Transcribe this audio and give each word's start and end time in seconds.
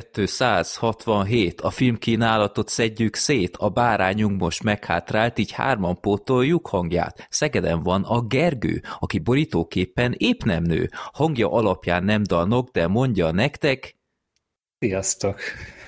267. 0.00 1.60
A 1.60 1.70
filmkínálatot 1.70 2.68
szedjük 2.68 3.14
szét, 3.14 3.56
a 3.56 3.68
bárányunk 3.68 4.40
most 4.40 4.62
meghátrált, 4.62 5.38
így 5.38 5.50
hárman 5.50 6.00
pótoljuk 6.00 6.68
hangját. 6.68 7.26
Szegeden 7.30 7.82
van 7.82 8.02
a 8.02 8.20
Gergő, 8.20 8.82
aki 8.98 9.18
borítóképpen 9.18 10.14
épp 10.16 10.42
nem 10.42 10.62
nő. 10.62 10.90
Hangja 11.12 11.50
alapján 11.50 12.04
nem 12.04 12.22
dalnok, 12.22 12.70
de 12.70 12.86
mondja 12.86 13.30
nektek... 13.30 13.96
Sziasztok! 14.78 15.40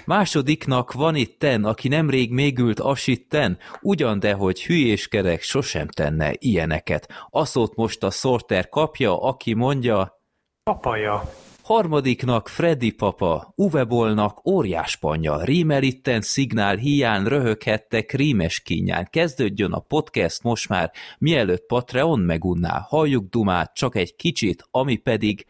Másodiknak 0.04 0.92
van 0.92 1.14
itten, 1.14 1.64
aki 1.64 1.88
nemrég 1.88 2.32
még 2.32 2.58
ült 2.58 2.80
asitten, 2.80 3.58
ugyan 3.80 4.18
de, 4.18 4.32
hogy 4.32 4.64
hülyéskedek, 4.64 5.42
sosem 5.42 5.88
tenne 5.88 6.32
ilyeneket. 6.38 7.08
Aszót 7.30 7.76
most 7.76 8.02
a 8.02 8.10
Sorter 8.10 8.68
kapja, 8.68 9.22
aki 9.22 9.54
mondja... 9.54 10.20
Papaja. 10.62 11.32
Harmadiknak 11.68 12.48
Freddy 12.48 12.90
papa, 12.90 13.52
Uwe 13.56 13.84
Bollnak 13.84 14.46
óriás 14.46 14.96
panya, 14.96 15.44
rímel 15.44 15.82
itten 15.82 16.20
szignál 16.20 16.76
hiány 16.76 17.24
röhöghettek 17.24 18.12
rímes 18.12 18.60
kínján. 18.60 19.08
Kezdődjön 19.10 19.72
a 19.72 19.78
podcast 19.78 20.42
most 20.42 20.68
már, 20.68 20.92
mielőtt 21.18 21.66
Patreon 21.66 22.20
megunná. 22.20 22.86
Halljuk 22.88 23.28
dumát 23.28 23.74
csak 23.74 23.96
egy 23.96 24.16
kicsit, 24.16 24.66
ami 24.70 24.96
pedig 24.96 25.46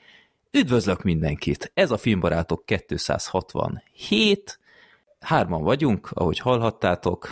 üdvözlök 0.50 1.02
mindenkit. 1.02 1.70
Ez 1.74 1.90
a 1.90 1.96
Filmbarátok 1.96 2.64
267. 2.66 4.58
Hárman 5.20 5.62
vagyunk, 5.62 6.10
ahogy 6.12 6.38
hallhattátok. 6.38 7.30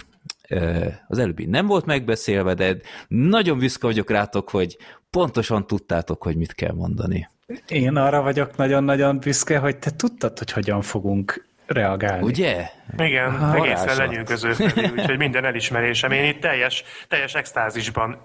Az 1.08 1.18
előbbi 1.18 1.44
nem 1.44 1.66
volt 1.66 1.84
megbeszélve, 1.84 2.54
de 2.54 2.76
nagyon 3.08 3.58
büszke 3.58 3.86
vagyok 3.86 4.10
rátok, 4.10 4.50
hogy 4.50 4.76
pontosan 5.10 5.66
tudtátok, 5.66 6.22
hogy 6.22 6.36
mit 6.36 6.54
kell 6.54 6.72
mondani. 6.72 7.28
Én 7.68 7.96
arra 7.96 8.22
vagyok 8.22 8.56
nagyon-nagyon 8.56 9.18
büszke, 9.18 9.58
hogy 9.58 9.76
te 9.76 9.90
tudtad, 9.90 10.38
hogy 10.38 10.52
hogyan 10.52 10.82
fogunk 10.82 11.46
reagálni. 11.66 12.24
Ugye? 12.24 12.68
Igen, 12.96 13.38
ha, 13.38 13.54
egészen 13.54 13.96
lenyűgöző, 13.96 14.50
úgyhogy 14.96 15.18
minden 15.18 15.44
elismerésem. 15.44 16.10
Én 16.10 16.24
itt 16.24 16.40
teljes, 16.40 16.84
teljes 17.08 17.34
extázisban 17.34 18.18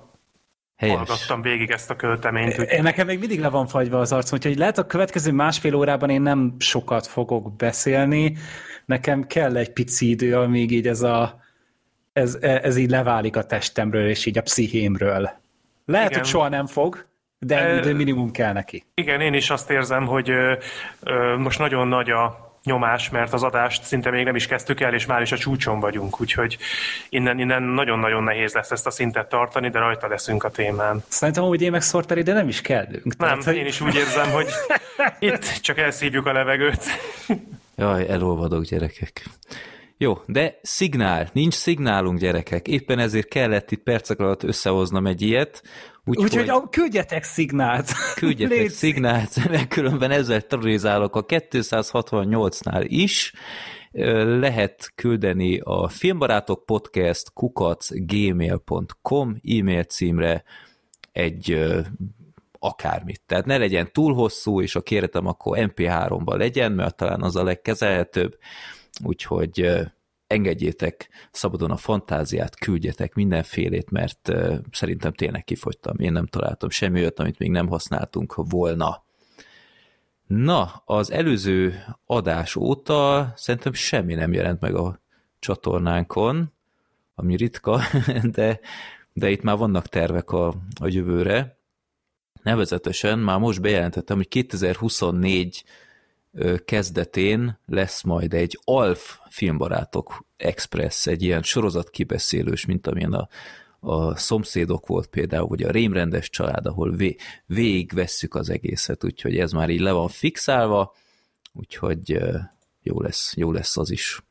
Helyes. 0.75 0.95
hallgattam 0.95 1.41
végig 1.41 1.69
ezt 1.69 1.89
a 1.89 1.95
költeményt. 1.95 2.59
Úgy... 2.59 2.69
Én 2.69 2.81
nekem 2.81 3.07
még 3.07 3.19
mindig 3.19 3.39
le 3.39 3.49
van 3.49 3.67
fagyva 3.67 3.99
az 3.99 4.11
arcom, 4.11 4.37
úgyhogy 4.37 4.57
lehet 4.57 4.77
a 4.77 4.85
következő 4.85 5.31
másfél 5.31 5.75
órában 5.75 6.09
én 6.09 6.21
nem 6.21 6.55
sokat 6.59 7.07
fogok 7.07 7.55
beszélni, 7.55 8.37
nekem 8.85 9.27
kell 9.27 9.57
egy 9.57 9.73
pici 9.73 10.09
idő, 10.09 10.37
amíg 10.37 10.71
így 10.71 10.87
ez 10.87 11.01
a 11.01 11.39
ez, 12.13 12.37
ez 12.41 12.77
így 12.77 12.89
leválik 12.89 13.35
a 13.35 13.43
testemről, 13.43 14.09
és 14.09 14.25
így 14.25 14.37
a 14.37 14.41
pszichémről. 14.41 15.29
Lehet, 15.85 16.09
Igen. 16.09 16.19
hogy 16.19 16.29
soha 16.29 16.49
nem 16.49 16.65
fog, 16.65 17.05
de, 17.45 17.79
de 17.79 17.93
minimum 17.93 18.31
kell 18.31 18.53
neki. 18.53 18.83
Igen, 18.93 19.21
én 19.21 19.33
is 19.33 19.49
azt 19.49 19.69
érzem, 19.69 20.05
hogy 20.05 20.29
ö, 20.29 20.53
ö, 21.03 21.37
most 21.37 21.59
nagyon 21.59 21.87
nagy 21.87 22.09
a 22.09 22.49
nyomás, 22.63 23.09
mert 23.09 23.33
az 23.33 23.43
adást 23.43 23.83
szinte 23.83 24.09
még 24.09 24.25
nem 24.25 24.35
is 24.35 24.47
kezdtük 24.47 24.79
el, 24.79 24.93
és 24.93 25.05
már 25.05 25.21
is 25.21 25.31
a 25.31 25.37
csúcson 25.37 25.79
vagyunk, 25.79 26.21
úgyhogy 26.21 26.57
innen, 27.09 27.39
innen 27.39 27.63
nagyon-nagyon 27.63 28.23
nehéz 28.23 28.53
lesz 28.53 28.71
ezt 28.71 28.87
a 28.87 28.91
szintet 28.91 29.29
tartani, 29.29 29.69
de 29.69 29.79
rajta 29.79 30.07
leszünk 30.07 30.43
a 30.43 30.49
témán. 30.49 31.03
Szerintem, 31.07 31.43
hogy 31.43 31.61
én 31.61 31.71
meg 31.71 31.81
Sorteri, 31.81 32.21
de 32.21 32.33
nem 32.33 32.47
is 32.47 32.61
kellünk. 32.61 33.03
Nem, 33.03 33.15
tehát, 33.17 33.43
hogy... 33.43 33.55
én 33.55 33.65
is 33.65 33.81
úgy 33.81 33.95
érzem, 33.95 34.29
hogy 34.31 34.47
itt 35.29 35.45
csak 35.61 35.77
elszívjuk 35.77 36.25
a 36.25 36.31
levegőt. 36.31 36.83
Jaj, 37.75 38.09
elolvadok 38.09 38.63
gyerekek. 38.63 39.23
Jó, 40.01 40.17
de 40.25 40.59
szignál, 40.61 41.29
nincs 41.33 41.53
szignálunk 41.53 42.19
gyerekek, 42.19 42.67
éppen 42.67 42.99
ezért 42.99 43.27
kellett 43.27 43.71
itt 43.71 43.83
percek 43.83 44.19
alatt 44.19 44.43
összehoznom 44.43 45.07
egy 45.07 45.21
ilyet, 45.21 45.63
Úgyhogy 46.05 46.39
úgy, 46.39 46.49
hogy... 46.49 46.69
küldjetek 46.69 47.23
szignált. 47.23 47.91
Küldjetek 48.19 48.57
Légy 48.57 48.69
szignált, 48.69 49.49
mert 49.49 49.67
különben 49.67 50.11
ezzel 50.11 50.41
terrorizálok 50.41 51.15
a 51.15 51.25
268-nál 51.25 52.85
is. 52.87 53.33
Lehet 54.39 54.91
küldeni 54.95 55.59
a 55.59 55.87
filmbarátok 55.87 56.65
podcast 56.65 57.33
kukacgmail.com 57.33 59.39
e-mail 59.43 59.83
címre 59.83 60.43
egy 61.11 61.71
akármit. 62.59 63.21
Tehát 63.25 63.45
ne 63.45 63.57
legyen 63.57 63.91
túl 63.91 64.13
hosszú, 64.13 64.61
és 64.61 64.75
a 64.75 64.81
kéretem 64.81 65.27
akkor 65.27 65.57
MP3-ban 65.61 66.37
legyen, 66.37 66.71
mert 66.71 66.95
talán 66.95 67.21
az 67.21 67.35
a 67.35 67.43
legkezelhetőbb. 67.43 68.37
Úgyhogy 69.03 69.69
engedjétek 70.27 71.09
szabadon 71.31 71.71
a 71.71 71.77
fantáziát, 71.77 72.55
küldjetek 72.55 73.13
mindenfélét, 73.13 73.89
mert 73.89 74.31
szerintem 74.71 75.13
tényleg 75.13 75.43
kifogytam. 75.43 75.95
Én 75.99 76.11
nem 76.11 76.25
találtam 76.25 76.69
semmi 76.69 76.99
olyat, 76.99 77.19
amit 77.19 77.39
még 77.39 77.49
nem 77.49 77.67
használtunk 77.67 78.33
volna. 78.35 79.03
Na, 80.27 80.81
az 80.85 81.11
előző 81.11 81.83
adás 82.05 82.55
óta 82.55 83.31
szerintem 83.35 83.73
semmi 83.73 84.13
nem 84.13 84.33
jelent 84.33 84.61
meg 84.61 84.75
a 84.75 84.99
csatornánkon, 85.39 86.51
ami 87.15 87.35
ritka, 87.35 87.81
de, 88.35 88.59
de 89.13 89.29
itt 89.29 89.41
már 89.41 89.57
vannak 89.57 89.87
tervek 89.87 90.31
a, 90.31 90.47
a 90.79 90.87
jövőre. 90.87 91.57
Nevezetesen 92.43 93.19
már 93.19 93.39
most 93.39 93.61
bejelentettem, 93.61 94.17
hogy 94.17 94.27
2024 94.27 95.63
kezdetén 96.65 97.59
lesz 97.65 98.03
majd 98.03 98.33
egy 98.33 98.59
ALF 98.63 99.19
filmbarátok 99.29 100.25
Express, 100.37 101.07
egy 101.07 101.23
ilyen 101.23 101.43
sorozat 101.43 101.89
kibeszélős, 101.89 102.65
mint 102.65 102.87
amilyen 102.87 103.13
a, 103.13 103.27
a 103.79 104.15
szomszédok 104.15 104.87
volt 104.87 105.07
például, 105.07 105.47
vagy 105.47 105.63
a 105.63 105.71
rémrendes 105.71 106.29
család, 106.29 106.65
ahol 106.65 106.91
vé, 106.91 107.15
végigvesszük 107.45 108.35
az 108.35 108.49
egészet, 108.49 109.03
úgyhogy 109.03 109.37
ez 109.37 109.51
már 109.51 109.69
így 109.69 109.79
le 109.79 109.91
van 109.91 110.07
fixálva, 110.07 110.95
úgyhogy 111.53 112.19
jó 112.81 113.01
lesz, 113.01 113.33
jó 113.35 113.51
lesz 113.51 113.77
az 113.77 113.91
is. 113.91 114.21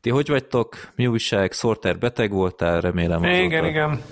Ti 0.00 0.10
hogy 0.10 0.28
vagytok? 0.28 0.92
Mi 0.96 1.06
újság? 1.06 1.52
Sorter 1.52 1.98
beteg 1.98 2.30
voltál, 2.30 2.80
remélem 2.80 3.22
azóta. 3.22 3.42
Igen, 3.42 3.64
igen 3.64 4.02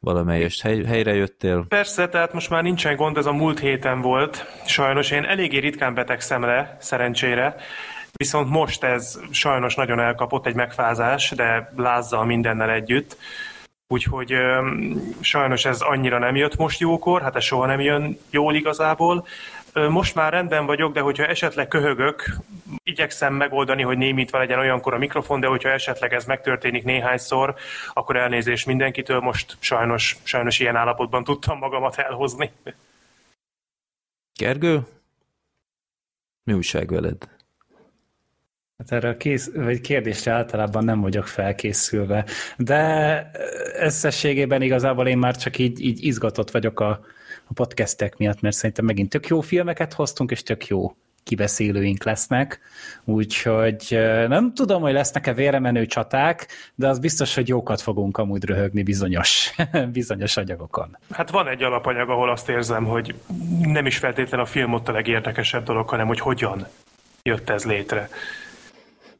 valamelyest 0.00 0.62
hely, 0.62 0.84
helyre 0.84 1.14
jöttél? 1.14 1.64
Persze, 1.68 2.08
tehát 2.08 2.32
most 2.32 2.50
már 2.50 2.62
nincsen 2.62 2.96
gond, 2.96 3.16
ez 3.16 3.26
a 3.26 3.32
múlt 3.32 3.58
héten 3.58 4.00
volt. 4.00 4.46
Sajnos 4.66 5.10
én 5.10 5.24
eléggé 5.24 5.58
ritkán 5.58 5.94
betegszem 5.94 6.42
le, 6.42 6.76
szerencsére. 6.80 7.56
Viszont 8.12 8.50
most 8.50 8.84
ez 8.84 9.20
sajnos 9.30 9.74
nagyon 9.74 10.00
elkapott 10.00 10.46
egy 10.46 10.54
megfázás, 10.54 11.30
de 11.30 11.72
lázzal 11.76 12.24
mindennel 12.24 12.70
együtt. 12.70 13.16
Úgyhogy 13.90 14.34
sajnos 15.20 15.64
ez 15.64 15.80
annyira 15.80 16.18
nem 16.18 16.36
jött 16.36 16.56
most 16.56 16.80
jókor, 16.80 17.22
hát 17.22 17.36
ez 17.36 17.44
soha 17.44 17.66
nem 17.66 17.80
jön 17.80 18.18
jól 18.30 18.54
igazából. 18.54 19.26
Most 19.88 20.14
már 20.14 20.32
rendben 20.32 20.66
vagyok, 20.66 20.92
de 20.92 21.00
hogyha 21.00 21.26
esetleg 21.26 21.68
köhögök, 21.68 22.36
igyekszem 22.82 23.34
megoldani, 23.34 23.82
hogy 23.82 23.98
némítva 23.98 24.38
legyen 24.38 24.58
olyankor 24.58 24.94
a 24.94 24.98
mikrofon, 24.98 25.40
de 25.40 25.46
hogyha 25.46 25.68
esetleg 25.68 26.12
ez 26.12 26.24
megtörténik 26.24 26.84
néhányszor, 26.84 27.54
akkor 27.92 28.16
elnézés 28.16 28.64
mindenkitől, 28.64 29.20
most 29.20 29.56
sajnos, 29.58 30.16
sajnos 30.22 30.58
ilyen 30.58 30.76
állapotban 30.76 31.24
tudtam 31.24 31.58
magamat 31.58 31.96
elhozni. 31.96 32.52
Gergő? 34.38 34.86
Mi 36.42 36.52
újság 36.52 36.90
veled? 36.90 37.28
Hát 38.78 38.92
erre 38.92 39.08
a 39.08 39.16
kész, 39.16 39.50
vagy 39.54 39.80
kérdésre 39.80 40.32
általában 40.32 40.84
nem 40.84 41.00
vagyok 41.00 41.26
felkészülve, 41.26 42.24
de 42.56 43.30
összességében 43.78 44.62
igazából 44.62 45.08
én 45.08 45.18
már 45.18 45.36
csak 45.36 45.58
így, 45.58 45.80
így 45.80 46.04
izgatott 46.04 46.50
vagyok 46.50 46.80
a, 46.80 47.00
a 47.48 47.52
podcastek 47.54 48.16
miatt, 48.16 48.40
mert 48.40 48.56
szerintem 48.56 48.84
megint 48.84 49.08
tök 49.08 49.26
jó 49.26 49.40
filmeket 49.40 49.92
hoztunk, 49.92 50.30
és 50.30 50.42
tök 50.42 50.66
jó 50.66 50.92
kibeszélőink 51.28 52.04
lesznek, 52.04 52.60
úgyhogy 53.04 53.98
nem 54.28 54.54
tudom, 54.54 54.82
hogy 54.82 54.92
lesznek-e 54.92 55.32
véremenő 55.32 55.86
csaták, 55.86 56.46
de 56.74 56.88
az 56.88 56.98
biztos, 56.98 57.34
hogy 57.34 57.48
jókat 57.48 57.80
fogunk 57.80 58.18
amúgy 58.18 58.44
röhögni 58.44 58.82
bizonyos, 58.82 59.54
bizonyos 59.92 60.36
anyagokon. 60.36 60.98
Hát 61.10 61.30
van 61.30 61.48
egy 61.48 61.62
alapanyag, 61.62 62.08
ahol 62.10 62.30
azt 62.30 62.48
érzem, 62.48 62.84
hogy 62.84 63.14
nem 63.62 63.86
is 63.86 63.98
feltétlenül 63.98 64.46
a 64.46 64.48
film 64.48 64.72
ott 64.72 64.88
a 64.88 64.92
legérdekesebb 64.92 65.64
dolog, 65.64 65.88
hanem 65.88 66.06
hogy 66.06 66.20
hogyan 66.20 66.66
jött 67.22 67.50
ez 67.50 67.64
létre. 67.64 68.08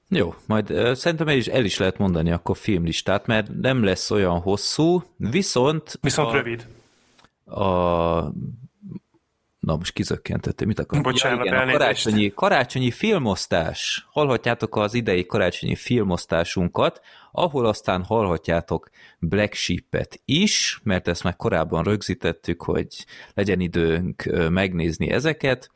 Jó, 0.09 0.35
majd 0.47 0.71
uh, 0.71 0.93
szerintem 0.93 1.29
el 1.29 1.37
is, 1.37 1.47
el 1.47 1.65
is 1.65 1.79
lehet 1.79 1.99
mondani 1.99 2.33
akkor 2.33 2.57
filmlistát, 2.57 3.27
mert 3.27 3.49
nem 3.61 3.85
lesz 3.85 4.11
olyan 4.11 4.41
hosszú, 4.41 5.03
viszont... 5.17 5.99
Viszont 6.01 6.29
a, 6.29 6.33
rövid. 6.33 6.67
A 7.49 8.33
Na, 9.59 9.77
most 9.77 9.93
kizökkentettem, 9.93 10.67
mit 10.67 10.79
akarok? 10.79 11.05
Bocsánat, 11.05 11.45
ja, 11.45 11.53
igen, 11.55 11.69
a 11.69 11.73
karácsonyi, 11.73 12.33
karácsonyi 12.35 12.91
filmosztás. 12.91 14.07
Hallhatjátok 14.11 14.77
az 14.77 14.95
idei 14.95 15.27
karácsonyi 15.27 15.75
filmosztásunkat, 15.75 17.01
ahol 17.33 17.67
aztán 17.67 18.05
hallhatjátok 18.05 18.91
Black 19.19 19.55
Sheep-et 19.55 20.21
is, 20.25 20.81
mert 20.83 21.09
ezt 21.09 21.23
már 21.23 21.37
korábban 21.37 21.85
rögzítettük, 21.85 22.63
hogy 22.63 23.07
legyen 23.35 23.61
időnk 23.61 24.49
megnézni 24.51 25.11
ezeket, 25.11 25.71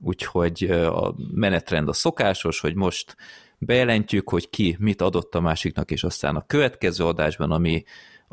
úgyhogy 0.00 0.64
a 0.70 1.14
menetrend 1.34 1.88
a 1.88 1.92
szokásos, 1.92 2.60
hogy 2.60 2.74
most 2.74 3.16
bejelentjük, 3.58 4.28
hogy 4.28 4.50
ki 4.50 4.76
mit 4.78 5.00
adott 5.00 5.34
a 5.34 5.40
másiknak, 5.40 5.90
és 5.90 6.04
aztán 6.04 6.36
a 6.36 6.46
következő 6.46 7.04
adásban, 7.04 7.50
ami 7.50 7.84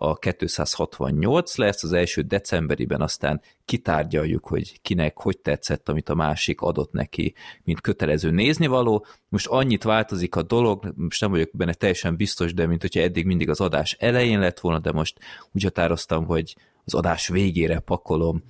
a 0.04 0.16
268 0.16 1.56
lesz, 1.58 1.84
az 1.84 1.94
első 1.94 2.22
decemberiben 2.22 3.02
aztán 3.02 3.42
kitárgyaljuk, 3.66 4.48
hogy 4.48 4.82
kinek 4.82 5.18
hogy 5.18 5.38
tetszett, 5.40 5.90
amit 5.90 6.10
a 6.10 6.16
másik 6.16 6.62
adott 6.62 6.92
neki, 6.92 7.34
mint 7.64 7.82
kötelező 7.82 8.32
néznivaló. 8.32 9.06
Most 9.30 9.48
annyit 9.48 9.84
változik 9.84 10.36
a 10.36 10.42
dolog, 10.42 10.94
most 10.96 11.22
nem 11.22 11.32
vagyok 11.32 11.50
benne 11.54 11.74
teljesen 11.74 12.16
biztos, 12.16 12.54
de 12.54 12.66
mint 12.66 12.82
hogyha 12.82 13.02
eddig 13.02 13.26
mindig 13.26 13.50
az 13.50 13.62
adás 13.62 13.94
elején 14.00 14.40
lett 14.40 14.60
volna, 14.60 14.80
de 14.80 14.92
most 14.92 15.20
úgy 15.52 15.64
határoztam, 15.64 16.26
hogy 16.26 16.56
az 16.84 16.94
adás 16.94 17.28
végére 17.28 17.80
pakolom, 17.80 18.44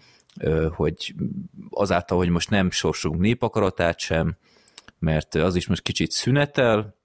hogy 0.76 1.16
azáltal, 1.70 2.18
hogy 2.18 2.30
most 2.30 2.50
nem 2.50 2.72
sorsunk 2.72 3.20
népakaratát 3.20 4.00
sem, 4.00 4.38
mert 5.00 5.36
az 5.36 5.56
is 5.56 5.68
most 5.68 5.82
kicsit 5.82 6.12
szünetel, 6.12 6.96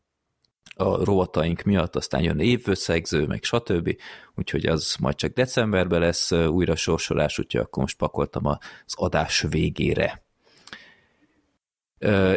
a 0.75 1.05
rovataink 1.05 1.63
miatt, 1.63 1.97
aztán 1.97 2.23
jön 2.23 2.39
évösszegző, 2.39 3.27
meg 3.27 3.45
stb. 3.45 3.97
Úgyhogy 4.35 4.67
az 4.67 4.97
majd 5.01 5.15
csak 5.15 5.33
decemberben 5.33 6.01
lesz 6.01 6.33
újra 6.33 6.77
sorsolás, 6.77 7.39
úgyhogy 7.39 7.61
akkor 7.61 7.83
most 7.83 7.97
pakoltam 7.97 8.47
az 8.47 8.59
adás 8.95 9.45
végére. 9.49 10.25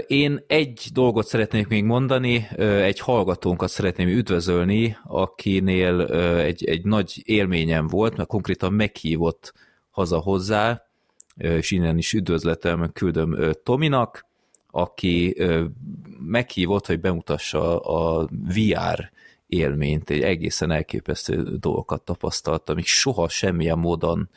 Én 0.07 0.43
egy 0.47 0.87
dolgot 0.93 1.27
szeretnék 1.27 1.67
még 1.67 1.83
mondani, 1.83 2.47
egy 2.57 2.99
hallgatónkat 2.99 3.69
szeretném 3.69 4.07
üdvözölni, 4.07 4.97
akinél 5.03 6.01
egy, 6.37 6.65
egy 6.65 6.83
nagy 6.85 7.21
élményem 7.25 7.87
volt, 7.87 8.17
mert 8.17 8.29
konkrétan 8.29 8.73
meghívott 8.73 9.53
haza 9.89 10.17
hozzá, 10.17 10.83
és 11.35 11.71
innen 11.71 11.97
is 11.97 12.13
üdvözletem, 12.13 12.91
küldöm 12.93 13.53
Tominak, 13.63 14.25
aki 14.71 15.35
meghívott, 16.19 16.85
hogy 16.85 16.99
bemutassa 16.99 17.79
a 17.79 18.29
VR 18.31 19.11
élményt, 19.47 20.09
egy 20.09 20.21
egészen 20.21 20.71
elképesztő 20.71 21.57
dolgokat 21.57 22.01
tapasztalt, 22.01 22.69
amik 22.69 22.85
soha 22.85 23.29
semmilyen 23.29 23.77
módon 23.77 24.29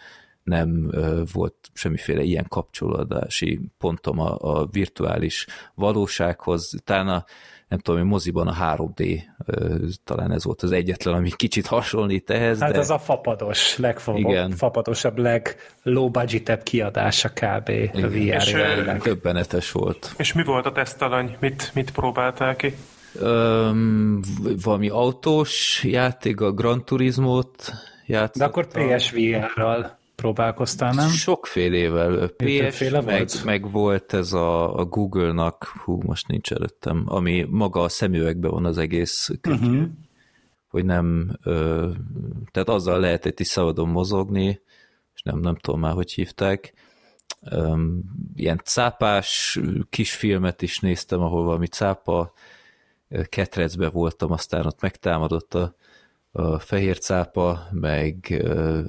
nem 0.43 0.91
volt 1.33 1.55
semmiféle 1.73 2.23
ilyen 2.23 2.47
kapcsolódási 2.49 3.61
pontom 3.79 4.19
a, 4.19 4.37
a 4.39 4.67
virtuális 4.67 5.47
valósághoz. 5.75 6.75
Talán 6.85 7.09
a, 7.09 7.25
nem 7.69 7.79
tudom, 7.79 8.00
hogy 8.00 8.11
moziban 8.11 8.49
a 8.49 8.77
3D 8.77 9.23
talán 10.05 10.33
ez 10.33 10.44
volt 10.44 10.62
az 10.62 10.73
egyetlen, 10.73 11.15
ami 11.15 11.31
kicsit 11.37 11.67
hasonlít 11.67 12.31
ehhez. 12.31 12.61
Hát 12.61 12.73
de... 12.73 12.79
ez 12.79 12.91
a 12.91 12.99
fapados, 12.99 13.79
legfapadosabb, 13.79 15.21
low 15.83 16.11
budgetebb 16.11 16.62
kiadása 16.62 17.29
kb. 17.29 17.69
Igen. 17.69 18.05
a 18.05 18.09
VR 18.09 18.99
Többenetes 18.99 19.73
volt. 19.73 20.15
És 20.19 20.33
mi 20.33 20.44
volt 20.44 20.67
a 20.67 20.73
tesztalany? 20.73 21.37
Mit, 21.41 21.71
mit 21.75 21.91
próbáltál 21.91 22.56
ki? 22.56 22.75
Um, 23.21 24.21
valami 24.62 24.89
autós 24.89 25.85
játék, 25.85 26.41
a 26.41 26.53
Gran 26.53 26.85
Turismo-t 26.85 27.73
játszottam. 28.06 28.39
De 28.39 28.44
akkor 28.44 28.97
PSVR-ral 28.97 30.00
próbálkoztál, 30.23 30.93
nem? 30.93 31.09
Sokfélével. 31.09 32.29
PS, 32.29 32.79
meg, 32.79 33.05
volt? 33.05 33.45
meg 33.45 33.71
volt 33.71 34.13
ez 34.13 34.33
a, 34.33 34.75
a 34.79 34.85
Google-nak, 34.85 35.65
hú, 35.65 36.01
most 36.03 36.29
nincs 36.29 36.53
előttem, 36.53 37.05
ami 37.07 37.47
maga 37.51 37.81
a 37.81 37.89
szemüvegben 37.89 38.51
van 38.51 38.65
az 38.65 38.79
egész 38.79 39.31
könyv, 39.41 39.61
uh-huh. 39.61 39.85
hogy 40.69 40.85
nem, 40.85 41.39
ö, 41.43 41.91
tehát 42.51 42.69
azzal 42.69 43.01
lehetett 43.01 43.41
is 43.41 43.47
szabadon 43.47 43.89
mozogni, 43.89 44.61
és 45.15 45.23
nem, 45.23 45.39
nem 45.39 45.57
tudom 45.57 45.81
már, 45.81 45.93
hogy 45.93 46.13
hívták. 46.13 46.73
Um, 47.51 48.03
ilyen 48.35 48.61
cápás 48.65 49.59
kisfilmet 49.91 50.63
is 50.63 50.79
néztem, 50.79 51.21
ahol 51.21 51.45
valami 51.45 51.67
cápa 51.67 52.33
ketrecbe 53.29 53.89
voltam, 53.89 54.33
aztán 54.33 54.67
ott 54.67 54.81
megtámadott 54.81 55.55
a 55.55 55.75
fehér 56.58 56.99
cápa, 56.99 57.69
meg 57.70 58.43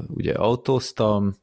ugye 0.08 0.34
autóztam, 0.34 1.42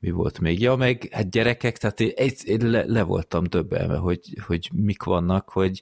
mi 0.00 0.10
volt 0.10 0.40
még? 0.40 0.60
Ja, 0.60 0.76
meg 0.76 1.08
hát 1.10 1.30
gyerekek, 1.30 1.78
tehát 1.78 2.00
én, 2.00 2.30
én 2.44 2.70
le, 2.70 2.84
le 2.86 3.02
voltam 3.02 3.44
döbbelve, 3.44 3.96
hogy, 3.96 4.20
hogy 4.46 4.70
mik 4.72 5.02
vannak, 5.02 5.48
hogy 5.48 5.80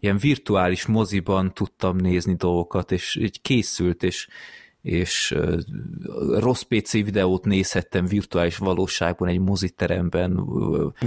ilyen 0.00 0.16
virtuális 0.16 0.86
moziban 0.86 1.54
tudtam 1.54 1.96
nézni 1.96 2.34
dolgokat, 2.34 2.92
és 2.92 3.16
így 3.16 3.40
készült, 3.40 4.02
és, 4.02 4.28
és 4.82 5.36
rossz 6.38 6.62
PC 6.62 6.92
videót 6.92 7.44
nézhettem 7.44 8.06
virtuális 8.06 8.56
valóságban 8.56 9.28
egy 9.28 9.40
moziteremben. 9.40 10.44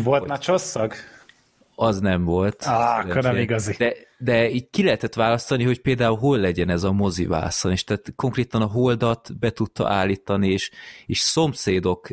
Volt 0.03 0.27
már 0.27 0.39
csosszag? 0.39 0.93
Az 1.81 1.99
nem 1.99 2.23
volt. 2.23 2.63
Ah, 2.63 2.99
akkor 2.99 3.23
nem 3.23 3.35
igazi. 3.35 3.75
De, 3.77 3.93
de 4.17 4.49
így 4.49 4.69
ki 4.69 4.83
lehetett 4.83 5.13
választani, 5.13 5.63
hogy 5.63 5.81
például 5.81 6.17
hol 6.17 6.37
legyen 6.37 6.69
ez 6.69 6.83
a 6.83 6.91
mozivászon, 6.91 7.71
és 7.71 7.83
tehát 7.83 8.13
konkrétan 8.15 8.61
a 8.61 8.65
holdat 8.65 9.39
be 9.39 9.49
tudta 9.49 9.89
állítani, 9.89 10.51
és, 10.51 10.71
és 11.05 11.19
szomszédok, 11.19 12.07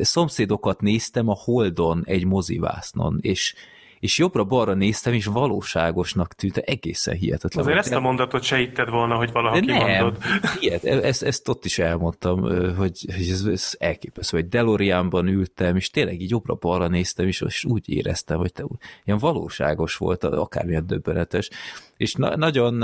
szomszédokat 0.00 0.80
néztem 0.80 1.28
a 1.28 1.36
holdon 1.44 2.02
egy 2.06 2.24
mozivásznon, 2.24 3.18
és, 3.20 3.54
és 4.02 4.18
jobbra-balra 4.18 4.74
néztem, 4.74 5.12
és 5.12 5.26
valóságosnak 5.26 6.34
tűnt, 6.34 6.56
egészen 6.56 7.14
hihetetlen. 7.14 7.64
Azért 7.64 7.78
ezt 7.78 7.92
a 7.92 8.00
mondatot 8.00 8.42
se 8.42 8.56
hitted 8.56 8.90
volna, 8.90 9.14
hogy 9.14 9.32
valaha 9.32 9.60
De 9.60 9.60
kimondod. 9.60 10.18
Nem, 10.18 10.40
ilyet, 10.60 10.84
e- 10.84 11.06
ezt, 11.06 11.22
ezt 11.22 11.48
ott 11.48 11.64
is 11.64 11.78
elmondtam, 11.78 12.40
hogy, 12.76 13.06
hogy 13.14 13.28
ez, 13.28 13.44
ez 13.44 13.76
elképesztő, 13.78 14.36
hogy 14.36 14.48
Delorianban 14.48 15.26
ültem, 15.26 15.76
és 15.76 15.90
tényleg 15.90 16.20
így 16.20 16.30
jobbra-balra 16.30 16.88
néztem, 16.88 17.26
és, 17.26 17.40
és 17.40 17.64
úgy 17.64 17.88
éreztem, 17.88 18.38
hogy 18.38 18.52
te, 18.52 18.64
ilyen 19.04 19.18
valóságos 19.18 19.96
volt, 19.96 20.24
akármilyen 20.24 20.86
döbbenetes, 20.86 21.50
és 21.96 22.14
na, 22.14 22.36
nagyon 22.36 22.74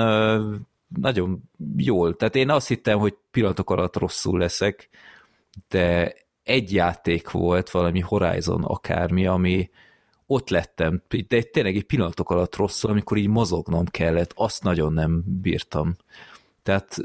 nagyon 1.01 1.51
jól, 1.77 2.17
tehát 2.17 2.37
én 2.37 2.51
azt 2.51 2.69
hittem, 2.69 2.99
hogy 2.99 3.17
pillanatok 3.31 3.71
alatt 3.71 3.97
rosszul 3.97 4.39
leszek, 4.39 4.89
de 5.69 6.15
egy 6.43 6.73
játék 6.73 7.31
volt, 7.31 7.71
valami 7.71 8.01
Horizon 8.01 8.65
akármi, 8.65 9.27
ami, 9.27 9.71
ott 10.31 10.49
lettem, 10.49 11.03
de 11.29 11.43
tényleg 11.43 11.77
egy 11.77 11.85
pillanatok 11.85 12.31
alatt 12.31 12.57
rosszul, 12.57 12.91
amikor 12.91 13.17
így 13.17 13.29
mozognom 13.29 13.85
kellett, 13.85 14.33
azt 14.35 14.63
nagyon 14.63 14.93
nem 14.93 15.23
bírtam. 15.27 15.97
Tehát 16.63 16.97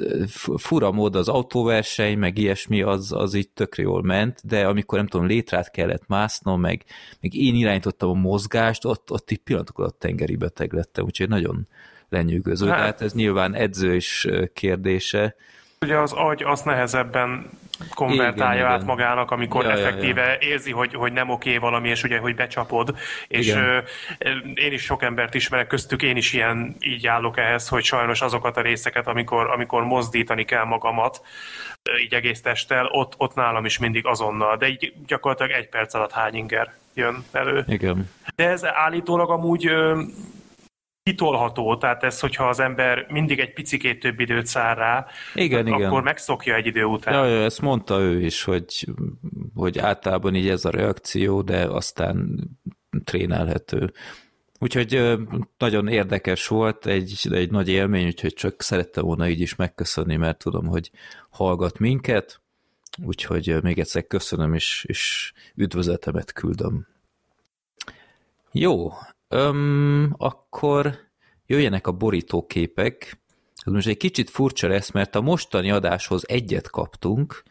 fura 0.57 0.91
mód 0.91 1.15
az 1.15 1.27
autóverseny, 1.27 2.17
meg 2.17 2.37
ilyesmi, 2.37 2.81
az, 2.81 3.11
az 3.11 3.33
így 3.33 3.49
tökre 3.49 3.83
jól 3.83 4.01
ment, 4.01 4.39
de 4.43 4.65
amikor 4.65 4.97
nem 4.97 5.07
tudom, 5.07 5.27
létrát 5.27 5.71
kellett 5.71 6.07
másznom, 6.07 6.59
meg, 6.59 6.83
meg 7.21 7.33
én 7.33 7.55
irányítottam 7.55 8.09
a 8.09 8.13
mozgást, 8.13 8.85
ott, 8.85 9.11
ott 9.11 9.31
így 9.31 9.37
pillanatok 9.37 9.79
alatt 9.79 9.99
tengeri 9.99 10.35
beteg 10.35 10.73
lettem, 10.73 11.05
úgyhogy 11.05 11.29
nagyon 11.29 11.67
lenyűgöző. 12.09 12.67
Hát, 12.67 12.77
Tehát 12.77 13.01
ez 13.01 13.13
nyilván 13.13 13.53
edzős 13.53 14.27
kérdése. 14.53 15.35
Ugye 15.83 15.97
az 15.97 16.13
agy 16.13 16.43
azt 16.43 16.65
nehezebben 16.65 17.49
konvertálja 17.93 18.59
igen, 18.59 18.71
át 18.71 18.75
igen. 18.75 18.85
magának, 18.85 19.31
amikor 19.31 19.63
ja, 19.63 19.71
effektíve 19.71 20.21
ja, 20.21 20.31
ja. 20.31 20.37
érzi, 20.39 20.71
hogy, 20.71 20.93
hogy 20.93 21.13
nem 21.13 21.29
oké 21.29 21.57
valami, 21.57 21.89
és 21.89 22.03
ugye, 22.03 22.17
hogy 22.17 22.35
becsapod. 22.35 22.95
És 23.27 23.49
ö, 23.49 23.77
én 24.53 24.71
is 24.71 24.81
sok 24.81 25.03
embert 25.03 25.33
ismerek, 25.33 25.67
köztük 25.67 26.01
én 26.01 26.17
is 26.17 26.33
ilyen 26.33 26.75
így 26.79 27.07
állok 27.07 27.37
ehhez, 27.37 27.67
hogy 27.67 27.83
sajnos 27.83 28.21
azokat 28.21 28.57
a 28.57 28.61
részeket, 28.61 29.07
amikor, 29.07 29.49
amikor 29.49 29.83
mozdítani 29.83 30.45
kell 30.45 30.63
magamat, 30.63 31.21
így 32.03 32.13
egész 32.13 32.41
testtel, 32.41 32.85
ott, 32.85 33.13
ott 33.17 33.35
nálam 33.35 33.65
is 33.65 33.77
mindig 33.77 34.05
azonnal, 34.05 34.57
de 34.57 34.67
így 34.67 34.93
gyakorlatilag 35.07 35.51
egy 35.51 35.69
perc 35.69 35.93
alatt 35.93 36.11
hány 36.11 36.35
inger 36.35 36.73
jön 36.93 37.23
elő. 37.31 37.63
Igen. 37.67 38.09
De 38.35 38.49
ez 38.49 38.65
állítólag 38.65 39.29
amúgy 39.29 39.71
kitolható, 41.03 41.77
tehát 41.77 42.03
ez, 42.03 42.19
hogyha 42.19 42.47
az 42.47 42.59
ember 42.59 43.05
mindig 43.09 43.39
egy 43.39 43.53
picikét 43.53 43.99
több 43.99 44.19
időt 44.19 44.45
száll 44.45 44.75
rá, 44.75 45.05
igen, 45.35 45.67
akkor 45.67 45.79
igen. 45.79 46.03
megszokja 46.03 46.55
egy 46.55 46.65
idő 46.65 46.83
után. 46.83 47.13
Ja, 47.13 47.25
ja, 47.25 47.43
ezt 47.43 47.61
mondta 47.61 47.99
ő 47.99 48.21
is, 48.21 48.43
hogy, 48.43 48.87
hogy 49.55 49.79
általában 49.79 50.35
így 50.35 50.49
ez 50.49 50.65
a 50.65 50.69
reakció, 50.69 51.41
de 51.41 51.65
aztán 51.65 52.39
trénelhető. 53.03 53.93
Úgyhogy 54.59 55.17
nagyon 55.57 55.87
érdekes 55.87 56.47
volt, 56.47 56.85
egy, 56.85 57.27
egy 57.31 57.51
nagy 57.51 57.69
élmény, 57.69 58.05
úgyhogy 58.05 58.33
csak 58.33 58.61
szerettem 58.61 59.03
volna 59.03 59.27
így 59.27 59.41
is 59.41 59.55
megköszönni, 59.55 60.15
mert 60.15 60.37
tudom, 60.37 60.65
hogy 60.65 60.91
hallgat 61.29 61.79
minket, 61.79 62.41
úgyhogy 63.03 63.57
még 63.61 63.79
egyszer 63.79 64.07
köszönöm, 64.07 64.53
és, 64.53 64.85
és 64.87 65.33
üdvözletemet 65.55 66.33
küldöm. 66.33 66.87
Jó, 68.51 68.91
Öm, 69.33 70.13
akkor 70.17 70.97
jöjjenek 71.45 71.87
a 71.87 71.91
borítóképek. 71.91 73.21
Ez 73.65 73.73
most 73.73 73.87
egy 73.87 73.97
kicsit 73.97 74.29
furcsa 74.29 74.67
lesz, 74.67 74.91
mert 74.91 75.15
a 75.15 75.21
mostani 75.21 75.71
adáshoz 75.71 76.23
egyet 76.27 76.69
kaptunk, 76.69 77.43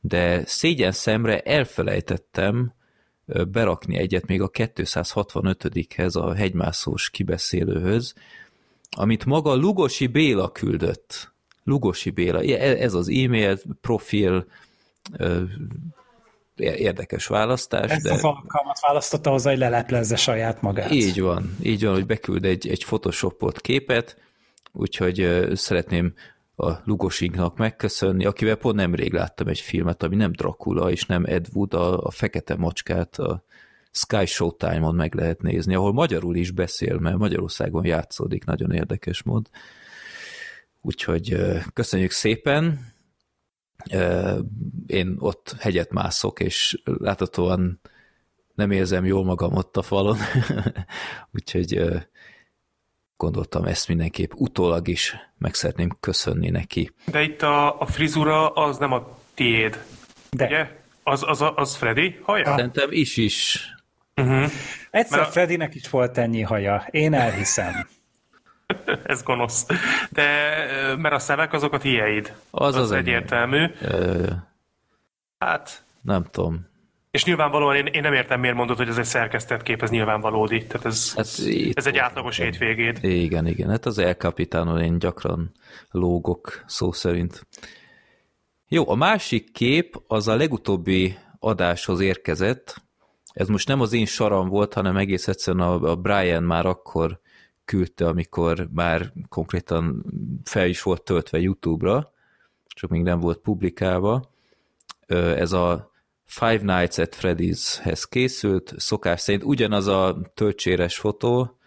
de 0.00 0.44
szégyen 0.44 0.92
szemre 0.92 1.40
elfelejtettem 1.40 2.72
berakni 3.26 3.96
egyet 3.96 4.26
még 4.26 4.42
a 4.42 4.50
265-hez, 4.50 6.12
a 6.12 6.34
hegymászós 6.34 7.10
kibeszélőhöz, 7.10 8.14
amit 8.90 9.24
maga 9.24 9.54
Lugosi 9.54 10.06
Béla 10.06 10.52
küldött. 10.52 11.32
Lugosi 11.64 12.10
Béla, 12.10 12.40
e-, 12.40 12.82
ez 12.82 12.94
az 12.94 13.08
e-mail 13.08 13.58
profil, 13.80 14.46
érdekes 16.60 17.26
választás. 17.26 17.90
Ezt 17.90 18.02
de... 18.02 18.12
az 18.12 18.24
alkalmat 18.24 18.80
választotta 18.86 19.30
hozzá, 19.30 19.50
hogy 19.50 19.58
leleplezze 19.58 20.16
saját 20.16 20.62
magát. 20.62 20.90
Így 20.90 21.20
van, 21.20 21.56
így 21.62 21.84
van, 21.84 21.94
hogy 21.94 22.06
beküld 22.06 22.44
egy, 22.44 22.68
egy 22.68 22.84
photoshopolt 22.84 23.60
képet, 23.60 24.16
úgyhogy 24.72 25.48
szeretném 25.52 26.14
a 26.56 26.72
Lugosinknak 26.84 27.56
megköszönni, 27.56 28.24
akivel 28.24 28.56
pont 28.56 28.76
nemrég 28.76 29.12
láttam 29.12 29.48
egy 29.48 29.60
filmet, 29.60 30.02
ami 30.02 30.16
nem 30.16 30.32
Dracula 30.32 30.90
és 30.90 31.06
nem 31.06 31.24
Ed 31.24 31.46
Wood, 31.52 31.74
a, 31.74 32.02
a 32.02 32.10
Fekete 32.10 32.56
Macskát 32.56 33.18
a 33.18 33.44
Sky 33.92 34.26
Showtime-on 34.26 34.94
meg 34.94 35.14
lehet 35.14 35.42
nézni, 35.42 35.74
ahol 35.74 35.92
magyarul 35.92 36.36
is 36.36 36.50
beszél, 36.50 36.98
mert 36.98 37.16
Magyarországon 37.16 37.84
játszódik, 37.84 38.44
nagyon 38.44 38.72
érdekes 38.72 39.22
mód. 39.22 39.46
Úgyhogy 40.82 41.36
köszönjük 41.72 42.10
szépen, 42.10 42.89
én 44.86 45.16
ott 45.18 45.54
hegyet 45.58 45.90
mászok, 45.90 46.40
és 46.40 46.82
láthatóan 46.84 47.80
nem 48.54 48.70
érzem 48.70 49.04
jól 49.04 49.24
magam 49.24 49.54
ott 49.54 49.76
a 49.76 49.82
falon, 49.82 50.16
úgyhogy 51.34 51.82
gondoltam 53.16 53.64
ezt 53.64 53.88
mindenképp 53.88 54.30
utólag 54.34 54.88
is 54.88 55.16
meg 55.38 55.54
szeretném 55.54 55.96
köszönni 56.00 56.50
neki. 56.50 56.90
De 57.06 57.22
itt 57.22 57.42
a, 57.42 57.80
a 57.80 57.86
frizura 57.86 58.48
az 58.48 58.78
nem 58.78 58.92
a 58.92 59.18
tiéd, 59.34 59.84
De. 60.30 60.46
ugye? 60.46 60.78
Az, 61.02 61.22
az, 61.26 61.44
az 61.54 61.76
Freddy 61.76 62.18
haja? 62.22 62.44
Szerintem 62.44 62.88
is 62.90 63.16
is. 63.16 63.68
Uh-huh. 64.16 64.50
Egyszer 64.90 65.18
Mert 65.18 65.28
a... 65.28 65.32
Freddynek 65.32 65.74
is 65.74 65.90
volt 65.90 66.18
ennyi 66.18 66.42
haja, 66.42 66.86
én 66.90 67.14
elhiszem. 67.14 67.72
Ez 69.02 69.22
gonosz. 69.22 69.66
De 70.10 70.26
mert 70.96 71.14
a 71.14 71.18
szemek 71.18 71.52
azok 71.52 71.72
a 71.72 71.78
tiéd. 71.78 72.34
Az 72.50 72.74
az, 72.74 72.82
az 72.82 72.92
egyértelmű. 72.92 73.66
Ö... 73.80 74.26
Hát... 75.38 75.84
Nem 76.02 76.24
tudom. 76.30 76.68
És 77.10 77.24
nyilvánvalóan 77.24 77.76
én, 77.76 77.86
én 77.86 78.00
nem 78.00 78.12
értem, 78.12 78.40
miért 78.40 78.56
mondod, 78.56 78.76
hogy 78.76 78.88
ez 78.88 78.98
egy 78.98 79.04
szerkesztett 79.04 79.62
kép, 79.62 79.82
ez 79.82 79.90
nyilvánvalódi. 79.90 80.66
Tehát 80.66 80.86
ez, 80.86 81.14
hát 81.14 81.26
ez 81.74 81.86
egy 81.86 81.96
átlagos 81.96 82.38
van. 82.38 82.46
hétvégét. 82.46 83.02
Igen, 83.02 83.46
igen. 83.46 83.68
Hát 83.68 83.86
az 83.86 83.98
El 83.98 84.14
Capitánon 84.14 84.80
én 84.80 84.98
gyakran 84.98 85.52
lógok 85.90 86.64
szó 86.66 86.92
szerint. 86.92 87.46
Jó, 88.68 88.90
a 88.90 88.94
másik 88.94 89.52
kép 89.52 90.02
az 90.06 90.28
a 90.28 90.36
legutóbbi 90.36 91.18
adáshoz 91.38 92.00
érkezett. 92.00 92.82
Ez 93.32 93.48
most 93.48 93.68
nem 93.68 93.80
az 93.80 93.92
én 93.92 94.06
saram 94.06 94.48
volt, 94.48 94.74
hanem 94.74 94.96
egész 94.96 95.28
egyszerűen 95.28 95.66
a, 95.66 95.90
a 95.90 95.96
Brian 95.96 96.42
már 96.42 96.66
akkor 96.66 97.19
küldte, 97.70 98.06
amikor 98.06 98.68
már 98.72 99.12
konkrétan 99.28 100.04
fel 100.44 100.68
is 100.68 100.82
volt 100.82 101.02
töltve 101.02 101.38
YouTube-ra, 101.38 102.12
csak 102.66 102.90
még 102.90 103.02
nem 103.02 103.20
volt 103.20 103.38
publikálva. 103.38 104.30
Ez 105.06 105.52
a 105.52 105.92
Five 106.24 106.78
Nights 106.78 106.98
at 106.98 107.16
Freddy's-hez 107.20 108.04
készült, 108.08 108.74
szokás 108.76 109.20
szerint 109.20 109.44
ugyanaz 109.44 109.86
a 109.86 110.20
töltséres 110.34 110.98
fotó, 110.98 111.58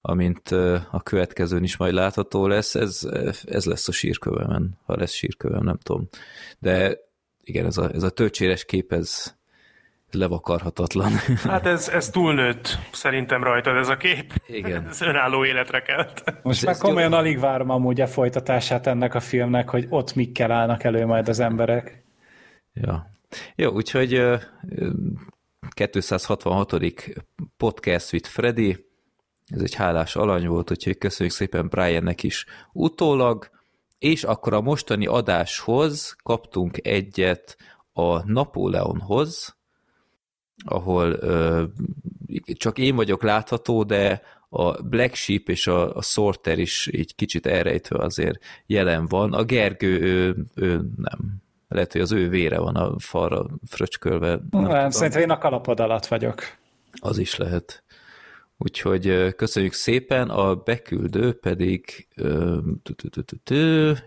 amint 0.00 0.48
a 0.90 1.00
következőn 1.02 1.62
is 1.62 1.76
majd 1.76 1.94
látható 1.94 2.46
lesz, 2.46 2.74
ez, 2.74 3.08
ez 3.44 3.64
lesz 3.64 3.88
a 3.88 3.92
sírkövemen, 3.92 4.78
ha 4.84 4.96
lesz 4.96 5.12
sírkövem, 5.12 5.64
nem 5.64 5.78
tudom. 5.78 6.08
De 6.58 6.98
igen, 7.40 7.66
ez 7.66 7.76
a, 7.76 7.90
ez 7.94 8.02
a 8.02 8.10
töltséres 8.10 8.64
kép, 8.64 8.92
ez, 8.92 9.37
levakarhatatlan. 10.10 11.12
Hát 11.44 11.66
ez, 11.66 11.88
ez 11.88 12.10
túlnőtt 12.10 12.78
szerintem 12.92 13.42
rajtad 13.42 13.76
ez 13.76 13.88
a 13.88 13.96
kép. 13.96 14.32
Igen. 14.46 14.86
Ez 14.90 15.00
önálló 15.00 15.44
életre 15.44 15.82
kelt. 15.82 16.24
Most 16.42 16.64
már 16.64 16.76
komolyan 16.76 17.10
jó. 17.10 17.16
alig 17.16 17.38
várom 17.38 17.70
amúgy 17.70 18.00
a 18.00 18.06
folytatását 18.06 18.86
ennek 18.86 19.14
a 19.14 19.20
filmnek, 19.20 19.68
hogy 19.68 19.86
ott 19.88 20.14
mikkel 20.14 20.50
állnak 20.50 20.84
elő 20.84 21.06
majd 21.06 21.28
az 21.28 21.40
emberek. 21.40 22.04
Ja. 22.72 23.10
Jó, 23.54 23.70
úgyhogy 23.70 24.22
266. 25.70 26.72
podcast 27.56 28.12
with 28.12 28.28
Freddy, 28.28 28.86
ez 29.46 29.60
egy 29.60 29.74
hálás 29.74 30.16
alany 30.16 30.46
volt, 30.46 30.70
úgyhogy 30.70 30.98
köszönjük 30.98 31.34
szépen 31.34 31.68
Briannek 31.68 32.22
is 32.22 32.46
utólag, 32.72 33.50
és 33.98 34.24
akkor 34.24 34.54
a 34.54 34.60
mostani 34.60 35.06
adáshoz 35.06 36.16
kaptunk 36.22 36.86
egyet 36.86 37.56
a 37.92 38.30
Napóleonhoz, 38.32 39.57
ahol 40.64 41.12
ö, 41.12 41.64
csak 42.54 42.78
én 42.78 42.96
vagyok 42.96 43.22
látható, 43.22 43.82
de 43.82 44.22
a 44.48 44.82
Black 44.82 45.14
Sheep 45.14 45.48
és 45.48 45.66
a, 45.66 45.96
a 45.96 46.02
Sorter 46.02 46.58
is 46.58 46.88
így 46.92 47.14
kicsit 47.14 47.46
elrejtve 47.46 48.04
azért 48.04 48.38
jelen 48.66 49.06
van. 49.06 49.32
A 49.32 49.44
Gergő, 49.44 50.00
ő, 50.00 50.36
ő 50.54 50.74
nem. 50.96 51.42
Lehet, 51.68 51.92
hogy 51.92 52.00
az 52.00 52.12
ő 52.12 52.28
vére 52.28 52.58
van 52.58 52.76
a 52.76 52.98
falra 52.98 53.46
fröcskölve. 53.66 54.40
Nem, 54.50 54.62
nem 54.62 54.90
szerintem 54.90 55.22
én 55.22 55.30
a 55.30 55.38
kalapod 55.38 55.80
alatt 55.80 56.06
vagyok. 56.06 56.42
Az 57.00 57.18
is 57.18 57.36
lehet. 57.36 57.82
Úgyhogy 58.58 59.34
köszönjük 59.36 59.72
szépen, 59.72 60.28
a 60.30 60.54
beküldő 60.54 61.32
pedig 61.32 62.08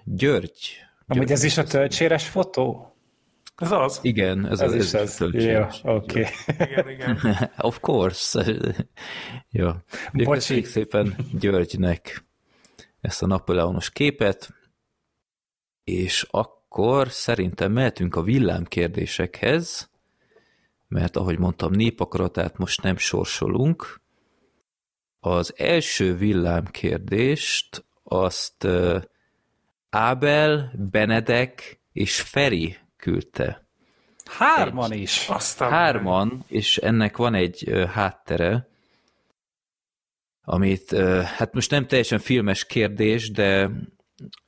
György. 0.04 0.78
Amúgy 1.08 1.32
ez 1.32 1.44
is 1.44 1.58
a 1.58 1.64
töltséres 1.64 2.28
fotó? 2.28 2.91
Ez 3.56 3.72
az? 3.72 4.00
Igen, 4.02 4.48
ez, 4.48 4.60
ez, 4.60 4.74
ez 4.74 4.82
is 4.82 4.94
ez. 4.94 5.20
Jó, 5.20 5.66
oké. 5.84 6.26
Igen, 6.48 6.90
igen. 6.90 7.20
of 7.58 7.80
course. 7.80 8.46
Jó. 9.50 9.70
Köszönjük 10.24 10.66
szépen 10.66 11.16
Györgynek 11.40 12.26
ezt 13.02 13.24
a 13.24 13.28
Napoleonos 13.28 13.90
képet, 13.90 14.54
és 15.84 16.28
akkor 16.30 17.12
szerintem 17.12 17.72
mehetünk 17.72 18.16
a 18.16 18.22
villámkérdésekhez, 18.22 19.90
mert 20.88 21.16
ahogy 21.16 21.40
mondtam, 21.40 21.72
népakaratát 21.72 22.58
most 22.58 22.82
nem 22.82 22.98
sorsolunk. 22.98 24.02
Az 25.20 25.54
első 25.58 26.16
villámkérdést 26.16 27.86
azt 28.04 28.68
Ábel, 29.90 30.74
Benedek 30.92 31.82
és 31.92 32.22
Feri 32.22 32.78
küldte. 33.02 33.66
Hárman 34.26 34.92
egy, 34.92 35.00
is. 35.00 35.28
Aztán 35.30 35.70
hárman, 35.70 36.44
és 36.48 36.78
ennek 36.78 37.18
van 37.18 37.34
egy 37.34 37.72
háttere, 37.94 38.68
amit, 40.44 40.96
hát 41.38 41.54
most 41.54 41.72
nem 41.72 41.88
teljesen 41.88 42.20
filmes 42.20 42.66
kérdés, 42.66 43.32
de 43.32 43.70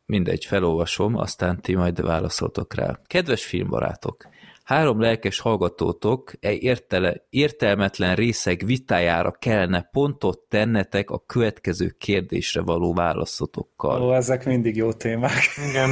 mindegy, 0.05 0.45
felolvasom, 0.45 1.15
aztán 1.15 1.61
ti 1.61 1.75
majd 1.75 2.01
válaszoltok 2.01 2.73
rá. 2.73 2.99
Kedves 3.07 3.45
filmbarátok! 3.45 4.27
Három 4.63 4.99
lelkes 5.01 5.39
hallgatótok 5.39 6.33
egy 6.39 6.63
értele, 6.63 7.25
értelmetlen 7.29 8.15
részeg 8.15 8.65
vitájára 8.65 9.31
kellene 9.31 9.89
pontot 9.91 10.39
tennetek 10.39 11.09
a 11.09 11.23
következő 11.25 11.95
kérdésre 11.97 12.61
való 12.61 12.93
válaszotokkal. 12.93 14.01
Ó, 14.01 14.13
ezek 14.13 14.45
mindig 14.45 14.75
jó 14.75 14.93
témák. 14.93 15.41
Igen. 15.69 15.89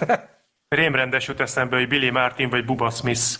Rémrendes 0.76 1.28
jut 1.28 1.40
eszembe, 1.40 1.76
hogy 1.76 1.88
Billy 1.88 2.10
Martin 2.10 2.48
vagy 2.48 2.64
Bubba 2.64 2.90
Smith. 2.90 3.38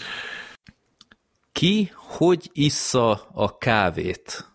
Ki 1.53 1.91
hogy 1.95 2.51
issza 2.53 3.29
a 3.33 3.59
kávét? 3.59 4.47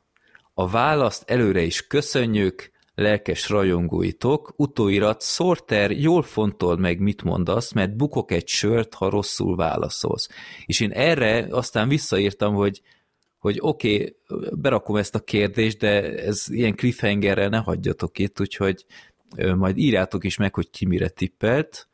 A 0.54 0.68
választ 0.70 1.30
előre 1.30 1.62
is 1.62 1.88
köszönjük, 1.88 2.72
lelkes 2.96 3.50
rajongóitok, 3.50 4.54
utóirat, 4.56 5.22
Sorter, 5.22 5.92
jól 5.92 6.22
fontol 6.22 6.78
meg, 6.78 7.00
mit 7.00 7.24
mondasz, 7.24 7.72
mert 7.72 7.96
bukok 7.96 8.32
egy 8.32 8.48
sört, 8.48 8.94
ha 8.94 9.10
rosszul 9.10 9.56
válaszolsz. 9.56 10.30
És 10.66 10.80
én 10.80 10.92
erre 10.92 11.48
aztán 11.50 11.88
visszaírtam, 11.88 12.54
hogy 12.54 12.82
hogy 13.38 13.58
oké, 13.62 14.16
okay, 14.28 14.52
berakom 14.62 14.96
ezt 14.96 15.16
a 15.16 15.20
kérdést, 15.20 15.78
de 15.78 16.24
ez 16.24 16.46
ilyen 16.50 16.76
cliffhangerrel 16.76 17.50
ne 17.50 17.58
hagyjatok 17.58 18.20
itt, 18.20 18.40
úgyhogy 18.40 18.86
majd 19.56 19.78
írjátok 19.78 20.24
is 20.24 20.38
meg, 20.38 20.54
hogy 20.54 20.70
ki 20.70 20.86
mire 20.86 21.10
tippelt, 21.10 21.90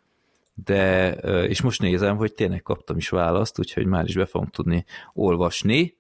de, 0.54 1.10
és 1.48 1.62
most 1.62 1.82
nézem, 1.82 2.18
hogy 2.18 2.34
tényleg 2.34 2.62
kaptam 2.62 2.98
is 2.98 3.10
választ, 3.10 3.60
úgyhogy 3.60 3.86
már 3.86 4.06
is 4.06 4.16
be 4.16 4.26
fogom 4.26 4.48
tudni 4.48 4.86
olvasni. 5.14 5.98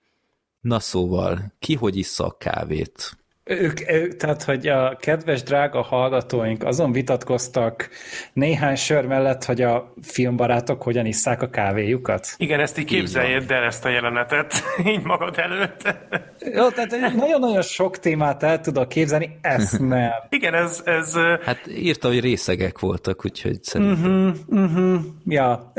Na 0.59 0.79
szóval, 0.79 1.53
ki 1.59 1.75
hogy 1.75 1.97
issza 1.97 2.25
a 2.25 2.37
kávét? 2.37 3.20
Ők, 3.43 3.89
ők, 3.91 4.15
tehát, 4.15 4.43
hogy 4.43 4.67
a 4.67 4.95
kedves, 4.99 5.43
drága 5.43 5.81
hallgatóink 5.81 6.63
azon 6.63 6.91
vitatkoztak 6.91 7.89
néhány 8.33 8.75
sör 8.75 9.05
mellett, 9.05 9.45
hogy 9.45 9.61
a 9.61 9.93
filmbarátok 10.01 10.81
hogyan 10.83 11.05
isszák 11.05 11.41
a 11.41 11.49
kávéjukat. 11.49 12.27
Igen, 12.37 12.59
ezt 12.59 12.77
így 12.77 12.85
képzeljed 12.85 13.51
el 13.51 13.63
ezt 13.63 13.85
a 13.85 13.89
jelenetet, 13.89 14.53
így 14.93 15.03
magad 15.03 15.37
előtt. 15.37 15.95
Jó, 16.39 16.69
tehát 16.69 17.15
nagyon-nagyon 17.15 17.61
sok 17.61 17.99
témát 17.99 18.43
el 18.43 18.59
tudok 18.59 18.89
képzelni, 18.89 19.37
ezt 19.41 19.79
nem. 19.87 20.11
Igen, 20.29 20.53
ez... 20.53 20.81
ez... 20.85 21.15
Hát 21.43 21.67
írta, 21.67 22.07
hogy 22.07 22.19
részegek 22.19 22.79
voltak, 22.79 23.25
úgyhogy 23.25 23.63
szerintem... 23.63 24.35
Uh-huh, 24.47 24.63
uh-huh. 24.63 25.01
Ja, 25.25 25.71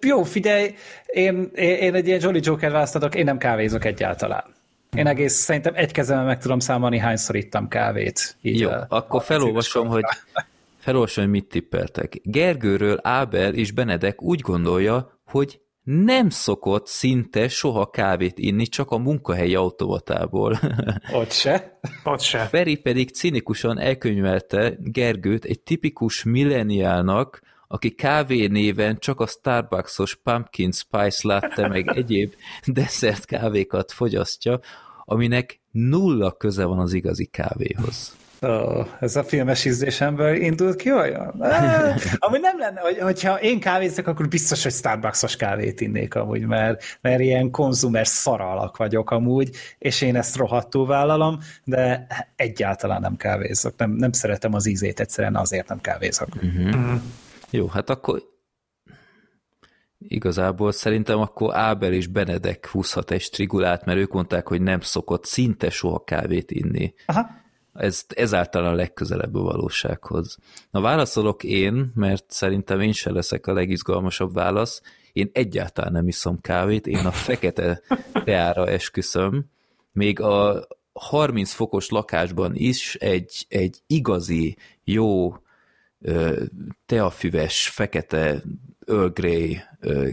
jó, 0.00 0.22
figyelj, 0.22 0.74
én, 1.06 1.50
én 1.54 1.94
egy 1.94 2.06
ilyen 2.06 2.20
Jolly 2.22 2.40
Joker 2.42 2.70
választatok, 2.70 3.14
én 3.14 3.24
nem 3.24 3.38
kávézok 3.38 3.84
egyáltalán. 3.84 4.58
Én 4.96 5.06
egész 5.06 5.34
szerintem 5.34 5.74
egy 5.76 5.92
kezemben 5.92 6.26
meg 6.26 6.38
tudom 6.38 6.58
számolni, 6.58 6.98
hányszor 6.98 7.36
ittam 7.36 7.68
kávét. 7.68 8.36
Így 8.40 8.60
Jó, 8.60 8.68
a, 8.68 8.86
akkor 8.88 9.22
felolvasom, 9.22 9.88
hogy 9.88 10.04
felolvasom, 10.78 11.24
hogy 11.24 11.32
mit 11.32 11.48
tippeltek. 11.48 12.20
Gergőről 12.22 12.98
Ábel 13.02 13.54
és 13.54 13.72
Benedek 13.72 14.22
úgy 14.22 14.40
gondolja, 14.40 15.20
hogy 15.24 15.60
nem 15.82 16.28
szokott 16.28 16.86
szinte 16.86 17.48
soha 17.48 17.90
kávét 17.90 18.38
inni, 18.38 18.66
csak 18.66 18.90
a 18.90 18.98
munkahelyi 18.98 19.54
automatából. 19.54 20.58
Ott 21.12 21.30
se. 21.30 21.78
Ott 22.04 22.20
se. 22.20 22.38
Feri 22.38 22.76
pedig 22.76 23.10
cinikusan 23.10 23.78
elkönyvelte 23.78 24.76
Gergőt 24.78 25.44
egy 25.44 25.60
tipikus 25.60 26.24
milleniálnak, 26.24 27.40
aki 27.72 27.90
kávé 27.90 28.46
néven 28.46 28.98
csak 28.98 29.20
a 29.20 29.26
Starbucksos 29.26 30.16
Pumpkin 30.16 30.72
Spice 30.72 31.20
Latte 31.28 31.68
meg 31.68 31.88
egyéb 31.88 32.34
desszert 32.64 33.24
kávékat 33.24 33.92
fogyasztja, 33.92 34.60
aminek 35.04 35.60
nulla 35.70 36.32
köze 36.32 36.64
van 36.64 36.78
az 36.78 36.92
igazi 36.92 37.24
kávéhoz. 37.24 38.16
Oh, 38.40 38.86
ez 39.00 39.16
a 39.16 39.24
filmes 39.24 39.64
ízlésemből 39.64 40.34
indult 40.34 40.76
ki 40.76 40.92
olyan? 40.92 41.40
Ah, 41.40 41.96
ami 42.18 42.38
nem 42.38 42.58
lenne, 42.58 42.80
hogy, 42.80 42.98
hogyha 42.98 43.40
én 43.40 43.60
kávézok, 43.60 44.06
akkor 44.06 44.28
biztos, 44.28 44.62
hogy 44.62 44.72
Starbucksos 44.72 45.36
kávét 45.36 45.80
innék 45.80 46.14
amúgy, 46.14 46.46
mert, 46.46 46.98
mert 47.00 47.20
ilyen 47.20 47.50
konzumer 47.50 48.06
szaralak 48.06 48.76
vagyok 48.76 49.10
amúgy, 49.10 49.50
és 49.78 50.00
én 50.00 50.16
ezt 50.16 50.36
rohadtul 50.36 50.86
vállalom, 50.86 51.38
de 51.64 52.06
egyáltalán 52.36 53.00
nem 53.00 53.16
kávézok. 53.16 53.74
Nem, 53.76 53.90
nem 53.90 54.12
szeretem 54.12 54.54
az 54.54 54.66
ízét, 54.66 55.00
egyszerűen 55.00 55.36
azért 55.36 55.68
nem 55.68 55.80
kávézok. 55.80 56.28
Uh-huh. 56.34 57.00
Jó, 57.50 57.66
hát 57.66 57.90
akkor 57.90 58.22
igazából 59.98 60.72
szerintem 60.72 61.18
akkor 61.18 61.54
Ábel 61.54 61.92
és 61.92 62.06
Benedek 62.06 62.66
húzhat 62.66 63.10
egy 63.10 63.20
strigulát, 63.20 63.84
mert 63.84 63.98
ők 63.98 64.12
mondták, 64.12 64.48
hogy 64.48 64.62
nem 64.62 64.80
szokott 64.80 65.24
szinte 65.24 65.70
soha 65.70 66.04
kávét 66.04 66.50
inni. 66.50 66.94
Aha. 67.06 67.26
Ez 67.72 68.04
ezáltal 68.08 68.64
a 68.64 68.72
legközelebb 68.72 69.34
a 69.34 69.42
valósághoz. 69.42 70.36
Na 70.70 70.80
válaszolok 70.80 71.44
én, 71.44 71.92
mert 71.94 72.24
szerintem 72.30 72.80
én 72.80 72.92
sem 72.92 73.14
leszek 73.14 73.46
a 73.46 73.52
legizgalmasabb 73.52 74.34
válasz. 74.34 74.82
Én 75.12 75.30
egyáltalán 75.32 75.92
nem 75.92 76.08
iszom 76.08 76.40
kávét, 76.40 76.86
én 76.86 77.06
a 77.06 77.10
fekete 77.10 77.82
teára 78.24 78.66
esküszöm. 78.66 79.44
Még 79.92 80.20
a 80.20 80.66
30 80.92 81.52
fokos 81.52 81.88
lakásban 81.88 82.54
is 82.54 82.94
egy, 82.94 83.46
egy 83.48 83.82
igazi, 83.86 84.56
jó, 84.84 85.34
teafüves, 86.86 87.68
fekete 87.68 88.42
Earl 88.86 89.08
Grey 89.12 89.60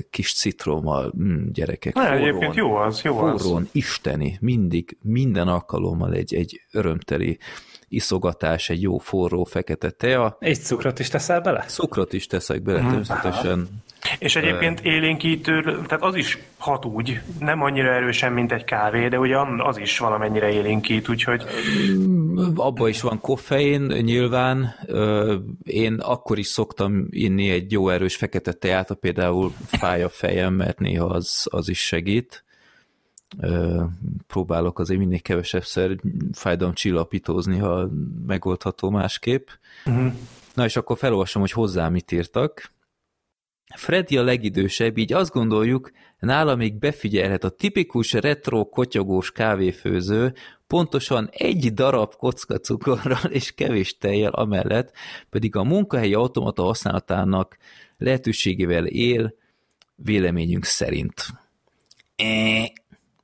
kis 0.09 0.33
citrommal, 0.33 1.13
mm, 1.17 1.47
gyerekek, 1.51 1.93
Na, 1.93 2.01
forrón, 2.01 2.17
egyébként 2.17 2.55
jó 2.55 2.75
az, 2.75 3.01
jó 3.01 3.17
forrón, 3.17 3.61
az. 3.61 3.69
isteni, 3.71 4.37
mindig, 4.41 4.97
minden 5.01 5.47
alkalommal 5.47 6.13
egy, 6.13 6.33
egy 6.33 6.61
örömteli 6.71 7.39
iszogatás, 7.87 8.69
egy 8.69 8.81
jó 8.81 8.97
forró 8.97 9.43
fekete 9.43 9.89
tea. 9.89 10.37
Egy 10.39 10.57
cukrot 10.57 10.99
is 10.99 11.09
teszel 11.09 11.41
bele? 11.41 11.65
Cukrot 11.67 12.13
is 12.13 12.27
teszek 12.27 12.61
bele, 12.61 12.79
hmm. 12.79 12.87
természetesen. 12.87 13.67
És 14.19 14.35
egyébként 14.35 14.79
élénkítő, 14.79 15.61
tehát 15.61 16.03
az 16.03 16.15
is 16.15 16.37
hat 16.57 16.85
úgy, 16.85 17.21
nem 17.39 17.61
annyira 17.61 17.93
erősen, 17.93 18.33
mint 18.33 18.51
egy 18.51 18.63
kávé, 18.63 19.07
de 19.07 19.19
ugye 19.19 19.37
az 19.57 19.77
is 19.77 19.97
valamennyire 19.99 20.51
élénkít, 20.51 21.09
úgyhogy... 21.09 21.43
Abba 22.55 22.87
is 22.87 23.01
van 23.01 23.19
koffein, 23.19 23.81
nyilván. 23.81 24.75
Én 25.63 25.93
akkor 25.93 26.37
is 26.37 26.47
szoktam 26.47 27.07
inni 27.09 27.49
egy 27.49 27.71
jó 27.71 27.89
erős 27.89 28.15
fekete 28.15 28.53
teát, 28.53 28.93
például 28.93 29.53
fáj 29.65 30.03
a 30.03 30.09
fejem, 30.09 30.53
mert 30.53 30.79
néha 30.79 31.05
az, 31.05 31.47
az 31.49 31.69
is 31.69 31.79
segít. 31.79 32.43
Próbálok 34.27 34.79
azért 34.79 34.99
minél 34.99 35.19
kevesebbszer 35.19 35.95
fájdalomcsillapítózni, 36.33 37.57
ha 37.57 37.89
megoldható 38.27 38.89
másképp. 38.89 39.47
Uh-huh. 39.85 40.13
Na 40.53 40.65
és 40.65 40.75
akkor 40.75 40.97
felolvasom, 40.97 41.41
hogy 41.41 41.51
hozzá 41.51 41.89
mit 41.89 42.11
írtak. 42.11 42.71
Freddy 43.75 44.17
a 44.17 44.23
legidősebb, 44.23 44.97
így 44.97 45.13
azt 45.13 45.31
gondoljuk, 45.31 45.91
nála 46.19 46.55
még 46.55 46.79
befigyelhet 46.79 47.43
a 47.43 47.49
tipikus 47.49 48.13
retro 48.13 48.65
kotyogós 48.65 49.31
kávéfőző, 49.31 50.33
pontosan 50.67 51.29
egy 51.31 51.73
darab 51.73 52.15
kocka 52.15 52.57
cukorral 52.57 53.29
és 53.29 53.51
kevés 53.51 53.97
tejjel 53.97 54.31
amellett, 54.31 54.91
pedig 55.29 55.55
a 55.55 55.63
munkahelyi 55.63 56.13
automata 56.13 56.63
használatának 56.63 57.57
lehetőségével 57.97 58.85
él, 58.85 59.35
véleményünk 59.95 60.63
szerint. 60.63 61.25
E, 62.15 62.71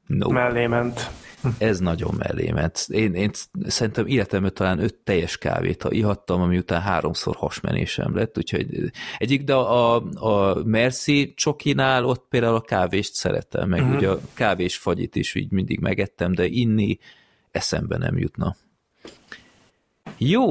no. 0.08 0.29
Mellé 0.29 0.67
ment. 0.67 1.10
Ez 1.58 1.79
nagyon 1.79 2.13
mellé 2.17 2.51
ment. 2.51 2.86
Én, 2.89 3.13
én 3.13 3.32
szerintem 3.65 4.08
életemben 4.08 4.53
talán 4.53 4.79
öt 4.79 4.95
teljes 4.95 5.38
kávét 5.38 5.82
ha 5.82 5.91
ihattam, 5.91 6.41
ami 6.41 6.58
után 6.58 6.82
háromszor 6.82 7.36
hasmenésem 7.36 8.15
lett, 8.15 8.38
úgyhogy 8.38 8.91
egyik, 9.17 9.43
de 9.43 9.53
a, 9.53 9.95
a 10.13 10.63
Merci 10.65 11.34
csokinál 11.36 12.06
ott 12.06 12.25
például 12.29 12.56
a 12.56 12.62
kávést 12.62 13.13
szeretem, 13.13 13.69
meg 13.69 13.82
uh-huh. 13.82 13.95
ugye 13.95 14.10
a 14.10 14.19
kávés 14.34 14.77
fagyit 14.77 15.15
is 15.15 15.36
így 15.36 15.51
mindig 15.51 15.79
megettem, 15.79 16.32
de 16.32 16.45
inni 16.45 16.99
eszembe 17.51 17.97
nem 17.97 18.17
jutna. 18.17 18.56
Jó, 20.17 20.43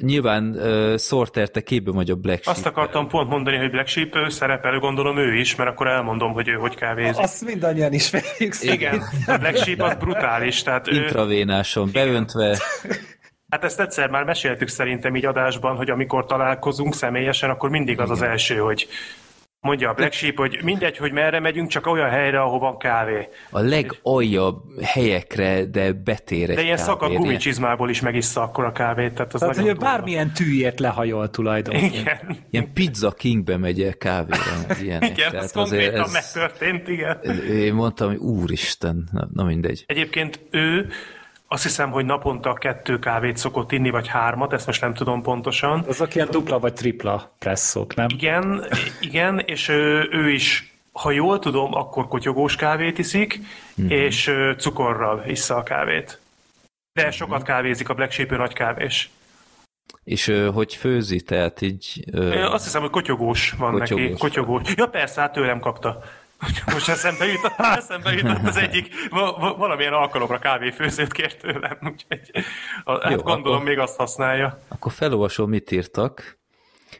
nyilván 0.00 0.44
uh, 0.44 0.98
Sorter, 0.98 1.48
te 1.48 1.60
képbe 1.60 1.90
vagy 1.90 2.10
a 2.10 2.14
Black 2.14 2.42
Sheep. 2.42 2.56
Azt 2.56 2.66
akartam 2.66 3.08
pont 3.08 3.28
mondani, 3.28 3.56
hogy 3.56 3.70
Black 3.70 3.88
Sheep 3.88 4.14
ő 4.14 4.28
szerepel, 4.28 4.78
gondolom 4.78 5.18
ő 5.18 5.34
is, 5.34 5.56
mert 5.56 5.70
akkor 5.70 5.86
elmondom, 5.86 6.32
hogy 6.32 6.48
ő 6.48 6.52
hogy 6.52 6.74
kávézik. 6.74 7.22
Azt 7.22 7.44
mindannyian 7.44 7.92
ismerjük 7.92 8.54
Igen, 8.60 9.02
a 9.26 9.36
Black 9.36 9.56
Sheep 9.56 9.80
az 9.80 9.94
brutális. 9.94 10.62
Tehát 10.62 10.88
ő... 10.88 10.94
Intravénáson 10.94 11.88
Igen. 11.88 12.06
beöntve. 12.06 12.58
Hát 13.50 13.64
ezt 13.64 13.80
egyszer 13.80 14.10
már 14.10 14.24
meséltük 14.24 14.68
szerintem 14.68 15.16
így 15.16 15.26
adásban, 15.26 15.76
hogy 15.76 15.90
amikor 15.90 16.26
találkozunk 16.26 16.94
személyesen, 16.94 17.50
akkor 17.50 17.70
mindig 17.70 18.00
az 18.00 18.08
Igen. 18.08 18.22
az 18.22 18.28
első, 18.30 18.56
hogy 18.56 18.88
Mondja 19.62 19.88
a 19.90 19.94
Black 19.94 20.12
Sheep, 20.12 20.36
hogy 20.36 20.58
mindegy, 20.62 20.96
hogy 20.96 21.12
merre 21.12 21.40
megyünk, 21.40 21.68
csak 21.68 21.86
olyan 21.86 22.08
helyre, 22.08 22.40
ahol 22.40 22.58
van 22.58 22.78
kávé. 22.78 23.28
A 23.50 23.60
legaljabb 23.60 24.62
helyekre, 24.82 25.64
de 25.64 25.92
betér 25.92 26.54
De 26.54 26.62
ilyen 26.62 26.76
szakadt 26.76 27.14
gumicsizmából 27.14 27.90
is 27.90 28.00
megissza 28.00 28.42
akkor 28.42 28.64
a 28.64 28.72
kávét. 28.72 29.14
Tehát, 29.14 29.34
az 29.34 29.40
tehát 29.40 29.56
hogy 29.56 29.76
bármilyen 29.76 30.32
tűért 30.32 30.80
lehajol 30.80 31.30
tulajdonképpen. 31.30 31.90
Igen. 32.00 32.36
Ilyen 32.50 32.72
pizza 32.72 33.10
kingbe 33.10 33.56
megy 33.56 33.82
el 33.82 33.94
kávéra. 33.94 34.42
Ilyenek. 34.82 35.10
Igen, 35.10 35.34
ez 35.34 35.52
konkrétan 35.52 36.04
ez... 36.04 36.12
megtörtént, 36.12 36.88
igen. 36.88 37.20
Én 37.50 37.74
mondtam, 37.74 38.08
hogy 38.08 38.18
úristen, 38.18 39.08
na, 39.12 39.28
na 39.32 39.44
mindegy. 39.44 39.84
Egyébként 39.86 40.40
ő 40.50 40.88
azt 41.52 41.62
hiszem, 41.62 41.90
hogy 41.90 42.04
naponta 42.04 42.54
kettő 42.54 42.98
kávét 42.98 43.36
szokott 43.36 43.72
inni, 43.72 43.90
vagy 43.90 44.08
hármat, 44.08 44.52
ezt 44.52 44.66
most 44.66 44.80
nem 44.80 44.94
tudom 44.94 45.22
pontosan. 45.22 45.84
Azok 45.88 46.14
ilyen 46.14 46.28
dupla 46.30 46.58
vagy 46.58 46.72
tripla 46.72 47.34
presszók, 47.38 47.94
nem? 47.94 48.06
Igen, 48.08 48.64
igen, 49.00 49.38
és 49.38 49.68
ő, 49.68 50.08
ő 50.10 50.30
is, 50.30 50.74
ha 50.92 51.10
jól 51.10 51.38
tudom, 51.38 51.74
akkor 51.74 52.08
kotyogós 52.08 52.56
kávét 52.56 52.98
iszik, 52.98 53.38
mm-hmm. 53.38 53.90
és 53.90 54.30
cukorral 54.58 55.22
issza 55.26 55.56
a 55.56 55.62
kávét. 55.62 56.20
De 56.92 57.10
sokat 57.10 57.42
kávézik 57.42 57.88
a 57.88 57.94
Black 57.94 58.12
Sheep, 58.12 58.30
nagy 58.30 58.52
kávés. 58.52 59.10
És 60.04 60.32
hogy 60.54 60.74
főzi, 60.74 61.20
tehát 61.20 61.60
így... 61.60 62.04
Ö... 62.12 62.42
Azt 62.42 62.64
hiszem, 62.64 62.80
hogy 62.80 62.90
kotyogós 62.90 63.54
van 63.58 63.72
kotyogós. 63.72 64.04
neki. 64.04 64.18
Kotyogós. 64.18 64.74
Ja 64.76 64.86
persze, 64.86 65.20
hát 65.20 65.32
tőlem 65.32 65.60
kapta. 65.60 66.02
Most 66.72 66.88
eszembe 66.88 67.26
jutott, 67.26 67.54
eszembe 67.58 68.12
jutott 68.12 68.46
az 68.46 68.56
egyik, 68.56 68.94
valamilyen 69.56 69.92
alkalomra 69.92 70.38
kávéfőzőt 70.38 71.12
kért 71.12 71.40
tőlem, 71.40 71.78
úgyhogy 71.82 72.30
hát 72.84 73.10
Jó, 73.10 73.16
gondolom 73.16 73.54
akkor, 73.54 73.68
még 73.68 73.78
azt 73.78 73.96
használja. 73.96 74.60
Akkor 74.68 74.92
felolvasom, 74.92 75.48
mit 75.48 75.70
írtak. 75.70 76.38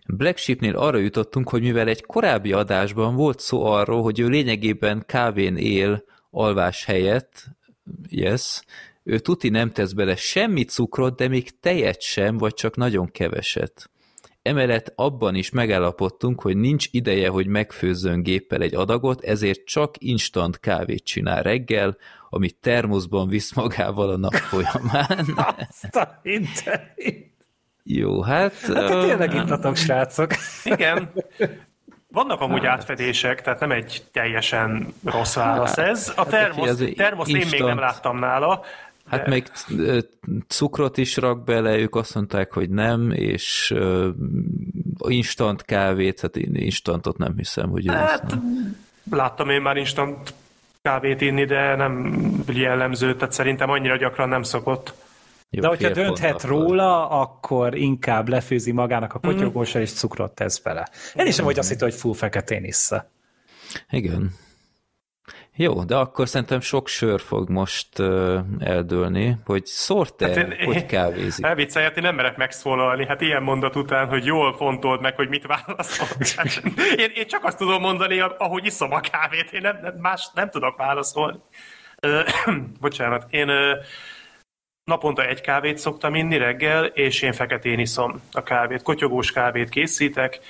Black 0.06 0.38
Sheepnél 0.38 0.76
arra 0.76 0.98
jutottunk, 0.98 1.48
hogy 1.48 1.62
mivel 1.62 1.88
egy 1.88 2.06
korábbi 2.06 2.52
adásban 2.52 3.14
volt 3.14 3.40
szó 3.40 3.64
arról, 3.64 4.02
hogy 4.02 4.20
ő 4.20 4.28
lényegében 4.28 5.04
kávén 5.06 5.56
él 5.56 6.04
alvás 6.30 6.84
helyett, 6.84 7.44
yes, 8.08 8.62
ő 9.02 9.18
tuti 9.18 9.48
nem 9.48 9.72
tesz 9.72 9.92
bele 9.92 10.16
semmi 10.16 10.64
cukrot, 10.64 11.16
de 11.16 11.28
még 11.28 11.60
tejet 11.60 12.00
sem, 12.00 12.38
vagy 12.38 12.54
csak 12.54 12.76
nagyon 12.76 13.10
keveset. 13.10 13.90
Emellett 14.42 14.92
abban 14.94 15.34
is 15.34 15.50
megállapodtunk, 15.50 16.40
hogy 16.40 16.56
nincs 16.56 16.86
ideje, 16.90 17.28
hogy 17.28 17.46
megfőzzön 17.46 18.22
géppel 18.22 18.62
egy 18.62 18.74
adagot, 18.74 19.24
ezért 19.24 19.64
csak 19.64 19.94
instant 19.98 20.60
kávét 20.60 21.04
csinál 21.04 21.42
reggel, 21.42 21.96
amit 22.30 22.56
termoszban 22.60 23.28
visz 23.28 23.54
magával 23.54 24.10
a 24.10 24.16
nap 24.16 24.34
folyamán. 24.34 25.26
Azt 25.68 25.96
a 25.96 26.20
Jó, 27.82 28.22
hát... 28.22 28.54
Hát 28.54 29.06
tényleg 29.06 29.34
ittatok, 29.34 29.76
srácok. 29.76 30.30
Igen. 30.64 31.12
Vannak 32.12 32.40
amúgy 32.40 32.64
hát. 32.64 32.78
átfedések, 32.78 33.42
tehát 33.42 33.60
nem 33.60 33.70
egy 33.70 34.02
teljesen 34.12 34.94
rossz 35.04 35.34
válasz 35.34 35.76
hát, 35.76 35.88
ez. 35.88 36.12
A 36.16 36.26
termosz, 36.26 36.80
hát, 36.80 36.94
termosz 36.94 37.28
én 37.28 37.46
még 37.50 37.62
nem 37.62 37.78
láttam 37.78 38.18
nála, 38.18 38.64
Hát 39.10 39.26
még 39.26 39.50
cukrot 40.48 40.96
is 40.96 41.16
rak 41.16 41.44
bele, 41.44 41.78
ők 41.78 41.94
azt 41.94 42.14
mondták, 42.14 42.52
hogy 42.52 42.70
nem, 42.70 43.10
és 43.10 43.74
instant 44.98 45.62
kávét, 45.62 46.20
hát 46.20 46.36
én 46.36 46.54
instantot 46.54 47.18
nem 47.18 47.36
hiszem, 47.36 47.70
hogy 47.70 47.86
hát, 47.88 48.36
láttam 49.10 49.50
én 49.50 49.60
már 49.60 49.76
instant 49.76 50.34
kávét 50.82 51.20
inni, 51.20 51.44
de 51.44 51.76
nem 51.76 52.22
jellemző, 52.46 53.14
tehát 53.14 53.32
szerintem 53.32 53.70
annyira 53.70 53.96
gyakran 53.96 54.28
nem 54.28 54.42
szokott. 54.42 54.94
Jó, 55.50 55.60
De 55.60 55.68
hogyha 55.68 55.90
dönthet 55.90 56.42
róla, 56.42 57.08
akkor 57.08 57.74
inkább 57.74 58.28
lefőzi 58.28 58.72
magának 58.72 59.14
a 59.14 59.18
mhm. 59.22 59.32
kotyogósra, 59.32 59.80
és 59.80 59.92
cukrot 59.92 60.34
tesz 60.34 60.58
bele. 60.58 60.88
Én 61.14 61.26
is 61.26 61.36
nem 61.36 61.44
vagy 61.44 61.58
azt 61.58 61.68
hittem, 61.68 61.88
hogy 61.88 61.98
full 61.98 62.14
feketén 62.14 62.64
issza. 62.64 63.10
Igen. 63.90 64.34
Jó, 65.56 65.84
de 65.84 65.96
akkor 65.96 66.28
szerintem 66.28 66.60
sok 66.60 66.88
sör 66.88 67.20
fog 67.20 67.48
most 67.48 67.98
uh, 67.98 68.38
eldőlni, 68.58 69.36
hogy 69.44 69.66
szort 69.66 70.22
hát 70.22 70.36
én, 70.36 70.54
hogy 70.64 70.86
kávézik. 70.86 71.44
Elviccelj, 71.44 71.84
hát 71.84 71.96
én 71.96 72.02
nem 72.02 72.14
merek 72.14 72.36
megszólalni, 72.36 73.06
hát 73.06 73.20
ilyen 73.20 73.42
mondat 73.42 73.76
után, 73.76 74.08
hogy 74.08 74.24
jól 74.24 74.56
fontold 74.56 75.00
meg, 75.00 75.14
hogy 75.14 75.28
mit 75.28 75.46
válaszol. 75.46 76.06
Hát, 76.36 76.62
én, 76.96 77.10
én 77.14 77.26
csak 77.26 77.44
azt 77.44 77.58
tudom 77.58 77.80
mondani, 77.80 78.20
ahogy 78.20 78.64
iszom 78.64 78.92
a 78.92 79.00
kávét, 79.00 79.52
én 79.52 79.60
nem, 79.60 79.78
nem, 79.82 79.94
más 79.98 80.30
nem 80.34 80.50
tudok 80.50 80.76
válaszolni. 80.76 81.38
bocsánat, 82.80 83.26
én 83.30 83.50
naponta 84.84 85.26
egy 85.26 85.40
kávét 85.40 85.78
szoktam 85.78 86.14
inni 86.14 86.36
reggel, 86.36 86.84
és 86.84 87.22
én 87.22 87.32
feketén 87.32 87.78
iszom 87.78 88.22
a 88.32 88.42
kávét. 88.42 88.82
Kotyogós 88.82 89.32
kávét 89.32 89.68
készítek, 89.68 90.40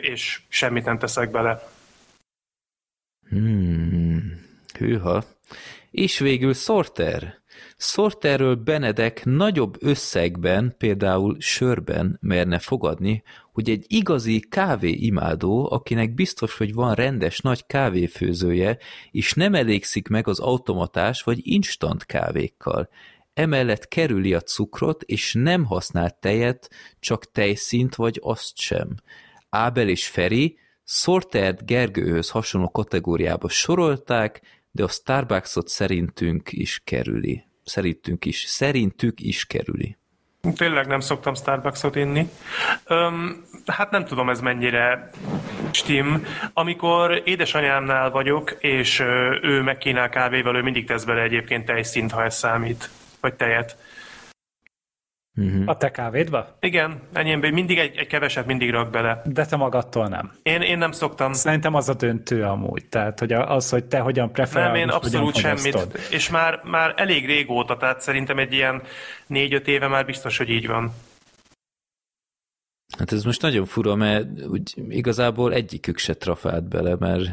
és 0.00 0.40
semmit 0.48 0.84
nem 0.84 0.98
teszek 0.98 1.30
bele. 1.30 1.62
Hmm, 3.32 4.40
hűha. 4.78 5.24
És 5.90 6.18
végül 6.18 6.54
Sorter. 6.54 7.40
Sorterről 7.76 8.54
Benedek 8.54 9.24
nagyobb 9.24 9.76
összegben, 9.80 10.74
például 10.78 11.36
sörben 11.40 12.18
merne 12.20 12.58
fogadni, 12.58 13.22
hogy 13.52 13.70
egy 13.70 13.84
igazi 13.88 14.40
kávéimádó, 14.40 15.68
akinek 15.70 16.14
biztos, 16.14 16.56
hogy 16.56 16.74
van 16.74 16.94
rendes 16.94 17.40
nagy 17.40 17.66
kávéfőzője, 17.66 18.78
és 19.10 19.32
nem 19.32 19.54
elégszik 19.54 20.08
meg 20.08 20.28
az 20.28 20.38
automatás 20.38 21.22
vagy 21.22 21.40
instant 21.42 22.06
kávékkal. 22.06 22.88
Emellett 23.34 23.88
kerüli 23.88 24.34
a 24.34 24.40
cukrot, 24.40 25.02
és 25.02 25.34
nem 25.38 25.64
használ 25.64 26.18
tejet, 26.20 26.70
csak 27.00 27.30
tejszint 27.30 27.94
vagy 27.94 28.20
azt 28.22 28.58
sem. 28.58 28.88
Ábel 29.48 29.88
és 29.88 30.08
Feri 30.08 30.60
Sortert 30.84 31.66
Gergőhöz 31.66 32.30
hasonló 32.30 32.70
kategóriába 32.70 33.48
sorolták, 33.48 34.40
de 34.70 34.82
a 34.82 34.88
Starbucksot 34.88 35.68
szerintünk 35.68 36.52
is 36.52 36.80
kerüli. 36.84 37.44
Szerintünk 37.64 38.24
is. 38.24 38.44
Szerintük 38.46 39.20
is 39.20 39.46
kerüli. 39.46 39.96
Tényleg 40.56 40.86
nem 40.86 41.00
szoktam 41.00 41.34
Starbucksot 41.34 41.96
inni. 41.96 42.28
Öm, 42.86 43.44
hát 43.66 43.90
nem 43.90 44.04
tudom 44.04 44.28
ez 44.28 44.40
mennyire 44.40 45.10
stim. 45.70 46.26
Amikor 46.52 47.22
édesanyámnál 47.24 48.10
vagyok, 48.10 48.56
és 48.58 49.00
ő 49.42 49.62
megkínál 49.62 50.08
kávéval, 50.08 50.56
ő 50.56 50.62
mindig 50.62 50.86
tesz 50.86 51.04
bele 51.04 51.22
egyébként 51.22 51.64
tejszint, 51.64 52.12
ha 52.12 52.24
ez 52.24 52.36
számít, 52.36 52.90
vagy 53.20 53.34
tejet. 53.34 53.76
Uh-huh. 55.36 55.62
A 55.66 55.76
te 55.76 55.90
kávédba? 55.90 56.56
Igen, 56.60 57.00
enyémben 57.12 57.52
mindig 57.52 57.78
egy, 57.78 57.96
egy 57.96 58.06
keveset 58.06 58.46
mindig 58.46 58.70
rak 58.70 58.90
bele. 58.90 59.22
De 59.24 59.46
te 59.46 59.56
magadtól 59.56 60.08
nem. 60.08 60.32
Én, 60.42 60.60
én 60.60 60.78
nem 60.78 60.92
szoktam. 60.92 61.32
Szerintem 61.32 61.74
az 61.74 61.88
a 61.88 61.94
döntő 61.94 62.42
amúgy, 62.42 62.86
tehát 62.86 63.18
hogy 63.18 63.32
az, 63.32 63.70
hogy 63.70 63.84
te 63.84 63.98
hogyan 63.98 64.32
preferálod. 64.32 64.72
Nem, 64.72 64.82
én 64.82 64.88
abszolút 64.88 65.36
semmit, 65.36 65.98
és 66.10 66.30
már, 66.30 66.60
már 66.64 66.94
elég 66.96 67.26
régóta, 67.26 67.76
tehát 67.76 68.00
szerintem 68.00 68.38
egy 68.38 68.52
ilyen 68.52 68.82
négy-öt 69.26 69.68
éve 69.68 69.88
már 69.88 70.04
biztos, 70.04 70.38
hogy 70.38 70.50
így 70.50 70.66
van. 70.66 70.92
Hát 72.98 73.12
ez 73.12 73.24
most 73.24 73.42
nagyon 73.42 73.64
fura, 73.64 73.94
mert 73.94 74.26
úgy 74.46 74.74
igazából 74.88 75.52
egyikük 75.52 75.98
se 75.98 76.14
trafált 76.14 76.68
bele, 76.68 76.96
mert 76.98 77.30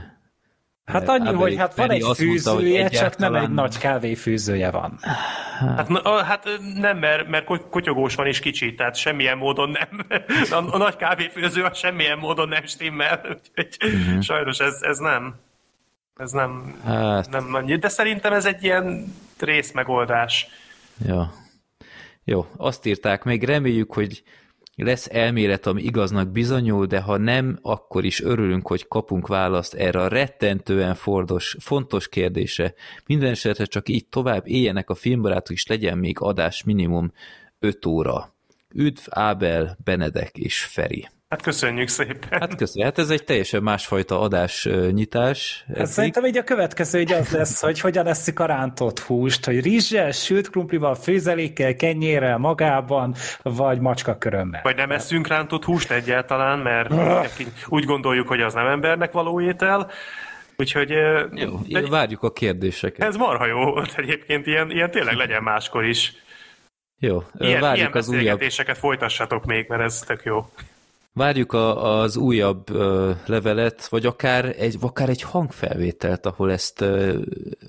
Hát 0.89 1.09
annyi, 1.09 1.33
hogy 1.33 1.55
hát 1.55 1.75
van 1.75 1.91
egy 1.91 2.05
fűzője, 2.15 2.79
mondta, 2.79 2.97
csak 2.97 3.17
nem 3.17 3.35
egy 3.35 3.49
nagy 3.49 3.77
kávéfűzője 3.77 4.71
van. 4.71 4.99
Hát, 5.59 5.87
hát 6.25 6.49
nem, 6.75 6.97
mert, 6.97 7.27
mert 7.27 7.45
kotyogós 7.69 8.15
van 8.15 8.27
is 8.27 8.39
kicsi, 8.39 8.75
tehát 8.75 8.95
semmilyen 8.95 9.37
módon 9.37 9.69
nem. 9.69 10.05
A, 10.59 10.73
a 10.73 10.77
nagy 10.77 10.95
kávéfőző 10.95 11.63
a 11.63 11.73
semmilyen 11.73 12.17
módon 12.17 12.47
nem 12.47 12.65
stimmel, 12.65 13.21
úgyhogy 13.57 13.93
uh-huh. 13.93 14.21
sajnos 14.21 14.59
ez, 14.59 14.81
ez 14.81 14.97
nem. 14.97 15.35
Ez 16.15 16.31
nem, 16.31 16.79
hát. 16.85 17.29
nem 17.29 17.53
annyi. 17.53 17.75
De 17.75 17.89
szerintem 17.89 18.33
ez 18.33 18.45
egy 18.45 18.63
ilyen 18.63 19.15
részmegoldás. 19.39 20.47
Ja. 21.05 21.33
Jó, 22.23 22.45
azt 22.57 22.85
írták 22.85 23.23
még, 23.23 23.43
reméljük, 23.43 23.93
hogy 23.93 24.23
lesz 24.83 25.07
elmélet, 25.11 25.65
ami 25.65 25.81
igaznak 25.81 26.31
bizonyul, 26.31 26.85
de 26.85 26.99
ha 26.99 27.17
nem, 27.17 27.59
akkor 27.61 28.05
is 28.05 28.21
örülünk, 28.21 28.67
hogy 28.67 28.87
kapunk 28.87 29.27
választ 29.27 29.73
erre 29.73 30.01
a 30.01 30.07
rettentően 30.07 30.95
fordos, 30.95 31.55
fontos 31.59 32.09
kérdése. 32.09 32.73
Minden 33.05 33.31
esetre 33.31 33.65
csak 33.65 33.89
így 33.89 34.07
tovább 34.07 34.47
éljenek 34.47 34.89
a 34.89 34.95
filmbarátok, 34.95 35.55
és 35.55 35.67
legyen 35.67 35.97
még 35.97 36.19
adás 36.19 36.63
minimum 36.63 37.11
5 37.59 37.85
óra. 37.85 38.33
Üdv 38.73 39.01
Ábel, 39.09 39.77
Benedek 39.83 40.37
és 40.37 40.63
Feri. 40.63 41.07
Hát 41.29 41.41
köszönjük 41.41 41.87
szépen. 41.87 42.39
Hát 42.39 42.55
köszönjük. 42.55 42.89
Hát 42.89 42.99
ez 42.99 43.09
egy 43.09 43.23
teljesen 43.23 43.63
másfajta 43.63 44.19
adás 44.19 44.67
nyitás. 44.91 45.65
Hát 45.75 45.85
szerintem 45.85 46.25
így 46.25 46.37
a 46.37 46.43
következő 46.43 46.99
így 46.99 47.11
az 47.11 47.31
lesz, 47.31 47.61
hogy 47.61 47.79
hogyan 47.79 48.07
eszik 48.07 48.39
a 48.39 48.45
rántott 48.45 48.99
húst, 48.99 49.45
hogy 49.45 49.61
rizssel, 49.61 50.11
sült 50.11 50.49
krumplival, 50.49 50.95
főzelékkel, 50.95 51.75
kenyérrel, 51.75 52.37
magában, 52.37 53.15
vagy 53.41 53.79
macska 53.79 54.17
körömmel. 54.17 54.61
Vagy 54.63 54.75
nem 54.75 54.91
eszünk 54.91 55.27
rántott 55.27 55.63
húst 55.63 55.91
egyáltalán, 55.91 56.59
mert 56.59 56.93
úgy 57.67 57.83
gondoljuk, 57.83 58.27
hogy 58.27 58.41
az 58.41 58.53
nem 58.53 58.67
embernek 58.67 59.11
való 59.11 59.41
étel. 59.41 59.91
Úgyhogy... 60.57 60.89
Jó, 61.33 61.59
de 61.67 61.89
várjuk 61.89 62.23
a 62.23 62.31
kérdéseket. 62.31 63.07
Ez 63.07 63.15
marha 63.15 63.45
jó 63.45 63.63
volt 63.63 63.93
egyébként, 63.97 64.47
ilyen, 64.47 64.71
ilyen 64.71 64.91
tényleg 64.91 65.15
legyen 65.15 65.43
máskor 65.43 65.85
is. 65.85 66.13
Jó, 66.99 67.23
ilyen, 67.37 67.61
várjuk 67.61 67.77
ilyen 67.77 67.91
az 67.91 68.09
újabb... 68.09 68.41
folytassatok 68.73 69.45
még, 69.45 69.65
mert 69.67 69.81
ez 69.81 69.99
tök 69.99 70.21
jó. 70.23 70.49
Várjuk 71.13 71.53
a, 71.53 71.99
az 71.99 72.17
újabb 72.17 72.69
uh, 72.69 73.15
levelet, 73.25 73.87
vagy 73.87 74.05
akár 74.05 74.55
egy, 74.57 74.77
akár 74.81 75.09
egy 75.09 75.21
hangfelvételt, 75.21 76.25
ahol 76.25 76.51
ezt 76.51 76.81
uh, 76.81 77.15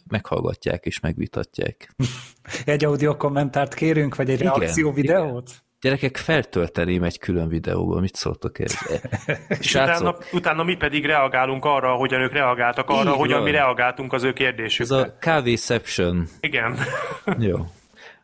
meghallgatják 0.08 0.84
és 0.84 1.00
megvitatják. 1.00 1.94
egy 2.64 2.84
audio 2.84 3.16
kommentárt 3.16 3.74
kérünk, 3.74 4.16
vagy 4.16 4.30
egy 4.30 4.40
igen, 4.40 4.52
reakció 4.54 4.92
videót? 4.92 5.48
Igen. 5.48 5.68
Gyerekek, 5.80 6.16
feltölteném 6.16 7.02
egy 7.02 7.18
külön 7.18 7.48
videóba, 7.48 8.00
mit 8.00 8.14
szóltok 8.14 8.58
ez? 8.58 8.74
és 9.60 9.74
utána, 9.74 10.16
utána 10.32 10.62
mi 10.62 10.76
pedig 10.76 11.06
reagálunk 11.06 11.64
arra, 11.64 11.92
hogyan 11.92 12.20
ők 12.20 12.32
reagáltak 12.32 12.90
arra, 12.90 13.10
Így 13.10 13.16
hogyan 13.16 13.36
van. 13.36 13.44
mi 13.44 13.50
reagáltunk 13.50 14.12
az 14.12 14.22
ő 14.22 14.32
kérdésükre. 14.32 14.96
Ez 14.96 15.02
a 15.02 15.16
kávéception. 15.18 16.26
Igen. 16.40 16.78
Jó. 17.38 17.56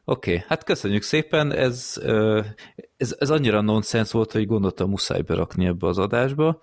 Oké, 0.09 0.35
okay, 0.35 0.45
hát 0.49 0.65
köszönjük 0.65 1.03
szépen, 1.03 1.53
ez, 1.53 1.95
ez, 2.97 3.17
ez 3.19 3.31
annyira 3.31 3.61
nonsens 3.61 4.13
volt, 4.13 4.33
hogy 4.33 4.47
gondoltam 4.47 4.91
muszáj 4.91 5.21
berakni 5.21 5.67
ebbe 5.67 5.87
az 5.87 5.99
adásba, 5.99 6.63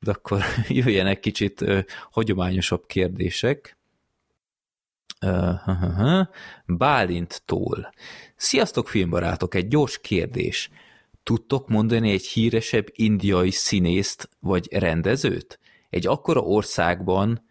de 0.00 0.10
akkor 0.10 0.42
jöjjenek 0.68 1.20
kicsit 1.20 1.64
hagyományosabb 2.10 2.86
kérdések. 2.86 3.78
Bálinttól. 6.66 7.92
Sziasztok 8.36 8.88
filmbarátok, 8.88 9.54
egy 9.54 9.68
gyors 9.68 10.00
kérdés. 10.00 10.70
Tudtok 11.22 11.68
mondani 11.68 12.10
egy 12.10 12.26
híresebb 12.26 12.86
indiai 12.92 13.50
színészt 13.50 14.28
vagy 14.40 14.68
rendezőt? 14.72 15.58
Egy 15.90 16.06
akkora 16.06 16.40
országban 16.40 17.47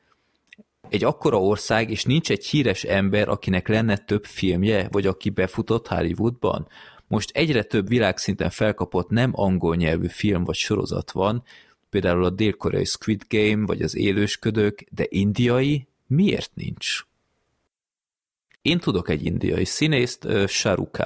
egy 0.89 1.04
akkora 1.04 1.41
ország, 1.41 1.89
és 1.89 2.04
nincs 2.04 2.32
egy 2.32 2.45
híres 2.45 2.84
ember, 2.84 3.30
akinek 3.30 3.67
lenne 3.67 3.97
több 3.97 4.26
filmje, 4.26 4.88
vagy 4.91 5.08
aki 5.08 5.30
befutott 5.30 5.88
Hollywoodban? 5.88 6.67
Most 7.08 7.30
egyre 7.38 7.63
több 7.63 7.88
világszinten 7.88 8.50
felkapott 8.50 9.10
nem 9.10 9.32
angol 9.34 9.76
nyelvű 9.76 10.08
film 10.08 10.43
vagy 10.43 10.56
sorozat 10.56 11.12
van, 11.12 11.43
például 11.89 12.23
a 12.23 12.30
dél-koreai 12.30 12.86
Squid 12.86 13.23
Game, 13.28 13.65
vagy 13.65 13.82
az 13.82 13.95
élősködők, 13.95 14.88
de 14.91 15.06
indiai 15.10 15.88
miért 16.08 16.52
nincs? 16.54 17.06
Én 18.62 18.80
tudok 18.80 19.10
egy 19.10 19.26
indiai 19.26 19.65
színészt, 19.65 20.28
Shahrukh 20.47 21.02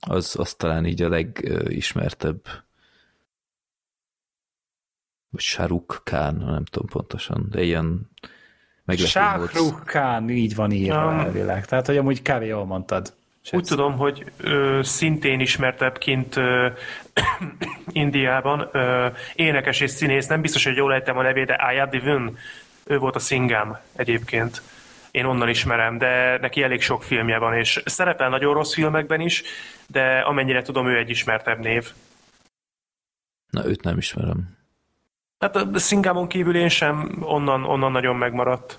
Az, 0.00 0.36
az 0.38 0.54
talán 0.54 0.86
így 0.86 1.02
a 1.02 1.08
legismertebb. 1.08 2.46
Vagy 5.30 5.44
Khan, 6.04 6.34
nem 6.34 6.64
tudom 6.64 6.88
pontosan, 6.88 7.46
de 7.50 7.62
ilyen 7.62 8.10
Sákrukán, 8.86 10.30
így 10.30 10.54
van 10.54 10.70
írva 10.70 11.06
um, 11.06 11.18
elvileg. 11.18 11.64
Tehát, 11.64 11.86
hogy 11.86 11.96
amúgy 11.96 12.22
kávé 12.22 12.46
jól 12.46 12.64
mondtad. 12.64 13.12
Úgy 13.44 13.60
Úgy 13.60 13.64
tudom, 13.64 13.96
hogy 13.96 14.24
ö, 14.36 14.80
szintén 14.82 15.40
ismertebb 15.40 15.98
kint 15.98 16.36
ö, 16.36 16.68
Indiában 17.92 18.68
ö, 18.72 19.06
énekes 19.34 19.80
és 19.80 19.90
színész, 19.90 20.26
nem 20.26 20.40
biztos, 20.40 20.64
hogy 20.64 20.76
jól 20.76 20.94
ejtem 20.94 21.18
a 21.18 21.22
nevét, 21.22 21.46
de 21.46 21.54
Ayad 21.54 21.90
Divin, 21.90 22.38
ő 22.84 22.98
volt 22.98 23.16
a 23.16 23.18
szingám 23.18 23.78
egyébként. 23.96 24.62
Én 25.10 25.24
onnan 25.24 25.48
ismerem, 25.48 25.98
de 25.98 26.38
neki 26.38 26.62
elég 26.62 26.82
sok 26.82 27.02
filmje 27.02 27.38
van, 27.38 27.54
és 27.54 27.82
szerepel 27.84 28.28
nagyon 28.28 28.54
rossz 28.54 28.74
filmekben 28.74 29.20
is, 29.20 29.42
de 29.86 30.18
amennyire 30.18 30.62
tudom, 30.62 30.88
ő 30.88 30.96
egy 30.96 31.10
ismertebb 31.10 31.58
név. 31.58 31.92
Na, 33.50 33.66
őt 33.66 33.82
nem 33.82 33.98
ismerem. 33.98 34.56
Hát 35.42 35.56
a 35.56 35.78
Szingámon 35.78 36.28
kívül 36.28 36.56
én 36.56 36.68
sem 36.68 37.18
onnan, 37.20 37.64
onnan 37.64 37.92
nagyon 37.92 38.16
megmaradt. 38.16 38.78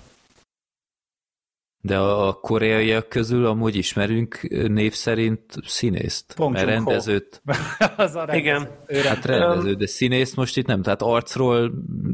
De 1.80 1.98
a 1.98 2.32
koreaiak 2.32 3.08
közül 3.08 3.46
amúgy 3.46 3.76
ismerünk 3.76 4.40
név 4.68 4.92
szerint 4.92 5.54
színészt, 5.66 6.34
Bong 6.36 6.52
mert 6.52 6.66
rendezőt, 6.66 7.42
az 7.96 8.14
a 8.14 8.26
Igen. 8.32 8.68
rendező. 8.86 9.08
hát 9.08 9.24
rendező, 9.24 9.74
de 9.74 9.86
színészt 9.86 10.36
most 10.36 10.56
itt 10.56 10.66
nem, 10.66 10.82
tehát 10.82 11.02
arcról 11.02 11.72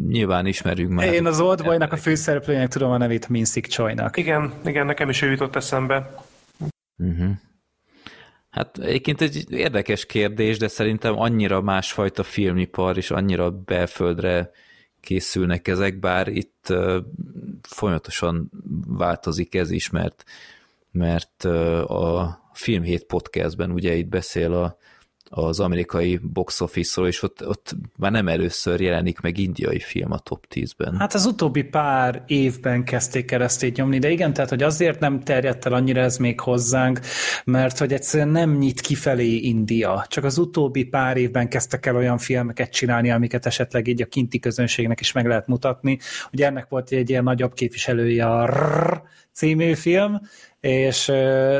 nyilván 0.08 0.46
ismerünk 0.46 0.90
már. 0.90 1.12
Én 1.12 1.26
az 1.26 1.40
Oldboynak 1.40 1.92
a 1.92 1.96
főszereplőjének 1.96 2.68
tudom 2.68 2.90
a 2.90 2.96
nevét 2.96 3.28
Minsik 3.28 3.66
Choi-nak. 3.66 4.16
Igen, 4.16 4.52
igen, 4.64 4.86
nekem 4.86 5.08
is 5.08 5.22
ő 5.22 5.30
jutott 5.30 5.56
eszembe. 5.56 6.14
Uh-huh. 6.96 7.30
Hát 8.50 8.78
egyébként 8.78 9.20
egy 9.20 9.52
érdekes 9.52 10.06
kérdés, 10.06 10.58
de 10.58 10.68
szerintem 10.68 11.18
annyira 11.18 11.60
másfajta 11.60 12.22
filmipar, 12.22 12.96
és 12.96 13.10
annyira 13.10 13.50
belföldre 13.50 14.50
készülnek 15.00 15.68
ezek, 15.68 15.98
bár 15.98 16.28
itt 16.28 16.74
folyamatosan 17.62 18.50
változik 18.86 19.54
ez 19.54 19.70
is, 19.70 19.90
mert, 19.90 20.24
mert 20.90 21.44
a 21.84 22.38
Filmhét 22.52 23.04
podcastben 23.04 23.70
ugye 23.70 23.94
itt 23.94 24.08
beszél 24.08 24.54
a, 24.54 24.76
az 25.32 25.60
amerikai 25.60 26.20
box 26.22 26.60
office-ról, 26.60 27.06
és 27.06 27.22
ott, 27.22 27.46
ott 27.46 27.76
már 27.96 28.10
nem 28.10 28.28
először 28.28 28.80
jelenik 28.80 29.20
meg 29.20 29.38
indiai 29.38 29.78
film 29.78 30.12
a 30.12 30.18
top 30.18 30.46
10-ben. 30.54 30.96
Hát 30.98 31.14
az 31.14 31.26
utóbbi 31.26 31.62
pár 31.62 32.22
évben 32.26 32.84
kezdték 32.84 33.36
így 33.62 33.76
nyomni, 33.76 33.98
de 33.98 34.10
igen, 34.10 34.32
tehát 34.32 34.50
hogy 34.50 34.62
azért 34.62 35.00
nem 35.00 35.20
terjedt 35.20 35.66
el 35.66 35.72
annyira 35.72 36.00
ez 36.00 36.16
még 36.16 36.40
hozzánk, 36.40 37.00
mert 37.44 37.78
hogy 37.78 37.92
egyszerűen 37.92 38.28
nem 38.28 38.56
nyit 38.56 38.80
kifelé 38.80 39.36
India. 39.36 40.06
Csak 40.08 40.24
az 40.24 40.38
utóbbi 40.38 40.84
pár 40.84 41.16
évben 41.16 41.48
kezdtek 41.48 41.86
el 41.86 41.96
olyan 41.96 42.18
filmeket 42.18 42.70
csinálni, 42.70 43.10
amiket 43.10 43.46
esetleg 43.46 43.86
így 43.86 44.02
a 44.02 44.06
kinti 44.06 44.38
közönségnek 44.38 45.00
is 45.00 45.12
meg 45.12 45.26
lehet 45.26 45.46
mutatni. 45.46 45.98
Ugye 46.32 46.46
ennek 46.46 46.66
volt 46.68 46.90
egy 46.90 47.10
ilyen 47.10 47.24
nagyobb 47.24 47.54
képviselője 47.54 48.26
a 48.26 48.46
című 49.40 49.74
film, 49.74 50.20
és 50.60 51.12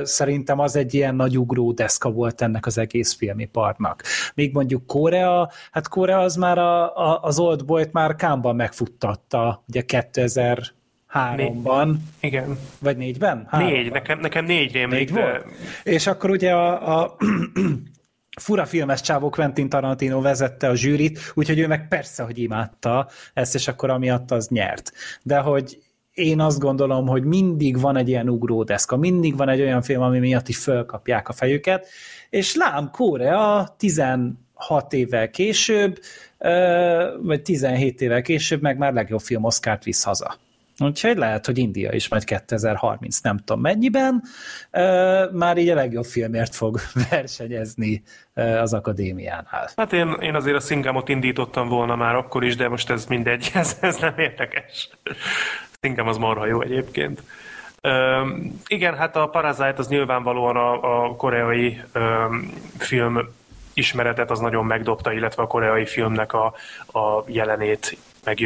szerintem 0.03 0.59
az 0.59 0.77
egy 0.77 0.95
ilyen 0.95 1.15
nagy 1.15 1.39
ugró 1.39 1.73
deszka 1.73 2.11
volt 2.11 2.43
ennek 2.43 2.67
az 2.67 2.79
egész 2.79 3.15
filmiparnak. 3.15 4.03
Még 4.35 4.53
mondjuk 4.53 4.87
Korea, 4.87 5.51
hát 5.71 5.89
Korea 5.89 6.19
az 6.19 6.37
már 6.37 6.59
a, 6.59 6.97
a, 6.97 7.21
az 7.23 7.39
Old 7.39 7.65
Boy-t 7.65 7.93
már 7.93 8.17
Kámban 8.17 8.57
megfuttatta, 8.57 9.65
ugye 9.69 9.83
2003-ban, 9.87 11.95
Igen. 12.21 12.59
vagy 12.79 12.97
négyben? 12.97 13.49
Négy, 13.51 13.91
nekem, 13.91 14.19
nekem 14.19 14.45
négy 14.45 14.73
rémlik, 14.73 14.99
Négy 14.99 15.13
de 15.13 15.21
volt? 15.21 15.45
És 15.83 16.07
akkor 16.07 16.31
ugye 16.31 16.53
a, 16.53 17.01
a 17.01 17.17
fura 18.41 18.67
filmes 18.67 19.01
csávó 19.01 19.31
Quentin 19.31 19.69
Tarantino 19.69 20.21
vezette 20.21 20.69
a 20.69 20.75
zsűrit, 20.75 21.33
úgyhogy 21.35 21.59
ő 21.59 21.67
meg 21.67 21.89
persze, 21.89 22.23
hogy 22.23 22.39
imádta 22.39 23.09
ezt, 23.35 23.55
és 23.55 23.69
akkor 23.69 23.91
amiatt 23.91 24.31
az 24.31 24.49
nyert. 24.49 24.93
De 25.23 25.39
hogy 25.39 25.79
én 26.15 26.41
azt 26.41 26.59
gondolom, 26.59 27.07
hogy 27.07 27.25
mindig 27.25 27.81
van 27.81 27.97
egy 27.97 28.09
ilyen 28.09 28.29
ugródeszka, 28.29 28.97
mindig 28.97 29.37
van 29.37 29.49
egy 29.49 29.61
olyan 29.61 29.83
film, 29.83 30.03
ami 30.03 30.19
miatt 30.19 30.49
is 30.49 30.59
fölkapják 30.59 31.29
a 31.29 31.33
fejüket, 31.33 31.87
és 32.31 32.55
lám, 32.55 32.91
Korea 32.91 33.75
16 33.79 34.37
évvel 34.91 35.31
később, 35.31 35.99
vagy 37.23 37.43
17 37.43 38.01
évvel 38.01 38.23
később 38.23 38.63
meg 38.63 38.79
már 38.79 38.93
legjobb 38.93 39.21
film 39.21 39.45
Oscar-t 39.45 39.85
visz 39.85 40.03
haza. 40.03 40.37
Úgyhogy 40.83 41.17
lehet, 41.17 41.47
hogy 41.47 41.59
India 41.59 41.93
is 41.93 42.09
majd 42.09 42.25
2030, 42.25 43.21
nem 43.21 43.39
tudom 43.39 43.61
mennyiben, 43.61 44.23
már 45.33 45.57
így 45.57 45.69
a 45.69 45.75
legjobb 45.75 46.05
filmért 46.05 46.55
fog 46.55 46.81
versenyezni 47.11 48.03
az 48.35 48.73
akadémiánál. 48.73 49.69
hát 49.77 49.93
én, 49.93 50.17
én 50.21 50.35
azért 50.35 50.57
a 50.57 50.61
Szingámot 50.61 51.09
indítottam 51.09 51.69
volna 51.69 51.97
már 51.97 52.15
akkor 52.15 52.45
is, 52.45 52.57
de 52.57 52.69
most 52.69 52.91
ez 52.91 53.07
mindegy, 53.07 53.51
ez, 53.55 53.77
ez 53.81 53.97
nem 53.97 54.15
érdekes. 54.17 54.91
Szingám 55.81 56.09
az 56.09 56.17
marha 56.17 56.47
jó 56.47 56.61
egyébként. 56.61 57.23
Üm, 57.83 58.61
igen, 58.67 58.97
hát 58.97 59.17
a 59.17 59.29
Parasite 59.29 59.75
az 59.77 59.89
nyilvánvalóan 59.89 60.57
a, 60.57 61.05
a 61.05 61.17
koreai 61.17 61.81
üm, 61.95 62.53
film 62.79 63.29
ismeretet 63.75 64.31
az 64.31 64.39
nagyon 64.39 64.65
megdobta, 64.65 65.13
illetve 65.13 65.43
a 65.43 65.47
koreai 65.47 65.87
filmnek 65.87 66.33
a, 66.33 66.55
a 66.99 67.25
jelenét, 67.27 67.97
meg. 68.25 68.39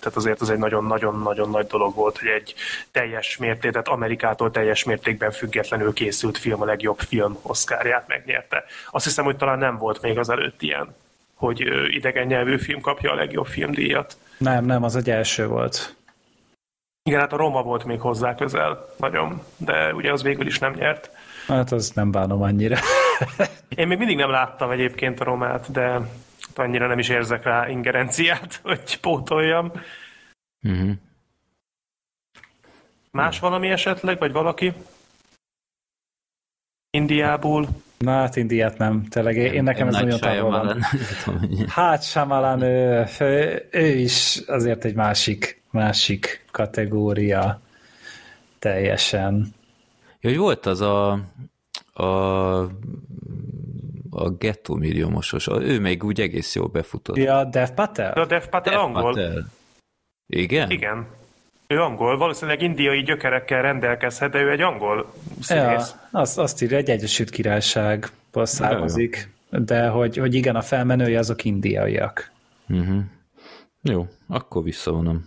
Tehát 0.00 0.16
azért 0.16 0.40
az 0.40 0.50
egy 0.50 0.58
nagyon-nagyon-nagyon 0.58 1.50
nagy 1.50 1.66
dolog 1.66 1.94
volt, 1.94 2.18
hogy 2.18 2.28
egy 2.28 2.54
teljes 2.90 3.36
mérték, 3.36 3.70
tehát 3.70 3.88
Amerikától 3.88 4.50
teljes 4.50 4.84
mértékben 4.84 5.30
függetlenül 5.30 5.92
készült 5.92 6.38
film 6.38 6.62
a 6.62 6.64
legjobb 6.64 6.98
film 6.98 7.38
Oscarját 7.42 8.08
megnyerte. 8.08 8.64
Azt 8.90 9.04
hiszem, 9.04 9.24
hogy 9.24 9.36
talán 9.36 9.58
nem 9.58 9.78
volt 9.78 10.02
még 10.02 10.18
az 10.18 10.28
előtt 10.28 10.62
ilyen, 10.62 10.94
hogy 11.34 11.60
idegen 11.88 12.26
nyelvű 12.26 12.58
film 12.58 12.80
kapja 12.80 13.12
a 13.12 13.14
legjobb 13.14 13.46
filmdíjat. 13.46 14.16
Nem, 14.38 14.64
nem, 14.64 14.82
az 14.82 14.96
egy 14.96 15.10
első 15.10 15.46
volt. 15.46 15.94
Igen, 17.04 17.20
hát 17.20 17.32
a 17.32 17.36
Roma 17.36 17.62
volt 17.62 17.84
még 17.84 18.00
hozzá 18.00 18.34
közel, 18.34 18.94
nagyon, 18.98 19.42
de 19.56 19.94
ugye 19.94 20.12
az 20.12 20.22
végül 20.22 20.46
is 20.46 20.58
nem 20.58 20.72
nyert. 20.72 21.10
Hát 21.46 21.72
az 21.72 21.90
nem 21.90 22.10
bánom 22.10 22.42
annyira. 22.42 22.76
Én 23.76 23.86
még 23.86 23.98
mindig 23.98 24.16
nem 24.16 24.30
láttam 24.30 24.70
egyébként 24.70 25.20
a 25.20 25.24
Romát, 25.24 25.72
de 25.72 26.00
annyira 26.54 26.86
nem 26.86 26.98
is 26.98 27.08
érzek 27.08 27.44
rá 27.44 27.68
ingerenciát, 27.68 28.60
hogy 28.62 29.00
pótoljam. 29.00 29.72
Uh-huh. 30.62 30.90
Más 33.10 33.38
valami 33.38 33.68
esetleg, 33.68 34.18
vagy 34.18 34.32
valaki? 34.32 34.72
Indiából? 36.90 37.68
Na 37.98 38.12
hát 38.12 38.36
Indiát 38.36 38.78
nem, 38.78 39.04
tényleg 39.08 39.36
én 39.36 39.62
nekem 39.62 39.88
ez 39.88 39.94
Nagy 39.94 40.02
nagyon 40.02 40.20
távol 40.20 40.50
van. 40.50 40.80
Hát 41.68 42.02
Shyamalan, 42.02 42.62
ő, 42.62 43.06
ő, 43.20 43.68
ő 43.70 43.86
is 43.86 44.42
azért 44.46 44.84
egy 44.84 44.94
másik, 44.94 45.61
másik 45.72 46.44
kategória 46.50 47.60
teljesen. 48.58 49.54
Ja, 50.20 50.30
hogy 50.30 50.38
volt 50.38 50.66
az 50.66 50.80
a, 50.80 51.10
a, 51.92 52.04
a 54.10 54.30
gettó 54.38 54.74
milliómosos, 54.74 55.48
ő 55.48 55.80
még 55.80 56.04
úgy 56.04 56.20
egész 56.20 56.54
jól 56.54 56.68
befutott. 56.68 57.16
Ja, 57.16 57.44
Dev 57.44 57.68
De 57.68 57.74
Patel? 57.74 58.12
a 58.12 58.26
Dev 58.26 58.44
Patel 58.44 58.72
Dev 58.72 58.82
angol? 58.82 59.02
Patel. 59.02 59.48
Igen? 60.26 60.70
Igen. 60.70 61.06
Ő 61.66 61.80
angol, 61.80 62.16
valószínűleg 62.16 62.62
indiai 62.62 63.02
gyökerekkel 63.02 63.62
rendelkezhet, 63.62 64.30
de 64.30 64.38
ő 64.38 64.50
egy 64.50 64.60
angol 64.60 65.12
Ja, 65.26 65.42
színész. 65.42 65.94
azt, 66.10 66.38
azt 66.38 66.62
írja, 66.62 66.76
egy 66.76 66.90
Egyesült 66.90 67.30
Királyságból 67.30 68.46
származik, 68.46 69.30
de 69.50 69.88
hogy, 69.88 70.16
hogy 70.16 70.34
igen, 70.34 70.56
a 70.56 70.62
felmenői 70.62 71.16
azok 71.16 71.44
indiaiak. 71.44 72.30
Uh-huh. 72.68 73.02
Jó, 73.82 74.06
akkor 74.28 74.62
visszavonom. 74.62 75.26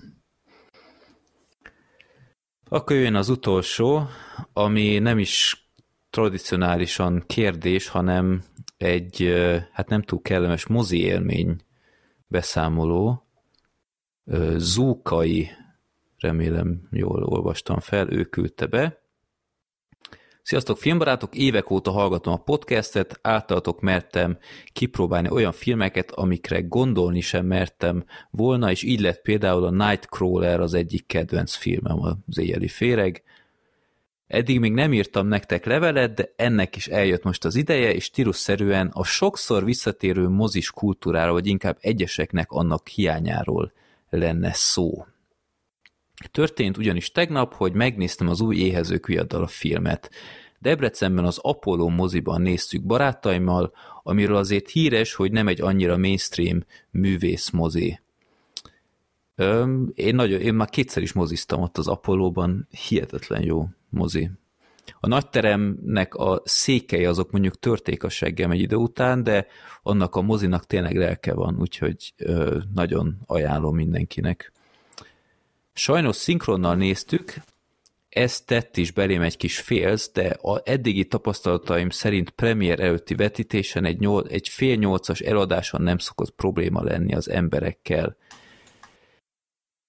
Akkor 2.69 2.95
jön 2.95 3.15
az 3.15 3.29
utolsó, 3.29 4.07
ami 4.53 4.99
nem 4.99 5.19
is 5.19 5.65
tradicionálisan 6.09 7.23
kérdés, 7.27 7.87
hanem 7.87 8.43
egy, 8.77 9.33
hát 9.71 9.89
nem 9.89 10.01
túl 10.01 10.21
kellemes 10.21 10.67
mozi 10.67 11.01
élmény 11.01 11.57
beszámoló. 12.27 13.27
Zúkai, 14.55 15.49
remélem 16.17 16.87
jól 16.91 17.23
olvastam 17.23 17.79
fel, 17.79 18.11
ő 18.11 18.23
küldte 18.23 18.65
be. 18.65 19.04
Sziasztok, 20.45 20.77
filmbarátok! 20.77 21.35
Évek 21.35 21.69
óta 21.69 21.91
hallgatom 21.91 22.33
a 22.33 22.43
podcastet, 22.43 23.19
általatok 23.21 23.81
mertem 23.81 24.37
kipróbálni 24.73 25.29
olyan 25.29 25.51
filmeket, 25.51 26.11
amikre 26.11 26.61
gondolni 26.61 27.21
sem 27.21 27.45
mertem 27.45 28.05
volna, 28.29 28.71
és 28.71 28.83
így 28.83 28.99
lett 28.99 29.21
például 29.21 29.63
a 29.63 29.69
Nightcrawler 29.69 30.59
az 30.59 30.73
egyik 30.73 31.05
kedvenc 31.05 31.53
filmem, 31.55 31.99
az 32.27 32.37
éjjeli 32.37 32.67
féreg. 32.67 33.23
Eddig 34.27 34.59
még 34.59 34.71
nem 34.71 34.93
írtam 34.93 35.27
nektek 35.27 35.65
levelet, 35.65 36.13
de 36.13 36.33
ennek 36.35 36.75
is 36.75 36.87
eljött 36.87 37.23
most 37.23 37.45
az 37.45 37.55
ideje, 37.55 37.93
és 37.93 38.03
stílusszerűen 38.03 38.87
a 38.93 39.03
sokszor 39.03 39.63
visszatérő 39.63 40.27
mozis 40.27 40.71
kultúrára, 40.71 41.31
vagy 41.31 41.47
inkább 41.47 41.77
egyeseknek 41.81 42.51
annak 42.51 42.87
hiányáról 42.87 43.71
lenne 44.09 44.53
szó. 44.53 45.05
Történt 46.31 46.77
ugyanis 46.77 47.11
tegnap, 47.11 47.53
hogy 47.53 47.73
megnéztem 47.73 48.27
az 48.27 48.41
új 48.41 48.55
éhezők 48.55 49.05
viadal 49.05 49.43
a 49.43 49.47
filmet. 49.47 50.11
Debrecenben 50.59 51.25
az 51.25 51.37
Apollo 51.41 51.87
moziban 51.87 52.41
néztük 52.41 52.83
barátaimmal, 52.83 53.73
amiről 54.03 54.35
azért 54.35 54.69
híres, 54.69 55.13
hogy 55.13 55.31
nem 55.31 55.47
egy 55.47 55.61
annyira 55.61 55.97
mainstream 55.97 56.63
művész 56.91 57.49
mozi. 57.49 57.99
Öm, 59.35 59.91
én, 59.95 60.15
nagyon, 60.15 60.41
én 60.41 60.53
már 60.53 60.69
kétszer 60.69 61.03
is 61.03 61.13
moziztam 61.13 61.61
ott 61.61 61.77
az 61.77 61.87
Apollóban, 61.87 62.67
hihetetlen 62.87 63.43
jó 63.43 63.67
mozi. 63.89 64.29
A 64.99 65.07
nagyteremnek 65.07 66.15
a 66.15 66.41
székei 66.43 67.05
azok 67.05 67.31
mondjuk 67.31 67.59
törték 67.59 68.03
a 68.03 68.09
seggem 68.09 68.51
egy 68.51 68.59
idő 68.59 68.75
után, 68.75 69.23
de 69.23 69.47
annak 69.83 70.15
a 70.15 70.21
mozinak 70.21 70.65
tényleg 70.65 70.95
lelke 70.95 71.33
van, 71.33 71.59
úgyhogy 71.59 72.13
ö, 72.17 72.57
nagyon 72.73 73.17
ajánlom 73.25 73.75
mindenkinek. 73.75 74.51
Sajnos 75.77 76.15
szinkronnal 76.15 76.75
néztük, 76.75 77.33
ez 78.09 78.41
tett 78.41 78.77
is 78.77 78.91
belém 78.91 79.21
egy 79.21 79.37
kis 79.37 79.59
félsz, 79.59 80.11
de 80.11 80.27
a 80.27 80.61
eddigi 80.63 81.05
tapasztalataim 81.05 81.89
szerint 81.89 82.29
premier 82.29 82.79
előtti 82.79 83.15
vetítésen 83.15 83.85
egy, 83.85 83.99
nyol, 83.99 84.27
egy 84.27 84.49
fél 84.49 84.75
nyolcas 84.75 85.19
eladáson 85.19 85.81
nem 85.81 85.97
szokott 85.97 86.35
probléma 86.35 86.83
lenni 86.83 87.13
az 87.13 87.29
emberekkel. 87.29 88.17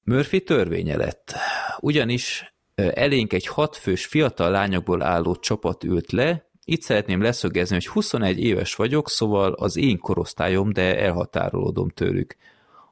Murphy 0.03 0.43
törvénye 0.43 0.97
lett, 0.97 1.35
ugyanis 1.79 2.55
elénk 2.75 3.33
egy 3.33 3.47
hatfős 3.47 4.07
fiatal 4.07 4.51
lányokból 4.51 5.03
álló 5.03 5.37
csapat 5.37 5.85
ült 5.85 6.13
le, 6.13 6.51
itt 6.65 6.83
szeretném 6.83 7.23
leszögezni, 7.23 7.75
hogy 7.75 7.87
21 7.87 8.41
éves 8.41 8.75
vagyok, 8.75 9.11
szóval 9.11 9.53
az 9.53 9.77
én 9.77 9.99
korosztályom, 9.99 10.73
de 10.73 10.99
elhatárolódom 10.99 11.89
tőlük. 11.89 12.37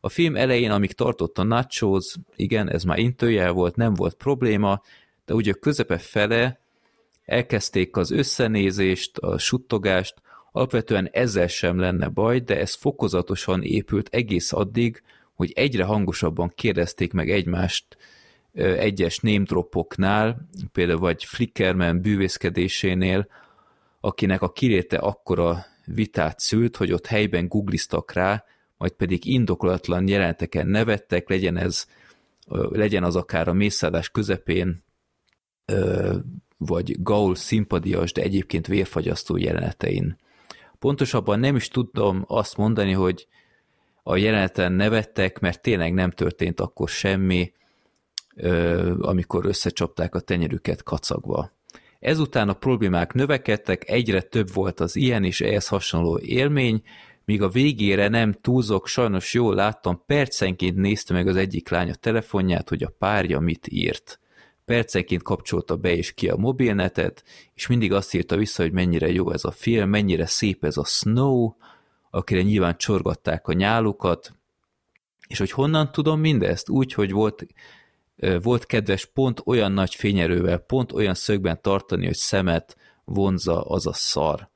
A 0.04 0.08
film 0.08 0.36
elején, 0.36 0.70
amíg 0.70 0.92
tartott 0.92 1.38
a 1.38 1.42
nachos, 1.42 2.14
igen, 2.36 2.70
ez 2.70 2.82
már 2.82 2.98
intőjel 2.98 3.52
volt, 3.52 3.76
nem 3.76 3.94
volt 3.94 4.14
probléma, 4.14 4.82
de 5.24 5.34
ugye 5.34 5.52
közepe 5.52 5.98
fele 5.98 6.60
elkezdték 7.24 7.96
az 7.96 8.10
összenézést, 8.10 9.18
a 9.18 9.38
suttogást, 9.38 10.14
alapvetően 10.52 11.08
ezzel 11.12 11.46
sem 11.46 11.78
lenne 11.78 12.08
baj, 12.08 12.40
de 12.40 12.58
ez 12.58 12.74
fokozatosan 12.74 13.62
épült 13.62 14.08
egész 14.12 14.52
addig, 14.52 15.02
hogy 15.34 15.52
egyre 15.54 15.84
hangosabban 15.84 16.52
kérdezték 16.54 17.12
meg 17.12 17.30
egymást 17.30 17.96
egyes 18.54 19.18
name 19.18 19.44
dropoknál, 19.44 20.48
például 20.72 20.98
vagy 20.98 21.24
Flickerman 21.24 22.00
bűvészkedésénél, 22.00 23.26
akinek 24.00 24.42
a 24.42 24.52
kiréte 24.52 24.96
akkora 24.96 25.64
vitát 25.84 26.38
szült, 26.38 26.76
hogy 26.76 26.92
ott 26.92 27.06
helyben 27.06 27.48
googliztak 27.48 28.12
rá, 28.12 28.44
majd 28.84 28.96
pedig 28.96 29.26
indokolatlan 29.26 30.08
jeleneteken 30.08 30.66
nevettek, 30.66 31.28
legyen 31.28 31.56
ez 31.56 31.86
legyen 32.70 33.04
az 33.04 33.16
akár 33.16 33.48
a 33.48 33.52
mészárlás 33.52 34.10
közepén, 34.10 34.84
vagy 36.56 37.02
Gaul 37.02 37.34
szimpadias, 37.34 38.12
de 38.12 38.22
egyébként 38.22 38.66
vérfagyasztó 38.66 39.36
jelenetein. 39.36 40.16
Pontosabban 40.78 41.40
nem 41.40 41.56
is 41.56 41.68
tudom 41.68 42.24
azt 42.26 42.56
mondani, 42.56 42.92
hogy 42.92 43.26
a 44.02 44.16
jeleneten 44.16 44.72
nevettek, 44.72 45.38
mert 45.38 45.62
tényleg 45.62 45.94
nem 45.94 46.10
történt 46.10 46.60
akkor 46.60 46.88
semmi, 46.88 47.52
amikor 48.98 49.46
összecsapták 49.46 50.14
a 50.14 50.20
tenyerüket 50.20 50.82
kacagva. 50.82 51.52
Ezután 52.00 52.48
a 52.48 52.52
problémák 52.52 53.12
növekedtek, 53.12 53.88
egyre 53.88 54.20
több 54.20 54.52
volt 54.52 54.80
az 54.80 54.96
ilyen 54.96 55.24
és 55.24 55.40
ehhez 55.40 55.68
hasonló 55.68 56.18
élmény, 56.18 56.82
míg 57.24 57.42
a 57.42 57.48
végére 57.48 58.08
nem 58.08 58.32
túlzok, 58.32 58.86
sajnos 58.86 59.34
jól 59.34 59.54
láttam, 59.54 60.02
percenként 60.06 60.76
nézte 60.76 61.12
meg 61.12 61.26
az 61.28 61.36
egyik 61.36 61.68
lány 61.68 61.90
a 61.90 61.94
telefonját, 61.94 62.68
hogy 62.68 62.82
a 62.82 62.94
párja 62.98 63.40
mit 63.40 63.66
írt. 63.68 64.18
Percenként 64.64 65.22
kapcsolta 65.22 65.76
be 65.76 65.96
és 65.96 66.12
ki 66.12 66.28
a 66.28 66.36
mobilnetet, 66.36 67.24
és 67.54 67.66
mindig 67.66 67.92
azt 67.92 68.14
írta 68.14 68.36
vissza, 68.36 68.62
hogy 68.62 68.72
mennyire 68.72 69.10
jó 69.10 69.30
ez 69.30 69.44
a 69.44 69.50
film, 69.50 69.88
mennyire 69.88 70.26
szép 70.26 70.64
ez 70.64 70.76
a 70.76 70.84
Snow, 70.84 71.54
akire 72.10 72.42
nyilván 72.42 72.76
csorgatták 72.76 73.48
a 73.48 73.52
nyálukat, 73.52 74.32
és 75.26 75.38
hogy 75.38 75.50
honnan 75.50 75.92
tudom 75.92 76.20
mindezt? 76.20 76.68
Úgy, 76.68 76.92
hogy 76.92 77.10
volt, 77.10 77.46
volt 78.42 78.66
kedves 78.66 79.04
pont 79.04 79.42
olyan 79.44 79.72
nagy 79.72 79.94
fényerővel, 79.94 80.58
pont 80.58 80.92
olyan 80.92 81.14
szögben 81.14 81.62
tartani, 81.62 82.04
hogy 82.04 82.14
szemet 82.14 82.76
vonza 83.04 83.62
az 83.62 83.86
a 83.86 83.92
szar. 83.92 84.52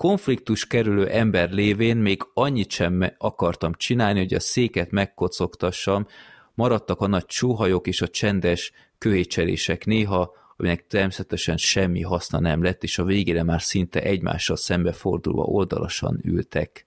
Konfliktus 0.00 0.66
kerülő 0.66 1.08
ember 1.08 1.50
lévén 1.50 1.96
még 1.96 2.22
annyit 2.34 2.70
sem 2.70 3.14
akartam 3.18 3.72
csinálni, 3.74 4.18
hogy 4.18 4.34
a 4.34 4.40
széket 4.40 4.90
megkocogtassam, 4.90 6.06
maradtak 6.54 7.00
a 7.00 7.06
nagy 7.06 7.26
csúhajok 7.26 7.86
és 7.86 8.00
a 8.00 8.08
csendes 8.08 8.72
köhécserések 8.98 9.84
néha, 9.84 10.34
aminek 10.56 10.86
természetesen 10.86 11.56
semmi 11.56 12.02
haszna 12.02 12.40
nem 12.40 12.62
lett, 12.62 12.82
és 12.82 12.98
a 12.98 13.04
végére 13.04 13.42
már 13.42 13.62
szinte 13.62 14.02
egymással 14.02 14.56
szembefordulva 14.56 15.42
oldalasan 15.42 16.20
ültek. 16.24 16.86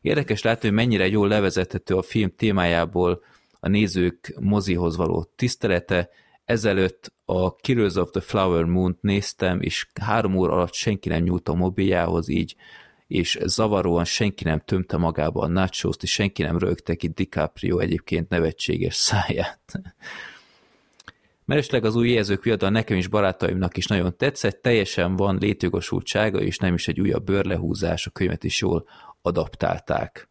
Érdekes 0.00 0.42
látni, 0.42 0.68
hogy 0.68 0.76
mennyire 0.76 1.08
jól 1.08 1.28
levezethető 1.28 1.94
a 1.96 2.02
film 2.02 2.32
témájából 2.36 3.22
a 3.60 3.68
nézők 3.68 4.34
mozihoz 4.40 4.96
való 4.96 5.26
tisztelete. 5.36 6.10
Ezelőtt 6.52 7.12
a 7.24 7.56
Killers 7.56 7.94
of 7.94 8.10
the 8.10 8.20
Flower 8.20 8.64
Moon-t 8.64 9.02
néztem, 9.02 9.60
és 9.60 9.86
három 10.00 10.36
óra 10.36 10.52
alatt 10.52 10.72
senki 10.72 11.08
nem 11.08 11.22
nyúlt 11.22 11.48
a 11.48 11.54
mobiljához 11.54 12.28
így, 12.28 12.56
és 13.06 13.38
zavaróan 13.44 14.04
senki 14.04 14.44
nem 14.44 14.60
tömte 14.64 14.96
magába 14.96 15.42
a 15.42 15.46
nachos 15.46 15.96
és 16.00 16.10
senki 16.10 16.42
nem 16.42 16.58
rögte 16.58 16.94
ki 16.94 17.08
DiCaprio 17.08 17.78
egyébként 17.78 18.28
nevetséges 18.28 18.94
száját. 18.94 19.80
Meresleg 21.44 21.84
az 21.84 21.96
új 21.96 22.10
jelzők 22.10 22.42
viadal 22.42 22.70
nekem 22.70 22.96
is 22.96 23.06
barátaimnak 23.06 23.76
is 23.76 23.86
nagyon 23.86 24.16
tetszett, 24.16 24.62
teljesen 24.62 25.16
van 25.16 25.38
létjogosultsága, 25.40 26.40
és 26.40 26.58
nem 26.58 26.74
is 26.74 26.88
egy 26.88 27.00
újabb 27.00 27.24
bőrlehúzás, 27.24 28.06
a 28.06 28.10
könyvet 28.10 28.44
is 28.44 28.60
jól 28.60 28.86
adaptálták. 29.22 30.28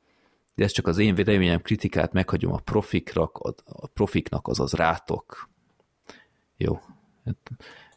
De 0.55 0.63
ez 0.63 0.71
csak 0.71 0.87
az 0.87 0.97
én 0.97 1.15
véleményem, 1.15 1.61
kritikát 1.61 2.13
meghagyom 2.13 2.53
a 2.53 2.57
profiknak, 2.57 3.37
a 3.65 3.87
profiknak 3.87 4.47
azaz 4.47 4.73
rátok. 4.73 5.49
Jó, 6.61 6.79
hát 7.25 7.37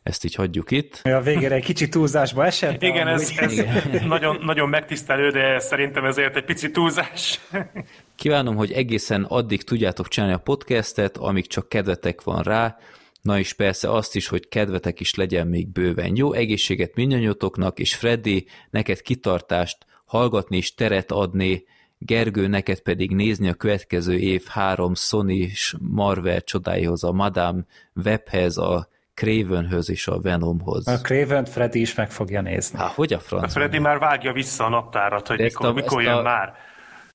ezt 0.02 0.24
így 0.24 0.34
hagyjuk 0.34 0.70
itt. 0.70 1.00
A 1.02 1.20
végére 1.20 1.54
egy 1.54 1.64
kicsit 1.64 1.90
túlzásba 1.90 2.44
esett? 2.44 2.82
Igen, 2.82 3.08
ez, 3.08 3.32
ez 3.36 3.62
nagyon, 4.06 4.38
nagyon 4.44 4.68
megtisztelő, 4.68 5.30
de 5.30 5.58
szerintem 5.58 6.04
ezért 6.04 6.36
egy 6.36 6.44
picit 6.44 6.72
túlzás. 6.72 7.40
Kívánom, 8.16 8.56
hogy 8.56 8.72
egészen 8.72 9.22
addig 9.22 9.62
tudjátok 9.62 10.08
csinálni 10.08 10.34
a 10.34 10.38
podcastet, 10.38 11.16
amíg 11.16 11.46
csak 11.46 11.68
kedvetek 11.68 12.22
van 12.22 12.42
rá, 12.42 12.76
Na 13.22 13.38
és 13.38 13.52
persze 13.52 13.90
azt 13.92 14.16
is, 14.16 14.28
hogy 14.28 14.48
kedvetek 14.48 15.00
is 15.00 15.14
legyen 15.14 15.46
még 15.46 15.68
bőven. 15.68 16.16
Jó 16.16 16.32
egészséget 16.32 16.94
mindannyiatoknak, 16.94 17.78
és 17.78 17.94
Freddy, 17.94 18.46
neked 18.70 19.00
kitartást, 19.00 19.86
hallgatni 20.04 20.56
és 20.56 20.74
teret 20.74 21.12
adni, 21.12 21.64
Gergő, 21.98 22.46
neked 22.46 22.80
pedig 22.80 23.14
nézni 23.14 23.48
a 23.48 23.54
következő 23.54 24.18
év 24.18 24.44
három 24.44 24.94
Sony 24.94 25.30
és 25.30 25.74
Marvel 25.80 26.40
csodáihoz, 26.40 27.04
a 27.04 27.12
Madame 27.12 27.62
Webhez, 28.04 28.56
a 28.56 28.88
Cravenhöz 29.14 29.90
és 29.90 30.06
a 30.06 30.20
Venomhoz. 30.20 30.88
A 30.88 30.98
Craven 30.98 31.44
Freddy 31.44 31.80
is 31.80 31.94
meg 31.94 32.10
fogja 32.10 32.40
nézni. 32.40 32.78
Há, 32.78 32.86
hogy 32.94 33.12
a 33.12 33.18
franc? 33.18 33.44
A 33.44 33.48
Freddy 33.48 33.78
már 33.78 33.98
vágja 33.98 34.32
vissza 34.32 34.64
a 34.64 34.68
naptárat, 34.68 35.28
hogy 35.28 35.38
mikor, 35.38 35.66
a, 35.66 35.72
mikor 35.72 36.02
jön 36.02 36.12
a... 36.12 36.22
már. 36.22 36.54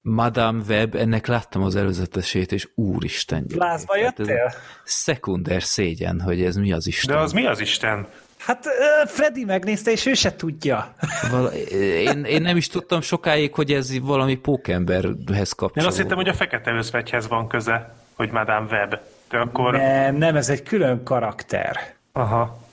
Madame 0.02 0.62
Web, 0.68 0.96
ennek 0.96 1.28
láttam 1.28 1.62
az 1.62 1.76
előzetesét, 1.76 2.52
és 2.52 2.70
úristen. 2.76 3.46
Lázba 3.56 3.98
jöttél? 3.98 4.54
Szekunder 4.84 5.63
szégyen, 5.63 6.22
hogy 6.22 6.44
ez 6.44 6.56
mi 6.56 6.72
az 6.72 6.88
Isten. 6.88 7.15
De 7.15 7.22
az 7.22 7.32
mi 7.32 7.46
az 7.46 7.60
Isten? 7.60 8.08
Hát 8.39 8.65
Freddy 9.06 9.43
megnézte, 9.45 9.91
és 9.91 10.06
ő 10.06 10.13
se 10.13 10.36
tudja. 10.36 10.93
Val- 11.32 11.54
én, 11.54 12.23
én 12.23 12.41
nem 12.41 12.58
is 12.58 12.67
tudtam 12.67 13.02
sokáig, 13.02 13.54
hogy 13.54 13.71
ez 13.71 13.99
valami 13.99 14.36
pókemberhez 14.36 15.52
kapcsolódó. 15.52 15.80
Én 15.82 15.86
azt 15.86 15.97
hittem, 15.97 16.17
hogy 16.17 16.28
a 16.28 16.34
fekete 16.34 16.71
özvegyhez 16.71 17.28
van 17.28 17.47
köze, 17.47 17.95
hogy 18.15 18.32
Madame 18.32 18.67
Web. 18.71 18.99
De 19.30 19.38
akkor... 19.38 19.73
Nem, 19.73 20.15
nem, 20.15 20.36
ez 20.36 20.49
egy 20.49 20.63
külön 20.63 21.04
karakter. 21.04 21.93
Aha. 22.12 22.67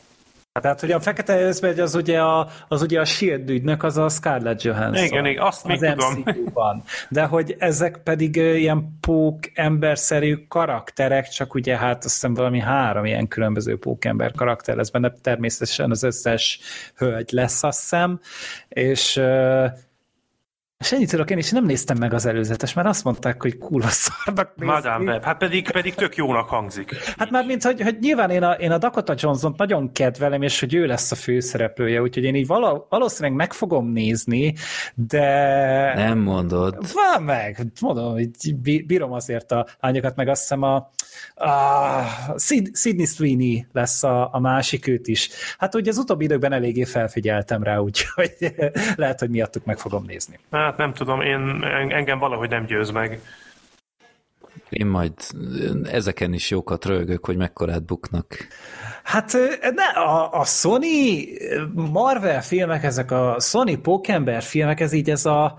Tehát, 0.61 0.81
hogy 0.81 0.91
a 0.91 1.01
fekete 1.01 1.41
özvegy 1.41 1.81
az 1.81 1.95
ugye 1.95 2.21
a, 2.21 2.49
az 2.69 2.83
ugye 2.83 3.01
a 3.01 3.05
Shield 3.05 3.51
ügynök, 3.51 3.83
az 3.83 3.97
a 3.97 4.09
Scarlett 4.09 4.63
Johansson. 4.63 5.05
Igen, 5.05 5.27
igen 5.27 5.43
azt 5.43 5.67
még 5.67 5.79
tudom. 5.79 6.23
MCU-ban. 6.25 6.83
De 7.09 7.25
hogy 7.25 7.57
ezek 7.59 8.01
pedig 8.05 8.37
ilyen 8.37 8.99
pók 9.01 9.39
emberszerű 9.55 10.45
karakterek, 10.49 11.29
csak 11.29 11.55
ugye 11.55 11.77
hát 11.77 12.05
azt 12.05 12.15
hiszem 12.15 12.35
valami 12.35 12.61
három 12.61 13.05
ilyen 13.05 13.29
különböző 13.29 13.79
pókember 13.79 14.33
karakter 14.33 14.77
lesz 14.77 14.91
benne, 14.91 15.13
természetesen 15.23 15.91
az 15.91 16.03
összes 16.03 16.61
hölgy 16.97 17.31
lesz, 17.33 17.63
azt 17.63 17.81
hiszem, 17.81 18.21
és 18.69 19.21
és 20.79 20.93
ennyit 20.93 21.11
tudok 21.11 21.31
én, 21.31 21.39
és 21.39 21.51
nem 21.51 21.65
néztem 21.65 21.97
meg 21.99 22.13
az 22.13 22.27
előzetes, 22.27 22.73
mert 22.73 22.89
azt 22.89 23.05
mondták, 23.05 23.43
hogy 23.43 23.59
kurva 23.59 23.89
szarnak 23.89 24.53
Madame 24.57 25.13
Web, 25.13 25.23
hát 25.23 25.39
pedig, 25.39 25.71
pedig 25.71 25.95
tök 25.95 26.17
jónak 26.17 26.49
hangzik. 26.49 26.95
Hát 27.17 27.31
már 27.31 27.45
mint, 27.47 27.63
hogy, 27.63 27.81
hogy 27.81 27.97
nyilván 28.01 28.31
én 28.31 28.43
a, 28.43 28.53
én 28.53 28.71
a 28.71 28.79
Dakota 28.79 29.15
johnson 29.17 29.55
nagyon 29.57 29.93
kedvelem, 29.93 30.43
és 30.43 30.61
hogy 30.61 30.75
ő 30.75 30.87
lesz 30.87 31.13
a 31.13 31.15
főszereplője, 31.15 32.03
úgyhogy 32.03 32.25
én 32.25 32.35
így 32.35 32.47
vala, 32.47 32.87
valószínűleg 32.89 33.37
meg 33.37 33.53
fogom 33.53 33.93
nézni, 33.93 34.55
de... 34.95 35.95
Nem 35.95 36.19
mondod. 36.19 36.75
Van 36.93 37.23
meg, 37.23 37.67
mondom, 37.81 38.13
hogy 38.13 38.57
bírom 38.87 39.13
azért 39.13 39.53
a 39.53 39.67
lányokat, 39.81 40.17
meg 40.17 40.29
azt 40.29 40.41
hiszem 40.41 40.63
a, 40.63 40.91
a 41.35 42.39
Sydney 42.73 43.05
Sweeney 43.05 43.67
lesz 43.73 44.03
a, 44.03 44.29
a 44.33 44.41
másik 44.41 44.87
őt 44.87 45.07
is. 45.07 45.29
Hát 45.59 45.75
ugye 45.75 45.91
az 45.91 45.99
utóbbi 45.99 46.25
időkben 46.25 46.53
eléggé 46.53 46.85
felfigyeltem 46.85 47.63
rá, 47.63 47.79
úgyhogy 47.79 48.55
lehet, 48.97 49.21
hogy 49.21 49.31
miattuk 49.31 49.65
meg 49.65 49.79
fogom 49.79 50.05
nézni. 50.05 50.39
Hát 50.67 50.77
nem 50.77 50.93
tudom, 50.93 51.21
én, 51.21 51.65
engem 51.89 52.19
valahogy 52.19 52.49
nem 52.49 52.65
győz 52.65 52.91
meg. 52.91 53.21
Én 54.69 54.87
majd 54.87 55.13
ezeken 55.85 56.33
is 56.33 56.51
jókat 56.51 56.85
rögök, 56.85 57.27
hogy 57.27 57.37
mekkorát 57.37 57.85
buknak. 57.85 58.27
Hát 59.03 59.33
ne, 59.75 60.01
a, 60.01 60.41
a 60.41 60.45
Sony 60.45 60.85
Marvel 61.75 62.43
filmek, 62.43 62.85
ezek 62.85 63.11
a 63.11 63.37
Sony 63.41 63.81
Pókember 63.81 64.43
filmek, 64.43 64.81
ez 64.81 64.93
így 64.93 65.11
ez 65.11 65.27
a 65.27 65.59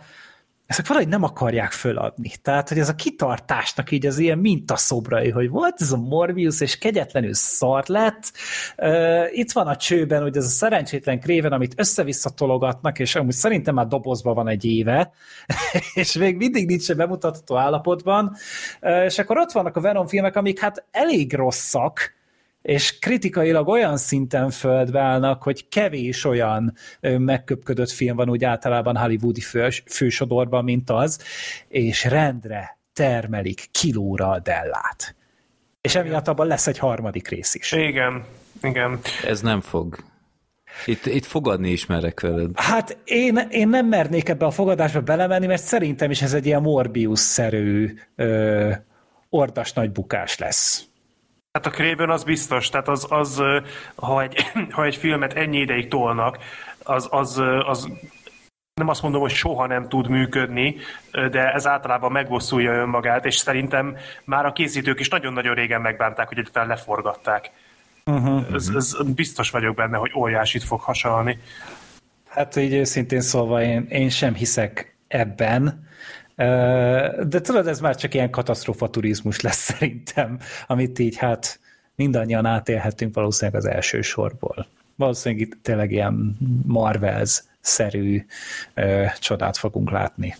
ezek 0.67 0.87
valahogy 0.87 1.09
nem 1.09 1.23
akarják 1.23 1.71
föladni. 1.71 2.31
Tehát, 2.41 2.69
hogy 2.69 2.79
ez 2.79 2.89
a 2.89 2.95
kitartásnak 2.95 3.91
így 3.91 4.05
az 4.05 4.17
ilyen 4.17 4.37
mintaszobrai, 4.37 5.29
hogy 5.29 5.49
volt 5.49 5.81
ez 5.81 5.91
a 5.91 5.97
Morbius, 5.97 6.61
és 6.61 6.77
kegyetlenül 6.77 7.33
szar 7.33 7.83
lett. 7.87 8.31
Itt 9.31 9.51
van 9.51 9.67
a 9.67 9.75
csőben, 9.75 10.21
hogy 10.21 10.37
ez 10.37 10.45
a 10.45 10.49
szerencsétlen 10.49 11.19
kréven, 11.19 11.51
amit 11.51 11.73
össze-vissza 11.77 12.29
tologatnak, 12.29 12.99
és 12.99 13.15
amúgy 13.15 13.33
szerintem 13.33 13.73
már 13.73 13.87
dobozban 13.87 14.35
van 14.35 14.47
egy 14.47 14.65
éve, 14.65 15.11
és 15.93 16.13
még 16.13 16.35
mindig 16.35 16.67
nincs 16.67 16.93
bemutatható 16.93 17.55
állapotban. 17.55 18.35
És 19.05 19.19
akkor 19.19 19.37
ott 19.37 19.51
vannak 19.51 19.75
a 19.75 19.81
Venom 19.81 20.07
filmek, 20.07 20.35
amik 20.35 20.59
hát 20.59 20.85
elég 20.91 21.33
rosszak, 21.33 22.16
és 22.67 22.99
kritikailag 22.99 23.67
olyan 23.67 23.97
szinten 23.97 24.49
földbe 24.49 24.99
állnak, 24.99 25.43
hogy 25.43 25.69
kevés 25.69 26.25
olyan 26.25 26.73
megköpködött 27.01 27.89
film 27.89 28.15
van 28.15 28.29
úgy 28.29 28.43
általában 28.43 28.97
hollywoodi 28.97 29.41
fős, 29.41 29.83
fősodorban, 29.85 30.63
mint 30.63 30.89
az, 30.89 31.21
és 31.67 32.03
rendre 32.03 32.77
termelik 32.93 33.67
kilóra 33.71 34.29
a 34.29 34.39
Dellát. 34.39 35.15
És 35.81 35.95
emiatt 35.95 36.27
abban 36.27 36.47
lesz 36.47 36.67
egy 36.67 36.77
harmadik 36.77 37.27
rész 37.27 37.55
is. 37.55 37.71
Igen, 37.71 38.23
igen. 38.61 38.99
Ez 39.25 39.41
nem 39.41 39.61
fog. 39.61 39.97
Itt, 40.85 41.05
itt 41.05 41.25
fogadni 41.25 41.71
is 41.71 41.85
merek 41.85 42.19
veled. 42.19 42.49
Hát 42.55 42.97
én, 43.03 43.37
én 43.49 43.67
nem 43.67 43.85
mernék 43.85 44.29
ebbe 44.29 44.45
a 44.45 44.51
fogadásba 44.51 45.01
belemenni, 45.01 45.45
mert 45.45 45.63
szerintem 45.63 46.11
is 46.11 46.21
ez 46.21 46.33
egy 46.33 46.45
ilyen 46.45 46.61
Morbius-szerű 46.61 47.93
ö, 48.15 48.71
ordas 49.29 49.73
nagy 49.73 49.91
bukás 49.91 50.37
lesz. 50.37 50.86
Hát 51.57 51.65
a 51.65 51.69
Craven 51.69 52.09
az 52.09 52.23
biztos, 52.23 52.69
tehát 52.69 52.87
az, 52.87 53.05
az 53.09 53.41
ha, 53.95 54.21
egy, 54.21 54.51
ha 54.75 54.85
egy 54.85 54.95
filmet 54.95 55.33
ennyi 55.33 55.57
ideig 55.57 55.87
tolnak, 55.87 56.37
az, 56.83 57.07
az, 57.11 57.41
az 57.65 57.87
nem 58.73 58.87
azt 58.87 59.01
mondom, 59.01 59.21
hogy 59.21 59.31
soha 59.31 59.67
nem 59.67 59.89
tud 59.89 60.07
működni, 60.07 60.75
de 61.11 61.53
ez 61.53 61.67
általában 61.67 62.11
megbosszulja 62.11 62.71
önmagát, 62.73 63.25
és 63.25 63.35
szerintem 63.35 63.97
már 64.23 64.45
a 64.45 64.51
készítők 64.51 64.99
is 64.99 65.09
nagyon-nagyon 65.09 65.55
régen 65.55 65.81
megbánták, 65.81 66.27
hogy 66.27 66.37
egyáltalán 66.37 66.67
leforgatták. 66.67 67.51
Uh-huh. 68.05 68.45
Ez, 68.53 68.71
ez 68.75 68.97
biztos 69.15 69.49
vagyok 69.49 69.75
benne, 69.75 69.97
hogy 69.97 70.11
óriásit 70.15 70.63
fog 70.63 70.81
hasalni. 70.81 71.39
Hát 72.27 72.55
így 72.55 72.73
őszintén 72.73 73.21
szólva 73.21 73.61
én, 73.61 73.85
én 73.89 74.09
sem 74.09 74.33
hiszek 74.33 74.97
ebben, 75.07 75.86
de 77.27 77.41
tudod, 77.41 77.67
ez 77.67 77.79
már 77.79 77.95
csak 77.95 78.13
ilyen 78.13 78.29
katasztrófa 78.29 78.89
turizmus 78.89 79.41
lesz 79.41 79.63
szerintem, 79.73 80.39
amit 80.67 80.99
így 80.99 81.15
hát 81.15 81.59
mindannyian 81.95 82.45
átélhetünk 82.45 83.15
valószínűleg 83.15 83.61
az 83.61 83.67
első 83.67 84.01
sorból. 84.01 84.67
Valószínűleg 84.95 85.47
itt 85.47 85.57
tényleg 85.61 85.91
ilyen 85.91 86.37
Marvels-szerű 86.65 88.25
csodát 89.19 89.57
fogunk 89.57 89.91
látni. 89.91 90.35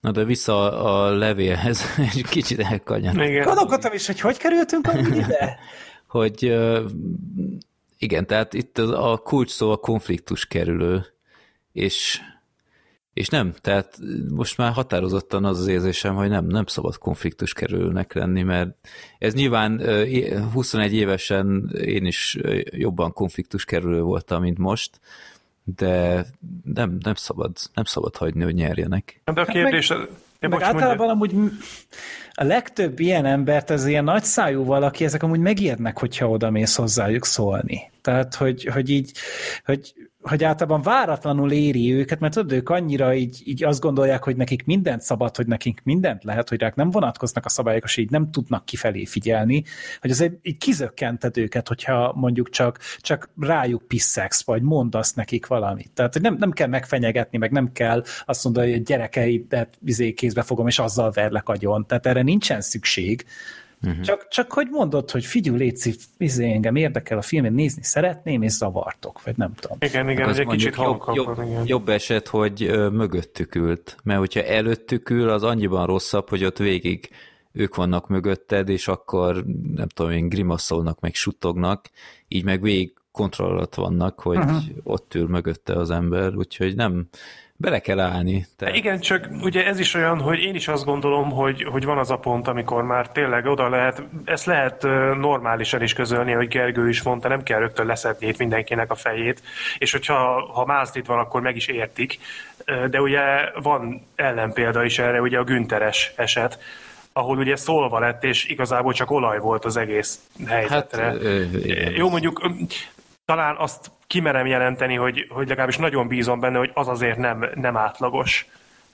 Na 0.00 0.10
de 0.10 0.24
vissza 0.24 0.82
a 0.82 1.10
levélhez, 1.10 1.82
egy 2.14 2.24
kicsit 2.28 2.60
elkanyar. 2.60 3.44
Gondolkodtam 3.44 3.92
is, 3.92 4.06
hogy 4.06 4.20
hogy 4.20 4.36
kerültünk 4.36 4.88
ide? 5.14 5.58
hogy 6.06 6.58
igen, 7.98 8.26
tehát 8.26 8.54
itt 8.54 8.78
a 8.78 9.20
kulcs 9.24 9.50
szó 9.50 9.70
a 9.70 9.76
konfliktus 9.76 10.46
kerülő, 10.46 11.06
és, 11.72 12.20
és 13.14 13.28
nem, 13.28 13.52
tehát 13.60 13.98
most 14.30 14.56
már 14.56 14.72
határozottan 14.72 15.44
az 15.44 15.60
az 15.60 15.66
érzésem, 15.66 16.14
hogy 16.14 16.28
nem, 16.28 16.46
nem 16.46 16.66
szabad 16.66 16.98
konfliktus 16.98 17.52
kerülőnek 17.52 18.12
lenni, 18.12 18.42
mert 18.42 18.88
ez 19.18 19.34
nyilván 19.34 19.82
21 20.52 20.94
évesen 20.94 21.70
én 21.84 22.06
is 22.06 22.38
jobban 22.64 23.12
konfliktus 23.12 23.64
kerülő 23.64 24.00
voltam, 24.00 24.42
mint 24.42 24.58
most, 24.58 25.00
de 25.64 26.26
nem, 26.74 26.96
nem, 27.02 27.14
szabad, 27.14 27.56
nem 27.74 27.84
szabad 27.84 28.16
hagyni, 28.16 28.42
hogy 28.42 28.54
nyerjenek. 28.54 29.20
De 29.34 29.40
a 29.40 29.44
kérdés... 29.44 29.88
Hát 29.88 30.08
meg, 30.40 30.50
meg 30.50 30.62
általában 30.62 31.08
amúgy 31.08 31.34
a 32.32 32.44
legtöbb 32.44 33.00
ilyen 33.00 33.24
embert 33.24 33.70
az 33.70 33.86
ilyen 33.86 34.04
nagy 34.04 34.24
szájú 34.24 34.64
valaki, 34.64 35.04
ezek 35.04 35.22
amúgy 35.22 35.40
megijednek, 35.40 35.98
hogyha 35.98 36.28
oda 36.28 36.50
mész 36.50 36.76
hozzájuk 36.76 37.24
szólni. 37.24 37.90
Tehát, 38.00 38.34
hogy, 38.34 38.64
hogy 38.64 38.90
így, 38.90 39.12
hogy 39.64 39.94
hogy 40.22 40.44
általában 40.44 40.82
váratlanul 40.82 41.52
éri 41.52 41.94
őket, 41.94 42.20
mert 42.20 42.34
tudod, 42.34 42.52
ők 42.52 42.68
annyira 42.68 43.14
így, 43.14 43.42
így 43.44 43.64
azt 43.64 43.80
gondolják, 43.80 44.24
hogy 44.24 44.36
nekik 44.36 44.64
mindent 44.64 45.00
szabad, 45.00 45.36
hogy 45.36 45.46
nekik 45.46 45.80
mindent 45.84 46.24
lehet, 46.24 46.48
hogy 46.48 46.60
rák 46.60 46.74
nem 46.74 46.90
vonatkoznak 46.90 47.44
a 47.44 47.48
szabályok, 47.48 47.84
és 47.84 47.96
így 47.96 48.10
nem 48.10 48.30
tudnak 48.30 48.64
kifelé 48.64 49.04
figyelni, 49.04 49.64
hogy 50.00 50.10
azért 50.10 50.34
így 50.42 50.58
kizökkented 50.58 51.36
őket, 51.36 51.68
hogyha 51.68 52.12
mondjuk 52.14 52.50
csak, 52.50 52.78
csak 53.00 53.30
rájuk 53.40 53.88
pisszegsz, 53.88 54.44
vagy 54.44 54.62
mondasz 54.62 55.12
nekik 55.12 55.46
valamit. 55.46 55.90
Tehát, 55.94 56.12
hogy 56.12 56.22
nem, 56.22 56.36
nem 56.38 56.50
kell 56.50 56.68
megfenyegetni, 56.68 57.38
meg 57.38 57.50
nem 57.50 57.72
kell 57.72 58.04
azt 58.24 58.44
mondani, 58.44 58.70
hogy 58.70 58.80
a 58.80 58.84
gyerekeidet 58.84 59.78
izé 59.84 60.12
kézbe 60.12 60.42
fogom, 60.42 60.66
és 60.66 60.78
azzal 60.78 61.10
verlek 61.10 61.48
agyon. 61.48 61.86
Tehát 61.86 62.06
erre 62.06 62.22
nincsen 62.22 62.60
szükség, 62.60 63.24
Uh-huh. 63.86 64.00
Csak, 64.00 64.28
csak 64.28 64.52
hogy 64.52 64.66
mondod, 64.70 65.10
hogy 65.10 65.24
figyelj, 65.24 65.58
Léci, 65.58 65.94
izé, 66.18 66.52
engem 66.52 66.76
érdekel 66.76 67.18
a 67.18 67.22
filmet, 67.22 67.52
nézni 67.52 67.82
szeretném, 67.82 68.42
és 68.42 68.52
zavartok, 68.52 69.22
vagy 69.22 69.36
nem 69.36 69.54
tudom. 69.54 69.76
Igen, 69.80 70.08
igen, 70.08 70.28
ez 70.28 70.38
egy 70.38 70.46
kicsit 70.46 70.76
jobb, 70.76 71.02
jobb, 71.14 71.42
igen. 71.46 71.62
jobb 71.66 71.88
eset, 71.88 72.28
hogy 72.28 72.62
ö, 72.62 72.88
mögöttük 72.88 73.54
ült, 73.54 73.96
mert 74.02 74.18
hogyha 74.18 74.42
előttük 74.42 75.10
ül, 75.10 75.28
az 75.28 75.42
annyiban 75.42 75.86
rosszabb, 75.86 76.28
hogy 76.28 76.44
ott 76.44 76.58
végig 76.58 77.10
ők 77.52 77.74
vannak 77.74 78.08
mögötted, 78.08 78.68
és 78.68 78.88
akkor 78.88 79.44
nem 79.74 79.88
tudom 79.88 80.12
én, 80.12 80.28
grimaszolnak, 80.28 81.00
meg 81.00 81.14
suttognak, 81.14 81.90
így 82.28 82.44
meg 82.44 82.62
végig 82.62 82.92
kontroll 83.12 83.50
alatt 83.50 83.74
vannak, 83.74 84.20
hogy 84.20 84.36
uh-huh. 84.36 84.62
ott 84.82 85.14
ül 85.14 85.28
mögötte 85.28 85.72
az 85.72 85.90
ember, 85.90 86.34
úgyhogy 86.34 86.74
nem, 86.74 87.08
bele 87.62 87.78
kell 87.78 88.00
állni. 88.00 88.46
Tehát... 88.56 88.76
Igen, 88.76 89.00
csak 89.00 89.28
ugye 89.42 89.66
ez 89.66 89.78
is 89.78 89.94
olyan, 89.94 90.20
hogy 90.20 90.38
én 90.38 90.54
is 90.54 90.68
azt 90.68 90.84
gondolom, 90.84 91.30
hogy, 91.30 91.62
hogy 91.62 91.84
van 91.84 91.98
az 91.98 92.10
a 92.10 92.16
pont, 92.16 92.48
amikor 92.48 92.82
már 92.82 93.08
tényleg 93.08 93.46
oda 93.46 93.68
lehet, 93.68 94.02
ezt 94.24 94.44
lehet 94.44 94.82
normálisan 95.20 95.82
is 95.82 95.92
közölni, 95.92 96.32
hogy 96.32 96.48
Gergő 96.48 96.88
is 96.88 97.02
mondta, 97.02 97.28
nem 97.28 97.42
kell 97.42 97.58
rögtön 97.58 97.86
leszedni 97.86 98.26
itt 98.26 98.38
mindenkinek 98.38 98.90
a 98.90 98.94
fejét, 98.94 99.42
és 99.78 99.92
hogyha 99.92 100.50
ha 100.52 100.64
mázlit 100.64 101.06
van, 101.06 101.18
akkor 101.18 101.40
meg 101.40 101.56
is 101.56 101.66
értik. 101.66 102.18
De 102.90 103.00
ugye 103.00 103.20
van 103.62 104.06
ellenpélda 104.14 104.84
is 104.84 104.98
erre, 104.98 105.20
ugye 105.20 105.38
a 105.38 105.44
Günteres 105.44 106.12
eset, 106.16 106.58
ahol 107.12 107.38
ugye 107.38 107.56
szólva 107.56 107.98
lett, 107.98 108.24
és 108.24 108.44
igazából 108.44 108.92
csak 108.92 109.10
olaj 109.10 109.38
volt 109.38 109.64
az 109.64 109.76
egész 109.76 110.20
helyzetre. 110.46 111.02
Hát, 111.02 111.16
Jó, 111.96 112.10
mondjuk 112.10 112.50
talán 113.24 113.56
azt 113.58 113.90
kimerem 114.06 114.46
jelenteni, 114.46 114.94
hogy, 114.94 115.26
hogy 115.28 115.48
legalábbis 115.48 115.76
nagyon 115.76 116.08
bízom 116.08 116.40
benne, 116.40 116.58
hogy 116.58 116.70
az 116.74 116.88
azért 116.88 117.18
nem, 117.18 117.50
nem 117.54 117.76
átlagos, 117.76 118.46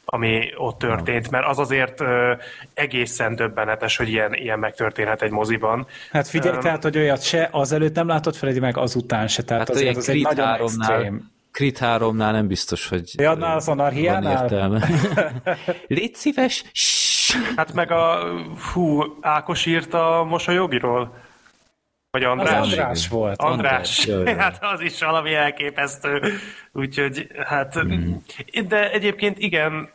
ami 0.05 0.53
ott 0.57 0.79
történt, 0.79 1.31
mert 1.31 1.47
az 1.47 1.59
azért 1.59 2.01
ö, 2.01 2.33
egészen 2.75 3.35
döbbenetes, 3.35 3.97
hogy 3.97 4.09
ilyen, 4.09 4.35
ilyen 4.35 4.59
megtörténhet 4.59 5.23
egy 5.23 5.31
moziban. 5.31 5.87
Hát 6.11 6.29
figyelj, 6.29 6.55
um, 6.55 6.61
tehát, 6.61 6.83
hogy 6.83 6.97
olyat 6.97 7.23
se 7.23 7.49
azelőtt 7.53 7.95
nem 7.95 8.07
látott 8.07 8.37
Freddy, 8.37 8.61
meg 8.61 8.77
azután 8.77 9.29
se, 9.29 9.43
tehát 9.43 9.69
hát 9.69 9.77
azért 9.77 9.97
az 9.97 10.09
egy 10.09 10.23
nagyon 10.23 10.59
extrém. 10.61 11.31
Crit 11.51 11.79
3-nál 11.83 12.31
nem 12.31 12.47
biztos, 12.47 12.89
hogy 12.89 13.13
ja, 13.17 13.31
annál 13.31 13.57
az 13.57 13.69
anarhiánál? 13.69 14.83
Légy 15.87 16.15
szíves! 16.15 16.65
Hát 17.57 17.73
meg 17.73 17.91
a 17.91 18.19
hú, 18.73 19.03
Ákos 19.21 19.67
írta 19.67 20.21
a 20.21 20.25
mosolyogiról. 20.25 21.27
Vagy 22.11 22.25
András? 22.25 22.51
Az 22.51 22.63
András 22.63 23.09
volt. 23.09 23.41
András. 23.41 24.07
András. 24.07 24.37
hát 24.45 24.59
az 24.61 24.81
is 24.81 25.01
valami 25.01 25.35
elképesztő. 25.35 26.39
Úgyhogy 26.73 27.29
hát, 27.47 27.85
mm. 27.85 28.13
de 28.69 28.91
egyébként 28.91 29.39
igen, 29.39 29.91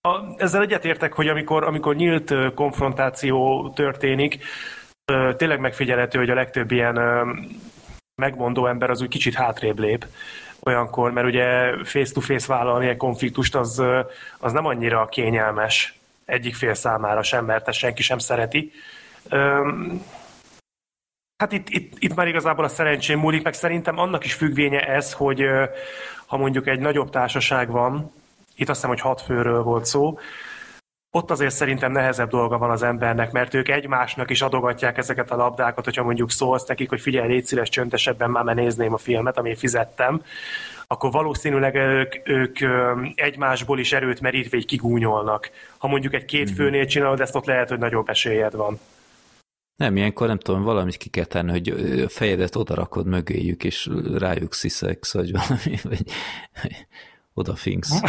a, 0.00 0.18
ezzel 0.36 0.62
egyetértek, 0.62 1.12
hogy 1.12 1.28
amikor, 1.28 1.64
amikor 1.64 1.94
nyílt 1.96 2.34
konfrontáció 2.54 3.70
történik, 3.74 4.44
tényleg 5.36 5.60
megfigyelhető, 5.60 6.18
hogy 6.18 6.30
a 6.30 6.34
legtöbb 6.34 6.70
ilyen 6.70 6.98
megmondó 8.14 8.66
ember 8.66 8.90
az 8.90 9.02
úgy 9.02 9.08
kicsit 9.08 9.34
hátrébb 9.34 9.78
lép 9.78 10.06
olyankor, 10.60 11.12
mert 11.12 11.26
ugye 11.26 11.76
face-to-face 11.84 12.46
vállalni 12.46 12.88
egy 12.88 12.96
konfliktust 12.96 13.54
az, 13.54 13.82
az 14.38 14.52
nem 14.52 14.66
annyira 14.66 15.06
kényelmes 15.06 15.98
egyik 16.24 16.54
fél 16.54 16.74
számára 16.74 17.22
sem, 17.22 17.44
mert 17.44 17.68
ezt 17.68 17.78
senki 17.78 18.02
sem 18.02 18.18
szereti. 18.18 18.72
Hát 21.40 21.52
itt, 21.52 21.68
itt, 21.68 21.92
itt 21.98 22.14
már 22.14 22.28
igazából 22.28 22.64
a 22.64 22.68
szerencsém 22.68 23.18
múlik, 23.18 23.42
meg 23.42 23.54
szerintem 23.54 23.98
annak 23.98 24.24
is 24.24 24.32
függvénye 24.32 24.80
ez, 24.80 25.12
hogy 25.12 25.44
ha 26.26 26.36
mondjuk 26.36 26.66
egy 26.66 26.80
nagyobb 26.80 27.10
társaság 27.10 27.70
van, 27.70 28.12
itt 28.54 28.68
azt 28.68 28.80
hiszem, 28.80 28.90
hogy 28.90 29.00
hat 29.00 29.20
főről 29.20 29.62
volt 29.62 29.84
szó, 29.84 30.18
ott 31.10 31.30
azért 31.30 31.54
szerintem 31.54 31.92
nehezebb 31.92 32.28
dolga 32.30 32.58
van 32.58 32.70
az 32.70 32.82
embernek, 32.82 33.32
mert 33.32 33.54
ők 33.54 33.68
egymásnak 33.68 34.30
is 34.30 34.42
adogatják 34.42 34.98
ezeket 34.98 35.30
a 35.30 35.36
labdákat, 35.36 35.84
hogyha 35.84 36.02
mondjuk 36.04 36.30
szólsz 36.30 36.66
nekik, 36.66 36.88
hogy 36.88 37.00
figyelj, 37.00 37.28
légy 37.28 37.44
szíves, 37.44 37.68
csöntesebben 37.68 38.30
már 38.30 38.54
nézném 38.54 38.92
a 38.92 38.98
filmet, 38.98 39.38
amit 39.38 39.58
fizettem, 39.58 40.22
akkor 40.86 41.10
valószínűleg 41.10 41.74
ők, 41.74 42.28
ők 42.28 42.58
egymásból 43.14 43.78
is 43.78 43.92
erőt 43.92 44.20
merítve 44.20 44.56
így 44.56 44.66
kigúnyolnak. 44.66 45.50
Ha 45.78 45.88
mondjuk 45.88 46.14
egy 46.14 46.24
két 46.24 46.48
mhm. 46.48 46.54
főnél 46.54 46.86
csinálod 46.86 47.20
ezt, 47.20 47.36
ott 47.36 47.46
lehet, 47.46 47.68
hogy 47.68 47.78
nagyobb 47.78 48.08
esélyed 48.08 48.54
van. 48.54 48.78
Nem, 49.80 49.96
ilyenkor 49.96 50.26
nem 50.26 50.38
tudom, 50.38 50.62
valamit 50.62 50.96
ki 50.96 51.08
kell 51.08 51.24
tenni, 51.24 51.50
hogy 51.50 51.68
a 52.04 52.08
fejedet 52.08 52.56
odarakod 52.56 53.06
mögéjük, 53.06 53.64
és 53.64 53.90
rájuk 54.18 54.54
sziszeksz, 54.54 55.12
vagy 55.12 55.30
valami, 55.32 55.78
vagy 55.88 56.04
odafinksz. 57.34 58.00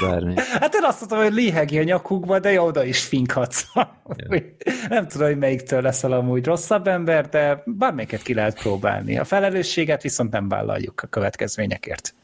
Bármi. 0.00 0.34
Hát 0.36 0.74
én 0.74 0.84
azt 0.84 0.98
mondtam, 0.98 1.22
hogy 1.22 1.32
léhegi 1.32 1.78
a 1.78 1.82
nyakukba, 1.82 2.38
de 2.38 2.60
oda 2.60 2.84
is 2.84 3.04
finkhatsz. 3.04 3.64
Ja. 3.74 3.98
Nem 4.88 5.08
tudom, 5.08 5.26
hogy 5.26 5.38
melyiktől 5.38 5.80
leszel 5.80 6.12
amúgy 6.12 6.44
rosszabb 6.44 6.86
ember, 6.86 7.28
de 7.28 7.62
bármelyiket 7.66 8.22
ki 8.22 8.34
lehet 8.34 8.60
próbálni. 8.60 9.18
A 9.18 9.24
felelősséget 9.24 10.02
viszont 10.02 10.30
nem 10.30 10.48
vállaljuk 10.48 11.02
a 11.02 11.06
következményekért. 11.06 12.14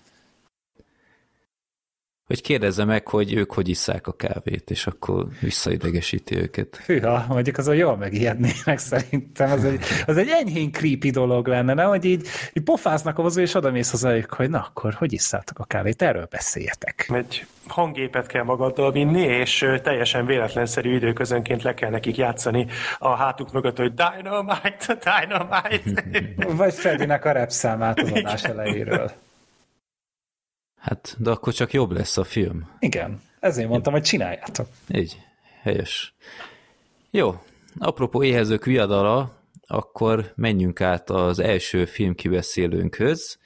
Hogy 2.26 2.42
kérdezze 2.42 2.84
meg, 2.84 3.08
hogy 3.08 3.34
ők 3.34 3.52
hogy 3.52 3.68
isszák 3.68 4.06
a 4.06 4.12
kávét, 4.12 4.70
és 4.70 4.86
akkor 4.86 5.26
visszaidegesíti 5.40 6.36
őket. 6.36 6.76
Hűha, 6.86 7.24
mondjuk 7.28 7.58
azon 7.58 7.74
jól 7.74 7.96
megijednének 7.96 8.78
szerintem. 8.78 9.50
Az 9.50 9.64
egy, 9.64 9.84
az 10.06 10.16
egy 10.16 10.28
enyhén 10.28 10.72
creepy 10.72 11.10
dolog 11.10 11.46
lenne, 11.46 11.74
nem? 11.74 11.88
Hogy 11.88 12.04
így, 12.04 12.26
így 12.52 12.62
pofáznak 12.62 13.16
hozzá, 13.16 13.40
és 13.40 13.54
odamész 13.54 13.90
hozzájuk, 13.90 14.32
hogy 14.34 14.50
na 14.50 14.58
akkor, 14.58 14.94
hogy 14.94 15.12
isszátok 15.12 15.58
a 15.58 15.64
kávét, 15.64 16.02
erről 16.02 16.26
beszéljetek. 16.30 17.10
Egy 17.12 17.46
hanggépet 17.66 18.26
kell 18.26 18.42
magaddal 18.42 18.92
vinni, 18.92 19.22
és 19.22 19.66
teljesen 19.82 20.26
véletlenszerű 20.26 20.94
időközönként 20.94 21.62
le 21.62 21.74
kell 21.74 21.90
nekik 21.90 22.16
játszani 22.16 22.66
a 22.98 23.14
hátuk 23.14 23.52
mögött, 23.52 23.76
hogy 23.76 23.92
Dynamite, 23.94 24.98
Dynamite. 25.04 26.04
Vagy 26.54 26.74
Fedinek 26.74 27.24
a 27.24 27.32
repszámát 27.32 28.00
az 28.00 28.12
adás 28.12 28.44
elejéről. 28.44 29.10
Hát, 30.84 31.16
de 31.18 31.30
akkor 31.30 31.52
csak 31.52 31.72
jobb 31.72 31.90
lesz 31.90 32.16
a 32.16 32.24
film. 32.24 32.68
Igen, 32.78 33.20
ezért 33.40 33.68
mondtam, 33.68 33.92
hogy 33.92 34.02
csináljátok. 34.02 34.66
Így, 34.88 35.16
helyes. 35.62 36.14
Jó, 37.10 37.40
apropó 37.78 38.22
éhezők 38.22 38.64
viadala, 38.64 39.42
akkor 39.66 40.32
menjünk 40.36 40.80
át 40.80 41.10
az 41.10 41.38
első 41.38 41.84
filmkibeszélőnkhöz, 41.84 43.38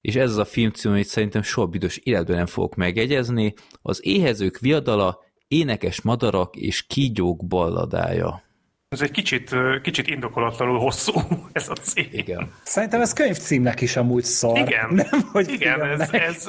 és 0.00 0.14
ez 0.16 0.30
az 0.30 0.36
a 0.36 0.44
film 0.44 0.70
cím, 0.70 0.90
amit 0.90 1.06
szerintem 1.06 1.42
soha 1.42 1.66
büdös 1.66 1.96
életben 1.96 2.36
nem 2.36 2.46
fogok 2.46 2.74
megegyezni, 2.74 3.54
az 3.82 4.06
éhezők 4.06 4.58
viadala, 4.58 5.24
énekes 5.48 6.00
madarak 6.00 6.56
és 6.56 6.86
kígyók 6.86 7.46
balladája. 7.46 8.42
Ez 8.88 9.00
egy 9.00 9.10
kicsit, 9.10 9.54
kicsit 9.82 10.08
indokolatlanul 10.08 10.78
hosszú, 10.78 11.12
ez 11.52 11.68
a 11.68 11.74
cím. 11.74 12.08
Igen. 12.10 12.52
Szerintem 12.62 13.00
ez 13.00 13.12
könyvcímnek 13.12 13.80
is 13.80 13.96
amúgy 13.96 14.24
szar. 14.24 14.58
Igen, 14.58 14.88
Nem, 15.10 15.20
hogy 15.32 15.48
igen 15.48 15.82
ez, 15.82 16.08
filmnek. 16.08 16.22
ez... 16.22 16.48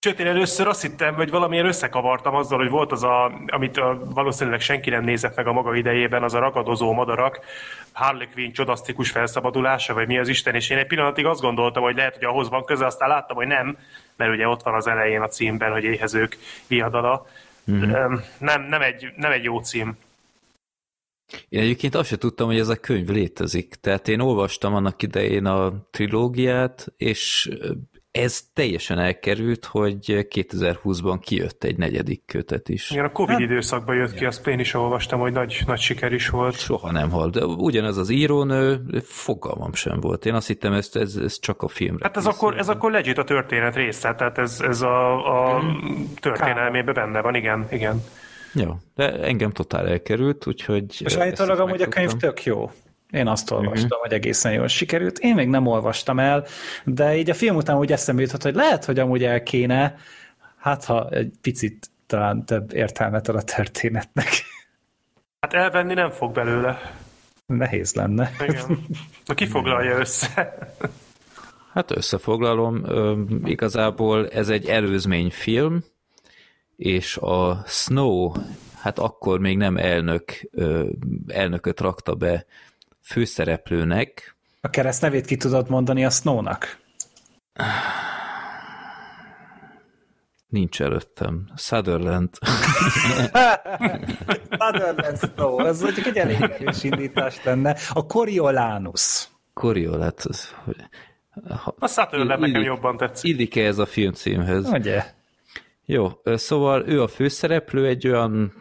Sőt, 0.00 0.20
én 0.20 0.26
először 0.26 0.66
azt 0.66 0.82
hittem, 0.82 1.14
hogy 1.14 1.30
valamilyen 1.30 1.66
összekavartam 1.66 2.34
azzal, 2.34 2.58
hogy 2.58 2.68
volt 2.68 2.92
az, 2.92 3.02
a, 3.02 3.42
amit 3.46 3.76
a, 3.76 4.00
valószínűleg 4.04 4.60
senki 4.60 4.90
nem 4.90 5.04
nézett 5.04 5.36
meg 5.36 5.46
a 5.46 5.52
maga 5.52 5.74
idejében, 5.74 6.22
az 6.22 6.34
a 6.34 6.38
ragadozó 6.38 6.92
madarak, 6.92 7.40
Harley 7.92 8.28
Quinn 8.32 8.52
csodasztikus 8.52 9.10
felszabadulása, 9.10 9.94
vagy 9.94 10.06
mi 10.06 10.18
az 10.18 10.28
Isten, 10.28 10.54
és 10.54 10.70
én 10.70 10.78
egy 10.78 10.86
pillanatig 10.86 11.26
azt 11.26 11.40
gondoltam, 11.40 11.82
hogy 11.82 11.96
lehet, 11.96 12.14
hogy 12.14 12.24
ahhoz 12.24 12.48
van 12.48 12.64
köze, 12.64 12.86
aztán 12.86 13.08
láttam, 13.08 13.36
hogy 13.36 13.46
nem, 13.46 13.78
mert 14.16 14.32
ugye 14.32 14.48
ott 14.48 14.62
van 14.62 14.74
az 14.74 14.86
elején 14.86 15.20
a 15.20 15.28
címben, 15.28 15.72
hogy 15.72 15.84
éhezők 15.84 16.38
viadala. 16.66 17.26
Mm-hmm. 17.70 18.14
Nem, 18.38 18.62
nem, 18.62 18.82
egy, 18.82 19.12
nem 19.16 19.32
egy 19.32 19.44
jó 19.44 19.58
cím. 19.58 19.96
Én 21.48 21.60
egyébként 21.60 21.94
azt 21.94 22.08
sem 22.08 22.18
tudtam, 22.18 22.46
hogy 22.46 22.58
ez 22.58 22.68
a 22.68 22.76
könyv 22.76 23.08
létezik. 23.08 23.74
Tehát 23.74 24.08
én 24.08 24.20
olvastam 24.20 24.74
annak 24.74 25.02
idején 25.02 25.44
a 25.44 25.88
trilógiát, 25.90 26.92
és 26.96 27.50
ez 28.10 28.42
teljesen 28.54 28.98
elkerült, 28.98 29.64
hogy 29.64 29.96
2020-ban 30.06 31.18
kijött 31.20 31.64
egy 31.64 31.76
negyedik 31.76 32.24
kötet 32.26 32.68
is. 32.68 32.90
Igen, 32.90 33.04
a 33.04 33.12
Covid 33.12 33.34
hát, 33.34 33.40
időszakban 33.40 33.96
jött 33.96 34.14
ki, 34.14 34.24
azt 34.24 34.46
én 34.46 34.58
is 34.58 34.74
olvastam, 34.74 35.20
hogy 35.20 35.32
nagy, 35.32 35.62
nagy 35.66 35.78
siker 35.78 36.12
is 36.12 36.28
volt. 36.28 36.58
Soha 36.58 36.90
nem 36.90 37.10
hal, 37.10 37.30
de 37.30 37.44
ugyanez 37.44 37.96
az 37.96 38.10
írónő, 38.10 38.80
fogalmam 39.02 39.74
sem 39.74 40.00
volt. 40.00 40.26
Én 40.26 40.34
azt 40.34 40.46
hittem, 40.46 40.72
ez, 40.72 40.90
ez, 40.92 41.16
ez 41.16 41.38
csak 41.38 41.62
a 41.62 41.68
filmre. 41.68 42.04
Hát 42.04 42.16
ez 42.16 42.26
akkor, 42.26 42.58
ez 42.58 42.68
akkor 42.68 42.90
legit 42.90 43.18
a 43.18 43.24
történet 43.24 43.74
része, 43.74 44.14
tehát 44.14 44.38
ez, 44.38 44.60
ez 44.60 44.82
a, 44.82 45.56
a 45.56 45.62
történelmében 46.20 46.94
benne 46.94 47.20
van, 47.20 47.34
igen, 47.34 47.66
igen. 47.70 48.02
Jó, 48.58 48.76
de 48.94 49.20
engem 49.20 49.50
totál 49.50 49.88
elkerült, 49.88 50.46
úgyhogy... 50.46 50.84
És 50.98 51.16
állítólag 51.16 51.58
amúgy 51.58 51.82
a 51.82 51.88
könyv 51.88 52.12
tök 52.12 52.44
jó. 52.44 52.70
Én 53.10 53.26
azt 53.26 53.50
olvastam, 53.50 53.84
uh-huh. 53.84 54.00
hogy 54.00 54.12
egészen 54.12 54.52
jól 54.52 54.66
sikerült. 54.66 55.18
Én 55.18 55.34
még 55.34 55.48
nem 55.48 55.66
olvastam 55.66 56.18
el, 56.18 56.44
de 56.84 57.16
így 57.16 57.30
a 57.30 57.34
film 57.34 57.56
után 57.56 57.76
úgy 57.76 57.92
eszembe 57.92 58.22
jutott, 58.22 58.42
hogy 58.42 58.54
lehet, 58.54 58.84
hogy 58.84 58.98
amúgy 58.98 59.24
el 59.24 59.42
kéne, 59.42 59.96
hát 60.56 60.84
ha 60.84 61.08
egy 61.10 61.32
picit 61.40 61.90
talán 62.06 62.44
több 62.44 62.74
értelmet 62.74 63.28
ad 63.28 63.36
a 63.36 63.42
történetnek. 63.42 64.28
Hát 65.40 65.54
elvenni 65.54 65.94
nem 65.94 66.10
fog 66.10 66.32
belőle. 66.32 66.92
Nehéz 67.46 67.94
lenne. 67.94 68.30
Igen. 68.40 68.86
Na 69.26 69.34
ki 69.34 69.46
foglalja 69.46 69.98
össze? 69.98 70.58
Hát 71.72 71.90
összefoglalom, 71.90 72.84
igazából 73.44 74.28
ez 74.28 74.48
egy 74.48 74.66
előzményfilm, 74.66 75.84
és 76.78 77.16
a 77.16 77.62
Snow, 77.66 78.32
hát 78.80 78.98
akkor 78.98 79.40
még 79.40 79.56
nem 79.56 79.76
elnök, 79.76 80.50
elnököt 81.26 81.80
rakta 81.80 82.14
be 82.14 82.46
főszereplőnek. 83.02 84.36
A 84.60 84.70
kereszt 84.70 85.02
nevét 85.02 85.26
ki 85.26 85.36
tudod 85.36 85.70
mondani 85.70 86.04
a 86.04 86.10
Snownak? 86.10 86.78
Nincs 90.48 90.82
előttem. 90.82 91.48
Sutherland. 91.56 92.30
Sutherland 94.58 95.18
Snow, 95.18 95.66
ez 95.66 95.82
mondjuk 95.82 96.06
egy 96.06 96.16
elég 96.16 96.40
erős 96.40 96.84
indítás 96.84 97.44
lenne. 97.44 97.76
A 97.92 98.06
Coriolanus. 98.06 99.28
Coriolanus. 99.52 100.54
A 101.78 101.88
Sutherland 101.88 102.40
nekem 102.40 102.62
jobban 102.62 102.96
tetszik. 102.96 103.30
Illik-e 103.30 103.64
ez 103.64 103.78
a 103.78 103.86
filmcímhez? 103.86 104.68
Ugye? 104.68 105.16
Jó, 105.90 106.08
szóval 106.24 106.88
ő 106.88 107.02
a 107.02 107.06
főszereplő, 107.06 107.86
egy 107.86 108.08
olyan 108.08 108.52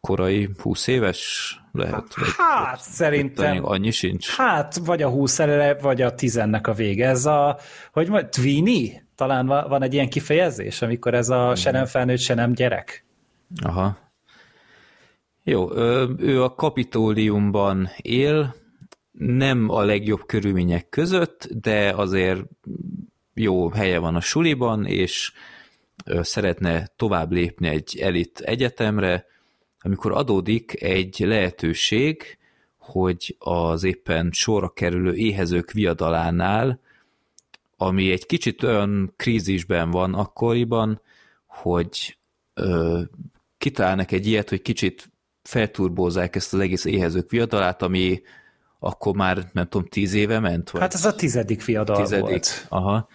korai 0.00 0.48
20 0.58 0.86
éves 0.86 1.56
lehet? 1.72 2.14
Vagy, 2.14 2.28
hát 2.36 2.80
szerintem. 2.80 3.64
Annyi 3.64 3.90
sincs. 3.90 4.36
Hát 4.36 4.76
vagy 4.76 5.02
a 5.02 5.08
20 5.08 5.38
elere, 5.38 5.74
vagy 5.74 6.02
a 6.02 6.14
10-nek 6.14 6.68
a 6.68 6.72
vége. 6.72 7.08
Ez 7.08 7.26
a, 7.26 7.58
hogy 7.92 8.08
majd, 8.08 8.28
Twini? 8.28 9.02
Talán 9.14 9.46
van 9.46 9.82
egy 9.82 9.94
ilyen 9.94 10.08
kifejezés, 10.08 10.82
amikor 10.82 11.14
ez 11.14 11.28
a 11.28 11.54
se 11.54 11.70
nem 11.70 11.84
felnőtt, 11.84 12.18
se 12.18 12.34
nem 12.34 12.52
gyerek. 12.52 13.04
Aha. 13.62 13.98
Jó, 15.42 15.76
ő 16.18 16.42
a 16.42 16.54
kapitóliumban 16.54 17.90
él, 17.96 18.54
nem 19.12 19.68
a 19.68 19.82
legjobb 19.82 20.26
körülmények 20.26 20.88
között, 20.88 21.48
de 21.62 21.90
azért 21.90 22.40
jó 23.34 23.70
helye 23.70 23.98
van 23.98 24.14
a 24.14 24.20
suliban, 24.20 24.86
és 24.86 25.32
szeretne 26.20 26.86
tovább 26.96 27.32
lépni 27.32 27.68
egy 27.68 27.98
elit 28.00 28.40
egyetemre, 28.40 29.26
amikor 29.80 30.12
adódik 30.12 30.82
egy 30.82 31.18
lehetőség, 31.18 32.38
hogy 32.78 33.36
az 33.38 33.84
éppen 33.84 34.30
sorra 34.32 34.68
kerülő 34.68 35.14
éhezők 35.14 35.70
viadalánál, 35.70 36.80
ami 37.76 38.10
egy 38.10 38.26
kicsit 38.26 38.62
olyan 38.62 39.12
krízisben 39.16 39.90
van 39.90 40.14
akkoriban, 40.14 41.00
hogy 41.46 42.18
ö, 42.54 43.00
kitalálnak 43.58 44.12
egy 44.12 44.26
ilyet, 44.26 44.48
hogy 44.48 44.62
kicsit 44.62 45.10
felturbózzák 45.42 46.36
ezt 46.36 46.54
az 46.54 46.60
egész 46.60 46.84
éhezők 46.84 47.30
viadalát, 47.30 47.82
ami 47.82 48.22
akkor 48.78 49.16
már, 49.16 49.50
nem 49.52 49.68
tudom, 49.68 49.88
tíz 49.88 50.14
éve 50.14 50.38
ment? 50.38 50.70
Vagy? 50.70 50.80
Hát 50.80 50.94
ez 50.94 51.04
a 51.04 51.14
tizedik 51.14 51.64
viadal 51.64 51.96
tizedik, 51.96 52.28
volt. 52.28 52.66
Aha 52.68 53.08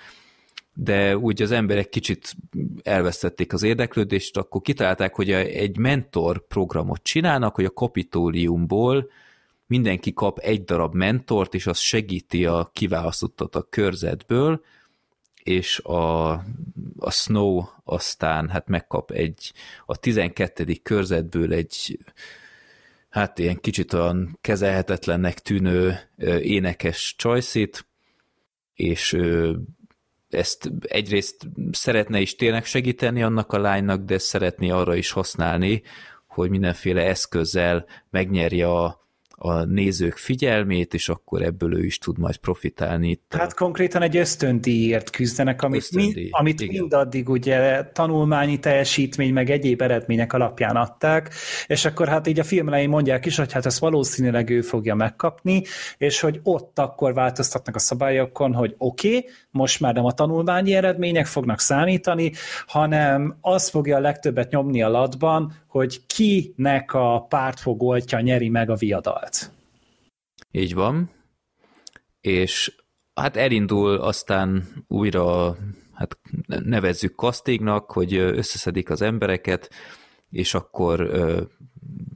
de 0.80 1.17
úgy 1.17 1.41
az 1.41 1.51
emberek 1.51 1.89
kicsit 1.89 2.36
elvesztették 2.84 3.53
az 3.53 3.63
érdeklődést, 3.63 4.38
akkor 4.38 4.61
kitalálták, 4.61 5.15
hogy 5.15 5.32
egy 5.32 5.78
mentor 5.78 6.47
programot 6.47 7.03
csinálnak, 7.03 7.55
hogy 7.55 7.65
a 7.65 7.73
kapitóliumból 7.73 9.09
mindenki 9.67 10.13
kap 10.13 10.39
egy 10.39 10.63
darab 10.63 10.95
mentort, 10.95 11.53
és 11.53 11.67
az 11.67 11.78
segíti 11.78 12.45
a 12.45 12.69
kiválasztottat 12.73 13.55
a 13.55 13.67
körzetből, 13.69 14.61
és 15.43 15.80
a, 15.80 16.32
a 16.97 17.11
Snow 17.11 17.63
aztán 17.84 18.49
hát 18.49 18.67
megkap 18.67 19.11
egy 19.11 19.53
a 19.86 19.97
12. 19.97 20.75
körzetből 20.84 21.53
egy 21.53 21.99
hát 23.09 23.39
ilyen 23.39 23.59
kicsit 23.59 23.93
olyan 23.93 24.38
kezelhetetlennek 24.41 25.39
tűnő 25.39 25.99
énekes 26.41 27.15
csajszit, 27.17 27.86
és 28.73 29.17
ezt 30.30 30.71
egyrészt 30.82 31.47
szeretne 31.71 32.19
is 32.19 32.36
tényleg 32.36 32.65
segíteni 32.65 33.23
annak 33.23 33.53
a 33.53 33.59
lánynak, 33.59 34.01
de 34.01 34.17
szeretné 34.17 34.69
arra 34.69 34.95
is 34.95 35.11
használni, 35.11 35.82
hogy 36.28 36.49
mindenféle 36.49 37.01
eszközzel 37.01 37.86
megnyerje 38.09 38.69
a, 38.71 39.07
a 39.39 39.63
nézők 39.63 40.15
figyelmét, 40.15 40.93
és 40.93 41.09
akkor 41.09 41.41
ebből 41.41 41.77
ő 41.77 41.85
is 41.85 41.97
tud 41.97 42.17
majd 42.17 42.38
profitálni. 42.38 43.09
Itt 43.09 43.33
hát 43.38 43.51
a... 43.51 43.55
konkrétan 43.55 44.01
egy 44.01 44.17
ösztöndíjért 44.17 45.09
küzdenek, 45.09 45.61
amit, 45.61 45.79
ösztöndíj, 45.79 46.13
mind, 46.13 46.29
amit 46.31 46.67
mindaddig 46.67 47.29
ugye 47.29 47.83
tanulmányi 47.83 48.59
teljesítmény, 48.59 49.33
meg 49.33 49.49
egyéb 49.49 49.81
eredmények 49.81 50.33
alapján 50.33 50.75
adták, 50.75 51.33
és 51.67 51.85
akkor 51.85 52.07
hát 52.07 52.27
így 52.27 52.39
a 52.39 52.43
film 52.43 52.67
elején 52.67 52.89
mondják 52.89 53.25
is, 53.25 53.38
hogy 53.38 53.51
hát 53.51 53.65
ezt 53.65 53.79
valószínűleg 53.79 54.49
ő 54.49 54.61
fogja 54.61 54.95
megkapni, 54.95 55.63
és 55.97 56.19
hogy 56.19 56.39
ott 56.43 56.79
akkor 56.79 57.13
változtatnak 57.13 57.75
a 57.75 57.79
szabályokon, 57.79 58.53
hogy 58.53 58.75
oké, 58.77 59.07
okay, 59.07 59.29
most 59.51 59.79
már 59.79 59.93
nem 59.93 60.05
a 60.05 60.11
tanulmányi 60.11 60.73
eredmények 60.73 61.25
fognak 61.25 61.59
számítani, 61.59 62.31
hanem 62.67 63.38
az 63.41 63.69
fogja 63.69 63.97
a 63.97 63.99
legtöbbet 63.99 64.51
nyomni 64.51 64.81
a 64.81 64.89
latban, 64.89 65.53
hogy 65.78 66.05
kinek 66.05 66.93
a 66.93 67.25
pártfogoltja 67.30 68.19
nyeri 68.19 68.49
meg 68.49 68.69
a 68.69 68.75
viadalt. 68.75 69.51
Így 70.51 70.73
van. 70.73 71.09
És 72.21 72.75
hát 73.13 73.38
elindul 73.38 73.95
aztán 73.95 74.67
újra 74.88 75.55
hát 75.93 76.17
nevezzük 76.45 77.15
kasztégnak, 77.15 77.91
hogy 77.91 78.13
összeszedik 78.13 78.89
az 78.89 79.01
embereket, 79.01 79.69
és 80.30 80.53
akkor 80.53 81.11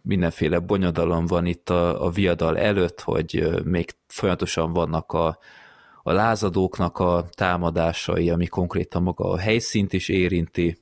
mindenféle 0.04 0.60
bonyodalom 0.60 1.26
van 1.26 1.46
itt 1.46 1.70
a, 1.70 2.06
a 2.06 2.10
viadal 2.10 2.58
előtt, 2.58 3.02
hogy 3.02 3.50
még 3.64 3.96
folyamatosan 4.08 4.74
vannak 4.74 5.12
a, 5.12 5.38
a 6.04 6.12
lázadóknak 6.12 7.00
a 7.00 7.28
támadásai, 7.32 8.30
ami 8.30 8.46
konkrétan 8.46 9.04
maga 9.04 9.30
a 9.30 9.38
helyszínt 9.38 9.94
is 9.94 10.10
érinti. 10.10 10.81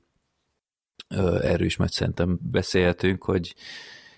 Erről 1.42 1.66
is 1.66 1.76
majd 1.76 1.90
szerintem 1.90 2.38
beszélhetünk, 2.42 3.24
hogy 3.24 3.54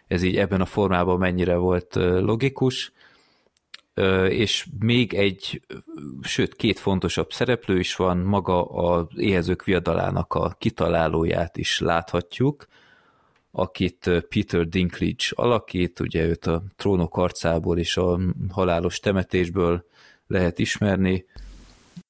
ez 0.07 0.23
így 0.23 0.37
ebben 0.37 0.61
a 0.61 0.67
formában 0.67 1.19
mennyire 1.19 1.57
volt 1.57 1.95
logikus. 1.95 2.93
És 4.29 4.67
még 4.79 5.15
egy, 5.15 5.63
sőt 6.23 6.55
két 6.55 6.79
fontosabb 6.79 7.33
szereplő 7.33 7.79
is 7.79 7.97
van, 7.97 8.19
maga 8.19 8.65
az 8.65 9.07
éhezők 9.17 9.65
viadalának 9.65 10.35
a 10.35 10.55
kitalálóját 10.59 11.57
is 11.57 11.79
láthatjuk, 11.79 12.67
akit 13.51 14.11
Peter 14.29 14.69
Dinklage 14.69 15.25
alakít, 15.31 16.01
ugye 16.01 16.27
őt 16.27 16.47
a 16.47 16.63
trónok 16.77 17.17
arcából 17.17 17.79
és 17.79 17.97
a 17.97 18.19
halálos 18.51 18.99
temetésből 18.99 19.85
lehet 20.27 20.59
ismerni, 20.59 21.25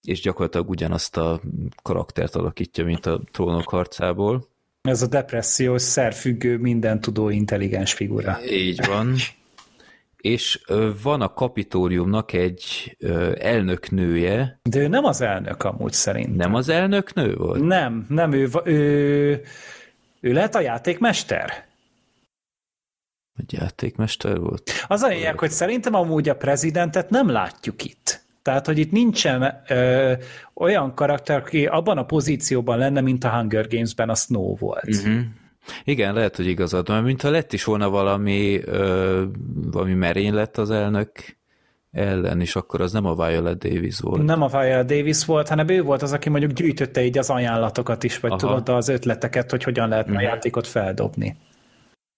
és 0.02 0.20
gyakorlatilag 0.20 0.68
ugyanazt 0.68 1.16
a 1.16 1.40
karaktert 1.82 2.34
alakítja, 2.34 2.84
mint 2.84 3.06
a 3.06 3.20
trónok 3.30 3.68
harcából. 3.68 4.50
Ez 4.83 5.03
a 5.03 5.07
depressziós, 5.07 5.83
szerfüggő, 5.83 6.57
minden 6.57 7.01
tudó 7.01 7.28
intelligens 7.28 7.93
figura. 7.93 8.39
Így 8.51 8.87
van. 8.87 9.14
és 10.16 10.61
van 11.03 11.20
a 11.20 11.33
kapitóliumnak 11.35 12.33
egy 12.33 12.97
elnöknője. 13.39 14.61
De 14.62 14.78
ő 14.78 14.89
nem 14.89 15.05
az 15.05 15.20
elnök 15.20 15.64
amúgy 15.64 15.93
szerint. 15.93 16.37
Nem 16.37 16.55
az 16.55 16.68
elnöknő 16.68 17.35
volt? 17.35 17.62
Nem, 17.62 18.07
nem, 18.09 18.33
ő, 18.33 18.49
ő, 18.64 19.43
ő 20.20 20.33
lehet 20.33 20.55
a 20.55 20.61
játékmester? 20.61 21.66
Egy 23.39 23.53
játékmester 23.53 24.39
volt? 24.39 24.70
Az 24.87 25.03
a 25.03 25.09
lényeg, 25.09 25.39
hogy 25.39 25.51
szerintem 25.51 25.95
amúgy 25.95 26.28
a 26.28 26.37
prezidentet 26.37 27.11
nem 27.11 27.28
látjuk 27.28 27.85
itt. 27.85 28.21
Tehát, 28.43 28.66
hogy 28.66 28.78
itt 28.78 28.90
nincsen 28.90 29.62
ö, 29.68 30.12
olyan 30.55 30.95
karakter, 30.95 31.36
aki 31.36 31.66
abban 31.66 31.99
a 31.99 32.05
pozícióban 32.05 32.78
lenne, 32.78 33.01
mint 33.01 33.24
a 33.24 33.30
Hunger 33.30 33.68
Games-ben 33.68 34.09
a 34.09 34.14
Snow 34.14 34.57
volt. 34.57 34.86
Uh-huh. 34.86 35.20
Igen, 35.84 36.14
lehet, 36.14 36.36
hogy 36.36 36.47
igazad 36.47 36.88
van, 36.88 37.03
mintha 37.03 37.30
lett 37.30 37.53
is 37.53 37.64
volna 37.64 37.90
valami, 37.90 38.61
ö, 38.64 39.22
valami 39.70 39.95
merény 39.95 40.34
lett 40.34 40.59
az 40.59 40.70
elnök 40.70 41.11
ellen, 41.90 42.40
és 42.40 42.57
akkor 42.57 42.80
az 42.80 42.93
nem 42.93 43.07
a 43.07 43.14
Viola 43.26 43.55
Davis 43.55 43.99
volt. 44.01 44.22
Nem 44.22 44.43
a 44.43 44.47
Viola 44.47 44.82
Davis 44.82 45.24
volt, 45.24 45.49
hanem 45.49 45.68
ő 45.68 45.82
volt 45.82 46.03
az, 46.03 46.12
aki 46.12 46.28
mondjuk 46.28 46.53
gyűjtötte 46.53 47.05
így 47.05 47.18
az 47.18 47.30
ajánlatokat 47.30 48.05
is, 48.05 48.20
vagy 48.20 48.30
Aha. 48.30 48.40
tudod 48.40 48.68
az 48.68 48.88
ötleteket, 48.88 49.51
hogy 49.51 49.62
hogyan 49.62 49.88
lehetne 49.88 50.12
uh-huh. 50.12 50.28
a 50.28 50.32
játékot 50.32 50.66
feldobni. 50.66 51.36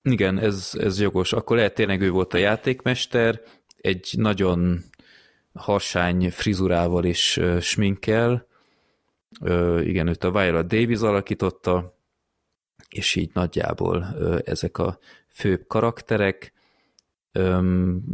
Igen, 0.03 0.39
ez, 0.39 0.71
ez 0.79 1.01
jogos. 1.01 1.33
Akkor 1.33 1.57
lehet 1.57 1.75
tényleg 1.75 2.01
ő 2.01 2.11
volt 2.11 2.35
a 2.35 2.39
játékmester, 2.39 3.41
egy 3.77 4.15
nagyon 4.17 4.85
harsány 5.55 6.31
frizurával 6.31 7.05
és 7.05 7.41
sminkkel. 7.61 8.47
Uh, 9.41 9.87
igen, 9.87 10.09
őt 10.09 10.25
a 10.25 10.31
Viola 10.31 10.63
Davis 10.63 11.01
alakította, 11.01 11.99
és 12.89 13.15
így 13.15 13.31
nagyjából 13.33 14.07
ezek 14.45 14.79
a 14.79 14.99
főbb 15.29 15.67
karakterek. 15.67 16.53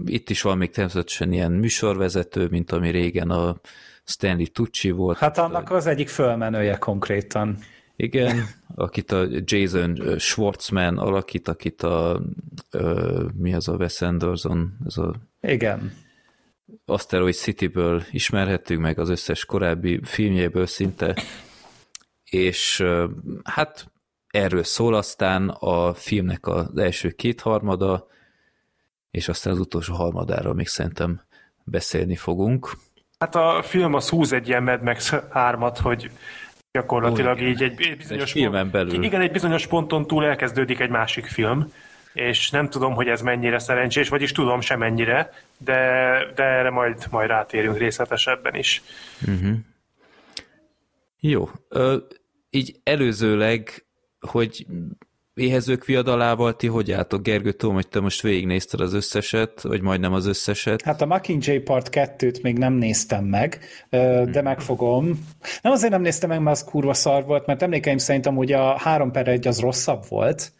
Itt 0.04 0.30
is 0.30 0.42
van 0.42 0.58
még 0.58 0.70
természetesen 0.70 1.32
ilyen 1.32 1.52
műsorvezető, 1.52 2.48
mint 2.50 2.72
ami 2.72 2.90
régen 2.90 3.30
a 3.30 3.60
Stanley 4.04 4.46
Tucci 4.46 4.90
volt. 4.90 5.18
Hát 5.18 5.38
annak 5.38 5.70
az 5.70 5.86
egyik 5.86 6.08
fölmenője 6.08 6.76
konkrétan. 6.76 7.58
Igen, 7.96 8.46
akit 8.74 9.12
a 9.12 9.26
Jason 9.44 10.18
Schwartzman 10.18 10.98
alakít, 10.98 11.48
akit 11.48 11.82
a 11.82 12.22
mi 13.34 13.54
az 13.54 13.68
a 13.68 13.76
Wes 13.76 14.00
Anderson, 14.00 14.76
ez 14.86 14.96
a 14.96 15.14
Igen. 15.40 15.92
Asteroid 16.90 17.34
City-ből 17.34 18.02
ismerhettük 18.10 18.78
meg 18.78 18.98
az 18.98 19.08
összes 19.08 19.44
korábbi 19.44 20.00
filmjéből 20.04 20.66
szinte, 20.66 21.16
és 22.24 22.84
hát 23.44 23.92
erről 24.26 24.62
szól 24.62 24.94
aztán 24.94 25.48
a 25.48 25.94
filmnek 25.94 26.46
az 26.46 26.76
első 26.76 27.10
kétharmada, 27.10 28.06
és 29.10 29.28
aztán 29.28 29.52
az 29.52 29.58
utolsó 29.58 29.94
harmadáról 29.94 30.54
még 30.54 30.66
szerintem 30.66 31.22
beszélni 31.64 32.16
fogunk. 32.16 32.70
Hát 33.18 33.34
a 33.34 33.62
film 33.62 33.94
az 33.94 34.08
húz 34.08 34.32
egy 34.32 34.48
ilyen 34.48 34.62
Mad 34.62 34.82
Max 34.82 35.14
3 35.30 35.70
hogy 35.82 36.10
gyakorlatilag 36.72 37.38
Ó, 37.38 37.40
így 37.40 37.62
egy, 37.62 37.80
egy 37.80 37.96
bizonyos 37.96 38.22
egy 38.22 38.30
filmen 38.30 38.70
belül. 38.70 39.02
Igen, 39.02 39.20
egy 39.20 39.30
bizonyos 39.30 39.66
ponton 39.66 40.06
túl 40.06 40.24
elkezdődik 40.24 40.80
egy 40.80 40.90
másik 40.90 41.26
film, 41.26 41.72
és 42.12 42.50
nem 42.50 42.68
tudom, 42.68 42.94
hogy 42.94 43.08
ez 43.08 43.20
mennyire 43.20 43.58
szerencsés, 43.58 44.08
vagyis 44.08 44.32
tudom 44.32 44.60
semennyire, 44.60 45.32
de, 45.58 45.74
de 46.34 46.42
erre 46.42 46.70
majd, 46.70 47.06
majd 47.10 47.28
rátérünk 47.28 47.78
részletesebben 47.78 48.54
is. 48.54 48.82
Uh-huh. 49.26 49.56
Jó. 51.20 51.50
Ö, 51.68 51.96
így 52.50 52.76
előzőleg, 52.82 53.84
hogy 54.20 54.66
éhezők 55.34 55.84
viadalával 55.84 56.56
ti 56.56 56.66
hogy 56.66 56.92
álltok? 56.92 57.22
Gergő, 57.22 57.52
tudom, 57.52 57.74
hogy 57.74 57.88
te 57.88 58.00
most 58.00 58.22
végignézted 58.22 58.80
az 58.80 58.92
összeset, 58.92 59.62
vagy 59.62 59.80
majdnem 59.80 60.12
az 60.12 60.26
összeset. 60.26 60.82
Hát 60.82 61.00
a 61.00 61.06
Mockingjay 61.06 61.58
Part 61.58 61.88
2-t 61.92 62.42
még 62.42 62.58
nem 62.58 62.72
néztem 62.72 63.24
meg, 63.24 63.58
de 64.30 64.42
megfogom. 64.42 65.06
Nem 65.62 65.72
azért 65.72 65.92
nem 65.92 66.02
néztem 66.02 66.28
meg, 66.28 66.40
mert 66.40 66.56
az 66.56 66.64
kurva 66.64 66.94
szar 66.94 67.24
volt, 67.24 67.46
mert 67.46 67.62
emlékeim 67.62 67.98
szerint 67.98 68.26
amúgy 68.26 68.52
a 68.52 68.78
3 68.78 69.10
per 69.10 69.28
1 69.28 69.46
az 69.46 69.60
rosszabb 69.60 70.04
volt, 70.08 70.52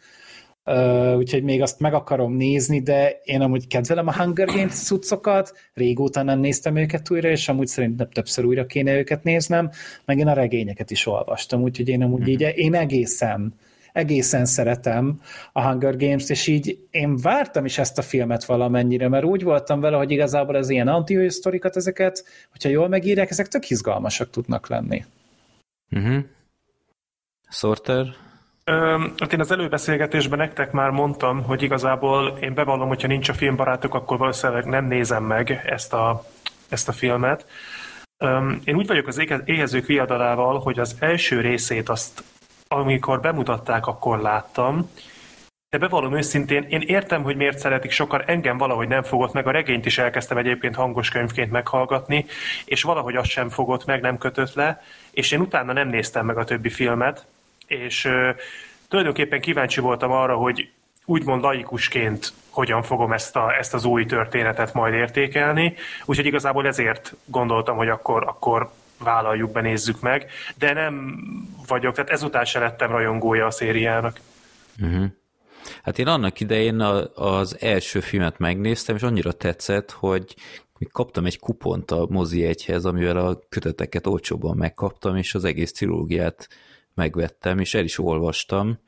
Uh, 0.65 1.17
úgyhogy 1.17 1.43
még 1.43 1.61
azt 1.61 1.79
meg 1.79 1.93
akarom 1.93 2.33
nézni, 2.33 2.81
de 2.81 3.19
én 3.23 3.41
amúgy 3.41 3.67
kedvelem 3.67 4.07
a 4.07 4.13
Hunger 4.13 4.47
Games 4.47 4.73
cuccokat, 4.73 5.53
régóta 5.73 6.23
nem 6.23 6.39
néztem 6.39 6.75
őket 6.75 7.11
újra, 7.11 7.29
és 7.29 7.49
amúgy 7.49 7.67
szerintem 7.67 8.09
többször 8.09 8.45
újra 8.45 8.65
kéne 8.65 8.97
őket 8.97 9.23
néznem, 9.23 9.69
meg 10.05 10.17
én 10.17 10.27
a 10.27 10.33
regényeket 10.33 10.91
is 10.91 11.05
olvastam, 11.05 11.61
úgyhogy 11.61 11.89
én 11.89 12.03
amúgy 12.03 12.19
mm-hmm. 12.19 12.29
így, 12.29 12.51
én 12.55 12.75
egészen 12.75 13.53
egészen 13.93 14.45
szeretem 14.45 15.21
a 15.53 15.61
Hunger 15.67 15.97
Games-t, 15.97 16.29
és 16.29 16.47
így 16.47 16.87
én 16.91 17.17
vártam 17.17 17.65
is 17.65 17.77
ezt 17.77 17.97
a 17.97 18.01
filmet 18.01 18.45
valamennyire, 18.45 19.07
mert 19.07 19.25
úgy 19.25 19.43
voltam 19.43 19.79
vele, 19.79 19.97
hogy 19.97 20.11
igazából 20.11 20.55
az 20.55 20.69
ilyen 20.69 20.87
anti 20.87 21.29
sztorikat, 21.29 21.75
ezeket, 21.75 22.23
hogyha 22.51 22.69
jól 22.69 22.87
megírják, 22.87 23.29
ezek 23.29 23.47
tök 23.47 23.69
izgalmasak 23.69 24.29
tudnak 24.29 24.67
lenni. 24.67 25.05
Uh-huh. 25.91 26.23
Sorter? 27.49 28.05
Hát 29.19 29.33
én 29.33 29.39
az 29.39 29.51
előbeszélgetésben 29.51 30.37
nektek 30.37 30.71
már 30.71 30.89
mondtam, 30.89 31.43
hogy 31.43 31.61
igazából 31.61 32.37
én 32.41 32.53
bevallom, 32.53 32.87
hogyha 32.87 33.07
nincs 33.07 33.29
a 33.29 33.33
filmbarátok, 33.33 33.93
akkor 33.95 34.17
valószínűleg 34.17 34.65
nem 34.65 34.85
nézem 34.85 35.23
meg 35.23 35.61
ezt 35.65 35.93
a, 35.93 36.25
ezt 36.69 36.87
a 36.87 36.91
filmet. 36.91 37.45
Én 38.63 38.75
úgy 38.75 38.87
vagyok 38.87 39.07
az 39.07 39.21
éhezők 39.45 39.85
viadalával, 39.85 40.59
hogy 40.59 40.79
az 40.79 40.95
első 40.99 41.41
részét 41.41 41.89
azt 41.89 42.23
amikor 42.67 43.19
bemutatták, 43.19 43.87
akkor 43.87 44.19
láttam, 44.19 44.89
de 45.69 45.77
bevallom 45.77 46.15
őszintén, 46.15 46.65
én 46.69 46.81
értem, 46.81 47.23
hogy 47.23 47.35
miért 47.35 47.57
szeretik 47.57 47.91
sokan, 47.91 48.23
engem 48.25 48.57
valahogy 48.57 48.87
nem 48.87 49.03
fogott 49.03 49.33
meg, 49.33 49.47
a 49.47 49.51
regényt 49.51 49.85
is 49.85 49.97
elkezdtem 49.97 50.37
egyébként 50.37 50.75
hangos 50.75 51.09
könyvként 51.09 51.51
meghallgatni, 51.51 52.25
és 52.65 52.83
valahogy 52.83 53.15
azt 53.15 53.29
sem 53.29 53.49
fogott 53.49 53.85
meg, 53.85 54.01
nem 54.01 54.17
kötött 54.17 54.53
le, 54.53 54.81
és 55.11 55.31
én 55.31 55.39
utána 55.39 55.73
nem 55.73 55.87
néztem 55.87 56.25
meg 56.25 56.37
a 56.37 56.43
többi 56.43 56.69
filmet, 56.69 57.25
és 57.71 58.09
tulajdonképpen 58.87 59.41
kíváncsi 59.41 59.79
voltam 59.79 60.11
arra, 60.11 60.35
hogy 60.35 60.69
úgymond 61.05 61.41
laikusként 61.41 62.33
hogyan 62.49 62.83
fogom 62.83 63.11
ezt, 63.11 63.35
a, 63.35 63.57
ezt 63.57 63.73
az 63.73 63.85
új 63.85 64.05
történetet 64.05 64.73
majd 64.73 64.93
értékelni, 64.93 65.75
úgyhogy 66.05 66.25
igazából 66.25 66.67
ezért 66.67 67.15
gondoltam, 67.25 67.75
hogy 67.75 67.89
akkor, 67.89 68.23
akkor 68.23 68.71
vállaljuk 68.97 69.51
be, 69.51 69.61
nézzük 69.61 69.99
meg, 69.99 70.31
de 70.57 70.73
nem 70.73 71.17
vagyok, 71.67 71.95
tehát 71.95 72.09
ezután 72.09 72.45
se 72.45 72.59
lettem 72.59 72.91
rajongója 72.91 73.45
a 73.45 73.51
szériának. 73.51 74.19
Uh-huh. 74.81 75.05
Hát 75.83 75.99
én 75.99 76.07
annak 76.07 76.39
idején 76.39 76.79
az 77.15 77.57
első 77.59 77.99
filmet 77.99 78.37
megnéztem, 78.37 78.95
és 78.95 79.01
annyira 79.01 79.31
tetszett, 79.31 79.91
hogy 79.91 80.35
kaptam 80.91 81.25
egy 81.25 81.39
kupont 81.39 81.91
a 81.91 82.05
mozi 82.09 82.45
egyhez, 82.45 82.85
amivel 82.85 83.17
a 83.17 83.39
köteteket 83.49 84.07
olcsóban 84.07 84.57
megkaptam, 84.57 85.15
és 85.15 85.35
az 85.35 85.43
egész 85.43 85.71
trilógiát 85.71 86.47
megvettem, 86.93 87.59
és 87.59 87.73
el 87.73 87.83
is 87.83 87.97
olvastam, 87.97 88.79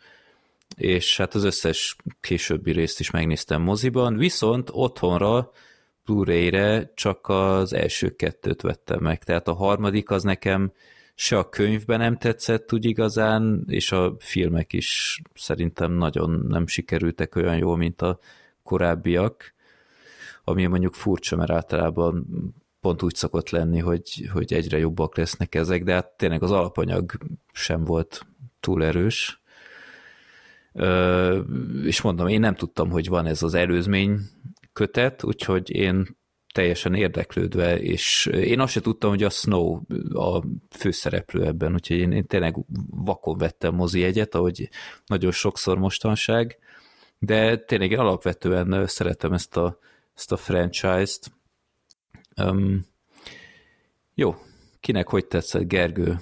és 0.75 1.17
hát 1.17 1.33
az 1.33 1.43
összes 1.43 1.95
későbbi 2.21 2.71
részt 2.71 2.99
is 2.99 3.11
megnéztem 3.11 3.61
moziban, 3.61 4.17
viszont 4.17 4.69
otthonra 4.71 5.51
Blu-ray-re 6.05 6.91
csak 6.95 7.27
az 7.29 7.73
első 7.73 8.15
kettőt 8.15 8.61
vettem 8.61 8.99
meg, 9.01 9.23
tehát 9.23 9.47
a 9.47 9.53
harmadik 9.53 10.09
az 10.09 10.23
nekem 10.23 10.71
se 11.15 11.37
a 11.37 11.49
könyvben 11.49 11.99
nem 11.99 12.17
tetszett 12.17 12.73
úgy 12.73 12.85
igazán, 12.85 13.63
és 13.67 13.91
a 13.91 14.15
filmek 14.19 14.73
is 14.73 15.21
szerintem 15.33 15.91
nagyon 15.91 16.45
nem 16.47 16.67
sikerültek 16.67 17.35
olyan 17.35 17.57
jól, 17.57 17.77
mint 17.77 18.01
a 18.01 18.19
korábbiak, 18.63 19.53
ami 20.43 20.65
mondjuk 20.65 20.93
furcsa, 20.93 21.35
mert 21.35 21.51
általában 21.51 22.25
pont 22.83 23.03
úgy 23.03 23.15
szokott 23.15 23.49
lenni, 23.49 23.79
hogy, 23.79 24.29
hogy 24.33 24.53
egyre 24.53 24.77
jobbak 24.77 25.17
lesznek 25.17 25.55
ezek, 25.55 25.83
de 25.83 25.93
hát 25.93 26.07
tényleg 26.07 26.43
az 26.43 26.51
alapanyag 26.51 27.11
sem 27.51 27.83
volt 27.83 28.25
túl 28.59 28.83
erős. 28.83 29.41
Ö, 30.73 31.39
és 31.83 32.01
mondom, 32.01 32.27
én 32.27 32.39
nem 32.39 32.55
tudtam, 32.55 32.89
hogy 32.89 33.07
van 33.07 33.25
ez 33.25 33.43
az 33.43 33.53
előzmény 33.53 34.19
kötet, 34.73 35.23
úgyhogy 35.23 35.69
én 35.69 36.17
teljesen 36.53 36.93
érdeklődve, 36.93 37.79
és 37.79 38.25
én 38.25 38.59
azt 38.59 38.71
se 38.71 38.81
tudtam, 38.81 39.09
hogy 39.09 39.23
a 39.23 39.29
Snow 39.29 39.81
a 40.13 40.43
főszereplő 40.69 41.45
ebben, 41.45 41.73
úgyhogy 41.73 41.97
én, 41.97 42.11
én 42.11 42.25
tényleg 42.25 42.55
vakon 42.89 43.37
vettem 43.37 43.75
mozi 43.75 44.03
egyet, 44.03 44.35
ahogy 44.35 44.69
nagyon 45.05 45.31
sokszor 45.31 45.77
mostanság, 45.77 46.57
de 47.19 47.57
tényleg 47.57 47.91
én 47.91 47.99
alapvetően 47.99 48.87
szeretem 48.87 49.33
ezt 49.33 49.57
a, 49.57 49.79
ezt 50.15 50.31
a 50.31 50.37
franchise-t. 50.37 51.31
Um, 52.41 52.85
jó, 54.15 54.35
kinek 54.79 55.07
hogy 55.07 55.25
tetszett, 55.25 55.67
Gergő? 55.67 56.19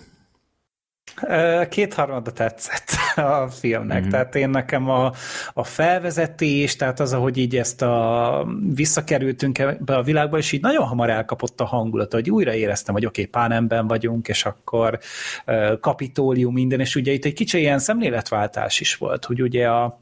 Kétharmada 1.70 2.32
tetszett 2.32 2.90
a 3.44 3.48
filmnek, 3.48 4.00
mm-hmm. 4.02 4.10
tehát 4.10 4.36
én 4.36 4.50
nekem 4.50 4.90
a, 4.90 5.12
a 5.54 5.64
felvezetés, 5.64 6.76
tehát 6.76 7.00
az, 7.00 7.14
ahogy 7.14 7.38
így 7.38 7.56
ezt 7.56 7.82
a 7.82 8.48
visszakerültünk 8.74 9.60
ebbe 9.60 9.96
a 9.96 10.02
világba, 10.02 10.38
és 10.38 10.52
így 10.52 10.62
nagyon 10.62 10.86
hamar 10.86 11.10
elkapott 11.10 11.62
a 11.62 11.66
hangulat, 11.66 12.14
hogy 12.14 12.30
újra 12.30 12.54
éreztem, 12.54 12.94
hogy 12.94 13.06
oké, 13.06 13.22
okay, 13.22 13.32
Pánemben 13.32 13.88
vagyunk, 13.88 14.28
és 14.28 14.46
akkor 14.46 15.00
uh, 15.46 15.80
kapitólium 15.80 16.54
minden, 16.54 16.80
és 16.80 16.96
ugye 16.96 17.12
itt 17.12 17.26
egy 17.26 17.34
kicsi 17.34 17.60
ilyen 17.60 17.80
szemléletváltás 17.80 18.80
is 18.80 18.96
volt, 18.96 19.26
hogy 19.26 19.42
ugye 19.42 19.70
a 19.70 20.01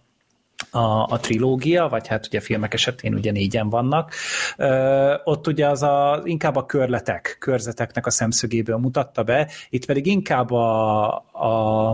a, 0.71 1.13
a 1.13 1.19
trilógia, 1.21 1.87
vagy 1.87 2.07
hát 2.07 2.25
ugye 2.25 2.39
filmek 2.39 2.73
esetén 2.73 3.13
ugye 3.13 3.31
négyen 3.31 3.69
vannak, 3.69 4.13
ö, 4.57 5.13
ott 5.23 5.47
ugye 5.47 5.67
az 5.67 5.83
a, 5.83 6.21
inkább 6.23 6.55
a 6.55 6.65
körletek, 6.65 7.37
körzeteknek 7.39 8.05
a 8.05 8.09
szemszögéből 8.09 8.77
mutatta 8.77 9.23
be, 9.23 9.49
itt 9.69 9.85
pedig 9.85 10.05
inkább 10.05 10.51
a, 10.51 11.07
a, 11.31 11.89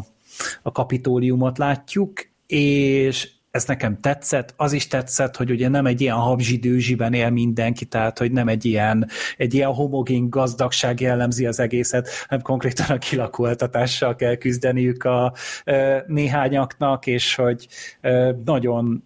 a 0.62 0.72
kapitóliumot 0.72 1.58
látjuk, 1.58 2.12
és 2.48 3.35
ez 3.56 3.66
nekem 3.66 4.00
tetszett, 4.00 4.54
az 4.58 4.74
is 4.74 4.88
tetszett, 4.88 5.36
hogy 5.36 5.52
ugye 5.52 5.68
nem 5.68 5.86
egy 5.86 6.02
ilyen 6.02 6.16
habzsidőzsiben 6.16 7.14
él 7.14 7.30
mindenki, 7.30 7.86
tehát 7.86 8.18
hogy 8.18 8.32
nem 8.32 8.48
egy 8.48 8.66
ilyen, 8.66 9.10
egy 9.38 9.54
ilyen 9.54 9.74
homogén 9.74 10.30
gazdagság 10.30 11.00
jellemzi 11.00 11.46
az 11.46 11.60
egészet, 11.60 12.10
hanem 12.28 12.44
konkrétan 12.44 12.86
a 12.96 12.98
kilakoltatással 12.98 14.16
kell 14.16 14.36
küzdeniük 14.36 15.04
a 15.04 15.34
néhányaknak, 16.08 17.08
és 17.08 17.36
hogy 17.36 17.68
nagyon 18.46 19.04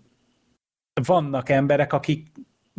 vannak 1.06 1.50
emberek, 1.50 1.94
akik 1.94 2.29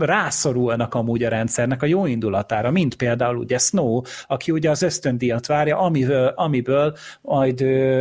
rászorulnak 0.02 0.94
amúgy 0.94 1.24
a 1.24 1.28
rendszernek 1.28 1.82
a 1.82 1.86
jó 1.86 2.06
indulatára, 2.06 2.70
mint 2.70 2.94
például 2.94 3.36
ugye 3.36 3.58
Snow, 3.58 4.02
aki 4.26 4.50
ugye 4.50 4.70
az 4.70 4.82
ösztöndíjat 4.82 5.46
várja, 5.46 5.78
amiből, 5.78 6.26
amiből 6.26 6.96
majd 7.22 7.60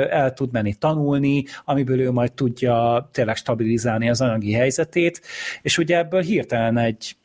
el 0.10 0.34
tud 0.34 0.52
menni 0.52 0.74
tanulni, 0.74 1.44
amiből 1.66 2.00
ő 2.00 2.12
majd 2.12 2.34
tudja 2.34 3.10
tényleg 3.12 3.36
stabilizálni 3.36 4.10
az 4.10 4.22
anyagi 4.22 4.54
helyzetét, 4.54 5.22
és 5.62 5.78
ugye 5.78 5.98
ebből 5.98 6.22
hirtelen 6.22 6.78
egy 6.78 7.18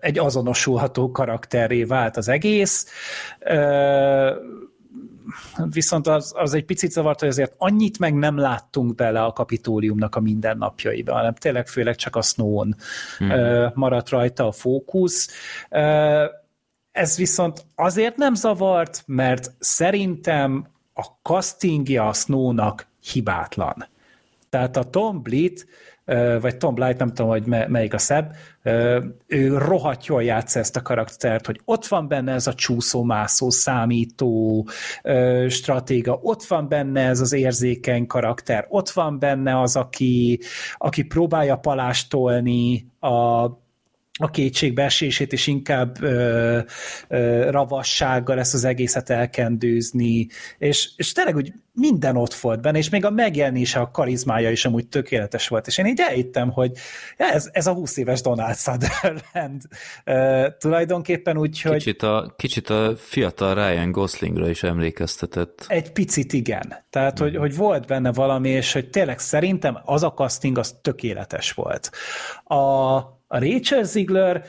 egy 0.00 0.18
azonosulható 0.18 1.10
karakterré 1.10 1.84
vált 1.84 2.16
az 2.16 2.28
egész 2.28 2.86
viszont 5.70 6.06
az, 6.06 6.32
az 6.36 6.54
egy 6.54 6.64
picit 6.64 6.90
zavart, 6.90 7.20
hogy 7.20 7.28
azért 7.28 7.54
annyit 7.58 7.98
meg 7.98 8.14
nem 8.14 8.38
láttunk 8.38 8.94
bele 8.94 9.22
a 9.24 9.32
kapitóliumnak 9.32 10.14
a 10.14 10.20
mindennapjaiba, 10.20 11.12
hanem 11.12 11.34
tényleg 11.34 11.66
főleg 11.66 11.94
csak 11.94 12.16
a 12.16 12.22
Snow-on 12.22 12.76
hmm. 13.18 13.70
maradt 13.74 14.08
rajta 14.08 14.46
a 14.46 14.52
fókusz. 14.52 15.30
Ez 16.92 17.16
viszont 17.16 17.64
azért 17.74 18.16
nem 18.16 18.34
zavart, 18.34 19.02
mert 19.06 19.50
szerintem 19.58 20.66
a 20.94 21.04
castingja 21.22 22.08
a 22.08 22.12
Snow-nak 22.12 22.86
hibátlan. 23.12 23.86
Tehát 24.48 24.76
a 24.76 24.84
Tom 24.84 25.22
Blit 25.22 25.66
vagy 26.40 26.56
Tom 26.56 26.74
Blight, 26.74 26.98
nem 26.98 27.08
tudom, 27.08 27.30
hogy 27.30 27.46
melyik 27.46 27.94
a 27.94 27.98
szebb, 27.98 28.34
ő 29.26 29.58
rohadt 29.58 30.06
jól 30.06 30.22
játsza 30.22 30.58
ezt 30.58 30.76
a 30.76 30.82
karaktert, 30.82 31.46
hogy 31.46 31.60
ott 31.64 31.86
van 31.86 32.08
benne 32.08 32.32
ez 32.32 32.46
a 32.46 32.54
csúszómászó, 32.54 33.50
számító 33.50 34.68
stratéga, 35.48 36.18
ott 36.22 36.44
van 36.44 36.68
benne 36.68 37.00
ez 37.00 37.20
az 37.20 37.32
érzékeny 37.32 38.06
karakter, 38.06 38.66
ott 38.68 38.90
van 38.90 39.18
benne 39.18 39.60
az, 39.60 39.76
aki, 39.76 40.40
aki 40.76 41.02
próbálja 41.02 41.56
palástolni 41.56 42.90
a 43.00 43.46
a 44.18 44.30
kétségbeesését, 44.30 45.32
és 45.32 45.46
inkább 45.46 46.02
ö, 46.02 46.58
ö, 47.08 47.50
ravassággal 47.50 48.38
ezt 48.38 48.54
az 48.54 48.64
egészet 48.64 49.10
elkendőzni, 49.10 50.28
és, 50.58 50.90
és 50.96 51.12
tényleg 51.12 51.36
úgy 51.36 51.52
minden 51.72 52.16
ott 52.16 52.34
volt 52.34 52.60
benne, 52.60 52.78
és 52.78 52.88
még 52.88 53.04
a 53.04 53.10
megjelenése, 53.10 53.80
a 53.80 53.90
karizmája 53.90 54.50
is 54.50 54.64
amúgy 54.64 54.88
tökéletes 54.88 55.48
volt, 55.48 55.66
és 55.66 55.78
én 55.78 55.86
így 55.86 56.00
elhittem, 56.00 56.50
hogy 56.50 56.72
ez, 57.16 57.48
ez 57.52 57.66
a 57.66 57.72
20 57.72 57.96
éves 57.96 58.20
Donald 58.20 58.56
Sutherland 58.56 59.62
ö, 60.04 60.46
tulajdonképpen 60.58 61.38
úgy, 61.38 61.60
hogy... 61.60 61.76
Kicsit 61.76 62.02
a, 62.02 62.34
kicsit 62.36 62.70
a 62.70 62.92
fiatal 62.96 63.54
Ryan 63.54 63.90
Goslingra 63.90 64.48
is 64.48 64.62
emlékeztetett. 64.62 65.64
Egy 65.68 65.92
picit 65.92 66.32
igen, 66.32 66.84
tehát 66.90 67.20
mm. 67.20 67.22
hogy, 67.22 67.36
hogy 67.36 67.56
volt 67.56 67.86
benne 67.86 68.12
valami, 68.12 68.48
és 68.48 68.72
hogy 68.72 68.90
tényleg 68.90 69.18
szerintem 69.18 69.78
az 69.84 70.02
a 70.02 70.12
casting 70.12 70.58
az 70.58 70.78
tökéletes 70.82 71.52
volt. 71.52 71.90
A, 72.44 73.14
a 73.26 73.38
Rachel 73.38 73.84
Ziegler, 73.84 74.44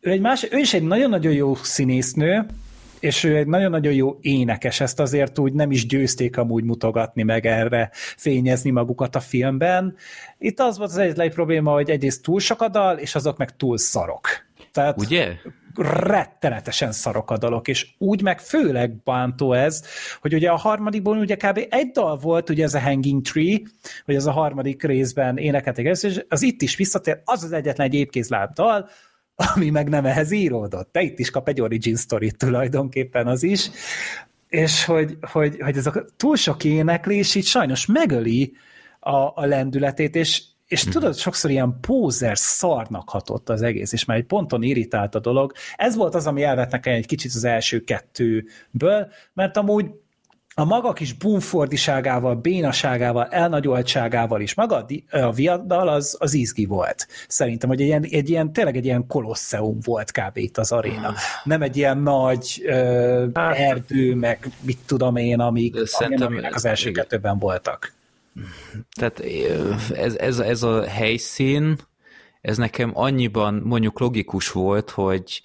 ő, 0.00 0.10
egy 0.10 0.20
más, 0.20 0.46
ő 0.50 0.58
is 0.58 0.74
egy 0.74 0.82
nagyon-nagyon 0.82 1.32
jó 1.32 1.54
színésznő, 1.54 2.46
és 3.00 3.24
ő 3.24 3.36
egy 3.36 3.46
nagyon-nagyon 3.46 3.92
jó 3.92 4.18
énekes, 4.20 4.80
ezt 4.80 5.00
azért 5.00 5.38
úgy 5.38 5.52
nem 5.52 5.70
is 5.70 5.86
győzték 5.86 6.36
amúgy 6.36 6.64
mutogatni, 6.64 7.22
meg 7.22 7.46
erre 7.46 7.90
fényezni 8.16 8.70
magukat 8.70 9.16
a 9.16 9.20
filmben. 9.20 9.96
Itt 10.38 10.60
az 10.60 10.78
volt 10.78 10.90
az 10.90 10.96
egyetlen 10.98 11.30
probléma, 11.30 11.72
hogy 11.72 11.90
egyrészt 11.90 12.22
túl 12.22 12.40
sok 12.40 12.60
a 12.60 12.68
dal, 12.68 12.98
és 12.98 13.14
azok 13.14 13.36
meg 13.36 13.56
túl 13.56 13.78
szarok. 13.78 14.28
Tehát 14.72 15.00
Ugye? 15.00 15.32
Rettenetesen 15.76 16.92
szarok 16.92 17.30
a 17.30 17.38
dalok, 17.38 17.68
és 17.68 17.88
úgy 17.98 18.22
meg 18.22 18.40
főleg 18.40 19.02
bántó 19.02 19.52
ez, 19.52 19.82
hogy 20.20 20.34
ugye 20.34 20.50
a 20.50 20.56
harmadikból 20.56 21.18
ugye 21.18 21.36
kb. 21.36 21.66
egy 21.70 21.90
dal 21.90 22.16
volt, 22.16 22.50
ugye 22.50 22.64
ez 22.64 22.74
a 22.74 22.80
Hanging 22.80 23.22
Tree, 23.22 23.60
hogy 24.04 24.14
ez 24.14 24.26
a 24.26 24.30
harmadik 24.32 24.82
részben 24.82 25.36
énekelték 25.36 25.86
és 26.02 26.20
az 26.28 26.42
itt 26.42 26.62
is 26.62 26.76
visszatér, 26.76 27.20
az 27.24 27.44
az 27.44 27.52
egyetlen 27.52 27.86
egy 27.86 27.94
épkézláb 27.94 28.52
dal, 28.52 28.88
ami 29.54 29.70
meg 29.70 29.88
nem 29.88 30.06
ehhez 30.06 30.30
íródott. 30.30 30.92
Te 30.92 31.02
itt 31.02 31.18
is 31.18 31.30
kap 31.30 31.48
egy 31.48 31.60
origin 31.60 31.96
story 31.96 32.30
tulajdonképpen 32.30 33.26
az 33.26 33.42
is, 33.42 33.70
és 34.48 34.84
hogy, 34.84 35.16
hogy, 35.20 35.60
hogy 35.60 35.76
ez 35.76 35.86
a 35.86 36.04
túl 36.16 36.36
sok 36.36 36.64
éneklés 36.64 37.34
így 37.34 37.44
sajnos 37.44 37.86
megöli 37.86 38.52
a, 39.00 39.16
a 39.16 39.46
lendületét, 39.46 40.16
és 40.16 40.42
és 40.72 40.82
hmm. 40.82 40.92
tudod, 40.92 41.16
sokszor 41.16 41.50
ilyen 41.50 41.78
pózer 41.80 42.38
szarnak 42.38 43.08
hatott 43.08 43.48
az 43.48 43.62
egész, 43.62 43.92
és 43.92 44.04
már 44.04 44.16
egy 44.16 44.24
ponton 44.24 44.62
irritált 44.62 45.14
a 45.14 45.18
dolog. 45.18 45.52
Ez 45.76 45.96
volt 45.96 46.14
az, 46.14 46.26
ami 46.26 46.42
elvett 46.42 46.70
nekem 46.70 46.94
egy 46.94 47.06
kicsit 47.06 47.32
az 47.34 47.44
első 47.44 47.80
kettőből, 47.80 49.08
mert 49.32 49.56
amúgy 49.56 49.86
a 50.54 50.64
maga 50.64 50.92
kis 50.92 51.12
bumfordiságával, 51.12 52.34
bénaságával, 52.34 53.26
elnagyoltságával 53.26 54.40
is, 54.40 54.54
maga 54.54 54.86
a 55.10 55.32
viaddal 55.32 55.88
az, 55.88 56.16
az 56.18 56.34
izgi 56.34 56.64
volt. 56.64 57.06
Szerintem, 57.28 57.68
hogy 57.68 57.80
egy 57.80 57.86
ilyen, 57.86 58.04
egy 58.10 58.30
ilyen, 58.30 58.52
tényleg 58.52 58.76
egy 58.76 58.84
ilyen 58.84 59.06
kolosseum 59.06 59.78
volt 59.84 60.10
kb. 60.10 60.36
itt 60.36 60.58
az 60.58 60.72
aréna. 60.72 61.08
Ah. 61.08 61.14
Nem 61.44 61.62
egy 61.62 61.76
ilyen 61.76 61.98
nagy 61.98 62.62
ö, 62.66 63.26
erdő, 63.52 64.14
meg 64.14 64.50
mit 64.60 64.78
tudom 64.86 65.16
én, 65.16 65.40
amik, 65.40 65.76
amik 66.20 66.54
az 66.54 66.64
első 66.64 66.90
kettőben 66.90 67.38
voltak. 67.38 68.00
Tehát 68.94 69.20
ez, 69.90 70.14
ez, 70.14 70.38
ez 70.38 70.62
a 70.62 70.82
helyszín, 70.82 71.76
ez 72.40 72.56
nekem 72.56 72.90
annyiban 72.94 73.54
mondjuk 73.54 73.98
logikus 73.98 74.50
volt, 74.50 74.90
hogy, 74.90 75.42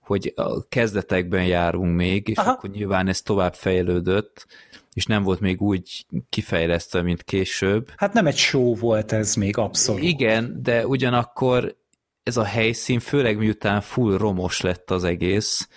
hogy 0.00 0.32
a 0.36 0.68
kezdetekben 0.68 1.46
járunk 1.46 1.96
még, 1.96 2.28
és 2.28 2.36
Aha. 2.36 2.50
akkor 2.50 2.70
nyilván 2.70 3.08
ez 3.08 3.22
tovább 3.22 3.54
fejlődött, 3.54 4.46
és 4.92 5.06
nem 5.06 5.22
volt 5.22 5.40
még 5.40 5.60
úgy 5.60 6.06
kifejlesztve, 6.28 7.02
mint 7.02 7.22
később. 7.22 7.90
Hát 7.96 8.12
nem 8.12 8.26
egy 8.26 8.36
show 8.36 8.74
volt 8.74 9.12
ez 9.12 9.34
még 9.34 9.56
abszolút. 9.56 10.02
Igen, 10.02 10.62
de 10.62 10.86
ugyanakkor 10.86 11.76
ez 12.22 12.36
a 12.36 12.44
helyszín, 12.44 12.98
főleg 12.98 13.36
miután 13.36 13.80
full 13.80 14.18
romos 14.18 14.60
lett 14.60 14.90
az 14.90 15.04
egész, 15.04 15.68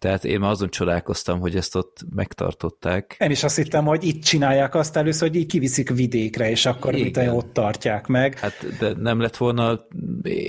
Tehát 0.00 0.24
én 0.24 0.40
már 0.40 0.50
azon 0.50 0.70
csodálkoztam, 0.70 1.40
hogy 1.40 1.56
ezt 1.56 1.76
ott 1.76 1.98
megtartották. 2.14 3.16
Én 3.18 3.30
is 3.30 3.44
azt 3.44 3.56
hittem, 3.56 3.84
hogy 3.84 4.04
itt 4.04 4.22
csinálják 4.22 4.74
azt 4.74 4.96
először, 4.96 5.28
hogy 5.28 5.36
így 5.36 5.46
kiviszik 5.46 5.90
vidékre, 5.90 6.50
és 6.50 6.66
akkor 6.66 6.92
mit 6.92 7.16
ott 7.16 7.52
tartják 7.52 8.06
meg. 8.06 8.38
Hát 8.38 8.78
de 8.78 8.92
nem 8.98 9.20
lett 9.20 9.36
volna 9.36 9.86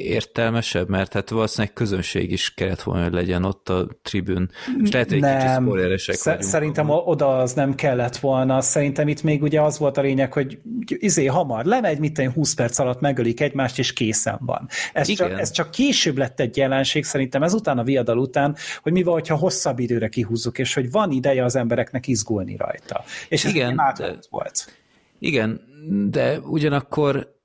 értelmesebb, 0.03 0.89
mert 0.89 1.13
hát 1.13 1.29
valószínűleg 1.29 1.73
közönség 1.73 2.31
is 2.31 2.53
kellett 2.53 2.81
volna, 2.81 3.03
hogy 3.03 3.13
legyen 3.13 3.43
ott 3.43 3.69
a 3.69 3.87
tribün. 4.01 4.49
És 4.83 4.91
lehet, 4.91 5.09
hogy 5.09 5.19
nem. 5.19 5.69
kicsit 5.69 6.15
Sz- 6.15 6.41
Szerintem 6.43 6.89
oda 6.89 7.37
az 7.37 7.53
nem 7.53 7.75
kellett 7.75 8.17
volna. 8.17 8.61
Szerintem 8.61 9.07
itt 9.07 9.23
még 9.23 9.41
ugye 9.41 9.61
az 9.61 9.77
volt 9.77 9.97
a 9.97 10.01
lényeg, 10.01 10.33
hogy 10.33 10.59
izé 10.87 11.25
hamar 11.25 11.65
lemegy, 11.65 11.99
mit 11.99 12.21
20 12.33 12.53
perc 12.53 12.79
alatt 12.79 12.99
megölik 12.99 13.41
egymást, 13.41 13.79
és 13.79 13.93
készen 13.93 14.39
van. 14.39 14.67
Ez, 14.93 15.07
csak, 15.07 15.39
ez 15.39 15.51
csak 15.51 15.71
később 15.71 16.17
lett 16.17 16.39
egy 16.39 16.57
jelenség, 16.57 17.03
szerintem 17.03 17.43
ezután 17.43 17.77
a 17.77 17.83
viadal 17.83 18.17
után, 18.17 18.55
hogy 18.81 18.91
mi 18.91 19.03
van, 19.03 19.13
hogyha 19.13 19.39
hosszabb 19.41 19.79
időre 19.79 20.07
kihúzzuk, 20.07 20.57
és 20.57 20.73
hogy 20.73 20.91
van 20.91 21.11
ideje 21.11 21.43
az 21.43 21.55
embereknek 21.55 22.07
izgulni 22.07 22.55
rajta. 22.55 23.03
És 23.29 23.45
ez 23.45 23.53
igen, 23.53 23.75
de, 23.97 24.17
volt. 24.29 24.73
Igen, 25.19 25.61
de 26.09 26.39
ugyanakkor 26.39 27.39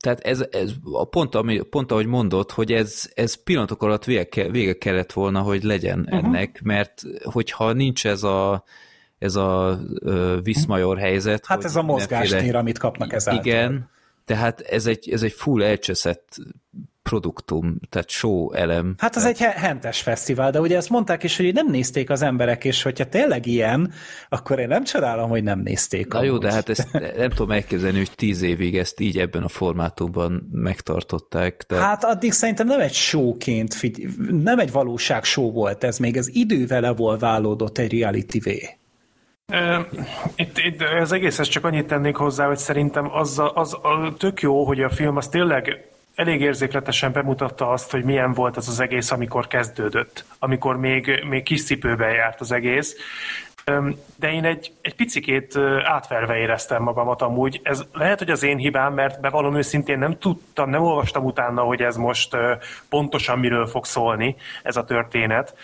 tehát 0.00 0.20
ez, 0.20 0.44
ez 0.50 0.72
a 0.92 1.04
pont, 1.04 1.34
ami, 1.34 1.60
pont 1.60 1.92
ahogy 1.92 2.06
mondott, 2.06 2.52
hogy 2.52 2.72
ez, 2.72 3.10
ez 3.14 3.42
pillanatok 3.42 3.82
alatt 3.82 4.04
vége, 4.04 4.50
vége 4.50 4.78
kellett 4.78 5.12
volna, 5.12 5.40
hogy 5.40 5.62
legyen 5.62 6.00
uh-huh. 6.00 6.18
ennek, 6.18 6.60
mert 6.62 7.02
hogyha 7.22 7.72
nincs 7.72 8.06
ez 8.06 8.22
a 8.22 8.64
ez 9.18 9.36
a 9.36 9.80
uh, 10.00 10.42
Viszmajor 10.42 10.98
helyzet. 10.98 11.46
Hát 11.46 11.64
ez 11.64 11.76
a 11.76 11.82
mozgástér, 11.82 12.56
amit 12.56 12.78
kapnak 12.78 13.12
ezáltal. 13.12 13.44
Igen, 13.44 13.90
tehát 14.24 14.60
ez 14.60 14.86
egy, 14.86 15.10
ez 15.10 15.22
egy 15.22 15.32
full 15.32 15.62
elcseszett 15.62 16.36
produktum, 17.10 17.78
tehát 17.88 18.08
show 18.08 18.52
elem. 18.52 18.94
Hát 18.98 19.16
az 19.16 19.22
tehát... 19.22 19.40
egy 19.40 19.62
hentes 19.62 20.00
fesztivál, 20.00 20.50
de 20.50 20.60
ugye 20.60 20.76
ezt 20.76 20.88
mondták 20.88 21.22
is, 21.22 21.36
hogy 21.36 21.54
nem 21.54 21.70
nézték 21.70 22.10
az 22.10 22.22
emberek, 22.22 22.64
és 22.64 22.82
hogyha 22.82 23.04
tényleg 23.04 23.46
ilyen, 23.46 23.92
akkor 24.28 24.58
én 24.58 24.68
nem 24.68 24.84
csodálom, 24.84 25.30
hogy 25.30 25.42
nem 25.42 25.60
nézték. 25.60 26.12
Na 26.12 26.22
jó, 26.22 26.38
de 26.38 26.52
hát 26.52 26.68
ezt 26.68 26.88
nem 27.16 27.30
tudom 27.30 27.50
elképzelni, 27.50 27.98
hogy 27.98 28.10
tíz 28.14 28.42
évig 28.42 28.76
ezt 28.76 29.00
így 29.00 29.18
ebben 29.18 29.42
a 29.42 29.48
formátumban 29.48 30.48
megtartották. 30.52 31.64
De... 31.68 31.76
Hát 31.76 32.04
addig 32.04 32.32
szerintem 32.32 32.66
nem 32.66 32.80
egy 32.80 32.94
showként, 32.94 33.76
nem 34.30 34.58
egy 34.58 34.72
valóság 34.72 35.24
show 35.24 35.52
volt 35.52 35.84
ez, 35.84 35.98
még 35.98 36.16
az 36.16 36.34
idővel 36.34 36.84
evolválódott 36.84 37.78
egy 37.78 38.00
reality-vé. 38.00 38.78
Itt, 40.34 40.58
itt 40.58 40.82
az 41.00 41.12
egészhez 41.12 41.48
csak 41.48 41.64
annyit 41.64 41.86
tennék 41.86 42.16
hozzá, 42.16 42.46
hogy 42.46 42.58
szerintem 42.58 43.10
az, 43.12 43.38
a, 43.38 43.52
az 43.54 43.74
a, 43.74 44.14
tök 44.18 44.40
jó, 44.40 44.64
hogy 44.64 44.80
a 44.80 44.90
film 44.90 45.16
az 45.16 45.28
tényleg 45.28 45.90
elég 46.14 46.40
érzékletesen 46.40 47.12
bemutatta 47.12 47.70
azt, 47.70 47.90
hogy 47.90 48.04
milyen 48.04 48.32
volt 48.32 48.56
az 48.56 48.68
az 48.68 48.80
egész, 48.80 49.10
amikor 49.10 49.46
kezdődött, 49.46 50.24
amikor 50.38 50.76
még, 50.76 51.24
még 51.28 51.42
kis 51.42 51.64
cipőben 51.64 52.12
járt 52.12 52.40
az 52.40 52.52
egész. 52.52 52.96
De 54.16 54.32
én 54.32 54.44
egy, 54.44 54.72
egy 54.80 54.94
picikét 54.94 55.56
átverve 55.84 56.36
éreztem 56.36 56.82
magamat 56.82 57.22
amúgy. 57.22 57.60
Ez 57.62 57.84
lehet, 57.92 58.18
hogy 58.18 58.30
az 58.30 58.42
én 58.42 58.56
hibám, 58.56 58.94
mert 58.94 59.20
bevallom 59.20 59.56
őszintén 59.56 59.98
nem 59.98 60.18
tudtam, 60.18 60.70
nem 60.70 60.82
olvastam 60.82 61.24
utána, 61.24 61.62
hogy 61.62 61.82
ez 61.82 61.96
most 61.96 62.36
pontosan 62.88 63.38
miről 63.38 63.66
fog 63.66 63.84
szólni, 63.84 64.36
ez 64.62 64.76
a 64.76 64.84
történet. 64.84 65.54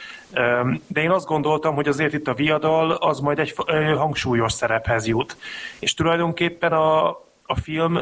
De 0.86 1.02
én 1.02 1.10
azt 1.10 1.26
gondoltam, 1.26 1.74
hogy 1.74 1.88
azért 1.88 2.12
itt 2.12 2.28
a 2.28 2.34
viadal 2.34 2.90
az 2.90 3.20
majd 3.20 3.38
egy 3.38 3.54
hangsúlyos 3.96 4.52
szerephez 4.52 5.06
jut. 5.06 5.36
És 5.78 5.94
tulajdonképpen 5.94 6.72
a, 6.72 7.08
a 7.46 7.56
film 7.62 8.00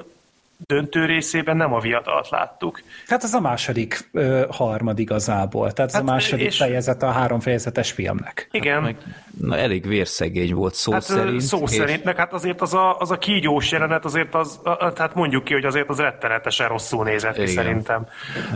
döntő 0.67 1.05
részében 1.05 1.57
nem 1.57 1.73
a 1.73 1.81
viadalt 1.81 2.29
láttuk. 2.29 2.83
Hát 3.07 3.23
ez 3.23 3.35
a 3.35 3.41
második 3.41 4.09
ö, 4.13 4.45
harmad 4.51 4.99
igazából, 4.99 5.73
tehát 5.73 5.91
ez 5.91 5.97
hát, 5.97 6.09
a 6.09 6.13
második 6.13 6.47
és... 6.47 6.57
fejezet 6.57 7.03
a 7.03 7.11
három 7.11 7.41
fejezetes 7.41 7.93
filmnek. 7.93 8.49
Igen. 8.51 8.75
Hát 8.75 8.83
meg, 8.83 8.97
na, 9.41 9.57
elég 9.57 9.87
vérszegény 9.87 10.55
volt 10.55 10.75
szó 10.75 10.93
hát, 10.93 11.03
szerint. 11.03 11.41
Szó 11.41 11.63
és... 11.63 11.71
szerint, 11.71 12.05
meg 12.05 12.17
hát 12.17 12.33
azért 12.33 12.61
az 12.61 12.75
a, 12.75 12.99
az 12.99 13.11
a 13.11 13.19
kígyós 13.19 13.71
jelenet, 13.71 14.05
azért 14.05 14.35
az, 14.35 14.61
a, 14.63 14.93
tehát 14.93 15.15
mondjuk 15.15 15.45
ki, 15.45 15.53
hogy 15.53 15.65
azért 15.65 15.89
az 15.89 15.99
rettenetesen 15.99 16.69
rosszul 16.69 17.05
nézett 17.05 17.39
ki 17.39 17.47
szerintem. 17.47 18.07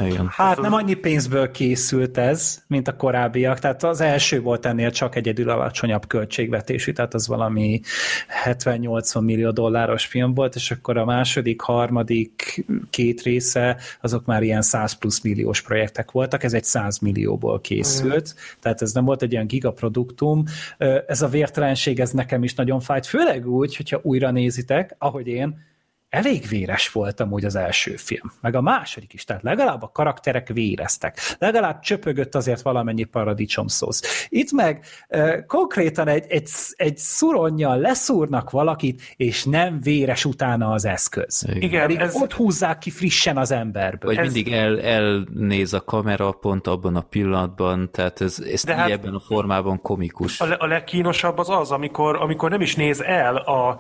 Igen. 0.04 0.28
Hát 0.30 0.60
nem 0.60 0.72
annyi 0.72 0.94
pénzből 0.94 1.50
készült 1.50 2.18
ez, 2.18 2.62
mint 2.66 2.88
a 2.88 2.96
korábbiak, 2.96 3.58
tehát 3.58 3.82
az 3.82 4.00
első 4.00 4.40
volt 4.40 4.66
ennél 4.66 4.90
csak 4.90 5.16
egyedül 5.16 5.50
alacsonyabb 5.50 6.06
költségvetésű, 6.06 6.92
tehát 6.92 7.14
az 7.14 7.28
valami 7.28 7.80
70-80 8.44 9.24
millió 9.24 9.50
dolláros 9.50 10.06
film 10.06 10.34
volt, 10.34 10.54
és 10.54 10.70
akkor 10.70 10.96
a 10.96 11.04
második, 11.04 11.60
harmadik 11.60 11.87
harmadik 11.88 12.64
két 12.90 13.22
része, 13.22 13.76
azok 14.00 14.24
már 14.24 14.42
ilyen 14.42 14.62
100 14.62 14.92
plusz 14.92 15.20
milliós 15.20 15.62
projektek 15.62 16.10
voltak, 16.10 16.42
ez 16.42 16.52
egy 16.52 16.64
100 16.64 16.98
millióból 16.98 17.60
készült, 17.60 18.34
mm. 18.34 18.60
tehát 18.60 18.82
ez 18.82 18.92
nem 18.92 19.04
volt 19.04 19.22
egy 19.22 19.34
olyan 19.34 19.46
gigaproduktum. 19.46 20.44
Ez 21.06 21.22
a 21.22 21.28
vértelenség, 21.28 22.00
ez 22.00 22.10
nekem 22.10 22.42
is 22.42 22.54
nagyon 22.54 22.80
fájt, 22.80 23.06
főleg 23.06 23.48
úgy, 23.48 23.76
hogyha 23.76 24.00
újra 24.02 24.30
nézitek, 24.30 24.94
ahogy 24.98 25.26
én, 25.26 25.66
elég 26.08 26.46
véres 26.48 26.92
volt 26.92 27.20
amúgy 27.20 27.44
az 27.44 27.54
első 27.54 27.96
film, 27.96 28.32
meg 28.40 28.54
a 28.54 28.60
második 28.60 29.12
is, 29.12 29.24
tehát 29.24 29.42
legalább 29.42 29.82
a 29.82 29.90
karakterek 29.92 30.48
véreztek, 30.48 31.18
legalább 31.38 31.80
csöpögött 31.80 32.34
azért 32.34 32.62
valamennyi 32.62 33.04
paradicsomszósz. 33.04 34.26
Itt 34.28 34.52
meg 34.52 34.84
e, 35.08 35.44
konkrétan 35.44 36.08
egy, 36.08 36.24
egy, 36.28 36.50
egy 36.76 36.96
szuronnyal 36.96 37.78
leszúrnak 37.78 38.50
valakit, 38.50 39.02
és 39.16 39.44
nem 39.44 39.80
véres 39.80 40.24
utána 40.24 40.70
az 40.70 40.84
eszköz. 40.84 41.46
Igen, 41.58 41.80
Pedig 41.80 41.98
ez... 41.98 42.14
ott 42.14 42.32
húzzák 42.32 42.78
ki 42.78 42.90
frissen 42.90 43.36
az 43.36 43.50
emberből. 43.50 44.14
Vagy 44.14 44.26
ez... 44.26 44.32
mindig 44.32 44.52
el, 44.52 44.80
elnéz 44.80 45.72
a 45.72 45.80
kamera 45.80 46.30
pont 46.30 46.66
abban 46.66 46.96
a 46.96 47.00
pillanatban, 47.00 47.90
tehát 47.90 48.20
ez, 48.20 48.38
ez 48.52 48.64
De 48.64 48.74
hát 48.74 48.90
ebben 48.90 49.14
a 49.14 49.20
formában 49.20 49.82
komikus. 49.82 50.40
A, 50.40 50.46
le, 50.46 50.54
a 50.54 50.66
legkínosabb 50.66 51.38
az 51.38 51.50
az, 51.50 51.70
amikor, 51.70 52.16
amikor 52.16 52.50
nem 52.50 52.60
is 52.60 52.74
néz 52.74 53.00
el 53.00 53.36
a 53.36 53.78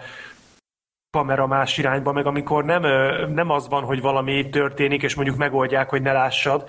kamera 1.10 1.46
más 1.46 1.78
irányba, 1.78 2.12
meg 2.12 2.26
amikor 2.26 2.64
nem, 2.64 2.82
nem 3.32 3.50
az 3.50 3.68
van, 3.68 3.82
hogy 3.82 4.00
valami 4.00 4.48
történik, 4.48 5.02
és 5.02 5.14
mondjuk 5.14 5.36
megoldják, 5.36 5.88
hogy 5.88 6.02
ne 6.02 6.12
lássad. 6.12 6.64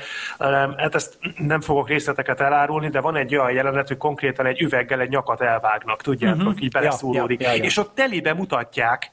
Hát 0.78 0.96
ezt 0.96 1.18
nem 1.38 1.62
fogok 1.62 1.88
részleteket 1.88 2.40
elárulni, 2.40 2.90
de 2.90 3.02
van 3.02 3.16
egy 3.16 3.36
olyan 3.36 3.52
jelenet, 3.52 3.88
hogy 3.88 3.98
konkrétan 3.98 4.46
egy 4.46 4.62
üveggel 4.62 5.00
egy 5.00 5.10
nyakat 5.10 5.42
elvágnak, 5.42 6.02
tudjátok, 6.02 6.48
uh-huh. 6.48 6.64
így 6.64 6.72
beleszúródik. 6.72 7.42
Ja, 7.42 7.48
ja, 7.48 7.54
ja, 7.54 7.60
ja. 7.60 7.64
És 7.64 7.78
ott 7.78 7.96
telibe 7.96 8.34
mutatják, 8.34 9.12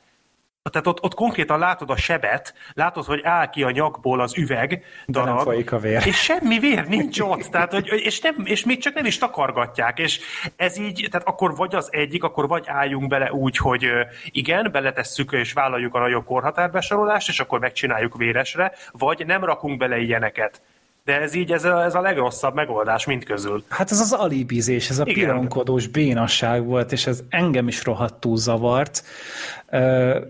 tehát 0.71 0.87
ott, 0.87 1.03
ott 1.03 1.15
konkrétan 1.15 1.59
látod 1.59 1.91
a 1.91 1.97
sebet, 1.97 2.55
látod, 2.73 3.05
hogy 3.05 3.21
áll 3.25 3.51
ki 3.51 3.63
a 3.63 3.71
nyakból 3.71 4.21
az 4.21 4.39
üveg 4.39 4.85
darab, 5.07 5.41
folyik 5.41 5.73
a 5.73 5.79
vér. 5.79 6.07
és 6.07 6.17
semmi 6.17 6.59
vér 6.59 6.87
nincs 6.87 7.21
ott, 7.21 7.43
tehát, 7.43 7.73
hogy, 7.73 7.87
és, 7.87 8.21
nem, 8.21 8.35
és 8.45 8.65
még 8.65 8.79
csak 8.79 8.95
nem 8.95 9.05
is 9.05 9.19
takargatják, 9.19 9.99
és 9.99 10.21
ez 10.57 10.79
így, 10.79 11.09
tehát 11.11 11.27
akkor 11.27 11.57
vagy 11.57 11.75
az 11.75 11.89
egyik, 11.91 12.25
akkor 12.25 12.49
vagy 12.49 12.65
álljunk 12.67 13.09
bele 13.09 13.33
úgy, 13.33 13.57
hogy 13.57 13.89
igen, 14.31 14.69
beletesszük 14.73 15.33
és 15.33 15.53
vállaljuk 15.53 15.95
a 15.95 15.99
nagyobb 15.99 16.25
korhatárbesorolást, 16.25 17.29
és 17.29 17.41
akkor 17.41 17.61
megcsináljuk 17.61 18.17
véresre, 18.17 18.73
vagy 18.93 19.27
nem 19.27 19.45
rakunk 19.45 19.79
bele 19.79 19.99
ilyeneket. 19.99 20.63
De 21.07 21.21
ez 21.21 21.35
így, 21.35 21.53
ez 21.53 21.65
a, 21.65 21.85
ez 21.85 21.95
a 21.95 22.01
legrosszabb 22.01 22.55
megoldás 22.55 23.05
mind 23.05 23.25
közül. 23.25 23.65
Hát 23.69 23.91
ez 23.91 24.01
az 24.01 24.13
alibizés, 24.13 24.91
ez 24.91 24.99
a 24.99 25.05
pironkodós 25.05 25.87
bénasság 25.87 26.65
volt, 26.65 26.93
és 26.93 27.07
ez 27.07 27.23
engem 27.29 27.69
is 27.69 27.85
rohadtul 27.85 28.37
zavart. 28.37 29.03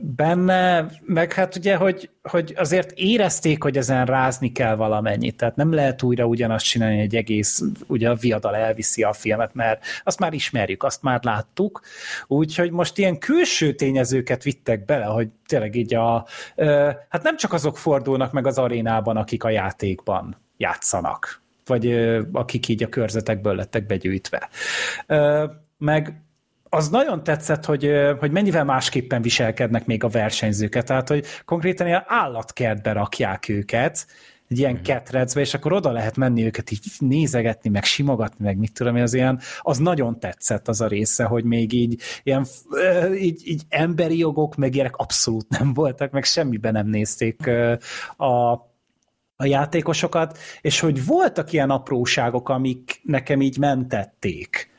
Benne, 0.01 0.91
meg 1.05 1.33
hát 1.33 1.57
ugye, 1.57 1.77
hogy, 1.77 2.11
hogy 2.23 2.55
azért 2.57 2.91
érezték, 2.91 3.63
hogy 3.63 3.77
ezen 3.77 4.07
rázni 4.07 4.53
kell 4.53 4.75
valamennyit, 4.75 5.37
tehát 5.37 5.57
nem 5.57 5.73
lehet 5.73 6.03
újra 6.03 6.25
ugyanazt 6.25 6.65
csinálni, 6.65 7.01
egy 7.01 7.17
egész, 7.17 7.63
ugye 7.87 8.11
a 8.11 8.15
viadal 8.15 8.57
elviszi 8.57 9.03
a 9.03 9.13
filmet, 9.13 9.55
mert 9.55 9.85
azt 10.05 10.19
már 10.19 10.33
ismerjük, 10.33 10.83
azt 10.83 11.03
már 11.03 11.21
láttuk, 11.23 11.81
úgyhogy 12.27 12.71
most 12.71 12.99
ilyen 12.99 13.19
külső 13.19 13.75
tényezőket 13.75 14.43
vittek 14.43 14.85
bele, 14.85 15.05
hogy 15.05 15.29
tényleg 15.47 15.75
így 15.75 15.95
a, 15.95 16.27
hát 17.09 17.23
nem 17.23 17.37
csak 17.37 17.53
azok 17.53 17.79
fordulnak 17.79 18.33
meg 18.33 18.47
az 18.47 18.59
arénában, 18.59 19.17
akik 19.17 19.45
a 19.45 19.51
játékban 19.51 20.45
játszanak, 20.57 21.43
vagy 21.67 21.93
akik 22.33 22.69
így 22.69 22.83
a 22.83 22.89
körzetekből 22.89 23.55
lettek 23.55 23.87
begyűjtve. 23.87 24.49
Meg 25.79 26.21
az 26.69 26.89
nagyon 26.89 27.23
tetszett, 27.23 27.65
hogy, 27.65 27.91
hogy 28.19 28.31
mennyivel 28.31 28.65
másképpen 28.65 29.23
viselkednek 29.23 29.87
még 29.87 30.05
a 30.05 30.09
versenyzőket, 30.09 30.87
tehát 30.87 31.09
hogy 31.09 31.25
konkrétan 31.45 31.87
ilyen 31.87 32.05
állatkertbe 32.07 32.93
rakják 32.93 33.49
őket, 33.49 34.07
egy 34.49 34.59
ilyen 34.59 34.73
mhm. 34.73 34.83
ketrecbe, 34.83 35.41
és 35.41 35.55
akkor 35.55 35.73
oda 35.73 35.93
lehet 35.93 36.17
menni 36.17 36.45
őket 36.45 36.71
így 36.71 36.85
nézegetni, 36.99 37.71
meg 37.71 37.85
simogatni, 37.85 38.45
meg 38.45 38.57
mit 38.57 38.73
tudom, 38.73 38.97
az 38.97 39.15
ilyen, 39.15 39.41
az 39.61 39.79
nagyon 39.79 40.21
tetszett 40.21 40.69
az 40.69 40.81
a 40.81 40.87
része, 40.87 41.25
hogy 41.25 41.45
még 41.45 41.73
így 41.73 42.01
ilyen 42.23 42.47
így, 43.19 43.43
így 43.45 43.63
emberi 43.69 44.19
jogok, 44.19 44.57
meg 44.57 44.75
ilyenek 44.75 44.97
abszolút 44.97 45.49
nem 45.59 45.75
voltak, 45.75 46.11
meg 46.11 46.25
semmiben 46.25 46.73
nem 46.73 46.87
nézték 46.87 47.47
a, 48.17 48.75
a 49.37 49.45
játékosokat, 49.45 50.39
és 50.61 50.81
hogy 50.81 51.07
voltak 51.07 51.53
ilyen 51.53 51.71
apróságok, 51.71 52.49
amik 52.49 53.01
nekem 53.03 53.41
így 53.41 53.59
mentették 53.59 54.71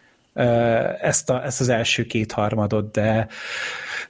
ezt, 1.02 1.30
a, 1.30 1.46
ezt 1.46 1.62
az 1.62 1.70
első 1.70 2.06
kétharmadot, 2.06 2.92
de, 2.92 3.28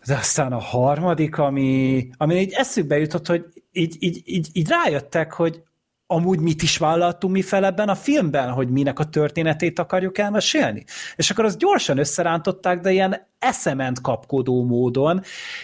de 0.05 0.15
aztán 0.15 0.51
a 0.51 0.59
harmadik, 0.59 1.37
ami, 1.37 2.09
ami 2.17 2.35
így 2.35 2.51
eszükbe 2.51 2.97
jutott, 2.97 3.27
hogy 3.27 3.45
így, 3.71 3.95
így, 3.99 4.21
így, 4.25 4.47
így 4.53 4.69
rájöttek, 4.69 5.33
hogy 5.33 5.63
amúgy 6.07 6.39
mit 6.39 6.61
is 6.61 6.77
vállaltunk 6.77 7.33
mi 7.33 7.41
fel 7.41 7.65
ebben 7.65 7.89
a 7.89 7.95
filmben, 7.95 8.49
hogy 8.51 8.69
minek 8.69 8.99
a 8.99 9.09
történetét 9.09 9.79
akarjuk 9.79 10.17
elmesélni. 10.17 10.83
És 11.15 11.29
akkor 11.29 11.45
azt 11.45 11.57
gyorsan 11.57 11.97
összerántották, 11.97 12.79
de 12.79 12.91
ilyen 12.91 13.27
eszement 13.39 14.01
kapkodó 14.01 14.63
módon, 14.63 15.21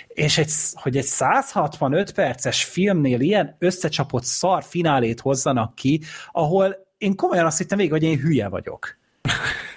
és 0.07 0.37
egy, 0.37 0.51
hogy 0.73 0.97
egy 0.97 1.05
165 1.05 2.11
perces 2.11 2.63
filmnél 2.63 3.19
ilyen 3.19 3.55
összecsapott 3.59 4.23
szar 4.23 4.63
finálét 4.63 5.19
hozzanak 5.19 5.75
ki, 5.75 6.01
ahol 6.31 6.75
én 6.97 7.15
komolyan 7.15 7.45
azt 7.45 7.57
hittem 7.57 7.77
végig, 7.77 7.93
hogy 7.93 8.03
én 8.03 8.19
hülye 8.19 8.47
vagyok. 8.47 8.97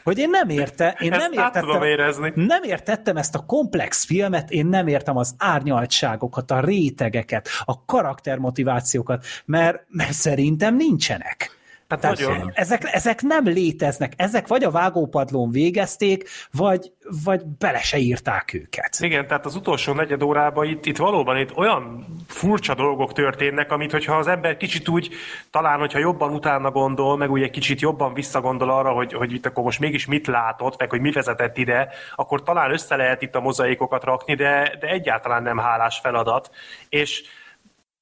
Hogy 0.07 0.19
én 0.19 0.31
nem 0.31 0.49
érte, 0.49 0.97
én 1.01 1.11
nem 1.11 1.33
értettem, 1.33 1.83
érezni. 1.83 2.33
nem 2.35 2.63
értettem 2.63 3.17
ezt 3.17 3.35
a 3.35 3.45
komplex 3.47 4.05
filmet, 4.05 4.51
én 4.51 4.67
nem 4.67 4.87
értem 4.87 5.17
az 5.17 5.35
árnyaltságokat, 5.39 6.51
a 6.51 6.61
rétegeket, 6.61 7.49
a 7.65 7.85
karaktermotivációkat, 7.85 9.25
mert, 9.45 9.85
mert 9.89 10.13
szerintem 10.13 10.77
nincsenek. 10.77 11.56
Hát 11.89 12.01
Tehát 12.01 12.19
nagyon. 12.19 12.51
Ezek, 12.55 12.89
ezek 12.93 13.23
nem 13.23 13.45
léteznek, 13.45 14.13
ezek 14.17 14.47
vagy 14.47 14.65
a 14.65 14.71
vágópadlón 14.71 15.51
végezték, 15.51 16.29
vagy, 16.53 16.93
vagy 17.25 17.47
bele 17.59 17.79
se 17.79 17.99
írták 17.99 18.55
őket. 18.55 18.97
Igen, 19.01 19.27
tehát 19.27 19.47
az 19.47 19.55
utolsó 19.55 19.93
negyed 19.93 20.23
órában 20.23 20.67
itt, 20.67 20.87
itt 20.87 20.97
valóban 20.97 21.39
itt 21.39 21.57
olyan 21.57 22.07
furcsa 22.29 22.75
dolgok 22.75 23.13
történnek, 23.13 23.73
amit 23.73 23.91
hogyha 23.91 24.17
az 24.17 24.27
ember 24.27 24.57
kicsit 24.57 24.89
úgy, 24.89 25.11
talán 25.51 25.79
hogyha 25.79 25.99
jobban 25.99 26.33
utána 26.33 26.71
gondol, 26.71 27.17
meg 27.17 27.31
úgy 27.31 27.43
egy 27.43 27.51
kicsit 27.51 27.81
jobban 27.81 28.15
visszagondol 28.15 28.71
arra, 28.71 28.93
hogy, 28.93 29.13
hogy 29.13 29.33
itt 29.33 29.47
akkor 29.47 29.65
most 29.65 29.81
mégis 29.81 30.07
mit 30.07 30.27
látott, 30.27 30.79
meg 30.79 30.91
hogy 30.91 31.01
mi 31.01 31.11
vezetett 31.13 31.59
ide, 31.59 31.89
akkor 32.15 32.43
talán 32.43 32.73
össze 32.73 32.97
lehet 32.97 33.23
itt 33.23 33.35
a 33.35 33.41
mozaikokat 33.41 34.05
rakni, 34.05 34.35
de, 34.35 34.77
de 34.81 34.87
egyáltalán 34.87 35.43
nem 35.43 35.59
hálás 35.59 35.99
feladat. 35.99 36.51
És 36.89 37.23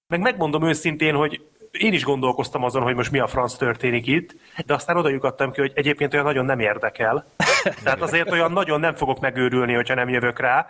meg 0.07 0.21
megmondom 0.21 0.63
őszintén, 0.63 1.15
hogy 1.15 1.41
én 1.79 1.93
is 1.93 2.05
gondolkoztam 2.05 2.65
azon, 2.65 2.83
hogy 2.83 2.95
most 2.95 3.11
mi 3.11 3.19
a 3.19 3.27
franc 3.27 3.55
történik 3.57 4.07
itt, 4.07 4.35
de 4.67 4.75
aztán 4.75 4.97
oda 4.97 5.09
jutottam 5.09 5.53
ki, 5.53 5.61
hogy 5.61 5.73
egyébként 5.75 6.13
olyan 6.13 6.25
nagyon 6.25 6.45
nem 6.45 6.61
érdekel. 6.61 7.27
Tehát 7.85 8.03
azért 8.03 8.31
olyan 8.31 8.53
nagyon 8.53 8.81
nem 8.81 8.95
fogok 8.95 9.21
megőrülni, 9.21 9.75
hogyha 9.75 9.95
nem 9.95 10.09
jövök 10.09 10.39
rá. 10.39 10.67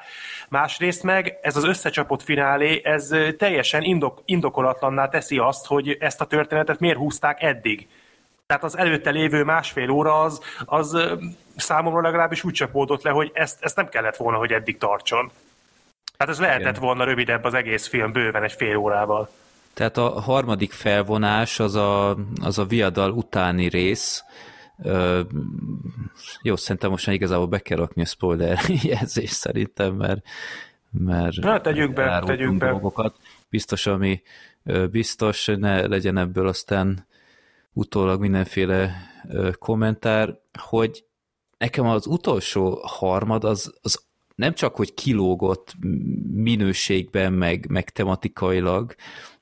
Másrészt 0.49 1.03
meg 1.03 1.39
ez 1.43 1.57
az 1.57 1.65
összecsapott 1.65 2.23
finálé, 2.23 2.81
ez 2.85 3.11
teljesen 3.39 3.83
indok, 3.83 4.23
indokolatlanná 4.25 5.09
teszi 5.09 5.39
azt, 5.39 5.67
hogy 5.67 5.97
ezt 6.01 6.21
a 6.21 6.27
történetet 6.27 6.81
miért 6.81 6.97
húzták 6.97 7.43
eddig. 7.43 7.89
Tehát 8.47 8.65
az 8.65 8.79
előtte 8.79 9.11
lévő 9.11 9.45
másfél 9.45 9.91
óra 9.91 10.21
az, 10.21 10.41
az 10.65 10.99
számomra 11.57 12.01
legalábbis 12.01 12.45
úgy 12.45 12.53
csapódott 12.53 13.03
le, 13.03 13.11
hogy 13.11 13.31
ezt, 13.35 13.59
ezt 13.61 13.77
nem 13.77 13.89
kellett 13.89 14.17
volna, 14.17 14.39
hogy 14.39 14.53
eddig 14.53 14.79
tartson. 14.79 15.31
Hát 16.19 16.29
ez 16.29 16.41
lehetett 16.41 16.79
volna 16.79 17.05
rövidebb 17.05 17.45
az 17.45 17.55
egész 17.55 17.87
film, 17.87 18.13
bőven 18.13 18.43
egy 18.43 18.53
fél 18.53 18.77
órával. 18.77 19.31
Tehát 19.75 19.97
a 19.97 20.21
harmadik 20.21 20.73
felvonás 20.73 21.61
az 21.61 21.75
a, 21.75 22.17
az 22.41 22.59
a 22.59 22.65
viadal 22.65 23.11
utáni 23.11 23.69
rész. 23.69 24.25
Ö, 24.83 25.21
jó, 26.43 26.57
szerintem 26.57 26.91
most 26.91 27.07
már 27.07 27.15
igazából 27.15 27.47
be 27.47 27.59
kell 27.59 27.79
rakni 27.79 28.03
a 28.03 28.07
spoiler 28.07 28.59
jelzés 28.83 29.31
szerintem, 29.31 29.95
mert, 29.95 30.27
mert 30.91 31.37
Na, 31.37 31.61
tegyük 31.61 31.93
be, 31.93 32.23
tegyük 32.27 32.57
be. 32.57 32.71
Dolgokat. 32.71 33.17
Biztos, 33.51 33.87
ami 33.87 34.23
biztos, 34.91 35.47
ne 35.47 35.87
legyen 35.87 36.19
ebből 36.19 36.49
aztán 36.49 37.07
utólag 37.73 38.21
mindenféle 38.21 38.97
kommentár, 39.59 40.39
hogy 40.59 41.05
nekem 41.59 41.87
az 41.87 42.07
utolsó 42.07 42.81
harmad 42.83 43.45
az, 43.45 43.75
az 43.83 44.05
nem 44.35 44.55
csak, 44.55 44.77
hogy 44.77 44.95
kilógott 44.95 45.75
minőségben, 46.33 47.33
meg, 47.33 47.67
meg 47.69 47.91
tematikailag, 47.91 48.95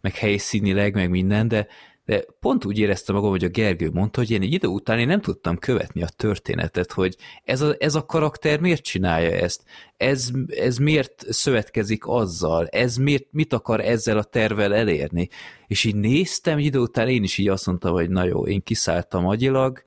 meg 0.03 0.15
helyszínileg, 0.15 0.95
meg 0.95 1.11
minden, 1.11 1.49
de, 1.49 1.67
de 2.05 2.25
pont 2.41 2.65
úgy 2.65 2.79
éreztem 2.79 3.15
magam, 3.15 3.31
hogy 3.31 3.45
a 3.45 3.49
Gergő 3.49 3.91
mondta, 3.91 4.21
hogy 4.21 4.31
én 4.31 4.43
egy 4.43 4.53
idő 4.53 4.69
után 4.69 4.99
én 4.99 5.07
nem 5.07 5.21
tudtam 5.21 5.59
követni 5.59 6.03
a 6.03 6.09
történetet, 6.17 6.93
hogy 6.93 7.17
ez 7.45 7.61
a, 7.61 7.75
ez 7.79 7.95
a 7.95 8.07
karakter 8.07 8.61
miért 8.61 8.83
csinálja 8.83 9.31
ezt, 9.31 9.63
ez, 9.97 10.31
ez 10.49 10.77
miért 10.77 11.25
szövetkezik 11.29 12.07
azzal, 12.07 12.67
ez 12.67 12.97
miért, 12.97 13.27
mit 13.31 13.53
akar 13.53 13.81
ezzel 13.81 14.19
a 14.19 14.25
tervel 14.25 14.75
elérni. 14.75 15.29
És 15.67 15.85
így 15.85 15.97
néztem, 15.97 16.59
egy 16.59 16.65
idő 16.65 16.79
után 16.79 17.09
én 17.09 17.23
is 17.23 17.39
így 17.39 17.49
azt 17.49 17.67
mondtam, 17.67 17.93
hogy 17.93 18.11
na 18.11 18.25
jó, 18.25 18.47
én 18.47 18.63
kiszálltam 18.63 19.27
agyilag, 19.27 19.83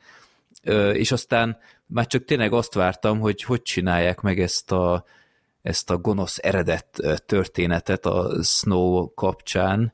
és 0.94 1.12
aztán 1.12 1.58
már 1.86 2.08
csak 2.08 2.26
tényleg 2.26 2.54
azt 2.54 2.74
vártam, 2.74 3.20
hogy 3.20 3.44
hogy 3.44 3.62
csinálják 3.62 4.22
meg 4.22 4.40
ezt 4.40 4.72
a, 4.72 5.06
ezt 5.62 5.90
a 5.90 5.98
gonosz 5.98 6.38
eredet 6.42 7.02
történetet 7.26 8.06
a 8.06 8.44
Snow 8.44 9.14
kapcsán, 9.14 9.94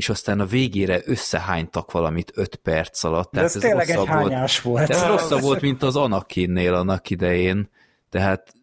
és 0.00 0.08
aztán 0.08 0.40
a 0.40 0.46
végére 0.46 1.00
összehánytak 1.04 1.90
valamit 1.90 2.32
öt 2.34 2.56
perc 2.56 3.04
alatt. 3.04 3.30
Tehát 3.30 3.48
ez, 3.48 3.54
ez 3.56 3.62
tényleg 3.62 3.90
egy 3.90 4.06
hányás 4.06 4.60
volt. 4.60 4.86
volt. 4.86 4.90
Ez 4.90 5.06
rosszabb 5.06 5.40
volt, 5.40 5.60
mint 5.60 5.82
az 5.82 5.96
Anakinnél 5.96 6.74
annak 6.74 7.10
idején. 7.10 7.70
Tehát 8.10 8.54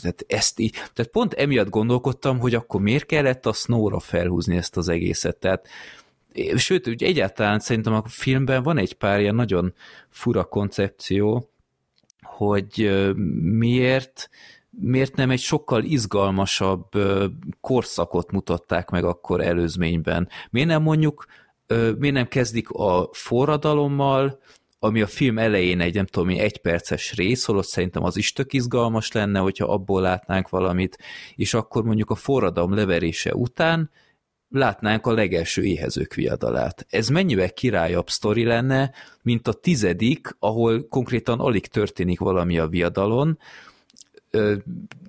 tehát 0.00 0.24
ezt 0.26 0.58
így, 0.58 0.70
tehát 0.70 1.10
pont 1.10 1.34
emiatt 1.34 1.68
gondolkodtam, 1.68 2.38
hogy 2.38 2.54
akkor 2.54 2.80
miért 2.80 3.06
kellett 3.06 3.46
a 3.46 3.52
Snow-ra 3.52 3.98
felhúzni 3.98 4.56
ezt 4.56 4.76
az 4.76 4.88
egészet. 4.88 5.36
Tehát 5.36 5.66
sőt, 6.56 6.88
úgy 6.88 7.02
egyáltalán 7.02 7.58
szerintem 7.58 7.94
a 7.94 8.02
filmben 8.06 8.62
van 8.62 8.78
egy 8.78 8.94
pár 8.94 9.20
ilyen 9.20 9.34
nagyon 9.34 9.74
fura 10.08 10.44
koncepció, 10.44 11.50
hogy 12.22 13.04
miért 13.42 14.30
miért 14.80 15.16
nem 15.16 15.30
egy 15.30 15.40
sokkal 15.40 15.82
izgalmasabb 15.82 16.88
korszakot 17.60 18.30
mutatták 18.30 18.90
meg 18.90 19.04
akkor 19.04 19.40
előzményben? 19.40 20.28
Miért 20.50 20.68
nem 20.68 20.82
mondjuk, 20.82 21.26
miért 21.98 22.14
nem 22.14 22.28
kezdik 22.28 22.70
a 22.70 23.08
forradalommal, 23.12 24.40
ami 24.78 25.02
a 25.02 25.06
film 25.06 25.38
elején 25.38 25.80
egy, 25.80 25.94
nem 25.94 26.06
tudom, 26.06 26.28
egy 26.28 26.60
perces 26.60 27.14
rész, 27.14 27.44
holott 27.44 27.66
szerintem 27.66 28.04
az 28.04 28.16
is 28.16 28.32
tök 28.32 28.52
izgalmas 28.52 29.12
lenne, 29.12 29.38
hogyha 29.38 29.72
abból 29.72 30.00
látnánk 30.00 30.48
valamit, 30.48 30.98
és 31.34 31.54
akkor 31.54 31.84
mondjuk 31.84 32.10
a 32.10 32.14
forradalom 32.14 32.74
leverése 32.74 33.34
után 33.34 33.90
látnánk 34.48 35.06
a 35.06 35.12
legelső 35.12 35.62
éhezők 35.62 36.14
viadalát. 36.14 36.86
Ez 36.90 37.08
mennyivel 37.08 37.52
királyabb 37.52 38.08
sztori 38.08 38.44
lenne, 38.44 38.92
mint 39.22 39.48
a 39.48 39.52
tizedik, 39.52 40.36
ahol 40.38 40.88
konkrétan 40.88 41.40
alig 41.40 41.66
történik 41.66 42.18
valami 42.18 42.58
a 42.58 42.68
viadalon, 42.68 43.38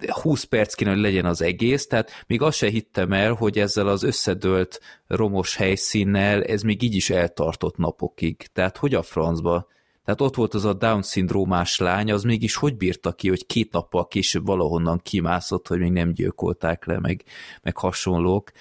20 0.07 0.43
perc 0.43 0.73
kéne, 0.73 0.89
hogy 0.89 0.99
legyen 0.99 1.25
az 1.25 1.41
egész, 1.41 1.87
tehát 1.87 2.11
még 2.27 2.41
azt 2.41 2.57
se 2.57 2.69
hittem 2.69 3.13
el, 3.13 3.33
hogy 3.33 3.59
ezzel 3.59 3.87
az 3.87 4.03
összedőlt 4.03 4.81
romos 5.07 5.55
helyszínnel 5.55 6.43
ez 6.43 6.61
még 6.61 6.81
így 6.81 6.95
is 6.95 7.09
eltartott 7.09 7.77
napokig. 7.77 8.47
Tehát 8.53 8.77
hogy 8.77 8.93
a 8.93 9.01
francba? 9.01 9.67
Tehát 10.05 10.21
ott 10.21 10.35
volt 10.35 10.53
az 10.53 10.65
a 10.65 10.73
Down-szindrómás 10.73 11.77
lány, 11.77 12.11
az 12.11 12.23
mégis 12.23 12.55
hogy 12.55 12.77
bírta 12.77 13.11
ki, 13.11 13.29
hogy 13.29 13.45
két 13.45 13.71
nappal 13.71 14.07
később 14.07 14.45
valahonnan 14.45 14.99
kimászott, 15.03 15.67
hogy 15.67 15.79
még 15.79 15.91
nem 15.91 16.13
gyilkolták 16.13 16.85
le, 16.85 16.99
meg, 16.99 17.23
meg 17.61 17.77
hasonlók 17.77 18.51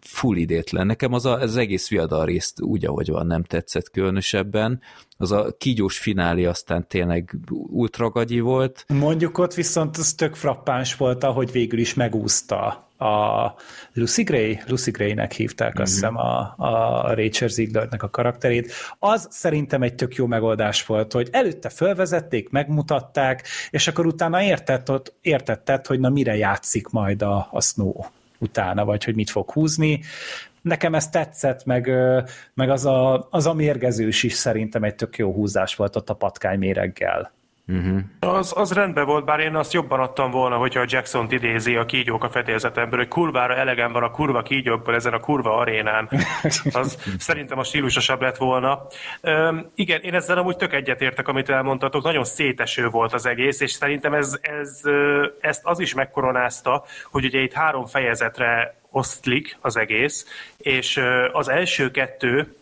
full 0.00 0.36
idétlen. 0.36 0.86
Nekem 0.86 1.12
az, 1.12 1.26
a, 1.26 1.40
az 1.40 1.56
egész 1.56 1.88
viadal 1.88 2.24
részt 2.24 2.60
úgy, 2.60 2.86
ahogy 2.86 3.10
van, 3.10 3.26
nem 3.26 3.42
tetszett 3.42 3.90
különösebben. 3.90 4.80
Az 5.16 5.32
a 5.32 5.54
kígyós 5.58 5.98
finálé 5.98 6.44
aztán 6.44 6.86
tényleg 6.88 7.36
ultragagyi 7.50 8.40
volt. 8.40 8.84
Mondjuk 8.88 9.38
ott 9.38 9.54
viszont 9.54 9.96
az 9.96 10.14
tök 10.14 10.34
frappáns 10.34 10.96
volt, 10.96 11.24
ahogy 11.24 11.52
végül 11.52 11.78
is 11.78 11.94
megúszta 11.94 12.86
a 12.98 13.54
Lucy 13.92 14.22
Gray, 14.22 14.60
Lucy 14.66 14.90
Gray-nek 14.90 15.32
hívták 15.32 15.72
mm-hmm. 15.72 15.82
azt 15.82 15.92
hiszem 15.92 16.16
a, 16.16 16.54
a 16.56 17.14
Rachel 17.14 17.48
Zieglernek 17.48 18.02
a 18.02 18.10
karakterét. 18.10 18.72
Az 18.98 19.28
szerintem 19.30 19.82
egy 19.82 19.94
tök 19.94 20.14
jó 20.14 20.26
megoldás 20.26 20.86
volt, 20.86 21.12
hogy 21.12 21.28
előtte 21.32 21.68
fölvezették, 21.68 22.50
megmutatták, 22.50 23.46
és 23.70 23.88
akkor 23.88 24.06
utána 24.06 24.42
értett, 24.42 25.14
értetted, 25.20 25.86
hogy 25.86 26.00
na 26.00 26.08
mire 26.08 26.36
játszik 26.36 26.88
majd 26.88 27.22
a, 27.22 27.48
a 27.50 27.60
Snow 27.60 28.04
utána, 28.46 28.84
vagy 28.84 29.04
hogy 29.04 29.14
mit 29.14 29.30
fog 29.30 29.50
húzni. 29.50 30.00
Nekem 30.62 30.94
ez 30.94 31.08
tetszett, 31.08 31.64
meg, 31.64 31.90
meg 32.54 32.70
az, 32.70 32.86
a, 32.86 33.26
az 33.30 33.46
a 33.46 33.54
mérgezős 33.54 34.22
is 34.22 34.32
szerintem 34.32 34.84
egy 34.84 34.94
tök 34.94 35.16
jó 35.16 35.32
húzás 35.32 35.74
volt 35.74 35.96
ott 35.96 36.10
a 36.10 36.14
patkány 36.14 36.58
méreggel. 36.58 37.35
Uh-huh. 37.68 37.98
Az, 38.20 38.52
az 38.56 38.72
rendben 38.72 39.06
volt, 39.06 39.24
bár 39.24 39.40
én 39.40 39.54
azt 39.54 39.72
jobban 39.72 40.00
adtam 40.00 40.30
volna, 40.30 40.56
hogyha 40.56 40.80
a 40.80 40.86
Jackson-t 40.88 41.32
idézi 41.32 41.76
a 41.76 41.84
kígyók 41.84 42.24
a 42.24 42.28
fedélzetemből, 42.28 42.98
hogy 42.98 43.08
kurvára 43.08 43.54
elegem 43.54 43.92
van 43.92 44.02
a 44.02 44.10
kurva 44.10 44.42
kígyókból 44.42 44.94
ezen 44.94 45.12
a 45.12 45.20
kurva 45.20 45.56
arénán. 45.56 46.08
Az 46.72 46.98
szerintem 47.18 47.58
a 47.58 47.64
stílusosabb 47.64 48.20
lett 48.20 48.36
volna. 48.36 48.86
Üm, 49.22 49.70
igen, 49.74 50.00
én 50.00 50.14
ezzel 50.14 50.38
amúgy 50.38 50.56
tök 50.56 50.72
egyetértek, 50.72 51.28
amit 51.28 51.48
elmondtatok, 51.48 52.02
nagyon 52.02 52.24
széteső 52.24 52.88
volt 52.88 53.12
az 53.12 53.26
egész, 53.26 53.60
és 53.60 53.70
szerintem 53.70 54.14
ez, 54.14 54.38
ez, 54.40 54.80
ezt 55.40 55.60
az 55.64 55.78
is 55.78 55.94
megkoronázta, 55.94 56.84
hogy 57.10 57.24
ugye 57.24 57.40
itt 57.40 57.52
három 57.52 57.86
fejezetre 57.86 58.74
osztlik 58.90 59.58
az 59.60 59.76
egész, 59.76 60.26
és 60.56 61.00
az 61.32 61.48
első 61.48 61.90
kettő, 61.90 62.56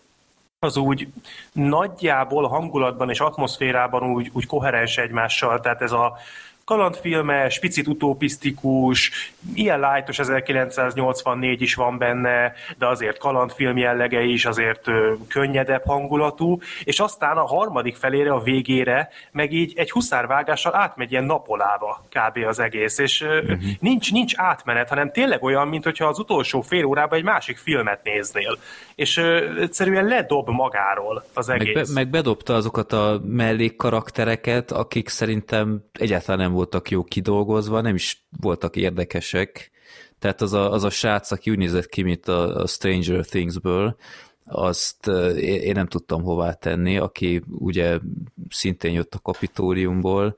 az 0.65 0.77
úgy 0.77 1.09
nagyjából 1.53 2.49
hangulatban 2.49 3.11
és 3.11 3.21
atmoszférában 3.21 4.03
úgy, 4.03 4.31
úgy 4.33 4.47
koherens 4.47 4.99
egymással, 4.99 5.61
tehát 5.61 5.83
ez 5.83 5.93
a 5.93 6.17
kalandfilmes, 6.65 7.59
picit 7.59 7.87
utopisztikus, 7.87 9.33
ilyen 9.55 9.81
lájtos 9.81 10.19
1984 10.19 11.62
is 11.62 11.75
van 11.75 11.99
benne, 11.99 12.53
de 12.79 12.87
azért 12.87 13.19
kalandfilm 13.19 13.77
jellege 13.77 14.23
is, 14.23 14.45
azért 14.45 14.91
könnyedebb 15.29 15.83
hangulatú, 15.85 16.59
és 16.85 17.01
aztán 17.01 17.37
a 17.37 17.47
harmadik 17.47 17.97
felére, 17.97 18.33
a 18.33 18.41
végére 18.41 19.09
meg 19.33 19.53
így 19.53 19.73
egy 19.77 19.91
huszárvágással 19.91 20.75
átmegy 20.75 21.11
ilyen 21.11 21.25
napolába 21.25 22.05
kb. 22.09 22.45
az 22.47 22.59
egész, 22.59 22.99
és 22.99 23.21
uh-huh. 23.21 23.59
nincs, 23.81 24.12
nincs 24.12 24.33
átmenet, 24.37 24.89
hanem 24.89 25.12
tényleg 25.12 25.43
olyan, 25.43 25.69
mint 25.69 25.85
hogyha 25.85 26.07
az 26.07 26.19
utolsó 26.19 26.61
fél 26.61 26.85
órában 26.85 27.19
egy 27.19 27.25
másik 27.25 27.57
filmet 27.57 28.01
néznél, 28.05 28.59
és 28.95 29.17
egyszerűen 29.61 30.05
ledob 30.05 30.49
magáról 30.49 31.25
az 31.35 31.49
egész. 31.49 31.75
Meg, 31.75 31.85
be, 31.85 31.93
meg 31.93 32.09
bedobta 32.09 32.55
azokat 32.55 32.93
a 32.93 33.21
mellékkaraktereket, 33.25 34.71
akik 34.71 35.09
szerintem 35.09 35.85
egyáltalán 35.93 36.41
nem 36.41 36.54
voltak 36.55 36.91
jó 36.91 37.05
kidolgozva, 37.05 37.81
nem 37.81 37.95
is 37.95 38.27
voltak 38.41 38.77
érdekesek. 38.77 39.71
Tehát 40.19 40.41
az 40.41 40.53
a, 40.53 40.73
az 40.73 40.85
a 40.85 40.91
srác, 40.91 41.31
aki 41.31 41.51
úgy 41.51 41.59
nézett 41.59 41.89
ki, 41.89 42.03
mint 42.03 42.29
a, 42.29 42.57
a 42.63 42.67
Stranger 42.67 43.25
Things-ből, 43.25 43.97
azt 44.47 45.07
én 45.37 45.73
nem 45.73 45.87
tudtam 45.87 46.23
hová 46.23 46.53
tenni, 46.53 46.99
aki 46.99 47.43
ugye 47.51 47.99
szintén 48.49 48.93
jött 48.93 49.15
a 49.15 49.19
kapitóriumból, 49.19 50.37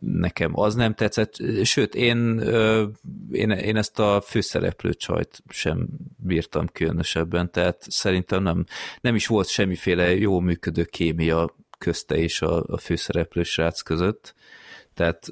nekem 0.00 0.58
az 0.58 0.74
nem 0.74 0.94
tetszett, 0.94 1.36
sőt, 1.62 1.94
én, 1.94 2.38
én, 3.30 3.50
én 3.50 3.76
ezt 3.76 3.98
a 3.98 4.20
főszereplő 4.20 4.94
csajt 4.94 5.42
sem 5.48 5.88
bírtam 6.16 6.66
különösebben, 6.66 7.50
tehát 7.50 7.84
szerintem 7.88 8.42
nem, 8.42 8.64
nem 9.00 9.14
is 9.14 9.26
volt 9.26 9.48
semmiféle 9.48 10.14
jó 10.16 10.40
működő 10.40 10.84
kémia 10.84 11.54
közte 11.78 12.16
és 12.16 12.42
a, 12.42 12.64
a 12.66 12.78
főszereplő 12.78 13.42
srác 13.42 13.80
között, 13.80 14.34
tehát 14.94 15.26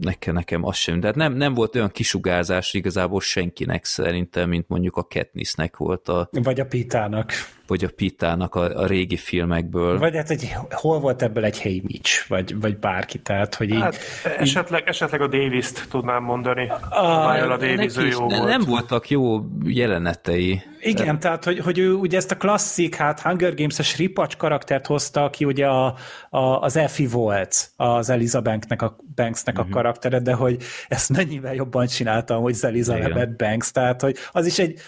nekem, 0.00 0.34
nekem 0.34 0.64
az 0.64 0.76
sem. 0.76 1.00
Tehát 1.00 1.16
nem, 1.16 1.32
nem 1.32 1.54
volt 1.54 1.74
olyan 1.74 1.90
kisugárzás 1.90 2.74
igazából 2.74 3.20
senkinek 3.20 3.84
szerintem, 3.84 4.48
mint 4.48 4.68
mondjuk 4.68 4.96
a 4.96 5.04
Katnissnek 5.04 5.76
volt 5.76 6.08
a... 6.08 6.28
Vagy 6.32 6.60
a 6.60 6.66
Pitának. 6.66 7.32
Vagy 7.68 7.84
a 7.84 7.88
Pitának 7.96 8.54
a, 8.54 8.80
a 8.82 8.86
régi 8.86 9.16
filmekből. 9.16 9.98
Vagy 9.98 10.16
hát, 10.16 10.28
hogy 10.28 10.54
hol 10.70 11.00
volt 11.00 11.22
ebből 11.22 11.44
egy 11.44 11.60
Hey 11.60 11.82
Mitch, 11.86 12.28
vagy, 12.28 12.60
vagy 12.60 12.78
bárki, 12.78 13.18
tehát, 13.18 13.54
hogy 13.54 13.70
így... 13.70 13.80
Hát, 13.80 13.98
esetleg, 14.38 14.80
így... 14.80 14.88
esetleg 14.88 15.20
a 15.20 15.26
Davis-t 15.26 15.86
tudnám 15.90 16.22
mondani. 16.22 16.68
A, 16.90 17.50
a 17.50 17.56
Davis 17.56 17.96
ő 17.96 18.06
jó 18.06 18.18
volt. 18.18 18.44
Nem 18.44 18.60
voltak 18.60 19.10
jó 19.10 19.44
jelenetei. 19.64 20.62
Igen, 20.80 21.04
tehát, 21.04 21.20
tehát 21.20 21.44
hogy, 21.44 21.58
hogy 21.58 21.78
ő 21.78 21.94
ugye 21.94 22.16
ezt 22.16 22.30
a 22.30 22.36
klasszik, 22.36 22.94
hát 22.94 23.20
Hunger 23.20 23.54
Games-es 23.54 23.96
ripacs 23.96 24.36
karaktert 24.36 24.86
hozta, 24.86 25.24
aki 25.24 25.44
ugye 25.44 25.66
a, 25.66 25.94
a, 26.30 26.38
az 26.38 26.76
Effie 26.76 27.08
volt, 27.08 27.70
az 27.76 28.10
Elizabethnek 28.10 28.82
a, 28.82 28.96
Banksnek 29.14 29.54
uh-huh. 29.54 29.66
a 29.66 29.68
mhm. 29.68 29.76
karaktere, 29.76 30.20
de 30.20 30.32
hogy 30.32 30.62
ezt 30.88 31.08
mennyivel 31.08 31.54
jobban 31.54 31.86
csináltam, 31.86 32.42
hogy 32.42 32.52
az 32.52 32.64
Igen. 32.88 33.34
Banks, 33.36 33.70
tehát 33.70 34.00
hogy 34.00 34.16
az 34.32 34.46
is 34.46 34.58
egy 34.58 34.80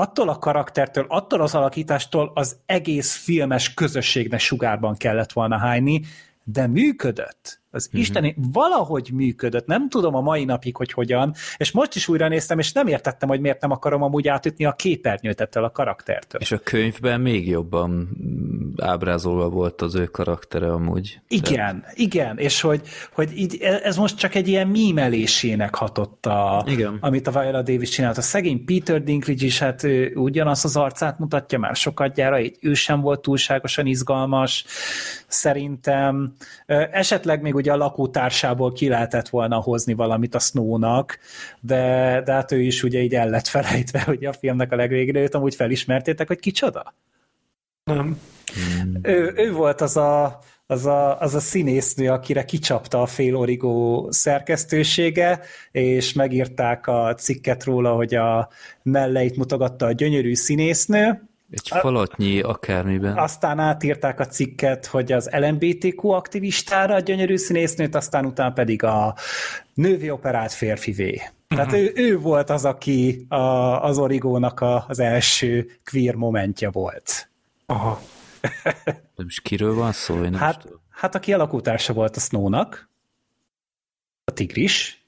attól 0.00 0.28
a 0.28 0.38
karaktertől, 0.38 1.04
attól 1.08 1.40
az 1.40 1.54
alakítástól 1.54 2.32
az 2.34 2.56
egész 2.66 3.16
filmes 3.16 3.74
közösségnek 3.74 4.40
sugárban 4.40 4.96
kellett 4.96 5.32
volna 5.32 5.58
hányni, 5.58 6.00
de 6.44 6.66
működött. 6.66 7.59
Az 7.70 7.86
uh-huh. 7.86 8.00
isteni 8.00 8.34
valahogy 8.52 9.10
működött, 9.12 9.66
nem 9.66 9.88
tudom 9.88 10.14
a 10.14 10.20
mai 10.20 10.44
napig, 10.44 10.76
hogy 10.76 10.92
hogyan, 10.92 11.34
és 11.56 11.70
most 11.70 11.94
is 11.94 12.08
újra 12.08 12.28
néztem, 12.28 12.58
és 12.58 12.72
nem 12.72 12.86
értettem, 12.86 13.28
hogy 13.28 13.40
miért 13.40 13.60
nem 13.60 13.70
akarom 13.70 14.02
amúgy 14.02 14.28
átütni 14.28 14.64
a 14.64 14.72
képernyőt 14.72 15.40
ettől 15.40 15.64
a 15.64 15.70
karaktertől. 15.70 16.40
És 16.40 16.52
a 16.52 16.58
könyvben 16.58 17.20
még 17.20 17.48
jobban 17.48 18.08
ábrázolva 18.76 19.48
volt 19.48 19.82
az 19.82 19.94
ő 19.94 20.04
karaktere 20.04 20.72
amúgy. 20.72 21.20
Igen, 21.28 21.80
Tehát... 21.80 21.98
igen, 21.98 22.38
és 22.38 22.60
hogy, 22.60 22.80
hogy 23.12 23.38
így, 23.38 23.56
ez 23.60 23.96
most 23.96 24.18
csak 24.18 24.34
egy 24.34 24.48
ilyen 24.48 24.68
mímelésének 24.68 25.74
hatott, 25.74 26.26
a, 26.26 26.64
igen. 26.66 26.96
amit 27.00 27.26
a 27.26 27.40
Viola 27.40 27.62
Davis 27.62 27.88
csinált. 27.88 28.18
A 28.18 28.22
szegény 28.22 28.64
Peter 28.64 29.02
Dinklage 29.02 29.46
is 29.46 29.58
hát 29.58 29.86
ugyanazt 30.14 30.64
az 30.64 30.76
arcát 30.76 31.18
mutatja 31.18 31.58
már 31.58 31.76
sokat 31.76 32.14
gyára, 32.14 32.40
így 32.40 32.56
ő 32.60 32.74
sem 32.74 33.00
volt 33.00 33.20
túlságosan 33.20 33.86
izgalmas, 33.86 34.64
szerintem. 35.26 36.32
Esetleg 36.90 37.42
még 37.42 37.54
ugye 37.60 37.72
a 37.72 37.76
lakótársából 37.76 38.72
ki 38.72 38.88
lehetett 38.88 39.28
volna 39.28 39.56
hozni 39.56 39.94
valamit 39.94 40.34
a 40.34 40.38
Snownak, 40.38 41.18
de, 41.60 42.22
de 42.24 42.32
hát 42.32 42.52
ő 42.52 42.60
is 42.60 42.82
ugye 42.82 43.00
így 43.02 43.14
el 43.14 43.28
lett 43.28 43.46
felejtve, 43.46 44.00
hogy 44.10 44.24
a 44.24 44.32
filmnek 44.32 44.72
a 44.72 44.76
legvégére 44.76 45.20
őt 45.20 45.34
amúgy 45.34 45.54
felismertétek, 45.54 46.26
hogy 46.26 46.38
kicsoda? 46.38 46.94
Nem. 47.84 48.20
Ő, 49.02 49.32
ő 49.36 49.52
volt 49.52 49.80
az 49.80 49.96
a, 49.96 50.38
az 50.66 50.86
a, 50.86 51.20
az 51.20 51.34
a 51.34 51.40
színésznő, 51.40 52.08
akire 52.08 52.44
kicsapta 52.44 53.02
a 53.02 53.06
fél 53.06 53.36
origó 53.36 54.06
szerkesztősége, 54.10 55.40
és 55.70 56.12
megírták 56.12 56.86
a 56.86 57.14
cikket 57.14 57.64
róla, 57.64 57.94
hogy 57.94 58.14
a 58.14 58.48
melleit 58.82 59.36
mutogatta 59.36 59.86
a 59.86 59.92
gyönyörű 59.92 60.34
színésznő, 60.34 61.29
egy 61.50 61.68
falatnyi 61.68 62.40
akármiben. 62.40 63.18
Aztán 63.18 63.58
átírták 63.58 64.20
a 64.20 64.26
cikket, 64.26 64.86
hogy 64.86 65.12
az 65.12 65.30
LMBTQ 65.32 66.08
aktivistára 66.08 66.94
a 66.94 67.00
gyönyörű 67.00 67.36
színésznőt, 67.36 67.94
aztán 67.94 68.26
utána 68.26 68.52
pedig 68.52 68.82
a 68.82 69.14
nővi 69.74 70.10
operált 70.10 70.52
férfivé. 70.52 71.22
Tehát 71.48 71.72
ő, 71.72 71.92
ő 71.94 72.18
volt 72.18 72.50
az, 72.50 72.64
aki 72.64 73.26
a, 73.28 73.36
az 73.82 73.98
Origónak 73.98 74.60
a, 74.60 74.84
az 74.88 74.98
első 74.98 75.70
queer 75.84 76.14
momentja 76.14 76.70
volt. 76.70 77.30
Aha. 77.66 78.00
Nem 79.16 79.26
is 79.26 79.40
kiről 79.40 79.74
van 79.74 79.92
szó? 79.92 80.24
Én 80.24 80.34
hát, 80.34 80.68
hát 80.90 81.14
aki 81.14 81.32
alakútársa 81.32 81.92
volt 81.92 82.16
a 82.16 82.20
Snownak, 82.20 82.90
a 84.24 84.32
tigris, 84.32 84.99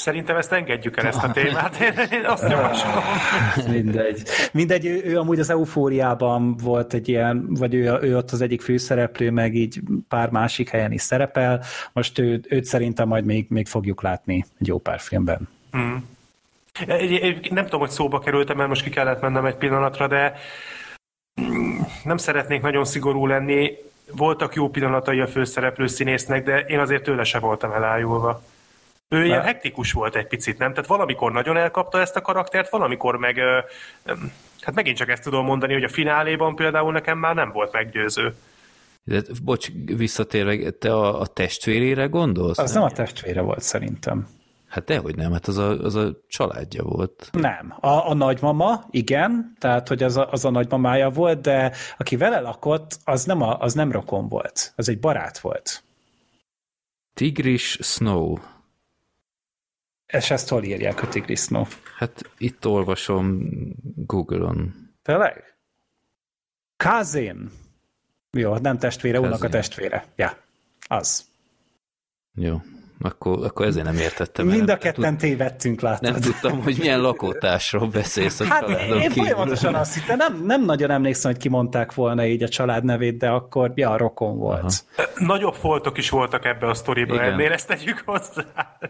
Szerintem 0.00 0.36
ezt 0.36 0.52
engedjük 0.52 0.96
el, 0.96 1.06
ezt 1.06 1.24
a 1.24 1.30
témát. 1.30 1.80
Én, 1.80 1.92
én 2.12 2.24
azt 2.24 2.50
javaslom. 2.50 3.02
Mindegy. 3.74 4.22
Mindegy, 4.52 4.86
ő, 4.86 5.02
ő 5.04 5.18
amúgy 5.18 5.38
az 5.38 5.50
eufóriában 5.50 6.56
volt 6.56 6.92
egy 6.94 7.08
ilyen, 7.08 7.46
vagy 7.48 7.74
ő, 7.74 7.98
ő 8.00 8.16
ott 8.16 8.30
az 8.30 8.40
egyik 8.40 8.60
főszereplő, 8.60 9.30
meg 9.30 9.54
így 9.54 9.80
pár 10.08 10.30
másik 10.30 10.68
helyen 10.68 10.92
is 10.92 11.02
szerepel. 11.02 11.62
Most 11.92 12.18
ő, 12.18 12.40
őt 12.48 12.64
szerintem 12.64 13.08
majd 13.08 13.24
még, 13.24 13.46
még 13.48 13.66
fogjuk 13.66 14.02
látni 14.02 14.44
egy 14.60 14.66
jó 14.66 14.78
pár 14.78 15.00
filmben. 15.00 15.48
Hmm. 15.70 16.08
Nem 17.50 17.64
tudom, 17.64 17.80
hogy 17.80 17.90
szóba 17.90 18.18
kerültem, 18.18 18.56
mert 18.56 18.68
most 18.68 18.82
ki 18.82 18.90
kellett 18.90 19.20
mennem 19.20 19.44
egy 19.44 19.56
pillanatra, 19.56 20.06
de 20.06 20.34
nem 22.04 22.16
szeretnék 22.16 22.62
nagyon 22.62 22.84
szigorú 22.84 23.26
lenni. 23.26 23.76
Voltak 24.16 24.54
jó 24.54 24.68
pillanatai 24.68 25.20
a 25.20 25.26
főszereplő 25.26 25.86
színésznek, 25.86 26.44
de 26.44 26.58
én 26.58 26.78
azért 26.78 27.02
tőle 27.02 27.24
se 27.24 27.38
voltam 27.38 27.72
elájulva. 27.72 28.42
Ő 29.12 29.24
ilyen 29.24 29.42
hektikus 29.42 29.92
volt 29.92 30.16
egy 30.16 30.26
picit, 30.26 30.58
nem? 30.58 30.70
Tehát 30.72 30.88
valamikor 30.88 31.32
nagyon 31.32 31.56
elkapta 31.56 32.00
ezt 32.00 32.16
a 32.16 32.20
karaktert, 32.20 32.70
valamikor 32.70 33.16
meg, 33.16 33.38
hát 34.60 34.74
megint 34.74 34.96
csak 34.96 35.08
ezt 35.08 35.22
tudom 35.22 35.44
mondani, 35.44 35.72
hogy 35.72 35.84
a 35.84 35.88
fináléban 35.88 36.54
például 36.54 36.92
nekem 36.92 37.18
már 37.18 37.34
nem 37.34 37.50
volt 37.52 37.72
meggyőző. 37.72 38.34
De, 39.04 39.20
bocs, 39.44 39.68
visszatérve, 39.84 40.70
te 40.70 40.94
a, 40.94 41.20
a 41.20 41.26
testvérére 41.26 42.06
gondolsz? 42.06 42.58
Az 42.58 42.72
nem? 42.72 42.82
nem 42.82 42.90
a 42.92 42.94
testvére 42.94 43.40
volt 43.40 43.62
szerintem. 43.62 44.28
Hát 44.68 44.84
dehogy 44.84 45.16
nem, 45.16 45.32
hát 45.32 45.46
az 45.46 45.58
a, 45.58 45.70
az 45.70 45.94
a 45.94 46.10
családja 46.28 46.82
volt. 46.82 47.28
Nem. 47.32 47.74
A, 47.80 48.08
a 48.08 48.14
nagymama, 48.14 48.84
igen, 48.90 49.56
tehát 49.58 49.88
hogy 49.88 50.02
az 50.02 50.16
a, 50.16 50.30
az 50.30 50.44
a 50.44 50.50
nagymamája 50.50 51.10
volt, 51.10 51.40
de 51.40 51.72
aki 51.98 52.16
vele 52.16 52.40
lakott, 52.40 52.98
az 53.04 53.24
nem, 53.24 53.42
a, 53.42 53.58
az 53.58 53.74
nem 53.74 53.92
rokon 53.92 54.28
volt, 54.28 54.72
az 54.76 54.88
egy 54.88 55.00
barát 55.00 55.38
volt. 55.38 55.82
Tigris 57.14 57.78
Snow. 57.80 58.36
És 60.10 60.30
ezt 60.30 60.48
hol 60.48 60.64
írják 60.64 61.02
a 61.02 61.08
tigrisznó? 61.08 61.66
Hát 61.96 62.30
itt 62.38 62.66
olvasom 62.66 63.48
Google-on. 63.94 64.74
Tényleg? 65.02 65.44
Kazin. 66.76 67.50
Jó, 68.30 68.56
nem 68.56 68.78
testvére, 68.78 69.20
unoka 69.20 69.48
testvére. 69.48 70.06
Ja, 70.16 70.36
az. 70.88 71.24
Jó. 72.34 72.60
Akkor, 73.02 73.44
akkor 73.44 73.66
ezért 73.66 73.84
nem 73.84 73.96
értettem. 73.96 74.46
Mind 74.46 74.70
a 74.70 74.76
ketten 74.76 75.18
tévedtünk, 75.18 75.80
látod. 75.80 76.10
Nem 76.10 76.20
tudtam, 76.20 76.62
hogy 76.62 76.76
milyen 76.78 77.00
lakótásról 77.00 77.86
beszélsz 77.86 78.40
a 78.40 78.44
Hát 78.44 78.68
én 78.68 78.76
kívül. 79.00 79.10
folyamatosan 79.10 79.74
azt 79.74 79.94
hittem, 79.94 80.16
nem, 80.16 80.42
nem 80.44 80.64
nagyon 80.64 80.90
emlékszem, 80.90 81.30
hogy 81.32 81.40
kimondták 81.40 81.94
volna 81.94 82.24
így 82.24 82.42
a 82.42 82.48
család 82.48 82.84
nevét, 82.84 83.18
de 83.18 83.28
akkor 83.28 83.72
ja, 83.74 83.96
rokon 83.96 84.38
volt. 84.38 84.84
Aha. 84.96 85.08
Nagyobb 85.16 85.54
foltok 85.54 85.98
is 85.98 86.10
voltak 86.10 86.44
ebbe 86.44 86.68
a 86.68 86.74
sztoriba, 86.74 87.22
ennél 87.22 87.52
ezt 87.52 87.66
tegyük 87.66 88.02
hozzá. 88.06 88.44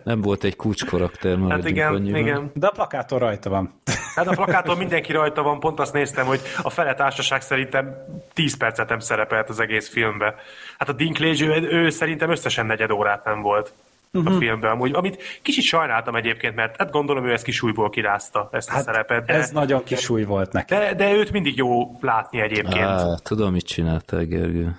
Nem 0.05 0.21
volt 0.21 0.45
egy 0.45 0.57
kulcskarakter. 0.57 1.39
Hát 1.49 1.69
igen, 1.69 1.95
annyiban. 1.95 2.21
igen. 2.21 2.51
De 2.55 2.67
a 2.67 2.71
plakáton 2.71 3.19
rajta 3.19 3.51
van. 3.51 3.73
Hát 4.15 4.27
a 4.27 4.31
plakáton 4.31 4.77
mindenki 4.77 5.13
rajta 5.13 5.43
van, 5.43 5.61
pont 5.61 5.81
azt 5.81 5.93
néztem, 5.93 6.27
hogy 6.27 6.41
a 6.63 6.71
fele 6.71 6.95
társaság 6.95 7.43
szerintem 7.43 7.95
10 8.33 8.57
percet 8.57 8.89
nem 8.89 8.99
szerepelt 8.99 9.49
az 9.49 9.61
egész 9.61 9.89
filmbe. 9.89 10.35
Hát 10.79 10.89
a 10.89 10.93
Dinklage, 10.93 11.45
ő, 11.45 11.69
ő 11.71 11.91
szerintem 11.91 12.31
összesen 12.31 12.67
negyed 12.67 12.91
órát 12.91 13.25
nem 13.25 13.41
volt 13.43 13.73
uh-huh. 14.13 14.33
a 14.33 14.35
mhm. 14.35 14.45
filmben 14.45 14.71
amúgy, 14.71 14.95
amit 14.95 15.23
kicsit 15.43 15.65
sajnáltam 15.65 16.15
egyébként, 16.15 16.55
mert 16.55 16.77
hát 16.77 16.91
gondolom 16.91 17.27
ő 17.27 17.33
ezt 17.33 17.45
kisújból 17.45 17.91
kirázta, 17.91 18.49
ezt 18.53 18.69
hát 18.69 18.81
a 18.81 18.83
szerepet. 18.83 19.27
De, 19.27 19.33
ez 19.33 19.51
nagyon 19.51 19.85
kisúly 19.85 20.25
volt 20.25 20.53
neki. 20.53 20.75
De, 20.75 20.95
de 20.95 21.13
őt 21.13 21.33
mindig 21.33 21.57
jó 21.57 21.99
látni 22.01 22.41
egyébként. 22.41 22.85
Á, 22.85 23.15
tudom, 23.23 23.53
mit 23.53 23.67
csináltál, 23.67 24.25
Gergő. 24.25 24.77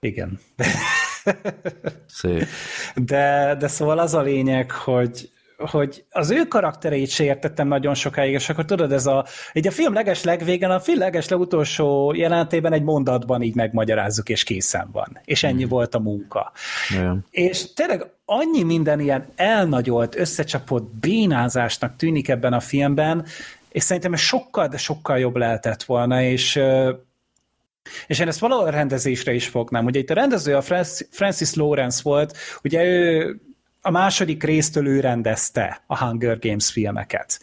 Igen. 0.00 0.38
Szép. 2.06 2.46
De, 2.94 3.56
de 3.58 3.68
szóval 3.68 3.98
az 3.98 4.14
a 4.14 4.20
lényeg, 4.22 4.70
hogy, 4.70 5.30
hogy 5.56 6.04
az 6.10 6.30
ő 6.30 6.44
karakterét 6.44 7.08
se 7.08 7.24
értettem 7.24 7.68
nagyon 7.68 7.94
sokáig, 7.94 8.32
és 8.32 8.48
akkor 8.48 8.64
tudod, 8.64 8.92
ez 8.92 9.06
a, 9.06 9.24
így 9.52 9.66
a 9.66 9.70
film 9.70 9.92
leges 9.92 10.24
legvégen, 10.24 10.70
a 10.70 10.80
film 10.80 10.98
leges 10.98 11.28
legutolsó 11.28 12.12
jelentében 12.14 12.72
egy 12.72 12.82
mondatban 12.82 13.42
így 13.42 13.54
megmagyarázzuk, 13.54 14.28
és 14.28 14.44
készen 14.44 14.88
van. 14.92 15.18
És 15.24 15.42
ennyi 15.42 15.64
mm. 15.64 15.68
volt 15.68 15.94
a 15.94 15.98
munka. 15.98 16.52
Igen. 16.90 17.26
És 17.30 17.72
tényleg 17.72 18.06
annyi 18.24 18.62
minden 18.62 19.00
ilyen 19.00 19.26
elnagyolt, 19.36 20.16
összecsapott 20.16 20.94
bénázásnak 20.94 21.96
tűnik 21.96 22.28
ebben 22.28 22.52
a 22.52 22.60
filmben, 22.60 23.26
és 23.68 23.82
szerintem 23.82 24.12
ez 24.12 24.20
sokkal, 24.20 24.68
de 24.68 24.76
sokkal 24.76 25.18
jobb 25.18 25.36
lehetett 25.36 25.82
volna, 25.82 26.22
és 26.22 26.60
és 28.06 28.18
én 28.18 28.28
ezt 28.28 28.38
valahol 28.38 28.70
rendezésre 28.70 29.32
is 29.32 29.48
fognám. 29.48 29.84
Ugye 29.84 29.98
itt 29.98 30.10
a 30.10 30.14
rendező 30.14 30.56
a 30.56 30.62
Francis 31.10 31.54
Lawrence 31.54 32.00
volt, 32.02 32.36
ugye 32.62 32.84
ő 32.84 33.36
a 33.86 33.90
második 33.90 34.42
résztől 34.42 34.86
ő 34.86 35.00
rendezte 35.00 35.82
a 35.86 36.04
Hunger 36.04 36.38
Games 36.38 36.70
filmeket. 36.70 37.40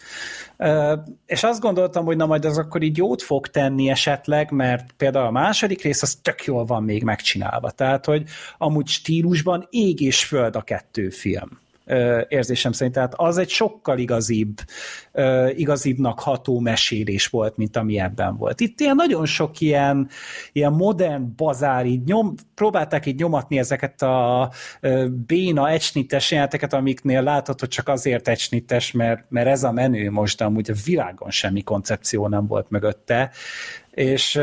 És 1.26 1.44
azt 1.44 1.62
gondoltam, 1.62 2.06
hogy 2.06 2.18
na 2.18 2.26
majd 2.26 2.46
az 2.46 2.58
akkor 2.58 2.82
így 2.82 2.98
jót 2.98 3.22
fog 3.22 3.48
tenni 3.48 3.90
esetleg, 3.90 4.52
mert 4.52 4.92
például 4.98 5.26
a 5.26 5.32
második 5.32 5.82
rész 5.82 6.02
az 6.02 6.20
tök 6.22 6.44
jól 6.44 6.66
van 6.66 6.84
még 6.84 7.04
megcsinálva. 7.04 7.72
Tehát, 7.72 8.06
hogy 8.06 8.24
amúgy 8.58 8.88
stílusban 8.88 9.68
ég 9.70 10.00
és 10.00 10.26
föld 10.26 10.56
a 10.56 10.62
kettő 10.62 11.10
film 11.10 11.60
érzésem 12.28 12.72
szerint. 12.72 12.96
Tehát 12.96 13.14
az 13.16 13.38
egy 13.38 13.50
sokkal 13.50 13.98
igazibb, 13.98 14.58
igazibbnak 15.56 16.20
ható 16.20 16.60
mesélés 16.60 17.28
volt, 17.28 17.58
mint 17.58 17.78
ami 17.78 18.00
ebben 18.00 18.38
volt. 18.38 18.60
Itt 18.60 18.80
ilyen 18.80 18.96
nagyon 18.96 19.26
sok 19.26 19.60
ilyen, 19.60 20.10
ilyen 20.52 20.72
modern 20.72 21.34
bazár, 21.36 21.86
így 21.86 22.04
nyom, 22.04 22.34
próbálták 22.56 23.06
így 23.06 23.20
nyomatni 23.20 23.58
ezeket 23.58 24.02
a 24.02 24.52
béna 25.28 25.70
ecsnites 25.70 26.32
jelenteket, 26.32 26.74
amiknél 26.74 27.22
látható 27.22 27.66
csak 27.66 27.88
azért 27.88 28.28
ecsnites, 28.28 28.92
mert, 28.92 29.26
mert 29.30 29.48
ez 29.48 29.64
a 29.64 29.72
menő 29.72 30.10
most, 30.10 30.42
amúgy 30.42 30.72
a 30.72 30.76
világon 30.86 31.30
semmi 31.30 31.62
koncepció 31.62 32.28
nem 32.28 32.48
volt 32.48 32.70
mögötte, 32.70 33.32
és, 33.92 34.40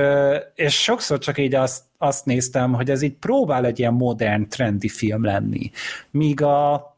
és 0.55 0.83
sokszor 0.83 1.19
csak 1.19 1.39
így 1.39 1.55
azt, 1.55 1.83
azt 1.99 2.25
néztem, 2.25 2.73
hogy 2.73 2.91
ez 2.91 3.03
így 3.03 3.15
próbál 3.15 3.65
egy 3.65 3.79
ilyen 3.79 3.93
modern, 3.93 4.49
trendy 4.49 4.89
film 4.89 5.25
lenni. 5.25 5.71
Míg 6.11 6.43
a, 6.43 6.98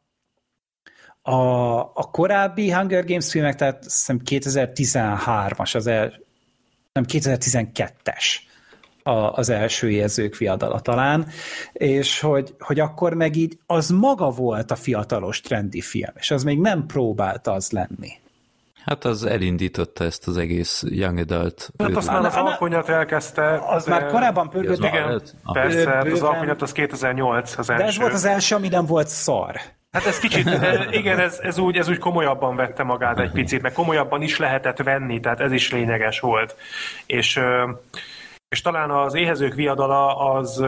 a, 1.23 1.79
a 1.79 2.09
korábbi 2.11 2.71
Hunger 2.71 3.05
Games 3.05 3.31
filmek, 3.31 3.55
tehát 3.55 3.83
hiszem 3.83 4.21
2013-as 4.25 5.75
az 5.75 5.87
el, 5.87 6.13
nem 6.93 7.05
2012-es 7.09 8.25
a, 9.03 9.11
az 9.11 9.49
első 9.49 9.91
érzők 9.91 10.37
viadala 10.37 10.81
talán, 10.81 11.27
és 11.73 12.21
hogy, 12.21 12.55
hogy 12.59 12.81
akkor 12.81 13.15
meg 13.15 13.37
így 13.37 13.59
az 13.67 13.89
maga 13.89 14.31
volt 14.31 14.71
a 14.71 14.77
fiatalos 14.77 15.41
trendi 15.41 15.81
film, 15.81 16.13
és 16.15 16.31
az 16.31 16.43
még 16.43 16.61
nem 16.61 16.87
próbált 16.87 17.47
az 17.47 17.71
lenni. 17.71 18.19
Hát 18.85 19.05
az 19.05 19.25
elindította 19.25 20.05
ezt 20.05 20.27
az 20.29 20.37
egész 20.37 20.85
Young 20.89 21.19
Adult. 21.19 21.71
Hát 21.79 21.97
azt 21.97 22.07
már 22.07 22.25
az 22.25 22.35
alkonyat 22.35 22.89
elkezdte. 22.89 23.63
Az 23.67 23.85
de... 23.85 23.91
már 23.91 24.07
korábban 24.07 24.51
pörgött. 24.51 24.79
Igen, 24.79 25.23
persze, 25.53 25.91
hát 25.91 26.07
az 26.07 26.23
alkonyat 26.23 26.63
az 26.63 26.73
2008 26.73 27.59
az 27.59 27.71
első. 27.71 27.83
De 27.83 27.89
ez 27.89 27.99
volt 27.99 28.13
az 28.13 28.25
első, 28.25 28.55
ami 28.55 28.69
nem 28.69 28.87
volt 28.87 29.09
szar. 29.09 29.61
Hát 29.93 30.07
ez 30.07 30.19
kicsit, 30.19 30.49
igen, 30.91 31.19
ez, 31.19 31.39
ez, 31.39 31.59
úgy, 31.59 31.77
ez 31.77 31.89
úgy 31.89 31.99
komolyabban 31.99 32.57
vette 32.57 32.83
magát 32.83 33.19
egy 33.19 33.31
picit, 33.31 33.63
meg 33.63 33.73
komolyabban 33.73 34.23
is 34.23 34.39
lehetett 34.39 34.79
venni, 34.79 35.21
tehát 35.21 35.41
ez 35.41 35.53
is 35.53 35.73
lényeges 35.73 36.21
volt. 36.21 36.57
És, 37.07 37.41
és 38.49 38.61
talán 38.61 38.91
az 38.91 39.15
éhezők 39.15 39.55
viadala 39.55 40.33
az 40.33 40.65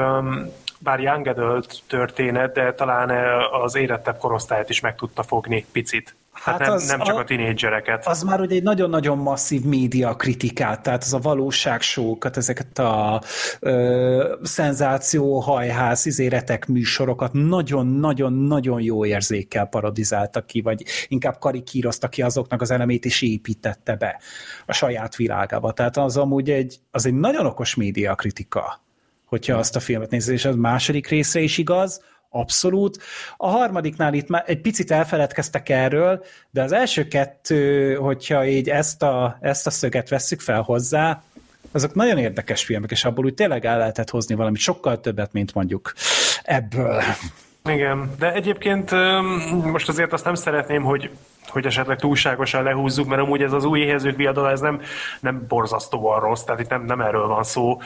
bár 0.78 1.00
young 1.00 1.26
adult 1.26 1.82
történet, 1.86 2.52
de 2.52 2.74
talán 2.74 3.10
az 3.50 3.74
érettebb 3.74 4.18
korosztályt 4.18 4.70
is 4.70 4.80
meg 4.80 4.94
tudta 4.94 5.22
fogni 5.22 5.66
picit. 5.72 6.14
Hát, 6.32 6.58
hát 6.58 6.66
nem, 6.66 6.72
az 6.72 6.86
nem 6.86 7.00
csak 7.00 7.16
a, 7.16 7.18
a 7.18 7.24
tinédzsereket. 7.24 8.06
Az 8.06 8.22
már 8.22 8.40
ugye 8.40 8.54
egy 8.54 8.62
nagyon-nagyon 8.62 9.18
masszív 9.18 9.64
média 9.64 10.16
kritikát, 10.16 10.82
tehát 10.82 11.02
az 11.02 11.14
a 11.14 11.18
valóságsókat, 11.18 12.36
ezeket 12.36 12.78
a 12.78 13.22
ö, 13.60 14.34
szenzáció, 14.42 15.40
hajház, 15.40 16.06
izéretek 16.06 16.66
műsorokat 16.66 17.32
nagyon-nagyon-nagyon 17.32 18.80
jó 18.80 19.06
érzékkel 19.06 19.66
parodizáltak 19.66 20.46
ki, 20.46 20.60
vagy 20.60 20.84
inkább 21.08 21.38
karikírozta 21.38 22.08
ki 22.08 22.22
azoknak 22.22 22.60
az 22.60 22.70
elemét, 22.70 23.04
és 23.04 23.22
építette 23.22 23.96
be 23.96 24.20
a 24.66 24.72
saját 24.72 25.16
világába. 25.16 25.72
Tehát 25.72 25.96
az 25.96 26.16
amúgy 26.16 26.50
egy, 26.50 26.78
az 26.90 27.06
egy 27.06 27.14
nagyon 27.14 27.46
okos 27.46 27.74
média 27.74 28.14
kritika 28.14 28.80
hogyha 29.32 29.56
azt 29.56 29.76
a 29.76 29.80
filmet 29.80 30.10
nézed, 30.10 30.34
és 30.34 30.44
az 30.44 30.54
második 30.54 31.08
része 31.08 31.40
is 31.40 31.58
igaz, 31.58 32.02
abszolút. 32.32 33.02
A 33.36 33.48
harmadiknál 33.48 34.14
itt 34.14 34.28
már 34.28 34.44
egy 34.46 34.60
picit 34.60 34.90
elfeledkeztek 34.90 35.68
erről, 35.68 36.24
de 36.50 36.62
az 36.62 36.72
első 36.72 37.08
kettő, 37.08 37.94
hogyha 37.94 38.46
így 38.46 38.68
ezt 38.68 39.02
a, 39.02 39.38
ezt 39.40 39.66
a 39.66 39.70
szöget 39.70 40.08
vesszük 40.08 40.40
fel 40.40 40.62
hozzá, 40.62 41.22
azok 41.72 41.94
nagyon 41.94 42.18
érdekes 42.18 42.64
filmek, 42.64 42.90
és 42.90 43.04
abból 43.04 43.24
úgy 43.24 43.34
tényleg 43.34 43.64
el 43.64 43.78
lehetett 43.78 44.10
hozni 44.10 44.34
valamit 44.34 44.60
sokkal 44.60 45.00
többet, 45.00 45.32
mint 45.32 45.54
mondjuk 45.54 45.92
ebből. 46.42 47.02
Igen, 47.64 48.14
de 48.18 48.32
egyébként 48.32 48.90
most 49.64 49.88
azért 49.88 50.12
azt 50.12 50.24
nem 50.24 50.34
szeretném, 50.34 50.82
hogy 50.82 51.10
hogy 51.48 51.66
esetleg 51.66 51.98
túlságosan 51.98 52.62
lehúzzuk, 52.62 53.06
mert 53.06 53.20
amúgy 53.20 53.42
ez 53.42 53.52
az 53.52 53.64
új 53.64 53.80
éhezők 53.80 54.16
viadala, 54.16 54.50
ez 54.50 54.60
nem, 54.60 54.80
nem 55.20 55.44
borzasztóan 55.48 56.20
rossz, 56.20 56.42
tehát 56.42 56.60
itt 56.60 56.68
nem, 56.68 56.84
nem 56.84 57.00
erről 57.00 57.26
van 57.26 57.44
szó 57.44 57.80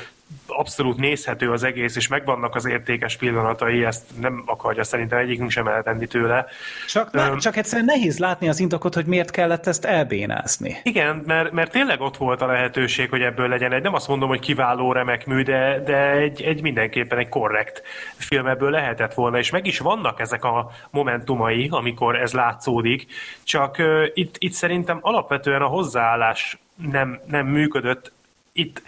abszolút 0.47 0.97
nézhető 0.97 1.51
az 1.51 1.62
egész, 1.62 1.97
és 1.97 2.09
megvannak 2.09 2.55
az 2.55 2.66
értékes 2.66 3.16
pillanatai, 3.16 3.85
ezt 3.85 4.05
nem 4.20 4.43
akarja 4.47 4.85
szerintem 4.85 5.19
egyikünk 5.19 5.51
sem 5.51 5.66
eltenni 5.66 6.07
tőle. 6.07 6.47
Csak, 6.86 7.12
ne, 7.12 7.31
um, 7.31 7.39
csak 7.39 7.57
egyszerűen 7.57 7.85
nehéz 7.85 8.19
látni 8.19 8.48
az 8.48 8.61
indokot, 8.61 8.94
hogy 8.94 9.07
miért 9.07 9.31
kellett 9.31 9.66
ezt 9.66 9.85
elbénázni. 9.85 10.77
Igen, 10.82 11.23
mert, 11.27 11.53
mert 11.53 11.70
tényleg 11.70 12.01
ott 12.01 12.16
volt 12.16 12.43
a 12.43 12.47
lehetőség, 12.47 13.11
hogy 13.11 13.20
ebből 13.20 13.48
legyen 13.48 13.73
egy, 13.73 13.82
nem 13.82 13.94
azt 13.94 14.09
mondom, 14.09 14.28
hogy 14.28 14.40
kiváló, 14.40 14.93
remek 14.93 15.27
mű, 15.27 15.43
de, 15.43 15.82
de 15.85 16.11
egy, 16.11 16.43
egy 16.43 16.62
mindenképpen 16.62 17.19
egy 17.19 17.28
korrekt 17.28 17.82
film 18.16 18.47
ebből 18.47 18.70
lehetett 18.70 19.15
volna, 19.15 19.39
és 19.39 19.51
meg 19.51 19.66
is 19.66 19.78
vannak 19.78 20.20
ezek 20.20 20.44
a 20.44 20.70
momentumai, 20.90 21.69
amikor 21.70 22.20
ez 22.20 22.32
látszódik, 22.32 23.07
csak 23.43 23.77
uh, 23.78 24.07
itt, 24.15 24.35
itt 24.39 24.53
szerintem 24.53 24.98
alapvetően 25.01 25.62
a 25.62 25.66
hozzáállás 25.66 26.59
nem, 26.90 27.20
nem 27.27 27.47
működött. 27.47 28.12
Itt 28.53 28.82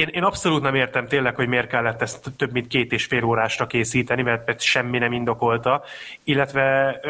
én, 0.00 0.08
én 0.12 0.22
abszolút 0.22 0.62
nem 0.62 0.74
értem 0.74 1.06
tényleg, 1.06 1.34
hogy 1.34 1.48
miért 1.48 1.68
kellett 1.68 2.02
ezt 2.02 2.32
több 2.36 2.52
mint 2.52 2.66
két 2.66 2.92
és 2.92 3.04
fél 3.04 3.24
órásra 3.24 3.66
készíteni, 3.66 4.22
mert, 4.22 4.46
mert 4.46 4.60
semmi 4.60 4.98
nem 4.98 5.12
indokolta, 5.12 5.82
illetve 6.24 7.00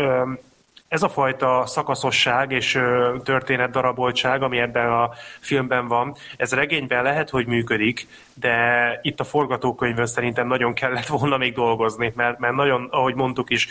ez 0.88 1.02
a 1.02 1.08
fajta 1.08 1.66
szakaszosság 1.66 2.52
és 2.52 2.78
történet 3.22 3.70
daraboltság, 3.70 4.42
ami 4.42 4.58
ebben 4.58 4.92
a 4.92 5.10
filmben 5.40 5.88
van, 5.88 6.14
ez 6.36 6.52
regényben 6.52 7.02
lehet, 7.02 7.30
hogy 7.30 7.46
működik, 7.46 8.06
de 8.34 8.98
itt 9.02 9.20
a 9.20 9.24
forgatókönyvön 9.24 10.06
szerintem 10.06 10.46
nagyon 10.46 10.74
kellett 10.74 11.06
volna 11.06 11.36
még 11.36 11.54
dolgozni, 11.54 12.12
mert, 12.16 12.38
mert 12.38 12.54
nagyon, 12.54 12.88
ahogy 12.90 13.14
mondtuk 13.14 13.50
is, 13.50 13.68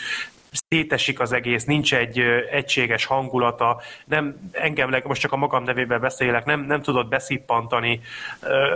szétesik 0.68 1.20
az 1.20 1.32
egész, 1.32 1.64
nincs 1.64 1.94
egy 1.94 2.18
egységes 2.50 3.04
hangulata, 3.04 3.80
nem, 4.04 4.50
engem, 4.52 5.02
most 5.04 5.20
csak 5.20 5.32
a 5.32 5.36
magam 5.36 5.64
nevében 5.64 6.00
beszélek, 6.00 6.44
nem, 6.44 6.60
nem 6.60 6.82
tudod 6.82 7.08
beszippantani. 7.08 8.00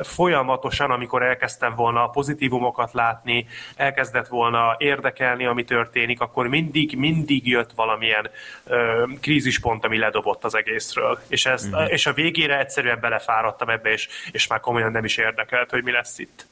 Folyamatosan, 0.03 0.91
amikor 0.91 1.23
elkezdtem 1.23 1.75
volna 1.75 2.03
a 2.03 2.09
pozitívumokat 2.09 2.93
látni, 2.93 3.47
elkezdett 3.77 4.29
volna 4.29 4.75
érdekelni, 4.79 5.47
ami 5.47 5.65
történik, 5.65 6.21
akkor 6.21 6.49
mindig, 6.49 6.97
mindig 6.97 7.47
jött 7.47 7.71
valamilyen 7.75 8.31
krízispont, 9.21 9.85
ami 9.85 9.99
ledobott 9.99 10.45
az 10.45 10.55
egészről. 10.55 11.19
És, 11.29 11.47
ezt, 11.47 11.77
mm. 11.77 11.85
és 11.87 12.07
a 12.07 12.13
végére 12.13 12.59
egyszerűen 12.59 12.99
belefáradtam 13.01 13.69
ebbe, 13.69 13.93
és, 13.93 14.09
és 14.33 14.47
már 14.47 14.61
komolyan 14.61 14.93
nem 14.93 15.05
is 15.05 15.17
érdekelt, 15.17 15.71
hogy 15.71 15.83
mi 15.83 15.91
lesz 15.91 16.19
itt. 16.19 16.47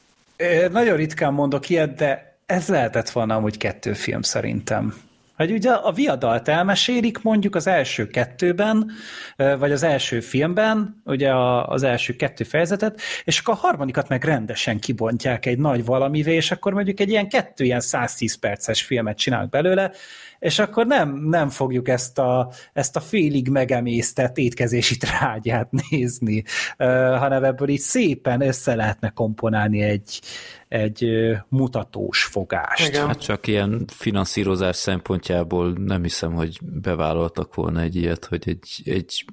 Nagyon 0.71 0.95
ritkán 0.95 1.33
mondok 1.33 1.69
ilyet, 1.69 1.95
de 1.95 2.37
ez 2.45 2.67
lehetett 2.67 3.09
volna 3.09 3.35
amúgy 3.35 3.57
kettő 3.57 3.93
film 3.93 4.21
szerintem. 4.21 4.93
Hogy 5.35 5.51
ugye 5.51 5.71
a 5.71 5.91
viadalt 5.91 6.47
elmesélik 6.47 7.21
mondjuk 7.21 7.55
az 7.55 7.67
első 7.67 8.07
kettőben, 8.07 8.91
vagy 9.35 9.71
az 9.71 9.83
első 9.83 10.19
filmben, 10.19 11.01
ugye 11.05 11.35
az 11.65 11.83
első 11.83 12.15
kettő 12.15 12.43
fejezetet, 12.43 13.01
és 13.23 13.39
akkor 13.39 13.53
a 13.53 13.57
harmadikat 13.57 14.07
meg 14.07 14.23
rendesen 14.23 14.79
kibontják 14.79 15.45
egy 15.45 15.57
nagy 15.57 15.85
valamivé, 15.85 16.33
és 16.35 16.51
akkor 16.51 16.73
mondjuk 16.73 16.99
egy 16.99 17.09
ilyen 17.09 17.29
kettő 17.29 17.63
ilyen 17.63 17.79
110 17.79 18.35
perces 18.39 18.81
filmet 18.81 19.17
csinálnak 19.17 19.49
belőle, 19.49 19.91
és 20.43 20.59
akkor 20.59 20.85
nem, 20.85 21.15
nem 21.15 21.49
fogjuk 21.49 21.87
ezt 21.87 22.19
a, 22.19 22.51
ezt 22.73 22.95
a 22.95 22.99
félig 22.99 23.49
megemésztett 23.49 24.37
étkezési 24.37 24.97
trágyát 24.97 25.71
nézni, 25.89 26.43
hanem 27.17 27.43
ebből 27.43 27.69
így 27.69 27.79
szépen 27.79 28.41
össze 28.41 28.75
lehetne 28.75 29.09
komponálni 29.09 29.81
egy, 29.81 30.21
egy 30.67 31.07
mutatós 31.49 32.23
fogást. 32.23 32.87
Igen. 32.87 33.07
Hát 33.07 33.21
csak 33.21 33.47
ilyen 33.47 33.85
finanszírozás 33.87 34.75
szempontjából 34.75 35.73
nem 35.77 36.03
hiszem, 36.03 36.33
hogy 36.33 36.59
bevállaltak 36.61 37.55
volna 37.55 37.81
egy 37.81 37.95
ilyet, 37.95 38.25
hogy 38.25 38.43
egy, 38.45 38.81
egy 38.85 39.25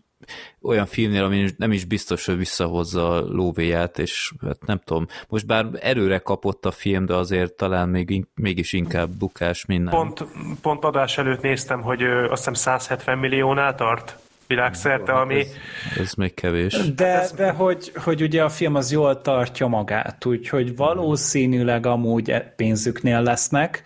olyan 0.63 0.87
filmnél, 0.87 1.25
ami 1.25 1.49
nem 1.57 1.73
is 1.73 1.85
biztos, 1.85 2.27
hogy 2.27 2.37
visszahozza 2.37 3.11
a 3.11 3.21
lóvéját, 3.21 3.99
és 3.99 4.33
hát 4.43 4.67
nem 4.67 4.81
tudom, 4.85 5.07
most 5.29 5.47
bár 5.47 5.67
erőre 5.81 6.19
kapott 6.19 6.67
a 6.67 6.71
film, 6.71 7.07
de 7.07 7.15
azért 7.15 7.53
talán 7.53 7.89
még, 7.89 8.27
mégis 8.35 8.73
inkább 8.73 9.11
bukás, 9.11 9.67
mint 9.67 9.85
nem. 9.85 9.95
Pont, 9.95 10.25
pont 10.63 10.85
adás 10.85 11.19
előtt 11.19 11.41
néztem, 11.41 11.83
hogy 11.83 12.03
azt 12.03 12.31
hiszem 12.37 12.55
170 12.55 13.19
milliónál 13.19 13.75
tart 13.75 14.19
világszerte, 14.51 15.13
ami... 15.13 15.39
Ez, 15.39 15.99
ez 15.99 16.13
még 16.13 16.35
kevés. 16.35 16.95
De, 16.95 17.07
hát 17.07 17.23
ez... 17.23 17.33
de 17.33 17.51
hogy, 17.51 17.93
hogy 17.95 18.23
ugye 18.23 18.43
a 18.43 18.49
film 18.49 18.75
az 18.75 18.93
jól 18.93 19.21
tartja 19.21 19.67
magát, 19.67 20.25
úgyhogy 20.25 20.77
valószínűleg 20.77 21.87
amúgy 21.87 22.31
e- 22.31 22.53
pénzüknél 22.57 23.23
lesznek, 23.23 23.83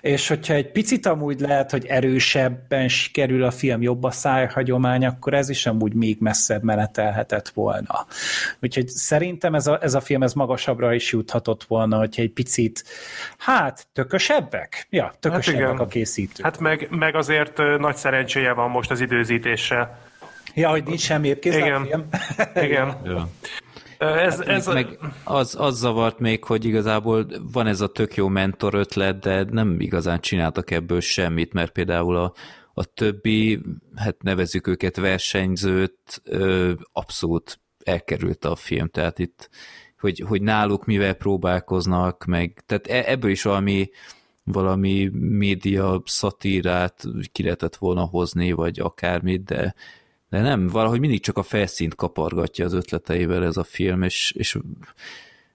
és 0.00 0.28
hogyha 0.28 0.54
egy 0.54 0.70
picit 0.70 1.06
amúgy 1.06 1.40
lehet, 1.40 1.70
hogy 1.70 1.86
erősebben 1.86 2.88
sikerül 2.88 3.44
a 3.44 3.50
film 3.50 3.82
jobb 3.82 4.04
a 4.04 4.10
szájhagyomány, 4.10 5.06
akkor 5.06 5.34
ez 5.34 5.48
is 5.48 5.66
amúgy 5.66 5.94
még 5.94 6.16
messzebb 6.20 6.62
menetelhetett 6.62 7.48
volna. 7.48 8.06
Úgyhogy 8.60 8.88
szerintem 8.88 9.54
ez 9.54 9.66
a, 9.66 9.78
ez 9.82 9.94
a 9.94 10.00
film 10.00 10.22
ez 10.22 10.32
magasabbra 10.32 10.94
is 10.94 11.12
juthatott 11.12 11.64
volna, 11.64 11.98
hogyha 11.98 12.22
egy 12.22 12.32
picit, 12.32 12.84
hát 13.38 13.86
tökösebbek? 13.92 14.86
Ja, 14.90 15.12
tökösebbek 15.20 15.66
hát 15.66 15.80
a 15.80 15.86
készítők. 15.86 16.44
Hát 16.44 16.58
meg, 16.58 16.88
meg 16.90 17.14
azért 17.14 17.56
nagy 17.78 17.96
szerencséje 17.96 18.52
van 18.52 18.70
most 18.70 18.90
az 18.90 19.00
időzítéssel 19.00 19.95
Ja, 20.56 20.70
hogy 20.70 20.84
nincs 20.84 21.00
semmi 21.00 21.28
Igen. 21.40 22.08
Igen. 22.64 23.00
ja. 23.04 23.28
Ez, 23.98 24.36
hát 24.36 24.48
ez 24.48 24.66
meg, 24.66 24.98
meg 25.00 25.12
az, 25.24 25.56
az 25.58 25.78
zavart 25.78 26.18
még, 26.18 26.44
hogy 26.44 26.64
igazából 26.64 27.26
van 27.52 27.66
ez 27.66 27.80
a 27.80 27.86
tök 27.86 28.14
jó 28.14 28.28
mentor 28.28 28.74
ötlet, 28.74 29.18
de 29.18 29.44
nem 29.50 29.80
igazán 29.80 30.20
csináltak 30.20 30.70
ebből 30.70 31.00
semmit, 31.00 31.52
mert 31.52 31.72
például 31.72 32.16
a, 32.16 32.32
a 32.74 32.84
többi, 32.84 33.60
hát 33.94 34.22
nevezük 34.22 34.66
őket 34.66 34.96
versenyzőt, 34.96 36.22
ö, 36.24 36.72
abszolút 36.92 37.60
elkerült 37.84 38.44
a 38.44 38.56
film, 38.56 38.88
tehát 38.88 39.18
itt, 39.18 39.50
hogy, 39.98 40.24
hogy 40.28 40.42
náluk 40.42 40.84
mivel 40.84 41.14
próbálkoznak, 41.14 42.24
meg, 42.24 42.62
tehát 42.66 42.86
e, 42.86 43.10
ebből 43.10 43.30
is 43.30 43.42
valami, 43.42 43.90
valami 44.44 45.10
média 45.12 46.02
szatírát 46.04 47.04
ki 47.32 47.42
lehetett 47.42 47.76
volna 47.76 48.04
hozni, 48.04 48.52
vagy 48.52 48.80
akármit, 48.80 49.44
de 49.44 49.74
de 50.28 50.40
nem, 50.40 50.68
valahogy 50.68 51.00
mindig 51.00 51.20
csak 51.20 51.38
a 51.38 51.42
felszínt 51.42 51.94
kapargatja 51.94 52.64
az 52.64 52.72
ötleteivel 52.72 53.44
ez 53.44 53.56
a 53.56 53.64
film, 53.64 54.02
és, 54.02 54.32
és 54.36 54.58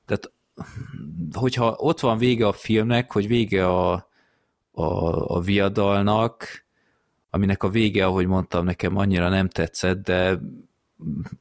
tehát 0.06 0.32
hogyha 1.34 1.76
ott 1.78 2.00
van 2.00 2.18
vége 2.18 2.48
a 2.48 2.52
filmnek, 2.52 3.12
hogy 3.12 3.28
vége 3.28 3.68
a, 3.68 3.92
a, 4.72 5.36
a 5.36 5.40
viadalnak, 5.40 6.66
aminek 7.30 7.64
a 7.64 7.70
vége, 7.70 8.06
ahogy 8.06 8.28
mondtam, 8.28 8.66
nekem 8.66 8.98
annyira 8.98 9.30
nem 9.30 9.50
tetszett, 9.50 10.04
de 10.04 10.40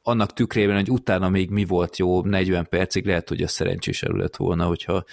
annak 0.01 0.33
tükrében, 0.33 0.75
hogy 0.75 0.91
utána 0.91 1.29
még 1.29 1.49
mi 1.49 1.65
volt 1.65 1.97
jó 1.97 2.21
40 2.23 2.67
percig, 2.69 3.05
lehet, 3.05 3.29
hogy 3.29 3.41
a 3.41 3.47
szerencsés 3.47 4.01
lett 4.01 4.35
volna, 4.35 4.65
hogyha 4.65 5.03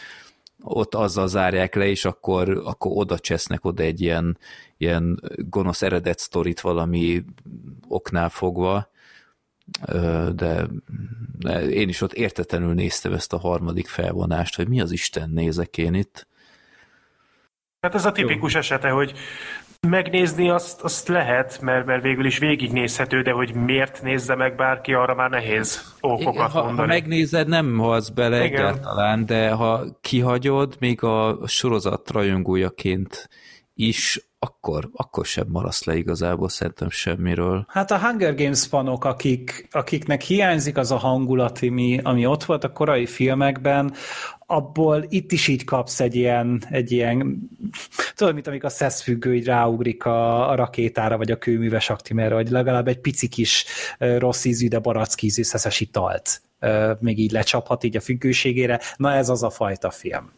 ott 0.62 0.94
azzal 0.94 1.28
zárják 1.28 1.74
le, 1.74 1.86
és 1.86 2.04
akkor, 2.04 2.62
akkor 2.64 2.90
oda 2.94 3.18
csesznek 3.18 3.64
oda 3.64 3.82
egy 3.82 4.00
ilyen, 4.00 4.38
ilyen 4.76 5.20
gonosz 5.36 5.82
eredet 5.82 6.18
sztorit 6.18 6.60
valami 6.60 7.24
oknál 7.88 8.28
fogva, 8.28 8.90
de, 10.34 10.66
én 11.70 11.88
is 11.88 12.00
ott 12.00 12.12
értetlenül 12.12 12.74
néztem 12.74 13.12
ezt 13.12 13.32
a 13.32 13.38
harmadik 13.38 13.86
felvonást, 13.86 14.56
hogy 14.56 14.68
mi 14.68 14.80
az 14.80 14.92
Isten 14.92 15.30
nézek 15.30 15.78
én 15.78 15.94
itt. 15.94 16.26
Hát 17.80 17.94
ez 17.94 18.04
a 18.04 18.12
tipikus 18.12 18.52
Jó. 18.52 18.58
esete, 18.58 18.88
hogy 18.88 19.12
megnézni 19.88 20.48
azt, 20.48 20.80
azt 20.80 21.08
lehet, 21.08 21.60
mert, 21.60 21.86
mert 21.86 22.02
végül 22.02 22.26
is 22.26 22.38
végignézhető, 22.38 23.22
de 23.22 23.30
hogy 23.30 23.54
miért 23.54 24.02
nézze 24.02 24.34
meg 24.34 24.56
bárki, 24.56 24.92
arra 24.92 25.14
már 25.14 25.30
nehéz 25.30 25.94
okokat 26.00 26.50
ha, 26.50 26.62
mondani. 26.64 26.88
Ha 26.88 26.94
megnézed, 26.94 27.48
nem 27.48 27.78
halsz 27.78 28.08
bele 28.08 28.44
Igen. 28.44 28.60
egyáltalán, 28.60 29.26
de 29.26 29.50
ha 29.50 29.84
kihagyod, 30.00 30.76
még 30.80 31.02
a 31.02 31.38
sorozat 31.46 32.10
rajongójaként 32.10 33.28
is 33.74 34.27
akkor, 34.38 34.88
akkor 34.92 35.26
sem 35.26 35.46
marasz 35.48 35.84
le 35.84 35.96
igazából 35.96 36.48
szerintem 36.48 36.90
semmiről. 36.90 37.66
Hát 37.68 37.90
a 37.90 37.98
Hunger 37.98 38.34
Games 38.34 38.66
fanok, 38.66 39.04
akik, 39.04 39.68
akiknek 39.70 40.22
hiányzik 40.22 40.76
az 40.76 40.90
a 40.90 40.96
hangulat, 40.96 41.58
ami, 41.62 42.00
ami 42.02 42.26
ott 42.26 42.44
volt 42.44 42.64
a 42.64 42.72
korai 42.72 43.06
filmekben, 43.06 43.94
abból 44.46 45.04
itt 45.08 45.32
is 45.32 45.48
így 45.48 45.64
kapsz 45.64 46.00
egy 46.00 46.14
ilyen, 46.14 46.62
egy 46.70 46.92
ilyen 46.92 47.48
tudod, 48.14 48.34
mint 48.34 48.46
amikor 48.46 48.68
a 48.68 48.72
szeszfüggő 48.72 49.34
így 49.34 49.44
ráugrik 49.44 50.04
a, 50.04 50.50
a 50.50 50.54
rakétára, 50.54 51.16
vagy 51.16 51.30
a 51.30 51.38
kőműves 51.38 51.90
aktimerre, 51.90 52.34
vagy 52.34 52.50
legalább 52.50 52.88
egy 52.88 53.00
pici 53.00 53.28
kis 53.28 53.64
rossz 53.98 54.44
ízű, 54.44 54.68
de 54.68 54.78
barack 54.78 55.22
ízű 55.22 55.42
szeszes 55.42 55.80
italt 55.80 56.42
még 57.00 57.18
így 57.18 57.32
lecsaphat 57.32 57.84
így 57.84 57.96
a 57.96 58.00
függőségére. 58.00 58.80
Na 58.96 59.12
ez 59.12 59.28
az 59.28 59.42
a 59.42 59.50
fajta 59.50 59.90
film. 59.90 60.30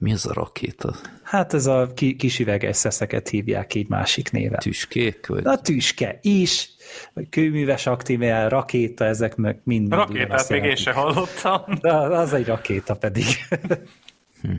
Mi 0.00 0.12
az 0.12 0.26
a 0.26 0.32
rakéta? 0.32 0.94
Hát 1.22 1.54
ez 1.54 1.66
a 1.66 1.92
ki, 1.94 2.16
kis 2.16 2.38
üveges 2.38 2.76
szeszeket 2.76 3.28
hívják 3.28 3.74
így 3.74 3.88
másik 3.88 4.30
néven. 4.30 4.58
Tüskék? 4.58 5.26
Vagy? 5.26 5.46
A 5.46 5.60
tüske 5.60 6.18
is, 6.22 6.70
vagy 7.12 7.28
kőműves 7.28 7.86
aktimel, 7.86 8.48
rakéta, 8.48 9.04
ezek 9.04 9.36
meg 9.36 9.60
mind. 9.64 9.92
Rakétát 9.92 10.48
még 10.48 10.64
én 10.64 10.76
sem 10.76 10.94
hallottam. 10.94 11.62
De 11.80 11.92
az 11.92 12.32
egy 12.32 12.46
rakéta 12.46 12.94
pedig. 12.94 13.24
hm. 14.42 14.52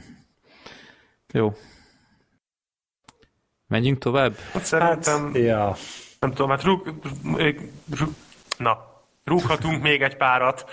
Jó. 1.34 1.54
Menjünk 3.68 3.98
tovább? 3.98 4.36
Hát 4.52 4.66
szerintem... 4.66 5.26
Hát, 5.26 5.36
ja. 5.36 5.76
Nem 6.20 6.30
tudom, 6.30 6.50
hát 6.50 6.64
rúg, 6.64 6.94
rúg, 7.90 8.12
na, 8.58 8.91
rúghatunk 9.24 9.82
még 9.82 10.02
egy 10.02 10.18
párat. 10.18 10.70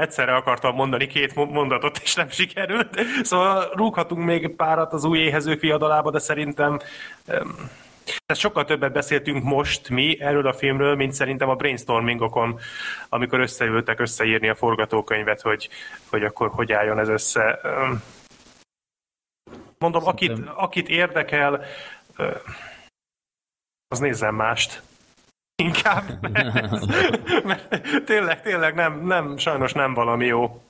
Egyszerre 0.00 0.34
akartam 0.34 0.74
mondani 0.74 1.06
két 1.06 1.34
mondatot, 1.34 1.98
és 2.02 2.14
nem 2.14 2.28
sikerült. 2.28 3.00
Szóval 3.22 3.70
rúghatunk 3.74 4.24
még 4.24 4.44
egy 4.44 4.54
párat 4.54 4.92
az 4.92 5.04
új 5.04 5.18
éhezők 5.18 5.60
viadalába, 5.60 6.10
de 6.10 6.18
szerintem 6.18 6.78
tehát 8.04 8.42
sokkal 8.42 8.64
többet 8.64 8.92
beszéltünk 8.92 9.44
most 9.44 9.88
mi 9.88 10.20
erről 10.20 10.46
a 10.46 10.52
filmről, 10.52 10.96
mint 10.96 11.12
szerintem 11.12 11.48
a 11.48 11.54
brainstormingokon, 11.54 12.58
amikor 13.08 13.40
összeültek 13.40 14.00
összeírni 14.00 14.48
a 14.48 14.54
forgatókönyvet, 14.54 15.40
hogy, 15.40 15.68
hogy 16.10 16.24
akkor 16.24 16.48
hogy 16.48 16.72
álljon 16.72 16.98
ez 16.98 17.08
össze. 17.08 17.60
Mondom, 19.78 20.06
akit, 20.06 20.38
akit 20.54 20.88
érdekel, 20.88 21.64
az 23.88 23.98
nézzen 23.98 24.34
mást 24.34 24.82
inkább. 25.56 26.04
Mert, 26.32 27.44
mert 27.44 28.04
tényleg, 28.04 28.42
tényleg 28.42 28.74
nem, 28.74 29.06
nem, 29.06 29.36
sajnos 29.36 29.72
nem 29.72 29.94
valami 29.94 30.26
jó. 30.26 30.62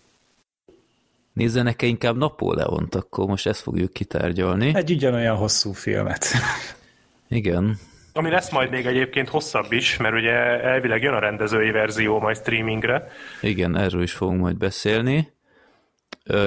Nézzenek-e 1.32 1.86
inkább 1.86 2.16
Napóleont, 2.16 2.94
akkor 2.94 3.26
most 3.26 3.46
ezt 3.46 3.60
fogjuk 3.60 3.92
kitárgyalni. 3.92 4.74
Egy 4.74 4.90
ugyanolyan 4.90 5.36
hosszú 5.36 5.72
filmet. 5.72 6.26
Igen. 7.28 7.78
Ami 8.12 8.30
lesz 8.30 8.50
majd 8.50 8.70
még 8.70 8.86
egyébként 8.86 9.28
hosszabb 9.28 9.72
is, 9.72 9.96
mert 9.96 10.14
ugye 10.14 10.32
elvileg 10.62 11.02
jön 11.02 11.14
a 11.14 11.18
rendezői 11.18 11.70
verzió 11.70 12.18
majd 12.18 12.36
streamingre. 12.36 13.09
Igen, 13.40 13.76
erről 13.76 14.02
is 14.02 14.12
fogunk 14.12 14.40
majd 14.40 14.56
beszélni. 14.56 15.32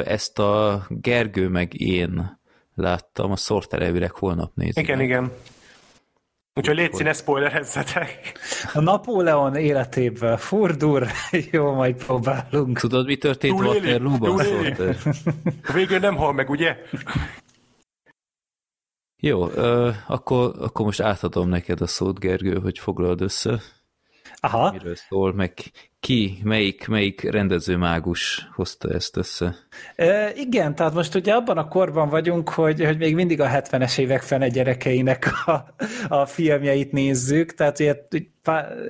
Ezt 0.06 0.40
a 0.40 0.86
Gergő 0.90 1.48
meg 1.48 1.82
én 1.82 2.40
láttam, 2.76 3.32
a 3.32 3.36
Sorter 3.36 3.82
elvileg 3.82 4.12
holnap 4.12 4.52
nézni. 4.56 4.82
Igen, 4.82 5.02
igen. 5.02 5.32
Úgyhogy 6.60 6.76
légy 6.76 7.04
ne 7.04 7.14
spoilerezzetek. 7.14 8.40
A 8.74 8.80
Napóleon 8.80 9.56
életéből 9.56 10.38
fordul, 10.38 11.08
jó, 11.52 11.74
majd 11.74 11.96
próbálunk. 12.06 12.80
Tudod, 12.80 13.06
mi 13.06 13.18
történt 13.18 13.60
Waterloo-ban? 13.60 14.42
Végül 15.74 16.00
nem 16.00 16.16
hal 16.16 16.34
meg, 16.34 16.50
ugye? 16.50 16.78
Jó, 19.22 19.50
ö, 19.50 19.92
akkor, 20.08 20.56
akkor 20.60 20.86
most 20.86 21.02
átadom 21.02 21.50
neked 21.50 21.82
a 21.82 21.88
szót, 21.88 22.20
Gergő, 22.20 22.60
hogy 22.60 22.80
foglald 22.80 23.22
össze. 23.22 23.62
Aha. 24.46 24.72
Miről 24.72 24.96
szól, 24.96 25.34
meg 25.34 25.54
ki, 26.00 26.40
melyik, 26.44 26.88
melyik 26.88 27.32
rendező 27.32 27.78
mágus 27.78 28.48
hozta 28.56 28.90
ezt 28.90 29.18
össze? 29.18 29.56
E, 29.96 30.34
igen, 30.36 30.76
tehát 30.76 30.94
most 30.94 31.16
ugye 31.16 31.34
abban 31.34 31.58
a 31.58 31.68
korban 31.68 32.10
vagyunk, 32.10 32.50
hogy, 32.50 32.86
hogy 32.86 32.98
még 32.98 33.16
mindig 33.16 33.42
a 33.42 33.48
70-es 33.48 33.98
évek 33.98 34.22
fene 34.22 34.48
gyerekeinek 34.48 35.32
a, 35.46 35.74
a 36.08 36.26
filmjeit 36.26 36.92
nézzük, 36.92 37.54
tehát 37.54 37.80
ugye 37.80 37.96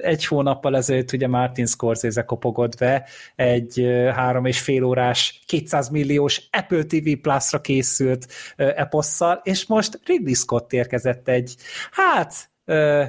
egy 0.01 0.25
hónappal 0.25 0.75
ezelőtt 0.75 1.11
ugye 1.11 1.27
Martin 1.27 1.65
Scorsese 1.65 2.23
kopogott 2.23 2.77
be 2.77 3.07
egy 3.35 3.85
három 4.13 4.45
és 4.45 4.61
fél 4.61 4.83
órás, 4.83 5.41
200 5.45 5.89
milliós 5.89 6.41
Apple 6.51 6.83
TV 6.83 7.09
Plus-ra 7.21 7.61
készült 7.61 8.27
eposszal, 8.55 9.41
és 9.43 9.65
most 9.65 9.99
Ridley 10.05 10.33
Scott 10.33 10.73
érkezett 10.73 11.27
egy, 11.27 11.55
hát 11.91 12.49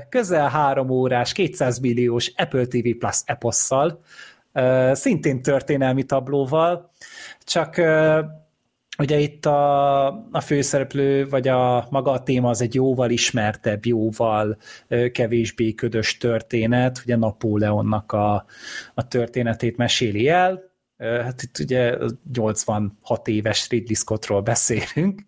közel 0.08 0.48
három 0.48 0.90
órás, 0.90 1.32
200 1.32 1.78
milliós 1.78 2.32
Apple 2.36 2.66
TV 2.66 2.88
Plus 2.98 3.20
eposszal, 3.24 4.00
szintén 4.92 5.42
történelmi 5.42 6.04
tablóval, 6.04 6.90
csak 7.44 7.80
Ugye 8.98 9.18
itt 9.18 9.46
a, 9.46 10.06
a 10.30 10.40
főszereplő, 10.40 11.28
vagy 11.28 11.48
a 11.48 11.86
maga 11.90 12.10
a 12.10 12.22
téma 12.22 12.48
az 12.48 12.60
egy 12.60 12.74
jóval 12.74 13.10
ismertebb, 13.10 13.84
jóval 13.84 14.56
kevésbé 15.12 15.74
ködös 15.74 16.16
történet, 16.16 17.02
ugye 17.04 17.16
Napóleonnak 17.16 18.12
a, 18.12 18.44
a 18.94 19.08
történetét 19.08 19.76
meséli 19.76 20.28
el, 20.28 20.65
Hát 20.98 21.42
itt 21.42 21.58
ugye 21.58 21.96
86 22.32 23.28
éves 23.28 23.68
Ridley 23.68 23.94
Scottról 23.94 24.40
beszélünk. 24.40 25.22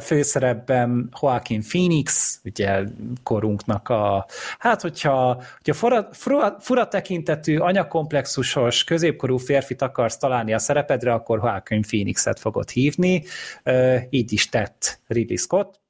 Főszerepben 0.00 1.08
Joaquin 1.20 1.62
Phoenix, 1.62 2.38
ugye 2.44 2.82
korunknak 3.22 3.88
a, 3.88 4.26
hát 4.58 4.82
hogyha, 4.82 5.42
hogyha 5.56 5.74
fura, 5.74 6.08
fura, 6.12 6.56
fura 6.60 6.88
tekintetű, 6.88 7.58
anyakomplexusos, 7.58 8.84
középkorú 8.84 9.36
férfit 9.36 9.82
akarsz 9.82 10.16
találni 10.16 10.52
a 10.52 10.58
szerepedre, 10.58 11.12
akkor 11.12 11.38
Joaquin 11.38 11.82
Phoenixet 11.82 12.40
fogod 12.40 12.70
hívni. 12.70 13.24
Így 14.10 14.32
is 14.32 14.48
tett 14.48 15.00
Ridley 15.06 15.36
Scott 15.36 15.84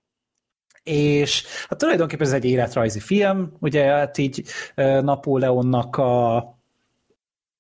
és 0.82 1.44
hát 1.68 1.78
tulajdonképpen 1.78 2.26
ez 2.26 2.32
egy 2.32 2.44
életrajzi 2.44 3.00
film, 3.00 3.52
ugye 3.60 3.84
hát 3.84 4.18
így 4.18 4.42
Napóleonnak 4.74 5.96
a, 5.96 6.55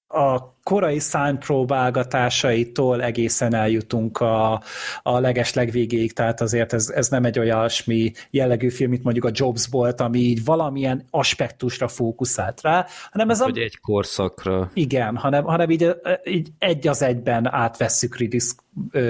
a 0.08 0.54
korai 0.62 0.98
szánypróbálgatásaitól 0.98 3.02
egészen 3.02 3.54
eljutunk 3.54 4.20
a, 4.20 4.62
a 5.02 5.18
leges 5.18 5.54
legvégéig, 5.54 6.12
tehát 6.12 6.40
azért 6.40 6.72
ez, 6.72 6.88
ez 6.88 7.08
nem 7.08 7.24
egy 7.24 7.38
olyasmi 7.38 8.12
jellegű 8.30 8.70
film, 8.70 8.90
mint 8.90 9.02
mondjuk 9.02 9.24
a 9.24 9.30
Jobs 9.32 9.66
volt, 9.70 10.00
ami 10.00 10.18
így 10.18 10.44
valamilyen 10.44 11.04
aspektusra 11.10 11.88
fókuszált 11.88 12.60
rá, 12.60 12.86
hanem 13.10 13.30
ez 13.30 13.40
Hogy 13.40 13.58
a... 13.58 13.62
egy 13.62 13.78
korszakra. 13.78 14.70
Igen, 14.74 15.16
hanem, 15.16 15.44
hanem 15.44 15.70
így, 15.70 15.96
így 16.24 16.48
egy 16.58 16.88
az 16.88 17.02
egyben 17.02 17.52
átvesszük 17.52 18.16
Ridley, 18.16 18.40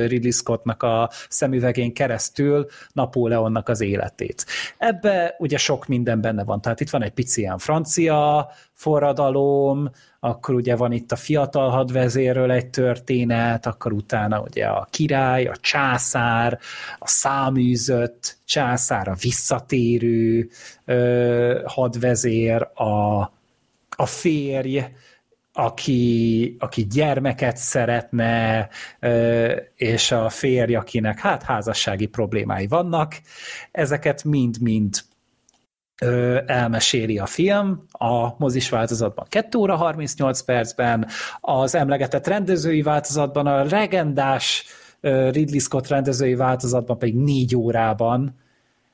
Ridley 0.07 0.31
Scottnak 0.31 0.83
a 0.83 1.11
szemüvegén 1.29 1.95
keresztül 1.95 2.67
Napóleonnak 2.93 3.69
az 3.69 3.81
életét. 3.81 4.47
Ebbe 4.79 5.35
ugye 5.39 5.57
sok 5.57 5.87
minden 5.87 6.21
benne 6.21 6.45
van, 6.45 6.61
tehát 6.61 6.81
itt 6.81 6.91
van 6.91 7.03
egy 7.03 7.13
pici 7.13 7.41
ilyen 7.41 7.59
francia 7.59 8.49
forradalom, 8.73 9.91
akkor 10.27 10.55
ugye 10.55 10.77
van 10.77 10.93
itt 10.93 11.13
a 11.13 11.17
fiatal 11.17 11.71
hadvezérről 11.71 12.51
egy 12.51 12.67
történet, 12.67 13.67
akkor 13.67 13.93
utána 13.93 14.41
ugye 14.41 14.67
a 14.67 14.87
király, 14.91 15.47
a 15.47 15.57
császár, 15.57 16.59
a 16.99 17.09
száműzött 17.09 18.39
császár, 18.45 19.09
a 19.09 19.15
visszatérő 19.21 20.49
ö, 20.85 21.61
hadvezér, 21.65 22.69
a, 22.75 23.21
a 23.97 24.07
férj, 24.07 24.81
aki, 25.53 26.57
aki 26.59 26.87
gyermeket 26.87 27.57
szeretne, 27.57 28.69
és 29.75 30.13
a 30.13 30.29
férj, 30.29 30.75
akinek 30.75 31.19
hát 31.19 31.43
házassági 31.43 32.07
problémái 32.07 32.67
vannak, 32.67 33.21
ezeket 33.71 34.25
mind-mind 34.25 34.95
elmeséli 36.47 37.19
a 37.19 37.27
film, 37.27 37.85
a 37.91 38.35
mozis 38.39 38.69
változatban 38.69 39.27
2 39.29 39.59
óra 39.59 39.77
38 39.77 40.41
percben, 40.41 41.07
az 41.41 41.75
emlegetett 41.75 42.27
rendezői 42.27 42.83
változatban, 42.83 43.47
a 43.47 43.65
legendás 43.65 44.65
Ridley 45.01 45.59
Scott 45.59 45.89
rendezői 45.89 46.35
változatban 46.35 46.99
pedig 46.99 47.15
4 47.15 47.57
órában. 47.57 48.35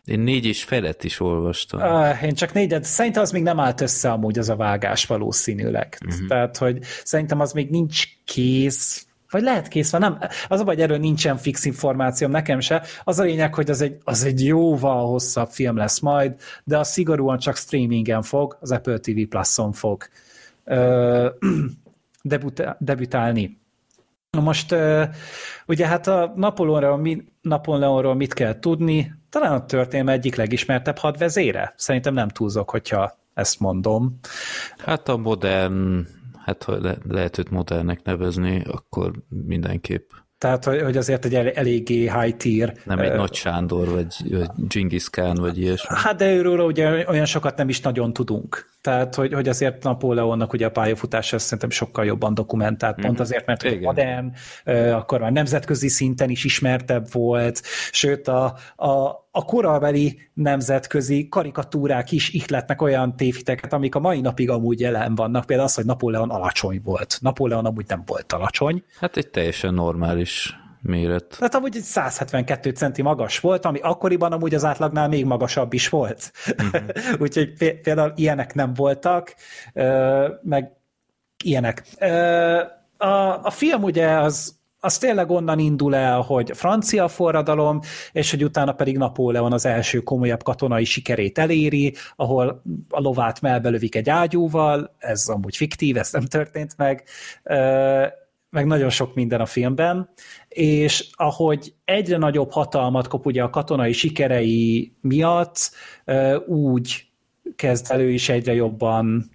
Én 0.05 0.21
négy 0.21 0.45
és 0.45 0.65
felett 0.65 1.05
is 1.05 1.21
olvastam. 1.21 1.81
Uh, 1.81 2.23
én 2.23 2.35
csak 2.35 2.53
négyet. 2.53 2.85
Szerintem 2.85 3.23
az 3.23 3.31
még 3.31 3.43
nem 3.43 3.61
állt 3.61 3.81
össze 3.81 4.11
amúgy 4.11 4.39
az 4.39 4.49
a 4.49 4.57
vágás 4.57 5.07
valószínűleg. 5.07 5.99
Uh-huh. 6.07 6.29
Tehát, 6.29 6.57
hogy 6.57 6.79
szerintem 7.05 7.41
az 7.41 7.53
még 7.53 7.71
nincs 7.71 8.05
kész, 8.25 9.07
vagy 9.33 9.43
lehet 9.43 9.69
kész 9.69 9.91
van, 9.91 10.01
nem. 10.01 10.19
Az 10.49 10.61
a 10.61 10.65
baj, 10.65 10.83
erről 10.83 10.99
nincsen 10.99 11.37
fix 11.37 11.65
információm, 11.65 12.31
nekem 12.31 12.61
se. 12.61 12.83
Az 13.05 13.19
a 13.19 13.23
lényeg, 13.23 13.55
hogy 13.55 13.71
az 13.71 13.81
egy, 13.81 13.97
az 14.05 14.25
egy 14.25 14.45
jóval 14.45 15.07
hosszabb 15.07 15.49
film 15.49 15.77
lesz 15.77 15.99
majd, 16.01 16.35
de 16.65 16.79
az 16.79 16.89
szigorúan 16.89 17.39
csak 17.39 17.57
streamingen 17.57 18.23
fog, 18.23 18.57
az 18.61 18.73
Apple 18.73 18.99
TV 18.99 19.21
Plus-on 19.29 19.73
fog 19.73 20.05
ö, 20.65 21.29
debütál, 22.23 22.77
debütálni. 22.81 23.61
Most 24.39 24.73
ö, 24.73 25.05
ugye 25.67 25.87
hát 25.87 26.07
a 26.07 26.33
Napóleonról, 26.37 26.97
mi, 26.97 27.25
Napóleonról 27.41 28.15
mit 28.15 28.35
kell 28.35 28.59
tudni? 28.59 29.15
Talán 29.31 29.53
a 29.53 29.67
történelem 29.67 30.15
egyik 30.15 30.35
legismertebb 30.35 30.99
hadvezére. 30.99 31.75
Szerintem 31.77 32.15
nem 32.15 32.29
túlzok, 32.29 32.71
hogyha 32.71 33.19
ezt 33.35 33.61
mondom. 33.61 34.19
Hát 34.79 35.09
a 35.09 35.17
modern 35.17 36.07
hát 36.45 36.63
ha 36.63 36.79
le, 36.81 36.97
lehet 37.09 37.39
őt 37.39 37.51
modernnek 37.51 38.03
nevezni, 38.03 38.63
akkor 38.67 39.13
mindenképp. 39.29 40.11
Tehát, 40.43 40.65
hogy 40.65 40.97
azért 40.97 41.25
egy 41.25 41.35
eléggé 41.35 41.99
high 41.99 42.37
tier. 42.37 42.75
Nem 42.85 42.99
egy 42.99 43.11
uh, 43.11 43.17
Nagy 43.17 43.35
Sándor, 43.35 43.89
vagy, 43.89 44.15
vagy 44.31 44.49
Genghis 44.69 45.11
Khan, 45.11 45.35
vagy 45.35 45.59
ilyesmi. 45.59 45.97
Hát 45.99 46.17
de 46.17 46.33
őről 46.33 46.59
ugye 46.59 47.09
olyan 47.09 47.25
sokat 47.25 47.57
nem 47.57 47.69
is 47.69 47.81
nagyon 47.81 48.13
tudunk. 48.13 48.71
Tehát, 48.81 49.15
hogy, 49.15 49.33
hogy 49.33 49.49
azért 49.49 49.83
Napóleonnak 49.83 50.53
ugye 50.53 50.67
a 50.67 50.71
pályafutása 50.71 51.39
szerintem 51.39 51.71
sokkal 51.71 52.05
jobban 52.05 52.35
dokumentált, 52.35 52.95
pont 52.95 53.13
mhm. 53.13 53.23
azért, 53.23 53.47
mert 53.47 53.63
Igen. 53.63 53.79
modern, 53.79 54.33
akkor 54.93 55.21
már 55.21 55.33
nemzetközi 55.33 55.89
szinten 55.89 56.31
is 56.31 56.45
ismertebb 56.45 57.13
volt, 57.13 57.63
sőt 57.91 58.29
a, 58.29 58.57
a, 58.77 59.22
a 59.35 59.45
korabeli 59.45 60.21
nemzetközi 60.35 61.29
karikatúrák 61.29 62.13
is 62.13 62.31
ihletnek 62.31 62.83
olyan 62.83 63.17
tévhiteket, 63.17 63.73
amik 63.73 63.95
a 63.95 64.01
mai 64.01 64.21
napig 64.21 64.51
amúgy 64.51 64.81
jelen 64.81 65.15
vannak, 65.15 65.45
például 65.45 65.69
az, 65.69 65.75
hogy 65.75 65.85
Napóleon 65.85 66.31
alacsony 66.31 66.81
volt. 66.85 67.19
Napóleon 67.21 67.67
amúgy 67.67 67.85
nem 67.89 68.03
volt 68.07 68.33
alacsony. 68.33 68.83
Hát 68.99 69.17
egy 69.17 69.31
teljesen 69.31 69.75
normális 69.75 70.57
méret. 70.83 71.37
Tehát 71.39 71.55
amúgy 71.55 71.77
egy 71.77 71.83
172 71.83 72.71
centi 72.71 73.03
magas 73.03 73.41
volt, 73.41 73.65
ami 73.65 73.79
akkoriban 73.79 74.33
amúgy 74.33 74.55
az 74.55 74.65
átlagnál 74.65 75.09
még 75.09 75.25
magasabb 75.25 75.73
is 75.73 75.89
volt. 75.89 76.33
Uh-huh. 76.59 76.83
Úgyhogy 77.23 77.53
például 77.83 78.13
ilyenek 78.17 78.55
nem 78.55 78.75
voltak, 78.75 79.35
meg 80.43 80.73
ilyenek. 81.45 81.83
A, 82.97 83.45
a 83.45 83.51
film 83.51 83.83
ugye 83.83 84.09
az, 84.09 84.61
az 84.85 84.99
tényleg 84.99 85.31
onnan 85.31 85.59
indul 85.59 85.95
el, 85.95 86.21
hogy 86.21 86.51
francia 86.55 87.09
forradalom, 87.09 87.81
és 88.13 88.31
hogy 88.31 88.45
utána 88.45 88.73
pedig 88.73 88.97
Napóleon 88.97 89.53
az 89.53 89.67
első 89.67 89.99
komolyabb 89.99 90.43
katonai 90.43 90.85
sikerét 90.85 91.39
eléri, 91.39 91.95
ahol 92.17 92.63
a 92.89 93.01
lovát 93.01 93.41
melbelövik 93.41 93.95
egy 93.95 94.11
ágyúval, 94.11 94.95
ez 94.99 95.29
amúgy 95.29 95.57
fiktív, 95.57 95.97
ez 95.97 96.13
nem 96.13 96.25
történt 96.25 96.77
meg, 96.77 97.05
meg 98.51 98.67
nagyon 98.67 98.91
sok 98.91 99.15
minden 99.15 99.41
a 99.41 99.47
filmben, 99.47 100.09
és 100.49 101.09
ahogy 101.13 101.75
egyre 101.85 102.17
nagyobb 102.17 102.53
hatalmat 102.53 103.09
kap 103.09 103.27
ugye 103.27 103.43
a 103.43 103.51
katonai 103.51 103.93
sikerei 103.93 104.93
miatt, 105.01 105.71
úgy 106.47 107.12
kezd 107.57 107.87
elő 107.91 108.11
is 108.11 108.29
egyre 108.29 108.55
jobban 108.55 109.31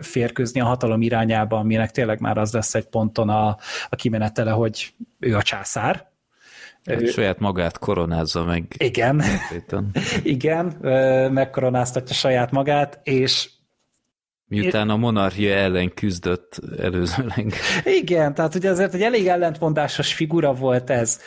férkőzni 0.00 0.60
a 0.60 0.64
hatalom 0.64 1.02
irányába, 1.02 1.58
aminek 1.58 1.90
tényleg 1.90 2.20
már 2.20 2.38
az 2.38 2.52
lesz 2.52 2.74
egy 2.74 2.86
ponton 2.86 3.28
a, 3.28 3.46
a 3.88 3.96
kimenetele, 3.96 4.50
hogy 4.50 4.94
ő 5.18 5.36
a 5.36 5.42
császár. 5.42 6.12
Hát 6.84 7.00
ő, 7.00 7.06
saját 7.06 7.38
magát 7.38 7.78
koronázza 7.78 8.44
meg. 8.44 8.74
Igen, 8.78 9.22
igen, 10.22 10.66
megkoronáztatja 11.32 12.14
saját 12.14 12.50
magát, 12.50 13.00
és 13.02 13.48
Miután 14.46 14.90
a 14.90 14.96
monarchia 14.96 15.54
ellen 15.54 15.94
küzdött 15.94 16.60
előzőleg. 16.78 17.52
Igen, 17.84 18.34
tehát 18.34 18.54
ugye 18.54 18.70
azért 18.70 18.94
egy 18.94 19.02
elég 19.02 19.26
ellentmondásos 19.26 20.14
figura 20.14 20.52
volt 20.52 20.90
ez. 20.90 21.20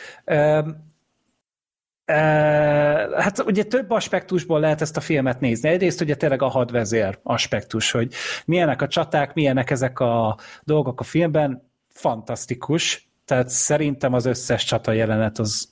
Hát 3.16 3.42
ugye 3.46 3.62
több 3.62 3.90
aspektusból 3.90 4.60
lehet 4.60 4.80
ezt 4.80 4.96
a 4.96 5.00
filmet 5.00 5.40
nézni. 5.40 5.68
Egyrészt 5.68 6.00
ugye 6.00 6.14
tényleg 6.14 6.42
a 6.42 6.48
hadvezér 6.48 7.18
aspektus, 7.22 7.90
hogy 7.90 8.12
milyenek 8.44 8.82
a 8.82 8.88
csaták, 8.88 9.34
milyenek 9.34 9.70
ezek 9.70 10.00
a 10.00 10.38
dolgok 10.64 11.00
a 11.00 11.04
filmben, 11.04 11.70
fantasztikus. 11.88 13.08
Tehát 13.24 13.48
szerintem 13.48 14.12
az 14.12 14.24
összes 14.24 14.64
csata 14.64 14.92
jelenet 14.92 15.38
az 15.38 15.68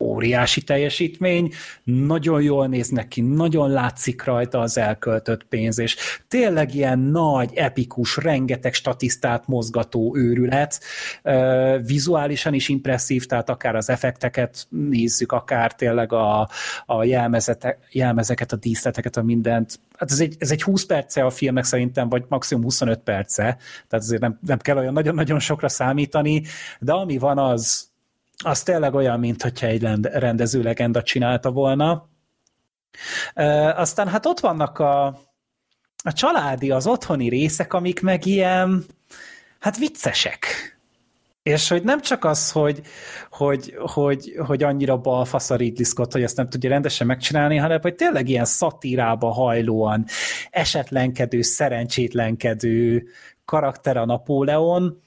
óriási 0.00 0.62
teljesítmény, 0.62 1.52
nagyon 1.84 2.42
jól 2.42 2.66
néz 2.66 2.88
neki, 2.88 3.20
nagyon 3.20 3.70
látszik 3.70 4.24
rajta 4.24 4.60
az 4.60 4.78
elköltött 4.78 5.44
pénz, 5.44 5.78
és 5.78 5.96
tényleg 6.28 6.74
ilyen 6.74 6.98
nagy, 6.98 7.54
epikus, 7.54 8.16
rengeteg 8.16 8.74
statisztát 8.74 9.46
mozgató 9.46 10.16
őrület, 10.16 10.80
vizuálisan 11.86 12.54
is 12.54 12.68
impresszív, 12.68 13.26
tehát 13.26 13.50
akár 13.50 13.76
az 13.76 13.90
effekteket 13.90 14.66
nézzük, 14.68 15.32
akár 15.32 15.74
tényleg 15.74 16.12
a, 16.12 16.48
a 16.86 17.04
jelmezeket, 17.90 18.52
a 18.52 18.56
díszleteket, 18.56 19.16
a 19.16 19.22
mindent. 19.22 19.80
Hát 19.96 20.10
ez 20.10 20.20
egy, 20.20 20.36
ez 20.38 20.50
egy 20.50 20.62
20 20.62 20.84
perce 20.84 21.24
a 21.24 21.30
filmnek 21.30 21.64
szerintem, 21.64 22.08
vagy 22.08 22.24
maximum 22.28 22.62
25 22.62 22.98
perce, 22.98 23.42
tehát 23.88 24.04
azért 24.04 24.20
nem, 24.20 24.38
nem 24.46 24.58
kell 24.58 24.76
olyan 24.76 24.92
nagyon-nagyon 24.92 25.38
sokra 25.38 25.68
számítani, 25.68 26.42
de 26.80 26.92
ami 26.92 27.18
van, 27.18 27.38
az, 27.38 27.87
az 28.44 28.62
tényleg 28.62 28.94
olyan, 28.94 29.18
mintha 29.18 29.66
egy 29.66 29.82
rendező 30.02 30.62
legenda 30.62 31.02
csinálta 31.02 31.50
volna. 31.50 32.08
Aztán 33.74 34.08
hát 34.08 34.26
ott 34.26 34.40
vannak 34.40 34.78
a, 34.78 35.06
a 36.04 36.12
családi, 36.12 36.70
az 36.70 36.86
otthoni 36.86 37.28
részek, 37.28 37.72
amik 37.72 38.00
meg 38.00 38.26
ilyen, 38.26 38.84
hát 39.58 39.78
viccesek. 39.78 40.46
És 41.42 41.68
hogy 41.68 41.82
nem 41.82 42.00
csak 42.00 42.24
az, 42.24 42.50
hogy, 42.50 42.80
hogy, 43.30 43.74
hogy, 43.78 44.34
hogy 44.46 44.62
annyira 44.62 44.96
balfasz 44.96 45.50
a 45.50 45.56
Ridley 45.56 45.84
Scott, 45.84 46.12
hogy 46.12 46.22
ezt 46.22 46.36
nem 46.36 46.48
tudja 46.48 46.70
rendesen 46.70 47.06
megcsinálni, 47.06 47.56
hanem 47.56 47.80
hogy 47.80 47.94
tényleg 47.94 48.28
ilyen 48.28 48.44
szatírába 48.44 49.32
hajlóan, 49.32 50.04
esetlenkedő, 50.50 51.42
szerencsétlenkedő 51.42 53.08
karakter 53.48 53.96
a 53.96 54.04
Napóleon. 54.04 55.00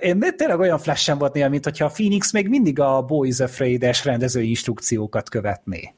Én 0.00 0.24
tényleg 0.36 0.58
olyan 0.58 0.78
flashem 0.78 1.18
volt 1.18 1.32
néha, 1.32 1.48
mint 1.48 1.64
hogyha 1.64 1.84
a 1.84 1.90
Phoenix 1.90 2.32
még 2.32 2.48
mindig 2.48 2.80
a 2.80 3.02
Boys 3.02 3.40
Afraid-es 3.40 4.04
rendező 4.04 4.42
instrukciókat 4.42 5.28
követné. 5.28 5.94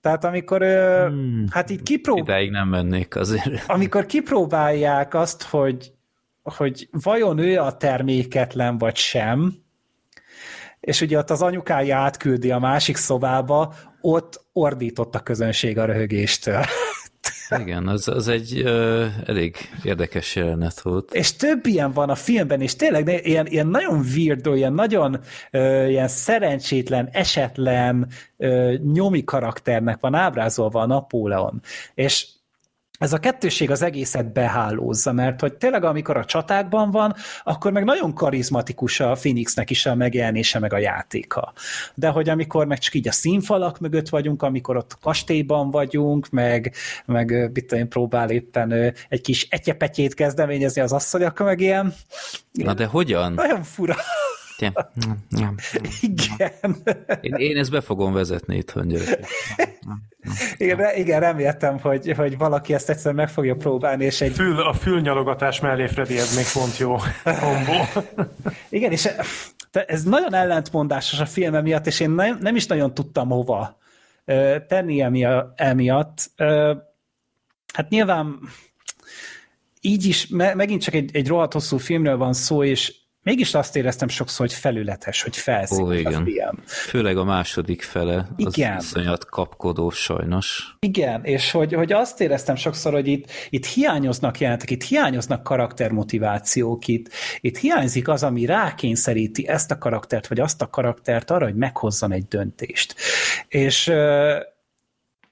Tehát 0.00 0.24
amikor, 0.24 0.62
hmm, 0.62 1.44
hát 1.50 1.70
így 1.70 1.82
kipróbálják... 1.82 2.28
Ideig 2.28 2.50
nem 2.50 2.68
mennék 2.68 3.16
azért. 3.16 3.64
Amikor 3.66 4.06
kipróbálják 4.06 5.14
azt, 5.14 5.42
hogy, 5.42 5.92
hogy 6.42 6.88
vajon 6.90 7.38
ő 7.38 7.58
a 7.58 7.76
terméketlen 7.76 8.78
vagy 8.78 8.96
sem, 8.96 9.54
és 10.80 11.00
ugye 11.00 11.18
ott 11.18 11.30
az 11.30 11.42
anyukája 11.42 11.96
átküldi 11.96 12.50
a 12.50 12.58
másik 12.58 12.96
szobába, 12.96 13.74
ott 14.00 14.46
ordított 14.52 15.14
a 15.14 15.20
közönség 15.20 15.78
a 15.78 15.84
röhögéstől. 15.84 16.64
Igen, 17.58 17.88
az, 17.88 18.08
az 18.08 18.28
egy 18.28 18.60
ö, 18.64 19.06
elég 19.26 19.56
érdekes 19.82 20.36
jelenet 20.36 20.80
volt. 20.80 21.14
És 21.14 21.36
több 21.36 21.66
ilyen 21.66 21.92
van 21.92 22.10
a 22.10 22.14
filmben, 22.14 22.60
és 22.60 22.76
tényleg 22.76 23.20
ilyen, 23.24 23.46
ilyen 23.46 23.66
nagyon 23.66 24.04
weirdo, 24.14 24.54
ilyen 24.54 24.72
nagyon 24.72 25.20
ö, 25.50 25.86
ilyen 25.86 26.08
szerencsétlen, 26.08 27.08
esetlen 27.12 28.06
ö, 28.36 28.74
nyomi 28.92 29.24
karakternek 29.24 30.00
van 30.00 30.14
ábrázolva 30.14 30.80
a 30.80 30.86
Napóleon. 30.86 31.62
És 31.94 32.26
ez 32.98 33.12
a 33.12 33.18
kettőség 33.18 33.70
az 33.70 33.82
egészet 33.82 34.32
behálózza, 34.32 35.12
mert 35.12 35.40
hogy 35.40 35.54
tényleg 35.54 35.84
amikor 35.84 36.16
a 36.16 36.24
csatákban 36.24 36.90
van, 36.90 37.14
akkor 37.42 37.72
meg 37.72 37.84
nagyon 37.84 38.14
karizmatikus 38.14 39.00
a 39.00 39.12
Phoenixnek 39.12 39.70
is 39.70 39.86
a 39.86 39.94
megjelenése, 39.94 40.58
meg 40.58 40.72
a 40.72 40.78
játéka. 40.78 41.52
De 41.94 42.08
hogy 42.08 42.28
amikor 42.28 42.66
meg 42.66 42.78
csak 42.78 42.94
így 42.94 43.08
a 43.08 43.12
színfalak 43.12 43.78
mögött 43.78 44.08
vagyunk, 44.08 44.42
amikor 44.42 44.76
ott 44.76 44.98
kastélyban 45.00 45.70
vagyunk, 45.70 46.30
meg, 46.30 46.74
meg 47.04 47.50
mit 47.52 47.72
én 47.72 47.88
próbál 47.88 48.30
éppen 48.30 48.72
egy 49.08 49.20
kis 49.20 49.46
etyepetyét 49.50 50.14
kezdeményezni 50.14 50.80
az 50.80 50.92
asszony, 50.92 51.24
akkor 51.24 51.46
meg 51.46 51.60
ilyen... 51.60 51.94
Na 52.52 52.74
de 52.74 52.86
hogyan? 52.86 53.32
Nagyon 53.32 53.62
fura. 53.62 53.94
Igen. 56.00 56.76
Én, 57.20 57.34
én 57.34 57.56
ezt 57.56 57.70
be 57.70 57.80
fogom 57.80 58.12
vezetni 58.12 58.56
itthon, 58.56 58.88
gyerekek. 58.88 59.26
Igen, 60.56 60.96
igen, 60.96 61.20
reméltem, 61.20 61.78
hogy, 61.78 62.12
hogy 62.12 62.38
valaki 62.38 62.74
ezt 62.74 62.90
egyszer 62.90 63.12
meg 63.12 63.28
fogja 63.28 63.54
próbálni, 63.54 64.04
és 64.04 64.20
egy... 64.20 64.32
Fül, 64.32 64.60
a 64.60 64.72
fülnyalogatás 64.72 65.60
mellé, 65.60 65.86
Freddy, 65.86 66.18
ez 66.18 66.36
még 66.36 66.44
pont 66.52 66.78
jó 66.78 66.96
kombó. 67.22 68.02
igen, 68.68 68.92
és 68.92 69.08
ez 69.72 70.02
nagyon 70.02 70.34
ellentmondásos 70.34 71.20
a 71.20 71.26
film 71.26 71.62
miatt, 71.62 71.86
és 71.86 72.00
én 72.00 72.10
nem, 72.10 72.38
nem 72.40 72.56
is 72.56 72.66
nagyon 72.66 72.94
tudtam 72.94 73.28
hova 73.28 73.78
tenni 74.66 75.02
emiatt. 75.56 76.30
Hát 77.74 77.88
nyilván 77.88 78.38
így 79.80 80.04
is, 80.04 80.26
megint 80.28 80.82
csak 80.82 80.94
egy, 80.94 81.10
egy 81.12 81.28
rohadt 81.28 81.52
hosszú 81.52 81.76
filmről 81.76 82.16
van 82.16 82.32
szó, 82.32 82.64
és 82.64 82.94
mégis 83.26 83.54
azt 83.54 83.76
éreztem 83.76 84.08
sokszor, 84.08 84.46
hogy 84.46 84.54
felületes, 84.54 85.22
hogy 85.22 85.36
felszínes 85.36 85.88
Ó, 85.88 85.92
igen. 85.92 86.14
a 86.14 86.24
film. 86.24 86.62
Főleg 86.66 87.16
a 87.16 87.24
második 87.24 87.82
fele, 87.82 88.28
igen. 88.36 88.76
az 88.76 88.84
iszonyat 88.84 89.24
kapkodó 89.24 89.90
sajnos. 89.90 90.76
Igen, 90.80 91.24
és 91.24 91.50
hogy, 91.50 91.72
hogy 91.72 91.92
azt 91.92 92.20
éreztem 92.20 92.56
sokszor, 92.56 92.92
hogy 92.92 93.06
itt, 93.06 93.30
itt 93.50 93.66
hiányoznak 93.66 94.40
jelentek, 94.40 94.70
itt 94.70 94.82
hiányoznak 94.82 95.42
karaktermotivációk, 95.42 96.86
itt, 96.86 97.08
itt 97.40 97.56
hiányzik 97.56 98.08
az, 98.08 98.22
ami 98.22 98.44
rákényszeríti 98.44 99.48
ezt 99.48 99.70
a 99.70 99.78
karaktert, 99.78 100.26
vagy 100.26 100.40
azt 100.40 100.62
a 100.62 100.66
karaktert 100.66 101.30
arra, 101.30 101.44
hogy 101.44 101.56
meghozzon 101.56 102.12
egy 102.12 102.26
döntést. 102.28 102.94
És 103.48 103.92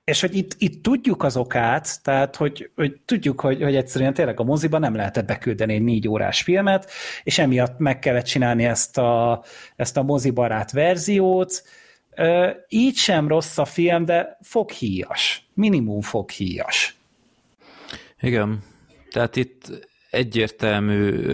és 0.04 0.20
hogy 0.20 0.36
itt, 0.36 0.54
itt 0.58 0.82
tudjuk 0.82 1.22
az 1.22 1.36
okát, 1.36 2.02
tehát 2.02 2.36
hogy, 2.36 2.70
hogy 2.74 3.00
tudjuk, 3.04 3.40
hogy, 3.40 3.62
hogy 3.62 3.76
egyszerűen 3.76 4.14
tényleg 4.14 4.40
a 4.40 4.44
moziban 4.44 4.80
nem 4.80 4.94
lehetett 4.94 5.26
beküldeni 5.26 5.74
egy 5.74 5.82
négy 5.82 6.08
órás 6.08 6.42
filmet, 6.42 6.90
és 7.22 7.38
emiatt 7.38 7.78
meg 7.78 7.98
kellett 7.98 8.24
csinálni 8.24 8.64
ezt 8.64 8.98
a, 8.98 9.42
ezt 9.76 9.96
a 9.96 10.02
mozibarát 10.02 10.72
verziót. 10.72 11.62
Így 12.68 12.96
sem 12.96 13.28
rossz 13.28 13.58
a 13.58 13.64
film, 13.64 14.04
de 14.04 14.38
foghíjas. 14.42 15.48
Minimum 15.54 16.00
foghíjas. 16.00 16.96
Igen. 18.20 18.62
Tehát 19.10 19.36
itt 19.36 19.88
egyértelmű 20.10 21.26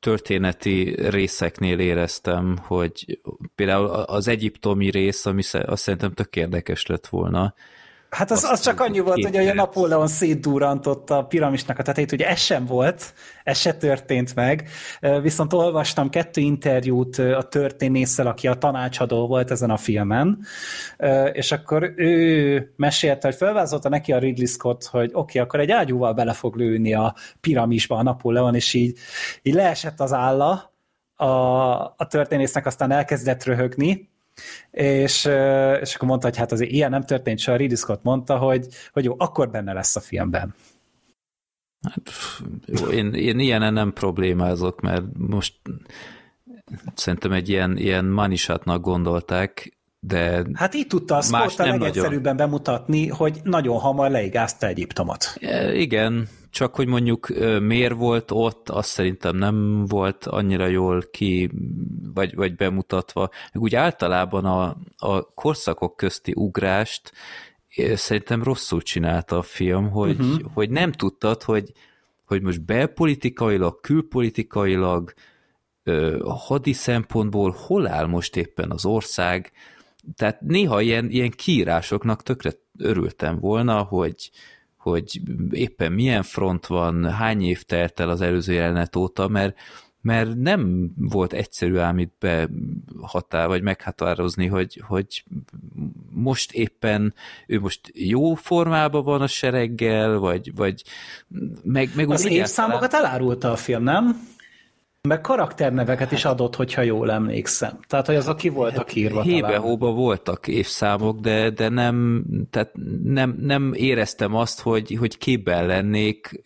történeti 0.00 0.94
részeknél 1.08 1.78
éreztem, 1.78 2.58
hogy 2.62 3.20
például 3.54 3.86
az 3.86 4.28
egyiptomi 4.28 4.90
rész, 4.90 5.26
ami 5.26 5.42
azt 5.52 5.82
szerintem 5.82 6.12
tök 6.12 6.36
érdekes 6.36 6.86
lett 6.86 7.06
volna, 7.06 7.54
Hát 8.16 8.30
az, 8.30 8.44
az 8.44 8.60
csak 8.60 8.80
annyi 8.80 8.98
volt, 8.98 9.24
hogy 9.24 9.36
a 9.36 9.54
Napóleon 9.54 10.06
szétdúrantotta 10.06 11.18
a 11.18 11.24
piramisnak 11.24 11.78
a 11.78 11.82
tetejét, 11.82 12.12
ugye 12.12 12.28
ez 12.28 12.38
sem 12.38 12.64
volt, 12.64 13.14
ez 13.44 13.58
se 13.58 13.74
történt 13.74 14.34
meg, 14.34 14.68
viszont 15.22 15.52
olvastam 15.52 16.10
kettő 16.10 16.40
interjút 16.40 17.18
a 17.18 17.42
történésszel, 17.42 18.26
aki 18.26 18.46
a 18.46 18.54
tanácsadó 18.54 19.26
volt 19.26 19.50
ezen 19.50 19.70
a 19.70 19.76
filmen, 19.76 20.38
és 21.32 21.52
akkor 21.52 21.92
ő 21.96 22.72
mesélte, 22.76 23.28
hogy 23.28 23.36
felvázolta 23.36 23.88
neki 23.88 24.12
a 24.12 24.18
Ridley 24.18 24.46
Scott, 24.46 24.84
hogy 24.84 25.10
oké, 25.12 25.18
okay, 25.18 25.40
akkor 25.40 25.60
egy 25.60 25.70
ágyúval 25.70 26.12
bele 26.12 26.32
fog 26.32 26.56
lőni 26.56 26.94
a 26.94 27.14
piramisba 27.40 27.96
a 27.96 28.02
Napóleon, 28.02 28.54
és 28.54 28.74
így, 28.74 28.98
így 29.42 29.54
leesett 29.54 30.00
az 30.00 30.12
álla, 30.12 30.74
a, 31.16 31.26
a 31.80 32.06
történésznek 32.08 32.66
aztán 32.66 32.90
elkezdett 32.90 33.44
röhögni, 33.44 34.08
és, 34.70 35.24
és 35.80 35.94
akkor 35.94 36.08
mondta, 36.08 36.26
hogy 36.26 36.36
hát 36.36 36.52
azért 36.52 36.70
ilyen 36.70 36.90
nem 36.90 37.02
történt 37.02 37.38
se, 37.38 37.52
a 37.52 37.56
Ridley 37.56 37.76
Scott 37.76 38.02
mondta, 38.02 38.38
hogy, 38.38 38.66
hogy 38.92 39.04
jó, 39.04 39.14
akkor 39.18 39.50
benne 39.50 39.72
lesz 39.72 39.96
a 39.96 40.00
filmben. 40.00 40.54
Hát, 41.88 42.10
jó, 42.66 42.86
én, 42.86 43.14
én 43.14 43.38
ilyenen 43.38 43.72
nem 43.72 43.92
problémázok, 43.92 44.80
mert 44.80 45.04
most 45.16 45.60
szerintem 46.94 47.32
egy 47.32 47.48
ilyen, 47.48 47.76
ilyen 47.76 48.04
manisátnak 48.04 48.80
gondolták, 48.80 49.76
de 50.00 50.44
Hát 50.52 50.74
így 50.74 50.86
tudta 50.86 51.16
a 51.16 51.20
Scott 51.20 51.58
a 51.58 51.66
legegyszerűbben 51.66 52.34
nagyon... 52.34 52.36
bemutatni, 52.36 53.08
hogy 53.08 53.40
nagyon 53.42 53.78
hamar 53.78 54.10
leigázta 54.10 54.66
Egyiptomot. 54.66 55.34
Igen, 55.72 56.28
csak 56.50 56.74
hogy 56.74 56.86
mondjuk 56.86 57.28
miért 57.60 57.94
volt 57.94 58.30
ott, 58.30 58.68
azt 58.68 58.88
szerintem 58.88 59.36
nem 59.36 59.86
volt 59.86 60.24
annyira 60.24 60.66
jól 60.66 61.02
ki, 61.10 61.50
vagy, 62.14 62.34
vagy 62.34 62.54
bemutatva. 62.54 63.30
Úgy 63.52 63.74
általában 63.74 64.44
a, 64.44 64.76
a 64.96 65.22
korszakok 65.34 65.96
közti 65.96 66.32
ugrást 66.36 67.12
szerintem 67.94 68.42
rosszul 68.42 68.82
csinálta 68.82 69.38
a 69.38 69.42
film, 69.42 69.90
hogy, 69.90 70.20
uh-huh. 70.20 70.52
hogy 70.54 70.70
nem 70.70 70.92
tudtad, 70.92 71.42
hogy, 71.42 71.72
hogy 72.24 72.42
most 72.42 72.64
belpolitikailag, 72.64 73.80
külpolitikailag, 73.80 75.12
hadi 76.24 76.72
szempontból 76.72 77.54
hol 77.66 77.88
áll 77.88 78.06
most 78.06 78.36
éppen 78.36 78.70
az 78.70 78.84
ország, 78.84 79.52
tehát 80.16 80.40
néha 80.40 80.80
ilyen, 80.80 81.10
ilyen 81.10 81.30
kiírásoknak 81.30 82.22
tökre 82.22 82.52
örültem 82.78 83.38
volna, 83.38 83.82
hogy, 83.82 84.30
hogy 84.76 85.20
éppen 85.50 85.92
milyen 85.92 86.22
front 86.22 86.66
van, 86.66 87.10
hány 87.10 87.42
év 87.42 87.62
telt 87.62 88.00
el 88.00 88.08
az 88.08 88.20
előző 88.20 88.52
jelenet 88.52 88.96
óta, 88.96 89.28
mert, 89.28 89.58
mert 90.00 90.34
nem 90.34 90.92
volt 90.96 91.32
egyszerű 91.32 91.76
ám 91.76 91.98
itt 91.98 92.14
behatár, 92.18 93.46
vagy 93.46 93.62
meghatározni, 93.62 94.46
hogy, 94.46 94.82
hogy 94.86 95.24
most 96.10 96.52
éppen 96.52 97.14
ő 97.46 97.60
most 97.60 97.90
jó 97.94 98.34
formában 98.34 99.04
van 99.04 99.20
a 99.20 99.26
sereggel, 99.26 100.18
vagy, 100.18 100.54
vagy 100.54 100.82
meg, 101.62 101.90
meg 101.94 102.10
az 102.10 102.24
évszámokat 102.24 102.94
elárulta 102.94 103.50
a 103.50 103.56
film, 103.56 103.82
nem? 103.82 104.34
Meg 105.06 105.20
karakterneveket 105.20 106.12
is 106.12 106.24
adott, 106.24 106.56
hogyha 106.56 106.82
jól 106.82 107.10
emlékszem. 107.10 107.78
Tehát, 107.86 108.06
hogy 108.06 108.14
az 108.14 108.28
aki 108.28 108.48
voltak 108.48 108.94
írva 108.94 109.22
Hébe-hóba 109.22 109.92
voltak 109.92 110.48
évszámok, 110.48 111.20
de, 111.20 111.50
de 111.50 111.68
nem, 111.68 112.24
tehát 112.50 112.72
nem, 113.04 113.36
nem 113.40 113.72
éreztem 113.74 114.34
azt, 114.34 114.60
hogy, 114.60 114.96
hogy 114.98 115.18
képben 115.18 115.66
lennék, 115.66 116.42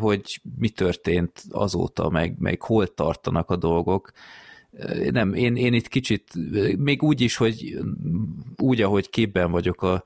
hogy 0.00 0.40
mi 0.58 0.68
történt 0.68 1.42
azóta, 1.50 2.10
meg, 2.10 2.34
meg 2.38 2.62
hol 2.62 2.86
tartanak 2.86 3.50
a 3.50 3.56
dolgok. 3.56 4.12
Nem, 5.10 5.34
én, 5.34 5.56
én 5.56 5.72
itt 5.72 5.88
kicsit, 5.88 6.30
még 6.78 7.02
úgy 7.02 7.20
is, 7.20 7.36
hogy 7.36 7.78
úgy, 8.56 8.82
ahogy 8.82 9.10
képben 9.10 9.50
vagyok 9.50 9.82
a, 9.82 10.04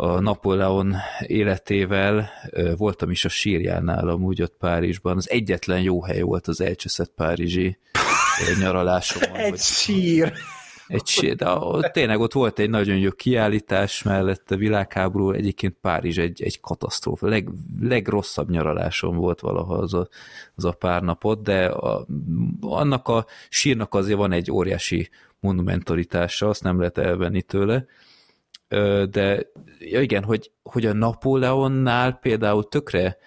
a 0.00 0.20
Napóleon 0.20 0.94
életével, 1.26 2.30
voltam 2.76 3.10
is 3.10 3.24
a 3.24 3.28
sírjánál 3.28 4.08
amúgy 4.08 4.42
ott 4.42 4.56
Párizsban, 4.58 5.16
az 5.16 5.30
egyetlen 5.30 5.80
jó 5.80 6.02
hely 6.02 6.20
volt 6.20 6.46
az 6.46 6.60
elcseszett 6.60 7.12
párizsi 7.16 7.78
nyaralásom. 8.60 9.22
Egy 9.34 9.50
hogy, 9.50 9.58
sír! 9.58 10.32
Egy, 10.86 11.34
de 11.36 11.48
ott, 11.48 11.92
tényleg 11.92 12.20
ott 12.20 12.32
volt 12.32 12.58
egy 12.58 12.70
nagyon 12.70 12.96
jó 12.96 13.10
kiállítás 13.10 14.02
mellett 14.02 14.50
a 14.50 14.56
világháború, 14.56 15.30
egyébként 15.30 15.76
Párizs 15.80 16.18
egy, 16.18 16.42
egy 16.42 16.60
katasztrófa. 16.60 17.28
Leg, 17.28 17.48
legrosszabb 17.80 18.50
nyaralásom 18.50 19.16
volt 19.16 19.40
valaha 19.40 19.74
az 19.74 19.94
a, 19.94 20.08
az 20.54 20.64
a 20.64 20.72
pár 20.72 21.02
napot, 21.02 21.42
de 21.42 21.66
a, 21.66 22.06
annak 22.60 23.08
a 23.08 23.26
sírnak 23.48 23.94
azért 23.94 24.18
van 24.18 24.32
egy 24.32 24.50
óriási 24.50 25.08
monumentalitása, 25.40 26.48
azt 26.48 26.62
nem 26.62 26.78
lehet 26.78 26.98
elvenni 26.98 27.42
tőle. 27.42 27.86
De 29.10 29.46
ja 29.78 30.00
igen, 30.00 30.24
hogy, 30.24 30.50
hogy 30.62 30.86
a 30.86 30.92
Napóleonnál 30.92 32.12
például 32.12 32.68
tökre 32.68 33.18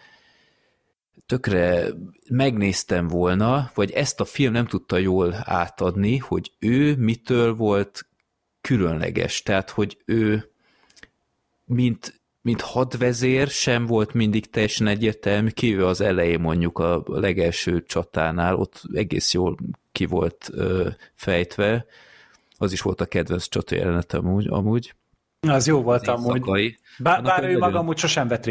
tökre 1.31 1.88
megnéztem 2.30 3.07
volna, 3.07 3.72
vagy 3.73 3.91
ezt 3.91 4.19
a 4.19 4.26
film 4.26 4.51
nem 4.51 4.65
tudta 4.65 4.97
jól 4.97 5.35
átadni, 5.43 6.18
hogy 6.18 6.51
ő 6.59 6.95
mitől 6.95 7.55
volt 7.55 8.05
különleges. 8.61 9.41
Tehát, 9.41 9.69
hogy 9.69 9.97
ő 10.05 10.51
mint, 11.65 12.22
mint 12.41 12.61
hadvezér 12.61 13.47
sem 13.47 13.85
volt 13.85 14.13
mindig 14.13 14.49
teljesen 14.49 14.88
egyértelmű, 14.88 15.49
kívül 15.49 15.85
az 15.85 16.01
elején 16.01 16.39
mondjuk 16.39 16.80
a 16.80 17.03
legelső 17.05 17.84
csatánál, 17.84 18.55
ott 18.55 18.81
egész 18.93 19.34
jól 19.34 19.57
ki 19.91 20.05
volt 20.05 20.49
ö, 20.53 20.89
fejtve, 21.13 21.85
az 22.57 22.72
is 22.72 22.81
volt 22.81 23.01
a 23.01 23.05
kedvenc 23.05 23.47
csata 23.47 24.03
amúgy, 24.09 24.47
amúgy. 24.47 24.93
Az 25.47 25.68
jó 25.68 25.81
volt 25.81 26.07
amúgy. 26.07 26.41
Szakai. 26.43 26.77
Bár, 26.97 27.22
bár 27.22 27.43
ő 27.43 27.57
maga 27.57 27.80
amúgy 27.80 27.97
sosem 27.97 28.27
vett 28.27 28.45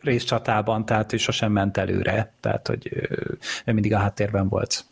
részt 0.00 0.26
csatában, 0.26 0.86
tehát 0.86 1.12
ő 1.12 1.16
sosem 1.16 1.52
ment 1.52 1.76
előre, 1.76 2.34
tehát 2.40 2.66
hogy 2.66 2.88
ő, 2.92 3.38
ő 3.64 3.72
mindig 3.72 3.92
a 3.92 3.98
háttérben 3.98 4.48
volt. 4.48 4.84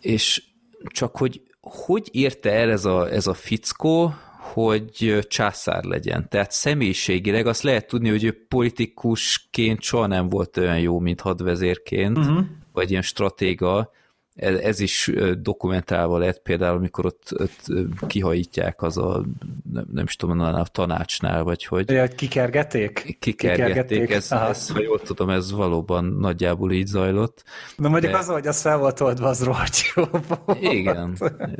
És 0.00 0.42
csak 0.84 1.16
hogy 1.16 1.42
hogy 1.60 2.08
érte 2.12 2.52
el 2.52 2.70
ez 2.70 2.84
a, 2.84 3.10
ez 3.10 3.26
a 3.26 3.34
fickó, 3.34 4.14
hogy 4.38 5.18
császár 5.28 5.84
legyen. 5.84 6.28
Tehát 6.28 6.50
személyiségileg 6.50 7.46
azt 7.46 7.62
lehet 7.62 7.86
tudni, 7.86 8.08
hogy 8.08 8.24
ő 8.24 8.46
politikusként 8.48 9.82
soha 9.82 10.06
nem 10.06 10.28
volt 10.28 10.56
olyan 10.56 10.78
jó, 10.78 10.98
mint 10.98 11.20
hadvezérként, 11.20 12.18
uh-huh. 12.18 12.44
vagy 12.72 12.90
ilyen 12.90 13.02
stratéga, 13.02 13.92
ez, 14.36 14.58
ez 14.58 14.80
is 14.80 15.12
dokumentálva 15.38 16.18
lett 16.18 16.42
például, 16.42 16.76
amikor 16.76 17.06
ott, 17.06 17.32
ott 17.38 17.62
kihajítják 18.06 18.82
az 18.82 18.98
a, 18.98 19.24
nem, 19.72 19.84
nem 19.92 20.04
is 20.04 20.16
tudom, 20.16 20.40
a 20.40 20.64
tanácsnál, 20.64 21.42
vagy 21.42 21.64
hogy... 21.64 21.90
Ja, 21.90 22.08
kikergették? 22.08 23.16
Kikergették, 23.20 24.10
ez, 24.10 24.32
ez, 24.32 24.70
ha 24.70 24.80
jól 24.80 25.00
tudom, 25.00 25.30
ez 25.30 25.52
valóban 25.52 26.04
nagyjából 26.04 26.72
így 26.72 26.86
zajlott. 26.86 27.44
Na 27.76 27.88
mondjuk 27.88 28.12
de... 28.12 28.18
az, 28.18 28.26
hogy 28.26 28.46
az 28.46 28.60
fel 28.60 28.78
volt 28.78 29.00
oldva, 29.00 29.28
az 29.28 29.44
rohadt 29.44 29.76
jó 29.94 30.04
volt. 30.10 30.62
Igen, 30.62 31.16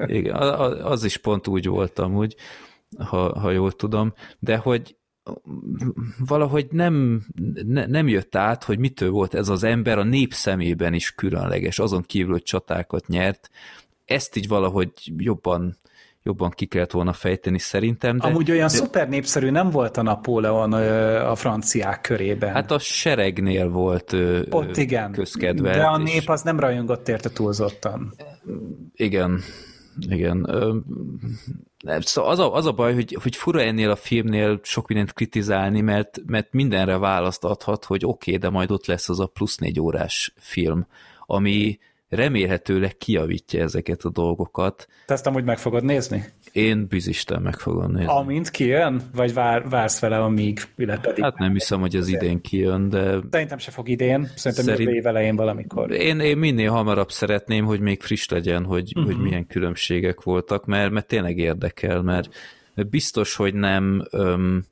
igen, 0.07 0.35
az 0.83 1.05
is 1.05 1.17
pont 1.17 1.47
úgy 1.47 1.67
volt 1.67 1.99
amúgy, 1.99 2.37
ha, 2.99 3.39
ha 3.39 3.51
jól 3.51 3.73
tudom, 3.73 4.13
de 4.39 4.57
hogy 4.57 4.97
valahogy 6.19 6.67
nem, 6.71 7.25
ne, 7.67 7.87
nem 7.87 8.09
jött 8.09 8.37
át, 8.37 8.65
hogy 8.65 8.79
mitől 8.79 9.11
volt 9.11 9.35
ez 9.35 9.49
az 9.49 9.63
ember 9.63 9.99
a 9.99 10.05
nép 10.05 10.33
szemében 10.33 10.95
is 10.95 11.15
különleges, 11.15 11.79
azon 11.79 12.03
kívül, 12.03 12.33
hogy 12.33 12.43
csatákat 12.43 13.07
nyert. 13.07 13.51
Ezt 14.05 14.37
így 14.37 14.49
valahogy 14.49 14.91
jobban 15.17 15.79
jobban 16.27 16.51
ki 16.51 16.67
kellett 16.67 16.91
volna 16.91 17.13
fejteni 17.13 17.59
szerintem. 17.59 18.19
De, 18.19 18.27
Amúgy 18.27 18.51
olyan 18.51 18.67
de... 18.67 18.73
szuper 18.73 19.09
népszerű 19.09 19.51
nem 19.51 19.71
volt 19.71 19.97
a 19.97 20.03
Napóleon 20.03 20.73
a 21.23 21.35
franciák 21.35 22.01
körében. 22.01 22.53
Hát 22.53 22.71
a 22.71 22.79
seregnél 22.79 23.69
volt 23.69 24.17
Ott 24.51 24.77
igen, 24.77 25.13
közkedve. 25.13 25.77
De 25.77 25.83
a 25.83 25.97
nép 25.97 26.21
és... 26.21 26.27
az 26.27 26.43
nem 26.43 26.61
rajongott 26.61 27.09
érte 27.09 27.31
túlzottan. 27.31 28.15
Igen, 28.95 29.41
igen. 30.01 30.47
Szóval 31.99 32.31
az 32.31 32.39
a, 32.39 32.55
az 32.55 32.67
a 32.67 32.73
baj, 32.73 32.95
hogy, 32.95 33.19
hogy 33.23 33.37
fura 33.37 33.61
ennél 33.61 33.91
a 33.91 33.97
filmnél 33.97 34.61
sok 34.63 34.89
mindent 34.89 35.13
kritizálni, 35.13 35.81
mert, 35.81 36.21
mert 36.27 36.53
mindenre 36.53 36.99
választ 36.99 37.45
adhat, 37.45 37.85
hogy 37.85 38.05
oké, 38.05 38.35
okay, 38.35 38.43
de 38.43 38.51
majd 38.51 38.71
ott 38.71 38.87
lesz 38.87 39.09
az 39.09 39.21
a 39.21 39.27
plusz 39.27 39.57
négy 39.57 39.81
órás 39.81 40.33
film, 40.39 40.87
ami 41.27 41.79
remélhetőleg 42.09 42.97
kiavítja 42.97 43.63
ezeket 43.63 44.03
a 44.03 44.11
dolgokat. 44.11 44.89
Te 45.07 45.15
ezt 45.15 45.27
amúgy 45.27 45.45
meg 45.45 45.59
fogod 45.59 45.85
nézni? 45.85 46.25
Én 46.57 46.87
bizisten 46.89 47.43
meg 47.43 47.59
fogom 47.59 47.91
nézni. 47.91 48.07
Amint 48.07 48.51
kijön? 48.51 49.03
Vagy 49.15 49.35
vár, 49.35 49.69
vársz 49.69 50.01
vele, 50.01 50.19
amíg 50.19 50.61
ületedik? 50.77 51.25
Hát 51.25 51.39
nem 51.39 51.53
hiszem, 51.53 51.81
hogy 51.81 51.97
az 51.97 52.09
idén 52.09 52.41
kijön, 52.41 52.89
de... 52.89 53.19
Szerintem 53.31 53.59
se 53.59 53.71
fog 53.71 53.89
idén, 53.89 54.29
szerintem 54.35 54.67
Szerint... 54.67 54.91
év 54.91 55.07
elején 55.07 55.37
valamikor. 55.37 55.93
Én, 55.93 56.21
én 56.21 56.39
minél 56.39 56.71
hamarabb 56.71 57.11
szeretném, 57.11 57.65
hogy 57.65 57.81
még 57.81 58.03
friss 58.03 58.29
legyen, 58.29 58.65
hogy, 58.65 58.93
uh-huh. 58.95 59.13
hogy 59.13 59.23
milyen 59.23 59.47
különbségek 59.47 60.23
voltak, 60.23 60.67
mert, 60.67 60.91
mert 60.91 61.07
tényleg 61.07 61.39
érdekel, 61.39 62.03
mert 62.03 62.29
biztos, 62.75 63.35
hogy 63.35 63.55
nem... 63.55 64.07
Öm, 64.11 64.65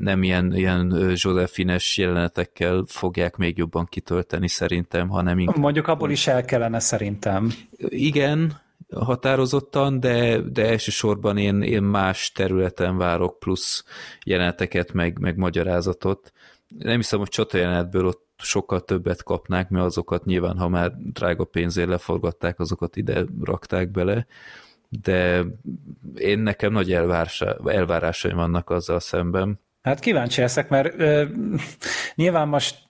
nem 0.00 0.22
ilyen, 0.22 0.56
ilyen 0.56 1.12
Josephines 1.14 1.96
jelenetekkel 1.96 2.84
fogják 2.86 3.36
még 3.36 3.58
jobban 3.58 3.84
kitölteni 3.84 4.48
szerintem, 4.48 5.08
hanem 5.08 5.38
inkább... 5.38 5.56
Mondjuk 5.56 5.88
abból 5.88 6.10
is 6.10 6.26
el 6.26 6.44
kellene 6.44 6.78
szerintem. 6.78 7.52
Igen, 7.88 8.62
határozottan, 9.00 10.00
de, 10.00 10.40
de 10.40 10.68
elsősorban 10.68 11.36
én, 11.36 11.62
én 11.62 11.82
más 11.82 12.32
területen 12.32 12.96
várok 12.96 13.38
plusz 13.38 13.84
jeleneteket, 14.24 14.92
meg, 14.92 15.18
meg 15.18 15.36
magyarázatot. 15.36 16.32
Nem 16.78 16.96
hiszem, 16.96 17.18
hogy 17.18 17.28
csata 17.28 17.56
jelenetből 17.56 18.06
ott 18.06 18.24
sokkal 18.38 18.80
többet 18.80 19.22
kapnák, 19.22 19.68
mert 19.68 19.84
azokat 19.84 20.24
nyilván, 20.24 20.58
ha 20.58 20.68
már 20.68 20.92
drága 21.12 21.44
pénzért 21.44 21.88
leforgatták, 21.88 22.60
azokat 22.60 22.96
ide 22.96 23.24
rakták 23.44 23.90
bele, 23.90 24.26
de 24.88 25.44
én 26.14 26.38
nekem 26.38 26.72
nagy 26.72 26.92
elvárása, 26.92 27.56
elvárásaim 27.64 28.36
vannak 28.36 28.70
azzal 28.70 29.00
szemben. 29.00 29.60
Hát 29.82 30.00
kíváncsi 30.00 30.40
leszek, 30.40 30.68
mert 30.68 30.98
ö, 30.98 31.24
nyilván 32.14 32.48
most 32.48 32.82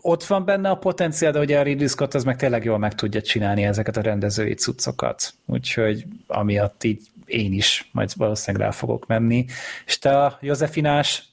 ott 0.00 0.24
van 0.24 0.44
benne 0.44 0.70
a 0.70 0.76
potenciál, 0.76 1.32
de 1.32 1.38
ugye 1.38 1.58
a 1.58 1.62
Ridley 1.62 1.88
Scott 1.88 2.14
az 2.14 2.24
meg 2.24 2.36
tényleg 2.36 2.64
jól 2.64 2.78
meg 2.78 2.94
tudja 2.94 3.22
csinálni 3.22 3.64
ezeket 3.64 3.96
a 3.96 4.00
rendezői 4.00 4.54
cuccokat. 4.54 5.34
Úgyhogy 5.46 6.04
amiatt 6.26 6.84
így 6.84 7.00
én 7.26 7.52
is 7.52 7.88
majd 7.92 8.10
valószínűleg 8.16 8.66
rá 8.66 8.72
fogok 8.72 9.06
menni. 9.06 9.46
És 9.86 9.98
te 9.98 10.24
a 10.24 10.38
Józefinás 10.40 11.32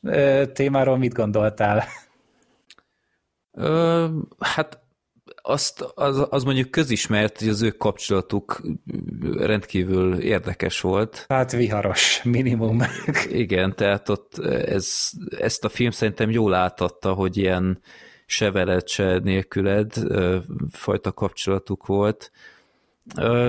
témáról 0.54 0.98
mit 0.98 1.14
gondoltál? 1.14 1.84
Ö, 3.52 4.08
hát 4.40 4.80
azt, 5.42 5.82
az, 5.96 6.28
az 6.30 6.44
mondjuk 6.44 6.72
közismert, 6.72 7.40
hogy 7.40 7.48
az 7.48 7.62
ő 7.62 7.70
kapcsolatuk 7.70 8.62
rendkívül 9.38 10.20
érdekes 10.20 10.82
volt. 10.82 11.26
Hát 11.28 11.52
viharos, 11.52 12.22
minimum. 12.24 12.82
Igen, 13.30 13.76
tehát 13.76 14.10
ott 14.10 14.38
ez, 14.46 15.10
ezt 15.40 15.66
a 15.66 15.70
film 15.70 15.92
szerintem 15.92 16.30
jól 16.30 16.54
átadta, 16.54 17.14
hogy 17.14 17.38
ilyen 17.38 17.82
se 18.30 18.52
veled, 18.52 18.88
se 18.88 19.20
nélküled 19.24 19.94
fajta 20.72 21.12
kapcsolatuk 21.12 21.86
volt. 21.86 22.32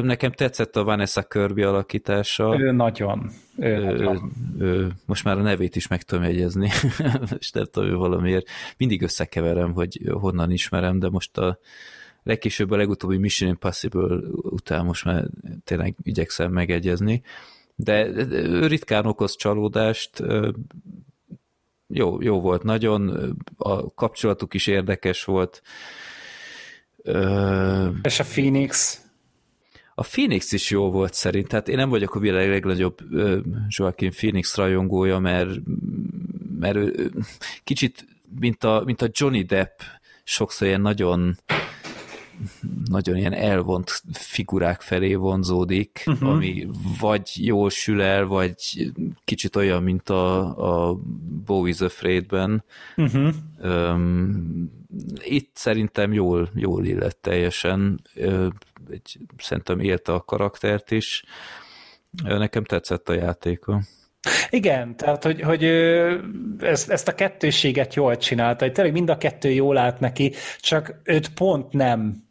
Nekem 0.02 0.32
tetszett 0.32 0.76
a 0.76 0.84
Vanessa 0.84 1.22
Kirby 1.22 1.62
alakítása. 1.62 2.60
Ő 2.60 2.70
nagyon. 2.70 3.30
Ő, 3.56 3.68
ő, 3.68 3.80
nagyon. 3.80 4.32
Ő, 4.58 4.92
most 5.06 5.24
már 5.24 5.38
a 5.38 5.42
nevét 5.42 5.76
is 5.76 5.86
meg 5.86 6.02
tudom 6.02 6.24
jegyezni, 6.24 6.70
és 7.38 7.50
nem 7.50 7.64
tudom, 7.70 7.98
valamiért. 7.98 8.46
Mindig 8.76 9.02
összekeverem, 9.02 9.72
hogy 9.72 10.00
honnan 10.10 10.50
ismerem, 10.50 10.98
de 10.98 11.08
most 11.08 11.38
a 11.38 11.58
legkésőbb 12.22 12.70
a 12.70 12.76
legutóbbi 12.76 13.16
Mission 13.16 13.50
Impossible 13.50 14.16
után 14.32 14.84
most 14.84 15.04
már 15.04 15.24
tényleg 15.64 15.96
igyekszem 16.02 16.52
megegyezni. 16.52 17.22
De 17.74 18.06
ő 18.30 18.66
ritkán 18.66 19.06
okoz 19.06 19.36
csalódást, 19.36 20.22
jó, 21.88 22.22
jó 22.22 22.40
volt 22.40 22.62
nagyon, 22.62 23.34
a 23.56 23.94
kapcsolatuk 23.94 24.54
is 24.54 24.66
érdekes 24.66 25.24
volt. 25.24 25.62
És 28.02 28.20
a 28.20 28.24
Phoenix? 28.24 29.02
A 29.94 30.02
Phoenix 30.02 30.52
is 30.52 30.70
jó 30.70 30.90
volt 30.90 31.14
szerint, 31.14 31.48
tehát 31.48 31.68
én 31.68 31.76
nem 31.76 31.88
vagyok 31.88 32.14
a 32.14 32.18
világ 32.18 32.48
legnagyobb 32.48 32.98
Joaquin 33.68 34.10
Phoenix 34.10 34.56
rajongója, 34.56 35.18
mert, 35.18 35.60
mert 36.58 36.78
kicsit, 37.64 38.06
mint 38.40 38.64
a, 38.64 38.82
mint 38.84 39.02
a 39.02 39.08
Johnny 39.12 39.42
Depp, 39.42 39.80
sokszor 40.24 40.66
ilyen 40.66 40.80
nagyon 40.80 41.36
nagyon 42.84 43.16
ilyen 43.16 43.32
elvont 43.32 44.02
figurák 44.12 44.80
felé 44.80 45.14
vonzódik, 45.14 46.02
uh-huh. 46.06 46.28
ami 46.28 46.66
vagy 47.00 47.30
jól 47.34 47.70
sül 47.70 48.02
el, 48.02 48.26
vagy 48.26 48.54
kicsit 49.24 49.56
olyan, 49.56 49.82
mint 49.82 50.08
a, 50.08 50.90
a 50.90 50.98
Bowie's 51.46 51.82
Afraid-ben. 51.82 52.64
Uh-huh. 52.96 53.34
Um, 53.62 54.70
itt 55.18 55.50
szerintem 55.54 56.12
jól, 56.12 56.50
jól 56.54 56.84
illett 56.84 57.18
teljesen, 57.22 58.02
egy, 58.90 59.18
szerintem 59.36 59.80
élte 59.80 60.12
a 60.12 60.20
karaktert 60.20 60.90
is. 60.90 61.24
Nekem 62.24 62.64
tetszett 62.64 63.08
a 63.08 63.12
játéka. 63.12 63.82
Igen, 64.50 64.96
tehát 64.96 65.24
hogy, 65.24 65.40
hogy 65.40 65.64
ezt, 66.58 66.90
ezt 66.90 67.08
a 67.08 67.14
kettőséget 67.14 67.94
jól 67.94 68.16
csinálta, 68.16 68.64
hogy 68.64 68.72
tényleg 68.72 68.92
mind 68.92 69.10
a 69.10 69.18
kettő 69.18 69.50
jól 69.50 69.76
állt 69.76 70.00
neki, 70.00 70.32
csak 70.60 71.00
őt 71.04 71.28
pont 71.34 71.72
nem 71.72 72.27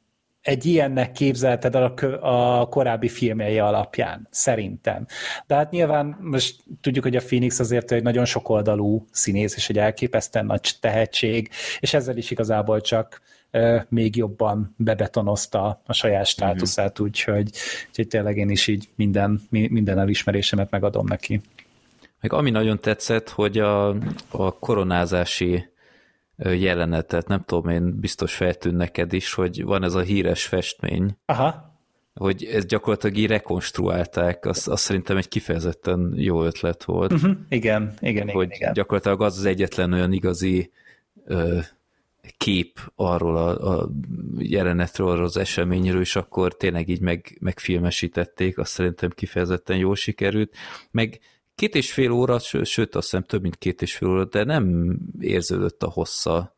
egy 0.47 0.65
ilyennek 0.65 1.11
képzelted 1.11 1.75
a, 1.75 1.93
a 2.21 2.67
korábbi 2.67 3.07
filmjei 3.07 3.59
alapján, 3.59 4.27
szerintem. 4.31 5.05
De 5.47 5.55
hát 5.55 5.71
nyilván 5.71 6.17
most 6.21 6.63
tudjuk, 6.81 7.03
hogy 7.03 7.15
a 7.15 7.21
Phoenix 7.21 7.59
azért 7.59 7.91
egy 7.91 8.03
nagyon 8.03 8.25
sokoldalú 8.25 9.05
színész, 9.11 9.55
és 9.55 9.69
egy 9.69 9.77
elképesztően 9.77 10.45
nagy 10.45 10.71
tehetség, 10.79 11.49
és 11.79 11.93
ezzel 11.93 12.17
is 12.17 12.31
igazából 12.31 12.81
csak 12.81 13.21
még 13.89 14.15
jobban 14.15 14.73
bebetonozta 14.77 15.81
a 15.85 15.93
saját 15.93 16.25
státuszát, 16.25 16.99
mm-hmm. 16.99 17.09
úgyhogy, 17.09 17.51
úgyhogy 17.87 18.07
tényleg 18.07 18.37
én 18.37 18.49
is 18.49 18.67
így 18.67 18.89
minden, 18.95 19.41
minden 19.49 19.99
elismerésemet 19.99 20.69
megadom 20.69 21.05
neki. 21.07 21.41
Meg 22.21 22.33
ami 22.33 22.49
nagyon 22.49 22.79
tetszett, 22.79 23.29
hogy 23.29 23.57
a, 23.57 23.87
a 24.29 24.59
koronázási 24.59 25.69
jelenetet, 26.37 27.27
nem 27.27 27.43
tudom 27.45 27.69
én, 27.69 27.99
biztos 27.99 28.35
feltűn 28.35 28.75
neked 28.75 29.13
is, 29.13 29.33
hogy 29.33 29.63
van 29.63 29.83
ez 29.83 29.93
a 29.93 30.01
híres 30.01 30.45
festmény. 30.45 31.17
Aha. 31.25 31.75
Hogy 32.13 32.43
ez 32.43 32.65
gyakorlatilag 32.65 33.17
így 33.17 33.27
rekonstruálták, 33.27 34.45
az, 34.45 34.67
az 34.67 34.79
szerintem 34.79 35.17
egy 35.17 35.27
kifejezetten 35.27 36.13
jó 36.15 36.43
ötlet 36.43 36.83
volt. 36.83 37.13
Uh-huh. 37.13 37.31
Igen, 37.49 37.93
igen, 37.99 38.29
hogy 38.29 38.49
igen. 38.51 38.73
gyakorlatilag 38.73 39.21
az 39.21 39.37
az 39.37 39.45
egyetlen 39.45 39.93
olyan 39.93 40.11
igazi 40.11 40.71
ö, 41.25 41.59
kép 42.37 42.79
arról 42.95 43.37
a, 43.37 43.79
a 43.79 43.89
jelenetről, 44.37 45.09
arról 45.09 45.23
az 45.23 45.37
eseményről, 45.37 46.01
és 46.01 46.15
akkor 46.15 46.57
tényleg 46.57 46.87
így 46.87 47.01
meg, 47.01 47.37
megfilmesítették, 47.39 48.57
azt 48.57 48.71
szerintem 48.71 49.09
kifejezetten 49.09 49.77
jól 49.77 49.95
sikerült. 49.95 50.55
Meg 50.91 51.19
két 51.57 51.75
és 51.75 51.93
fél 51.93 52.11
óra, 52.11 52.39
sőt 52.39 52.95
azt 52.95 53.09
hiszem 53.09 53.23
több 53.23 53.41
mint 53.41 53.55
két 53.55 53.81
és 53.81 53.95
fél 53.95 54.09
óra, 54.09 54.25
de 54.25 54.43
nem 54.43 54.95
érződött 55.19 55.83
a 55.83 55.89
hossza. 55.89 56.55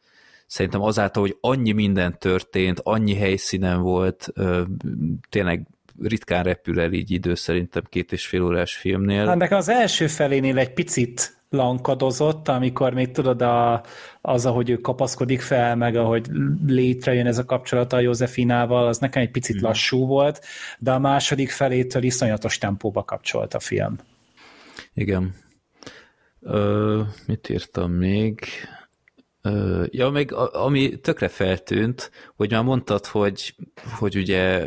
Szerintem 0.47 0.81
azáltal, 0.81 1.21
hogy 1.21 1.37
annyi 1.41 1.71
minden 1.71 2.17
történt, 2.19 2.79
annyi 2.83 3.15
helyszínen 3.15 3.81
volt, 3.81 4.33
tényleg 5.29 5.67
ritkán 6.01 6.43
repül 6.43 6.79
el 6.79 6.91
így 6.91 7.11
idő 7.11 7.35
szerintem 7.35 7.83
két 7.89 8.11
és 8.11 8.27
fél 8.27 8.43
órás 8.43 8.75
filmnél. 8.75 9.27
Hát 9.27 9.37
nekem 9.37 9.57
az 9.57 9.69
első 9.69 10.07
felénél 10.07 10.57
egy 10.57 10.73
picit 10.73 11.37
lankadozott, 11.49 12.47
amikor 12.47 12.93
még 12.93 13.11
tudod, 13.11 13.41
a, 13.41 13.83
az, 14.21 14.45
ahogy 14.45 14.69
ő 14.69 14.77
kapaszkodik 14.77 15.41
fel, 15.41 15.75
meg 15.75 15.95
ahogy 15.95 16.27
létrejön 16.67 17.25
ez 17.25 17.37
a 17.37 17.45
kapcsolata 17.45 17.95
a 17.95 17.99
Józefinával, 17.99 18.87
az 18.87 18.97
nekem 18.97 19.21
egy 19.21 19.31
picit 19.31 19.61
mm. 19.61 19.63
lassú 19.63 20.05
volt, 20.05 20.45
de 20.79 20.91
a 20.91 20.99
második 20.99 21.49
felétől 21.49 22.03
iszonyatos 22.03 22.57
tempóba 22.57 23.03
kapcsolt 23.03 23.53
a 23.53 23.59
film. 23.59 23.97
Igen. 24.99 25.33
Ö, 26.41 27.01
mit 27.27 27.49
írtam 27.49 27.91
még? 27.91 28.39
Ö, 29.41 29.83
ja, 29.89 30.09
még 30.09 30.33
ami 30.33 30.99
tökre 30.99 31.27
feltűnt, 31.27 32.11
hogy 32.35 32.51
már 32.51 32.63
mondtad, 32.63 33.05
hogy, 33.05 33.55
hogy 33.99 34.15
ugye 34.15 34.65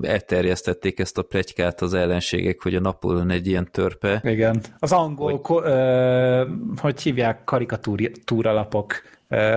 elterjesztették 0.00 0.98
ezt 0.98 1.18
a 1.18 1.22
plegykát 1.22 1.80
az 1.80 1.94
ellenségek, 1.94 2.62
hogy 2.62 2.74
a 2.74 2.80
Napóleon 2.80 3.30
egy 3.30 3.46
ilyen 3.46 3.68
törpe. 3.70 4.20
Igen. 4.24 4.62
Az 4.78 4.92
angol, 4.92 5.30
hogy, 5.30 5.40
ko, 5.40 5.62
ö, 5.62 6.48
hogy 6.76 7.00
hívják, 7.02 7.44
karikatúralapok 7.44 9.02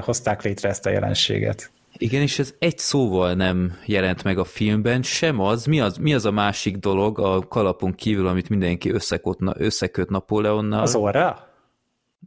hozták 0.02 0.42
létre 0.42 0.70
ezt 0.70 0.86
a 0.86 0.90
jelenséget. 0.90 1.72
Igen, 2.02 2.22
és 2.22 2.40
ez 2.40 2.56
egy 2.60 2.78
szóval 2.78 3.34
nem 3.34 3.78
jelent 3.86 4.24
meg 4.24 4.38
a 4.38 4.44
filmben, 4.44 5.02
sem 5.02 5.40
az, 5.40 5.66
mi 5.66 5.80
az, 5.80 5.98
mi 5.98 6.14
az 6.14 6.26
a 6.26 6.32
másik 6.32 6.78
dolog 6.78 7.20
a 7.20 7.40
kalapon 7.48 7.94
kívül, 7.94 8.28
amit 8.28 8.50
mindenki 8.50 8.92
összeköt, 8.92 9.38
összeköt 9.54 10.10
Napóleonnal. 10.10 10.82
Az 10.82 10.96
orra? 10.96 11.48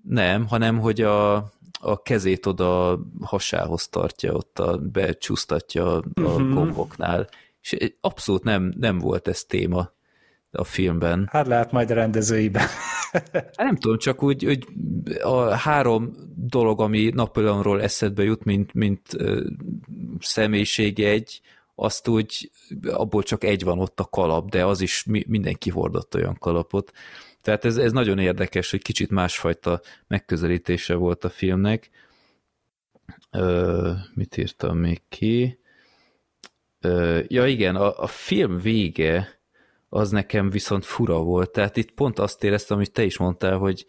Nem, 0.02 0.46
hanem 0.46 0.78
hogy 0.78 1.00
a, 1.00 1.34
a 1.80 2.02
kezét 2.02 2.46
oda 2.46 3.00
hasához 3.20 3.88
tartja, 3.88 4.32
ott 4.32 4.58
a, 4.58 4.78
becsúsztatja 4.78 5.92
a 5.92 6.02
uh-huh. 6.14 6.54
gomboknál. 6.54 7.28
És 7.60 7.76
abszolút 8.00 8.42
nem, 8.42 8.74
nem 8.76 8.98
volt 8.98 9.28
ez 9.28 9.44
téma 9.44 9.93
a 10.54 10.64
filmben. 10.64 11.28
Hát 11.30 11.46
lehet 11.46 11.72
majd 11.72 11.90
a 11.90 11.94
rendezőiben. 11.94 12.66
Hát 13.32 13.56
nem 13.56 13.76
tudom, 13.76 13.98
csak 13.98 14.22
úgy, 14.22 14.42
hogy 14.42 14.66
a 15.22 15.54
három 15.54 16.14
dolog, 16.36 16.80
ami 16.80 17.10
Napoleonról 17.14 17.82
eszedbe 17.82 18.22
jut, 18.22 18.44
mint, 18.44 18.74
mint 18.74 19.00
uh, 19.12 19.46
személyiség 20.20 21.00
egy, 21.00 21.40
azt 21.74 22.08
úgy, 22.08 22.50
abból 22.86 23.22
csak 23.22 23.44
egy 23.44 23.64
van 23.64 23.78
ott 23.78 24.00
a 24.00 24.04
kalap, 24.04 24.50
de 24.50 24.64
az 24.64 24.80
is 24.80 25.04
mi, 25.04 25.24
mindenki 25.26 25.70
hordott 25.70 26.14
olyan 26.14 26.36
kalapot. 26.38 26.92
Tehát 27.40 27.64
ez, 27.64 27.76
ez 27.76 27.92
nagyon 27.92 28.18
érdekes, 28.18 28.70
hogy 28.70 28.82
kicsit 28.82 29.10
másfajta 29.10 29.80
megközelítése 30.06 30.94
volt 30.94 31.24
a 31.24 31.28
filmnek. 31.28 31.90
Ö, 33.30 33.92
mit 34.14 34.36
írtam 34.36 34.78
még 34.78 35.02
ki? 35.08 35.58
Ö, 36.80 37.20
ja 37.28 37.46
igen, 37.46 37.76
a, 37.76 37.98
a 37.98 38.06
film 38.06 38.58
vége 38.58 39.33
az 39.94 40.10
nekem 40.10 40.50
viszont 40.50 40.84
fura 40.84 41.18
volt. 41.18 41.50
Tehát 41.50 41.76
itt 41.76 41.90
pont 41.90 42.18
azt 42.18 42.44
éreztem, 42.44 42.76
amit 42.76 42.92
te 42.92 43.04
is 43.04 43.18
mondtál, 43.18 43.56
hogy, 43.56 43.86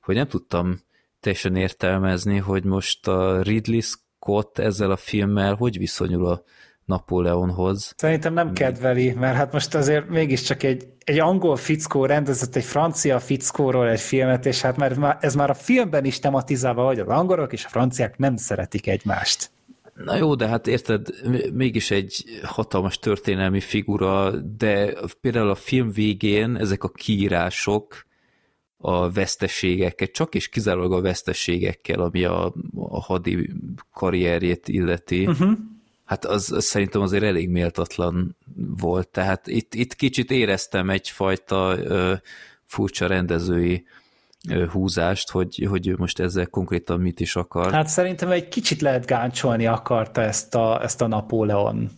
hogy 0.00 0.14
nem 0.14 0.26
tudtam 0.26 0.80
teljesen 1.20 1.56
értelmezni, 1.56 2.36
hogy 2.36 2.64
most 2.64 3.08
a 3.08 3.42
Ridley 3.42 3.80
Scott 3.80 4.58
ezzel 4.58 4.90
a 4.90 4.96
filmmel 4.96 5.54
hogy 5.54 5.78
viszonyul 5.78 6.26
a 6.26 6.42
Napóleonhoz. 6.84 7.92
Szerintem 7.96 8.32
nem 8.32 8.52
kedveli, 8.52 9.12
mert 9.12 9.36
hát 9.36 9.52
most 9.52 9.74
azért 9.74 10.08
mégiscsak 10.08 10.62
egy, 10.62 10.86
egy 11.04 11.18
angol 11.18 11.56
fickó 11.56 12.06
rendezett 12.06 12.56
egy 12.56 12.64
francia 12.64 13.18
fickóról 13.18 13.88
egy 13.88 14.00
filmet, 14.00 14.46
és 14.46 14.60
hát 14.60 14.76
már, 14.76 15.18
ez 15.20 15.34
már 15.34 15.50
a 15.50 15.54
filmben 15.54 16.04
is 16.04 16.18
tematizálva, 16.18 16.86
hogy 16.86 16.98
az 16.98 17.08
angolok 17.08 17.52
és 17.52 17.64
a 17.64 17.68
franciák 17.68 18.18
nem 18.18 18.36
szeretik 18.36 18.86
egymást. 18.86 19.50
Na 20.04 20.16
jó, 20.16 20.34
de 20.34 20.46
hát 20.46 20.66
érted, 20.66 21.08
mégis 21.52 21.90
egy 21.90 22.24
hatalmas 22.42 22.98
történelmi 22.98 23.60
figura, 23.60 24.30
de 24.30 24.94
például 25.20 25.48
a 25.48 25.54
film 25.54 25.90
végén 25.90 26.56
ezek 26.56 26.84
a 26.84 26.88
kiírások 26.88 28.06
a 28.76 29.10
veszteségekkel, 29.10 30.06
csak 30.08 30.34
és 30.34 30.48
kizárólag 30.48 30.92
a 30.92 31.00
veszteségekkel, 31.00 32.00
ami 32.00 32.24
a, 32.24 32.54
a 32.74 33.00
hadi 33.00 33.50
karrierjét 33.92 34.68
illeti, 34.68 35.26
uh-huh. 35.26 35.58
hát 36.04 36.24
az, 36.24 36.52
az 36.52 36.64
szerintem 36.64 37.00
azért 37.00 37.24
elég 37.24 37.48
méltatlan 37.48 38.36
volt. 38.56 39.08
Tehát 39.08 39.46
itt, 39.46 39.74
itt 39.74 39.94
kicsit 39.94 40.30
éreztem 40.30 40.90
egyfajta 40.90 41.76
ö, 41.78 42.14
furcsa 42.64 43.06
rendezői 43.06 43.84
húzást, 44.70 45.30
hogy, 45.30 45.66
hogy 45.68 45.88
ő 45.88 45.94
most 45.98 46.20
ezzel 46.20 46.46
konkrétan 46.46 47.00
mit 47.00 47.20
is 47.20 47.36
akar. 47.36 47.72
Hát 47.72 47.88
szerintem 47.88 48.30
egy 48.30 48.48
kicsit 48.48 48.80
lehet 48.80 49.06
gáncsolni 49.06 49.66
akarta 49.66 50.20
ezt 50.20 50.54
a, 50.54 50.82
ezt 50.82 51.02
a 51.02 51.06
Napóleon 51.06 51.90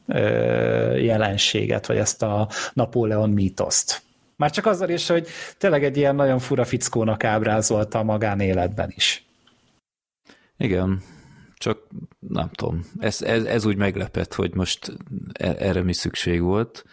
jelenséget, 0.96 1.86
vagy 1.86 1.96
ezt 1.96 2.22
a 2.22 2.48
Napóleon 2.72 3.30
mítoszt. 3.30 4.02
Már 4.36 4.50
csak 4.50 4.66
azzal 4.66 4.88
is, 4.88 5.08
hogy 5.08 5.26
tényleg 5.58 5.84
egy 5.84 5.96
ilyen 5.96 6.14
nagyon 6.14 6.38
fura 6.38 6.64
fickónak 6.64 7.24
ábrázolta 7.24 7.98
a 7.98 8.02
magánéletben 8.02 8.92
is. 8.94 9.26
Igen, 10.56 11.02
csak 11.56 11.78
nem 12.28 12.50
tudom, 12.52 12.84
ez, 12.98 13.22
ez, 13.22 13.44
ez 13.44 13.64
úgy 13.64 13.76
meglepett, 13.76 14.34
hogy 14.34 14.54
most 14.54 14.96
e, 15.32 15.54
erre 15.58 15.82
mi 15.82 15.92
szükség 15.92 16.42
volt 16.42 16.84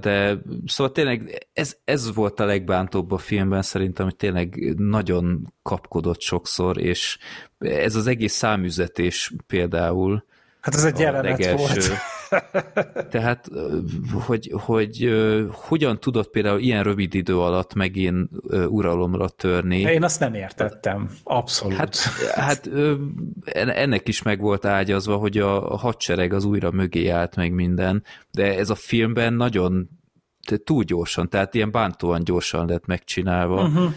de 0.00 0.38
szóval 0.66 0.92
tényleg 0.92 1.46
ez, 1.52 1.76
ez 1.84 2.14
volt 2.14 2.40
a 2.40 2.44
legbántóbb 2.44 3.12
a 3.12 3.18
filmben 3.18 3.62
szerintem, 3.62 4.04
hogy 4.04 4.16
tényleg 4.16 4.74
nagyon 4.76 5.52
kapkodott 5.62 6.20
sokszor, 6.20 6.78
és 6.78 7.18
ez 7.58 7.94
az 7.94 8.06
egész 8.06 8.34
számüzetés 8.34 9.32
például 9.46 10.24
Hát 10.64 10.74
ez 10.74 10.84
egy 10.84 10.98
jelenet 10.98 11.38
legelső, 11.38 11.56
volt. 11.56 11.90
Tehát, 13.10 13.50
hogy, 14.26 14.50
hogy 14.52 15.14
hogyan 15.50 16.00
tudott 16.00 16.30
például 16.30 16.60
ilyen 16.60 16.82
rövid 16.82 17.14
idő 17.14 17.38
alatt 17.38 17.74
megint 17.74 18.30
uralomra 18.68 19.28
törni. 19.28 19.80
Én 19.80 20.04
azt 20.04 20.20
nem 20.20 20.34
értettem, 20.34 21.10
abszolút. 21.22 21.76
Hát, 21.76 21.96
hát 22.34 22.70
ennek 23.54 24.08
is 24.08 24.22
meg 24.22 24.40
volt 24.40 24.64
ágyazva, 24.64 25.16
hogy 25.16 25.38
a 25.38 25.76
hadsereg 25.76 26.32
az 26.32 26.44
újra 26.44 26.70
mögé 26.70 27.08
állt 27.08 27.36
meg 27.36 27.52
minden, 27.52 28.02
de 28.30 28.58
ez 28.58 28.70
a 28.70 28.74
filmben 28.74 29.32
nagyon 29.32 29.88
túl 30.64 30.82
gyorsan, 30.82 31.28
tehát 31.28 31.54
ilyen 31.54 31.70
bántóan 31.70 32.24
gyorsan 32.24 32.66
lett 32.66 32.86
megcsinálva. 32.86 33.62
Uh-huh. 33.62 33.92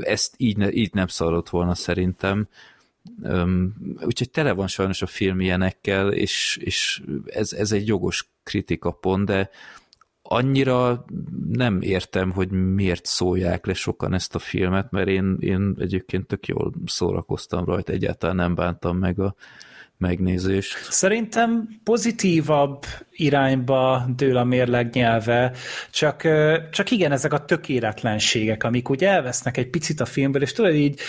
Ezt 0.00 0.34
így, 0.36 0.76
így 0.76 0.94
nem 0.94 1.06
szarott 1.06 1.48
volna 1.48 1.74
szerintem. 1.74 2.48
Úgyhogy 4.00 4.30
tele 4.30 4.52
van 4.52 4.66
sajnos 4.66 5.02
a 5.02 5.06
film 5.06 5.40
ilyenekkel, 5.40 6.12
és, 6.12 6.58
és 6.60 7.02
ez, 7.26 7.52
ez 7.52 7.72
egy 7.72 7.86
jogos 7.86 8.30
kritika 8.42 8.90
pont, 8.90 9.26
de 9.26 9.50
annyira 10.22 11.04
nem 11.48 11.80
értem, 11.80 12.30
hogy 12.30 12.50
miért 12.50 13.06
szólják 13.06 13.66
le 13.66 13.74
sokan 13.74 14.14
ezt 14.14 14.34
a 14.34 14.38
filmet, 14.38 14.90
mert 14.90 15.08
én, 15.08 15.36
én 15.40 15.74
egyébként 15.78 16.26
tök 16.26 16.46
jól 16.46 16.72
szórakoztam 16.86 17.64
rajta, 17.64 17.92
egyáltalán 17.92 18.36
nem 18.36 18.54
bántam 18.54 18.98
meg 18.98 19.20
a 19.20 19.34
megnézést. 19.98 20.86
Szerintem 20.90 21.68
pozitívabb 21.84 22.84
irányba 23.12 24.06
dől 24.16 24.36
a 24.36 24.44
mérleg 24.44 24.94
nyelve, 24.94 25.52
csak, 25.90 26.28
csak 26.70 26.90
igen, 26.90 27.12
ezek 27.12 27.32
a 27.32 27.44
tökéletlenségek, 27.44 28.64
amik 28.64 28.90
úgy 28.90 29.04
elvesznek 29.04 29.56
egy 29.56 29.70
picit 29.70 30.00
a 30.00 30.04
filmből, 30.04 30.42
és 30.42 30.52
tudod 30.52 30.74
így 30.74 31.00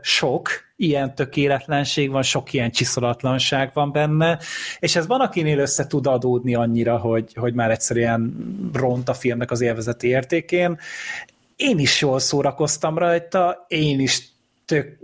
sok 0.00 0.48
ilyen 0.76 1.14
tökéletlenség 1.14 2.10
van, 2.10 2.22
sok 2.22 2.52
ilyen 2.52 2.70
csiszolatlanság 2.70 3.70
van 3.74 3.92
benne, 3.92 4.38
és 4.78 4.96
ez 4.96 5.06
van, 5.06 5.20
akinél 5.20 5.58
össze 5.58 5.86
tud 5.86 6.06
adódni 6.06 6.54
annyira, 6.54 6.96
hogy, 6.98 7.32
hogy 7.34 7.54
már 7.54 7.70
egyszerűen 7.70 8.36
ront 8.72 9.08
a 9.08 9.14
filmnek 9.14 9.50
az 9.50 9.60
élvezeti 9.60 10.08
értékén. 10.08 10.78
Én 11.56 11.78
is 11.78 12.00
jól 12.00 12.18
szórakoztam 12.18 12.98
rajta, 12.98 13.64
én 13.68 14.00
is 14.00 14.22
tök, 14.68 14.98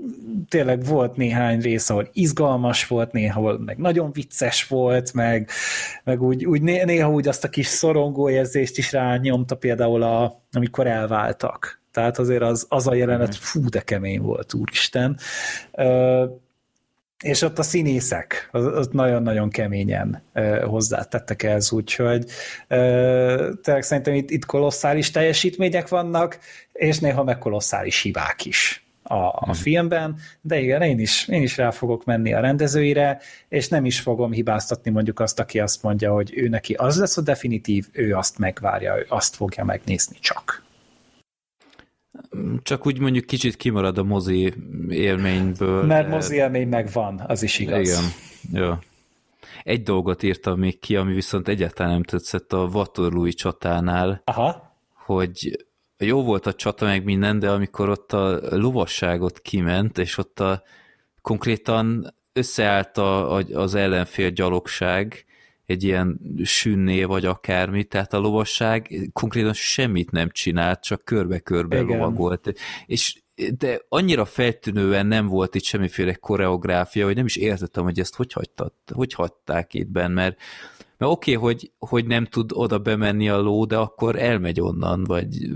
tényleg 0.49 0.85
volt 0.85 1.17
néhány 1.17 1.61
rész, 1.61 1.91
ahol 1.91 2.09
izgalmas 2.13 2.87
volt, 2.87 3.13
néha 3.13 3.59
meg 3.59 3.77
nagyon 3.77 4.13
vicces 4.13 4.67
volt, 4.67 5.13
meg, 5.13 5.51
meg 6.05 6.23
úgy, 6.23 6.45
úgy 6.45 6.63
néha 6.63 7.11
úgy 7.11 7.29
azt 7.29 7.45
a 7.45 7.49
kis 7.49 7.67
szorongó 7.67 8.31
érzést 8.31 8.79
is 8.79 8.93
rányomta 8.93 9.55
például, 9.55 10.03
a, 10.03 10.43
amikor 10.53 10.87
elváltak. 10.87 11.83
Tehát 11.93 12.19
azért 12.19 12.43
az, 12.43 12.67
az 12.69 12.87
a 12.87 12.95
jelenet, 12.95 13.29
mhm. 13.29 13.37
fú, 13.37 13.69
de 13.69 13.81
kemény 13.81 14.21
volt, 14.21 14.55
úristen. 14.55 15.19
Uh, 15.73 16.31
és 17.23 17.43
ott 17.43 17.59
a 17.59 17.63
színészek, 17.63 18.49
az, 18.53 18.89
nagyon-nagyon 18.93 19.51
keményen 19.51 20.23
hozzátettek 20.65 21.43
ez, 21.43 21.73
úgyhogy 21.73 22.25
tényleg 23.63 23.83
szerintem 23.83 24.15
itt, 24.15 24.31
itt 24.31 24.45
kolosszális 24.45 25.11
teljesítmények 25.11 25.89
vannak, 25.89 26.39
és 26.73 26.99
néha 26.99 27.25
meg 27.25 27.39
kolosszális 27.39 28.03
hibák 28.03 28.45
is 28.45 28.84
a, 29.05 29.15
a 29.15 29.45
hmm. 29.45 29.53
filmben, 29.53 30.17
de 30.41 30.61
igen, 30.61 30.83
én 30.83 30.99
is, 30.99 31.29
én 31.29 31.43
is 31.43 31.57
rá 31.57 31.71
fogok 31.71 32.05
menni 32.05 32.33
a 32.35 32.41
rendezőire, 32.41 33.21
és 33.49 33.69
nem 33.69 33.85
is 33.85 34.01
fogom 34.01 34.33
hibáztatni 34.33 34.91
mondjuk 34.91 35.21
azt, 35.21 35.41
aki 35.41 35.61
azt 35.61 35.83
mondja, 35.83 36.13
hogy 36.13 36.33
ő 36.37 36.49
neki 36.49 36.73
az 36.73 36.99
lesz 36.99 37.17
a 37.17 37.23
definitív, 37.23 37.89
ő 37.93 38.15
azt 38.15 38.39
megvárja, 38.39 38.99
ő 38.99 39.07
azt 39.09 39.37
fogja 39.37 39.65
megnézni 39.65 40.17
csak. 40.21 40.63
Csak 42.63 42.87
úgy 42.87 42.99
mondjuk 42.99 43.25
kicsit 43.25 43.57
kimarad 43.57 43.99
a 43.99 44.03
mozi 44.03 44.55
élményből. 44.89 45.85
Mert 45.85 46.09
de... 46.09 46.15
mozi 46.15 46.35
élmény 46.37 46.69
megvan, 46.69 47.25
az 47.27 47.43
is 47.43 47.59
igaz. 47.59 47.89
Igen, 47.89 48.11
jó. 48.63 48.73
Egy 49.63 49.83
dolgot 49.83 50.23
írtam 50.23 50.59
még 50.59 50.79
ki, 50.79 50.97
ami 50.97 51.15
viszont 51.15 51.49
egyáltalán 51.49 51.93
nem 51.93 52.03
tetszett 52.03 52.53
a 52.53 52.69
Waterloo 52.73 53.29
csatánál, 53.29 54.23
Aha. 54.25 54.79
hogy 54.95 55.67
jó 56.05 56.23
volt 56.23 56.47
a 56.47 56.55
csata 56.55 56.85
meg 56.85 57.05
minden, 57.05 57.39
de 57.39 57.51
amikor 57.51 57.89
ott 57.89 58.13
a 58.13 58.57
lovasságot 58.57 59.41
kiment, 59.41 59.99
és 59.99 60.19
ott 60.19 60.41
a 60.41 60.63
konkrétan 61.23 62.15
összeállt 62.33 62.99
a, 62.99 63.37
az 63.37 63.75
ellenfél 63.75 64.31
gyalogság, 64.31 65.25
egy 65.67 65.83
ilyen 65.85 66.21
sünné 66.43 67.05
vagy 67.05 67.25
akármi, 67.25 67.85
tehát 67.85 68.13
a 68.13 68.19
lovasság 68.19 69.09
konkrétan 69.13 69.53
semmit 69.53 70.11
nem 70.11 70.29
csinált, 70.31 70.83
csak 70.83 71.05
körbe-körbe 71.05 71.81
lovagolt. 71.81 72.53
És 72.87 73.23
de 73.59 73.81
annyira 73.89 74.25
feltűnően 74.25 75.07
nem 75.07 75.27
volt 75.27 75.55
itt 75.55 75.63
semmiféle 75.63 76.15
koreográfia, 76.15 77.05
hogy 77.05 77.15
nem 77.15 77.25
is 77.25 77.37
értettem, 77.37 77.85
hogy 77.85 77.99
ezt 77.99 78.17
hogy, 78.17 78.33
hagytat, 78.33 78.75
hogy 78.93 79.13
hagyták 79.13 79.75
itt 79.75 79.89
benne, 79.89 80.15
mert 80.15 80.39
mert 80.97 81.13
oké, 81.13 81.35
okay, 81.37 81.53
hogy, 81.53 81.71
hogy 81.79 82.07
nem 82.07 82.25
tud 82.25 82.51
oda 82.53 82.79
bemenni 82.79 83.29
a 83.29 83.41
ló, 83.41 83.65
de 83.65 83.77
akkor 83.77 84.17
elmegy 84.17 84.61
onnan, 84.61 85.05
vagy 85.05 85.51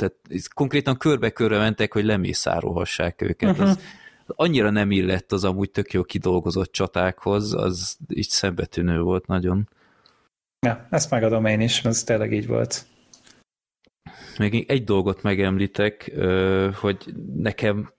tehát 0.00 0.48
konkrétan 0.54 0.96
körbe-körbe 0.96 1.58
mentek, 1.58 1.92
hogy 1.92 2.04
lemészárolhassák 2.04 3.22
őket. 3.22 3.50
Uh-huh. 3.50 3.68
Az 3.68 3.78
annyira 4.26 4.70
nem 4.70 4.90
illett 4.90 5.32
az 5.32 5.44
amúgy 5.44 5.70
tök 5.70 5.92
jó 5.92 6.02
kidolgozott 6.02 6.72
csatákhoz, 6.72 7.54
az 7.54 7.96
így 8.08 8.28
szembetűnő 8.28 9.00
volt 9.00 9.26
nagyon. 9.26 9.68
Ja, 10.66 10.86
ezt 10.90 11.10
megadom 11.10 11.44
én 11.44 11.60
is, 11.60 11.84
ez 11.84 12.04
tényleg 12.04 12.32
így 12.32 12.46
volt. 12.46 12.86
Még 14.38 14.64
egy 14.68 14.84
dolgot 14.84 15.22
megemlítek, 15.22 16.12
hogy 16.74 17.14
nekem 17.34 17.92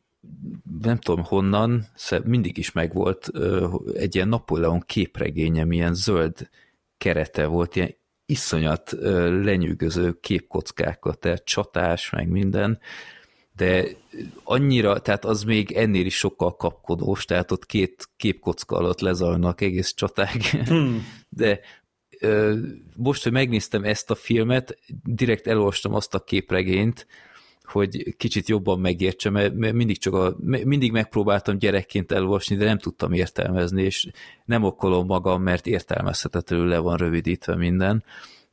nem 0.82 0.98
tudom 0.98 1.24
honnan, 1.24 1.86
mindig 2.24 2.58
is 2.58 2.72
megvolt 2.72 3.32
egy 3.94 4.16
ilyen 4.16 4.28
Napóleon 4.28 4.80
képregényem, 4.80 5.72
ilyen 5.72 5.94
zöld 5.94 6.50
kerete 6.98 7.46
volt, 7.46 7.76
ilyen 7.76 7.96
iszonyat 8.32 8.96
lenyűgöző 9.44 10.18
képkockákat, 10.20 11.20
tehát 11.20 11.44
csatás, 11.44 12.10
meg 12.10 12.28
minden, 12.28 12.80
de 13.56 13.86
annyira, 14.44 15.00
tehát 15.00 15.26
az 15.26 15.44
még 15.44 15.72
ennél 15.72 16.06
is 16.06 16.16
sokkal 16.16 16.56
kapkodós, 16.56 17.26
tehát 17.26 17.52
ott 17.52 17.66
két 17.66 18.10
képkocka 18.18 18.76
alatt 18.76 19.00
lezajlanak 19.00 19.62
egész 19.62 19.94
csaták, 19.94 20.44
hmm. 20.46 21.06
de 21.30 21.60
most, 22.96 23.24
hogy 23.24 23.32
megnéztem 23.32 23.84
ezt 23.84 24.12
a 24.12 24.16
filmet, 24.16 24.78
direkt 25.04 25.48
elolvastam 25.48 25.94
azt 25.94 26.14
a 26.14 26.24
képregényt, 26.24 27.08
hogy 27.72 28.16
kicsit 28.18 28.48
jobban 28.48 28.80
megértsem, 28.80 29.34
mert 29.34 29.74
mindig 29.74 29.98
csak 29.98 30.14
a, 30.14 30.36
mindig 30.40 30.92
megpróbáltam 30.92 31.58
gyerekként 31.58 32.12
elolvasni, 32.12 32.56
de 32.56 32.66
nem 32.66 32.78
tudtam 32.78 33.14
értelmezni, 33.14 33.84
és 33.84 34.08
nem 34.46 34.64
okolom 34.64 35.06
magam, 35.06 35.42
mert 35.42 35.68
értelmezhetetlenül 35.68 36.68
le 36.68 36.78
van 36.78 36.98
rövidítve 36.98 37.56
minden, 37.56 38.04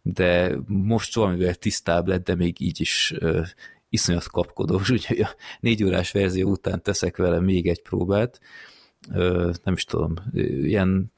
de 0.03 0.57
most 0.67 1.15
valamivel 1.15 1.55
tisztább 1.55 2.07
lett, 2.07 2.25
de 2.25 2.35
még 2.35 2.61
így 2.61 2.81
is 2.81 3.15
uh, 3.21 3.47
iszonyat 3.89 4.29
kapkodós, 4.29 4.91
úgyhogy 4.97 5.21
a 5.21 5.35
négy 5.61 5.85
órás 5.85 6.13
verzió 6.13 6.51
után 6.51 6.83
teszek 6.83 7.17
vele 7.17 7.41
még 7.41 7.67
egy 7.67 7.83
próbát. 7.83 8.41
Uh, 9.11 9.53
nem 9.65 9.75
is 9.75 9.85
tudom, 9.85 10.15
ilyen 10.63 11.13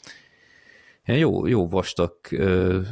ilyen 1.04 1.20
jó, 1.20 1.46
jó 1.46 1.68
vastag 1.68 2.16
uh, 2.30 2.86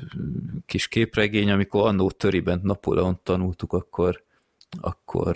kis 0.67 0.89
képregény, 0.89 1.51
amikor 1.51 1.87
annó 1.87 2.11
Töriben 2.11 2.61
Napóleon 2.63 3.21
tanultuk, 3.23 3.73
akkor 3.73 4.27
akkor 4.81 5.35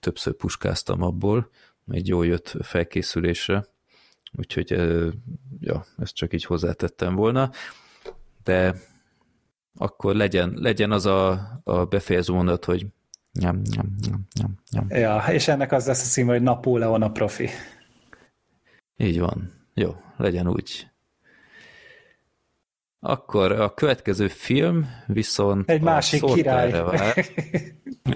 többször 0.00 0.32
puskáztam 0.32 1.02
abból, 1.02 1.50
egy 1.90 2.08
jó 2.08 2.22
jött 2.22 2.54
felkészülésre, 2.60 3.66
úgyhogy 4.32 4.70
ja, 5.60 5.84
ezt 5.98 6.14
csak 6.14 6.32
így 6.32 6.44
hozzátettem 6.44 7.14
volna, 7.14 7.50
de 8.42 8.74
akkor 9.78 10.14
legyen, 10.14 10.52
legyen 10.56 10.92
az 10.92 11.06
a, 11.06 11.30
a 11.64 11.84
befejező 11.84 12.32
mondat, 12.32 12.64
hogy 12.64 12.86
nyom, 13.32 13.60
nyom, 13.74 13.94
nyom, 14.06 14.26
nyom, 14.40 14.58
nyom. 14.70 14.86
Ja, 14.88 15.24
és 15.30 15.48
ennek 15.48 15.72
az 15.72 15.86
lesz 15.86 16.02
a 16.02 16.08
cím, 16.08 16.26
hogy 16.26 16.42
Napóleon 16.42 17.02
a 17.02 17.10
profi. 17.10 17.48
Így 18.96 19.18
van. 19.18 19.52
Jó, 19.74 19.96
legyen 20.16 20.48
úgy. 20.48 20.87
Akkor 23.00 23.52
a 23.52 23.74
következő 23.74 24.28
film 24.28 24.86
viszont 25.06 25.70
egy 25.70 25.80
másik 25.80 26.24
király. 26.24 26.70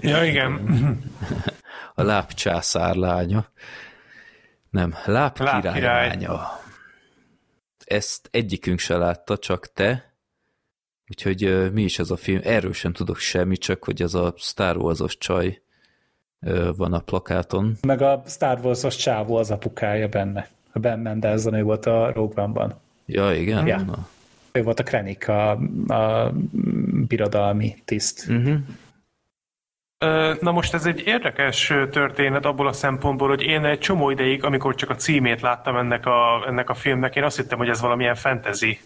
ja, 0.01 0.25
igen. 0.25 0.61
A 1.95 2.03
lápcsászár 2.03 2.95
lánya. 2.95 3.47
Nem, 4.71 4.95
láp, 5.05 5.39
láp 5.39 5.61
király, 5.61 5.75
király 5.75 6.09
lánya. 6.09 6.61
Ezt 7.85 8.29
egyikünk 8.31 8.79
se 8.79 8.97
látta, 8.97 9.39
csak 9.39 9.73
te. 9.73 10.15
Úgyhogy 11.11 11.73
mi 11.73 11.83
is 11.83 11.99
ez 11.99 12.11
a 12.11 12.17
film? 12.17 12.41
Erről 12.43 12.73
sem 12.73 12.93
tudok 12.93 13.17
semmit, 13.17 13.61
csak 13.61 13.85
hogy 13.85 14.03
ez 14.03 14.15
a 14.15 14.35
Star 14.37 14.77
Wars-os 14.77 15.19
csaj 15.19 15.63
van 16.77 16.93
a 16.93 17.01
plakáton. 17.01 17.77
Meg 17.83 18.03
a 18.03 18.23
Star 18.27 18.59
Wars-os 18.63 18.97
csávó 18.97 19.37
az 19.37 19.51
apukája 19.51 20.09
benne. 20.09 20.49
A 20.73 20.79
Ben 20.79 20.99
Mendelsohn 20.99 21.55
ő 21.55 21.63
volt 21.63 21.87
a 21.87 22.13
Rogue 22.13 22.43
One-ban. 22.43 22.75
Ja, 23.07 23.35
igen? 23.35 23.67
Ja. 23.67 23.81
Na. 23.81 24.09
Ő 24.53 24.63
volt 24.63 24.81
a 24.81 24.83
Krennik, 24.83 25.29
a, 25.29 25.51
a 25.87 26.33
birodalmi 27.07 27.75
tiszt. 27.85 28.29
Uh-huh. 28.29 28.59
Na 30.41 30.51
most 30.51 30.75
ez 30.75 30.87
egy 30.87 31.03
érdekes 31.07 31.73
történet 31.91 32.45
abból 32.45 32.67
a 32.67 32.73
szempontból, 32.73 33.29
hogy 33.29 33.43
én 33.43 33.65
egy 33.65 33.79
csomó 33.79 34.11
ideig, 34.11 34.45
amikor 34.45 34.75
csak 34.75 34.91
a 34.91 34.97
címét 34.97 35.41
láttam 35.41 35.77
ennek 35.77 36.07
a, 36.07 36.45
ennek 36.47 36.71
a 36.71 36.75
filmnek, 36.75 37.17
én 37.17 37.25
azt 37.25 37.37
hittem, 37.37 37.59
hogy 37.59 37.69
ez 37.69 37.81
valamilyen 37.81 38.15
fantasy 38.15 38.81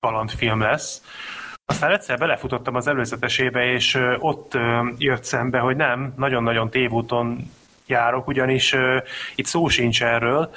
kalandfilm 0.00 0.60
lesz. 0.60 1.02
Aztán 1.64 1.90
egyszer 1.90 2.18
belefutottam 2.18 2.74
az 2.74 2.86
előzetesébe, 2.86 3.72
és 3.72 3.98
ott 4.18 4.58
jött 4.98 5.24
szembe, 5.24 5.58
hogy 5.58 5.76
nem, 5.76 6.12
nagyon-nagyon 6.16 6.70
tévúton 6.70 7.50
járok, 7.86 8.26
ugyanis 8.26 8.74
itt 9.34 9.46
szó 9.46 9.68
sincs 9.68 10.02
erről. 10.02 10.50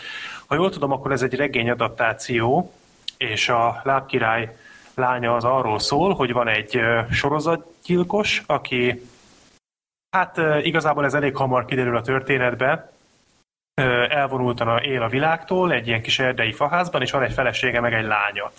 Ha 0.48 0.56
jól 0.56 0.70
tudom, 0.70 0.92
akkor 0.92 1.12
ez 1.12 1.22
egy 1.22 1.36
regényadaptáció, 1.36 2.74
és 3.18 3.50
a 3.50 3.82
lábkirály 3.84 4.56
lánya 4.96 5.36
az 5.36 5.44
arról 5.44 5.80
szól, 5.80 6.14
hogy 6.14 6.32
van 6.32 6.48
egy 6.48 6.80
sorozatgyilkos, 7.12 8.44
aki 8.46 9.10
hát 10.10 10.38
igazából 10.62 11.06
ez 11.06 11.14
elég 11.14 11.36
hamar 11.36 11.66
kiderül 11.66 11.98
a 11.98 12.02
történetbe, 12.02 12.92
elvonultan 14.10 14.84
él 14.84 15.02
a 15.02 15.08
világtól, 15.08 15.72
egy 15.72 15.88
ilyen 15.88 16.02
kis 16.02 16.20
erdei 16.20 16.52
faházban, 16.52 17.02
és 17.02 17.12
van 17.12 17.24
egy 17.24 17.34
felesége, 17.34 17.80
meg 17.80 17.94
egy 17.94 18.06
lánya. 18.06 18.52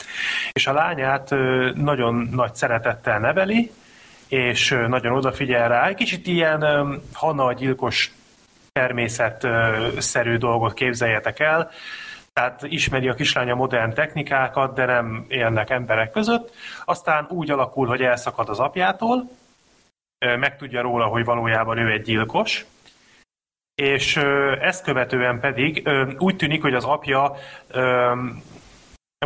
És 0.53 0.67
a 0.67 0.73
lányát 0.73 1.31
nagyon 1.75 2.29
nagy 2.33 2.55
szeretettel 2.55 3.19
neveli, 3.19 3.73
és 4.29 4.79
nagyon 4.89 5.13
odafigyel 5.13 5.69
rá. 5.69 5.87
Egy 5.87 5.95
kicsit 5.95 6.27
ilyen 6.27 6.65
Hanna 7.13 7.45
a 7.45 7.53
gyilkos 7.53 8.13
természetszerű 8.73 10.37
dolgot 10.37 10.75
képzeljetek 10.75 11.41
el, 11.41 11.71
tehát 12.39 12.63
ismeri 12.63 13.09
a 13.09 13.15
kislánya 13.15 13.55
modern 13.55 13.95
technikákat, 13.95 14.75
de 14.75 14.85
nem 14.85 15.25
élnek 15.29 15.71
emberek 15.71 16.11
között. 16.11 16.55
Aztán 16.85 17.27
úgy 17.31 17.51
alakul, 17.51 17.87
hogy 17.87 18.03
elszakad 18.03 18.49
az 18.49 18.59
apjától, 18.59 19.31
megtudja 20.19 20.83
róla, 20.83 21.07
hogy 21.07 21.25
valójában 21.25 21.79
ő 21.79 21.91
egy 21.91 22.03
gyilkos, 22.03 22.67
és 23.75 24.17
ezt 24.61 24.85
követően 24.85 25.41
pedig 25.41 25.89
úgy 26.19 26.37
tűnik, 26.37 26.63
hogy 26.63 26.75
az 26.75 26.85
apja, 26.85 27.35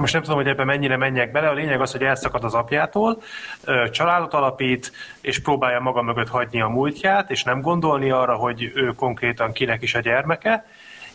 most 0.01 0.13
nem 0.13 0.23
tudom, 0.23 0.37
hogy 0.37 0.49
ebben 0.49 0.67
mennyire 0.67 0.97
menjek 0.97 1.33
bele, 1.33 1.49
a 1.49 1.55
lényeg 1.55 1.81
az, 1.81 1.93
hogy 1.93 2.03
elszakad 2.03 2.45
az 2.45 2.55
apjától, 2.55 3.23
családot 3.91 4.35
alapít, 4.35 4.93
és 5.21 5.41
próbálja 5.41 5.81
maga 5.81 6.03
mögött 6.03 6.29
hagyni 6.29 6.61
a 6.61 6.69
múltját, 6.69 7.31
és 7.31 7.43
nem 7.43 7.61
gondolni 7.61 8.11
arra, 8.11 8.35
hogy 8.35 8.73
ő 8.75 8.87
konkrétan 8.87 9.53
kinek 9.53 9.83
is 9.83 9.95
a 9.95 10.01
gyermeke, 10.01 10.67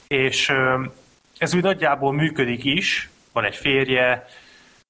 és 0.07 0.53
ez 1.37 1.55
úgy 1.55 1.63
nagyjából 1.63 2.13
működik 2.13 2.63
is, 2.63 3.09
van 3.33 3.43
egy 3.43 3.55
férje, 3.55 4.25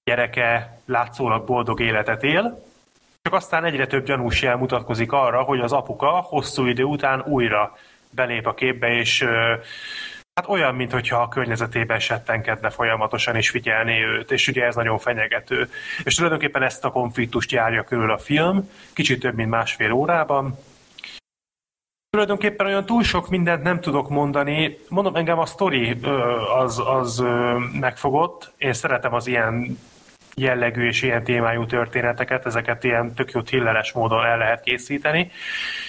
gyereke, 0.03 0.80
látszólag 0.86 1.45
boldog 1.45 1.80
életet 1.80 2.24
él, 2.24 2.65
csak 3.22 3.34
aztán 3.34 3.65
egyre 3.65 3.88
több 3.88 4.06
gyanús 4.06 4.41
jel 4.41 4.57
mutatkozik 4.57 5.11
arra, 5.11 5.41
hogy 5.41 5.60
az 5.60 5.72
apuka 5.72 6.10
hosszú 6.10 6.65
idő 6.65 6.84
után 6.84 7.22
újra 7.22 7.78
belép 8.10 8.48
a 8.48 8.53
képbe, 8.53 8.88
és 8.88 9.26
hát 10.34 10.48
olyan, 10.48 10.76
mintha 10.76 11.22
a 11.22 11.28
környezetében 11.28 11.99
settenkedne 11.99 12.69
folyamatosan, 12.69 13.36
és 13.36 13.49
figyelné 13.49 14.03
őt, 14.03 14.32
és 14.32 14.48
ugye 14.48 14.65
ez 14.65 14.76
nagyon 14.76 14.98
fenyegető. 14.98 15.69
És 16.03 16.15
tulajdonképpen 16.15 16.64
ezt 16.64 16.86
a 16.86 16.91
konfliktust 16.91 17.52
járja 17.52 17.84
körül 17.84 18.11
a 18.11 18.18
film, 18.18 18.69
kicsit 18.94 19.19
több, 19.19 19.36
mint 19.36 19.49
másfél 19.49 19.91
órában, 19.91 20.57
Tulajdonképpen 22.10 22.66
olyan 22.66 22.86
túl 22.86 23.04
sok 23.04 23.30
mindent 23.30 23.64
nem 23.64 23.80
tudok 23.80 24.10
mondani. 24.10 24.78
Mondom, 24.90 25.16
engem 25.16 25.40
a 25.40 25.46
sztori 25.46 25.98
az, 26.58 26.82
az 26.86 27.24
megfogott. 27.80 28.54
Én 28.58 28.74
szeretem 28.74 29.14
az 29.14 29.28
ilyen 29.28 29.80
jellegű 30.36 30.88
és 30.88 31.02
ilyen 31.02 31.24
témájú 31.24 31.66
történeteket, 31.66 32.46
ezeket 32.46 32.84
ilyen 32.84 33.14
tök 33.14 33.32
jó 33.32 33.42
thrilleres 33.42 33.92
módon 33.92 34.26
el 34.26 34.38
lehet 34.38 34.62
készíteni. 34.62 35.32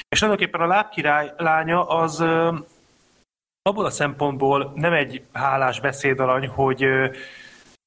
És 0.08 0.18
tulajdonképpen 0.18 0.60
a 0.60 0.66
lábkirály 0.66 1.32
lánya 1.36 1.86
az 1.86 2.24
abból 3.62 3.84
a 3.84 3.90
szempontból 3.90 4.72
nem 4.74 4.92
egy 4.92 5.22
hálás 5.32 5.80
beszédalany, 5.80 6.46
hogy, 6.46 6.86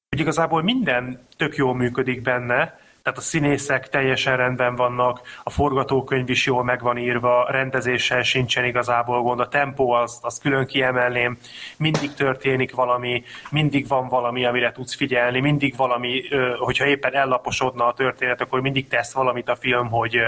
hogy 0.08 0.20
igazából 0.20 0.62
minden 0.62 1.26
tök 1.36 1.56
jól 1.56 1.74
működik 1.74 2.22
benne, 2.22 2.80
tehát 3.02 3.18
a 3.18 3.22
színészek 3.22 3.88
teljesen 3.88 4.36
rendben 4.36 4.76
vannak, 4.76 5.20
a 5.42 5.50
forgatókönyv 5.50 6.30
is 6.30 6.46
jól 6.46 6.64
meg 6.64 6.82
van 6.82 6.98
írva, 6.98 7.46
rendezéssel 7.50 8.22
sincsen 8.22 8.64
igazából 8.64 9.22
gond, 9.22 9.40
a 9.40 9.48
tempó 9.48 9.90
az, 9.90 10.18
az 10.22 10.38
külön 10.38 10.66
kiemelném, 10.66 11.38
mindig 11.76 12.14
történik 12.14 12.74
valami, 12.74 13.22
mindig 13.50 13.88
van 13.88 14.08
valami, 14.08 14.44
amire 14.44 14.72
tudsz 14.72 14.94
figyelni, 14.94 15.40
mindig 15.40 15.76
valami, 15.76 16.22
hogyha 16.58 16.86
éppen 16.86 17.14
ellaposodna 17.14 17.86
a 17.86 17.94
történet, 17.94 18.40
akkor 18.40 18.60
mindig 18.60 18.88
tesz 18.88 19.12
valamit 19.12 19.48
a 19.48 19.56
film, 19.56 19.88
hogy, 19.90 20.18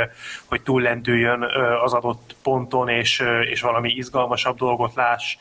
hogy 0.49 0.63
túllendüljön 0.63 1.43
az 1.85 1.93
adott 1.93 2.37
ponton, 2.43 2.89
és, 2.89 3.23
és 3.51 3.61
valami 3.61 3.91
izgalmasabb 3.91 4.57
dolgot 4.57 4.95
láss. 4.95 5.37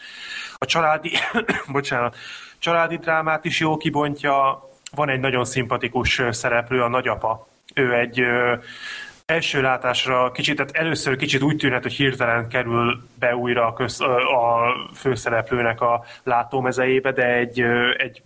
A 0.58 0.66
családi, 0.66 1.12
bocsánat, 1.72 2.16
családi 2.60 2.98
drámát 2.98 3.46
is 3.46 3.60
jó 3.60 3.78
kibontja, 3.78 4.64
van 4.96 5.10
egy 5.10 5.20
nagyon 5.20 5.46
szimpatikus 5.46 6.22
szereplő, 6.30 6.82
a 6.82 6.88
nagyapa. 6.88 7.48
Ő 7.74 7.94
egy 7.94 8.20
ö, 8.20 8.56
első 9.26 9.62
látásra 9.62 10.32
kicsit, 10.32 10.56
tehát 10.56 10.76
először 10.76 11.16
kicsit 11.16 11.42
úgy 11.42 11.56
tűnhet, 11.56 11.82
hogy 11.82 11.94
hirtelen 11.94 12.48
kerül 12.48 13.08
be 13.20 13.36
újra 13.36 13.66
a, 13.66 13.74
köz, 13.74 14.02
a 14.02 14.74
főszereplőnek 14.96 15.82
a 15.82 16.04
látómezejébe, 16.24 17.12
de 17.12 17.26
egy, 17.26 17.62
egy 17.98 18.22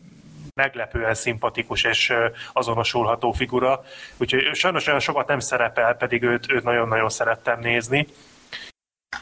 meglepően 0.53 1.13
szimpatikus 1.13 1.83
és 1.83 2.13
azonosulható 2.53 3.31
figura. 3.31 3.83
Úgyhogy 4.17 4.49
sajnos 4.53 4.87
olyan 4.87 4.99
sokat 4.99 5.27
nem 5.27 5.39
szerepel, 5.39 5.95
pedig 5.95 6.23
őt, 6.23 6.51
őt 6.51 6.63
nagyon-nagyon 6.63 7.09
szerettem 7.09 7.59
nézni. 7.59 8.07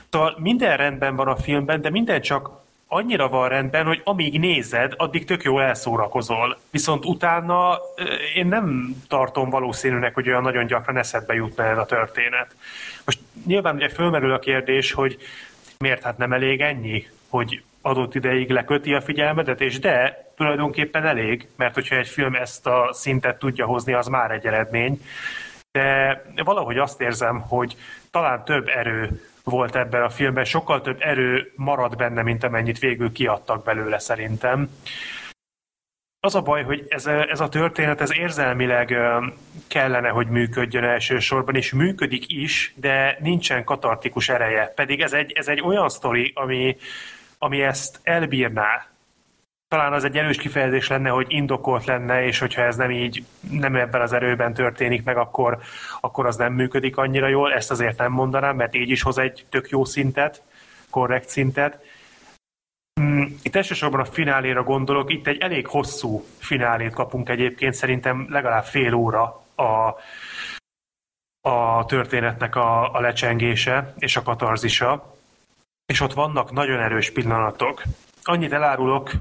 Szóval 0.09 0.35
minden 0.37 0.77
rendben 0.77 1.15
van 1.15 1.27
a 1.27 1.35
filmben, 1.35 1.81
de 1.81 1.89
minden 1.89 2.21
csak 2.21 2.64
annyira 2.87 3.29
van 3.29 3.49
rendben, 3.49 3.85
hogy 3.85 4.01
amíg 4.03 4.39
nézed, 4.39 4.93
addig 4.97 5.25
tök 5.25 5.43
jól 5.43 5.61
elszórakozol. 5.61 6.57
Viszont 6.71 7.05
utána 7.05 7.79
én 8.35 8.47
nem 8.47 8.95
tartom 9.07 9.49
valószínűnek, 9.49 10.13
hogy 10.13 10.27
olyan 10.27 10.41
nagyon 10.41 10.65
gyakran 10.65 10.97
eszedbe 10.97 11.33
jutna 11.33 11.63
ez 11.63 11.77
a 11.77 11.85
történet. 11.85 12.55
Most 13.05 13.19
nyilván 13.45 13.75
ugye 13.75 13.89
fölmerül 13.89 14.33
a 14.33 14.39
kérdés, 14.39 14.91
hogy 14.91 15.17
miért 15.77 16.03
hát 16.03 16.17
nem 16.17 16.33
elég 16.33 16.61
ennyi, 16.61 17.07
hogy 17.29 17.63
adott 17.81 18.15
ideig 18.15 18.49
leköti 18.49 18.93
a 18.93 19.01
figyelmedet, 19.01 19.61
és 19.61 19.79
de 19.79 20.25
tulajdonképpen 20.35 21.05
elég, 21.05 21.47
mert 21.55 21.73
hogyha 21.73 21.95
egy 21.95 22.07
film 22.07 22.35
ezt 22.35 22.67
a 22.67 22.89
szintet 22.91 23.39
tudja 23.39 23.65
hozni, 23.65 23.93
az 23.93 24.07
már 24.07 24.31
egy 24.31 24.45
eredmény. 24.45 25.01
De 25.71 26.21
valahogy 26.43 26.77
azt 26.77 27.01
érzem, 27.01 27.39
hogy 27.39 27.75
talán 28.11 28.45
több 28.45 28.67
erő 28.67 29.21
volt 29.45 29.75
ebben 29.75 30.03
a 30.03 30.09
filmben, 30.09 30.45
sokkal 30.45 30.81
több 30.81 30.97
erő 30.99 31.51
marad 31.55 31.95
benne, 31.95 32.21
mint 32.21 32.43
amennyit 32.43 32.79
végül 32.79 33.11
kiadtak 33.11 33.63
belőle 33.63 33.99
szerintem. 33.99 34.69
Az 36.19 36.35
a 36.35 36.41
baj, 36.41 36.63
hogy 36.63 36.85
ez 36.87 37.05
a, 37.05 37.29
ez 37.29 37.39
a 37.39 37.49
történet, 37.49 38.01
ez 38.01 38.17
érzelmileg 38.17 38.97
kellene, 39.67 40.09
hogy 40.09 40.27
működjön 40.27 40.83
elsősorban, 40.83 41.55
és 41.55 41.73
működik 41.73 42.31
is, 42.31 42.73
de 42.75 43.17
nincsen 43.19 43.63
katartikus 43.63 44.29
ereje. 44.29 44.73
Pedig 44.75 45.01
ez 45.01 45.13
egy, 45.13 45.31
ez 45.31 45.47
egy 45.47 45.61
olyan 45.61 45.89
sztori, 45.89 46.31
ami, 46.35 46.77
ami 47.37 47.61
ezt 47.61 47.99
elbírná, 48.03 48.94
talán 49.75 49.93
az 49.93 50.03
egy 50.03 50.17
erős 50.17 50.37
kifejezés 50.37 50.87
lenne, 50.87 51.09
hogy 51.09 51.25
indokolt 51.29 51.85
lenne, 51.85 52.25
és 52.25 52.39
hogyha 52.39 52.61
ez 52.61 52.75
nem 52.75 52.91
így, 52.91 53.25
nem 53.49 53.75
ebben 53.75 54.01
az 54.01 54.13
erőben 54.13 54.53
történik 54.53 55.03
meg, 55.03 55.17
akkor, 55.17 55.57
akkor 56.01 56.25
az 56.25 56.35
nem 56.35 56.53
működik 56.53 56.97
annyira 56.97 57.27
jól. 57.27 57.53
Ezt 57.53 57.71
azért 57.71 57.97
nem 57.97 58.11
mondanám, 58.11 58.55
mert 58.55 58.75
így 58.75 58.89
is 58.89 59.01
hoz 59.01 59.17
egy 59.17 59.45
tök 59.49 59.69
jó 59.69 59.85
szintet, 59.85 60.41
korrekt 60.89 61.29
szintet. 61.29 61.79
Hmm, 62.93 63.37
itt 63.43 63.55
elsősorban 63.55 63.99
a 63.99 64.05
fináléra 64.05 64.63
gondolok, 64.63 65.11
itt 65.11 65.27
egy 65.27 65.41
elég 65.41 65.67
hosszú 65.67 66.25
finálét 66.37 66.93
kapunk 66.93 67.29
egyébként, 67.29 67.73
szerintem 67.73 68.27
legalább 68.29 68.63
fél 68.63 68.93
óra 68.93 69.43
a, 69.55 69.95
a 71.49 71.85
történetnek 71.85 72.55
a, 72.55 72.93
a 72.93 72.99
lecsengése 72.99 73.93
és 73.97 74.15
a 74.15 74.23
katarzisa, 74.23 75.15
és 75.85 75.99
ott 75.99 76.13
vannak 76.13 76.51
nagyon 76.51 76.79
erős 76.79 77.11
pillanatok. 77.11 77.83
Annyit 78.23 78.53
elárulok, 78.53 79.11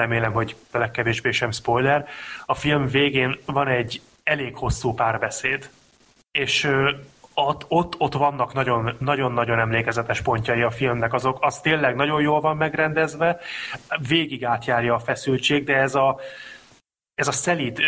remélem, 0.00 0.32
hogy 0.32 0.56
legkevésbé 0.72 1.30
sem 1.30 1.50
spoiler, 1.50 2.08
a 2.46 2.54
film 2.54 2.86
végén 2.86 3.38
van 3.44 3.68
egy 3.68 4.00
elég 4.22 4.56
hosszú 4.56 4.94
párbeszéd, 4.94 5.70
és 6.30 6.70
ott, 7.34 7.64
ott, 7.68 7.94
ott 7.98 8.14
vannak 8.14 8.52
nagyon-nagyon 8.98 9.58
emlékezetes 9.58 10.20
pontjai 10.20 10.62
a 10.62 10.70
filmnek, 10.70 11.12
azok, 11.12 11.38
az 11.40 11.60
tényleg 11.60 11.94
nagyon 11.94 12.20
jól 12.20 12.40
van 12.40 12.56
megrendezve, 12.56 13.38
végig 14.08 14.44
átjárja 14.44 14.94
a 14.94 14.98
feszültség, 14.98 15.64
de 15.64 15.76
ez 15.76 15.94
a, 15.94 16.20
ez 17.14 17.28
a 17.28 17.32
szelíd 17.32 17.80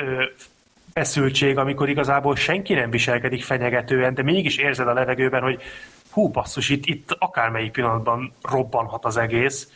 feszültség, 0.93 1.59
amikor 1.59 1.89
igazából 1.89 2.37
senki 2.37 2.75
nem 2.75 2.91
viselkedik 2.91 3.45
fenyegetően, 3.45 4.15
de 4.15 4.23
mégis 4.23 4.57
érzed 4.57 4.89
a 4.89 4.93
levegőben, 4.93 5.43
hogy 5.43 5.63
hú 6.11 6.29
basszus, 6.29 6.69
itt, 6.69 6.87
itt 6.87 7.17
akármelyik 7.19 7.73
pillanatban 7.73 8.33
robbanhat 8.43 9.05
az 9.05 9.17
egész, 9.17 9.69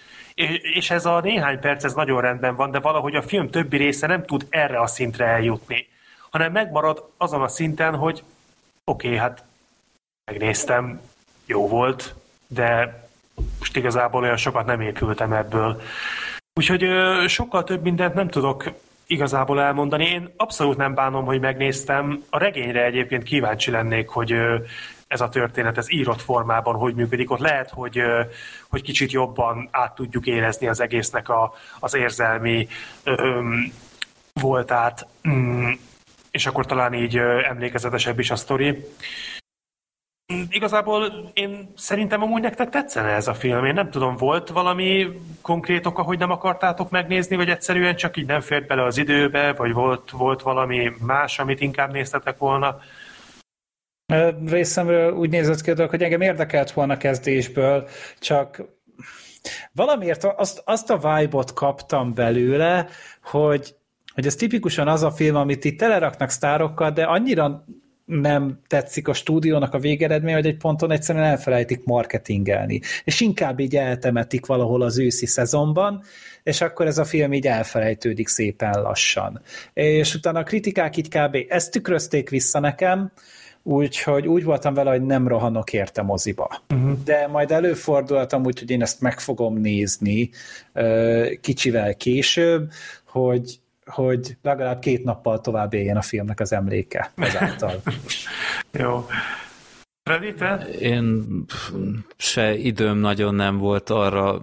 és 0.74 0.90
ez 0.90 1.06
a 1.06 1.20
néhány 1.20 1.60
perc, 1.60 1.84
ez 1.84 1.94
nagyon 1.94 2.20
rendben 2.20 2.56
van, 2.56 2.70
de 2.70 2.80
valahogy 2.80 3.14
a 3.14 3.22
film 3.22 3.50
többi 3.50 3.76
része 3.76 4.06
nem 4.06 4.24
tud 4.24 4.46
erre 4.48 4.80
a 4.80 4.86
szintre 4.86 5.24
eljutni, 5.24 5.88
hanem 6.30 6.52
megmarad 6.52 7.10
azon 7.16 7.42
a 7.42 7.48
szinten, 7.48 7.94
hogy 7.94 8.22
oké, 8.84 9.06
okay, 9.06 9.18
hát 9.18 9.44
megnéztem, 10.30 11.00
jó 11.46 11.68
volt, 11.68 12.14
de 12.46 13.00
most 13.58 13.76
igazából 13.76 14.22
olyan 14.22 14.36
sokat 14.36 14.66
nem 14.66 14.80
épültem 14.80 15.32
ebből. 15.32 15.82
Úgyhogy 16.54 16.86
sokkal 17.28 17.64
több 17.64 17.82
mindent 17.82 18.14
nem 18.14 18.28
tudok 18.28 18.72
igazából 19.06 19.60
elmondani. 19.60 20.04
Én 20.04 20.32
abszolút 20.36 20.76
nem 20.76 20.94
bánom, 20.94 21.24
hogy 21.24 21.40
megnéztem. 21.40 22.24
A 22.30 22.38
regényre 22.38 22.84
egyébként 22.84 23.22
kíváncsi 23.22 23.70
lennék, 23.70 24.08
hogy 24.08 24.34
ez 25.08 25.20
a 25.20 25.28
történet, 25.28 25.78
ez 25.78 25.92
írott 25.92 26.20
formában 26.20 26.74
hogy 26.74 26.94
működik. 26.94 27.30
Ott 27.30 27.38
lehet, 27.38 27.70
hogy, 27.70 28.02
hogy 28.68 28.82
kicsit 28.82 29.12
jobban 29.12 29.68
át 29.70 29.94
tudjuk 29.94 30.26
érezni 30.26 30.68
az 30.68 30.80
egésznek 30.80 31.28
a, 31.28 31.52
az 31.80 31.94
érzelmi 31.94 32.68
öm, 33.04 33.72
voltát, 34.32 35.06
mm, 35.28 35.70
és 36.30 36.46
akkor 36.46 36.66
talán 36.66 36.94
így 36.94 37.16
emlékezetesebb 37.48 38.18
is 38.18 38.30
a 38.30 38.36
sztori. 38.36 38.84
Igazából 40.50 41.30
én 41.34 41.72
szerintem 41.76 42.22
amúgy 42.22 42.42
nektek 42.42 42.68
tetszene 42.68 43.08
ez 43.08 43.28
a 43.28 43.34
film. 43.34 43.64
Én 43.64 43.74
nem 43.74 43.90
tudom, 43.90 44.16
volt 44.16 44.48
valami 44.48 45.20
konkrét 45.42 45.86
oka, 45.86 46.02
hogy 46.02 46.18
nem 46.18 46.30
akartátok 46.30 46.90
megnézni, 46.90 47.36
vagy 47.36 47.48
egyszerűen 47.48 47.96
csak 47.96 48.16
így 48.16 48.26
nem 48.26 48.40
fért 48.40 48.66
bele 48.66 48.84
az 48.84 48.98
időbe, 48.98 49.52
vagy 49.52 49.72
volt, 49.72 50.10
volt 50.10 50.42
valami 50.42 50.92
más, 51.00 51.38
amit 51.38 51.60
inkább 51.60 51.92
néztetek 51.92 52.38
volna? 52.38 52.78
Részemről 54.46 55.12
úgy 55.12 55.30
nézett 55.30 55.60
ki 55.60 55.70
hogy 55.70 56.02
engem 56.02 56.20
érdekelt 56.20 56.70
volna 56.70 56.96
kezdésből, 56.96 57.88
csak 58.18 58.64
valamiért 59.72 60.24
azt, 60.24 60.62
azt 60.64 60.90
a 60.90 60.96
vibe-ot 60.96 61.52
kaptam 61.52 62.14
belőle, 62.14 62.88
hogy, 63.22 63.74
hogy 64.14 64.26
ez 64.26 64.34
tipikusan 64.34 64.88
az 64.88 65.02
a 65.02 65.10
film, 65.10 65.36
amit 65.36 65.64
itt 65.64 65.78
teleraknak 65.78 66.30
sztárokkal, 66.30 66.90
de 66.90 67.04
annyira 67.04 67.64
nem 68.04 68.60
tetszik 68.66 69.08
a 69.08 69.12
stúdiónak 69.12 69.74
a 69.74 69.78
végeredmény, 69.78 70.34
hogy 70.34 70.46
egy 70.46 70.56
ponton 70.56 70.90
egyszerűen 70.90 71.24
elfelejtik 71.24 71.84
marketingelni. 71.84 72.80
És 73.04 73.20
inkább 73.20 73.60
így 73.60 73.76
eltemetik 73.76 74.46
valahol 74.46 74.82
az 74.82 74.98
őszi 74.98 75.26
szezonban, 75.26 76.02
és 76.42 76.60
akkor 76.60 76.86
ez 76.86 76.98
a 76.98 77.04
film 77.04 77.32
így 77.32 77.46
elfelejtődik 77.46 78.28
szépen 78.28 78.82
lassan. 78.82 79.40
És 79.72 80.14
utána 80.14 80.38
a 80.38 80.42
kritikák 80.42 80.96
így 80.96 81.08
kb. 81.08 81.36
ezt 81.48 81.70
tükrözték 81.70 82.30
vissza 82.30 82.60
nekem, 82.60 83.12
úgyhogy 83.66 84.26
úgy 84.26 84.44
voltam 84.44 84.74
vele, 84.74 84.90
hogy 84.90 85.02
nem 85.02 85.28
rohanok 85.28 85.72
érte 85.72 86.02
moziba. 86.02 86.62
Uh-huh. 86.74 87.02
De 87.04 87.26
majd 87.26 87.50
előfordultam 87.50 88.44
úgy, 88.44 88.58
hogy 88.58 88.70
én 88.70 88.82
ezt 88.82 89.00
meg 89.00 89.20
fogom 89.20 89.56
nézni 89.58 90.30
kicsivel 91.40 91.94
később, 91.94 92.70
hogy 93.06 93.60
hogy 93.86 94.36
legalább 94.42 94.78
két 94.78 95.04
nappal 95.04 95.40
tovább 95.40 95.74
éljen 95.74 95.96
a 95.96 96.02
filmnek 96.02 96.40
az 96.40 96.52
emléke 96.52 97.12
ezáltal. 97.16 97.82
Jó. 98.80 99.06
Freddy, 100.02 100.34
te? 100.34 100.66
Én 100.80 101.24
se 102.16 102.54
időm 102.54 102.98
nagyon 102.98 103.34
nem 103.34 103.58
volt 103.58 103.90
arra, 103.90 104.42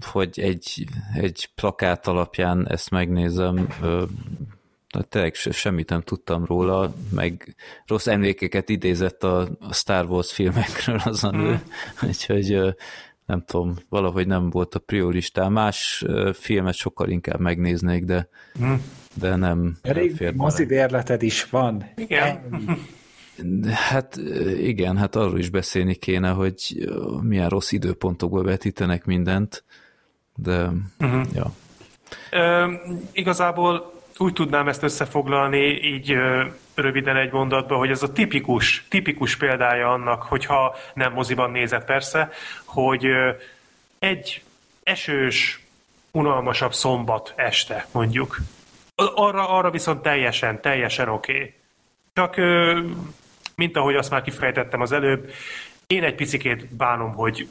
hogy 0.00 0.40
egy, 0.40 0.86
egy 1.14 1.50
plakát 1.54 2.06
alapján 2.06 2.68
ezt 2.68 2.90
megnézem. 2.90 3.68
De 4.92 5.02
tényleg 5.02 5.34
semmit 5.34 5.88
nem 5.88 6.00
tudtam 6.00 6.44
róla, 6.44 6.94
meg 7.12 7.56
rossz 7.86 8.06
emlékeket 8.06 8.68
idézett 8.68 9.24
a, 9.24 9.48
Star 9.70 10.04
Wars 10.04 10.32
filmekről 10.32 11.00
az 11.04 11.24
a 11.24 11.30
nő, 11.30 11.50
mm. 11.50 11.54
úgyhogy 12.08 12.74
nem 13.26 13.44
tudom, 13.44 13.76
valahogy 13.88 14.26
nem 14.26 14.50
volt 14.50 14.74
a 14.74 14.78
prioritán. 14.78 15.52
Más 15.52 16.04
filmet 16.32 16.74
sokkal 16.74 17.08
inkább 17.08 17.40
megnéznék, 17.40 18.04
de, 18.04 18.28
mm. 18.62 18.74
de 19.14 19.36
nem 19.36 19.76
Elég 19.82 20.32
mozi 20.34 20.66
bérleted 20.66 21.22
is 21.22 21.44
van. 21.44 21.90
Igen. 21.96 22.40
Hát 23.72 24.16
igen, 24.58 24.96
hát 24.96 25.16
arról 25.16 25.38
is 25.38 25.50
beszélni 25.50 25.94
kéne, 25.94 26.30
hogy 26.30 26.88
milyen 27.20 27.48
rossz 27.48 27.72
időpontokból 27.72 28.42
vetítenek 28.44 29.04
mindent, 29.04 29.64
de 30.36 30.70
uh-huh. 30.98 31.26
ja. 31.34 31.52
Ö, 32.30 32.72
igazából 33.12 33.99
úgy 34.20 34.32
tudnám 34.32 34.68
ezt 34.68 34.82
összefoglalni 34.82 35.66
így 35.82 36.16
röviden 36.74 37.16
egy 37.16 37.32
mondatba, 37.32 37.76
hogy 37.76 37.90
ez 37.90 38.02
a 38.02 38.12
tipikus, 38.12 38.84
tipikus 38.88 39.36
példája 39.36 39.92
annak, 39.92 40.22
hogyha 40.22 40.76
nem 40.94 41.12
moziban 41.12 41.50
nézett 41.50 41.84
persze, 41.84 42.30
hogy 42.64 43.06
egy 43.98 44.42
esős, 44.82 45.60
unalmasabb 46.10 46.74
szombat 46.74 47.32
este 47.36 47.86
mondjuk. 47.92 48.36
Arra, 48.94 49.48
arra 49.48 49.70
viszont 49.70 50.02
teljesen, 50.02 50.60
teljesen 50.60 51.08
oké. 51.08 51.32
Okay. 51.32 51.54
Csak 52.12 52.36
mint 53.54 53.76
ahogy 53.76 53.94
azt 53.94 54.10
már 54.10 54.22
kifejtettem 54.22 54.80
az 54.80 54.92
előbb, 54.92 55.30
én 55.86 56.04
egy 56.04 56.14
picikét 56.14 56.74
bánom, 56.74 57.14
hogy, 57.14 57.48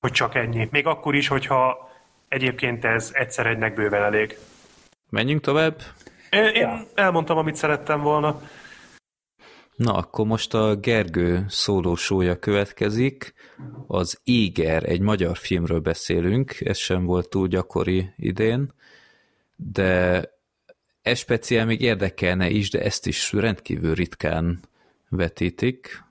hogy 0.00 0.12
csak 0.12 0.34
ennyi. 0.34 0.68
Még 0.70 0.86
akkor 0.86 1.14
is, 1.14 1.28
hogyha 1.28 1.90
egyébként 2.28 2.84
ez 2.84 3.10
egyszer 3.12 3.46
egynek 3.46 3.74
bőven 3.74 4.02
elég. 4.02 4.38
Menjünk 5.12 5.40
tovább? 5.40 5.80
Én, 6.30 6.44
én 6.44 6.86
elmondtam, 6.94 7.36
amit 7.36 7.54
szerettem 7.54 8.00
volna. 8.00 8.40
Na, 9.76 9.92
akkor 9.92 10.26
most 10.26 10.54
a 10.54 10.76
Gergő 10.76 11.44
szólósója 11.48 12.38
következik. 12.38 13.34
Az 13.86 14.20
Éger, 14.24 14.84
egy 14.84 15.00
magyar 15.00 15.36
filmről 15.36 15.80
beszélünk, 15.80 16.60
ez 16.60 16.76
sem 16.76 17.04
volt 17.04 17.28
túl 17.28 17.48
gyakori 17.48 18.12
idén, 18.16 18.72
de 19.56 20.22
ez 21.02 21.18
speciál 21.18 21.66
még 21.66 21.80
érdekelne 21.80 22.48
is, 22.48 22.70
de 22.70 22.82
ezt 22.82 23.06
is 23.06 23.32
rendkívül 23.32 23.94
ritkán 23.94 24.60
vetítik, 25.08 26.04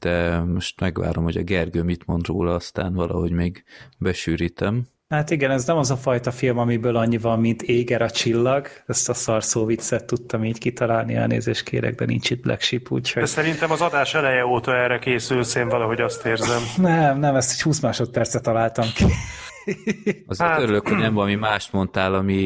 de 0.00 0.38
most 0.38 0.80
megvárom, 0.80 1.24
hogy 1.24 1.36
a 1.36 1.42
Gergő 1.42 1.82
mit 1.82 2.06
mond 2.06 2.26
róla, 2.26 2.54
aztán 2.54 2.94
valahogy 2.94 3.30
még 3.30 3.64
besűrítem. 3.98 4.88
Hát 5.08 5.30
igen, 5.30 5.50
ez 5.50 5.64
nem 5.64 5.76
az 5.76 5.90
a 5.90 5.96
fajta 5.96 6.30
film, 6.30 6.58
amiből 6.58 6.96
annyi 6.96 7.18
van, 7.18 7.40
mint 7.40 7.62
Éger 7.62 8.02
a 8.02 8.10
csillag. 8.10 8.68
Ezt 8.86 9.08
a 9.08 9.14
szarszó 9.14 9.64
viccet 9.64 10.04
tudtam 10.04 10.44
így 10.44 10.58
kitalálni, 10.58 11.14
elnézést 11.14 11.62
kérek, 11.62 11.94
de 11.94 12.04
nincs 12.04 12.30
itt 12.30 12.42
Black 12.42 12.60
Sheep, 12.60 12.90
úgyhogy... 12.90 13.22
De 13.22 13.28
szerintem 13.28 13.70
az 13.70 13.80
adás 13.80 14.14
eleje 14.14 14.46
óta 14.46 14.76
erre 14.76 14.98
készülsz, 14.98 15.54
én 15.54 15.68
valahogy 15.68 16.00
azt 16.00 16.26
érzem. 16.26 16.62
Nem, 16.90 17.18
nem, 17.18 17.34
ezt 17.34 17.50
egy 17.52 17.62
20 17.62 17.80
másodpercet 17.80 18.42
találtam 18.42 18.86
ki. 18.94 19.04
Azért 20.26 20.50
hát... 20.50 20.60
örülök, 20.60 20.88
hogy 20.88 20.98
nem 20.98 21.14
valami 21.14 21.34
mást 21.34 21.72
mondtál, 21.72 22.14
ami 22.14 22.42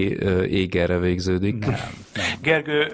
égerre 0.49 0.99
végződik. 0.99 1.59
Nem, 1.59 1.71
nem. 2.15 2.25
Gergő. 2.41 2.93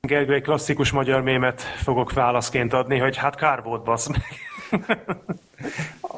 Gergő, 0.00 0.34
egy 0.34 0.42
klasszikus 0.42 0.90
magyar 0.90 1.22
mémet 1.22 1.60
fogok 1.60 2.12
válaszként 2.12 2.72
adni, 2.72 2.98
hogy 2.98 3.16
hát 3.16 3.36
kár 3.36 3.62
volt, 3.62 3.84
basz 3.84 4.08
meg. 4.08 4.22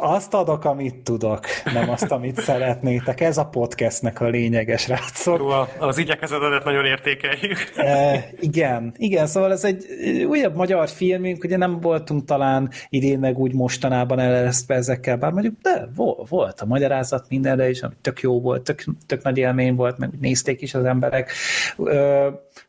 Azt 0.01 0.35
adok, 0.35 0.65
amit 0.65 0.95
tudok, 0.95 1.41
nem 1.73 1.91
azt, 1.91 2.11
amit 2.11 2.41
szeretnétek. 2.41 3.21
Ez 3.21 3.39
a 3.39 3.45
podcastnek 3.45 4.21
a 4.21 4.29
lényeges 4.29 4.81
srácok. 4.81 5.39
Jó, 5.39 5.87
az 5.87 5.99
igyekezetedet 5.99 6.65
nagyon 6.65 6.85
értékeljük. 6.85 7.59
E, 7.77 8.25
igen, 8.41 8.93
igen, 8.97 9.27
szóval 9.27 9.53
ez 9.53 9.65
egy 9.65 9.85
újabb 10.29 10.55
magyar 10.55 10.89
filmünk, 10.89 11.45
ugye 11.45 11.57
nem 11.57 11.81
voltunk 11.81 12.25
talán 12.25 12.71
idén 12.89 13.19
meg 13.19 13.39
úgy 13.39 13.55
mostanában 13.55 14.19
eleresztve 14.19 14.75
ezekkel, 14.75 15.17
bár 15.17 15.33
mondjuk, 15.33 15.55
de 15.63 15.89
volt 16.29 16.61
a 16.61 16.67
magyarázat 16.67 17.27
mindenre 17.29 17.71
is, 17.71 17.83
ami 17.83 17.95
tök 18.01 18.21
jó 18.21 18.41
volt, 18.41 18.63
tök, 18.63 18.85
tök 19.07 19.23
nagy 19.23 19.39
élmény 19.39 19.75
volt, 19.75 19.99
meg 19.99 20.11
nézték 20.21 20.63
is 20.63 20.75
az 20.75 20.85
emberek. 20.85 21.33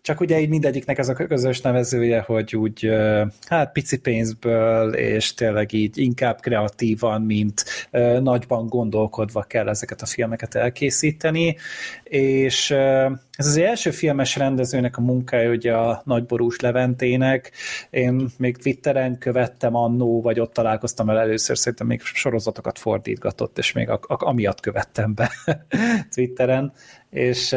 Csak 0.02 0.20
ugye 0.20 0.40
így 0.40 0.50
mindegyiknek 0.50 0.98
ez 0.98 1.10
a 1.10 1.14
közös 1.14 1.62
nevezője, 1.62 2.20
hogy 2.20 2.56
úgy 2.56 2.90
hát 3.48 3.72
pici 3.72 4.00
pénzből, 4.00 4.94
és 4.94 5.34
tényleg 5.34 5.74
így 5.74 5.98
inkább 5.98 6.40
kreatívan, 6.40 7.22
mint 7.22 7.64
nagyban 8.22 8.68
gondolkodva 8.68 9.42
kell 9.44 9.70
ezeket 9.70 10.02
a 10.02 10.06
filmeket 10.06 10.56
elkészíteni, 10.56 11.58
és 12.04 12.72
ez 13.40 13.48
az 13.48 13.58
első 13.58 13.92
filmes 13.92 14.36
rendezőnek 14.36 14.98
a 14.98 15.02
munkája, 15.02 15.50
ugye 15.50 15.74
a 15.74 16.02
Nagyborús 16.06 16.60
Leventének. 16.60 17.52
Én 17.90 18.30
még 18.38 18.58
Twitteren 18.58 19.18
követtem 19.18 19.76
annó, 19.76 20.22
vagy 20.22 20.40
ott 20.40 20.54
találkoztam 20.54 21.10
el 21.10 21.20
először, 21.20 21.58
szerintem 21.58 21.88
még 21.88 22.02
sorozatokat 22.02 22.80
fordítgatott, 22.80 23.58
és 23.58 23.72
még 23.72 23.90
a, 23.90 24.00
a, 24.02 24.26
amiatt 24.26 24.60
követtem 24.60 25.14
be 25.14 25.32
Twitteren, 26.16 26.74
és 27.10 27.56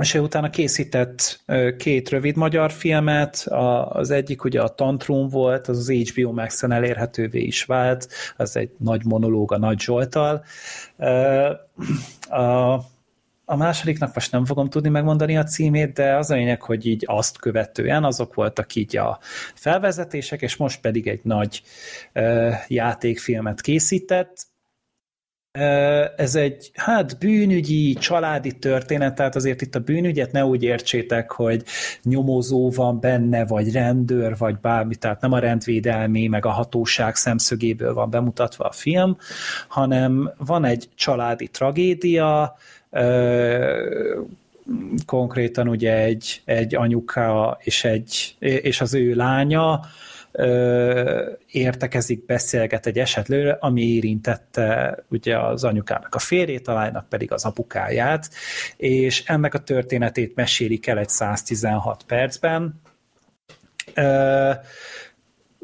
és 0.00 0.14
ő 0.14 0.20
utána 0.20 0.50
készített 0.50 1.44
két 1.76 2.08
rövid 2.08 2.36
magyar 2.36 2.72
filmet, 2.72 3.46
az 3.88 4.10
egyik 4.10 4.44
ugye 4.44 4.60
a 4.62 4.68
Tantrum 4.68 5.28
volt, 5.28 5.68
az 5.68 5.78
az 5.78 5.90
HBO 5.90 6.32
Max-en 6.32 6.72
elérhetővé 6.72 7.40
is 7.40 7.64
vált, 7.64 8.08
az 8.36 8.56
egy 8.56 8.70
nagy 8.78 9.04
monológ 9.04 9.52
a 9.52 9.58
Nagy 9.58 9.80
Zsoltal. 9.80 10.44
A, 12.28 12.74
a 13.44 13.56
másodiknak 13.56 14.14
most 14.14 14.32
nem 14.32 14.44
fogom 14.44 14.70
tudni 14.70 14.88
megmondani 14.88 15.36
a 15.36 15.44
címét, 15.44 15.92
de 15.92 16.16
az 16.16 16.30
a 16.30 16.34
lényeg, 16.34 16.62
hogy 16.62 16.86
így 16.86 17.04
azt 17.06 17.38
követően 17.38 18.04
azok 18.04 18.34
voltak 18.34 18.74
így 18.74 18.96
a 18.96 19.18
felvezetések, 19.54 20.42
és 20.42 20.56
most 20.56 20.80
pedig 20.80 21.08
egy 21.08 21.20
nagy 21.22 21.62
játékfilmet 22.68 23.60
készített, 23.60 24.49
ez 26.16 26.34
egy 26.34 26.70
hát 26.74 27.18
bűnügyi, 27.18 27.92
családi 27.92 28.52
történet, 28.52 29.14
tehát 29.14 29.36
azért 29.36 29.62
itt 29.62 29.74
a 29.74 29.80
bűnügyet 29.80 30.32
ne 30.32 30.44
úgy 30.44 30.62
értsétek, 30.62 31.30
hogy 31.30 31.62
nyomozó 32.02 32.70
van 32.70 33.00
benne, 33.00 33.46
vagy 33.46 33.72
rendőr, 33.72 34.36
vagy 34.38 34.58
bármi, 34.58 34.94
tehát 34.94 35.20
nem 35.20 35.32
a 35.32 35.38
rendvédelmi, 35.38 36.26
meg 36.26 36.46
a 36.46 36.50
hatóság 36.50 37.14
szemszögéből 37.14 37.94
van 37.94 38.10
bemutatva 38.10 38.64
a 38.64 38.72
film, 38.72 39.16
hanem 39.68 40.32
van 40.38 40.64
egy 40.64 40.88
családi 40.94 41.48
tragédia, 41.48 42.56
konkrétan 45.06 45.68
ugye 45.68 45.96
egy, 45.96 46.42
egy 46.44 46.74
anyuka 46.74 47.58
és, 47.62 47.84
egy, 47.84 48.36
és 48.38 48.80
az 48.80 48.94
ő 48.94 49.14
lánya, 49.14 49.80
értekezik, 51.46 52.24
beszélget 52.26 52.86
egy 52.86 52.98
esetlőre, 52.98 53.56
ami 53.60 53.82
érintette 53.82 54.98
ugye 55.08 55.38
az 55.38 55.64
anyukának 55.64 56.14
a 56.14 56.18
férjét, 56.18 56.68
a 56.68 56.72
lánynak 56.72 57.08
pedig 57.08 57.32
az 57.32 57.44
apukáját, 57.44 58.30
és 58.76 59.24
ennek 59.26 59.54
a 59.54 59.58
történetét 59.58 60.34
mesélik 60.34 60.86
el 60.86 60.98
egy 60.98 61.08
116 61.08 62.02
percben 62.02 62.80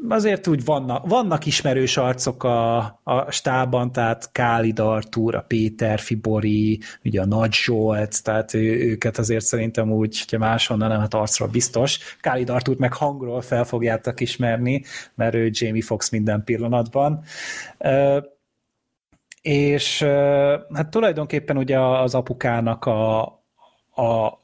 azért 0.09 0.47
úgy 0.47 0.65
vannak, 0.65 1.07
vannak 1.07 1.45
ismerős 1.45 1.97
arcok 1.97 2.43
a, 2.43 2.77
a 3.03 3.31
stában, 3.31 3.91
tehát 3.91 4.31
Kálid 4.31 4.79
Artúr, 4.79 5.35
a 5.35 5.41
Péter 5.41 5.99
Fibori, 5.99 6.79
ugye 7.03 7.21
a 7.21 7.25
Nagy 7.25 7.53
Zsolt, 7.53 8.23
tehát 8.23 8.53
ő, 8.53 8.89
őket 8.89 9.17
azért 9.17 9.45
szerintem 9.45 9.91
úgy, 9.91 10.19
hogyha 10.19 10.37
máshonnan 10.37 10.89
nem, 10.89 10.99
hát 10.99 11.13
arcról 11.13 11.47
biztos. 11.47 11.99
Kálid 12.21 12.49
Artúrt 12.49 12.79
meg 12.79 12.93
hangról 12.93 13.41
fel 13.41 13.63
fogjátok 13.63 14.19
ismerni, 14.19 14.83
mert 15.15 15.35
ő 15.35 15.49
Jamie 15.51 15.83
Fox 15.83 16.09
minden 16.09 16.43
pillanatban. 16.43 17.23
és 19.41 20.01
hát 20.73 20.89
tulajdonképpen 20.89 21.57
ugye 21.57 21.79
az 21.79 22.15
apukának 22.15 22.85
a, 22.85 23.21
a 23.95 24.39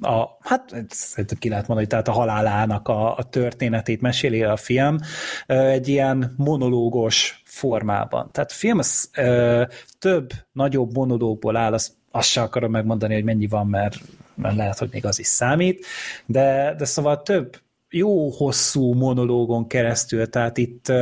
a, 0.00 0.24
hát 0.40 0.74
szerintem 0.88 1.38
ki 1.38 1.48
lehet 1.48 1.66
mondani, 1.66 1.88
tehát 1.88 2.08
a 2.08 2.12
halálának 2.12 2.88
a, 2.88 3.16
a 3.16 3.22
történetét 3.22 4.00
meséli 4.00 4.42
a 4.42 4.56
film 4.56 4.98
egy 5.46 5.88
ilyen 5.88 6.34
monológos 6.36 7.42
formában. 7.44 8.30
Tehát 8.32 8.50
a 8.50 8.54
film 8.54 8.78
az, 8.78 9.10
ö, 9.16 9.62
több, 9.98 10.32
nagyobb 10.52 10.94
monológból 10.94 11.56
áll, 11.56 11.72
azt, 11.72 11.92
azt 12.10 12.28
sem 12.28 12.44
akarom 12.44 12.70
megmondani, 12.70 13.14
hogy 13.14 13.24
mennyi 13.24 13.46
van, 13.46 13.66
mert, 13.66 13.96
mert 14.34 14.56
lehet, 14.56 14.78
hogy 14.78 14.88
még 14.92 15.06
az 15.06 15.18
is 15.18 15.26
számít, 15.26 15.86
de, 16.26 16.74
de 16.78 16.84
szóval 16.84 17.22
több 17.22 17.56
jó 17.90 18.30
hosszú 18.30 18.94
monológon 18.94 19.66
keresztül, 19.66 20.28
tehát 20.28 20.58
itt, 20.58 20.92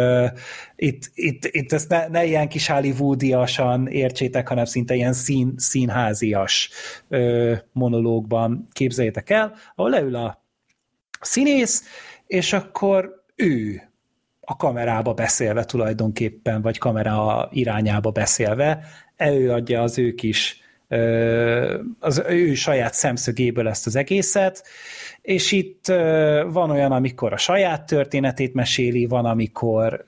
itt, 0.76 1.10
itt, 1.14 1.44
itt 1.44 1.72
ezt 1.72 1.88
ne, 1.88 2.08
ne 2.08 2.24
ilyen 2.24 2.48
kis 2.48 2.68
hollywoodiasan 2.68 3.86
értsétek, 3.86 4.48
hanem 4.48 4.64
szinte 4.64 4.94
ilyen 4.94 5.12
szín, 5.12 5.54
színházias 5.56 6.70
uh, 7.08 7.56
monológban 7.72 8.68
képzeljétek 8.72 9.30
el, 9.30 9.54
ahol 9.74 9.90
leül 9.90 10.16
a 10.16 10.44
színész, 11.20 11.82
és 12.26 12.52
akkor 12.52 13.24
ő 13.34 13.82
a 14.40 14.56
kamerába 14.56 15.14
beszélve 15.14 15.64
tulajdonképpen, 15.64 16.62
vagy 16.62 16.78
kamera 16.78 17.48
irányába 17.52 18.10
beszélve, 18.10 18.84
előadja 19.16 19.82
az 19.82 19.98
ő 19.98 20.12
kis 20.12 20.67
az 21.98 22.22
ő 22.28 22.54
saját 22.54 22.94
szemszögéből 22.94 23.68
ezt 23.68 23.86
az 23.86 23.96
egészet, 23.96 24.66
és 25.22 25.52
itt 25.52 25.86
van 26.46 26.70
olyan, 26.70 26.92
amikor 26.92 27.32
a 27.32 27.36
saját 27.36 27.86
történetét 27.86 28.54
meséli, 28.54 29.06
van, 29.06 29.24
amikor 29.24 30.04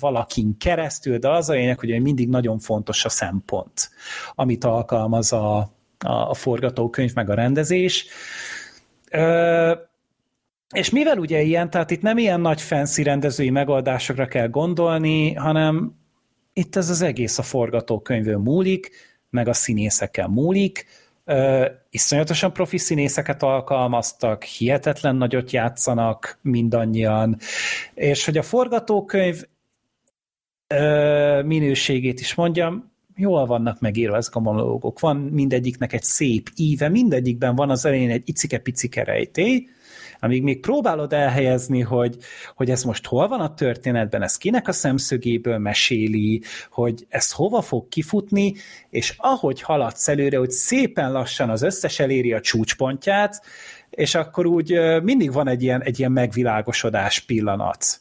valakin 0.00 0.56
keresztül, 0.58 1.18
de 1.18 1.30
az 1.30 1.48
a 1.48 1.52
lényeg, 1.52 1.78
hogy 1.78 2.02
mindig 2.02 2.28
nagyon 2.28 2.58
fontos 2.58 3.04
a 3.04 3.08
szempont, 3.08 3.90
amit 4.34 4.64
alkalmaz 4.64 5.32
a, 5.32 5.72
a, 5.98 6.34
forgatókönyv, 6.34 7.14
meg 7.14 7.30
a 7.30 7.34
rendezés. 7.34 8.06
És 10.74 10.90
mivel 10.90 11.18
ugye 11.18 11.40
ilyen, 11.40 11.70
tehát 11.70 11.90
itt 11.90 12.02
nem 12.02 12.18
ilyen 12.18 12.40
nagy 12.40 12.60
fancy 12.60 13.02
rendezői 13.02 13.50
megoldásokra 13.50 14.26
kell 14.26 14.48
gondolni, 14.48 15.34
hanem 15.34 15.94
itt 16.52 16.76
ez 16.76 16.90
az 16.90 17.02
egész 17.02 17.38
a 17.38 17.42
forgatókönyvön 17.42 18.40
múlik, 18.40 18.90
meg 19.34 19.48
a 19.48 19.52
színészekkel 19.52 20.28
múlik, 20.28 20.86
Uh, 21.26 21.66
iszonyatosan 21.90 22.52
profi 22.52 22.78
színészeket 22.78 23.42
alkalmaztak, 23.42 24.42
hihetetlen 24.42 25.16
nagyot 25.16 25.50
játszanak 25.50 26.38
mindannyian, 26.42 27.36
és 27.94 28.24
hogy 28.24 28.36
a 28.36 28.42
forgatókönyv 28.42 29.42
uh, 30.74 31.42
minőségét 31.42 32.20
is 32.20 32.34
mondjam, 32.34 32.92
jól 33.16 33.46
vannak 33.46 33.80
megírva 33.80 34.16
ezek 34.16 34.34
a 34.34 34.40
monológok. 34.40 35.00
Van 35.00 35.16
mindegyiknek 35.16 35.92
egy 35.92 36.02
szép 36.02 36.50
íve, 36.56 36.88
mindegyikben 36.88 37.54
van 37.54 37.70
az 37.70 37.84
elején 37.84 38.10
egy 38.10 38.22
icike-picike 38.26 39.04
rejtély, 39.04 39.68
amíg 40.24 40.42
még 40.42 40.60
próbálod 40.60 41.12
elhelyezni, 41.12 41.80
hogy, 41.80 42.16
hogy 42.54 42.70
ez 42.70 42.82
most 42.82 43.06
hol 43.06 43.28
van 43.28 43.40
a 43.40 43.54
történetben, 43.54 44.22
ez 44.22 44.36
kinek 44.36 44.68
a 44.68 44.72
szemszögéből 44.72 45.58
meséli, 45.58 46.42
hogy 46.70 47.06
ez 47.08 47.32
hova 47.32 47.62
fog 47.62 47.88
kifutni, 47.88 48.54
és 48.90 49.14
ahogy 49.16 49.60
haladsz 49.60 50.08
előre, 50.08 50.38
hogy 50.38 50.50
szépen 50.50 51.12
lassan 51.12 51.50
az 51.50 51.62
összes 51.62 51.98
eléri 51.98 52.32
a 52.32 52.40
csúcspontját, 52.40 53.44
és 53.90 54.14
akkor 54.14 54.46
úgy 54.46 54.78
mindig 55.02 55.32
van 55.32 55.48
egy 55.48 55.62
ilyen, 55.62 55.82
egy 55.82 55.98
ilyen 55.98 56.12
megvilágosodás 56.12 57.20
pillanat 57.20 58.00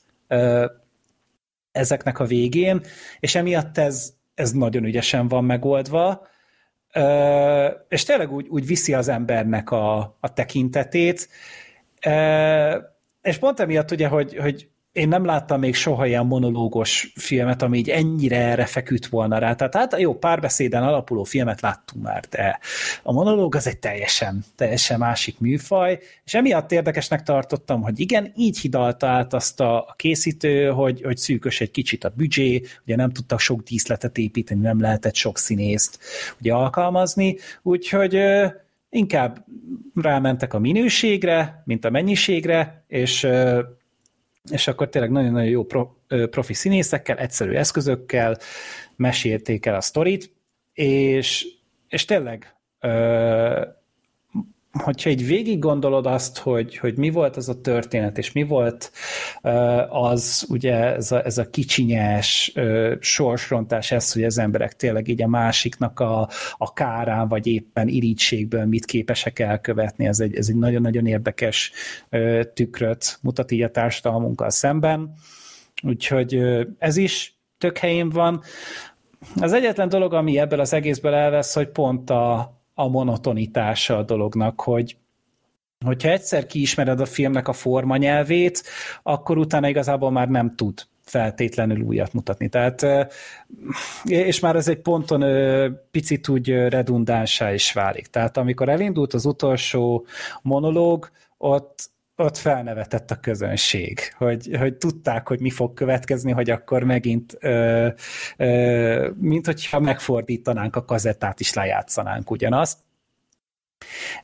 ezeknek 1.71 2.19
a 2.19 2.25
végén, 2.25 2.81
és 3.19 3.35
emiatt 3.35 3.77
ez, 3.77 4.13
ez 4.33 4.51
nagyon 4.51 4.83
ügyesen 4.83 5.27
van 5.27 5.43
megoldva, 5.43 6.27
és 7.87 8.03
tényleg 8.03 8.31
úgy, 8.31 8.47
úgy 8.47 8.65
viszi 8.65 8.93
az 8.93 9.07
embernek 9.07 9.71
a, 9.71 10.17
a 10.19 10.33
tekintetét, 10.33 11.29
és 13.21 13.37
pont 13.39 13.59
emiatt 13.59 13.91
ugye, 13.91 14.07
hogy, 14.07 14.37
hogy 14.37 14.67
én 14.93 15.07
nem 15.07 15.25
láttam 15.25 15.59
még 15.59 15.75
soha 15.75 16.05
ilyen 16.05 16.25
monológos 16.25 17.11
filmet, 17.15 17.61
ami 17.61 17.77
így 17.77 17.89
ennyire 17.89 18.37
erre 18.37 18.65
feküdt 18.65 19.07
volna 19.07 19.37
rá. 19.37 19.55
Tehát 19.55 19.75
hát 19.75 19.99
jó, 19.99 20.15
párbeszéden 20.15 20.83
alapuló 20.83 21.23
filmet 21.23 21.61
láttunk 21.61 22.03
már, 22.03 22.23
de 22.29 22.59
a 23.03 23.11
monológ 23.11 23.55
az 23.55 23.67
egy 23.67 23.77
teljesen, 23.77 24.43
teljesen 24.55 24.99
másik 24.99 25.39
műfaj, 25.39 25.99
és 26.25 26.33
emiatt 26.33 26.71
érdekesnek 26.71 27.23
tartottam, 27.23 27.81
hogy 27.81 27.99
igen, 27.99 28.31
így 28.35 28.59
hidalta 28.59 29.07
át 29.07 29.33
azt 29.33 29.59
a 29.59 29.93
készítő, 29.97 30.69
hogy, 30.69 31.01
hogy 31.01 31.17
szűkös 31.17 31.61
egy 31.61 31.71
kicsit 31.71 32.03
a 32.03 32.13
büdzsé, 32.15 32.61
ugye 32.85 32.95
nem 32.95 33.11
tudtak 33.11 33.39
sok 33.39 33.61
díszletet 33.61 34.17
építeni, 34.17 34.61
nem 34.61 34.81
lehetett 34.81 35.15
sok 35.15 35.37
színészt 35.37 35.99
ugye 36.39 36.53
alkalmazni, 36.53 37.37
úgyhogy 37.61 38.19
inkább 38.93 39.45
rámentek 39.95 40.53
a 40.53 40.59
minőségre, 40.59 41.61
mint 41.65 41.85
a 41.85 41.89
mennyiségre, 41.89 42.83
és, 42.87 43.27
és 44.51 44.67
akkor 44.67 44.89
tényleg 44.89 45.11
nagyon-nagyon 45.11 45.49
jó 45.49 45.65
profi 46.29 46.53
színészekkel, 46.53 47.17
egyszerű 47.17 47.51
eszközökkel 47.51 48.37
mesélték 48.95 49.65
el 49.65 49.75
a 49.75 49.81
sztorit, 49.81 50.33
és, 50.73 51.47
és 51.87 52.05
tényleg 52.05 52.55
hogyha 54.81 55.09
egy 55.09 55.25
végig 55.25 55.59
gondolod 55.59 56.05
azt, 56.05 56.37
hogy, 56.37 56.77
hogy 56.77 56.97
mi 56.97 57.09
volt 57.09 57.37
az 57.37 57.49
a 57.49 57.61
történet, 57.61 58.17
és 58.17 58.31
mi 58.31 58.43
volt 58.43 58.91
az, 59.89 60.45
ugye 60.49 60.75
ez 60.75 61.11
a, 61.11 61.25
ez 61.25 61.37
a 61.37 61.49
kicsinyes 61.49 62.53
sorsrontás, 62.99 63.91
ez, 63.91 64.13
hogy 64.13 64.23
az 64.23 64.37
emberek 64.37 64.75
tényleg 64.75 65.07
így 65.07 65.21
a 65.21 65.27
másiknak 65.27 65.99
a, 65.99 66.29
a 66.57 66.73
kárán, 66.73 67.27
vagy 67.27 67.47
éppen 67.47 67.87
irítségből 67.87 68.65
mit 68.65 68.85
képesek 68.85 69.39
elkövetni, 69.39 70.05
ez 70.05 70.19
egy, 70.19 70.35
ez 70.35 70.47
egy 70.49 70.55
nagyon-nagyon 70.55 71.05
érdekes 71.05 71.71
tükröt 72.53 73.17
mutat 73.21 73.51
így 73.51 73.61
a 73.61 73.71
társadalmunkkal 73.71 74.49
szemben. 74.49 75.13
Úgyhogy 75.83 76.41
ez 76.77 76.97
is 76.97 77.37
tök 77.57 77.77
helyén 77.77 78.09
van. 78.09 78.41
Az 79.35 79.53
egyetlen 79.53 79.89
dolog, 79.89 80.13
ami 80.13 80.39
ebből 80.39 80.59
az 80.59 80.73
egészből 80.73 81.13
elvesz, 81.13 81.53
hogy 81.53 81.67
pont 81.67 82.09
a, 82.09 82.53
a 82.73 82.87
monotonitása 82.87 83.97
a 83.97 84.03
dolognak, 84.03 84.61
hogy 84.61 84.97
hogyha 85.85 86.09
egyszer 86.09 86.45
kiismered 86.45 86.99
a 86.99 87.05
filmnek 87.05 87.47
a 87.47 87.53
formanyelvét, 87.53 88.63
akkor 89.03 89.37
utána 89.37 89.67
igazából 89.67 90.11
már 90.11 90.29
nem 90.29 90.55
tud 90.55 90.81
feltétlenül 91.03 91.81
újat 91.81 92.13
mutatni. 92.13 92.49
Tehát, 92.49 92.85
és 94.03 94.39
már 94.39 94.55
ez 94.55 94.67
egy 94.67 94.81
ponton 94.81 95.23
picit 95.91 96.27
úgy 96.27 96.49
redundánsá 96.49 97.53
is 97.53 97.73
válik. 97.73 98.07
Tehát 98.07 98.37
amikor 98.37 98.69
elindult 98.69 99.13
az 99.13 99.25
utolsó 99.25 100.05
monológ, 100.41 101.11
ott 101.37 101.91
ott 102.15 102.37
felnevetett 102.37 103.11
a 103.11 103.15
közönség, 103.15 103.99
hogy, 104.17 104.49
hogy 104.59 104.77
tudták, 104.77 105.27
hogy 105.27 105.39
mi 105.39 105.49
fog 105.49 105.73
következni, 105.73 106.31
hogy 106.31 106.49
akkor 106.49 106.83
megint, 106.83 107.37
ö, 107.39 107.87
ö, 108.37 109.09
mint 109.19 109.45
hogyha 109.45 109.79
megfordítanánk 109.79 110.75
a 110.75 110.85
kazettát, 110.85 111.39
is 111.39 111.53
lejátszanánk 111.53 112.31
ugyanazt. 112.31 112.79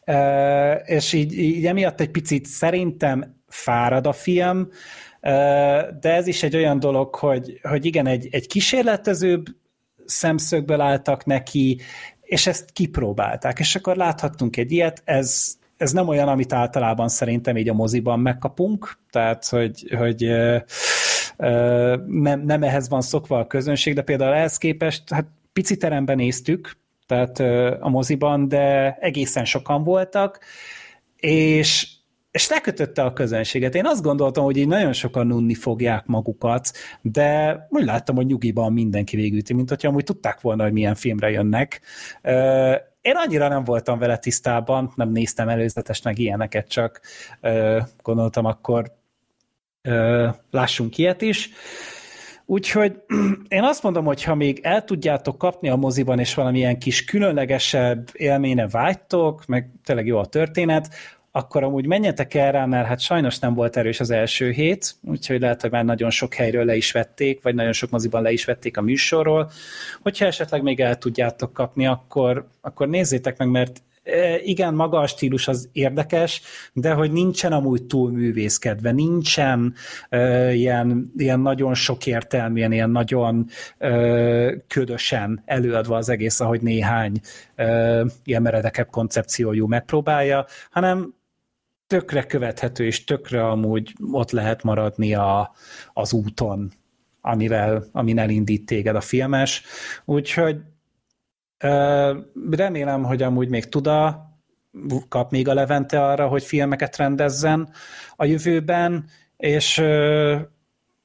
Ö, 0.05 0.71
és 0.73 1.13
így, 1.13 1.37
így 1.37 1.65
emiatt 1.65 1.99
egy 1.99 2.11
picit 2.11 2.45
szerintem 2.45 3.37
fárad 3.47 4.07
a 4.07 4.13
film, 4.13 4.69
de 5.99 5.99
ez 6.01 6.27
is 6.27 6.43
egy 6.43 6.55
olyan 6.55 6.79
dolog, 6.79 7.15
hogy, 7.15 7.59
hogy 7.61 7.85
igen, 7.85 8.07
egy, 8.07 8.27
egy 8.31 8.47
kísérletezőbb 8.47 9.45
szemszögből 10.05 10.81
álltak 10.81 11.25
neki, 11.25 11.81
és 12.21 12.47
ezt 12.47 12.71
kipróbálták, 12.71 13.59
és 13.59 13.75
akkor 13.75 13.95
láthattunk 13.95 14.57
egy 14.57 14.71
ilyet, 14.71 15.01
ez, 15.05 15.58
ez 15.79 15.91
nem 15.91 16.07
olyan, 16.07 16.27
amit 16.27 16.53
általában 16.53 17.07
szerintem 17.07 17.57
így 17.57 17.69
a 17.69 17.73
moziban 17.73 18.19
megkapunk, 18.19 18.99
tehát 19.11 19.45
hogy, 19.45 19.95
hogy 19.97 20.21
nem, 22.07 22.41
nem 22.45 22.63
ehhez 22.63 22.89
van 22.89 23.01
szokva 23.01 23.39
a 23.39 23.47
közönség, 23.47 23.93
de 23.93 24.01
például 24.01 24.33
ehhez 24.33 24.57
képest, 24.57 25.13
hát 25.13 25.27
pici 25.53 25.77
teremben 25.77 26.15
néztük, 26.15 26.77
tehát 27.05 27.39
a 27.81 27.89
moziban, 27.89 28.47
de 28.47 28.97
egészen 28.99 29.45
sokan 29.45 29.83
voltak, 29.83 30.39
és, 31.15 31.87
és 32.31 32.49
lekötötte 32.49 33.03
a 33.03 33.13
közönséget. 33.13 33.75
Én 33.75 33.85
azt 33.85 34.03
gondoltam, 34.03 34.43
hogy 34.43 34.57
így 34.57 34.67
nagyon 34.67 34.93
sokan 34.93 35.31
unni 35.31 35.53
fogják 35.53 36.05
magukat, 36.05 36.71
de 37.01 37.57
úgy 37.69 37.83
láttam, 37.83 38.15
hogy 38.15 38.25
nyugiban 38.25 38.73
mindenki 38.73 39.15
végülti, 39.15 39.53
mint 39.53 39.69
hogyha 39.69 39.87
amúgy 39.87 40.03
tudták 40.03 40.41
volna, 40.41 40.63
hogy 40.63 40.73
milyen 40.73 40.95
filmre 40.95 41.29
jönnek 41.29 41.81
én 43.01 43.15
annyira 43.15 43.47
nem 43.47 43.63
voltam 43.63 43.99
vele 43.99 44.17
tisztában, 44.17 44.91
nem 44.95 45.11
néztem 45.11 45.49
előzetesnek 45.49 46.17
ilyeneket, 46.17 46.67
csak 46.67 47.01
ö, 47.41 47.79
gondoltam 48.01 48.45
akkor 48.45 48.91
ö, 49.81 50.27
lássunk 50.51 50.97
ilyet 50.97 51.21
is. 51.21 51.49
Úgyhogy 52.45 52.95
én 53.47 53.63
azt 53.63 53.83
mondom, 53.83 54.05
hogy 54.05 54.23
ha 54.23 54.35
még 54.35 54.59
el 54.63 54.83
tudjátok 54.83 55.37
kapni 55.37 55.69
a 55.69 55.75
moziban, 55.75 56.19
és 56.19 56.33
valamilyen 56.33 56.79
kis 56.79 57.03
különlegesebb 57.05 58.09
élménye 58.13 58.67
vágytok, 58.67 59.45
meg 59.45 59.69
tényleg 59.83 60.05
jó 60.05 60.17
a 60.17 60.25
történet, 60.25 60.89
akkor 61.31 61.63
amúgy 61.63 61.85
menjetek 61.85 62.33
el 62.33 62.51
rá, 62.51 62.65
mert 62.65 62.87
hát 62.87 62.99
sajnos 62.99 63.39
nem 63.39 63.53
volt 63.53 63.77
erős 63.77 63.99
az 63.99 64.09
első 64.09 64.51
hét, 64.51 64.95
úgyhogy 65.03 65.39
lehet, 65.39 65.61
hogy 65.61 65.71
már 65.71 65.85
nagyon 65.85 66.09
sok 66.09 66.33
helyről 66.33 66.65
le 66.65 66.75
is 66.75 66.91
vették, 66.91 67.41
vagy 67.41 67.55
nagyon 67.55 67.73
sok 67.73 67.89
moziban 67.89 68.21
le 68.21 68.31
is 68.31 68.45
vették 68.45 68.77
a 68.77 68.81
műsorról. 68.81 69.51
Hogyha 70.01 70.25
esetleg 70.25 70.61
még 70.61 70.79
el 70.79 70.97
tudjátok 70.97 71.53
kapni, 71.53 71.87
akkor, 71.87 72.47
akkor 72.61 72.87
nézzétek 72.87 73.37
meg, 73.37 73.47
mert 73.49 73.81
igen, 74.43 74.73
maga 74.73 74.99
a 74.99 75.07
stílus 75.07 75.47
az 75.47 75.69
érdekes, 75.71 76.41
de 76.73 76.93
hogy 76.93 77.11
nincsen 77.11 77.51
amúgy 77.51 77.83
túl 77.83 78.11
művészkedve, 78.11 78.91
nincsen 78.91 79.73
uh, 80.11 80.55
ilyen, 80.55 81.11
ilyen 81.17 81.39
nagyon 81.39 81.73
sok 81.73 82.05
értelműen, 82.05 82.71
ilyen 82.71 82.89
nagyon 82.89 83.45
uh, 83.79 84.51
ködösen 84.67 85.41
előadva 85.45 85.95
az 85.95 86.09
egész, 86.09 86.39
ahogy 86.39 86.61
néhány 86.61 87.19
uh, 87.57 88.05
ilyen 88.23 88.41
meredekebb 88.41 88.89
koncepciójú 88.89 89.67
megpróbálja, 89.67 90.45
hanem 90.71 91.17
tökre 91.89 92.25
követhető, 92.25 92.85
és 92.85 93.03
tökre 93.03 93.47
amúgy 93.47 93.93
ott 94.11 94.31
lehet 94.31 94.63
maradni 94.63 95.13
a, 95.13 95.51
az 95.93 96.13
úton, 96.13 96.71
amivel, 97.21 97.83
amin 97.91 98.19
elindít 98.19 98.65
téged 98.65 98.95
a 98.95 99.01
filmes. 99.01 99.63
Úgyhogy 100.05 100.61
Remélem, 102.49 103.03
hogy 103.03 103.21
amúgy 103.21 103.49
még 103.49 103.69
tud 103.69 103.87
a 103.87 104.27
kap 105.07 105.31
még 105.31 105.47
a 105.47 105.53
Levente 105.53 106.05
arra, 106.05 106.27
hogy 106.27 106.43
filmeket 106.43 106.97
rendezzen 106.97 107.69
a 108.15 108.25
jövőben, 108.25 109.05
és 109.37 109.77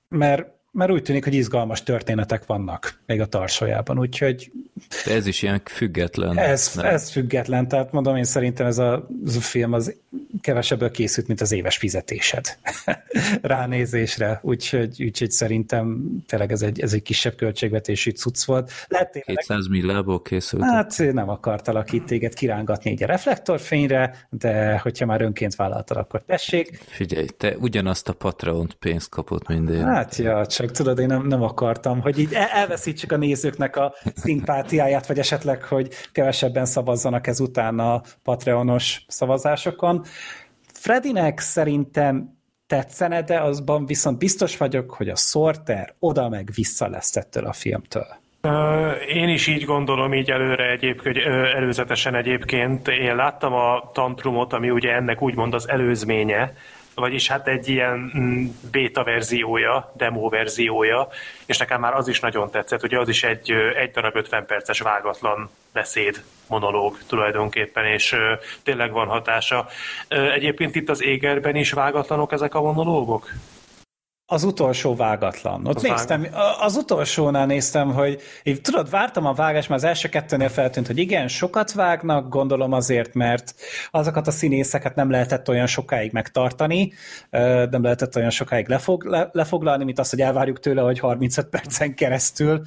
mert 0.08 0.53
mert 0.74 0.90
úgy 0.90 1.02
tűnik, 1.02 1.24
hogy 1.24 1.34
izgalmas 1.34 1.82
történetek 1.82 2.46
vannak 2.46 3.00
még 3.06 3.20
a 3.20 3.26
tarsajában, 3.26 3.98
úgyhogy... 3.98 4.52
De 5.04 5.14
ez 5.14 5.26
is 5.26 5.42
ilyen 5.42 5.62
független. 5.64 6.38
Ez, 6.38 6.72
ez 6.82 7.10
független, 7.10 7.68
tehát 7.68 7.92
mondom, 7.92 8.16
én 8.16 8.24
szerintem 8.24 8.66
ez 8.66 8.78
a, 8.78 9.08
ez 9.26 9.36
a 9.36 9.40
film 9.40 9.72
az 9.72 9.94
kevesebből 10.40 10.90
készült, 10.90 11.26
mint 11.26 11.40
az 11.40 11.52
éves 11.52 11.76
fizetésed 11.76 12.58
ránézésre, 13.42 14.40
úgyhogy, 14.42 15.02
úgyhogy 15.02 15.30
szerintem 15.30 16.02
tényleg 16.26 16.52
ez 16.52 16.62
egy, 16.62 16.80
ez 16.80 16.92
egy 16.92 17.02
kisebb 17.02 17.34
költségvetésű 17.34 18.10
cucc 18.10 18.44
volt. 18.44 18.70
Lehet 18.88 19.10
tényleg, 19.10 19.36
200 19.36 19.66
millából 19.66 20.22
készült. 20.22 20.62
Hát 20.62 21.12
nem 21.12 21.28
akartalak 21.28 21.92
itt 21.92 22.06
téged 22.06 22.34
kirángatni 22.34 22.90
egy 22.90 23.02
a 23.02 23.06
reflektorfényre, 23.06 24.26
de 24.30 24.78
hogyha 24.78 25.06
már 25.06 25.20
önként 25.20 25.56
vállaltad, 25.56 25.96
akkor 25.96 26.22
tessék. 26.26 26.78
Figyelj, 26.86 27.26
te 27.26 27.56
ugyanazt 27.58 28.08
a 28.08 28.12
Patreon 28.12 28.70
pénzt 28.78 29.08
kapott 29.08 29.48
minden. 29.48 29.84
Hát 29.84 30.16
ja, 30.16 30.46
csak 30.64 30.76
tudod, 30.76 30.98
én 30.98 31.06
nem, 31.06 31.26
nem 31.26 31.42
akartam, 31.42 32.00
hogy 32.00 32.18
így 32.18 32.34
elveszítsük 32.52 33.12
a 33.12 33.16
nézőknek 33.16 33.76
a 33.76 33.94
szimpátiáját, 34.14 35.06
vagy 35.06 35.18
esetleg, 35.18 35.62
hogy 35.62 35.88
kevesebben 36.12 36.64
szavazzanak 36.64 37.26
ezután 37.26 37.78
a 37.78 38.02
Patreonos 38.22 39.04
szavazásokon. 39.08 40.04
Fredinek 40.72 41.38
szerintem 41.38 42.38
tetszene, 42.66 43.22
de 43.22 43.40
azban 43.40 43.86
viszont 43.86 44.18
biztos 44.18 44.56
vagyok, 44.56 44.90
hogy 44.90 45.08
a 45.08 45.16
Sorter 45.16 45.94
oda 45.98 46.28
meg 46.28 46.50
vissza 46.54 46.88
lesz 46.88 47.16
ettől 47.16 47.44
a 47.44 47.52
filmtől. 47.52 48.06
Én 49.08 49.28
is 49.28 49.46
így 49.46 49.64
gondolom, 49.64 50.14
így 50.14 50.30
előre 50.30 50.70
egyébként, 50.70 51.16
előzetesen 51.56 52.14
egyébként. 52.14 52.88
Én 52.88 53.16
láttam 53.16 53.52
a 53.52 53.90
Tantrumot, 53.92 54.52
ami 54.52 54.70
ugye 54.70 54.92
ennek 54.92 55.22
úgymond 55.22 55.54
az 55.54 55.68
előzménye, 55.68 56.52
vagyis 56.94 57.28
hát 57.28 57.48
egy 57.48 57.68
ilyen 57.68 58.12
mm, 58.18 58.46
beta 58.70 59.04
verziója, 59.04 59.92
demo 59.96 60.28
verziója, 60.28 61.08
és 61.46 61.58
nekem 61.58 61.80
már 61.80 61.94
az 61.94 62.08
is 62.08 62.20
nagyon 62.20 62.50
tetszett, 62.50 62.82
ugye 62.82 62.98
az 62.98 63.08
is 63.08 63.24
egy, 63.24 63.50
egy 63.50 63.90
darab 63.90 64.16
50 64.16 64.46
perces 64.46 64.80
vágatlan 64.80 65.50
beszéd, 65.72 66.22
monológ 66.46 66.98
tulajdonképpen, 67.06 67.84
és 67.84 68.16
tényleg 68.62 68.92
van 68.92 69.06
hatása. 69.06 69.66
Egyébként 70.08 70.74
itt 70.74 70.88
az 70.88 71.02
égerben 71.02 71.56
is 71.56 71.72
vágatlanok 71.72 72.32
ezek 72.32 72.54
a 72.54 72.62
monológok? 72.62 73.30
Az 74.26 74.44
utolsó 74.44 74.94
vágatlan. 74.94 75.66
Ott 75.66 75.76
az 75.76 75.82
néztem, 75.82 76.22
vág... 76.22 76.32
az 76.60 76.76
utolsónál 76.76 77.46
néztem, 77.46 77.92
hogy 77.92 78.20
így, 78.42 78.60
tudod, 78.60 78.90
vártam 78.90 79.26
a 79.26 79.32
vágást, 79.32 79.68
mert 79.68 79.82
az 79.82 79.88
első 79.88 80.08
kettőnél 80.08 80.48
feltűnt, 80.48 80.86
hogy 80.86 80.98
igen, 80.98 81.28
sokat 81.28 81.72
vágnak, 81.72 82.28
gondolom 82.28 82.72
azért, 82.72 83.14
mert 83.14 83.54
azokat 83.90 84.26
a 84.26 84.30
színészeket 84.30 84.94
nem 84.94 85.10
lehetett 85.10 85.48
olyan 85.48 85.66
sokáig 85.66 86.12
megtartani, 86.12 86.92
nem 87.70 87.82
lehetett 87.82 88.16
olyan 88.16 88.30
sokáig 88.30 88.68
lefog, 88.68 89.04
le, 89.04 89.28
lefoglalni, 89.32 89.84
mint 89.84 89.98
az, 89.98 90.10
hogy 90.10 90.20
elvárjuk 90.20 90.60
tőle, 90.60 90.82
hogy 90.82 90.98
35 90.98 91.48
percen 91.48 91.94
keresztül 91.94 92.62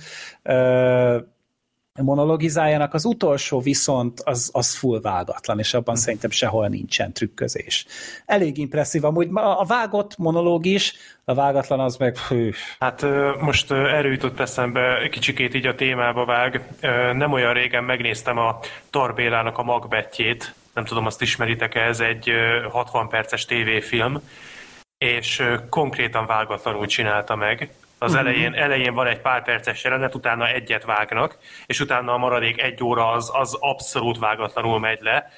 monologizáljanak, 2.04 2.94
az 2.94 3.06
utolsó 3.06 3.60
viszont 3.60 4.22
az, 4.24 4.50
az 4.54 4.76
full 4.76 5.02
vágatlan, 5.02 5.60
és 5.60 5.74
abban 5.74 5.94
hmm. 5.94 6.04
szerintem 6.04 6.30
sehol 6.30 6.68
nincsen 6.68 7.14
trükközés. 7.14 7.86
Elég 8.26 8.58
impresszív, 8.58 9.04
amúgy 9.04 9.28
a 9.34 9.66
vágott 9.66 10.18
monológ 10.18 10.66
is, 10.66 10.94
a 11.26 11.34
vágatlan 11.34 11.80
az 11.80 11.98
meg 11.98 12.18
hű. 12.18 12.52
Hát 12.80 13.06
most 13.40 13.72
erről 13.72 14.12
jutott 14.12 14.40
eszembe, 14.40 15.08
kicsikét 15.12 15.54
így 15.54 15.66
a 15.66 15.76
témába 15.76 16.26
vág. 16.26 16.68
Nem 17.14 17.32
olyan 17.32 17.54
régen 17.54 17.84
megnéztem 17.84 18.38
a 18.38 18.60
Tarbélának 18.90 19.58
a 19.58 19.64
magbetjét, 19.64 20.54
nem 20.74 20.86
tudom, 20.86 21.06
azt 21.06 21.22
ismeritek-e, 21.22 21.80
ez 21.80 22.00
egy 22.00 22.32
60 22.72 23.10
perces 23.10 23.46
tévéfilm, 23.46 24.22
és 24.98 25.44
konkrétan 25.70 26.26
vágatlanul 26.26 26.86
csinálta 26.86 27.36
meg 27.36 27.70
az 28.00 28.14
uh-huh. 28.14 28.28
elején, 28.28 28.54
elején 28.54 28.94
van 28.94 29.08
egy 29.08 29.22
pár 29.22 29.44
perces 29.44 29.84
jelenet, 29.84 30.16
utána 30.16 30.48
egyet 30.48 30.84
vágnak, 30.84 31.38
és 31.66 31.80
utána 31.80 32.14
a 32.14 32.18
maradék 32.18 32.62
egy 32.62 32.84
óra 32.84 33.12
az, 33.12 33.32
az 33.34 33.58
abszolút 33.60 34.18
vágatlanul 34.18 34.80
megy 34.80 35.00
le, 35.02 35.32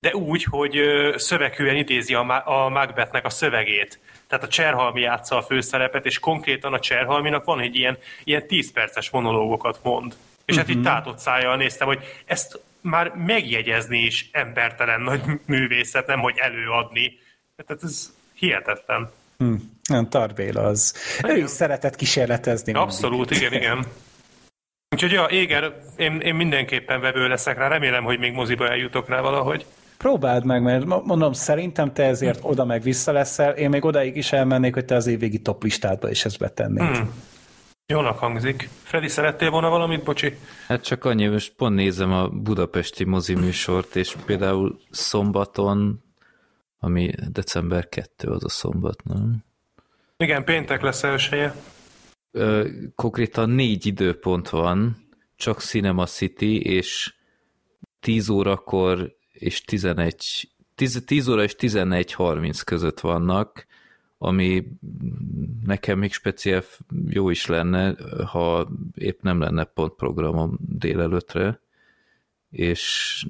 de 0.00 0.14
úgy, 0.14 0.44
hogy 0.44 0.80
szöveghűen 1.16 1.76
idézi 1.76 2.14
a, 2.14 2.42
a 2.64 2.68
Macbethnek 2.68 3.24
a 3.24 3.30
szövegét. 3.30 3.98
Tehát 4.26 4.44
a 4.44 4.48
Cserhalmi 4.48 5.00
játsza 5.00 5.36
a 5.36 5.42
főszerepet, 5.42 6.06
és 6.06 6.18
konkrétan 6.18 6.72
a 6.72 6.78
Cserhalminak 6.78 7.44
van 7.44 7.60
egy 7.60 7.76
ilyen, 7.76 7.98
ilyen 8.24 8.46
10 8.46 8.72
perces 8.72 9.10
monológokat 9.10 9.80
mond. 9.82 10.12
És 10.44 10.56
uh-huh. 10.56 10.56
hát 10.56 10.68
itt 10.68 10.82
mhm. 10.82 10.84
tátott 10.84 11.18
szájjal 11.18 11.56
néztem, 11.56 11.86
hogy 11.86 12.22
ezt 12.24 12.60
már 12.80 13.12
megjegyezni 13.14 13.98
is 13.98 14.28
embertelen 14.32 15.00
nagy 15.00 15.20
művészet, 15.46 16.06
nem 16.06 16.20
hogy 16.20 16.38
előadni. 16.38 17.18
Tehát 17.56 17.82
ez 17.82 18.12
hihetetlen. 18.34 19.12
Hm. 19.38 19.54
Nem, 19.88 20.08
Tarbéla 20.08 20.62
az. 20.62 20.94
Igen. 21.18 21.36
Ő 21.36 21.42
is 21.42 21.50
szeretett 21.50 21.96
kísérletezni. 21.96 22.72
Abszolút, 22.72 23.30
mindig. 23.30 23.48
igen, 23.48 23.52
igen. 23.52 23.86
Úgyhogy 24.94 25.12
ja, 25.12 25.26
Éger, 25.30 25.72
én, 25.96 26.20
én 26.20 26.34
mindenképpen 26.34 27.00
vevő 27.00 27.28
leszek 27.28 27.58
rá, 27.58 27.68
remélem, 27.68 28.04
hogy 28.04 28.18
még 28.18 28.32
moziba 28.32 28.68
eljutok 28.68 29.08
rá 29.08 29.20
valahogy. 29.20 29.66
Próbáld 29.98 30.44
meg, 30.44 30.62
mert 30.62 30.84
mondom, 30.84 31.32
szerintem 31.32 31.92
te 31.92 32.04
ezért 32.04 32.40
hm. 32.40 32.46
oda 32.46 32.64
meg 32.64 32.82
vissza 32.82 33.12
leszel, 33.12 33.52
én 33.52 33.68
még 33.68 33.84
odaig 33.84 34.16
is 34.16 34.32
elmennék, 34.32 34.74
hogy 34.74 34.84
te 34.84 34.94
az 34.94 35.06
évvégi 35.06 35.38
top 35.38 35.62
listádba 35.62 36.10
is 36.10 36.24
ezt 36.24 36.38
betennéd. 36.38 36.96
Hmm. 36.96 37.10
Jónak 37.86 38.18
hangzik. 38.18 38.68
Freddy, 38.82 39.08
szerettél 39.08 39.50
volna 39.50 39.68
valamit, 39.68 40.04
bocsi? 40.04 40.36
Hát 40.66 40.84
csak 40.84 41.04
annyi, 41.04 41.26
most 41.26 41.54
pont 41.56 41.74
nézem 41.74 42.12
a 42.12 42.28
budapesti 42.28 43.04
mozi 43.04 43.34
műsort, 43.34 43.96
és 43.96 44.16
például 44.26 44.78
szombaton, 44.90 46.02
ami 46.84 47.10
december 47.28 47.88
2 47.88 48.28
az 48.28 48.44
a 48.44 48.48
szombat, 48.48 49.04
nem? 49.04 49.44
Igen, 50.16 50.44
péntek 50.44 50.82
lesz 50.82 51.02
elsője. 51.02 51.54
Konkrétan 52.94 53.50
négy 53.50 53.86
időpont 53.86 54.48
van, 54.48 54.96
csak 55.36 55.60
Cinema 55.60 56.06
City, 56.06 56.60
és 56.60 57.14
10 58.00 58.28
órakor 58.28 59.16
és 59.32 59.60
11, 59.60 60.50
10, 60.74 61.02
10 61.06 61.28
óra 61.28 61.42
és 61.42 61.54
11.30 61.58 62.60
között 62.64 63.00
vannak, 63.00 63.66
ami 64.18 64.66
nekem 65.64 65.98
még 65.98 66.12
speciál 66.12 66.62
jó 67.08 67.30
is 67.30 67.46
lenne, 67.46 67.96
ha 68.24 68.68
épp 68.94 69.20
nem 69.22 69.40
lenne 69.40 69.64
pont 69.64 69.94
programom 69.94 70.58
délelőtre, 70.60 71.60
és 72.50 73.24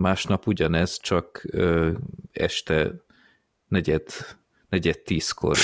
másnap 0.00 0.46
ugyanez, 0.46 0.98
csak 1.00 1.42
ö, 1.50 1.90
este 2.32 2.92
negyed 3.68 4.02
negyed 4.68 4.98
tízkor, 4.98 5.56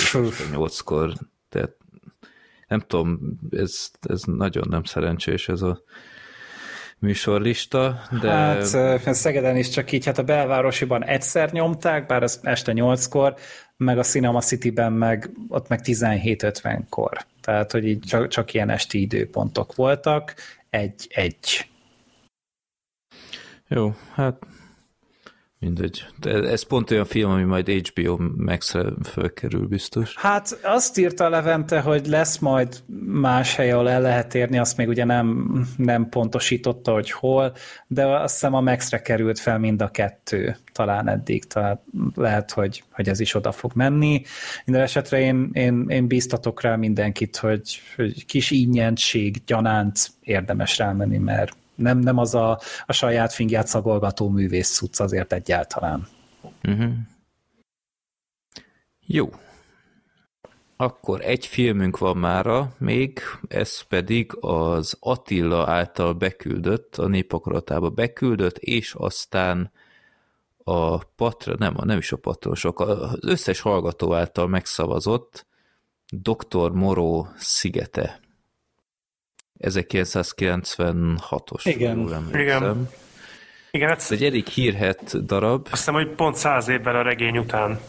nyolckor, 0.52 1.12
tehát 1.48 1.76
nem 2.68 2.80
tudom, 2.80 3.38
ez, 3.50 3.90
ez 4.00 4.22
nagyon 4.22 4.66
nem 4.70 4.84
szerencsés 4.84 5.48
ez 5.48 5.62
a 5.62 5.82
műsorlista, 6.98 8.02
de... 8.20 8.28
Hát 8.28 9.14
Szegeden 9.14 9.56
is 9.56 9.68
csak 9.68 9.92
így, 9.92 10.04
hát 10.04 10.18
a 10.18 10.22
belvárosiban 10.22 11.04
egyszer 11.04 11.52
nyomták, 11.52 12.06
bár 12.06 12.22
az 12.22 12.40
este 12.42 12.72
nyolckor, 12.72 13.34
meg 13.76 13.98
a 13.98 14.02
Cinema 14.02 14.40
City-ben 14.40 14.92
meg, 14.92 15.30
ott 15.48 15.68
meg 15.68 15.80
17.50-kor. 15.84 17.26
Tehát, 17.40 17.72
hogy 17.72 17.86
így 17.86 18.00
csak, 18.00 18.28
csak 18.28 18.54
ilyen 18.54 18.70
esti 18.70 19.00
időpontok 19.00 19.74
voltak, 19.74 20.34
egy-egy. 20.70 21.68
Jó, 23.68 23.94
hát 24.14 24.46
Mindegy. 25.58 26.04
De 26.20 26.30
ez 26.30 26.62
pont 26.62 26.90
olyan 26.90 27.04
film, 27.04 27.30
ami 27.30 27.42
majd 27.42 27.68
HBO 27.68 28.18
Max-re 28.36 28.82
fölkerül 29.04 29.66
biztos. 29.66 30.14
Hát 30.16 30.58
azt 30.62 30.98
írta 30.98 31.24
a 31.24 31.28
Levente, 31.28 31.80
hogy 31.80 32.06
lesz 32.06 32.38
majd 32.38 32.82
más 33.06 33.54
hely, 33.56 33.70
ahol 33.72 33.90
el 33.90 34.00
lehet 34.00 34.34
érni, 34.34 34.58
azt 34.58 34.76
még 34.76 34.88
ugye 34.88 35.04
nem, 35.04 35.50
nem 35.76 36.08
pontosította, 36.08 36.92
hogy 36.92 37.10
hol, 37.10 37.52
de 37.86 38.06
azt 38.06 38.32
hiszem 38.32 38.54
a 38.54 38.60
Max-re 38.60 39.02
került 39.02 39.38
fel 39.38 39.58
mind 39.58 39.82
a 39.82 39.88
kettő 39.88 40.56
talán 40.72 41.08
eddig, 41.08 41.44
tehát 41.44 41.82
lehet, 42.14 42.50
hogy, 42.50 42.84
hogy 42.90 43.08
ez 43.08 43.20
is 43.20 43.34
oda 43.34 43.52
fog 43.52 43.70
menni. 43.74 44.22
Minden 44.64 44.84
esetre 44.84 45.20
én, 45.20 45.50
én, 45.52 45.84
én 45.88 46.06
bíztatok 46.06 46.60
rá 46.60 46.76
mindenkit, 46.76 47.36
hogy, 47.36 47.80
hogy 47.96 48.26
kis 48.26 48.50
ingyentség 48.50 49.44
gyanánt 49.44 50.10
érdemes 50.20 50.78
rámenni, 50.78 51.18
mert 51.18 51.56
nem, 51.76 51.98
nem 51.98 52.18
az 52.18 52.34
a, 52.34 52.60
a 52.86 52.92
saját 52.92 53.32
fingját 53.32 53.66
szagolgató 53.66 54.28
művész 54.28 54.68
szuc 54.68 55.00
azért 55.00 55.32
egyáltalán. 55.32 56.06
Uh-huh. 56.64 56.92
Jó. 59.06 59.30
Akkor 60.76 61.20
egy 61.20 61.46
filmünk 61.46 61.98
van 61.98 62.16
mára 62.16 62.74
még, 62.78 63.20
ez 63.48 63.80
pedig 63.80 64.36
az 64.40 64.96
Attila 65.00 65.70
által 65.70 66.12
beküldött, 66.12 66.96
a 66.96 67.06
népakaratába 67.06 67.90
beküldött, 67.90 68.58
és 68.58 68.94
aztán 68.94 69.72
a 70.64 70.98
patra, 70.98 71.54
nem, 71.58 71.76
nem 71.84 71.98
is 71.98 72.12
a 72.12 72.16
patronosok, 72.16 72.80
az 72.80 73.18
összes 73.20 73.60
hallgató 73.60 74.14
által 74.14 74.48
megszavazott 74.48 75.46
Dr. 76.08 76.70
Moró 76.70 77.28
szigete 77.36 78.20
1996-os. 79.60 81.64
Igen. 81.64 82.28
Igen. 82.32 82.88
Igen, 83.70 83.90
ez 83.90 84.06
egy 84.10 84.24
elég 84.24 84.46
hírhet 84.46 85.26
darab. 85.26 85.66
Azt 85.70 85.76
hiszem, 85.76 85.94
hogy 85.94 86.08
pont 86.08 86.36
száz 86.36 86.68
évvel 86.68 86.96
a 86.96 87.02
regény 87.02 87.38
után, 87.38 87.80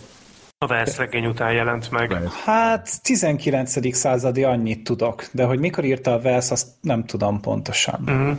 a 0.58 0.66
Wells 0.66 0.98
regény 0.98 1.26
után 1.26 1.54
jelent 1.54 1.92
meg. 1.92 2.14
Hát 2.46 3.04
19. 3.04 3.96
századi 3.96 4.44
annyit 4.44 4.84
tudok, 4.84 5.26
de 5.32 5.46
hogy 5.46 5.60
mikor 5.60 5.84
írta 5.84 6.14
a 6.14 6.18
Wells, 6.18 6.52
azt 6.52 6.68
nem 6.82 7.06
tudom 7.06 7.42
pontosan. 7.42 8.02
Uh-huh. 8.06 8.38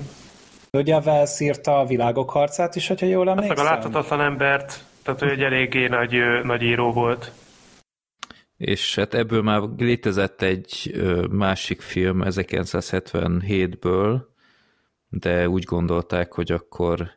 De 0.71 0.79
ugye 0.79 0.95
a 0.95 1.03
Wells 1.05 1.41
írta 1.41 1.79
a 1.79 1.87
világok 1.87 2.31
harcát 2.31 2.77
is, 2.77 2.89
hogyha 2.89 3.07
jól 3.07 3.29
emlékszem. 3.29 3.57
Hát 3.57 3.65
meg 3.65 3.67
a 3.67 3.71
láthatatlan 3.75 4.21
embert, 4.21 4.85
tehát 5.03 5.23
ő 5.23 5.31
egy 5.31 5.43
eléggé 5.43 5.87
nagy, 5.87 6.15
nagy 6.43 6.63
író 6.63 6.93
volt 6.93 7.33
és 8.59 8.95
hát 8.95 9.15
ebből 9.15 9.43
már 9.43 9.63
létezett 9.77 10.43
egy 10.43 11.01
másik 11.31 11.81
film 11.81 12.23
1977-ből, 12.25 14.21
de 15.09 15.49
úgy 15.49 15.65
gondolták, 15.65 16.33
hogy 16.33 16.53
akkor 16.53 17.11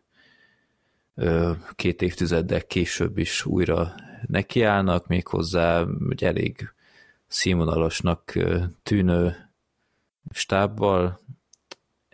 két 1.75 2.01
évtizeddel 2.01 2.63
később 2.63 3.17
is 3.17 3.45
újra 3.45 3.95
nekiállnak, 4.27 5.07
méghozzá 5.07 5.85
egy 6.09 6.23
elég 6.23 6.73
színvonalasnak 7.27 8.33
tűnő 8.83 9.35
stábbal, 10.33 11.19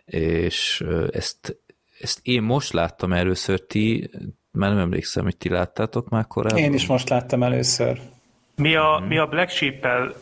és 0.04 0.84
ezt, 1.10 1.56
ezt 2.00 2.20
én 2.22 2.42
most 2.42 2.72
láttam 2.72 3.12
először, 3.12 3.60
ti, 3.66 4.10
már 4.50 4.70
nem 4.70 4.78
emlékszem, 4.78 5.24
hogy 5.24 5.36
ti 5.36 5.48
láttátok 5.48 6.08
már 6.08 6.26
korábban. 6.26 6.62
Én 6.62 6.74
is 6.74 6.86
most 6.86 7.08
láttam 7.08 7.42
először. 7.42 8.00
Mi 8.58 8.76
a, 8.76 9.04
mi 9.08 9.18
a 9.18 9.26
Black 9.26 9.50
Sheep-el 9.50 10.14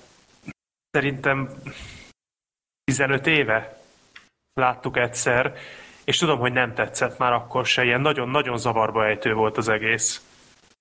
szerintem 0.91 1.51
15 2.85 3.27
éve 3.27 3.81
láttuk 4.55 4.97
egyszer, 4.97 5.55
és 6.05 6.19
tudom, 6.19 6.39
hogy 6.39 6.53
nem 6.53 6.75
tetszett 6.75 7.19
már 7.19 7.33
akkor 7.33 7.67
se, 7.67 7.85
ilyen 7.85 8.01
nagyon-nagyon 8.01 8.59
zavarba 8.59 9.07
ejtő 9.07 9.35
volt 9.35 9.57
az 9.57 9.69
egész. 9.69 10.25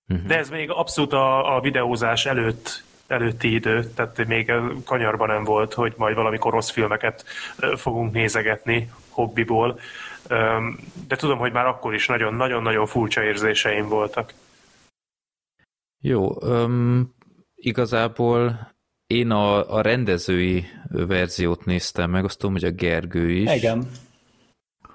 Uh-huh. 0.07 0.27
De 0.27 0.37
ez 0.37 0.49
még 0.49 0.69
abszolút 0.69 1.13
a, 1.13 1.55
a 1.55 1.59
videózás 1.59 2.25
előtt 2.25 2.83
előtti 3.07 3.53
idő, 3.53 3.91
tehát 3.95 4.25
még 4.25 4.51
kanyarban 4.85 5.27
nem 5.27 5.43
volt, 5.43 5.73
hogy 5.73 5.93
majd 5.97 6.15
valamikor 6.15 6.53
rossz 6.53 6.69
filmeket 6.69 7.25
fogunk 7.75 8.13
nézegetni 8.13 8.91
hobbiból. 9.09 9.79
De 11.07 11.15
tudom, 11.15 11.37
hogy 11.37 11.51
már 11.51 11.65
akkor 11.65 11.93
is 11.93 12.07
nagyon-nagyon-nagyon 12.07 12.85
furcsa 12.85 13.23
érzéseim 13.23 13.87
voltak. 13.87 14.33
Jó, 16.01 16.35
um, 16.41 17.14
igazából 17.65 18.73
én 19.07 19.31
a, 19.31 19.75
a 19.75 19.81
rendezői 19.81 20.65
verziót 20.89 21.65
néztem 21.65 22.09
meg, 22.09 22.23
azt 22.23 22.37
tudom, 22.39 22.53
hogy 22.53 22.63
a 22.63 22.71
Gergő 22.71 23.31
is. 23.31 23.55
Igen. 23.55 23.89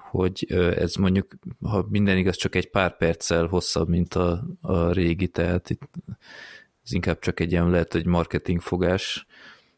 Hogy 0.09 0.45
ez 0.75 0.95
mondjuk, 0.95 1.33
ha 1.61 1.85
minden 1.89 2.17
igaz, 2.17 2.35
csak 2.35 2.55
egy 2.55 2.69
pár 2.69 2.97
perccel 2.97 3.45
hosszabb, 3.45 3.89
mint 3.89 4.13
a, 4.13 4.43
a 4.61 4.91
régi, 4.91 5.27
tehát 5.27 5.69
itt 5.69 5.81
ez 6.83 6.93
inkább 6.93 7.19
csak 7.19 7.39
egy 7.39 7.51
ilyen 7.51 7.69
lehet, 7.69 7.91
hogy 7.91 8.05
marketingfogás 8.05 9.25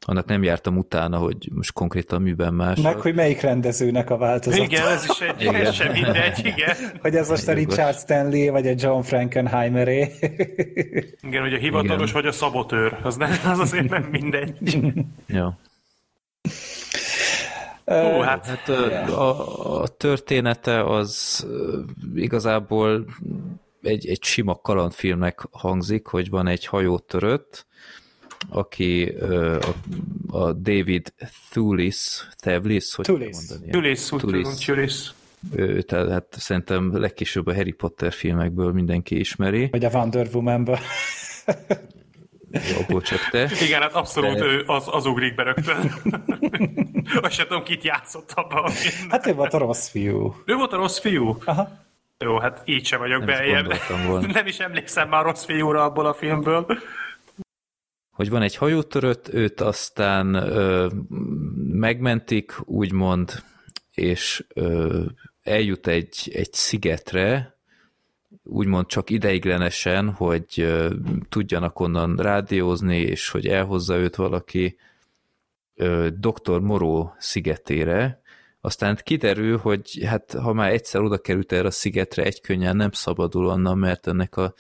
annak 0.05 0.25
nem 0.25 0.43
jártam 0.43 0.77
utána, 0.77 1.17
hogy 1.17 1.49
most 1.51 1.73
konkrétan 1.73 2.21
miben 2.21 2.53
más. 2.53 2.81
Meg, 2.81 2.99
hogy 2.99 3.15
melyik 3.15 3.41
rendezőnek 3.41 4.09
a 4.09 4.17
változat. 4.17 4.59
Igen, 4.59 4.87
ez 4.87 5.05
is 5.09 5.19
egy, 5.19 5.41
igen. 5.41 5.55
Ez 5.55 5.73
sem 5.73 5.91
mindegy, 5.91 6.39
igen. 6.45 6.75
hogy 7.01 7.15
ez 7.15 7.29
most 7.29 7.47
a 7.47 7.53
Richard 7.53 7.97
Stanley, 7.97 8.51
vagy 8.51 8.67
a 8.67 8.73
John 8.77 9.01
Frankenheimeré. 9.01 10.11
igen, 11.21 11.41
hogy 11.41 11.53
a 11.53 11.57
hivatalos, 11.57 12.09
igen. 12.09 12.21
vagy 12.21 12.25
a 12.25 12.31
szabotőr, 12.31 12.97
az, 13.03 13.15
nem, 13.15 13.31
az 13.45 13.59
azért 13.59 13.89
nem 13.89 14.03
mindegy. 14.03 14.57
ja. 15.27 15.57
Ó, 17.85 18.19
hát, 18.19 18.45
hát 18.45 18.69
a, 19.09 19.81
a 19.81 19.87
története 19.87 20.83
az 20.83 21.45
igazából 22.15 23.05
egy, 23.81 24.07
egy 24.07 24.23
sima 24.23 24.55
kalandfilmnek 24.55 25.47
hangzik, 25.51 26.07
hogy 26.07 26.29
van 26.29 26.47
egy 26.47 26.65
hajótörött, 26.65 27.65
aki 28.49 29.03
a, 29.05 29.59
a 30.27 30.53
David 30.53 31.13
Thulis, 31.49 32.27
Thewlis, 32.35 32.95
hogy 32.95 33.05
Thulis. 33.05 33.35
mondani? 33.35 33.71
Thulis, 33.71 34.05
Thulis. 34.05 34.65
Thulis. 34.65 35.13
Ő, 35.51 35.81
tehát 35.81 36.09
hát 36.09 36.25
szerintem 36.29 36.97
legkésőbb 36.97 37.47
a 37.47 37.53
Harry 37.55 37.71
Potter 37.71 38.13
filmekből 38.13 38.71
mindenki 38.71 39.19
ismeri. 39.19 39.67
Vagy 39.71 39.85
a 39.85 39.89
Wonder 39.89 40.27
Woman-ből. 40.33 40.79
Jó, 42.89 43.01
csak 43.01 43.29
te. 43.31 43.49
Igen, 43.61 43.81
hát 43.81 43.93
abszolút 43.93 44.39
De... 44.39 44.45
ő 44.45 44.63
az, 44.65 44.83
az 44.91 45.05
ugrik 45.05 45.35
be 45.35 45.43
rögtön. 45.43 45.91
Azt 47.21 47.33
sem 47.33 47.47
tudom, 47.47 47.63
kit 47.63 47.83
játszott 47.83 48.31
abban. 48.35 48.71
Hát 49.09 49.27
ő 49.27 49.33
volt 49.33 49.53
a 49.53 49.57
rossz 49.57 49.89
fiú. 49.89 50.35
Ő 50.45 50.55
volt 50.55 50.73
a 50.73 50.75
rossz 50.75 50.99
fiú? 50.99 51.37
Aha. 51.45 51.69
Jó, 52.17 52.39
hát 52.39 52.61
így 52.65 52.85
sem 52.85 52.99
vagyok 52.99 53.25
beljebb. 53.25 53.73
Nem 54.33 54.45
is 54.45 54.59
emlékszem 54.59 55.09
már 55.09 55.23
rossz 55.23 55.45
fiúra 55.45 55.83
abból 55.83 56.05
a 56.05 56.13
filmből 56.13 56.65
hogy 58.13 58.29
van 58.29 58.41
egy 58.41 58.55
hajótörött, 58.55 59.33
őt 59.33 59.61
aztán 59.61 60.33
ö, 60.33 60.89
megmentik, 61.71 62.53
úgymond, 62.65 63.43
és 63.91 64.45
ö, 64.53 65.03
eljut 65.43 65.87
egy, 65.87 66.31
egy 66.33 66.53
szigetre, 66.53 67.57
úgymond 68.43 68.85
csak 68.85 69.09
ideiglenesen, 69.09 70.09
hogy 70.09 70.45
ö, 70.55 70.93
tudjanak 71.29 71.79
onnan 71.79 72.15
rádiózni, 72.15 72.97
és 72.97 73.29
hogy 73.29 73.47
elhozza 73.47 73.97
őt 73.97 74.15
valaki 74.15 74.77
ö, 75.75 76.07
Dr. 76.19 76.59
Moró 76.59 77.15
szigetére, 77.19 78.21
aztán 78.61 78.99
kiderül, 79.03 79.57
hogy 79.57 80.03
hát 80.05 80.33
ha 80.33 80.53
már 80.53 80.71
egyszer 80.71 81.01
oda 81.01 81.17
került 81.17 81.51
erre 81.51 81.67
a 81.67 81.71
szigetre, 81.71 82.23
egy 82.23 82.41
könnyen 82.41 82.75
nem 82.75 82.91
szabadul 82.91 83.47
onnan, 83.47 83.77
mert 83.77 84.07
ennek 84.07 84.37
a 84.37 84.53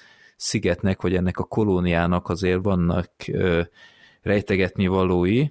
szigetnek, 0.43 1.01
vagy 1.01 1.15
ennek 1.15 1.37
a 1.37 1.43
kolóniának 1.43 2.29
azért 2.29 2.63
vannak 2.63 3.11
rejtegetni 4.21 4.87
valói, 4.87 5.47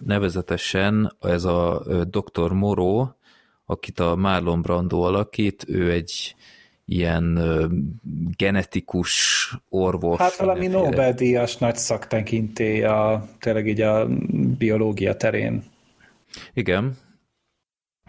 nevezetesen 0.00 1.16
ez 1.20 1.44
a 1.44 1.84
Dr. 2.10 2.52
Moró, 2.52 3.16
akit 3.64 4.00
a 4.00 4.16
Marlon 4.16 4.62
Brando 4.62 5.00
alakít, 5.00 5.64
ő 5.68 5.90
egy 5.90 6.34
ilyen 6.84 7.40
genetikus 8.36 9.54
orvos. 9.68 10.18
Hát 10.18 10.36
valami 10.36 10.66
Nobel-díjas 10.66 11.56
nagy 11.56 11.76
szaktekintély 11.76 12.84
a, 12.84 13.28
tényleg 13.38 13.66
így 13.66 13.80
a 13.80 14.08
biológia 14.58 15.16
terén. 15.16 15.64
Igen. 16.52 16.96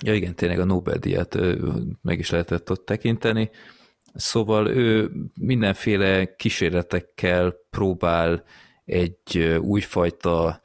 Ja 0.03 0.13
igen, 0.13 0.35
tényleg 0.35 0.59
a 0.59 0.65
Nobel-díjat 0.65 1.37
meg 2.01 2.19
is 2.19 2.29
lehetett 2.29 2.71
ott 2.71 2.85
tekinteni. 2.85 3.49
Szóval 4.17 4.67
ő 4.67 5.11
mindenféle 5.39 6.35
kísérletekkel 6.35 7.55
próbál 7.69 8.43
egy 8.85 9.57
újfajta 9.61 10.61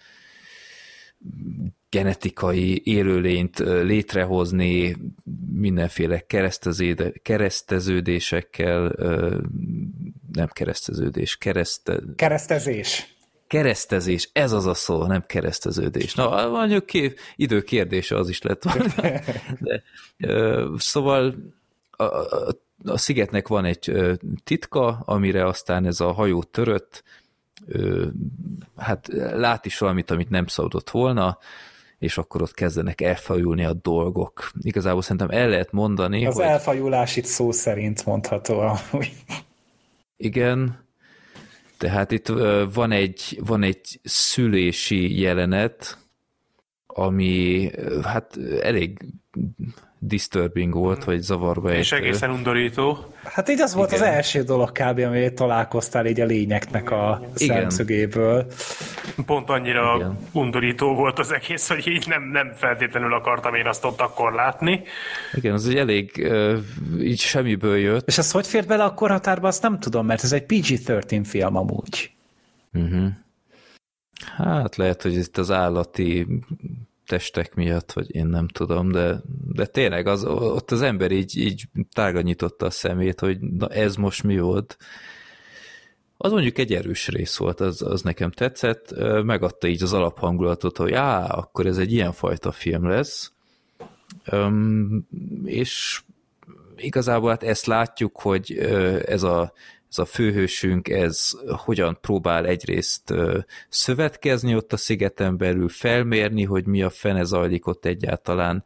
genetikai 1.89 2.83
élőlényt 2.85 3.59
létrehozni 3.59 4.97
mindenféle 5.55 6.27
kereszteződésekkel, 7.23 8.95
nem 10.33 10.49
kereszteződés, 10.53 11.37
kereszte... 11.37 12.01
Keresztezés. 12.16 13.15
Keresztezés, 13.47 14.31
ez 14.33 14.53
az 14.53 14.66
a 14.66 14.74
szó, 14.74 15.07
nem 15.07 15.24
kereszteződés. 15.27 16.15
Na, 16.15 16.49
mondjuk 16.49 16.85
idő 17.37 17.62
kérdése 17.62 18.16
az 18.16 18.29
is 18.29 18.43
lett 18.43 18.62
volna. 18.62 18.95
De, 19.66 19.83
szóval 20.77 21.35
a, 21.91 22.05
a, 22.05 22.62
a 22.85 22.99
szigetnek 22.99 23.49
van 23.49 23.65
egy 23.65 23.93
titka, 24.45 25.03
amire 25.05 25.47
aztán 25.47 25.87
ez 25.87 26.01
a 26.01 26.13
hajó 26.13 26.43
törött, 26.43 27.03
hát 28.77 29.09
lát 29.35 29.67
is 29.67 29.79
valamit, 29.79 30.11
amit 30.11 30.31
nem 30.31 30.47
szabadott 30.47 30.91
volna, 30.91 31.39
és 31.99 32.19
akkor 32.19 32.43
ott 32.43 32.55
kezdenek 32.55 33.01
elfajulni 33.01 33.65
a 33.65 33.73
dolgok. 33.73 34.51
Igazából 34.61 35.03
szerintem 35.03 35.31
el 35.31 35.49
lehet 35.49 35.73
mondani, 35.73 36.27
Az 36.27 36.35
hogy... 36.35 36.45
elfajulás 36.45 37.17
itt 37.17 37.25
szó 37.25 37.53
szerint 37.53 38.07
mondható 38.07 38.59
amúgy. 38.61 39.13
Igen, 40.17 40.87
tehát 41.79 42.11
itt 42.11 42.27
van 42.73 42.93
egy, 42.93 43.41
van 43.45 43.63
egy 43.63 44.01
szülési 44.03 45.21
jelenet, 45.21 45.99
ami 46.87 47.71
hát 48.03 48.39
elég 48.61 49.05
disturbing 50.05 50.74
volt, 50.74 51.05
vagy 51.05 51.20
zavarba 51.20 51.73
És 51.73 51.93
egy... 51.93 52.01
egészen 52.01 52.31
undorító. 52.31 52.99
Hát 53.24 53.49
így 53.49 53.61
az 53.61 53.74
volt 53.74 53.93
Igen. 53.93 54.03
az 54.03 54.09
első 54.09 54.43
dolog 54.43 54.73
kb. 54.73 54.99
amit 54.99 55.35
találkoztál 55.35 56.07
így 56.07 56.20
a 56.20 56.24
lényeknek 56.24 56.91
a 56.91 57.23
Igen. 57.37 57.61
szemszögéből. 57.61 58.47
Pont 59.27 59.49
annyira 59.49 59.95
Igen. 59.97 60.19
undorító 60.33 60.95
volt 60.95 61.19
az 61.19 61.33
egész, 61.33 61.69
hogy 61.69 61.87
így 61.89 62.07
nem, 62.09 62.23
nem 62.23 62.53
feltétlenül 62.55 63.15
akartam 63.15 63.55
én 63.55 63.66
azt 63.66 63.85
ott 63.85 64.01
akkor 64.01 64.33
látni. 64.33 64.83
Igen, 65.35 65.53
az 65.53 65.69
egy 65.69 65.77
elég 65.77 66.33
így 67.01 67.20
semmiből 67.20 67.77
jött. 67.77 68.07
És 68.07 68.19
ez 68.19 68.31
hogy 68.31 68.47
fért 68.47 68.66
bele 68.66 68.85
a 68.85 68.95
korhatárba, 68.95 69.49
azt 69.49 69.62
nem 69.62 69.79
tudom, 69.79 70.07
mert 70.07 70.23
ez 70.23 70.33
egy 70.33 70.45
PG-13 70.49 71.20
film 71.24 71.57
amúgy. 71.57 72.11
Uh-huh. 72.73 73.09
Hát 74.37 74.77
lehet, 74.77 75.03
hogy 75.03 75.15
itt 75.15 75.37
az 75.39 75.51
állati 75.51 76.27
testek 77.07 77.55
miatt, 77.55 77.93
vagy 77.93 78.15
én 78.15 78.27
nem 78.27 78.49
tudom, 78.49 78.91
de, 78.93 79.20
de 79.53 79.66
tényleg 79.66 80.07
az, 80.07 80.24
ott 80.24 80.70
az 80.70 80.83
ember 80.83 81.11
így, 81.11 81.37
így 81.37 81.65
tága 81.93 82.20
nyitotta 82.20 82.66
a 82.66 82.70
szemét, 82.70 83.20
hogy 83.20 83.41
na 83.41 83.69
ez 83.69 83.97
most 83.97 84.23
mi 84.23 84.39
volt. 84.39 84.77
Az 86.16 86.33
mondjuk 86.33 86.59
egy 86.59 86.74
erős 86.74 87.09
rész 87.09 87.37
volt, 87.37 87.61
az, 87.61 87.83
az 87.83 88.03
nekem 88.03 88.31
tetszett, 88.31 88.95
megadta 89.24 89.66
így 89.66 89.83
az 89.83 89.93
alaphangulatot, 89.93 90.77
hogy 90.77 90.93
á, 90.93 91.27
akkor 91.27 91.66
ez 91.66 91.79
egy 91.79 91.93
ilyen 91.93 92.12
fajta 92.12 92.53
film 92.53 92.89
lesz. 92.89 93.33
Um, 94.33 95.07
és 95.45 96.03
igazából 96.77 97.31
hát 97.31 97.43
ezt 97.43 97.66
látjuk, 97.66 98.20
hogy 98.20 98.53
ez 99.07 99.23
a 99.23 99.53
ez 99.93 99.98
a 99.98 100.05
főhősünk, 100.05 100.89
ez 100.89 101.31
hogyan 101.47 101.98
próbál 102.01 102.47
egyrészt 102.47 103.14
szövetkezni 103.69 104.55
ott 104.55 104.73
a 104.73 104.77
szigeten 104.77 105.36
belül, 105.36 105.69
felmérni, 105.69 106.44
hogy 106.44 106.66
mi 106.66 106.82
a 106.82 106.90
fene 106.90 107.24
zajlik 107.24 107.66
ott 107.66 107.85
egyáltalán. 107.85 108.64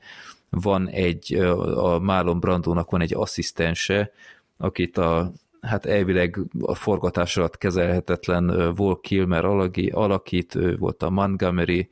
Van 0.51 0.89
egy, 0.89 1.35
a 1.75 1.99
Málon 1.99 2.41
Brandónak 2.41 2.91
van 2.91 3.01
egy 3.01 3.15
asszisztense, 3.15 4.13
akit 4.57 4.99
a 4.99 5.33
hát 5.61 5.87
elvileg 5.87 6.39
a 6.61 6.75
forgatás 6.75 7.37
alatt 7.37 7.59
kezelhetetlen 7.59 8.75
Vol 8.75 9.01
Kilmer 9.01 9.45
alakít, 9.91 10.55
ő 10.55 10.77
volt 10.77 11.03
a 11.03 11.11
Montgomery, 11.11 11.89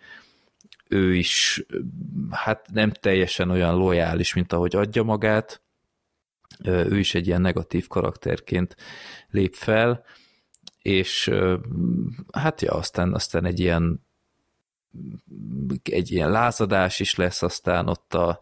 ő 0.89 1.15
is 1.15 1.65
hát 2.31 2.67
nem 2.73 2.91
teljesen 2.91 3.51
olyan 3.51 3.77
lojális, 3.77 4.35
mint 4.35 4.53
ahogy 4.53 4.77
adja 4.77 5.03
magát, 5.03 5.63
ő 6.63 6.99
is 6.99 7.15
egy 7.15 7.27
ilyen 7.27 7.41
negatív 7.41 7.87
karakterként 7.87 8.77
lép 9.31 9.55
fel, 9.55 10.05
és 10.83 11.31
hát 12.33 12.61
ja, 12.63 12.73
aztán, 12.73 13.15
aztán 13.15 13.45
egy 13.45 13.61
ilyen 13.61 14.03
egy 15.83 16.11
ilyen 16.11 16.31
lázadás 16.31 17.01
is 17.01 17.15
lesz 17.15 17.43
aztán 17.43 17.89
ott 17.89 18.15
a, 18.15 18.39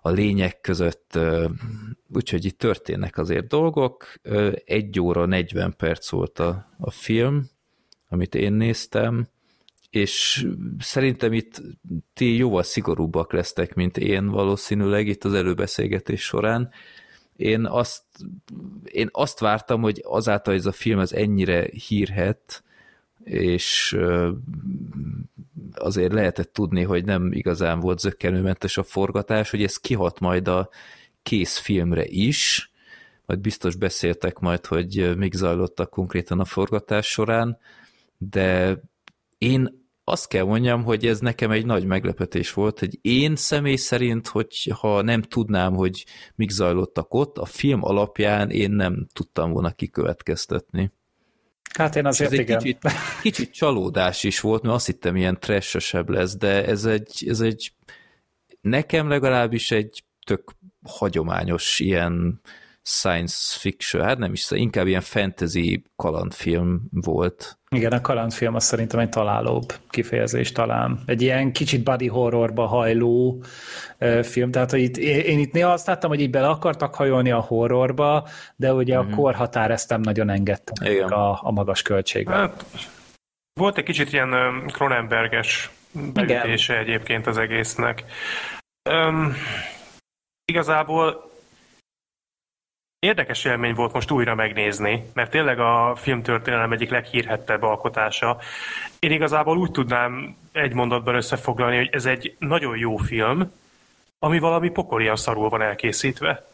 a 0.00 0.10
lények 0.10 0.60
között, 0.60 1.18
úgyhogy 2.08 2.44
itt 2.44 2.58
történnek 2.58 3.18
azért 3.18 3.46
dolgok. 3.46 4.14
Egy 4.64 5.00
óra 5.00 5.26
40 5.26 5.74
perc 5.76 6.10
volt 6.10 6.38
a, 6.38 6.76
a 6.78 6.90
film, 6.90 7.48
amit 8.08 8.34
én 8.34 8.52
néztem, 8.52 9.28
és 9.90 10.46
szerintem 10.78 11.32
itt 11.32 11.62
ti 12.12 12.36
jóval 12.36 12.62
szigorúbbak 12.62 13.32
lesztek, 13.32 13.74
mint 13.74 13.96
én 13.96 14.28
valószínűleg 14.28 15.06
itt 15.06 15.24
az 15.24 15.34
előbeszélgetés 15.34 16.22
során, 16.22 16.70
én 17.36 17.66
azt, 17.66 18.02
én 18.84 19.08
azt 19.12 19.38
vártam, 19.38 19.80
hogy 19.80 20.02
azáltal, 20.06 20.52
hogy 20.52 20.62
ez 20.62 20.68
a 20.68 20.72
film 20.72 20.98
ez 20.98 21.12
ennyire 21.12 21.68
hírhet, 21.88 22.62
és 23.24 23.98
azért 25.74 26.12
lehetett 26.12 26.52
tudni, 26.52 26.82
hogy 26.82 27.04
nem 27.04 27.32
igazán 27.32 27.80
volt 27.80 27.98
zöggenőmentes 27.98 28.76
a 28.76 28.82
forgatás, 28.82 29.50
hogy 29.50 29.62
ez 29.62 29.76
kihat 29.76 30.20
majd 30.20 30.48
a 30.48 30.68
kész 31.22 31.58
filmre 31.58 32.04
is, 32.06 32.72
majd 33.26 33.40
biztos 33.40 33.74
beszéltek 33.74 34.38
majd, 34.38 34.66
hogy 34.66 35.16
még 35.16 35.32
zajlottak 35.32 35.90
konkrétan 35.90 36.40
a 36.40 36.44
forgatás 36.44 37.06
során, 37.06 37.58
de 38.18 38.80
én 39.38 39.83
azt 40.04 40.28
kell 40.28 40.44
mondjam, 40.44 40.84
hogy 40.84 41.06
ez 41.06 41.18
nekem 41.18 41.50
egy 41.50 41.66
nagy 41.66 41.84
meglepetés 41.84 42.52
volt, 42.52 42.78
hogy 42.78 42.98
én 43.02 43.36
személy 43.36 43.76
szerint, 43.76 44.28
hogy 44.28 44.72
ha 44.80 45.02
nem 45.02 45.22
tudnám, 45.22 45.74
hogy 45.74 46.04
mik 46.34 46.50
zajlottak 46.50 47.14
ott, 47.14 47.38
a 47.38 47.44
film 47.44 47.82
alapján 47.82 48.50
én 48.50 48.70
nem 48.70 49.06
tudtam 49.12 49.52
volna 49.52 49.70
kikövetkeztetni. 49.70 50.92
Hát 51.74 51.96
én 51.96 52.06
azért 52.06 52.32
ez 52.32 52.38
igen. 52.38 52.56
Egy 52.56 52.62
kicsit, 52.62 52.90
kicsit 53.22 53.52
csalódás 53.52 54.24
is 54.24 54.40
volt, 54.40 54.62
mert 54.62 54.74
azt 54.74 54.86
hittem 54.86 55.16
ilyen 55.16 55.40
trashesebb 55.40 56.08
lesz, 56.08 56.36
de 56.36 56.66
ez 56.66 56.84
egy, 56.84 57.24
ez 57.28 57.40
egy 57.40 57.72
nekem 58.60 59.08
legalábbis 59.08 59.70
egy 59.70 60.04
tök 60.26 60.52
hagyományos 60.82 61.80
ilyen 61.80 62.40
science 62.82 63.58
fiction, 63.58 64.04
hát 64.04 64.18
nem 64.18 64.32
is, 64.32 64.50
inkább 64.50 64.86
ilyen 64.86 65.00
fantasy 65.00 65.82
kalandfilm 65.96 66.88
volt. 66.90 67.58
Igen, 67.74 67.92
a 67.92 68.00
kalandfilm 68.00 68.54
az 68.54 68.64
szerintem 68.64 69.00
egy 69.00 69.08
találóbb 69.08 69.74
kifejezés 69.90 70.52
talán. 70.52 71.02
Egy 71.06 71.22
ilyen 71.22 71.52
kicsit 71.52 71.82
body 71.82 72.06
horrorba 72.06 72.66
hajló 72.66 73.42
film, 74.22 74.50
tehát 74.50 74.70
hogy 74.70 74.80
itt, 74.80 74.96
én 74.96 75.38
itt 75.38 75.52
néha 75.52 75.72
azt 75.72 75.86
láttam, 75.86 76.10
hogy 76.10 76.20
így 76.20 76.30
bele 76.30 76.48
akartak 76.48 76.94
hajolni 76.94 77.30
a 77.30 77.40
horrorba, 77.40 78.28
de 78.56 78.72
ugye 78.72 78.94
uh-huh. 78.94 79.06
a 79.06 79.14
mhm. 79.14 79.20
korhatár 79.20 79.70
ezt 79.70 79.88
nem 79.88 80.00
nagyon 80.00 80.30
engedte 80.30 80.90
Igen. 80.90 81.08
a, 81.08 81.38
a 81.42 81.50
magas 81.50 81.82
költségben. 81.82 82.36
Hát, 82.36 82.64
volt 83.60 83.78
egy 83.78 83.84
kicsit 83.84 84.12
ilyen 84.12 84.62
Cronenberges 84.66 85.70
beütése 86.12 86.78
egyébként 86.78 87.26
az 87.26 87.38
egésznek. 87.38 88.04
Um, 88.90 89.34
igazából 90.44 91.32
Érdekes 93.04 93.44
élmény 93.44 93.74
volt 93.74 93.92
most 93.92 94.10
újra 94.10 94.34
megnézni, 94.34 95.10
mert 95.14 95.30
tényleg 95.30 95.58
a 95.58 95.94
filmtörténelem 95.96 96.72
egyik 96.72 96.90
leghírhettebb 96.90 97.62
alkotása. 97.62 98.38
Én 98.98 99.10
igazából 99.10 99.56
úgy 99.56 99.70
tudnám 99.70 100.36
egy 100.52 100.74
mondatban 100.74 101.14
összefoglalni, 101.14 101.76
hogy 101.76 101.88
ez 101.92 102.06
egy 102.06 102.36
nagyon 102.38 102.76
jó 102.76 102.96
film, 102.96 103.52
ami 104.18 104.38
valami 104.38 104.70
pokolian 104.70 105.16
szarul 105.16 105.48
van 105.48 105.62
elkészítve. 105.62 106.46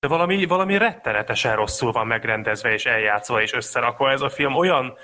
De 0.00 0.08
valami, 0.08 0.44
valami 0.44 0.78
rettenetesen 0.78 1.56
rosszul 1.56 1.92
van 1.92 2.06
megrendezve 2.06 2.72
és 2.72 2.84
eljátszva 2.86 3.42
és 3.42 3.52
összerakva. 3.52 4.10
Ez 4.10 4.20
a 4.20 4.30
film 4.30 4.54
olyan 4.54 4.94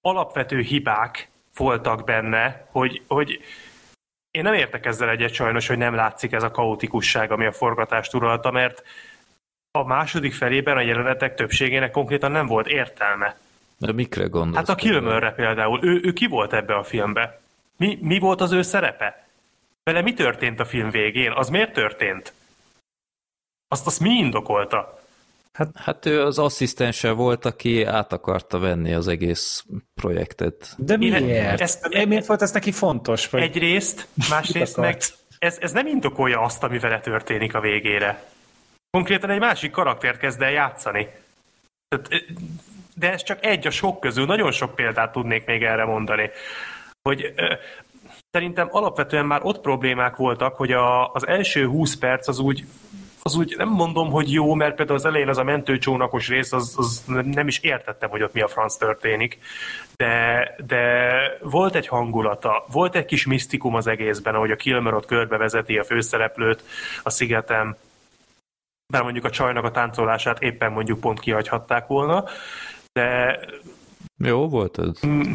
alapvető 0.00 0.60
hibák 0.60 1.30
voltak 1.56 2.04
benne, 2.04 2.66
hogy, 2.70 3.02
hogy 3.06 3.40
én 4.30 4.42
nem 4.42 4.54
értek 4.54 4.86
ezzel 4.86 5.10
egyet 5.10 5.32
sajnos, 5.32 5.66
hogy 5.66 5.78
nem 5.78 5.94
látszik 5.94 6.32
ez 6.32 6.42
a 6.42 6.50
kaotikusság, 6.50 7.30
ami 7.32 7.46
a 7.46 7.52
forgatást 7.52 8.14
uralta, 8.14 8.50
mert 8.50 8.82
a 9.72 9.84
második 9.84 10.34
felében 10.34 10.76
a 10.76 10.80
jelenetek 10.80 11.34
többségének 11.34 11.90
konkrétan 11.90 12.30
nem 12.30 12.46
volt 12.46 12.66
értelme. 12.66 13.36
De 13.78 13.92
mikre 13.92 14.24
gondolsz? 14.24 14.56
Hát 14.56 14.68
a 14.68 14.74
Kilmerre 14.74 15.32
például. 15.32 15.80
Ő, 15.82 16.00
ő 16.02 16.12
ki 16.12 16.26
volt 16.26 16.52
ebbe 16.52 16.74
a 16.74 16.84
filmbe? 16.84 17.40
Mi, 17.76 17.98
mi 18.00 18.18
volt 18.18 18.40
az 18.40 18.52
ő 18.52 18.62
szerepe? 18.62 19.26
Vele 19.82 20.02
mi 20.02 20.14
történt 20.14 20.60
a 20.60 20.64
film 20.64 20.90
végén? 20.90 21.32
Az 21.32 21.48
miért 21.48 21.72
történt? 21.72 22.32
Azt, 23.68 23.86
azt 23.86 24.00
mi 24.00 24.10
indokolta? 24.10 24.98
Hát, 25.52 25.68
hát 25.74 26.06
ő 26.06 26.22
az 26.22 26.38
asszisztense 26.38 27.10
volt, 27.10 27.44
aki 27.44 27.84
át 27.84 28.12
akarta 28.12 28.58
venni 28.58 28.92
az 28.94 29.08
egész 29.08 29.64
projektet. 29.94 30.74
De 30.78 30.96
miért? 30.96 31.60
Ezt, 31.60 31.84
e, 31.84 32.06
miért 32.06 32.26
volt 32.26 32.42
ez 32.42 32.52
neki 32.52 32.72
fontos? 32.72 33.28
Vagy? 33.28 33.42
Egyrészt, 33.42 34.06
másrészt 34.30 34.76
meg 34.76 35.00
ez, 35.38 35.58
ez 35.60 35.72
nem 35.72 35.86
indokolja 35.86 36.40
azt, 36.40 36.62
ami 36.62 36.78
vele 36.78 37.00
történik 37.00 37.54
a 37.54 37.60
végére 37.60 38.24
konkrétan 38.90 39.30
egy 39.30 39.38
másik 39.38 39.70
karaktert 39.70 40.18
kezd 40.18 40.42
el 40.42 40.50
játszani. 40.50 41.08
De 42.94 43.12
ez 43.12 43.22
csak 43.22 43.44
egy 43.44 43.66
a 43.66 43.70
sok 43.70 44.00
közül, 44.00 44.26
nagyon 44.26 44.50
sok 44.52 44.74
példát 44.74 45.12
tudnék 45.12 45.46
még 45.46 45.62
erre 45.62 45.84
mondani. 45.84 46.30
Hogy 47.02 47.34
szerintem 48.30 48.68
alapvetően 48.70 49.26
már 49.26 49.40
ott 49.42 49.60
problémák 49.60 50.16
voltak, 50.16 50.56
hogy 50.56 50.72
a, 50.72 51.12
az 51.12 51.26
első 51.26 51.66
20 51.66 51.96
perc 51.96 52.28
az 52.28 52.38
úgy 52.38 52.64
az 53.22 53.36
úgy 53.36 53.54
nem 53.56 53.68
mondom, 53.68 54.10
hogy 54.10 54.32
jó, 54.32 54.54
mert 54.54 54.74
például 54.74 54.98
az 54.98 55.04
elején 55.04 55.28
az 55.28 55.38
a 55.38 55.42
mentőcsónakos 55.42 56.28
rész, 56.28 56.52
az, 56.52 56.74
az 56.76 57.04
nem 57.24 57.48
is 57.48 57.58
értettem, 57.58 58.10
hogy 58.10 58.22
ott 58.22 58.32
mi 58.32 58.40
a 58.40 58.48
franc 58.48 58.76
történik, 58.76 59.38
de, 59.96 60.54
de 60.66 60.82
volt 61.40 61.74
egy 61.74 61.86
hangulata, 61.86 62.64
volt 62.72 62.94
egy 62.96 63.04
kis 63.04 63.26
misztikum 63.26 63.74
az 63.74 63.86
egészben, 63.86 64.34
ahogy 64.34 64.50
a 64.50 64.56
Kilmer 64.56 64.94
ott 64.94 65.06
körbevezeti 65.06 65.78
a 65.78 65.84
főszereplőt 65.84 66.64
a 67.02 67.10
szigetem, 67.10 67.76
bár 68.90 69.02
mondjuk 69.02 69.24
a 69.24 69.30
csajnak 69.30 69.64
a 69.64 69.70
táncolását 69.70 70.42
éppen 70.42 70.72
mondjuk 70.72 71.00
pont 71.00 71.20
kihagyhatták 71.20 71.86
volna, 71.86 72.24
de... 72.92 73.38
Jó 74.18 74.48
volt 74.48 74.78
ez? 74.78 75.06
Mm, 75.06 75.32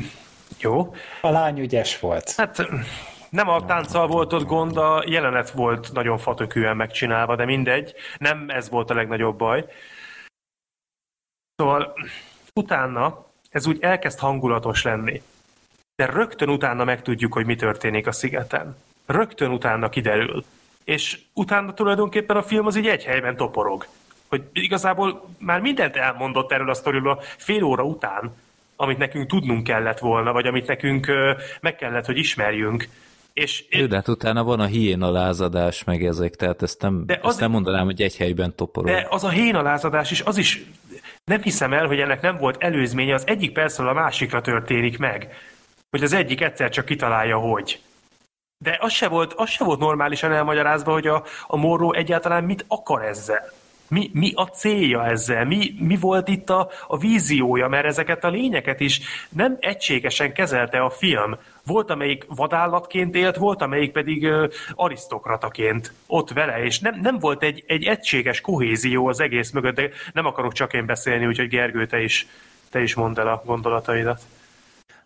jó. 0.60 0.96
A 1.22 1.30
lány 1.30 1.60
ügyes 1.60 2.00
volt. 2.00 2.32
Hát 2.32 2.68
nem 3.30 3.50
a 3.50 3.66
tánccal 3.66 4.08
volt 4.08 4.34
ott 4.34 4.46
gond, 4.46 4.78
a 4.78 5.04
jelenet 5.08 5.50
volt 5.50 5.92
nagyon 5.94 6.18
fatökűen 6.18 6.76
megcsinálva, 6.76 7.36
de 7.36 7.46
mindegy, 7.46 7.94
nem 8.18 8.46
ez 8.48 8.70
volt 8.70 8.90
a 8.90 8.94
legnagyobb 8.94 9.38
baj. 9.38 9.66
Szóval 11.56 11.94
utána 12.54 13.26
ez 13.50 13.68
úgy 13.68 13.78
elkezd 13.82 14.20
hangulatos 14.20 14.84
lenni. 14.84 15.22
De 15.96 16.06
rögtön 16.06 16.50
utána 16.50 16.84
megtudjuk, 16.84 17.34
hogy 17.34 17.46
mi 17.46 17.56
történik 17.56 18.08
a 18.08 18.12
szigeten. 18.12 18.78
Rögtön 19.06 19.52
utána 19.52 19.90
kiderül. 19.90 20.44
És 20.86 21.20
utána 21.34 21.74
tulajdonképpen 21.74 22.38
a 22.38 22.44
film 22.44 22.66
az 22.66 22.76
így 22.76 22.88
egy 22.88 23.04
helyben 23.04 23.36
toporog. 23.36 23.88
Hogy 24.28 24.44
igazából 24.54 25.30
már 25.38 25.60
mindent 25.62 25.96
elmondott 25.96 26.52
erről 26.52 26.70
a 26.70 26.74
sztoriról 26.74 27.22
fél 27.38 27.64
óra 27.64 27.84
után, 27.84 28.36
amit 28.76 28.98
nekünk 28.98 29.28
tudnunk 29.28 29.64
kellett 29.64 30.00
volna, 30.00 30.32
vagy 30.32 30.46
amit 30.46 30.68
nekünk 30.68 31.12
meg 31.62 31.76
kellett, 31.76 32.06
hogy 32.06 32.18
ismerjünk. 32.18 32.88
És, 33.34 33.66
Jó, 33.70 33.86
de 33.86 33.96
hát 33.96 34.08
utána 34.08 34.44
van 34.44 34.60
a 34.60 34.66
hiéna 34.66 35.12
lázadás, 35.12 35.84
meg 35.84 36.06
ezek, 36.06 36.36
tehát 36.36 36.62
ezt 36.62 36.82
nem, 36.82 37.06
de 37.06 37.20
az, 37.22 37.30
ezt 37.30 37.40
nem 37.40 37.52
mondanám, 37.52 37.86
hogy 37.86 38.02
egy 38.02 38.18
helyben 38.18 38.56
toporog. 38.56 38.90
De 38.90 39.08
az 39.10 39.24
a 39.24 39.30
hiéna 39.30 39.62
lázadás 39.62 40.12
is, 40.12 40.22
az 40.22 40.38
is 40.38 40.66
nem 41.24 41.42
hiszem 41.42 41.74
el, 41.74 41.88
hogy 41.88 42.00
ennek 42.00 42.22
nem 42.22 42.38
volt 42.38 42.64
előzménye, 42.64 43.14
az 43.14 43.28
egyik 43.28 43.52
percről 43.52 43.88
a 43.88 43.94
másikra 43.94 44.42
történik 44.42 44.98
meg. 44.98 45.34
Hogy 45.90 46.04
az 46.04 46.14
egyik 46.14 46.42
egyszer 46.42 46.70
csak 46.70 46.86
kitalálja, 46.86 47.38
hogy. 47.38 47.80
De 48.58 48.78
az 48.82 48.94
se 48.94 49.08
volt, 49.08 49.34
az 49.34 49.50
se 49.50 49.64
volt 49.64 49.80
normálisan 49.80 50.32
elmagyarázva, 50.32 50.92
hogy 50.92 51.08
a, 51.08 51.24
a 51.48 51.58
Morró 51.58 51.94
egyáltalán 51.94 52.44
mit 52.44 52.66
akar 52.68 53.04
ezzel. 53.04 53.52
Mi, 53.88 54.10
mi 54.14 54.32
a 54.36 54.46
célja 54.46 55.06
ezzel? 55.06 55.46
Mi, 55.46 55.76
mi 55.80 55.98
volt 55.98 56.28
itt 56.28 56.50
a, 56.50 56.70
a 56.88 56.98
víziója? 56.98 57.68
Mert 57.68 57.86
ezeket 57.86 58.24
a 58.24 58.30
lényeket 58.30 58.80
is 58.80 59.02
nem 59.30 59.58
egységesen 59.60 60.34
kezelte 60.34 60.80
a 60.80 60.90
film. 60.90 61.38
Volt, 61.66 61.90
amelyik 61.90 62.26
vadállatként 62.28 63.16
élt, 63.16 63.36
volt, 63.36 63.62
amelyik 63.62 63.92
pedig 63.92 64.24
uh, 64.24 64.52
arisztokrataként 64.76 65.94
ott 66.08 66.30
vele, 66.30 66.64
és 66.64 66.80
nem, 66.80 67.00
nem 67.02 67.20
volt 67.20 67.44
egy, 67.44 67.64
egy 67.68 67.84
egységes 67.84 68.42
kohézió 68.42 69.08
az 69.08 69.20
egész 69.20 69.52
mögött, 69.52 69.76
de 69.76 69.90
nem 70.14 70.26
akarok 70.26 70.54
csak 70.54 70.74
én 70.74 70.86
beszélni, 70.86 71.26
úgyhogy 71.26 71.48
Gergő, 71.48 71.86
te 71.86 72.02
is, 72.02 72.28
te 72.70 72.82
is 72.82 72.96
mondd 72.96 73.20
el 73.20 73.28
a 73.28 73.42
gondolataidat. 73.46 74.22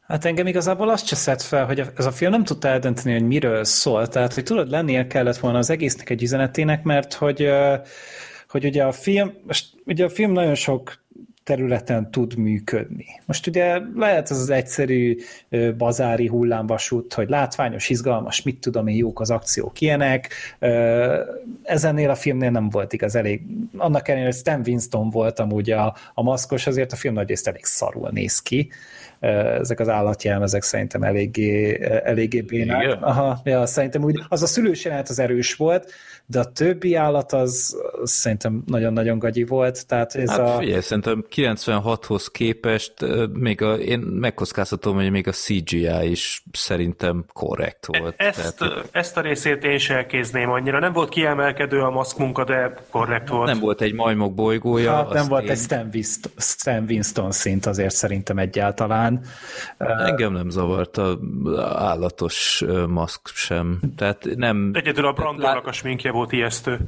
Hát 0.10 0.26
engem 0.26 0.48
igazából 0.48 0.90
azt 0.90 1.06
cseszett 1.06 1.42
fel, 1.42 1.66
hogy 1.66 1.84
ez 1.98 2.06
a 2.06 2.12
film 2.12 2.32
nem 2.32 2.44
tudta 2.44 2.68
eldönteni, 2.68 3.14
hogy 3.14 3.28
miről 3.28 3.64
szól. 3.64 4.08
Tehát, 4.08 4.34
hogy 4.34 4.44
tudod, 4.44 4.70
lennie 4.70 5.08
kellett 5.08 5.38
volna 5.38 5.58
az 5.58 5.70
egésznek 5.70 6.10
egy 6.10 6.22
üzenetének, 6.22 6.84
mert 6.84 7.14
hogy, 7.14 7.50
hogy 8.48 8.66
ugye 8.66 8.84
a 8.84 8.92
film, 8.92 9.34
most 9.48 9.66
ugye 9.86 10.06
a 10.06 10.10
film 10.10 10.32
nagyon 10.32 10.56
sok 10.56 11.04
területen 11.44 12.12
tud 12.12 12.36
működni. 12.36 13.06
Most 13.26 13.48
ugye 13.48 13.80
lehet 13.96 14.30
az 14.30 14.40
az 14.40 14.50
egyszerű 14.50 15.18
bazári 15.78 16.28
hullámvasút, 16.28 17.14
hogy 17.14 17.30
látványos, 17.30 17.90
izgalmas, 17.90 18.42
mit 18.42 18.60
tudom 18.60 18.88
én, 18.88 18.96
jók 18.96 19.20
az 19.20 19.30
akciók 19.30 19.82
ilyenek. 19.82 20.34
Ezennél 21.64 22.10
a 22.10 22.16
filmnél 22.16 22.52
nem 22.52 22.70
volt 22.70 22.94
igaz 22.94 23.16
elég. 23.16 23.42
Annak 23.78 24.08
ellenére, 24.08 24.30
hogy 24.30 24.40
Stan 24.40 24.62
Winston 24.66 25.10
volt 25.10 25.40
amúgy 25.40 25.72
a, 25.72 25.96
a 26.14 26.24
maszkos, 26.24 26.68
azért 26.68 26.92
a 26.92 26.96
film 26.96 27.14
nagyrészt 27.14 27.48
elég 27.48 27.66
szarul 27.66 28.10
néz 28.12 28.40
ki 28.40 28.70
ezek 29.20 29.80
az 29.80 29.90
állatjelmezek 29.90 30.62
szerintem 30.62 31.04
eléggé, 31.04 31.80
eléggé 32.04 32.42
bénák. 32.42 32.98
Aha, 33.02 33.40
ja, 33.44 33.66
szerintem 33.66 34.04
úgy, 34.04 34.24
az 34.30 34.44
a 34.44 34.48
szülős 34.48 34.84
jelenet 34.84 35.10
az 35.10 35.20
erős 35.20 35.56
volt, 35.56 35.92
de 36.30 36.40
a 36.40 36.52
többi 36.52 36.96
állat 36.96 37.34
az, 37.34 37.78
az 38.02 38.12
szerintem 38.12 38.64
nagyon-nagyon 38.66 39.20
gagyi 39.20 39.44
volt. 39.44 39.88
Tehát 39.88 40.16
ez 40.16 40.30
hát 40.30 40.40
a... 40.40 40.58
figyelj, 40.58 40.82
szerintem 40.82 41.26
96-hoz 41.36 42.28
képest 42.28 42.94
még 43.34 43.62
a, 43.62 43.74
én 43.74 44.00
megkockáztatom, 44.00 44.96
hogy 44.96 45.12
még 45.12 45.28
a 45.28 45.32
CGI 45.32 46.10
is 46.10 46.44
szerintem 46.52 47.26
korrekt 47.34 47.86
volt. 47.86 48.14
E- 48.18 48.26
ezt, 48.26 48.58
Tehát, 48.58 48.90
ezt 48.92 49.18
a 49.18 49.22
részét 49.22 49.64
én 49.64 49.78
sem 49.78 49.98
elkézném 50.00 50.50
annyira. 50.50 50.80
Nem 50.80 50.94
volt 50.94 51.10
kiemelkedő 51.10 51.82
a 51.82 51.90
maszk 51.90 52.18
munka, 52.18 52.44
de 52.44 52.74
korrekt 52.90 53.30
volt. 53.30 53.48
Nem 53.48 53.60
volt 53.60 53.82
egy 53.82 53.94
majmok 53.94 54.34
bolygója. 54.34 54.94
Hát 54.94 55.14
nem 55.14 55.28
volt 55.28 55.44
én... 55.44 55.50
egy 55.50 55.58
Stan 55.58 55.90
Winston, 55.94 56.32
Stan 56.38 56.86
Winston 56.88 57.32
szint 57.32 57.66
azért 57.66 57.96
szerintem 57.96 58.38
egyáltalán. 58.38 59.22
Engem 59.78 60.34
nem 60.34 60.50
zavart 60.50 60.98
a 60.98 61.20
állatos 61.78 62.64
maszk 62.88 63.28
sem. 63.28 63.80
Tehát 63.96 64.28
nem... 64.36 64.72
Egyedül 64.74 65.06
a 65.06 65.12
Brandonnak 65.12 65.68
a 65.68 65.72
sminkje 65.72 66.12
volt 66.12 66.19
ijesztő. 66.28 66.80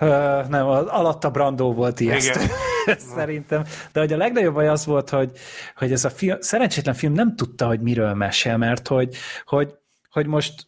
Uh, 0.00 0.48
nem, 0.48 0.66
az 0.66 0.86
alatta 0.86 1.30
Brandó 1.30 1.72
volt 1.72 2.00
ijesztő. 2.00 2.40
Szerintem. 3.16 3.64
De 3.92 4.00
hogy 4.00 4.12
a 4.12 4.16
legnagyobb 4.16 4.54
baj 4.54 4.68
az 4.68 4.86
volt, 4.86 5.10
hogy, 5.10 5.30
hogy 5.76 5.92
ez 5.92 6.04
a 6.04 6.10
film, 6.10 6.40
szerencsétlen 6.40 6.94
film 6.94 7.12
nem 7.12 7.36
tudta, 7.36 7.66
hogy 7.66 7.80
miről 7.80 8.14
mesél, 8.14 8.56
mert 8.56 8.88
hogy, 8.88 9.16
hogy, 9.44 9.74
hogy 10.10 10.26
most 10.26 10.66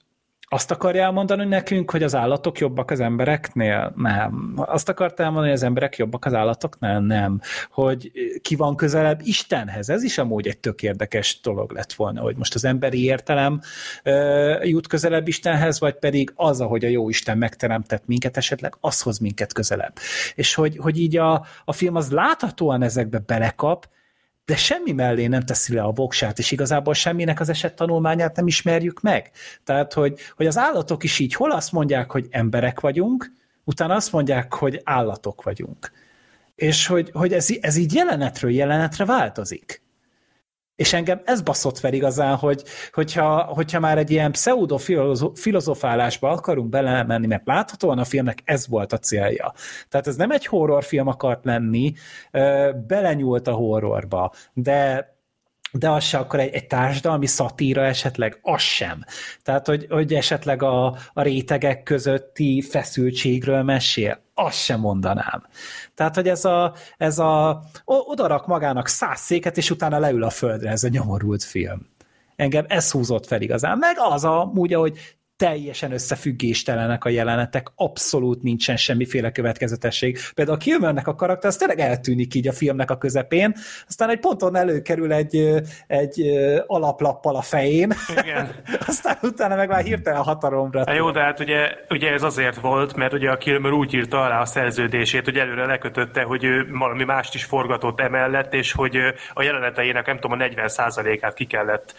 azt 0.53 0.71
akarja 0.71 1.03
elmondani 1.03 1.45
nekünk, 1.45 1.91
hogy 1.91 2.03
az 2.03 2.15
állatok 2.15 2.59
jobbak 2.59 2.91
az 2.91 3.01
embereknél? 3.01 3.93
Nem. 3.97 4.53
Azt 4.57 4.89
akarta 4.89 5.23
elmondani, 5.23 5.49
hogy 5.49 5.59
az 5.59 5.65
emberek 5.65 5.97
jobbak 5.97 6.25
az 6.25 6.35
állatoknál? 6.35 7.01
Nem. 7.01 7.41
Hogy 7.71 8.13
ki 8.43 8.57
van 8.57 8.77
közelebb 8.77 9.21
Istenhez? 9.23 9.89
Ez 9.89 10.03
is 10.03 10.19
amúgy 10.19 10.47
egy 10.47 10.59
tök 10.59 10.83
érdekes 10.83 11.41
dolog 11.41 11.73
lett 11.73 11.93
volna, 11.93 12.21
hogy 12.21 12.37
most 12.37 12.55
az 12.55 12.65
emberi 12.65 13.05
értelem 13.05 13.61
ö, 14.03 14.63
jut 14.63 14.87
közelebb 14.87 15.29
Istenhez, 15.29 15.81
vagy 15.81 15.95
pedig 15.95 16.33
az, 16.35 16.61
ahogy 16.61 16.85
a 16.85 16.89
jó 16.89 17.09
Isten 17.09 17.39
megteremtett 17.39 18.07
minket, 18.07 18.37
esetleg 18.37 18.77
az 18.81 19.03
hoz 19.03 19.19
minket 19.19 19.53
közelebb. 19.53 19.93
És 20.35 20.55
hogy, 20.55 20.77
hogy 20.77 20.99
így 20.99 21.17
a, 21.17 21.47
a 21.65 21.73
film 21.73 21.95
az 21.95 22.11
láthatóan 22.11 22.83
ezekbe 22.83 23.19
belekap, 23.27 23.89
de 24.53 24.59
semmi 24.59 24.93
mellé 24.93 25.27
nem 25.27 25.43
teszi 25.43 25.75
le 25.75 25.83
a 25.83 25.91
voksát, 25.91 26.39
és 26.39 26.51
igazából 26.51 26.95
semminek 26.95 27.41
az 27.41 27.49
eset 27.49 27.75
tanulmányát 27.75 28.37
nem 28.37 28.47
ismerjük 28.47 29.01
meg. 29.01 29.31
Tehát, 29.65 29.93
hogy, 29.93 30.19
hogy 30.37 30.47
az 30.47 30.59
állatok 30.59 31.05
is 31.05 31.19
így 31.19 31.35
hol 31.35 31.51
azt 31.51 31.73
mondják, 31.73 32.11
hogy 32.11 32.27
emberek 32.31 32.81
vagyunk, 32.81 33.33
utána 33.65 33.95
azt 33.95 34.13
mondják, 34.13 34.55
hogy 34.55 34.81
állatok 34.85 35.43
vagyunk. 35.43 35.93
És 36.55 36.87
hogy, 36.87 37.11
hogy 37.13 37.33
ez, 37.33 37.49
ez 37.61 37.77
így 37.77 37.95
jelenetről 37.95 38.51
jelenetre 38.51 39.05
változik. 39.05 39.82
És 40.77 40.93
engem 40.93 41.21
ez 41.25 41.43
baszott 41.43 41.79
fel 41.79 41.93
igazán, 41.93 42.37
hogy, 42.37 42.63
hogyha, 42.93 43.43
hogyha 43.43 43.81
már 43.81 43.99
egy 43.99 44.11
ilyen 44.11 44.33
pseudo-filozofálásba 44.33 46.31
akarunk 46.31 46.69
belemenni, 46.69 47.27
mert 47.27 47.47
láthatóan 47.47 47.99
a 47.99 48.05
filmnek 48.05 48.39
ez 48.45 48.69
volt 48.69 48.93
a 48.93 48.99
célja. 48.99 49.53
Tehát 49.89 50.07
ez 50.07 50.17
nem 50.17 50.31
egy 50.31 50.47
horrorfilm 50.47 51.07
akart 51.07 51.45
lenni, 51.45 51.93
belenyúlt 52.87 53.47
a 53.47 53.53
horrorba, 53.53 54.33
de 54.53 55.12
de 55.73 55.91
az 55.91 56.05
se 56.05 56.19
akkor 56.19 56.41
egy, 56.41 56.55
egy 56.55 56.67
társadalmi 56.67 57.27
szatíra 57.27 57.85
esetleg, 57.85 58.39
az 58.43 58.61
sem. 58.61 59.05
Tehát, 59.43 59.67
hogy, 59.67 59.87
hogy 59.91 60.15
esetleg 60.15 60.63
a, 60.63 60.87
a 61.13 61.23
rétegek 61.23 61.83
közötti 61.83 62.63
feszültségről 62.63 63.63
mesél, 63.63 64.21
azt 64.35 64.59
sem 64.59 64.81
mondanám. 64.81 65.47
Tehát, 65.95 66.15
hogy 66.15 66.29
ez 66.29 66.45
a, 66.45 66.75
ez 66.97 67.19
a 67.19 67.63
odarak 67.85 68.47
magának 68.47 68.89
száz 68.89 69.21
széket, 69.21 69.57
és 69.57 69.71
utána 69.71 69.99
leül 69.99 70.23
a 70.23 70.31
földre 70.31 70.71
ez 70.71 70.85
a 70.85 70.89
nyomorult 70.89 71.43
film. 71.43 71.91
Engem 72.37 72.65
ez 72.69 72.91
húzott 72.91 73.27
fel 73.27 73.41
igazán. 73.41 73.79
Meg 73.79 73.97
az 73.99 74.25
a, 74.25 74.53
úgy, 74.55 74.75
ahogy 74.75 75.17
teljesen 75.43 75.93
összefüggéstelenek 75.93 77.05
a 77.05 77.09
jelenetek, 77.09 77.67
abszolút 77.75 78.43
nincsen 78.43 78.77
semmiféle 78.77 79.33
következetesség. 79.33 80.19
Például 80.35 80.57
a 80.57 80.61
Kilmernek 80.61 81.07
a 81.07 81.15
karakter, 81.15 81.51
az 81.51 81.57
tényleg 81.57 81.79
eltűnik 81.81 82.35
így 82.35 82.49
a 82.49 82.53
filmnek 82.53 82.91
a 82.91 82.99
közepén, 82.99 83.55
aztán 83.89 84.11
egy 84.11 84.19
ponton 84.19 84.57
előkerül 84.57 85.13
egy, 85.13 85.63
egy 85.87 86.21
alaplappal 86.67 87.37
a 87.37 87.43
fején, 87.43 87.93
Igen. 88.23 88.51
aztán 88.87 89.17
utána 89.23 89.57
meg 89.57 89.69
már 89.69 89.83
hirtelen 89.83 90.23
hatalomra. 90.23 90.83
Hát 90.87 90.97
jó, 90.97 91.11
de 91.11 91.21
hát 91.21 91.41
ugye, 91.41 91.75
ugye 91.91 92.13
ez 92.13 92.23
azért 92.23 92.61
volt, 92.61 92.95
mert 92.95 93.13
ugye 93.13 93.31
a 93.31 93.37
Kilmer 93.37 93.73
úgy 93.73 93.95
írta 93.95 94.23
alá 94.23 94.41
a 94.41 94.45
szerződését, 94.45 95.25
hogy 95.25 95.37
előre 95.37 95.67
lekötötte, 95.67 96.23
hogy 96.23 96.45
ő 96.45 96.69
valami 96.79 97.05
mást 97.05 97.35
is 97.35 97.45
forgatott 97.45 98.01
emellett, 98.01 98.55
és 98.55 98.73
hogy 98.73 98.97
a 99.35 99.43
jeleneteinek 99.43 100.07
nem 100.07 100.19
tudom, 100.19 100.41
a 100.41 100.45
40%-át 100.45 101.35
ki 101.35 101.45
kellett 101.45 101.95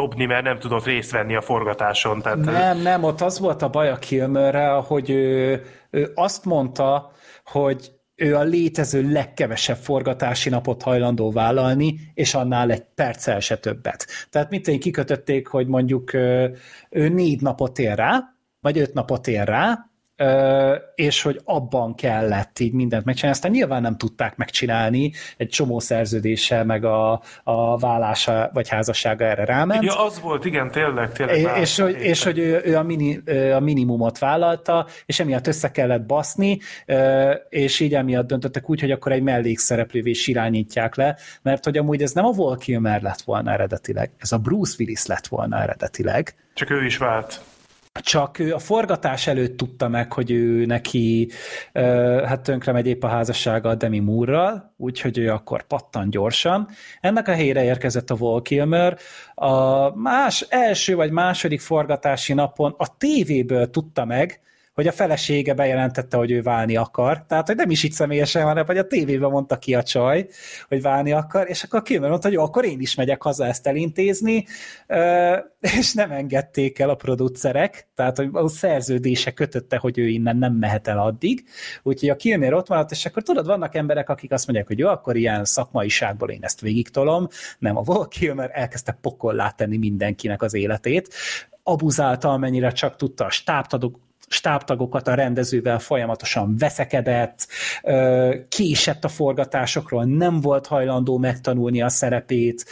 dobni, 0.00 0.24
mert 0.24 0.44
nem 0.44 0.58
tudott 0.58 0.84
részt 0.84 1.10
venni 1.10 1.34
a 1.34 1.40
forgatáson. 1.40 2.22
Tehát 2.22 2.38
nem, 2.38 2.78
nem, 2.78 3.02
ott 3.02 3.20
az 3.20 3.38
volt 3.38 3.62
a 3.62 3.68
baj 3.68 3.90
a 3.90 3.96
Kilmerrel, 3.96 4.80
hogy 4.80 5.10
ő, 5.10 5.62
ő 5.90 6.10
azt 6.14 6.44
mondta, 6.44 7.12
hogy 7.44 7.92
ő 8.14 8.36
a 8.36 8.42
létező 8.42 9.10
legkevesebb 9.12 9.76
forgatási 9.76 10.48
napot 10.48 10.82
hajlandó 10.82 11.30
vállalni, 11.30 11.98
és 12.14 12.34
annál 12.34 12.70
egy 12.70 12.84
perccel 12.94 13.40
se 13.40 13.56
többet. 13.56 14.06
Tehát 14.30 14.52
én 14.52 14.80
kikötötték, 14.80 15.46
hogy 15.46 15.66
mondjuk 15.66 16.14
ő 16.90 17.08
négy 17.08 17.40
napot 17.40 17.78
ér 17.78 17.94
rá, 17.94 18.20
vagy 18.60 18.78
öt 18.78 18.94
napot 18.94 19.26
ér 19.26 19.44
rá, 19.44 19.85
és 20.94 21.22
hogy 21.22 21.40
abban 21.44 21.94
kellett 21.94 22.58
így 22.58 22.72
mindent 22.72 23.04
megcsinálni. 23.04 23.36
Aztán 23.36 23.52
nyilván 23.52 23.82
nem 23.82 23.96
tudták 23.96 24.36
megcsinálni, 24.36 25.12
egy 25.36 25.48
csomó 25.48 25.78
szerződéssel, 25.78 26.64
meg 26.64 26.84
a, 26.84 27.20
a 27.44 27.78
vállása 27.78 28.50
vagy 28.52 28.68
házassága 28.68 29.24
erre 29.24 29.44
ráment. 29.44 29.82
Ja, 29.82 30.04
az 30.04 30.20
volt, 30.20 30.44
igen, 30.44 30.70
tényleg. 30.70 31.12
tényleg 31.12 31.36
és, 31.36 31.46
és, 31.60 31.78
hogy, 31.78 32.00
és 32.00 32.24
hogy 32.24 32.38
ő, 32.38 32.60
ő 32.64 32.76
a, 32.76 32.82
mini, 32.82 33.16
a 33.54 33.60
minimumot 33.60 34.18
vállalta, 34.18 34.86
és 35.06 35.20
emiatt 35.20 35.46
össze 35.46 35.70
kellett 35.70 36.06
baszni, 36.06 36.58
és 37.48 37.80
így 37.80 37.94
emiatt 37.94 38.26
döntöttek 38.26 38.70
úgy, 38.70 38.80
hogy 38.80 38.90
akkor 38.90 39.12
egy 39.12 39.22
mellékszereplővé 39.22 40.10
is 40.10 40.26
irányítják 40.26 40.94
le, 40.94 41.16
mert 41.42 41.64
hogy 41.64 41.76
amúgy 41.76 42.02
ez 42.02 42.12
nem 42.12 42.24
a 42.24 42.30
Val 42.30 42.56
Kilmer 42.56 43.02
lett 43.02 43.20
volna 43.20 43.52
eredetileg, 43.52 44.10
ez 44.18 44.32
a 44.32 44.38
Bruce 44.38 44.74
Willis 44.78 45.06
lett 45.06 45.26
volna 45.26 45.62
eredetileg. 45.62 46.34
Csak 46.54 46.70
ő 46.70 46.84
is 46.84 46.96
vált 46.96 47.40
csak 48.00 48.38
ő 48.38 48.54
a 48.54 48.58
forgatás 48.58 49.26
előtt 49.26 49.56
tudta 49.56 49.88
meg, 49.88 50.12
hogy 50.12 50.30
ő 50.30 50.66
neki 50.66 51.30
hát 52.24 52.42
tönkre 52.42 52.72
megy 52.72 52.86
épp 52.86 53.02
a 53.02 53.08
házassága 53.08 53.68
a 53.68 53.74
Demi 53.74 53.98
Moore-ral, 53.98 54.74
úgyhogy 54.76 55.18
ő 55.18 55.30
akkor 55.30 55.62
pattan 55.66 56.10
gyorsan. 56.10 56.68
Ennek 57.00 57.28
a 57.28 57.32
helyére 57.32 57.64
érkezett 57.64 58.10
a 58.10 58.16
Val 58.16 58.42
Kilmer. 58.42 58.98
A 59.34 59.96
más, 59.96 60.46
első 60.48 60.94
vagy 60.94 61.10
második 61.10 61.60
forgatási 61.60 62.32
napon 62.32 62.74
a 62.78 62.96
tévéből 62.96 63.70
tudta 63.70 64.04
meg, 64.04 64.40
hogy 64.76 64.86
a 64.86 64.92
felesége 64.92 65.54
bejelentette, 65.54 66.16
hogy 66.16 66.30
ő 66.30 66.42
válni 66.42 66.76
akar. 66.76 67.24
Tehát, 67.26 67.46
hogy 67.46 67.56
nem 67.56 67.70
is 67.70 67.82
így 67.82 67.92
személyesen, 67.92 68.42
hanem 68.42 68.66
hogy 68.66 68.78
a 68.78 68.86
tévében 68.86 69.30
mondta 69.30 69.58
ki 69.58 69.74
a 69.74 69.82
csaj, 69.82 70.26
hogy 70.68 70.82
válni 70.82 71.12
akar, 71.12 71.48
és 71.48 71.62
akkor 71.62 71.82
Kilmer 71.82 72.08
mondta, 72.08 72.26
hogy 72.28 72.36
jó, 72.36 72.42
akkor 72.42 72.64
én 72.64 72.80
is 72.80 72.94
megyek 72.94 73.22
haza 73.22 73.46
ezt 73.46 73.66
elintézni, 73.66 74.46
és 75.60 75.92
nem 75.94 76.10
engedték 76.10 76.78
el 76.78 76.90
a 76.90 76.94
producerek, 76.94 77.88
tehát 77.94 78.16
hogy 78.16 78.28
a 78.32 78.48
szerződése 78.48 79.30
kötötte, 79.30 79.76
hogy 79.76 79.98
ő 79.98 80.08
innen 80.08 80.36
nem 80.36 80.52
mehet 80.52 80.88
el 80.88 80.98
addig, 80.98 81.44
úgyhogy 81.82 82.08
a 82.08 82.16
Kilmer 82.16 82.54
ott 82.54 82.68
maradt, 82.68 82.90
és 82.90 83.06
akkor 83.06 83.22
tudod, 83.22 83.46
vannak 83.46 83.74
emberek, 83.74 84.08
akik 84.08 84.32
azt 84.32 84.46
mondják, 84.46 84.66
hogy 84.68 84.78
jó, 84.78 84.88
akkor 84.88 85.16
ilyen 85.16 85.44
szakmaiságból 85.44 86.30
én 86.30 86.42
ezt 86.42 86.60
végigtolom, 86.60 87.28
nem, 87.58 87.76
a 87.76 87.82
Val 87.82 88.08
Kilmer 88.08 88.50
elkezdte 88.52 88.98
pokollá 89.00 89.50
tenni 89.50 89.76
mindenkinek 89.76 90.42
az 90.42 90.54
életét, 90.54 91.14
abuzálta, 91.62 92.32
amennyire 92.32 92.70
csak 92.70 92.96
tudta 92.96 93.24
a 93.24 93.30
stábtagok, 93.30 94.05
stábtagokat 94.28 95.08
a 95.08 95.14
rendezővel 95.14 95.78
folyamatosan 95.78 96.56
veszekedett, 96.56 97.46
késett 98.48 99.04
a 99.04 99.08
forgatásokról, 99.08 100.04
nem 100.04 100.40
volt 100.40 100.66
hajlandó 100.66 101.18
megtanulni 101.18 101.82
a 101.82 101.88
szerepét, 101.88 102.64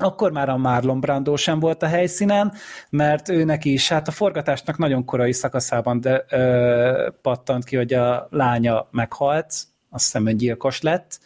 akkor 0.00 0.32
már 0.32 0.48
a 0.48 0.56
Marlon 0.56 1.00
Brando 1.00 1.36
sem 1.36 1.58
volt 1.58 1.82
a 1.82 1.86
helyszínen, 1.86 2.52
mert 2.90 3.28
őnek 3.28 3.64
is, 3.64 3.88
hát 3.88 4.08
a 4.08 4.10
forgatásnak 4.10 4.78
nagyon 4.78 5.04
korai 5.04 5.32
szakaszában 5.32 6.00
de, 6.00 6.24
ö, 6.30 7.08
pattant 7.22 7.64
ki, 7.64 7.76
hogy 7.76 7.94
a 7.94 8.28
lánya 8.30 8.88
meghalt, 8.90 9.46
azt 9.90 10.04
hiszem, 10.04 10.24
hogy 10.24 10.36
gyilkos 10.36 10.80
lett, 10.80 11.20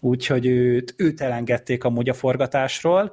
úgyhogy 0.00 0.46
őt, 0.46 0.94
őt 0.96 1.20
elengedték 1.20 1.84
amúgy 1.84 2.08
a 2.08 2.14
forgatásról, 2.14 3.12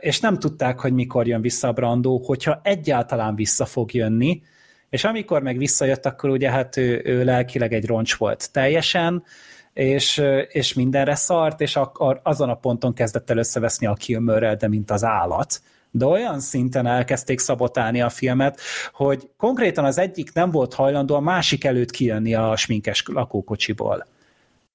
és 0.00 0.20
nem 0.20 0.38
tudták, 0.38 0.80
hogy 0.80 0.92
mikor 0.92 1.26
jön 1.26 1.40
vissza 1.40 1.68
a 1.68 1.72
Brandó, 1.72 2.22
hogyha 2.26 2.60
egyáltalán 2.62 3.34
vissza 3.34 3.64
fog 3.64 3.94
jönni, 3.94 4.42
és 4.90 5.04
amikor 5.04 5.42
meg 5.42 5.58
visszajött, 5.58 6.06
akkor 6.06 6.30
ugye 6.30 6.50
hát 6.50 6.76
ő, 6.76 7.02
ő 7.04 7.24
lelkileg 7.24 7.72
egy 7.72 7.86
roncs 7.86 8.16
volt 8.16 8.52
teljesen, 8.52 9.24
és, 9.72 10.22
és 10.48 10.74
mindenre 10.74 11.14
szart, 11.14 11.60
és 11.60 11.76
akkor 11.76 12.20
azon 12.22 12.48
a 12.48 12.54
ponton 12.54 12.94
kezdett 12.94 13.30
el 13.30 13.36
összeveszni 13.38 13.86
a 13.86 13.94
Kilmerrel, 13.94 14.56
de 14.56 14.68
mint 14.68 14.90
az 14.90 15.04
állat. 15.04 15.60
De 15.90 16.06
olyan 16.06 16.40
szinten 16.40 16.86
elkezdték 16.86 17.38
szabotálni 17.38 18.00
a 18.00 18.08
filmet, 18.08 18.60
hogy 18.92 19.28
konkrétan 19.36 19.84
az 19.84 19.98
egyik 19.98 20.32
nem 20.32 20.50
volt 20.50 20.74
hajlandó 20.74 21.14
a 21.14 21.20
másik 21.20 21.64
előtt 21.64 21.90
kijönni 21.90 22.34
a 22.34 22.56
sminkes 22.56 23.04
lakókocsiból. 23.06 24.06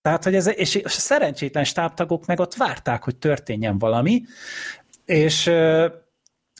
Tehát, 0.03 0.23
hogy 0.23 0.35
ez, 0.35 0.47
és 0.57 0.81
a 0.83 0.89
szerencsétlen 0.89 1.63
stábtagok 1.63 2.25
meg 2.25 2.39
ott 2.39 2.53
várták, 2.53 3.03
hogy 3.03 3.15
történjen 3.15 3.77
valami, 3.77 4.23
és 5.05 5.51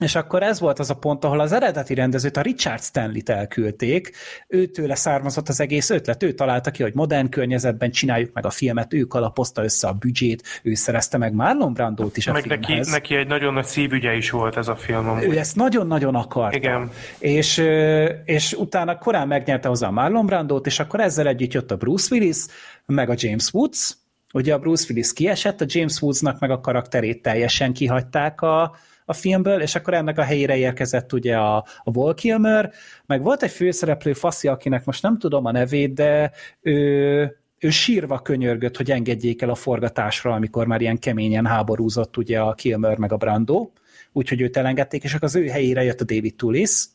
és 0.02 0.16
akkor 0.16 0.44
ez 0.44 0.60
volt 0.60 0.80
az 0.80 0.90
a 0.90 0.94
pont, 0.94 1.24
ahol 1.24 1.40
az 1.40 1.52
eredeti 1.52 1.94
rendezőt, 1.94 2.38
a 2.38 2.42
Richard 2.42 2.82
Stanley-t 2.82 3.30
elküldték, 3.30 4.16
őtőle 4.48 4.96
származott 4.96 5.50
az 5.50 5.60
egész 5.60 5.90
ötlet, 5.90 6.24
ő 6.24 6.34
találta 6.34 6.72
ki, 6.72 6.84
hogy 6.84 6.94
modern 6.94 7.30
környezetben 7.30 7.92
csináljuk 7.92 8.34
meg 8.34 8.46
a 8.46 8.50
filmet, 8.50 8.94
ő 8.94 9.04
kalapozta 9.04 9.64
össze 9.64 9.88
a 9.88 9.94
büdzsét, 9.94 10.62
ő 10.64 10.74
szerezte 10.74 11.18
meg 11.18 11.34
Marlon 11.34 11.74
Brandót 11.74 12.18
is 12.18 12.28
a 12.28 12.32
meg 12.32 12.42
filmhez. 12.42 12.68
Neki, 12.68 12.90
neki 12.90 13.16
egy 13.16 13.28
nagyon 13.28 13.54
nagy 13.54 13.66
szívügye 13.66 14.16
is 14.16 14.30
volt 14.30 14.58
ez 14.58 14.68
a 14.68 14.76
film. 14.76 15.10
Amúgy. 15.10 15.24
Ő 15.24 15.38
ezt 15.38 15.56
nagyon-nagyon 15.56 16.16
akarta. 16.16 16.58
Igen. 16.58 16.92
És, 17.20 17.58
és 18.26 18.54
utána 18.54 18.98
korán 18.98 19.28
megnyerte 19.28 19.68
hozzá 19.68 19.88
a 19.88 19.92
Marlon 19.92 20.26
Brandót, 20.26 20.66
és 20.66 20.80
akkor 20.80 21.00
ezzel 21.00 21.28
együtt 21.28 21.54
jött 21.54 21.72
a 21.72 21.76
Bruce 21.76 22.16
Willis, 22.16 22.38
meg 22.86 23.10
a 23.10 23.16
James 23.18 23.54
Woods, 23.54 23.98
ugye 24.34 24.54
a 24.54 24.60
Bruce 24.60 24.86
Willis 24.90 25.14
kiesett, 25.14 25.62
a 25.62 25.66
James 25.68 26.02
Woodsnak 26.02 26.40
meg 26.40 26.52
a 26.52 26.60
karakterét 26.60 27.22
teljesen 27.22 27.74
kihagyták 27.74 28.42
a, 28.42 28.76
a 29.06 29.14
filmből, 29.14 29.62
és 29.62 29.76
akkor 29.76 29.94
ennek 29.94 30.18
a 30.18 30.24
helyére 30.24 30.58
érkezett 30.58 31.14
ugye 31.14 31.38
a, 31.38 31.56
a 31.84 31.92
Val 31.92 32.14
Kilmer, 32.14 32.72
meg 33.06 33.24
volt 33.24 33.44
egy 33.44 33.52
főszereplő 33.52 34.14
faszi, 34.14 34.48
akinek 34.48 34.86
most 34.86 35.02
nem 35.02 35.18
tudom 35.18 35.46
a 35.46 35.52
nevét, 35.52 35.94
de 35.94 36.32
ő, 36.62 37.38
ő 37.60 37.70
sírva 37.70 38.20
könyörgött, 38.20 38.78
hogy 38.78 38.92
engedjék 38.92 39.42
el 39.42 39.50
a 39.50 39.56
forgatásra, 39.56 40.34
amikor 40.34 40.68
már 40.68 40.82
ilyen 40.82 41.00
keményen 41.00 41.46
háborúzott 41.46 42.18
ugye 42.18 42.40
a 42.40 42.54
Kilmer 42.54 42.98
meg 42.98 43.12
a 43.12 43.18
Brando, 43.18 43.70
úgyhogy 44.12 44.42
őt 44.42 44.58
elengedték, 44.58 45.04
és 45.04 45.14
akkor 45.14 45.28
az 45.28 45.36
ő 45.36 45.48
helyére 45.48 45.84
jött 45.84 46.02
a 46.02 46.06
David 46.06 46.36
Tullis. 46.36 46.86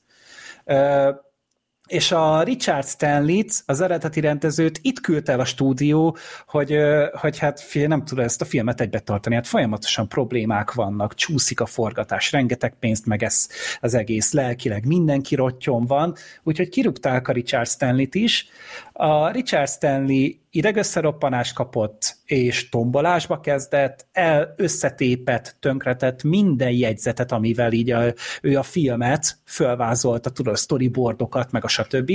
És 1.88 2.12
a 2.12 2.42
Richard 2.42 2.86
stanley 2.86 3.42
az 3.66 3.80
eredeti 3.80 4.20
rendezőt 4.20 4.78
itt 4.82 5.00
küldte 5.00 5.32
el 5.32 5.40
a 5.40 5.44
stúdió, 5.44 6.16
hogy, 6.46 6.76
hogy 7.12 7.38
hát 7.38 7.64
nem 7.86 8.04
tud 8.04 8.18
ezt 8.18 8.40
a 8.40 8.44
filmet 8.44 8.80
egybe 8.80 8.98
tartani, 8.98 9.34
hát 9.34 9.46
folyamatosan 9.46 10.08
problémák 10.08 10.72
vannak, 10.72 11.14
csúszik 11.14 11.60
a 11.60 11.66
forgatás, 11.66 12.32
rengeteg 12.32 12.74
pénzt 12.80 13.06
meg 13.06 13.22
ez 13.22 13.48
az 13.80 13.94
egész 13.94 14.32
lelkileg, 14.32 14.86
mindenki 14.86 15.34
rottyon 15.34 15.86
van, 15.86 16.14
úgyhogy 16.42 16.68
kirúgták 16.68 17.28
a 17.28 17.32
Richard 17.32 17.68
Stanley-t 17.68 18.14
is. 18.14 18.48
A 18.92 19.30
Richard 19.30 19.68
Stanley 19.68 20.28
idegösszeroppanást 20.50 21.54
kapott, 21.54 22.16
és 22.24 22.68
tombolásba 22.68 23.40
kezdett, 23.40 24.06
el 24.12 24.54
összetépett, 24.56 25.56
tönkretett 25.60 26.22
minden 26.22 26.70
jegyzetet, 26.70 27.32
amivel 27.32 27.72
így 27.72 27.90
a, 27.90 28.12
ő 28.42 28.58
a 28.58 28.62
filmet 28.62 29.38
fölvázolta, 29.44 30.30
tudod, 30.30 30.52
a 30.52 30.56
storyboardokat, 30.56 31.50
meg 31.50 31.64
a 31.64 31.68
stb. 31.68 32.12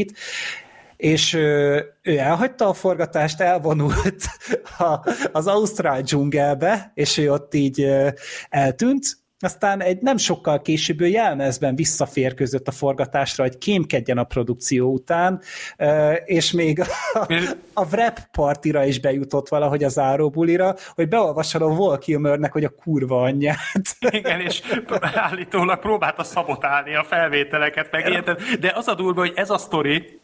És 0.98 1.34
ő, 1.34 1.84
ő 2.02 2.18
elhagyta 2.18 2.68
a 2.68 2.74
forgatást, 2.74 3.42
elvonult 3.42 4.28
a, 4.80 5.10
az 5.32 5.48
Ausztrál 5.48 6.02
dzsungelbe, 6.02 6.92
és 6.94 7.18
ő 7.18 7.32
ott 7.32 7.54
így 7.54 7.88
eltűnt, 8.50 9.23
aztán 9.44 9.82
egy 9.82 10.02
nem 10.02 10.18
sokkal 10.18 10.62
később 10.62 11.02
jelmezben 11.02 11.76
visszaférközött 11.76 12.68
a 12.68 12.72
forgatásra, 12.72 13.44
hogy 13.44 13.58
kémkedjen 13.58 14.18
a 14.18 14.24
produkció 14.24 14.92
után, 14.92 15.42
és 16.26 16.52
még 16.52 16.80
a, 16.80 16.86
a 17.74 17.86
wrap 17.86 18.20
partira 18.32 18.86
is 18.86 19.00
bejutott 19.00 19.50
valahogy 19.50 19.84
a 19.84 19.90
záróbulira, 19.90 20.76
hogy 20.96 21.08
beolvasson 21.08 21.62
a 21.62 21.66
Wall 21.66 21.98
Kilmernek, 21.98 22.52
hogy 22.52 22.64
a 22.64 22.70
kurva 22.70 23.22
anyját. 23.22 23.58
Igen, 24.00 24.40
és 24.40 24.62
állítólag 25.14 25.80
próbálta 25.80 26.24
szabotálni 26.24 26.96
a 26.96 27.04
felvételeket, 27.04 27.92
meg 27.92 28.24
de 28.60 28.72
az 28.76 28.88
a 28.88 28.96
durva, 28.96 29.20
hogy 29.20 29.34
ez 29.36 29.50
a 29.50 29.58
sztori, 29.58 30.22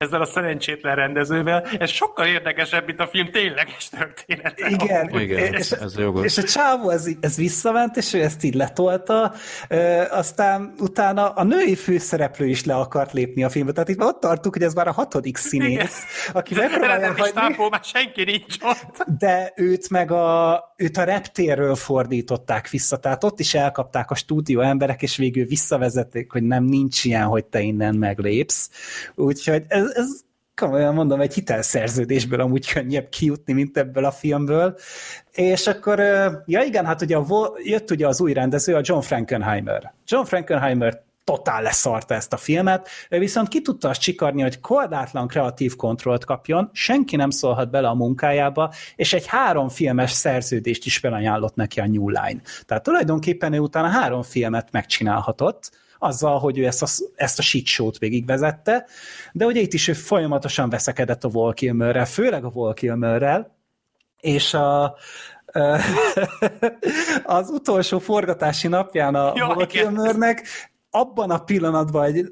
ezzel 0.00 0.20
a 0.20 0.24
szerencsétlen 0.24 0.94
rendezővel, 0.94 1.66
ez 1.78 1.90
sokkal 1.90 2.26
érdekesebb, 2.26 2.86
mint 2.86 3.00
a 3.00 3.06
film 3.06 3.30
tényleges 3.30 3.88
története. 3.88 4.68
Igen, 4.68 5.08
Igen 5.20 5.54
és, 5.54 5.70
ez 5.70 5.98
jogos. 5.98 6.24
És 6.24 6.38
a 6.38 6.42
csávó 6.42 6.90
ez, 6.90 7.08
ez 7.20 7.36
visszament, 7.36 7.96
és 7.96 8.12
ő 8.12 8.22
ezt 8.22 8.44
így 8.44 8.54
letolta, 8.54 9.32
ö, 9.68 10.02
aztán 10.10 10.74
utána 10.78 11.28
a 11.28 11.44
női 11.44 11.74
főszereplő 11.74 12.46
is 12.46 12.64
le 12.64 12.74
akart 12.74 13.12
lépni 13.12 13.44
a 13.44 13.48
filmbe, 13.48 13.72
tehát 13.72 13.88
itt 13.88 14.02
ott 14.02 14.20
tartunk, 14.20 14.54
hogy 14.54 14.64
ez 14.64 14.74
már 14.74 14.88
a 14.88 14.92
hatodik 14.92 15.36
színész, 15.36 15.72
Igen. 15.72 15.88
aki 16.32 16.54
megpróbálja 16.54 17.14
hagyni. 17.16 17.68
már 17.70 17.84
senki 17.84 18.24
nincs 18.24 18.56
ott. 18.60 19.18
De 19.18 19.52
őt 19.56 19.90
meg 19.90 20.10
a, 20.10 20.64
őt 20.76 20.96
a 20.96 21.04
reptérről 21.04 21.74
fordították 21.74 22.68
vissza, 22.68 22.96
tehát 22.96 23.24
ott 23.24 23.40
is 23.40 23.54
elkapták 23.54 24.10
a 24.10 24.14
stúdió 24.14 24.60
emberek, 24.60 25.02
és 25.02 25.16
végül 25.16 25.44
visszavezették, 25.44 26.32
hogy 26.32 26.42
nem 26.42 26.64
nincs 26.64 27.04
ilyen, 27.04 27.24
hogy 27.24 27.44
te 27.44 27.60
innen 27.60 27.94
meglépsz. 27.94 28.70
Úgyhogy 29.14 29.64
ez, 29.68 29.88
ez 29.94 30.20
komolyan 30.54 30.94
mondom, 30.94 31.20
egy 31.20 31.34
hitelszerződésből 31.34 32.40
amúgy 32.40 32.72
könnyebb 32.72 33.08
kijutni, 33.08 33.52
mint 33.52 33.76
ebből 33.76 34.04
a 34.04 34.10
filmből. 34.10 34.76
És 35.32 35.66
akkor, 35.66 35.98
ja 36.46 36.62
igen, 36.62 36.86
hát 36.86 37.02
ugye 37.02 37.18
jött 37.62 37.90
ugye 37.90 38.06
az 38.06 38.20
új 38.20 38.32
rendező, 38.32 38.74
a 38.74 38.80
John 38.82 39.00
Frankenheimer. 39.00 39.92
John 40.06 40.24
Frankenheimer 40.24 41.02
totál 41.24 41.62
leszarta 41.62 42.14
ezt 42.14 42.32
a 42.32 42.36
filmet, 42.36 42.88
ő 43.10 43.18
viszont 43.18 43.48
ki 43.48 43.62
tudta 43.62 43.88
azt 43.88 44.00
csikarni, 44.00 44.42
hogy 44.42 44.60
koldátlan 44.60 45.28
kreatív 45.28 45.76
kontrollt 45.76 46.24
kapjon, 46.24 46.70
senki 46.72 47.16
nem 47.16 47.30
szólhat 47.30 47.70
bele 47.70 47.88
a 47.88 47.94
munkájába, 47.94 48.72
és 48.96 49.12
egy 49.12 49.26
három 49.26 49.68
filmes 49.68 50.10
szerződést 50.10 50.86
is 50.86 50.98
felajánlott 50.98 51.54
neki 51.54 51.80
a 51.80 51.86
New 51.86 52.08
Line. 52.08 52.40
Tehát 52.66 52.82
tulajdonképpen 52.82 53.52
ő 53.52 53.58
utána 53.58 53.88
három 53.88 54.22
filmet 54.22 54.68
megcsinálhatott, 54.72 55.70
azzal, 56.02 56.38
hogy 56.38 56.58
ő 56.58 56.66
ezt 56.66 56.82
a, 56.82 56.86
ezt 57.14 57.38
a 57.38 57.42
shit 57.42 57.66
show-t 57.66 57.98
végigvezette, 57.98 58.86
de 59.32 59.44
ugye 59.44 59.60
itt 59.60 59.72
is 59.72 59.88
ő 59.88 59.92
folyamatosan 59.92 60.70
veszekedett 60.70 61.24
a 61.24 61.28
Val 61.28 61.52
Kilmerrel, 61.52 62.06
főleg 62.06 62.44
a 62.44 62.50
Val 62.50 62.74
Kilmerrel, 62.74 63.56
és 64.20 64.54
a, 64.54 64.96
az 67.24 67.50
utolsó 67.50 67.98
forgatási 67.98 68.68
napján 68.68 69.14
a 69.14 69.66
Kilmernek 69.66 70.46
abban 70.90 71.30
a 71.30 71.38
pillanatban, 71.38 72.02
hogy 72.02 72.24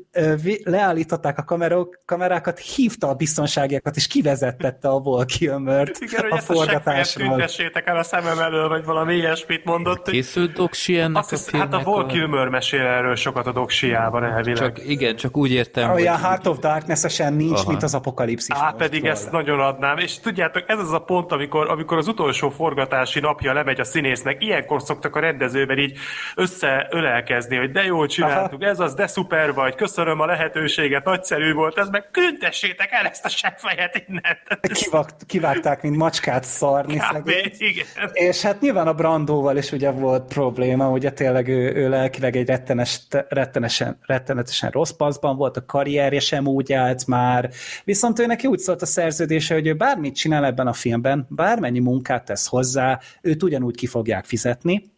leállították 0.64 1.38
a 1.38 1.44
kamerok, 1.44 2.00
kamerákat, 2.04 2.58
hívta 2.58 3.08
a 3.08 3.14
biztonságiakat, 3.14 3.96
és 3.96 4.06
kivezettette 4.06 4.88
a 4.88 5.24
Igen, 5.28 6.30
a 6.30 6.36
forgatásról. 6.36 7.28
tüntessétek 7.28 7.86
el 7.86 7.96
a 7.96 8.02
szemem 8.02 8.38
elől, 8.38 8.68
vagy 8.68 8.84
valami 8.84 9.14
ilyesmit 9.14 9.64
mondott. 9.64 10.10
Készült 10.10 10.52
doksi 10.52 10.98
ennek 10.98 11.16
azt 11.16 11.32
a 11.32 11.36
hisz, 11.36 11.50
Hát 11.60 11.74
a 11.74 11.82
Wall 11.84 12.06
Kilmer 12.06 12.48
mesél 12.48 12.80
erről 12.80 13.16
sokat 13.16 13.46
a 13.46 13.52
doksiában 13.52 14.24
elvileg. 14.24 14.56
Csak, 14.56 14.88
igen, 14.88 15.16
csak 15.16 15.36
úgy 15.36 15.50
értem, 15.50 15.90
Olyan 15.90 16.14
hogy... 16.14 16.24
Heart 16.24 16.46
of 16.46 16.58
Darkness-esen 16.58 17.32
nincs, 17.32 17.58
Aha. 17.58 17.70
mint 17.70 17.82
az 17.82 17.94
apokalipszis. 17.94 18.56
Á, 18.58 18.74
pedig 18.76 19.00
volna. 19.00 19.16
ezt 19.16 19.30
nagyon 19.30 19.60
adnám. 19.60 19.98
És 19.98 20.18
tudjátok, 20.18 20.64
ez 20.66 20.78
az 20.78 20.92
a 20.92 20.98
pont, 20.98 21.32
amikor, 21.32 21.68
amikor 21.68 21.98
az 21.98 22.08
utolsó 22.08 22.50
forgatási 22.50 23.20
napja 23.20 23.52
lemegy 23.52 23.80
a 23.80 23.84
színésznek, 23.84 24.42
ilyenkor 24.44 24.82
szoktak 24.82 25.16
a 25.16 25.20
rendezővel 25.20 25.78
így 25.78 25.98
összeölelkezni, 26.34 27.56
hogy 27.56 27.70
de 27.70 27.84
jól 27.84 28.06
csinál, 28.06 28.47
csináltuk, 28.48 28.62
ez 28.62 28.80
az, 28.80 28.94
de 28.94 29.06
szuper 29.06 29.54
vagy, 29.54 29.74
köszönöm 29.74 30.20
a 30.20 30.26
lehetőséget, 30.26 31.04
nagyszerű 31.04 31.52
volt, 31.52 31.78
ez 31.78 31.88
meg 31.88 32.10
küldessétek 32.10 32.92
el 32.92 33.06
ezt 33.06 33.24
a 33.24 33.28
seggfejet 33.28 34.04
innen. 34.06 34.38
Kivakt, 34.60 35.26
kivágták, 35.26 35.82
mint 35.82 35.96
macskát 35.96 36.44
szarni. 36.44 36.96
Kb, 36.96 37.28
igen. 37.58 37.86
És 38.12 38.42
hát 38.42 38.60
nyilván 38.60 38.86
a 38.86 38.92
Brandóval 38.92 39.56
is 39.56 39.72
ugye 39.72 39.90
volt 39.90 40.32
probléma, 40.32 40.90
ugye 40.90 41.10
tényleg 41.10 41.48
ő, 41.48 41.74
ő 41.74 41.88
lelkileg 41.88 42.36
egy 42.36 42.46
rettenes, 42.46 43.00
rettenesen, 43.28 43.98
rettenetesen 44.06 44.70
rossz 44.70 44.90
paszban 44.90 45.36
volt, 45.36 45.56
a 45.56 45.64
karrierje 45.64 46.20
sem 46.20 46.46
úgy 46.46 46.72
állt 46.72 47.06
már, 47.06 47.50
viszont 47.84 48.18
ő 48.18 48.26
neki 48.26 48.46
úgy 48.46 48.58
szólt 48.58 48.82
a 48.82 48.86
szerződése, 48.86 49.54
hogy 49.54 49.66
ő 49.66 49.74
bármit 49.74 50.16
csinál 50.16 50.44
ebben 50.44 50.66
a 50.66 50.72
filmben, 50.72 51.26
bármennyi 51.30 51.80
munkát 51.80 52.24
tesz 52.24 52.46
hozzá, 52.46 53.00
őt 53.22 53.42
ugyanúgy 53.42 53.76
ki 53.76 53.86
fogják 53.86 54.24
fizetni, 54.24 54.96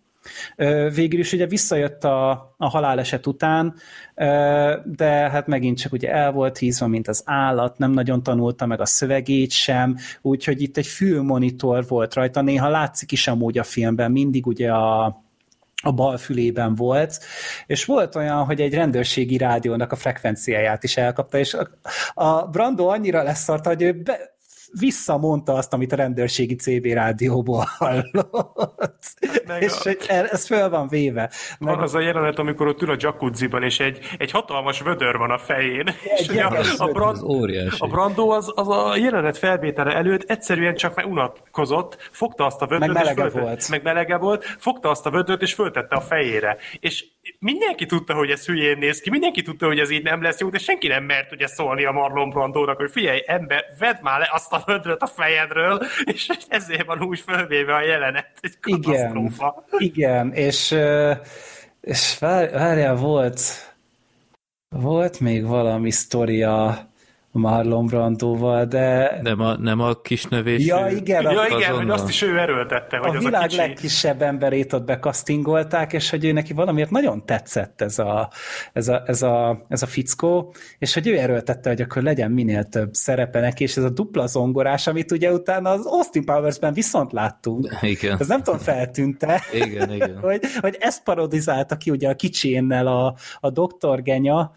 Végül 0.94 1.18
is 1.20 1.32
ugye 1.32 1.46
visszajött 1.46 2.04
a, 2.04 2.30
a 2.56 2.68
haláleset 2.68 3.26
után, 3.26 3.74
de 4.84 5.08
hát 5.30 5.46
megint 5.46 5.78
csak 5.78 5.92
ugye 5.92 6.12
el 6.12 6.32
volt 6.32 6.58
hízva, 6.58 6.86
mint 6.86 7.08
az 7.08 7.22
állat, 7.24 7.78
nem 7.78 7.90
nagyon 7.90 8.22
tanulta 8.22 8.66
meg 8.66 8.80
a 8.80 8.86
szövegét 8.86 9.50
sem, 9.50 9.96
úgyhogy 10.22 10.62
itt 10.62 10.76
egy 10.76 10.86
fülmonitor 10.86 11.86
volt 11.88 12.14
rajta, 12.14 12.40
néha 12.40 12.68
látszik 12.68 13.12
is 13.12 13.28
amúgy 13.28 13.58
a 13.58 13.62
filmben, 13.62 14.10
mindig 14.10 14.46
ugye 14.46 14.72
a, 14.72 15.22
a 15.82 15.92
bal 15.92 16.16
fülében 16.16 16.74
volt, 16.74 17.18
és 17.66 17.84
volt 17.84 18.14
olyan, 18.14 18.44
hogy 18.44 18.60
egy 18.60 18.74
rendőrségi 18.74 19.36
rádiónak 19.36 19.92
a 19.92 19.96
frekvenciáját 19.96 20.84
is 20.84 20.96
elkapta, 20.96 21.38
és 21.38 21.56
a, 22.14 22.46
Brando 22.46 22.86
annyira 22.86 23.22
leszart, 23.22 23.66
hogy 23.66 23.82
ő 23.82 23.92
be, 23.92 24.38
visszamondta 24.78 25.52
azt, 25.52 25.72
amit 25.72 25.92
a 25.92 25.96
rendőrségi 25.96 26.54
CB 26.54 26.84
rádióból 26.84 27.64
hallott. 27.78 29.14
Meg 29.46 29.62
és 29.62 29.72
a... 29.84 30.12
ez 30.12 30.46
föl 30.46 30.68
van 30.68 30.88
véve. 30.88 31.30
Meg... 31.58 31.74
Van 31.74 31.82
az 31.82 31.94
a 31.94 32.00
jelenet, 32.00 32.38
amikor 32.38 32.66
ott 32.66 32.82
ül 32.82 32.90
a 32.90 32.96
jacuzziban, 32.98 33.62
és 33.62 33.80
egy, 33.80 33.98
egy 34.18 34.30
hatalmas 34.30 34.80
vödör 34.80 35.16
van 35.16 35.30
a 35.30 35.38
fején. 35.38 35.86
Egy 36.04 36.30
és 36.30 36.38
a, 36.78 36.84
a, 36.84 36.86
brand, 36.86 37.18
a 37.78 37.86
Brandó 37.86 38.30
az, 38.30 38.52
az 38.54 38.68
a 38.68 38.96
jelenet 38.96 39.38
felvétele 39.38 39.94
előtt 39.94 40.30
egyszerűen 40.30 40.74
csak 40.74 40.94
meg 40.94 41.06
unatkozott, 41.06 42.08
fogta 42.10 42.46
azt 42.46 42.62
a 42.62 42.66
vödört, 42.66 42.92
meg 42.92 43.04
melege, 43.04 43.40
volt. 43.40 43.68
meg 43.68 43.82
melege 43.82 44.16
volt, 44.16 44.44
fogta 44.44 44.90
azt 44.90 45.06
a 45.06 45.10
vödört, 45.10 45.42
és 45.42 45.54
föltette 45.54 45.96
a 45.96 46.00
fejére. 46.00 46.56
És 46.80 47.04
mindenki 47.38 47.86
tudta, 47.86 48.14
hogy 48.14 48.30
ez 48.30 48.46
hülyén 48.46 48.78
néz 48.78 49.00
ki, 49.00 49.10
mindenki 49.10 49.42
tudta, 49.42 49.66
hogy 49.66 49.78
ez 49.78 49.90
így 49.90 50.02
nem 50.02 50.22
lesz 50.22 50.40
jó, 50.40 50.48
de 50.48 50.58
senki 50.58 50.88
nem 50.88 51.04
mert 51.04 51.32
ugye 51.32 51.46
szólni 51.46 51.84
a 51.84 51.92
Marlon 51.92 52.30
Brandónak, 52.30 52.76
hogy 52.76 52.90
figyelj, 52.90 53.22
ember, 53.26 53.64
vedd 53.78 53.96
már 54.02 54.20
le 54.20 54.28
azt 54.32 54.52
a 54.52 54.62
vödröt 54.66 55.02
a 55.02 55.06
fejedről, 55.06 55.80
és 56.04 56.30
ezért 56.48 56.86
van 56.86 57.02
úgy 57.02 57.20
fölvéve 57.20 57.74
a 57.74 57.82
jelenet. 57.82 58.30
Egy 58.40 58.54
igen, 58.62 59.32
igen, 59.78 60.32
és, 60.32 60.76
és 61.80 62.18
várjál, 62.18 62.94
volt, 62.94 63.40
volt 64.68 65.20
még 65.20 65.46
valami 65.46 65.90
sztoria, 65.90 66.89
Marlon 67.32 67.86
Brandóval, 67.86 68.64
de... 68.64 69.18
Nem 69.22 69.40
a, 69.40 69.56
nem 69.56 69.80
a 69.80 69.94
kisnövésű... 69.94 70.64
Ja, 70.66 70.86
igen. 70.88 71.26
A, 71.26 71.32
ja, 71.32 71.56
igen, 71.56 71.74
hogy 71.74 71.90
azt 71.90 72.08
is 72.08 72.22
ő 72.22 72.38
erőltette. 72.38 72.96
Hogy 72.96 73.14
a 73.14 73.18
az 73.18 73.24
világ 73.24 73.42
a 73.42 73.46
kicsi... 73.46 73.56
legkisebb 73.56 74.22
emberét 74.22 74.72
ott 74.72 74.84
bekasztingolták, 74.84 75.92
és 75.92 76.10
hogy 76.10 76.24
ő 76.24 76.32
neki 76.32 76.52
valamiért 76.52 76.90
nagyon 76.90 77.26
tetszett 77.26 77.80
ez 77.80 77.98
a, 77.98 78.30
ez 78.72 78.88
a, 78.88 79.02
ez 79.06 79.22
a, 79.22 79.64
ez 79.68 79.82
a 79.82 79.86
fickó, 79.86 80.54
és 80.78 80.94
hogy 80.94 81.06
ő 81.06 81.18
erőltette, 81.18 81.68
hogy 81.68 81.80
akkor 81.80 82.02
legyen 82.02 82.30
minél 82.30 82.64
több 82.64 82.94
szerepe 82.94 83.40
neki, 83.40 83.62
és 83.62 83.76
ez 83.76 83.84
a 83.84 83.90
dupla 83.90 84.26
zongorás, 84.26 84.86
amit 84.86 85.12
ugye 85.12 85.32
utána 85.32 85.70
az 85.70 85.86
Austin 85.86 86.24
Powers-ben 86.24 86.72
viszont 86.72 87.12
láttunk. 87.12 87.76
Igen. 87.80 88.16
Ez 88.20 88.28
nem 88.28 88.42
tudom, 88.42 88.60
feltűnte. 88.60 89.42
Igen, 89.52 89.92
igen. 89.92 90.18
hogy, 90.30 90.40
hogy 90.60 90.76
ezt 90.80 91.02
parodizálta 91.02 91.76
ki 91.76 91.90
ugye 91.90 92.08
a 92.08 92.14
kicsénnel 92.14 92.86
a, 92.86 93.14
a 93.40 93.50
doktor 93.50 94.02
Genya, 94.02 94.52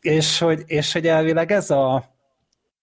és 0.00 0.38
hogy, 0.38 0.62
és 0.66 0.92
hogy 0.92 1.06
elvileg 1.06 1.52
ez 1.52 1.70
a, 1.70 2.14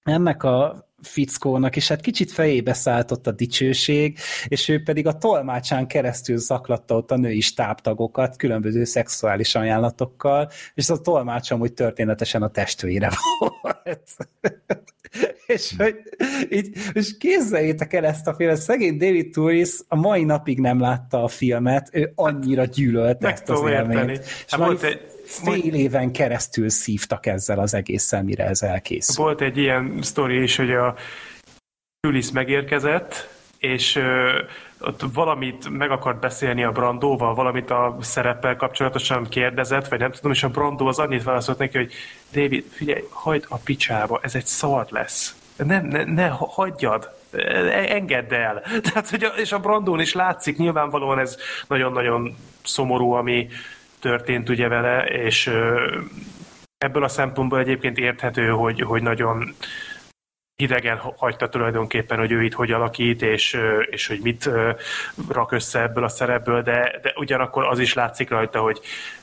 ennek 0.03 0.43
a 0.43 0.87
fickónak, 1.01 1.75
és 1.75 1.87
hát 1.87 2.01
kicsit 2.01 2.31
fejébe 2.31 2.73
szálltott 2.73 3.27
a 3.27 3.31
dicsőség, 3.31 4.17
és 4.47 4.69
ő 4.69 4.83
pedig 4.83 5.07
a 5.07 5.17
tolmácsán 5.17 5.87
keresztül 5.87 6.37
zaklatta 6.37 6.95
ott 6.95 7.11
a 7.11 7.17
női 7.17 7.39
stábtagokat 7.39 8.35
különböző 8.35 8.83
szexuális 8.83 9.55
ajánlatokkal, 9.55 10.49
és 10.73 10.89
az 10.89 10.99
a 10.99 11.01
tolmács 11.01 11.51
amúgy 11.51 11.73
történetesen 11.73 12.41
a 12.41 12.49
testvére 12.49 13.09
volt. 13.39 14.17
és 15.45 15.73
hogy 15.77 15.95
így, 16.49 16.77
és 16.93 17.17
képzeljétek 17.17 17.93
el 17.93 18.05
ezt 18.05 18.27
a 18.27 18.33
filmet, 18.33 18.57
szegény 18.57 18.97
David 18.97 19.31
Touris 19.31 19.79
a 19.87 19.95
mai 19.95 20.23
napig 20.23 20.59
nem 20.59 20.79
látta 20.79 21.23
a 21.23 21.27
filmet, 21.27 21.89
ő 21.91 22.11
annyira 22.15 22.65
gyűlölte 22.65 23.27
ezt 23.31 23.49
az 23.49 23.69
élményt. 23.69 24.25
Hát 24.47 24.59
volt 24.59 24.83
egy, 24.83 25.16
fél 25.27 25.73
éven 25.73 26.11
keresztül 26.11 26.69
szívtak 26.69 27.25
ezzel 27.25 27.59
az 27.59 27.73
egésszel, 27.73 28.23
mire 28.23 28.45
ez 28.45 28.61
elkészült. 28.61 29.17
Volt 29.17 29.41
egy 29.41 29.57
ilyen 29.57 29.99
sztori 30.01 30.41
is, 30.41 30.55
hogy 30.55 30.71
a 30.71 30.95
Julis 32.07 32.31
megérkezett, 32.31 33.29
és 33.57 33.95
ö, 33.95 34.41
ott 34.79 35.01
valamit 35.13 35.69
meg 35.69 35.91
akart 35.91 36.19
beszélni 36.19 36.63
a 36.63 36.71
Brandóval, 36.71 37.33
valamit 37.33 37.69
a 37.69 37.97
szereppel 38.01 38.55
kapcsolatosan 38.55 39.27
kérdezett, 39.29 39.87
vagy 39.87 39.99
nem 39.99 40.11
tudom, 40.11 40.31
és 40.31 40.43
a 40.43 40.49
Brandó 40.49 40.87
az 40.87 40.99
annyit 40.99 41.23
válaszolt 41.23 41.57
neki, 41.57 41.77
hogy 41.77 41.93
David, 42.31 42.65
figyelj, 42.71 43.03
hagyd 43.09 43.45
a 43.49 43.57
picsába, 43.57 44.19
ez 44.21 44.35
egy 44.35 44.45
szar 44.45 44.85
lesz. 44.89 45.35
Nem, 45.55 45.85
ne, 45.85 46.03
ne 46.03 46.27
hagyjad, 46.27 47.09
e, 47.31 47.93
engedd 47.93 48.33
el. 48.33 48.61
Tehát, 48.81 49.09
hogy 49.09 49.23
a, 49.23 49.27
és 49.27 49.51
a 49.51 49.59
Brandón 49.59 49.99
is 49.99 50.13
látszik, 50.13 50.57
nyilvánvalóan 50.57 51.19
ez 51.19 51.37
nagyon-nagyon 51.67 52.35
szomorú, 52.63 53.11
ami, 53.11 53.47
történt 53.99 54.49
ugye 54.49 54.67
vele, 54.67 55.05
és 55.05 55.51
ebből 56.77 57.03
a 57.03 57.07
szempontból 57.07 57.59
egyébként 57.59 57.97
érthető, 57.97 58.47
hogy, 58.47 58.81
hogy 58.81 59.01
nagyon 59.01 59.55
hidegen 60.55 60.97
hagyta 60.97 61.49
tulajdonképpen, 61.49 62.17
hogy 62.17 62.31
ő 62.31 62.43
itt 62.43 62.53
hogy 62.53 62.71
alakít, 62.71 63.21
és, 63.21 63.57
és 63.89 64.07
hogy 64.07 64.19
mit 64.21 64.49
rak 65.29 65.51
össze 65.51 65.81
ebből 65.81 66.03
a 66.03 66.09
szerepből, 66.09 66.61
de, 66.61 66.99
de 67.01 67.13
ugyanakkor 67.15 67.65
az 67.65 67.79
is 67.79 67.93
látszik 67.93 68.29
rajta, 68.29 68.59
hogy 68.59 68.79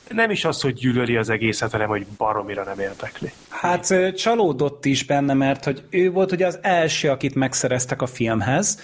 nem 0.09 0.29
is 0.29 0.45
az, 0.45 0.61
hogy 0.61 0.73
gyűlöli 0.73 1.17
az 1.17 1.29
egészet, 1.29 1.71
hanem 1.71 1.87
hogy 1.87 2.05
baromira 2.17 2.63
nem 2.63 2.79
érdekli. 2.79 3.31
Hát 3.49 4.13
csalódott 4.15 4.85
is 4.85 5.05
benne, 5.05 5.33
mert 5.33 5.63
hogy 5.63 5.83
ő 5.89 6.11
volt 6.11 6.31
ugye 6.31 6.45
az 6.45 6.59
első, 6.61 7.09
akit 7.09 7.35
megszereztek 7.35 8.01
a 8.01 8.07
filmhez, 8.07 8.79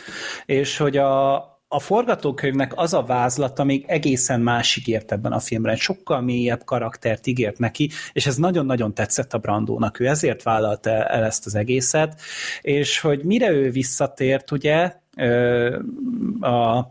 és 0.45 0.77
hogy 0.77 0.97
a, 0.97 1.50
a 1.73 1.79
forgatókönyvnek 1.79 2.71
az 2.75 2.93
a 2.93 3.03
vázlata 3.03 3.63
még 3.63 3.83
egészen 3.87 4.41
másik 4.41 4.87
ért 4.87 5.11
ebben 5.11 5.31
a 5.31 5.39
filmben, 5.39 5.75
sokkal 5.75 6.21
mélyebb 6.21 6.63
karaktert 6.63 7.27
ígért 7.27 7.57
neki, 7.57 7.89
és 8.13 8.25
ez 8.25 8.35
nagyon-nagyon 8.35 8.93
tetszett 8.93 9.33
a 9.33 9.37
Brandónak, 9.37 9.99
ő 9.99 10.07
ezért 10.07 10.43
vállalta 10.43 10.89
el 10.89 11.23
ezt 11.23 11.45
az 11.45 11.55
egészet, 11.55 12.21
és 12.61 12.99
hogy 12.99 13.23
mire 13.23 13.51
ő 13.51 13.69
visszatért, 13.69 14.51
ugye, 14.51 14.93
a 16.41 16.85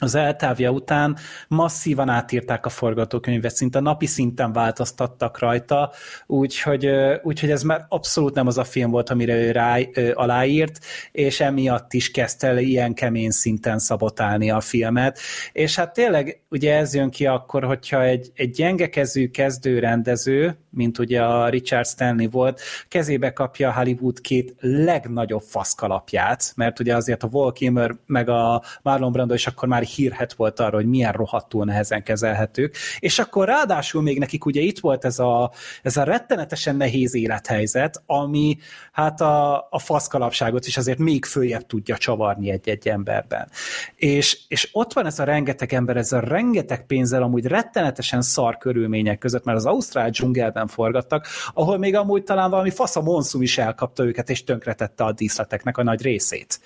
az 0.00 0.14
eltávja 0.14 0.70
után 0.70 1.16
masszívan 1.48 2.08
átírták 2.08 2.66
a 2.66 2.68
forgatókönyvet, 2.68 3.54
szinte 3.54 3.80
napi 3.80 4.06
szinten 4.06 4.52
változtattak 4.52 5.38
rajta, 5.38 5.92
úgyhogy, 6.26 6.90
úgyhogy 7.22 7.50
ez 7.50 7.62
már 7.62 7.86
abszolút 7.88 8.34
nem 8.34 8.46
az 8.46 8.58
a 8.58 8.64
film 8.64 8.90
volt, 8.90 9.10
amire 9.10 9.34
ő 9.34 9.50
rá, 9.50 9.78
aláírt, 10.14 10.78
és 11.12 11.40
emiatt 11.40 11.92
is 11.92 12.10
kezdte 12.10 12.46
el 12.46 12.58
ilyen 12.58 12.94
kemény 12.94 13.30
szinten 13.30 13.78
szabotálni 13.78 14.50
a 14.50 14.60
filmet, 14.60 15.18
és 15.52 15.76
hát 15.76 15.92
tényleg 15.92 16.40
ugye 16.50 16.76
ez 16.76 16.94
jön 16.94 17.10
ki 17.10 17.26
akkor, 17.26 17.64
hogyha 17.64 18.04
egy, 18.04 18.30
egy 18.34 18.50
gyengekező 18.50 19.26
kezdő 19.26 19.78
rendező, 19.78 20.56
mint 20.70 20.98
ugye 20.98 21.22
a 21.22 21.48
Richard 21.48 21.86
Stanley 21.86 22.30
volt, 22.30 22.60
kezébe 22.88 23.32
kapja 23.32 23.68
a 23.68 23.72
Hollywood 23.72 24.20
két 24.20 24.54
legnagyobb 24.60 25.42
faszkalapját, 25.42 26.52
mert 26.56 26.80
ugye 26.80 26.96
azért 26.96 27.22
a 27.22 27.28
Wall 27.32 27.52
Kilmer 27.52 27.94
meg 28.06 28.28
a 28.28 28.62
Marlon 28.82 29.12
Brando 29.12 29.34
is 29.34 29.46
akkor 29.46 29.68
már 29.68 29.86
hírhet 29.88 30.32
volt 30.32 30.60
arra, 30.60 30.76
hogy 30.76 30.86
milyen 30.86 31.12
rohadtul 31.12 31.64
nehezen 31.64 32.02
kezelhetők, 32.02 32.76
és 32.98 33.18
akkor 33.18 33.46
ráadásul 33.46 34.02
még 34.02 34.18
nekik 34.18 34.44
ugye 34.44 34.60
itt 34.60 34.78
volt 34.78 35.04
ez 35.04 35.18
a, 35.18 35.50
ez 35.82 35.96
a 35.96 36.02
rettenetesen 36.02 36.76
nehéz 36.76 37.14
élethelyzet, 37.14 38.02
ami 38.06 38.58
hát 38.92 39.20
a, 39.20 39.66
a 39.70 39.78
faszkalapságot 39.78 40.66
is 40.66 40.76
azért 40.76 40.98
még 40.98 41.24
följebb 41.24 41.66
tudja 41.66 41.96
csavarni 41.96 42.50
egy-egy 42.50 42.88
emberben. 42.88 43.50
És, 43.96 44.38
és 44.48 44.68
ott 44.72 44.92
van 44.92 45.06
ez 45.06 45.18
a 45.18 45.24
rengeteg 45.24 45.72
ember, 45.72 45.96
ez 45.96 46.12
a 46.12 46.20
rengeteg 46.20 46.86
pénzzel 46.86 47.22
amúgy 47.22 47.46
rettenetesen 47.46 48.22
szar 48.22 48.56
körülmények 48.58 49.18
között, 49.18 49.44
mert 49.44 49.58
az 49.58 49.66
Ausztrál 49.66 50.10
dzsungelben 50.10 50.66
forgattak, 50.66 51.26
ahol 51.54 51.78
még 51.78 51.94
amúgy 51.94 52.22
talán 52.22 52.50
valami 52.50 52.70
fasz 52.70 52.96
a 52.96 53.02
monszum 53.02 53.42
is 53.42 53.58
elkapta 53.58 54.04
őket, 54.04 54.30
és 54.30 54.44
tönkretette 54.44 55.04
a 55.04 55.12
díszleteknek 55.12 55.76
a 55.76 55.82
nagy 55.82 56.02
részét. 56.02 56.60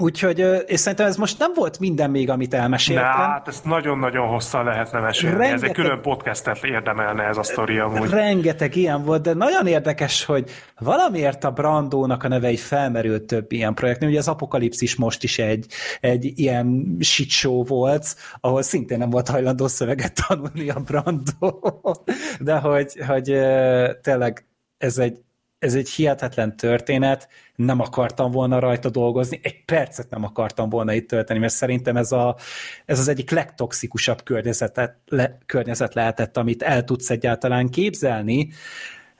Úgyhogy, 0.00 0.44
és 0.66 0.80
szerintem 0.80 1.06
ez 1.06 1.16
most 1.16 1.38
nem 1.38 1.52
volt 1.54 1.78
minden 1.78 2.10
még, 2.10 2.30
amit 2.30 2.54
elmeséltem. 2.54 3.04
Na, 3.04 3.10
hát 3.10 3.48
ezt 3.48 3.64
nagyon-nagyon 3.64 4.28
hosszan 4.28 4.64
lehetne 4.64 5.00
mesélni. 5.00 5.36
Rengeteg, 5.36 5.56
ez 5.56 5.62
egy 5.62 5.72
külön 5.72 6.00
podcastet 6.00 6.64
érdemelne 6.64 7.22
ez 7.22 7.36
a 7.36 7.42
sztori 7.42 7.78
amúgy. 7.78 8.10
Rengeteg 8.10 8.76
ilyen 8.76 9.04
volt, 9.04 9.22
de 9.22 9.34
nagyon 9.34 9.66
érdekes, 9.66 10.24
hogy 10.24 10.50
valamiért 10.78 11.44
a 11.44 11.50
Brandónak 11.50 12.24
a 12.24 12.28
neve 12.28 12.46
egy 12.46 12.60
felmerült 12.60 13.22
több 13.22 13.52
ilyen 13.52 13.74
projekt. 13.74 14.04
Ugye 14.04 14.18
az 14.18 14.28
Apokalipszis 14.28 14.96
most 14.96 15.22
is 15.22 15.38
egy, 15.38 15.66
egy 16.00 16.38
ilyen 16.38 16.96
shit 17.00 17.30
show 17.30 17.64
volt, 17.64 18.16
ahol 18.40 18.62
szintén 18.62 18.98
nem 18.98 19.10
volt 19.10 19.28
hajlandó 19.28 19.66
szöveget 19.66 20.26
tanulni 20.26 20.70
a 20.70 20.80
Brandó. 20.80 21.60
De 22.40 22.56
hogy, 22.56 22.92
hogy 23.06 23.24
tényleg 24.02 24.46
ez 24.78 24.98
egy 24.98 25.18
ez 25.60 25.74
egy 25.74 25.90
hihetetlen 25.90 26.56
történet, 26.56 27.28
nem 27.54 27.80
akartam 27.80 28.30
volna 28.30 28.58
rajta 28.58 28.90
dolgozni, 28.90 29.40
egy 29.42 29.64
percet 29.64 30.10
nem 30.10 30.24
akartam 30.24 30.68
volna 30.68 30.92
itt 30.92 31.08
tölteni, 31.08 31.38
mert 31.38 31.52
szerintem 31.52 31.96
ez, 31.96 32.12
a, 32.12 32.36
ez 32.84 32.98
az 32.98 33.08
egyik 33.08 33.30
legtoxikusabb 33.30 34.22
környezetet, 34.22 34.96
le, 35.06 35.38
környezet 35.46 35.94
lehetett, 35.94 36.36
amit 36.36 36.62
el 36.62 36.84
tudsz 36.84 37.10
egyáltalán 37.10 37.68
képzelni, 37.68 38.48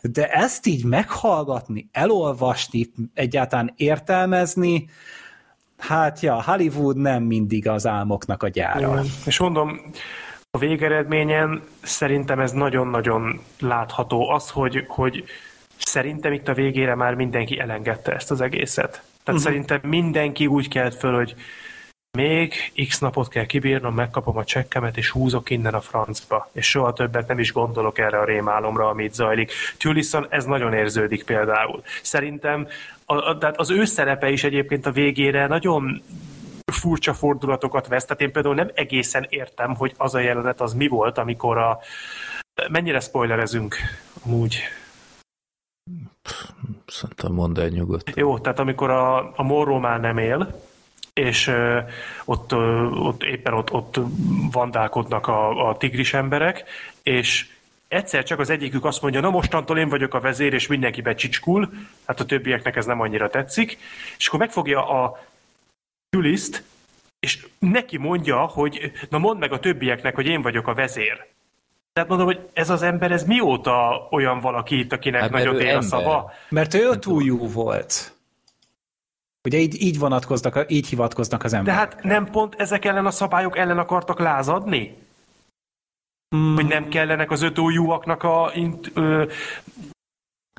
de 0.02 0.28
ezt 0.28 0.67
így 0.67 0.85
meghallgatni, 0.85 1.89
elolvasni, 1.93 2.86
egyáltalán 3.15 3.73
értelmezni, 3.77 4.89
hát 5.78 6.20
ja, 6.20 6.43
Hollywood 6.43 6.97
nem 6.97 7.23
mindig 7.23 7.69
az 7.69 7.86
álmoknak 7.86 8.43
a 8.43 8.49
gyára. 8.49 9.02
És 9.27 9.39
mondom, 9.39 9.81
a 10.51 10.59
végeredményen 10.59 11.62
szerintem 11.83 12.41
ez 12.41 12.52
nagyon-nagyon 12.52 13.41
látható. 13.59 14.31
Az, 14.31 14.51
hogy, 14.51 14.85
hogy 14.89 15.25
Szerintem 15.84 16.33
itt 16.33 16.49
a 16.49 16.55
végére 16.55 16.94
már 16.94 17.15
mindenki 17.15 17.59
elengedte 17.59 18.12
ezt 18.12 18.31
az 18.31 18.41
egészet. 18.41 18.91
Tehát 18.91 19.02
uh-huh. 19.26 19.39
szerintem 19.39 19.81
mindenki 19.83 20.47
úgy 20.47 20.68
kelt 20.68 20.94
föl, 20.94 21.15
hogy 21.15 21.34
még 22.18 22.55
x 22.89 22.99
napot 22.99 23.28
kell 23.28 23.47
kibírnom, 23.47 23.94
megkapom 23.94 24.36
a 24.36 24.44
csekkemet, 24.44 24.97
és 24.97 25.10
húzok 25.10 25.50
innen 25.50 25.75
a 25.75 25.81
francba. 25.81 26.50
És 26.52 26.68
soha 26.68 26.92
többet 26.92 27.28
nem 27.28 27.39
is 27.39 27.52
gondolok 27.52 27.99
erre 27.99 28.18
a 28.18 28.25
rémálomra, 28.25 28.89
amit 28.89 29.15
zajlik. 29.15 29.52
Tüliszon 29.78 30.26
ez 30.28 30.44
nagyon 30.44 30.73
érződik 30.73 31.25
például. 31.25 31.83
Szerintem 32.02 32.68
a, 33.05 33.15
a, 33.15 33.39
tehát 33.39 33.59
az 33.59 33.70
ő 33.70 33.84
szerepe 33.84 34.31
is 34.31 34.44
egyébként 34.44 34.86
a 34.86 34.91
végére 34.91 35.47
nagyon 35.47 36.02
furcsa 36.73 37.15
fordulatokat 37.15 37.86
vesz. 37.86 38.05
Tehát 38.05 38.23
én 38.23 38.33
például 38.33 38.55
nem 38.55 38.70
egészen 38.75 39.26
értem, 39.28 39.75
hogy 39.75 39.94
az 39.97 40.15
a 40.15 40.18
jelenet 40.18 40.60
az 40.60 40.75
mi 40.75 40.89
volt, 40.89 41.18
amikor 41.18 41.59
a... 41.59 41.78
Mennyire 42.70 43.00
spoilerezünk 43.00 43.76
amúgy? 44.25 44.59
Szerintem 46.86 47.33
mondd 47.33 47.59
el 47.59 47.69
nyugodt. 47.69 48.12
Jó, 48.17 48.39
tehát 48.39 48.59
amikor 48.59 48.91
a, 48.91 49.33
a 49.36 49.43
Morró 49.43 49.78
már 49.78 50.01
nem 50.01 50.19
él, 50.19 50.60
és 51.12 51.47
uh, 51.47 51.78
ott, 52.25 52.52
uh, 52.52 53.07
ott 53.07 53.23
éppen 53.23 53.52
ott, 53.52 53.73
ott 53.73 54.01
vandálkodnak 54.52 55.27
a, 55.27 55.69
a 55.69 55.77
tigris 55.77 56.15
emberek, 56.15 56.65
és 57.02 57.49
egyszer 57.89 58.25
csak 58.25 58.39
az 58.39 58.51
egyikük 58.51 58.85
azt 58.85 59.02
mondja, 59.02 59.20
na 59.20 59.31
mostantól 59.31 59.78
én 59.78 59.89
vagyok 59.89 60.15
a 60.15 60.20
vezér, 60.20 60.52
és 60.52 60.67
mindenki 60.67 61.01
becsicskul, 61.01 61.73
hát 62.07 62.20
a 62.20 62.25
többieknek 62.25 62.77
ez 62.77 62.86
nem 62.86 63.01
annyira 63.01 63.31
tetszik, 63.31 63.78
és 64.19 64.27
akkor 64.27 64.39
megfogja 64.41 64.89
a 64.89 65.28
Tüliszt, 66.09 66.62
és 67.20 67.47
neki 67.59 67.97
mondja, 67.97 68.39
hogy 68.39 68.93
na 69.09 69.19
mondd 69.19 69.39
meg 69.39 69.52
a 69.52 69.59
többieknek, 69.59 70.15
hogy 70.15 70.27
én 70.27 70.43
vagyok 70.43 70.67
a 70.67 70.75
vezér. 70.75 71.27
Tehát 71.93 72.09
mondom, 72.09 72.27
hogy 72.27 72.49
ez 72.52 72.70
az 72.70 72.83
ember, 72.83 73.12
ez 73.12 73.25
mióta 73.25 74.09
olyan 74.10 74.41
valaki 74.41 74.78
itt, 74.78 74.93
akinek 74.93 75.20
hát, 75.20 75.31
nagyot 75.31 75.60
ér 75.60 75.77
a 75.77 75.81
szava? 75.81 76.33
Mert 76.49 76.75
ő 76.75 76.99
túl 76.99 77.25
jó 77.25 77.49
volt. 77.49 78.15
Ugye 79.44 79.59
így, 79.59 79.83
így 79.83 79.99
vonatkoznak, 79.99 80.65
így 80.69 80.86
hivatkoznak 80.86 81.44
az 81.44 81.52
emberek. 81.52 81.78
De 81.78 81.86
hát 81.86 82.02
nem 82.02 82.31
pont 82.31 82.55
ezek 82.55 82.85
ellen 82.85 83.07
a 83.07 83.10
szabályok 83.10 83.59
ellen 83.59 83.78
akartak 83.78 84.19
lázadni? 84.19 84.97
Hmm. 86.28 86.55
Hogy 86.55 86.67
nem 86.67 86.89
kellenek 86.89 87.31
az 87.31 87.43
ötójúaknak 87.43 88.23
a 88.23 88.51
int, 88.55 88.91
ö, 88.94 89.25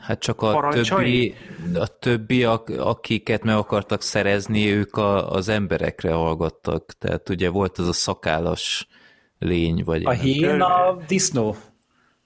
Hát 0.01 0.19
csak 0.19 0.41
a 0.41 0.69
többi, 0.69 1.35
a 1.73 1.87
többi, 1.99 2.43
akiket 2.43 3.43
meg 3.43 3.55
akartak 3.55 4.01
szerezni, 4.01 4.71
ők 4.71 4.97
a, 4.97 5.31
az 5.31 5.49
emberekre 5.49 6.11
hallgattak. 6.11 6.91
Tehát 6.91 7.29
ugye 7.29 7.49
volt 7.49 7.77
az 7.77 7.87
a 7.87 7.93
szakállas 7.93 8.87
lény, 9.41 9.83
vagy... 9.83 10.05
A 10.05 10.11
hén 10.11 10.61
a 10.61 10.97
disznó. 11.07 11.55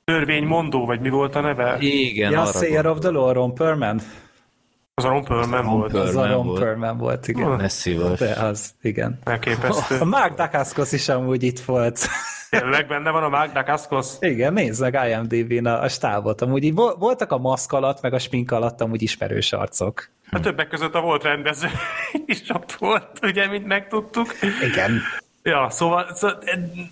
Törvénymondó, 0.03 0.85
vagy 0.85 0.99
mi 0.99 1.09
volt 1.09 1.35
a 1.35 1.41
neve? 1.41 1.77
Igen, 1.79 2.31
ja, 2.31 2.45
Sayer 2.45 2.85
of 2.85 2.99
the 2.99 3.09
Law, 3.09 3.31
Ron 3.31 3.53
Perlman. 3.53 3.99
Az 4.93 5.03
a 5.03 5.09
Ron 5.09 5.23
Perlman 5.23 5.65
volt. 5.65 5.93
Az 5.93 6.15
a 6.15 6.27
Ron 6.27 6.53
Perlman 6.53 6.97
volt, 6.97 7.27
igen. 7.27 7.55
Ne 7.55 7.67
szívas. 7.67 8.19
De 8.19 8.31
az, 8.31 8.73
igen. 8.81 9.19
Elképesztő. 9.23 9.99
A 9.99 10.05
Mark 10.05 10.35
Dacascos 10.35 10.91
is 10.91 11.09
amúgy 11.09 11.43
itt 11.43 11.59
volt. 11.59 12.07
Tényleg 12.49 12.87
benne 12.87 13.11
van 13.11 13.23
a 13.23 13.29
Mark 13.29 13.53
Dacascos? 13.53 14.07
Igen, 14.19 14.53
nézd 14.53 14.81
meg 14.81 14.97
IMDb-n 15.09 15.65
a, 15.65 15.81
a 15.81 15.87
stábot. 15.87 16.41
Amúgy 16.41 16.63
így 16.63 16.73
voltak 16.73 17.31
a 17.31 17.37
maszk 17.37 17.73
alatt, 17.73 18.01
meg 18.01 18.13
a 18.13 18.19
smink 18.19 18.51
alatt 18.51 18.81
amúgy 18.81 19.01
ismerős 19.01 19.53
arcok. 19.53 20.09
A 20.31 20.39
többek 20.39 20.67
között 20.67 20.93
a 20.93 21.01
volt 21.01 21.23
rendező 21.23 21.67
is 22.25 22.49
ott 22.49 22.71
volt, 22.71 23.19
ugye, 23.21 23.47
mint 23.47 23.65
megtudtuk. 23.65 24.33
Igen. 24.71 25.01
Ja, 25.47 25.69
szóval, 25.69 26.15
szóval 26.15 26.43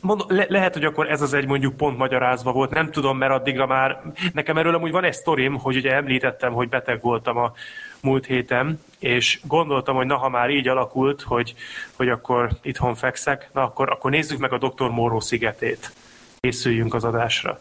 mondom, 0.01 0.27
le, 0.29 0.45
lehet, 0.49 0.73
hogy 0.73 0.83
akkor 0.83 1.09
ez 1.09 1.21
az 1.21 1.33
egy 1.33 1.45
mondjuk 1.45 1.77
pont 1.77 1.97
magyarázva 1.97 2.51
volt, 2.51 2.69
nem 2.69 2.91
tudom, 2.91 3.17
mert 3.17 3.31
addigra 3.31 3.65
már, 3.65 4.01
nekem 4.33 4.57
erről 4.57 4.75
amúgy 4.75 4.91
van 4.91 5.03
egy 5.03 5.13
sztorim, 5.13 5.57
hogy 5.57 5.75
ugye 5.75 5.93
említettem, 5.93 6.53
hogy 6.53 6.69
beteg 6.69 7.01
voltam 7.01 7.37
a 7.37 7.53
múlt 8.01 8.25
héten, 8.25 8.83
és 8.99 9.39
gondoltam, 9.43 9.95
hogy 9.95 10.05
na, 10.05 10.17
ha 10.17 10.29
már 10.29 10.49
így 10.49 10.67
alakult, 10.67 11.21
hogy, 11.21 11.53
hogy 11.95 12.09
akkor 12.09 12.49
itthon 12.61 12.95
fekszek, 12.95 13.49
na 13.53 13.63
akkor, 13.63 13.89
akkor 13.89 14.11
nézzük 14.11 14.39
meg 14.39 14.53
a 14.53 14.57
Dr. 14.57 14.89
Moró 14.89 15.19
szigetét. 15.19 15.93
Készüljünk 16.39 16.93
az 16.93 17.03
adásra. 17.03 17.59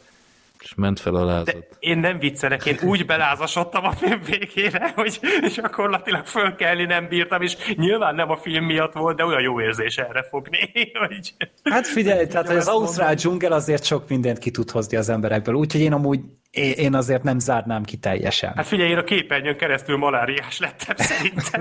És 0.62 0.74
ment 0.74 1.00
fel 1.00 1.15
a 1.15 1.24
lázat. 1.24 1.44
De 1.44 1.68
én 1.78 1.99
nem 1.99 2.18
viccelek, 2.18 2.66
én 2.66 2.78
úgy 2.82 3.07
belázasodtam 3.07 3.84
a 3.84 3.92
film 3.92 4.20
végére, 4.26 4.92
hogy 4.94 5.20
gyakorlatilag 5.57 6.26
fölkelni 6.26 6.84
nem 6.84 7.08
bírtam, 7.08 7.42
és 7.42 7.57
nyilván 7.74 8.15
nem 8.15 8.31
a 8.31 8.36
film 8.36 8.65
miatt 8.65 8.92
volt, 8.92 9.16
de 9.16 9.24
olyan 9.24 9.41
jó 9.41 9.60
érzés 9.60 9.97
erre 9.97 10.23
fogni. 10.23 10.70
Hogy... 11.07 11.34
Hát 11.62 11.86
figyelj, 11.86 12.26
tehát 12.26 12.47
hogy 12.47 12.57
az 12.57 12.68
Ausztrál 12.68 13.15
dzsungel 13.15 13.52
azért 13.52 13.84
sok 13.84 14.08
mindent 14.08 14.39
ki 14.39 14.50
tud 14.50 14.70
hozni 14.70 14.97
az 14.97 15.08
emberekből, 15.08 15.55
úgyhogy 15.55 15.81
én 15.81 15.92
amúgy 15.92 16.20
én 16.52 16.94
azért 16.94 17.22
nem 17.22 17.39
zárnám 17.39 17.82
ki 17.82 17.97
teljesen. 17.97 18.52
Hát 18.56 18.66
figyelj, 18.66 18.90
én 18.90 18.98
a 18.98 19.05
képernyőn 19.05 19.56
keresztül 19.56 19.97
maláriás 19.97 20.58
lettem 20.58 20.97
szerintem. 21.12 21.60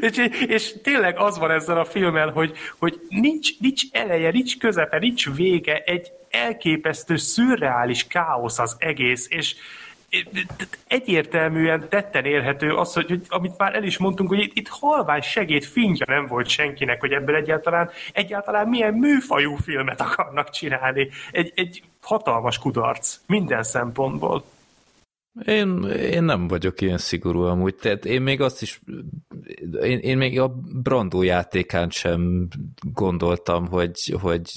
és, 0.00 0.30
és 0.46 0.74
tényleg 0.82 1.18
az 1.18 1.38
van 1.38 1.50
ezzel 1.50 1.78
a 1.78 1.84
filmmel, 1.84 2.30
hogy, 2.30 2.56
hogy 2.78 3.00
nincs, 3.08 3.58
nincs 3.58 3.82
eleje, 3.92 4.30
nincs 4.30 4.58
közepe, 4.58 4.98
nincs 4.98 5.34
vége, 5.34 5.78
egy 5.78 6.12
elképesztő, 6.30 7.16
szürreális 7.16 8.06
káosz 8.06 8.58
az 8.58 8.76
egész, 8.78 9.26
és 9.30 9.54
egyértelműen 10.86 11.88
tetten 11.88 12.24
érhető 12.24 12.74
az, 12.74 12.92
hogy, 12.92 13.08
hogy 13.08 13.22
amit 13.28 13.58
már 13.58 13.74
el 13.74 13.82
is 13.82 13.98
mondtunk, 13.98 14.28
hogy 14.28 14.38
itt, 14.38 14.56
itt 14.56 14.68
halvány 14.68 15.20
segéd 15.20 15.64
fingja 15.64 16.06
nem 16.08 16.26
volt 16.26 16.48
senkinek, 16.48 17.00
hogy 17.00 17.12
ebből 17.12 17.34
egyáltalán, 17.34 17.90
egyáltalán 18.12 18.68
milyen 18.68 18.94
műfajú 18.94 19.56
filmet 19.56 20.00
akarnak 20.00 20.50
csinálni. 20.50 21.08
Egy, 21.30 21.52
egy 21.54 21.82
hatalmas 22.00 22.58
kudarc 22.58 23.16
minden 23.26 23.62
szempontból. 23.62 24.44
Én, 25.46 25.82
én 25.84 26.22
nem 26.22 26.48
vagyok 26.48 26.80
ilyen 26.80 26.98
szigorú 26.98 27.42
amúgy, 27.42 27.74
tehát 27.74 28.04
én 28.04 28.22
még 28.22 28.40
azt 28.40 28.62
is, 28.62 28.80
én, 29.82 29.98
én 29.98 30.16
még 30.16 30.40
a 30.40 30.54
Brandó 30.82 31.22
játékán 31.22 31.90
sem 31.90 32.48
gondoltam, 32.92 33.66
hogy, 33.66 34.14
hogy 34.20 34.50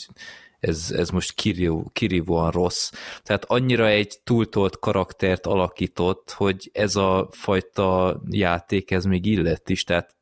ez, 0.62 0.92
ez 0.96 1.10
most 1.10 1.34
kirívó, 1.34 1.90
kirívóan 1.94 2.52
rossz. 2.52 2.92
Tehát 3.24 3.46
annyira 3.46 3.88
egy 3.88 4.20
túltolt 4.24 4.80
karaktert 4.80 5.46
alakított, 5.46 6.32
hogy 6.32 6.70
ez 6.74 6.96
a 6.96 7.28
fajta 7.32 8.22
játék, 8.30 8.92
ez 8.92 9.06
még 9.06 9.26
illett 9.26 9.70
is, 9.70 9.84
tehát 9.84 10.16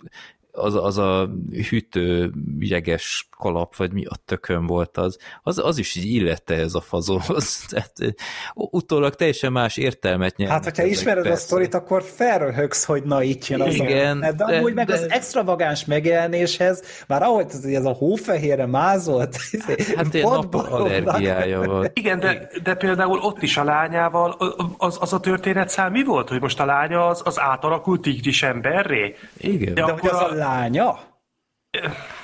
az, 0.51 0.75
az 0.75 0.97
a 0.97 1.29
hűtő 1.69 2.31
jeges 2.59 3.27
kalap, 3.37 3.75
vagy 3.75 3.93
mi 3.93 4.05
a 4.05 4.15
tökön 4.25 4.65
volt 4.65 4.97
az, 4.97 5.17
az, 5.43 5.57
az 5.57 5.77
is 5.77 5.95
így 5.95 6.13
illette 6.13 6.55
ez 6.55 6.73
a 6.73 6.81
fazóhoz. 6.81 7.59
Tehát 7.69 8.15
utólag 8.53 9.15
teljesen 9.15 9.51
más 9.51 9.77
értelmet 9.77 10.37
nyert. 10.37 10.51
Hát, 10.51 10.63
hogyha 10.63 10.83
ismered 10.83 11.23
persze. 11.23 11.37
a 11.37 11.41
sztorit, 11.41 11.73
akkor 11.73 12.03
felröhögsz, 12.03 12.85
hogy 12.85 13.03
na 13.03 13.23
itt 13.23 13.47
jön 13.47 13.61
az 13.61 13.73
Igen, 13.73 14.17
a... 14.17 14.31
De, 14.31 14.31
de 14.31 14.57
amúgy 14.57 14.73
meg 14.73 14.85
de... 14.85 14.93
az 14.93 15.05
extravagáns 15.09 15.85
megjelenéshez, 15.85 16.83
már 17.07 17.21
ahogy 17.21 17.45
ez, 17.49 17.63
ez 17.63 17.85
a 17.85 17.91
hófehérre 17.91 18.65
mázolt, 18.65 19.37
hát 19.95 20.13
ilyen 20.13 20.27
allergiája 20.27 21.61
volt. 21.61 21.91
Igen, 21.97 22.19
de, 22.19 22.49
de 22.63 22.73
például 22.73 23.19
ott 23.19 23.41
is 23.41 23.57
a 23.57 23.63
lányával 23.63 24.37
az, 24.77 24.97
az 25.01 25.13
a 25.13 25.19
történet 25.19 25.69
szám 25.69 25.91
mi 25.91 26.03
volt, 26.03 26.29
hogy 26.29 26.41
most 26.41 26.59
a 26.59 26.65
lánya 26.65 27.07
az, 27.07 27.21
az 27.25 27.39
átalakult 27.39 28.01
tigris 28.01 28.43
emberré? 28.43 29.15
Igen. 29.37 29.73
De, 29.73 29.81
de 29.81 29.91
akkor 29.91 30.09
az 30.09 30.19
a, 30.19 30.31
a 30.31 30.35
lánya? 30.49 30.99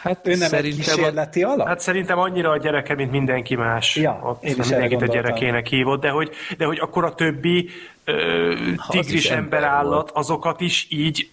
Hát 0.01 0.27
ő 0.27 0.35
nem 0.35 0.49
szerintem 0.49 0.65
egy 0.65 0.75
kísérleti 0.75 1.43
alap? 1.43 1.67
Hát 1.67 1.79
szerintem 1.79 2.17
annyira 2.17 2.49
a 2.49 2.57
gyereke, 2.57 2.95
mint 2.95 3.11
mindenki 3.11 3.55
más. 3.55 3.95
Ja, 3.95 4.19
Ott 4.23 4.43
én 4.43 4.55
is 4.59 4.69
mindenkit 4.69 5.01
a 5.01 5.05
gyerekének 5.05 5.67
hívott, 5.67 6.01
de 6.01 6.09
hogy, 6.09 6.31
de 6.57 6.65
hogy 6.65 6.79
akkor 6.79 7.03
a 7.05 7.15
többi 7.15 7.69
ö, 8.03 8.53
tigris 8.89 9.29
ember 9.29 9.63
állat, 9.63 10.11
azokat 10.11 10.61
is 10.61 10.87
így 10.89 11.29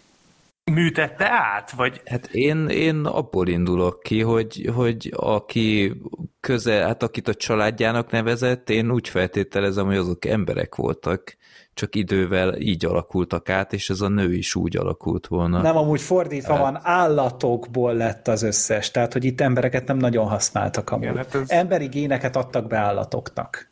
műtette 0.73 1.29
át? 1.31 1.71
Vagy... 1.71 2.01
Hát 2.05 2.27
én, 2.27 2.69
én 2.69 3.05
abból 3.05 3.49
indulok 3.49 4.01
ki, 4.01 4.21
hogy, 4.21 4.71
hogy 4.75 5.13
aki 5.17 5.93
közel, 6.41 6.87
hát 6.87 7.03
akit 7.03 7.29
a 7.29 7.35
családjának 7.35 8.11
nevezett, 8.11 8.71
én 8.71 8.91
úgy 8.91 9.09
feltételezem, 9.09 9.87
hogy 9.87 9.97
azok 9.97 10.25
emberek 10.25 10.75
voltak 10.75 11.37
csak 11.75 11.95
idővel 11.95 12.57
így 12.57 12.85
alakultak 12.85 13.49
át, 13.49 13.73
és 13.73 13.91
ez 13.91 14.01
a 14.01 14.09
nő 14.09 14.35
is 14.35 14.55
úgy 14.55 14.77
alakult 14.77 15.27
volna. 15.27 15.61
Nem, 15.61 15.77
amúgy 15.77 16.01
fordítva 16.01 16.53
hát... 16.53 16.63
van, 16.63 16.81
állatokból 16.83 17.95
lett 17.95 18.29
az 18.29 18.43
összes, 18.43 18.91
tehát 18.91 19.13
hogy 19.13 19.25
itt 19.25 19.41
embereket 19.41 19.87
nem 19.87 19.97
nagyon 19.97 20.27
használtak 20.27 20.91
amúgy. 20.91 21.05
Igen, 21.05 21.17
hát 21.17 21.35
ez... 21.35 21.51
Emberi 21.51 21.87
géneket 21.87 22.37
adtak 22.37 22.67
be 22.67 22.77
állatoknak. 22.77 23.72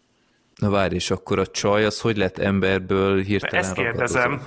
Na 0.60 0.70
várj, 0.70 0.94
és 0.94 1.10
akkor 1.10 1.38
a 1.38 1.46
csaj 1.46 1.84
az 1.84 2.00
hogy 2.00 2.16
lett 2.16 2.38
emberből 2.38 3.22
hirtelen 3.22 3.64
Ezt 3.64 3.72
kérdezem, 3.72 4.42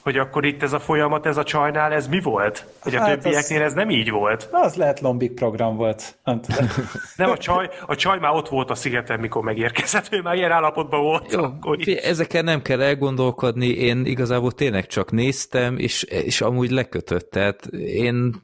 hogy 0.00 0.18
akkor 0.18 0.44
itt 0.44 0.62
ez 0.62 0.72
a 0.72 0.78
folyamat, 0.78 1.26
ez 1.26 1.36
a 1.36 1.42
csajnál, 1.42 1.92
ez 1.92 2.08
mi 2.08 2.20
volt? 2.20 2.66
Hogy 2.80 2.94
hát 2.94 3.08
a 3.08 3.10
többieknél 3.10 3.60
az, 3.60 3.66
ez 3.66 3.72
nem 3.72 3.90
így 3.90 4.10
volt? 4.10 4.48
Az 4.52 4.74
lehet 4.74 5.00
lombik 5.00 5.32
program 5.32 5.76
volt. 5.76 6.18
Nem, 6.24 6.40
nem 7.16 7.30
a, 7.30 7.36
csaj, 7.36 7.68
a 7.86 7.94
csaj 7.94 8.18
már 8.18 8.34
ott 8.34 8.48
volt 8.48 8.70
a 8.70 8.74
szigeten, 8.74 9.20
mikor 9.20 9.42
megérkezett, 9.42 10.08
ő 10.10 10.22
már 10.22 10.34
ilyen 10.34 10.50
állapotban 10.50 11.00
volt. 11.00 11.32
Jó, 11.32 11.42
akkor 11.42 11.78
ezeken 12.02 12.44
nem 12.44 12.62
kell 12.62 12.82
elgondolkodni, 12.82 13.68
én 13.68 14.04
igazából 14.06 14.52
tényleg 14.52 14.86
csak 14.86 15.12
néztem, 15.12 15.78
és, 15.78 16.02
és 16.02 16.40
amúgy 16.40 16.70
lekötött, 16.70 17.30
tehát 17.30 17.66
én 17.76 18.34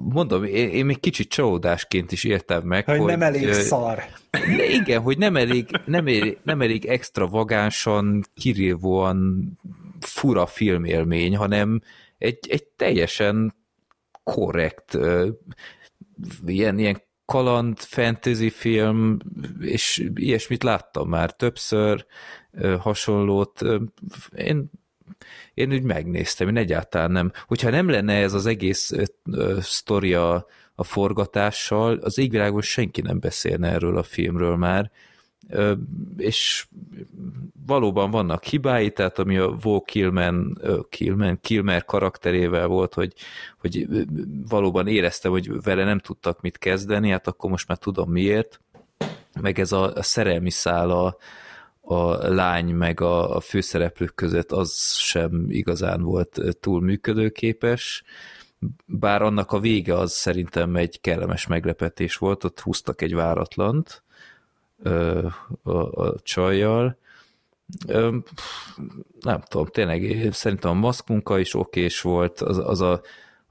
mondom, 0.00 0.44
én, 0.44 0.84
még 0.84 1.00
kicsit 1.00 1.28
csalódásként 1.28 2.12
is 2.12 2.24
értem 2.24 2.62
meg, 2.62 2.84
hogy, 2.84 2.98
hogy 2.98 3.06
nem 3.06 3.22
elég 3.22 3.46
ö, 3.46 3.52
szar. 3.52 4.02
Igen, 4.80 5.00
hogy 5.00 5.18
nem 5.18 5.36
elég, 5.36 5.68
nem 5.84 6.06
elég, 6.06 6.38
nem 6.42 6.60
elég 6.60 6.84
extravagánsan, 6.84 8.24
kirívóan 8.34 9.50
fura 10.00 10.46
filmélmény, 10.46 11.36
hanem 11.36 11.82
egy, 12.18 12.38
egy 12.48 12.64
teljesen 12.64 13.54
korrekt 14.22 14.98
ilyen, 16.46 16.78
ilyen 16.78 17.02
kaland, 17.24 17.78
fantasy 17.78 18.50
film, 18.50 19.18
és 19.60 20.10
ilyesmit 20.14 20.62
láttam 20.62 21.08
már 21.08 21.30
többször, 21.30 22.06
hasonlót. 22.78 23.62
Én 24.36 24.70
én 25.54 25.72
úgy 25.72 25.82
megnéztem, 25.82 26.48
én 26.48 26.56
egyáltalán 26.56 27.10
nem. 27.10 27.32
Hogyha 27.46 27.70
nem 27.70 27.88
lenne 27.88 28.14
ez 28.14 28.32
az 28.32 28.46
egész 28.46 28.92
sztoria 29.60 30.46
a 30.74 30.84
forgatással, 30.84 31.98
az 31.98 32.18
égvilágon 32.18 32.62
senki 32.62 33.00
nem 33.00 33.20
beszélne 33.20 33.68
erről 33.68 33.98
a 33.98 34.02
filmről 34.02 34.56
már, 34.56 34.90
és 36.16 36.66
valóban 37.66 38.10
vannak 38.10 38.44
hibái, 38.44 38.90
tehát 38.90 39.18
ami 39.18 39.36
a 39.36 39.56
Vo 39.60 39.80
Kilman, 39.80 40.60
Kilman, 40.88 41.40
Kilmer 41.40 41.84
karakterével 41.84 42.66
volt, 42.66 42.94
hogy, 42.94 43.12
hogy 43.58 43.86
valóban 44.48 44.86
éreztem, 44.86 45.30
hogy 45.30 45.62
vele 45.62 45.84
nem 45.84 45.98
tudtak 45.98 46.40
mit 46.40 46.58
kezdeni, 46.58 47.10
hát 47.10 47.26
akkor 47.26 47.50
most 47.50 47.68
már 47.68 47.78
tudom 47.78 48.10
miért, 48.10 48.60
meg 49.40 49.58
ez 49.58 49.72
a, 49.72 49.94
a 49.94 50.02
szerelmi 50.02 50.50
szála 50.50 51.16
a 51.84 52.28
lány 52.28 52.74
meg 52.74 53.00
a, 53.00 53.36
a 53.36 53.40
főszereplők 53.40 54.14
között 54.14 54.52
az 54.52 54.94
sem 54.96 55.46
igazán 55.48 56.02
volt 56.02 56.40
túl 56.60 56.80
működőképes, 56.80 58.02
bár 58.86 59.22
annak 59.22 59.52
a 59.52 59.60
vége 59.60 59.94
az 59.94 60.12
szerintem 60.12 60.76
egy 60.76 61.00
kellemes 61.00 61.46
meglepetés 61.46 62.16
volt, 62.16 62.44
ott 62.44 62.60
húztak 62.60 63.02
egy 63.02 63.14
váratlant 63.14 64.02
ö, 64.82 65.26
a, 65.62 66.02
a 66.02 66.20
csajjal. 66.20 66.98
Ö, 67.86 68.16
nem 69.20 69.40
tudom, 69.40 69.66
tényleg 69.66 70.28
szerintem 70.32 70.70
a 70.70 70.74
maszkmunka 70.74 71.38
is 71.38 71.54
okés 71.54 72.00
volt, 72.00 72.40
az, 72.40 72.58
az 72.58 72.80
a 72.80 73.00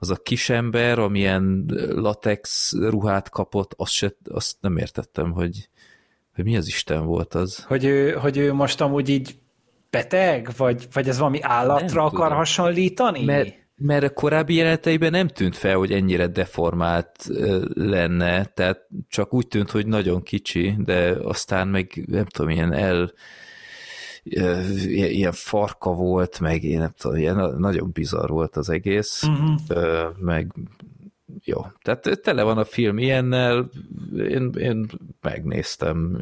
az 0.02 0.10
a 0.10 0.16
kisember, 0.16 1.00
amilyen 1.00 1.66
latex 1.90 2.74
ruhát 2.74 3.30
kapott, 3.30 3.74
azt, 3.78 3.92
se, 3.92 4.16
azt 4.30 4.58
nem 4.60 4.78
értettem, 4.78 5.32
hogy, 5.32 5.70
hogy 6.36 6.44
mi 6.44 6.58
az 6.58 6.68
Isten 6.68 7.06
volt 7.06 7.34
az? 7.34 7.64
Hogy 7.64 7.86
ő, 7.86 8.12
hogy 8.12 8.38
ő 8.38 8.54
most 8.54 8.82
amúgy 8.82 9.10
így 9.10 9.36
beteg, 9.90 10.50
vagy, 10.58 10.88
vagy 10.94 11.08
ez 11.08 11.18
valami 11.18 11.40
állatra 11.42 11.86
nem 11.86 12.06
akar 12.06 12.20
tudom. 12.20 12.38
hasonlítani? 12.38 13.24
Mert, 13.24 13.56
mert 13.76 14.04
a 14.04 14.10
korábbi 14.10 14.56
jeleneteiben 14.56 15.12
nem 15.12 15.28
tűnt 15.28 15.56
fel, 15.56 15.76
hogy 15.76 15.92
ennyire 15.92 16.28
deformált 16.28 17.30
lenne, 17.74 18.46
tehát 18.46 18.88
csak 19.10 19.34
úgy 19.34 19.48
tűnt, 19.48 19.72
hogy 19.72 19.88
nagyon 19.88 20.22
kicsi, 20.22 20.76
de 20.78 21.16
aztán 21.24 21.68
meg 21.68 22.04
nem 22.08 22.26
tudom, 22.26 22.50
ilyen 22.50 22.74
el 22.74 23.14
ilyen 24.24 25.32
farka 25.32 25.92
volt, 25.94 26.40
meg 26.40 26.64
én 26.64 26.80
nem 26.80 26.94
tudom, 26.98 27.18
ilyen 27.18 27.56
nagyon 27.58 27.90
bizarr 27.94 28.30
volt 28.30 28.56
az 28.56 28.70
egész, 28.70 29.24
uh-huh. 29.24 30.18
meg 30.20 30.54
jó. 31.44 31.62
Tehát 31.82 32.22
tele 32.22 32.44
van 32.44 32.58
a 32.58 32.64
film 32.64 32.98
ilyennel, 32.98 33.70
én, 34.16 34.50
én 34.58 34.90
megnéztem, 35.22 36.18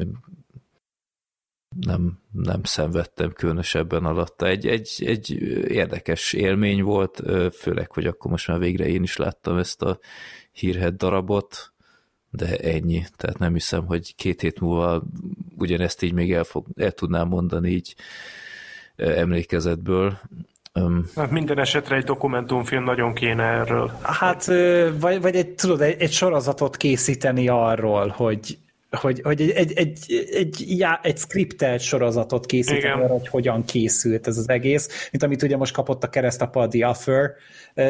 nem, 1.80 2.18
nem 2.32 2.62
szenvedtem 2.62 3.32
különösebben 3.32 4.04
alatta. 4.04 4.46
Egy, 4.46 4.66
egy, 4.66 5.02
egy 5.06 5.30
érdekes 5.68 6.32
élmény 6.32 6.82
volt, 6.82 7.22
főleg, 7.52 7.90
hogy 7.90 8.06
akkor 8.06 8.30
most 8.30 8.48
már 8.48 8.58
végre 8.58 8.86
én 8.86 9.02
is 9.02 9.16
láttam 9.16 9.56
ezt 9.56 9.82
a 9.82 9.98
hírhet 10.52 10.96
darabot, 10.96 11.72
de 12.30 12.56
ennyi. 12.56 13.04
Tehát 13.16 13.38
nem 13.38 13.52
hiszem, 13.52 13.86
hogy 13.86 14.14
két 14.14 14.40
hét 14.40 14.60
múlva 14.60 15.02
ugyanezt 15.56 16.02
így 16.02 16.12
még 16.12 16.32
el, 16.32 16.44
fog, 16.44 16.66
el 16.76 16.92
tudnám 16.92 17.28
mondani 17.28 17.70
így 17.70 17.94
emlékezetből. 18.96 20.20
Hát 21.16 21.30
minden 21.30 21.58
esetre 21.58 21.96
egy 21.96 22.04
dokumentumfilm 22.04 22.84
nagyon 22.84 23.14
kéne 23.14 23.42
erről. 23.42 23.90
Hát, 24.02 24.44
vagy, 25.00 25.20
vagy 25.20 25.34
egy, 25.34 25.54
tudod, 25.54 25.80
egy, 25.80 26.00
egy 26.00 26.12
sorozatot 26.12 26.76
készíteni 26.76 27.48
arról, 27.48 28.08
hogy 28.08 28.58
hogy, 28.90 29.20
hogy 29.22 29.40
egy, 29.40 29.50
egy, 29.50 29.72
egy, 29.76 30.28
egy, 30.32 30.78
já, 30.78 31.00
egy 31.02 31.18
skriptelt 31.18 31.80
sorozatot 31.80 32.46
készíteni 32.46 33.02
arra, 33.02 33.12
hogy 33.12 33.28
hogyan 33.28 33.64
készült 33.64 34.26
ez 34.26 34.38
az 34.38 34.48
egész, 34.48 35.08
mint 35.10 35.22
amit 35.22 35.42
ugye 35.42 35.56
most 35.56 35.74
kapott 35.74 36.04
a 36.04 36.08
keresztapa 36.08 36.60
a 36.60 36.68
The 36.68 36.88
Offer 36.88 37.30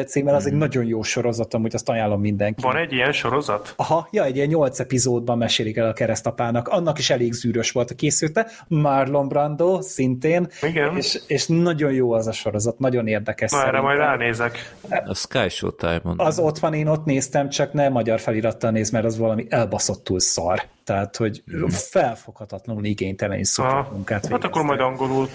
címmel, 0.05 0.35
az 0.35 0.43
mm. 0.43 0.45
egy 0.45 0.51
mhm. 0.51 0.61
nagyon 0.61 0.85
jó 0.85 1.01
sorozat, 1.01 1.53
amúgy 1.53 1.75
azt 1.75 1.89
ajánlom 1.89 2.21
mindenkinek. 2.21 2.71
Van 2.71 2.81
egy 2.81 2.93
ilyen 2.93 3.11
sorozat? 3.11 3.73
Aha, 3.75 4.07
ja, 4.11 4.23
egy 4.23 4.35
ilyen 4.35 4.47
nyolc 4.47 4.79
epizódban 4.79 5.37
mesélik 5.37 5.77
el 5.77 5.87
a 5.87 5.93
keresztapának. 5.93 6.67
Annak 6.67 6.99
is 6.99 7.09
elég 7.09 7.33
zűrös 7.33 7.71
volt 7.71 7.91
a 7.91 7.95
készülte. 7.95 8.47
Marlon 8.67 9.27
Brando 9.27 9.81
szintén. 9.81 10.47
Igen. 10.61 10.97
És, 10.97 11.19
és 11.27 11.47
nagyon 11.47 11.91
jó 11.91 12.11
az 12.11 12.27
a 12.27 12.31
sorozat, 12.31 12.79
nagyon 12.79 13.07
érdekes. 13.07 13.51
Na, 13.51 13.65
erre 13.65 13.81
majd 13.81 13.97
ránézek. 13.97 14.73
A 15.05 15.15
Sky 15.15 15.49
Showtime-on. 15.49 16.19
Az 16.19 16.39
ott 16.39 16.57
van, 16.59 16.73
én 16.73 16.87
ott 16.87 17.05
néztem, 17.05 17.49
csak 17.49 17.73
ne 17.73 17.89
magyar 17.89 18.19
felirattal 18.19 18.71
néz, 18.71 18.89
mert 18.89 19.05
az 19.05 19.17
valami 19.17 19.45
elbaszottul 19.49 20.19
szar. 20.19 20.61
Tehát, 20.83 21.17
hogy 21.17 21.43
felfoghatatlanul 21.69 22.85
igénytelen 22.85 23.39
is 23.39 23.57
munkát 23.91 24.27
Hát 24.27 24.43
akkor 24.43 24.63
majd 24.63 24.79
angolul. 24.79 25.29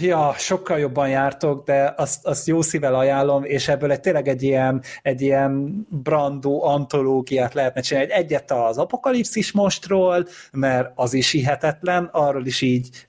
Ja, 0.00 0.34
sokkal 0.36 0.78
jobban 0.78 1.08
jártok, 1.08 1.64
de 1.64 1.94
azt, 1.96 2.26
azt 2.26 2.46
jó 2.46 2.62
szível 2.62 2.94
ajánlom, 2.94 3.44
és 3.44 3.68
ebből 3.68 3.90
egy, 3.90 4.00
tényleg 4.00 4.28
egy 4.28 4.42
ilyen, 4.42 4.82
egy 5.02 5.20
ilyen 5.20 5.86
brandó 5.88 6.64
antológiát 6.64 7.54
lehetne 7.54 7.80
csinálni. 7.80 8.12
Egy 8.12 8.32
egyet 8.32 8.50
az 8.50 8.78
apokalipszis 8.78 9.52
mostról, 9.52 10.26
mert 10.52 10.92
az 10.94 11.14
is 11.14 11.30
hihetetlen, 11.30 12.08
arról 12.12 12.46
is 12.46 12.60
így 12.60 13.06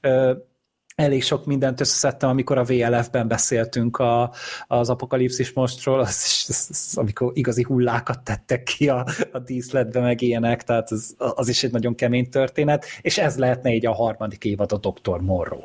elég 0.96 1.24
sok 1.24 1.46
mindent 1.46 1.82
összeszedtem, 1.82 2.30
amikor 2.30 2.58
a 2.58 2.64
VLF-ben 2.64 3.28
beszéltünk 3.28 3.98
a, 3.98 4.34
az 4.68 4.90
apokalipszis 4.90 5.54
mostról, 5.54 6.00
az, 6.00 6.46
az, 6.48 6.68
az, 6.70 6.98
amikor 6.98 7.32
igazi 7.34 7.64
hullákat 7.64 8.24
tettek 8.24 8.64
ki 8.64 8.90
a, 8.90 9.06
a 9.32 9.40
díszletbe, 9.40 10.00
meg 10.00 10.22
ilyenek, 10.22 10.64
tehát 10.64 10.92
az, 10.92 11.16
az 11.18 11.48
is 11.50 11.64
egy 11.64 11.72
nagyon 11.72 11.96
kemény 11.96 12.30
történet, 12.30 12.86
és 13.02 13.18
ez 13.18 13.38
lehetne 13.38 13.74
így 13.74 13.86
a 13.86 13.94
harmadik 13.94 14.44
évad 14.44 14.72
a 14.72 14.78
Dr. 14.78 15.20
Morrow 15.20 15.62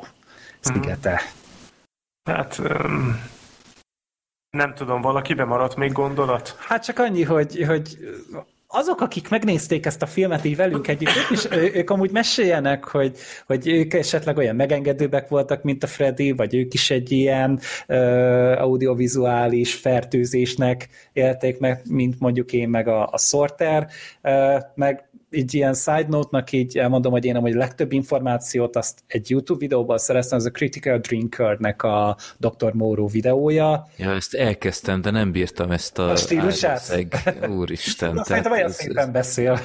szigete. 0.59 1.21
Hmm. 2.23 2.35
Hát 2.35 2.57
um, 2.57 3.21
Nem 4.49 4.73
tudom, 4.73 5.01
valakibe 5.01 5.45
maradt 5.45 5.75
még 5.75 5.91
gondolat? 5.91 6.55
Hát 6.59 6.83
csak 6.83 6.99
annyi, 6.99 7.23
hogy, 7.23 7.63
hogy 7.67 7.97
azok, 8.71 9.01
akik 9.01 9.29
megnézték 9.29 9.85
ezt 9.85 10.01
a 10.01 10.05
filmet 10.05 10.45
így 10.45 10.55
velünk 10.55 10.87
együtt, 10.87 11.09
ők, 11.09 11.29
is, 11.29 11.47
ők 11.75 11.89
amúgy 11.89 12.11
meséljenek, 12.11 12.83
hogy, 12.83 13.17
hogy 13.45 13.67
ők 13.67 13.93
esetleg 13.93 14.37
olyan 14.37 14.55
megengedőbbek 14.55 15.27
voltak, 15.27 15.63
mint 15.63 15.83
a 15.83 15.87
Freddy, 15.87 16.31
vagy 16.31 16.55
ők 16.55 16.73
is 16.73 16.91
egy 16.91 17.11
ilyen 17.11 17.59
uh, 17.87 18.61
audiovizuális 18.61 19.73
fertőzésnek 19.73 20.89
élték 21.13 21.59
meg, 21.59 21.81
mint 21.89 22.19
mondjuk 22.19 22.53
én 22.53 22.69
meg 22.69 22.87
a, 22.87 23.09
a 23.11 23.17
Sorter, 23.17 23.87
uh, 24.23 24.61
meg 24.75 25.09
így 25.31 25.53
ilyen 25.53 25.73
side 25.73 26.05
note-nak 26.07 26.51
így 26.51 26.77
elmondom, 26.77 27.11
hogy 27.11 27.25
én 27.25 27.35
amúgy 27.35 27.53
legtöbb 27.53 27.91
információt 27.91 28.75
azt 28.75 28.99
egy 29.07 29.29
YouTube 29.29 29.59
videóban 29.59 29.97
szereztem, 29.97 30.37
az 30.37 30.45
a 30.45 30.51
Critical 30.51 30.97
Drinker-nek 30.97 31.83
a 31.83 32.17
Dr. 32.37 32.73
Moro 32.73 33.07
videója. 33.07 33.87
Ja, 33.97 34.11
ezt 34.11 34.33
elkezdtem, 34.33 35.01
de 35.01 35.11
nem 35.11 35.31
bírtam 35.31 35.71
ezt 35.71 35.99
a... 35.99 36.09
A 36.09 36.15
stílusát? 36.15 37.07
Úristen. 37.49 38.13
Na, 38.19 38.23
szerintem 38.23 38.51
olyan 38.51 38.69
szépen 38.69 39.11
beszél. 39.11 39.51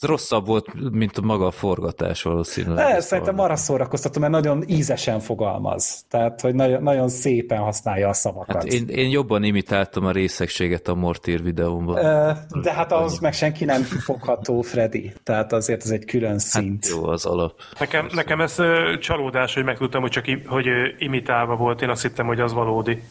Ez 0.00 0.02
rosszabb 0.02 0.46
volt, 0.46 0.90
mint 0.90 1.18
a 1.18 1.22
maga 1.22 1.46
a 1.46 1.50
forgatás 1.50 2.22
valószínűleg. 2.22 2.92
Ne, 2.92 3.00
szerintem 3.00 3.38
arra 3.38 3.56
szórakoztató, 3.56 4.20
mert 4.20 4.32
nagyon 4.32 4.64
ízesen 4.66 5.20
fogalmaz. 5.20 6.04
Tehát, 6.08 6.40
hogy 6.40 6.54
nagyon, 6.54 6.82
nagyon 6.82 7.08
szépen 7.08 7.58
használja 7.58 8.08
a 8.08 8.12
szavakat. 8.12 8.54
Hát 8.54 8.64
én, 8.64 8.88
én 8.88 9.10
jobban 9.10 9.42
imitáltam 9.42 10.04
a 10.04 10.10
részegséget 10.10 10.88
a 10.88 10.94
Mortír 10.94 11.42
videómban. 11.42 11.94
De 12.62 12.72
hát 12.72 12.92
ahhoz 12.92 13.18
meg 13.18 13.32
senki 13.32 13.64
nem 13.64 13.82
fogható, 13.82 14.60
Freddy. 14.60 14.99
Tehát 15.22 15.52
azért 15.52 15.82
ez 15.84 15.90
egy 15.90 16.04
külön 16.04 16.38
szint. 16.38 16.84
Hát 16.84 16.94
jó, 16.94 17.04
az 17.04 17.24
alap. 17.24 17.60
Nekem, 17.78 18.08
nekem 18.14 18.40
ez 18.40 18.56
csalódás, 19.00 19.54
hogy 19.54 19.64
megtudtam, 19.64 20.00
hogy 20.00 20.10
csak 20.10 20.26
i, 20.26 20.42
hogy 20.46 20.66
imitálva 20.98 21.56
volt. 21.56 21.82
Én 21.82 21.88
azt 21.88 22.02
hittem, 22.02 22.26
hogy 22.26 22.40
az 22.40 22.52
valódi. 22.52 23.02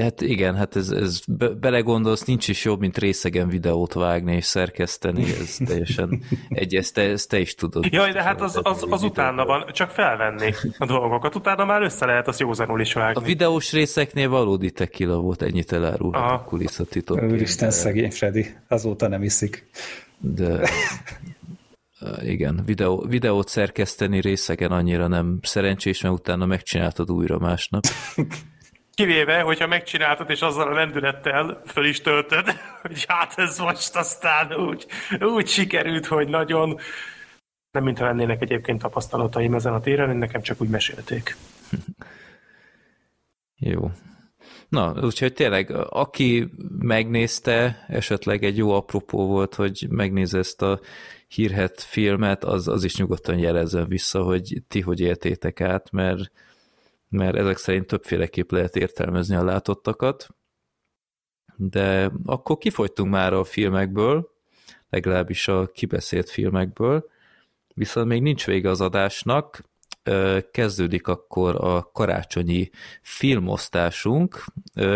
Hát 0.00 0.20
igen, 0.20 0.56
hát 0.56 0.76
ez, 0.76 0.90
ez 0.90 1.20
be, 1.28 1.48
belegondolsz, 1.48 2.24
nincs 2.24 2.48
is 2.48 2.64
jobb, 2.64 2.80
mint 2.80 2.98
részegen 2.98 3.48
videót 3.48 3.92
vágni 3.92 4.34
és 4.34 4.44
szerkeszteni, 4.44 5.22
ez 5.22 5.56
teljesen 5.68 6.22
egy, 6.48 6.74
ezt 6.74 6.94
te, 6.94 7.02
ezt 7.02 7.28
te 7.28 7.38
is 7.38 7.54
tudod. 7.54 7.86
Jaj, 7.90 8.12
de 8.12 8.22
hát 8.22 8.40
az, 8.40 8.60
az, 8.62 8.86
az 8.90 9.02
utána 9.02 9.44
van, 9.44 9.64
csak 9.72 9.90
felvenni 9.90 10.54
a 10.78 10.86
dolgokat, 10.86 11.34
utána 11.34 11.64
már 11.64 11.82
össze 11.82 12.06
lehet 12.06 12.28
azt 12.28 12.40
józanul 12.40 12.80
is 12.80 12.92
vágni. 12.92 13.22
A 13.22 13.26
videós 13.26 13.72
részeknél 13.72 14.28
valódi 14.28 14.70
tequila 14.70 15.16
volt, 15.16 15.42
ennyit 15.42 15.72
elárulhat 15.72 16.40
a 16.40 16.44
kulisszatitok. 16.44 17.22
Úristen, 17.22 17.70
szegény 17.70 18.10
Freddy, 18.10 18.46
azóta 18.68 19.08
nem 19.08 19.22
iszik. 19.22 19.66
De 20.20 20.68
igen, 22.20 22.62
videó, 22.64 23.04
videót 23.08 23.48
szerkeszteni 23.48 24.20
részegen 24.20 24.70
annyira 24.72 25.06
nem 25.06 25.38
szerencsés, 25.42 26.00
mert 26.00 26.14
utána 26.14 26.46
megcsináltad 26.46 27.10
újra 27.10 27.38
másnap. 27.38 27.84
Kivéve, 28.94 29.40
hogyha 29.40 29.66
megcsináltad, 29.66 30.30
és 30.30 30.40
azzal 30.40 30.68
a 30.68 30.74
lendülettel 30.74 31.62
föl 31.66 31.86
is 31.86 32.00
töltöd, 32.00 32.50
hogy 32.82 33.04
hát 33.08 33.32
ez 33.36 33.58
most 33.58 33.96
aztán 33.96 34.54
úgy, 34.54 34.86
úgy 35.20 35.48
sikerült, 35.48 36.06
hogy 36.06 36.28
nagyon... 36.28 36.78
Nem 37.70 37.84
mintha 37.84 38.04
lennének 38.04 38.42
egyébként 38.42 38.82
tapasztalataim 38.82 39.54
ezen 39.54 39.72
a 39.72 39.80
téren, 39.80 40.16
nekem 40.16 40.42
csak 40.42 40.60
úgy 40.60 40.68
mesélték. 40.68 41.36
Jó. 43.56 43.90
Na, 44.68 44.94
úgyhogy 45.02 45.32
tényleg, 45.32 45.70
aki 45.88 46.50
megnézte, 46.78 47.84
esetleg 47.88 48.44
egy 48.44 48.56
jó 48.56 48.70
apropó 48.70 49.26
volt, 49.26 49.54
hogy 49.54 49.86
megnézze 49.90 50.38
ezt 50.38 50.62
a 50.62 50.80
hírhet 51.28 51.82
filmet, 51.82 52.44
az, 52.44 52.68
az 52.68 52.84
is 52.84 52.96
nyugodtan 52.96 53.38
jelezzen 53.38 53.88
vissza, 53.88 54.22
hogy 54.22 54.62
ti 54.68 54.80
hogy 54.80 55.00
éltétek 55.00 55.60
át, 55.60 55.90
mert 55.90 56.30
mert 57.08 57.36
ezek 57.36 57.56
szerint 57.56 57.86
többféleképp 57.86 58.50
lehet 58.50 58.76
értelmezni 58.76 59.34
a 59.34 59.44
látottakat. 59.44 60.28
De 61.56 62.10
akkor 62.24 62.58
kifogytunk 62.58 63.10
már 63.10 63.32
a 63.32 63.44
filmekből, 63.44 64.30
legalábbis 64.90 65.48
a 65.48 65.66
kibeszélt 65.66 66.30
filmekből, 66.30 67.10
viszont 67.74 68.08
még 68.08 68.22
nincs 68.22 68.46
vége 68.46 68.70
az 68.70 68.80
adásnak, 68.80 69.62
kezdődik 70.50 71.06
akkor 71.06 71.64
a 71.64 71.90
karácsonyi 71.92 72.70
filmosztásunk. 73.02 74.44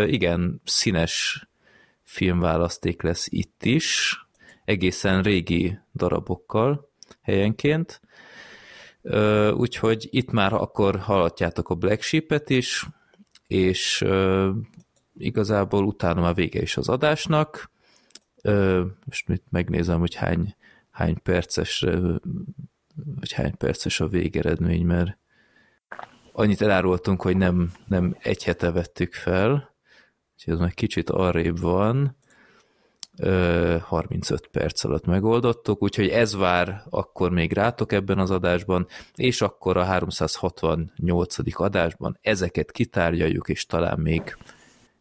Igen, 0.05 0.61
színes 0.65 1.47
filmválaszték 2.03 3.01
lesz 3.01 3.27
itt 3.29 3.63
is, 3.65 4.17
egészen 4.65 5.21
régi 5.21 5.79
darabokkal 5.93 6.91
helyenként. 7.21 8.01
Úgyhogy 9.53 10.07
itt 10.11 10.31
már 10.31 10.53
akkor 10.53 10.99
hallhatjátok 10.99 11.69
a 11.69 11.75
Black 11.75 12.01
Sheep-et 12.01 12.49
is, 12.49 12.87
és 13.47 14.05
igazából 15.17 15.85
utána 15.85 16.21
már 16.21 16.35
vége 16.35 16.61
is 16.61 16.77
az 16.77 16.89
adásnak. 16.89 17.71
Most 19.05 19.27
mit 19.27 19.43
megnézem, 19.49 19.99
hogy 19.99 20.15
hány, 20.15 20.55
hány 20.91 21.21
perces 21.23 21.85
vagy 23.19 23.31
hány 23.31 23.57
perces 23.57 23.99
a 23.99 24.07
végeredmény, 24.07 24.85
mert 24.85 25.17
annyit 26.31 26.61
elárultunk, 26.61 27.21
hogy 27.21 27.37
nem, 27.37 27.71
nem 27.87 28.15
egy 28.19 28.43
hete 28.43 28.71
vettük 28.71 29.13
fel, 29.13 29.75
úgyhogy 30.33 30.53
ez 30.53 30.59
meg 30.59 30.73
kicsit 30.73 31.09
arrébb 31.09 31.59
van. 31.59 32.17
35 33.79 34.47
perc 34.47 34.83
alatt 34.83 35.05
megoldottuk, 35.05 35.81
úgyhogy 35.81 36.07
ez 36.07 36.35
vár 36.35 36.83
akkor 36.89 37.31
még 37.31 37.53
rátok 37.53 37.91
ebben 37.91 38.19
az 38.19 38.31
adásban, 38.31 38.87
és 39.15 39.41
akkor 39.41 39.77
a 39.77 39.83
368. 39.83 41.35
adásban 41.59 42.17
ezeket 42.21 42.71
kitárgyaljuk, 42.71 43.49
és 43.49 43.65
talán 43.65 43.99
még 43.99 44.37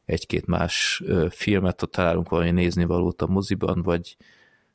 egy-két 0.04 0.46
más 0.46 1.02
filmet, 1.30 1.82
ott 1.82 1.90
találunk 1.90 2.28
valami 2.28 2.50
nézni 2.50 2.84
valót 2.84 3.22
a 3.22 3.26
moziban, 3.26 3.82
vagy, 3.82 4.16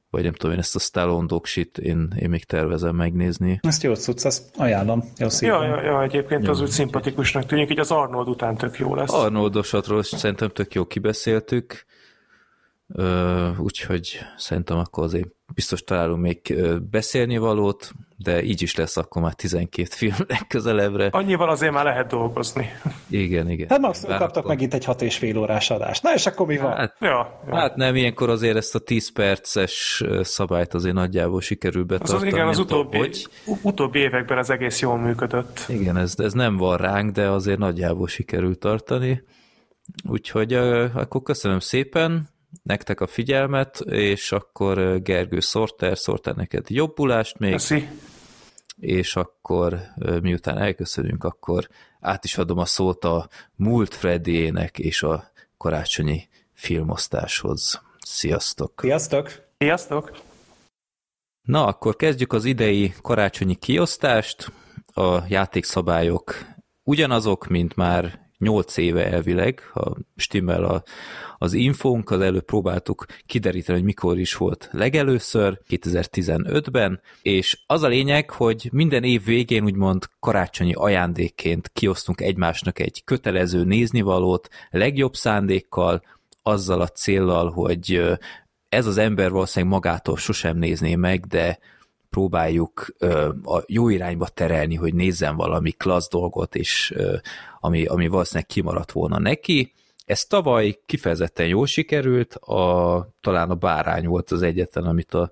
vagy 0.10 0.24
nem 0.24 0.34
tudom 0.34 0.52
én 0.52 0.60
ezt 0.60 0.76
a 0.76 0.80
Stallone 0.80 1.26
doksit 1.26 1.78
én, 1.78 2.14
én 2.20 2.30
még 2.30 2.44
tervezem 2.44 2.96
megnézni. 2.96 3.60
Ezt 3.62 3.84
jó 3.84 3.94
cucc, 3.94 4.26
azt 4.26 4.44
ajánlom. 4.58 5.04
Jó 5.18 5.28
ja, 5.40 5.64
ja, 5.64 5.82
ja, 5.82 6.04
egyébként 6.04 6.44
jó, 6.46 6.52
az 6.52 6.62
úgy 6.62 6.70
szimpatikusnak 6.70 7.46
tűnik, 7.46 7.72
így 7.72 7.80
az 7.80 7.92
Arnold 7.92 8.28
után 8.28 8.58
tök 8.58 8.78
jó 8.78 8.96
lesz. 8.96 9.14
Arnoldosatról 9.14 10.04
szerintem 10.04 10.50
tök 10.50 10.74
jó 10.74 10.86
kibeszéltük, 10.86 11.86
úgyhogy 13.58 14.20
szerintem 14.38 14.78
akkor 14.78 15.04
azért 15.04 15.28
biztos 15.54 15.84
találunk 15.84 16.22
még 16.22 16.56
beszélni 16.92 17.38
valót, 17.38 17.92
de 18.18 18.44
így 18.44 18.62
is 18.62 18.76
lesz 18.76 18.98
akkor 18.98 19.22
már 19.22 19.34
12 19.34 19.88
film 19.92 20.16
legközelebbre. 20.28 21.08
Annyival 21.12 21.50
azért 21.50 21.72
már 21.72 21.84
lehet 21.84 22.08
dolgozni. 22.08 22.70
Igen, 23.10 23.50
igen. 23.50 23.68
Hát 23.70 23.80
maximum 23.80 24.18
kaptak 24.18 24.48
megint 24.48 24.74
egy 24.74 24.86
6 24.86 25.02
és 25.02 25.18
fél 25.18 25.38
órás 25.38 25.70
adást. 25.70 26.04
Na 26.04 26.14
és 26.14 26.26
akkor 26.26 26.48
mi 26.48 26.58
van? 26.58 26.76
Hát, 26.76 26.96
ja, 27.00 27.42
ja. 27.48 27.56
hát 27.56 27.76
nem, 27.76 27.96
ilyenkor 27.96 28.30
azért 28.30 28.56
ezt 28.56 28.76
a 28.76 28.80
10 28.80 29.12
perces 29.12 30.04
szabályt 30.22 30.74
azért 30.74 30.96
nagyjából 30.96 31.42
sikerül 31.42 31.84
betartani. 31.84 32.18
Az, 32.18 32.24
az 32.24 32.34
igen, 32.34 32.48
az 32.48 32.60
utóbbi, 32.60 32.98
hogy... 32.98 33.28
utóbbi 33.62 34.00
években 34.00 34.38
ez 34.38 34.50
egész 34.50 34.80
jól 34.80 34.98
működött. 34.98 35.66
Igen, 35.68 35.98
ez, 35.98 36.14
ez 36.18 36.34
nem 36.34 36.58
van 36.58 36.78
ránk, 36.78 37.12
de 37.12 37.30
azért 37.30 37.60
nagyjából 37.60 38.08
sikerül 38.08 38.58
tartani. 38.58 39.24
Úgyhogy 40.10 40.54
akkor 40.94 41.22
köszönöm 41.22 41.60
szépen, 41.60 42.36
nektek 42.64 43.02
a 43.02 43.08
figyelmet, 43.08 43.80
és 43.80 44.32
akkor 44.32 45.02
Gergő 45.02 45.40
Sorter, 45.40 45.98
Sorter 45.98 46.36
neked 46.36 46.70
jobbulást 46.70 47.38
még. 47.40 47.52
Köszi. 47.52 47.90
És 48.80 49.16
akkor 49.16 49.80
miután 50.22 50.58
elköszönünk, 50.58 51.24
akkor 51.24 51.68
át 52.00 52.24
is 52.24 52.38
adom 52.38 52.58
a 52.58 52.66
szót 52.66 53.06
a 53.06 53.30
múlt 53.56 53.94
Freddyének 53.94 54.80
és 54.80 55.04
a 55.04 55.32
karácsonyi 55.58 56.28
filmosztáshoz. 56.54 57.82
Sziasztok! 58.00 58.80
Sziasztok! 58.82 59.32
Sziasztok! 59.58 60.12
Na, 61.42 61.66
akkor 61.66 61.96
kezdjük 61.96 62.34
az 62.34 62.46
idei 62.46 62.94
karácsonyi 63.02 63.56
kiosztást. 63.56 64.52
A 64.94 65.24
játékszabályok 65.28 66.46
ugyanazok, 66.84 67.48
mint 67.48 67.76
már 67.76 68.27
8 68.40 68.78
éve 68.78 69.12
elvileg, 69.12 69.60
ha 69.74 69.96
stimmel 70.16 70.64
a, 70.64 70.84
az 71.38 71.54
infónk, 71.54 72.10
az 72.10 72.22
előbb 72.22 72.46
próbáltuk 72.46 73.06
kideríteni, 73.26 73.78
hogy 73.78 73.88
mikor 73.88 74.20
is 74.20 74.36
volt 74.36 74.70
legelőször, 74.72 75.60
2015-ben, 75.70 77.02
és 77.22 77.60
az 77.66 77.84
a 77.84 77.88
lényeg, 77.88 78.30
hogy 78.30 78.70
minden 78.72 79.04
év 79.04 79.24
végén 79.24 79.64
úgymond 79.64 80.06
karácsonyi 80.20 80.74
ajándékként 80.74 81.70
kiosztunk 81.74 82.22
egymásnak 82.22 82.80
egy 82.80 83.02
kötelező 83.04 83.64
néznivalót, 83.64 84.50
legjobb 84.70 85.16
szándékkal, 85.16 86.02
azzal 86.44 86.82
a 86.82 86.88
céllal, 86.88 87.52
hogy 87.52 88.18
ez 88.70 88.86
az 88.86 88.98
ember 88.98 89.32
valószínűleg 89.32 89.74
magától 89.74 90.18
sosem 90.18 90.58
nézné 90.58 90.96
meg, 90.96 91.26
de 91.26 91.60
próbáljuk 92.10 92.88
ö, 92.98 93.30
a 93.44 93.64
jó 93.68 93.90
irányba 93.90 94.28
terelni, 94.28 94.76
hogy 94.76 94.94
nézzen 94.94 95.36
valami 95.36 95.72
klassz 95.72 96.10
dolgot, 96.10 96.56
és 96.56 96.94
ö, 96.96 97.16
ami, 97.60 97.86
ami 97.86 98.08
valószínűleg 98.08 98.48
kimaradt 98.48 98.92
volna 98.92 99.20
neki. 99.20 99.74
Ez 100.06 100.26
tavaly 100.26 100.80
kifejezetten 100.86 101.48
jól 101.48 101.66
sikerült, 101.66 102.36
a, 102.36 103.10
talán 103.22 103.50
a 103.50 103.56
bárány 103.56 104.08
volt 104.08 104.32
az 104.32 104.42
egyetlen, 104.42 104.84
amit 104.84 105.14
a, 105.14 105.30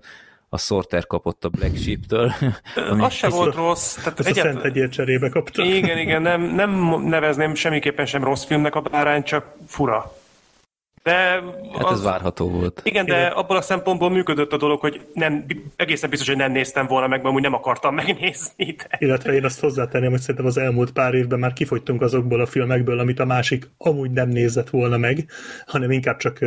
a 0.48 0.58
Sorter 0.58 1.06
kapott 1.06 1.44
a 1.44 1.48
Black 1.48 1.76
Sheep-től. 1.76 2.32
Az 2.98 3.12
se 3.12 3.28
volt 3.28 3.54
rossz. 3.54 3.94
Tehát 3.94 4.18
Ezt 4.18 4.28
egyet... 4.28 4.44
a 4.44 4.48
Szent 4.48 4.64
Egyért 4.64 4.92
cserébe 4.92 5.28
kapta. 5.28 5.64
Igen, 5.64 5.98
igen, 5.98 6.22
nem, 6.22 6.42
nem 6.42 7.00
nevezném 7.02 7.54
semmiképpen 7.54 8.06
sem 8.06 8.24
rossz 8.24 8.44
filmnek 8.44 8.74
a 8.74 8.80
bárány, 8.80 9.22
csak 9.22 9.54
fura. 9.66 10.12
De 11.06 11.42
hát 11.72 11.84
az, 11.84 11.92
ez 11.92 12.02
várható 12.02 12.48
volt. 12.50 12.80
Igen, 12.84 13.04
de 13.04 13.26
abból 13.26 13.56
a 13.56 13.60
szempontból 13.60 14.10
működött 14.10 14.52
a 14.52 14.56
dolog, 14.56 14.80
hogy 14.80 15.06
nem, 15.12 15.44
egészen 15.76 16.10
biztos, 16.10 16.28
hogy 16.28 16.36
nem 16.36 16.52
néztem 16.52 16.86
volna 16.86 17.06
meg, 17.06 17.18
mert 17.18 17.30
amúgy 17.30 17.42
nem 17.42 17.54
akartam 17.54 17.94
megnézni. 18.04 18.74
De... 18.74 18.96
Illetve 18.98 19.32
én 19.32 19.44
azt 19.44 19.60
hozzátenném, 19.60 20.10
hogy 20.10 20.20
szerintem 20.20 20.46
az 20.46 20.58
elmúlt 20.58 20.92
pár 20.92 21.14
évben 21.14 21.38
már 21.38 21.52
kifogytunk 21.52 22.02
azokból 22.02 22.40
a 22.40 22.46
filmekből, 22.46 22.98
amit 22.98 23.20
a 23.20 23.24
másik 23.24 23.70
amúgy 23.78 24.10
nem 24.10 24.28
nézett 24.28 24.70
volna 24.70 24.96
meg, 24.96 25.28
hanem 25.66 25.90
inkább 25.90 26.16
csak 26.16 26.38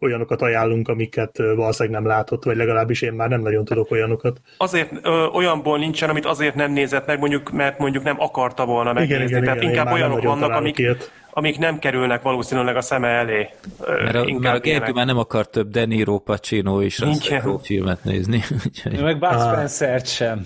olyanokat 0.00 0.42
ajánlunk, 0.42 0.88
amiket 0.88 1.38
valószínűleg 1.38 2.02
nem 2.02 2.10
látott, 2.10 2.44
vagy 2.44 2.56
legalábbis 2.56 3.02
én 3.02 3.12
már 3.12 3.28
nem 3.28 3.40
nagyon 3.40 3.64
tudok 3.64 3.90
olyanokat. 3.90 4.40
Azért 4.56 4.92
ö, 5.02 5.26
olyanból 5.26 5.78
nincsen, 5.78 6.08
amit 6.08 6.24
azért 6.24 6.54
nem 6.54 6.72
nézett 6.72 7.06
meg, 7.06 7.18
mondjuk, 7.18 7.50
mert 7.50 7.78
mondjuk 7.78 8.04
nem 8.04 8.20
akarta 8.20 8.64
volna 8.64 8.92
megnézni. 8.92 9.24
Igen, 9.24 9.28
igen, 9.28 9.42
Tehát 9.42 9.62
igen, 9.62 9.70
inkább 9.70 9.92
olyanok 9.92 10.22
vannak, 10.22 10.50
amik, 10.50 10.78
ilyet. 10.78 11.12
Amik 11.36 11.58
nem 11.58 11.78
kerülnek 11.78 12.22
valószínűleg 12.22 12.76
a 12.76 12.80
szeme 12.80 13.08
elé. 13.08 13.48
Mert 13.86 14.14
a, 14.14 14.24
mert 14.38 14.56
a 14.56 14.60
Gergő 14.60 14.92
már 14.92 15.06
nem 15.06 15.18
akar 15.18 15.48
több 15.48 15.70
De 15.70 15.84
Niro, 15.84 16.18
Pacino 16.18 16.82
és 16.82 16.98
Russell 16.98 17.58
filmet 17.62 18.04
nézni. 18.04 18.42
Meg 19.00 19.18
Bud 19.18 19.40
Spencer 19.40 20.00
sem. 20.00 20.44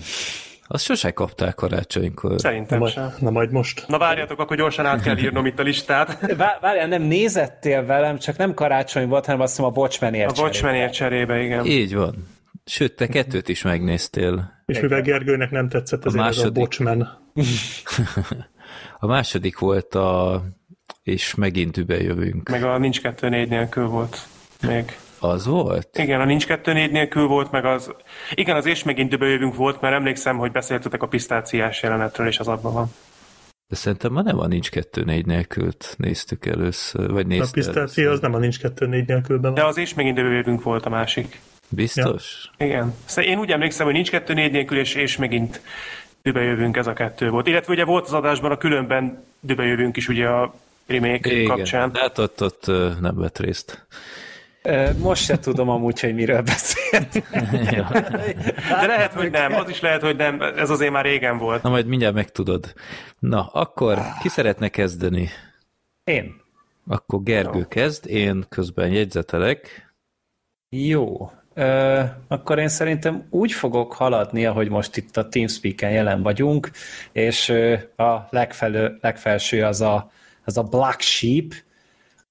Azt 0.71 0.83
sose 0.83 1.11
kapták 1.11 1.55
karácsonykor. 1.55 2.39
Szerintem 2.39 2.79
na, 2.79 2.87
sem. 2.87 3.13
Na 3.19 3.29
majd 3.29 3.51
most. 3.51 3.87
Na 3.87 3.97
várjatok, 3.97 4.39
akkor 4.39 4.57
gyorsan 4.57 4.85
át 4.85 5.01
kell 5.01 5.17
írnom 5.17 5.45
itt 5.45 5.59
a 5.59 5.63
listát. 5.63 6.35
Várjál, 6.61 6.87
nem 6.87 7.01
nézettél 7.01 7.85
velem, 7.85 8.17
csak 8.17 8.37
nem 8.37 8.53
karácsony 8.53 9.07
volt, 9.07 9.25
hanem 9.25 9.41
azt 9.41 9.55
hiszem 9.55 9.71
a 9.71 9.79
Watchmenért 9.79 10.37
A 10.37 10.41
Watchmenért 10.41 10.93
cserébe, 10.93 11.41
igen. 11.41 11.65
Így 11.65 11.95
van. 11.95 12.27
Sőt, 12.65 12.95
te 12.95 13.07
kettőt 13.07 13.49
is 13.49 13.61
megnéztél. 13.61 14.63
És 14.65 14.79
mivel 14.79 15.01
Gergőnek 15.01 15.51
nem 15.51 15.69
tetszett, 15.69 16.05
az 16.05 16.13
a, 16.13 16.17
második... 16.17 16.57
a 16.57 16.59
Watchmen. 16.59 17.07
a 18.99 19.07
második 19.07 19.59
volt 19.59 19.95
a 19.95 20.41
és 21.09 21.35
megint 21.35 21.77
übe 21.77 22.01
jövünk. 22.01 22.49
Meg 22.49 22.63
a 22.63 22.77
Nincs 22.77 23.01
kettő 23.01 23.29
négy 23.29 23.49
nélkül 23.49 23.87
volt 23.87 24.27
még. 24.67 24.97
Az 25.19 25.45
volt? 25.45 25.97
Igen, 25.97 26.21
a 26.21 26.25
Nincs 26.25 26.45
kettő 26.45 26.73
négy 26.73 26.91
nélkül 26.91 27.27
volt, 27.27 27.51
meg 27.51 27.65
az... 27.65 27.91
Igen, 28.33 28.55
az 28.55 28.65
és 28.65 28.83
megint 28.83 29.11
jövünk 29.11 29.55
volt, 29.55 29.81
mert 29.81 29.93
emlékszem, 29.93 30.37
hogy 30.37 30.51
beszéltetek 30.51 31.03
a 31.03 31.07
pisztáciás 31.07 31.81
jelenetről, 31.81 32.27
és 32.27 32.39
az 32.39 32.47
abban 32.47 32.73
van. 32.73 32.93
De 33.67 33.75
szerintem 33.75 34.11
ma 34.11 34.21
nem 34.21 34.39
a 34.39 34.47
Nincs 34.47 34.69
kettő 34.69 35.03
négy 35.03 35.25
nélkült 35.25 35.95
néztük 35.97 36.45
először, 36.45 37.11
vagy 37.11 37.27
néztük. 37.27 37.49
A 37.49 37.51
pisztácia 37.51 38.11
az 38.11 38.19
nem 38.19 38.33
a 38.33 38.37
Nincs 38.37 38.59
kettő 38.59 38.87
négy 38.87 39.07
nélkülben 39.07 39.53
van. 39.53 39.53
De 39.53 39.65
az 39.65 39.77
és 39.77 39.93
megint 39.93 40.17
jövünk 40.17 40.63
volt 40.63 40.85
a 40.85 40.89
másik. 40.89 41.39
Biztos? 41.69 42.49
Ja. 42.57 42.65
Igen. 42.65 42.95
Szóval 43.05 43.31
én 43.31 43.39
úgy 43.39 43.51
emlékszem, 43.51 43.85
hogy 43.85 43.95
Nincs 43.95 44.09
kettő 44.09 44.33
négy 44.33 44.51
nélkül, 44.51 44.77
és, 44.77 44.95
és 44.95 45.17
megint 45.17 45.61
jövünk 46.21 46.77
ez 46.77 46.87
a 46.87 46.93
kettő 46.93 47.29
volt. 47.29 47.47
Illetve 47.47 47.73
ugye 47.73 47.85
volt 47.85 48.05
az 48.05 48.13
adásban 48.13 48.51
a 48.51 48.57
különben 48.57 49.23
jövünk 49.47 49.97
is 49.97 50.07
ugye 50.07 50.27
a 50.27 50.53
remake 50.89 51.31
Igen, 51.31 51.45
kapcsán. 51.45 51.91
hát 51.93 52.17
ott, 52.17 52.41
ott 52.41 52.65
nem 52.99 53.15
vett 53.15 53.39
részt. 53.39 53.87
Most 54.97 55.23
se 55.23 55.39
tudom 55.39 55.69
amúgy, 55.69 55.99
hogy 55.99 56.13
miről 56.13 56.41
beszélt. 56.41 57.23
De 58.81 58.85
lehet, 58.87 59.13
hogy 59.13 59.31
nem. 59.31 59.53
Az 59.53 59.69
is 59.69 59.79
lehet, 59.79 60.01
hogy 60.01 60.15
nem. 60.15 60.41
Ez 60.41 60.69
azért 60.69 60.91
már 60.91 61.05
régen 61.05 61.37
volt. 61.37 61.63
Na 61.63 61.69
majd 61.69 61.85
mindjárt 61.85 62.13
megtudod. 62.13 62.73
Na, 63.19 63.45
akkor 63.45 63.99
ki 64.21 64.27
szeretne 64.29 64.67
kezdeni? 64.69 65.29
Én. 66.03 66.41
Akkor 66.87 67.23
Gergő 67.23 67.59
Jó. 67.59 67.67
kezd, 67.67 68.07
én 68.07 68.45
közben 68.49 68.91
jegyzetelek. 68.91 69.93
Jó. 70.69 71.31
Ö, 71.53 72.01
akkor 72.27 72.59
én 72.59 72.67
szerintem 72.67 73.27
úgy 73.29 73.51
fogok 73.51 73.93
haladni, 73.93 74.45
ahogy 74.45 74.69
most 74.69 74.97
itt 74.97 75.17
a 75.17 75.29
TeamSpeak-en 75.29 75.91
jelen 75.91 76.21
vagyunk, 76.21 76.69
és 77.11 77.49
a 77.95 78.27
legfelő, 78.29 78.97
legfelső 79.01 79.63
az 79.63 79.81
a, 79.81 80.11
az 80.49 80.57
a 80.57 80.63
Black 80.63 81.01
Sheep. 81.01 81.53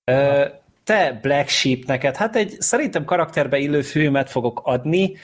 Ö, 0.04 0.44
te 0.88 1.18
Black 1.22 1.48
Sheep 1.48 1.84
neked, 1.86 2.16
hát 2.16 2.36
egy 2.36 2.56
szerintem 2.60 3.04
karakterbe 3.04 3.58
illő 3.58 3.82
filmet 3.82 4.30
fogok 4.30 4.60
adni, 4.64 5.16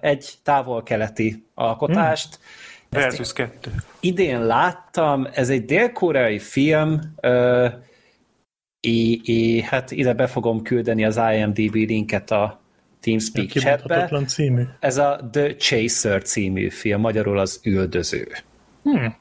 egy 0.00 0.32
távol-keleti 0.42 1.44
alkotást. 1.54 2.38
Hmm. 2.90 3.00
Versus 3.00 3.32
2. 3.32 3.70
Idén 4.00 4.44
láttam, 4.46 5.28
ez 5.32 5.50
egy 5.50 5.64
dél-koreai 5.64 6.38
film, 6.38 7.00
és 8.80 9.18
é, 9.22 9.60
hát 9.60 9.90
ide 9.90 10.12
be 10.12 10.26
fogom 10.26 10.62
küldeni 10.62 11.04
az 11.04 11.20
IMDb 11.32 11.74
linket 11.74 12.30
a 12.30 12.60
TeamSpeak 13.00 13.48
chatbe. 13.48 14.24
című. 14.26 14.62
Ez 14.80 14.96
a 14.96 15.28
The 15.32 15.54
Chaser 15.54 16.22
című 16.22 16.68
film, 16.68 17.00
magyarul 17.00 17.38
az 17.38 17.60
üldöző. 17.64 18.28
Hmm. 18.82 19.16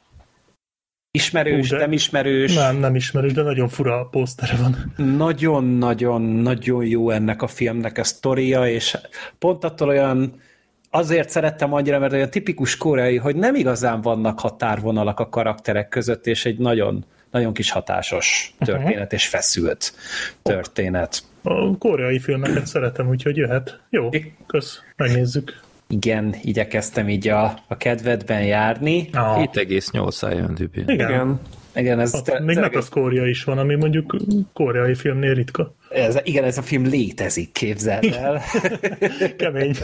Ismerős, 1.11 1.69
Hú, 1.69 1.77
nem 1.77 1.91
ismerős. 1.91 2.53
Nem, 2.53 2.77
nem 2.77 2.95
ismerős, 2.95 3.33
de 3.33 3.41
nagyon 3.41 3.69
fura 3.69 4.07
posztere 4.11 4.55
van. 4.55 4.93
Nagyon-nagyon-nagyon 5.17 6.85
jó 6.85 7.09
ennek 7.09 7.41
a 7.41 7.47
filmnek 7.47 7.97
a 7.97 8.03
sztoria, 8.03 8.67
és 8.67 8.97
pont 9.39 9.63
attól 9.63 9.87
olyan 9.87 10.41
azért 10.89 11.29
szerettem 11.29 11.73
annyira, 11.73 11.99
mert 11.99 12.13
olyan 12.13 12.29
tipikus 12.29 12.77
koreai, 12.77 13.17
hogy 13.17 13.35
nem 13.35 13.55
igazán 13.55 14.01
vannak 14.01 14.39
határvonalak 14.39 15.19
a 15.19 15.29
karakterek 15.29 15.89
között, 15.89 16.27
és 16.27 16.45
egy 16.45 16.57
nagyon, 16.57 17.05
nagyon 17.31 17.53
kis 17.53 17.71
hatásos 17.71 18.53
történet, 18.59 18.93
uh-huh. 18.93 19.13
és 19.13 19.27
feszült 19.27 19.93
történet. 20.41 21.23
A 21.43 21.77
koreai 21.77 22.19
filmeket 22.19 22.65
szeretem, 22.65 23.07
úgyhogy 23.07 23.37
jöhet. 23.37 23.81
Jó, 23.89 24.09
kösz, 24.47 24.81
megnézzük 24.95 25.59
igen, 25.93 26.35
igyekeztem 26.41 27.09
így 27.09 27.27
a, 27.27 27.53
a 27.67 27.77
kedvedben 27.77 28.43
járni. 28.43 29.09
Ah. 29.13 29.49
7,8 29.53 30.33
IMDb. 30.37 30.75
Igen. 30.75 31.09
igen. 31.09 31.39
Igen, 31.75 31.99
ez 31.99 32.13
hát, 32.13 32.23
te, 32.23 32.39
még 32.39 32.57
metaszkória 32.59 33.25
is 33.25 33.43
van, 33.43 33.57
ami 33.57 33.75
mondjuk 33.75 34.15
koreai 34.53 34.95
filmnél 34.95 35.33
ritka. 35.33 35.75
Ez, 35.89 36.17
igen, 36.23 36.43
ez 36.43 36.57
a 36.57 36.61
film 36.61 36.85
létezik, 36.85 37.51
képzeld 37.51 38.03
el. 38.03 38.41
Kemény. 39.37 39.75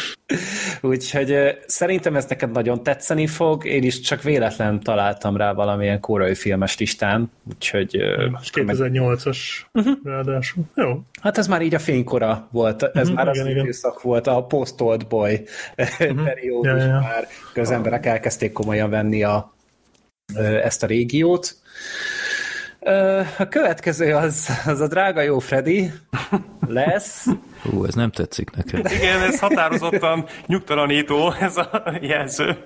Úgyhogy 0.80 1.58
szerintem 1.66 2.16
ez 2.16 2.26
neked 2.28 2.50
nagyon 2.50 2.82
tetszeni 2.82 3.26
fog, 3.26 3.64
én 3.64 3.82
is 3.82 4.00
csak 4.00 4.22
véletlen 4.22 4.80
találtam 4.80 5.36
rá 5.36 5.52
valamilyen 5.52 6.00
koreai 6.00 6.34
filmes 6.34 6.78
listán, 6.78 7.30
úgyhogy... 7.54 7.96
2008-as 8.54 9.38
uh-huh. 9.72 9.94
Mhm. 9.94 10.08
ráadásul. 10.08 10.64
Jó. 10.74 11.00
Hát 11.22 11.38
ez 11.38 11.46
már 11.46 11.62
így 11.62 11.74
a 11.74 11.78
fénykora 11.78 12.48
volt, 12.52 12.82
ez 12.82 12.90
uh-huh, 12.94 13.14
már 13.14 13.28
igen, 13.28 13.44
az 13.44 13.50
igen. 13.50 13.62
időszak 13.62 14.02
volt, 14.02 14.26
a 14.26 14.44
post-old 14.44 15.06
boy 15.06 15.44
uh-huh. 15.76 16.24
periódus, 16.28 16.82
ja, 16.82 16.86
ja. 16.86 17.00
már 17.00 17.26
közemberek 17.52 18.06
elkezdték 18.06 18.52
komolyan 18.52 18.90
venni 18.90 19.22
a 19.22 19.52
ezt 20.62 20.82
a 20.82 20.86
régiót. 20.86 21.56
A 23.38 23.48
következő 23.48 24.14
az, 24.14 24.48
az 24.66 24.80
a 24.80 24.86
drága 24.86 25.20
jó 25.20 25.38
Freddy 25.38 25.92
lesz. 26.66 27.26
Hú, 27.62 27.84
ez 27.84 27.94
nem 27.94 28.10
tetszik 28.10 28.50
nekem. 28.50 28.80
Igen, 28.98 29.22
ez 29.22 29.40
határozottan 29.40 30.26
nyugtalanító, 30.46 31.32
ez 31.32 31.56
a 31.56 31.98
jelző. 32.00 32.56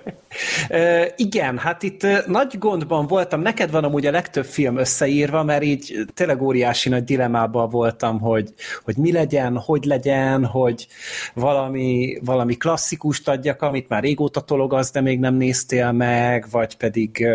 Uh, 0.69 1.05
igen, 1.15 1.57
hát 1.57 1.83
itt 1.83 2.07
nagy 2.27 2.57
gondban 2.57 3.07
voltam. 3.07 3.41
Neked 3.41 3.71
van 3.71 3.83
amúgy 3.83 4.05
a 4.05 4.11
legtöbb 4.11 4.45
film 4.45 4.77
összeírva, 4.77 5.43
mert 5.43 5.63
így 5.63 6.05
tényleg 6.13 6.41
óriási 6.41 6.89
nagy 6.89 7.03
dilemában 7.03 7.69
voltam, 7.69 8.19
hogy, 8.19 8.53
hogy 8.83 8.97
mi 8.97 9.11
legyen, 9.11 9.57
hogy 9.57 9.85
legyen, 9.85 10.45
hogy 10.45 10.87
valami, 11.33 12.19
valami 12.23 12.55
klasszikust 12.55 13.27
adjak, 13.27 13.61
amit 13.61 13.89
már 13.89 14.03
régóta 14.03 14.41
tologasz, 14.41 14.91
de 14.91 15.01
még 15.01 15.19
nem 15.19 15.35
néztél 15.35 15.91
meg, 15.91 16.45
vagy 16.51 16.77
pedig, 16.77 17.27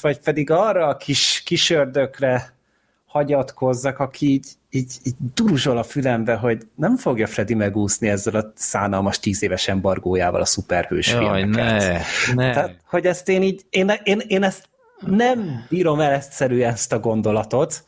vagy 0.00 0.18
pedig 0.18 0.50
arra 0.50 0.86
a 0.86 0.96
kis, 0.96 1.42
kis 1.44 1.70
ördökre 1.70 2.58
hagyatkozzak, 3.06 3.98
aki 3.98 4.26
így, 4.26 4.46
így, 4.70 4.92
így 5.02 5.14
duruzsol 5.34 5.78
a 5.78 5.82
fülembe, 5.82 6.34
hogy 6.34 6.66
nem 6.74 6.96
fogja 6.96 7.26
Freddy 7.26 7.54
megúszni 7.54 8.08
ezzel 8.08 8.34
a 8.34 8.52
szánalmas 8.54 9.18
tíz 9.18 9.42
éves 9.42 9.68
embargójával 9.68 10.40
a 10.40 10.44
szuperhős 10.44 11.12
Jaj, 11.12 11.44
ne, 11.44 12.00
ne. 12.34 12.52
Tehát, 12.52 12.76
hogy 12.88 13.06
ezt 13.06 13.28
én 13.28 13.42
így, 13.42 13.64
én, 13.70 13.92
én, 14.02 14.20
én 14.26 14.42
ezt 14.42 14.68
nem 15.00 15.66
bírom 15.68 16.00
el 16.00 16.12
egyszerűen 16.12 16.72
ezt 16.72 16.92
a 16.92 17.00
gondolatot, 17.00 17.84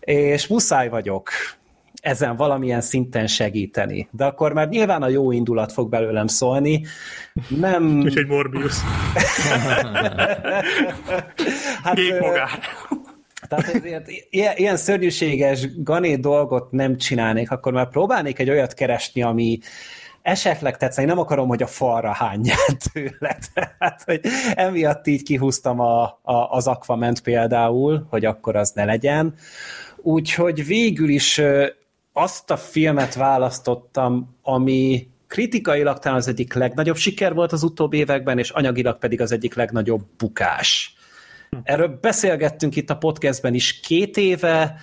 és 0.00 0.46
muszáj 0.46 0.88
vagyok 0.88 1.30
ezen 2.02 2.36
valamilyen 2.36 2.80
szinten 2.80 3.26
segíteni. 3.26 4.08
De 4.10 4.24
akkor 4.24 4.52
már 4.52 4.68
nyilván 4.68 5.02
a 5.02 5.08
jó 5.08 5.32
indulat 5.32 5.72
fog 5.72 5.88
belőlem 5.88 6.26
szólni. 6.26 6.84
Nem... 7.48 8.00
Úgyhogy 8.00 8.26
Morbius. 8.26 8.74
hát, 11.84 11.94
Kék 11.94 12.18
magár. 12.20 12.48
Tehát 13.56 13.74
ezért 13.74 14.08
ilyen, 14.30 14.56
ilyen 14.56 14.76
szörnyűséges 14.76 15.82
gané 15.82 16.16
dolgot 16.16 16.70
nem 16.70 16.96
csinálnék, 16.96 17.50
akkor 17.50 17.72
már 17.72 17.88
próbálnék 17.88 18.38
egy 18.38 18.50
olyat 18.50 18.74
keresni, 18.74 19.22
ami 19.22 19.58
esetleg 20.22 20.76
tetszeni, 20.76 21.06
nem 21.06 21.18
akarom, 21.18 21.48
hogy 21.48 21.62
a 21.62 21.66
falra 21.66 22.12
hányját 22.12 22.76
tőle. 22.92 23.38
Tehát, 23.54 24.02
hogy 24.04 24.20
emiatt 24.54 25.06
így 25.06 25.22
kihúztam 25.22 25.80
a, 25.80 26.02
a, 26.02 26.50
az 26.50 26.66
Aquament 26.66 27.20
például, 27.20 28.06
hogy 28.10 28.24
akkor 28.24 28.56
az 28.56 28.70
ne 28.70 28.84
legyen. 28.84 29.34
Úgyhogy 29.96 30.66
végül 30.66 31.08
is 31.08 31.40
azt 32.12 32.50
a 32.50 32.56
filmet 32.56 33.14
választottam, 33.14 34.36
ami 34.42 35.08
kritikailag 35.26 35.98
talán 35.98 36.18
az 36.18 36.28
egyik 36.28 36.54
legnagyobb 36.54 36.96
siker 36.96 37.34
volt 37.34 37.52
az 37.52 37.62
utóbbi 37.62 37.96
években, 37.96 38.38
és 38.38 38.50
anyagilag 38.50 38.98
pedig 38.98 39.20
az 39.20 39.32
egyik 39.32 39.54
legnagyobb 39.54 40.02
bukás. 40.18 40.96
Erről 41.62 41.98
beszélgettünk 42.00 42.76
itt 42.76 42.90
a 42.90 42.96
podcastben 42.96 43.54
is 43.54 43.80
két 43.80 44.16
éve, 44.16 44.76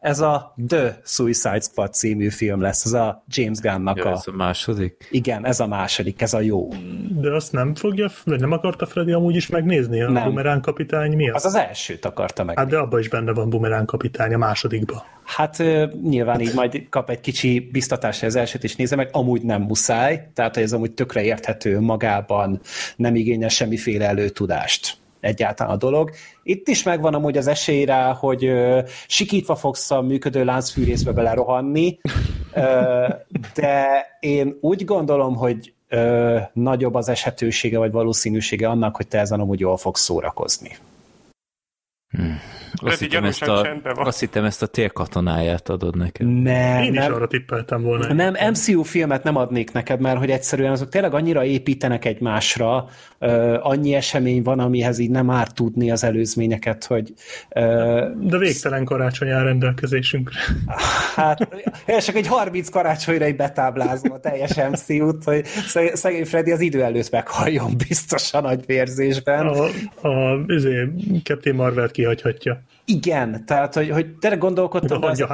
ez 0.00 0.20
a 0.20 0.54
The 0.68 1.00
Suicide 1.04 1.60
Squad 1.60 1.92
című 1.92 2.28
film 2.28 2.60
lesz, 2.60 2.84
ez 2.84 2.92
a 2.92 3.24
James 3.28 3.58
Gunn-nak 3.58 3.96
Ja, 3.96 4.04
a... 4.04 4.12
ez 4.12 4.22
a 4.26 4.32
második. 4.32 5.08
Igen, 5.10 5.46
ez 5.46 5.60
a 5.60 5.66
második, 5.66 6.20
ez 6.20 6.34
a 6.34 6.40
jó. 6.40 6.68
De 7.08 7.34
azt 7.34 7.52
nem 7.52 7.74
fogja, 7.74 8.10
vagy 8.24 8.40
nem 8.40 8.52
akarta 8.52 8.86
Freddy 8.86 9.12
amúgy 9.12 9.36
is 9.36 9.46
megnézni 9.46 10.02
a 10.02 10.10
Nem. 10.10 10.24
Bumerán 10.24 10.60
kapitány 10.60 11.16
miatt? 11.16 11.34
Az 11.34 11.44
az 11.44 11.54
elsőt 11.54 12.04
akarta 12.04 12.44
meg. 12.44 12.58
Hát 12.58 12.68
de 12.68 12.78
abban 12.78 13.00
is 13.00 13.08
benne 13.08 13.32
van 13.32 13.50
Bumerán 13.50 13.84
kapitány 13.84 14.34
a 14.34 14.38
másodikba. 14.38 15.04
Hát 15.24 15.62
nyilván 16.02 16.40
így 16.40 16.54
majd 16.54 16.86
kap 16.90 17.10
egy 17.10 17.20
kicsi 17.20 17.68
biztatást, 17.72 18.22
az 18.22 18.36
elsőt 18.36 18.64
is 18.64 18.76
nézze 18.76 18.96
meg, 18.96 19.08
amúgy 19.12 19.42
nem 19.42 19.62
muszáj, 19.62 20.30
tehát 20.34 20.56
ez 20.56 20.72
amúgy 20.72 20.92
tökre 20.92 21.22
érthető 21.22 21.80
magában, 21.80 22.60
nem 22.96 23.14
igényel 23.14 23.48
semmiféle 23.48 24.06
előtudást 24.06 25.04
egyáltalán 25.26 25.72
a 25.72 25.76
dolog. 25.76 26.10
Itt 26.42 26.68
is 26.68 26.82
megvan 26.82 27.14
amúgy 27.14 27.36
az 27.36 27.46
esély 27.46 27.84
rá, 27.84 28.12
hogy 28.12 28.52
sikítva 29.06 29.56
fogsz 29.56 29.90
a 29.90 30.00
működő 30.00 30.44
láncfűrészbe 30.44 31.12
belerohanni, 31.12 31.98
de 33.54 34.06
én 34.20 34.58
úgy 34.60 34.84
gondolom, 34.84 35.34
hogy 35.36 35.74
nagyobb 36.52 36.94
az 36.94 37.08
eshetősége 37.08 37.78
vagy 37.78 37.90
valószínűsége 37.90 38.68
annak, 38.68 38.96
hogy 38.96 39.08
te 39.08 39.18
ezen 39.18 39.40
amúgy 39.40 39.60
jól 39.60 39.76
fogsz 39.76 40.02
szórakozni. 40.02 40.76
Azt 42.82 42.98
hittem, 42.98 43.24
ezt 43.24 43.42
a, 43.42 43.66
azt 43.84 44.20
hittem, 44.20 44.44
ezt 44.44 44.62
a 44.62 44.66
térkatonáját 44.66 45.68
adod 45.68 45.96
nekem. 45.96 46.26
Nem, 46.28 46.82
Én 46.82 46.92
is 46.92 46.98
nem, 46.98 47.12
arra 47.14 47.26
tippeltem 47.26 47.82
volna. 47.82 48.12
Nem, 48.12 48.34
MCU 48.50 48.82
filmet 48.82 49.22
nem 49.22 49.36
adnék 49.36 49.72
neked, 49.72 50.00
mert 50.00 50.18
hogy 50.18 50.30
egyszerűen 50.30 50.70
azok 50.72 50.88
tényleg 50.88 51.14
annyira 51.14 51.44
építenek 51.44 52.04
egymásra, 52.04 52.88
ö, 53.18 53.56
annyi 53.60 53.94
esemény 53.94 54.42
van, 54.42 54.58
amihez 54.58 54.98
így 54.98 55.10
nem 55.10 55.30
árt 55.30 55.54
tudni 55.54 55.90
az 55.90 56.04
előzményeket, 56.04 56.84
hogy 56.84 57.12
ö, 57.48 57.60
De 58.20 58.38
végtelen 58.38 58.84
karácsony 58.84 59.28
áll 59.30 59.42
rendelkezésünkre. 59.44 60.38
hát 61.16 61.48
én 61.86 61.98
csak 61.98 62.14
egy 62.16 62.26
30 62.26 62.68
karácsonyra 62.68 63.26
így 63.28 63.36
betáblázom 63.36 64.12
a 64.12 64.18
teljes 64.20 64.54
MCU-t, 64.70 65.24
hogy 65.24 65.44
szeg- 65.46 65.96
szegény 65.96 66.24
Freddy 66.24 66.50
az 66.50 66.60
idő 66.60 66.82
előtt 66.82 67.10
meghalljon 67.10 67.76
biztosan 67.88 68.42
nagy 68.42 68.66
vérzésben. 68.66 69.46
A, 69.46 69.64
a 70.08 70.44
izé, 70.46 70.88
Captain 71.22 71.56
Marvel-t 71.56 71.90
kihagyhatja. 71.90 72.62
Igen, 72.84 73.44
tehát 73.46 73.74
hogy, 73.74 73.90
hogy 73.90 74.16
tényleg 74.16 74.40
gondolkodtam, 74.40 75.00
de 75.00 75.06
az, 75.06 75.24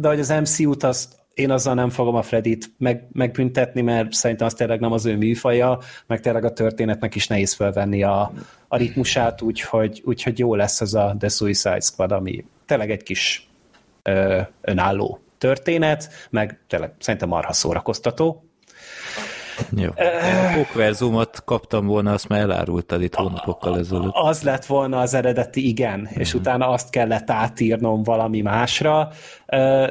de 0.00 0.08
hogy 0.08 0.20
az 0.20 0.28
MCU-t 0.28 0.82
azt 0.82 1.20
én 1.34 1.50
azzal 1.50 1.74
nem 1.74 1.90
fogom 1.90 2.14
a 2.14 2.22
Fredit 2.22 2.70
meg, 2.78 3.08
megbüntetni, 3.12 3.80
mert 3.80 4.12
szerintem 4.12 4.46
az 4.46 4.54
tényleg 4.54 4.80
nem 4.80 4.92
az 4.92 5.06
ő 5.06 5.16
műfaja, 5.16 5.78
meg 6.06 6.20
tényleg 6.20 6.44
a 6.44 6.52
történetnek 6.52 7.14
is 7.14 7.26
nehéz 7.26 7.54
felvenni 7.54 8.02
a, 8.02 8.32
a 8.68 8.76
ritmusát, 8.76 9.42
úgyhogy, 9.42 10.02
úgyhogy 10.04 10.38
jó 10.38 10.54
lesz 10.54 10.80
ez 10.80 10.94
a 10.94 11.16
The 11.18 11.28
Suicide 11.28 11.80
Squad, 11.80 12.12
ami 12.12 12.44
tényleg 12.66 12.90
egy 12.90 13.02
kis 13.02 13.48
ö, 14.02 14.40
önálló 14.60 15.20
történet, 15.38 16.08
meg 16.30 16.60
tényleg 16.66 16.92
szerintem 16.98 17.28
marha 17.28 17.52
szórakoztató. 17.52 18.44
Jó. 19.76 19.90
Pokverzumot 20.54 21.44
kaptam 21.44 21.86
volna, 21.86 22.12
azt 22.12 22.28
már 22.28 22.40
elárultad 22.40 23.02
itt 23.02 23.14
hónapokkal 23.14 23.78
ezelőtt. 23.78 24.10
Az 24.12 24.42
lett 24.42 24.64
volna 24.66 25.00
az 25.00 25.14
eredeti 25.14 25.68
igen, 25.68 26.08
és 26.14 26.34
utána 26.34 26.68
azt 26.68 26.90
kellett 26.90 27.30
átírnom 27.30 28.02
valami 28.02 28.40
másra. 28.40 29.08
Ö, 29.46 29.86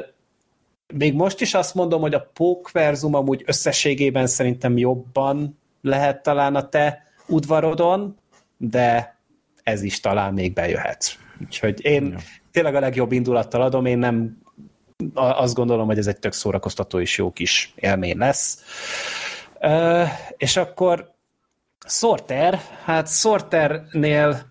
Még 0.94 1.14
most 1.14 1.40
is 1.40 1.54
azt 1.54 1.74
mondom, 1.74 2.00
hogy 2.00 2.14
a 2.14 2.30
Pókverzum 2.34 3.14
amúgy 3.14 3.42
összességében 3.46 4.26
szerintem 4.26 4.78
jobban 4.78 5.58
lehet 5.82 6.22
talán 6.22 6.54
a 6.54 6.68
te 6.68 7.06
udvarodon, 7.26 8.16
de 8.56 9.16
ez 9.62 9.82
is 9.82 10.00
talán 10.00 10.32
még 10.32 10.52
bejöhet. 10.52 11.18
Úgyhogy 11.40 11.84
én 11.84 12.10
Ja. 12.10 12.18
tényleg 12.50 12.74
a 12.74 12.80
legjobb 12.80 13.12
indulattal 13.12 13.62
adom, 13.62 13.86
én 13.86 13.98
nem 13.98 14.40
azt 15.14 15.54
gondolom, 15.54 15.86
hogy 15.86 15.98
ez 15.98 16.06
egy 16.06 16.18
tök 16.18 16.32
szórakoztató 16.32 17.00
és 17.00 17.18
jó 17.18 17.32
kis 17.32 17.72
élmény 17.76 18.16
lesz. 18.18 18.58
És 20.36 20.56
akkor 20.56 21.14
Sorter, 21.86 22.60
hát 22.84 23.08
Sorternél 23.08 24.42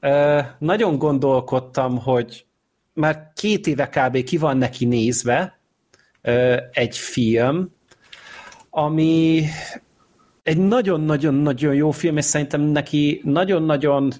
ö, 0.00 0.40
nagyon 0.58 0.98
gondolkodtam, 0.98 1.98
hogy 1.98 2.46
már 2.92 3.32
két 3.34 3.66
éve 3.66 3.88
kb. 3.88 4.22
ki 4.22 4.36
van 4.36 4.56
neki 4.56 4.84
nézve 4.84 5.58
egy 6.70 6.96
film, 6.96 7.74
ami 8.70 9.44
egy 10.42 10.58
nagyon-nagyon-nagyon 10.58 11.74
jó 11.74 11.90
film, 11.90 12.16
és 12.16 12.24
szerintem 12.24 12.60
neki 12.60 13.20
nagyon-nagyon 13.24 14.12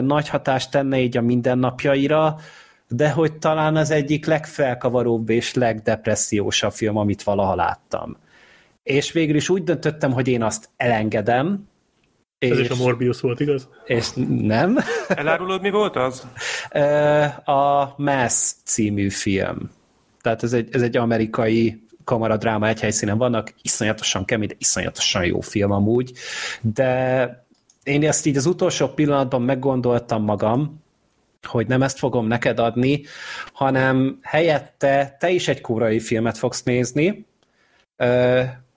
nagy 0.00 0.28
hatást 0.28 0.70
tenne 0.70 0.98
így 0.98 1.16
a 1.16 1.20
mindennapjaira, 1.20 2.36
de 2.88 3.10
hogy 3.10 3.38
talán 3.38 3.76
az 3.76 3.90
egyik 3.90 4.26
legfelkavaróbb 4.26 5.30
és 5.30 5.54
legdepressziósabb 5.54 6.72
film, 6.72 6.96
amit 6.96 7.22
valaha 7.22 7.54
láttam. 7.54 8.16
És 8.84 9.12
végül 9.12 9.36
is 9.36 9.48
úgy 9.48 9.64
döntöttem, 9.64 10.12
hogy 10.12 10.28
én 10.28 10.42
azt 10.42 10.68
elengedem, 10.76 11.68
Ez 12.38 12.58
és, 12.58 12.58
is 12.58 12.70
a 12.70 12.76
Morbius 12.76 13.20
volt, 13.20 13.40
igaz? 13.40 13.68
és 13.84 14.08
nem. 14.26 14.78
Elárulod, 15.08 15.60
mi 15.60 15.70
volt 15.70 15.96
az? 15.96 16.26
A 17.44 17.94
Mass 17.96 18.52
című 18.64 19.08
film. 19.08 19.70
Tehát 20.20 20.42
ez 20.42 20.52
egy, 20.52 20.68
ez 20.72 20.82
egy 20.82 20.96
amerikai 20.96 21.86
kamaradráma 22.04 22.68
egy 22.68 22.80
helyszínen 22.80 23.18
vannak, 23.18 23.54
iszonyatosan 23.62 24.24
kemény, 24.24 24.48
de 24.48 24.54
iszonyatosan 24.58 25.24
jó 25.24 25.40
film 25.40 25.70
amúgy, 25.70 26.12
de 26.60 27.46
én 27.82 28.04
ezt 28.06 28.26
így 28.26 28.36
az 28.36 28.46
utolsó 28.46 28.88
pillanatban 28.88 29.42
meggondoltam 29.42 30.22
magam, 30.22 30.82
hogy 31.42 31.66
nem 31.66 31.82
ezt 31.82 31.98
fogom 31.98 32.26
neked 32.26 32.58
adni, 32.58 33.02
hanem 33.52 34.18
helyette 34.22 35.16
te 35.18 35.30
is 35.30 35.48
egy 35.48 35.60
korai 35.60 36.00
filmet 36.00 36.38
fogsz 36.38 36.62
nézni, 36.62 37.26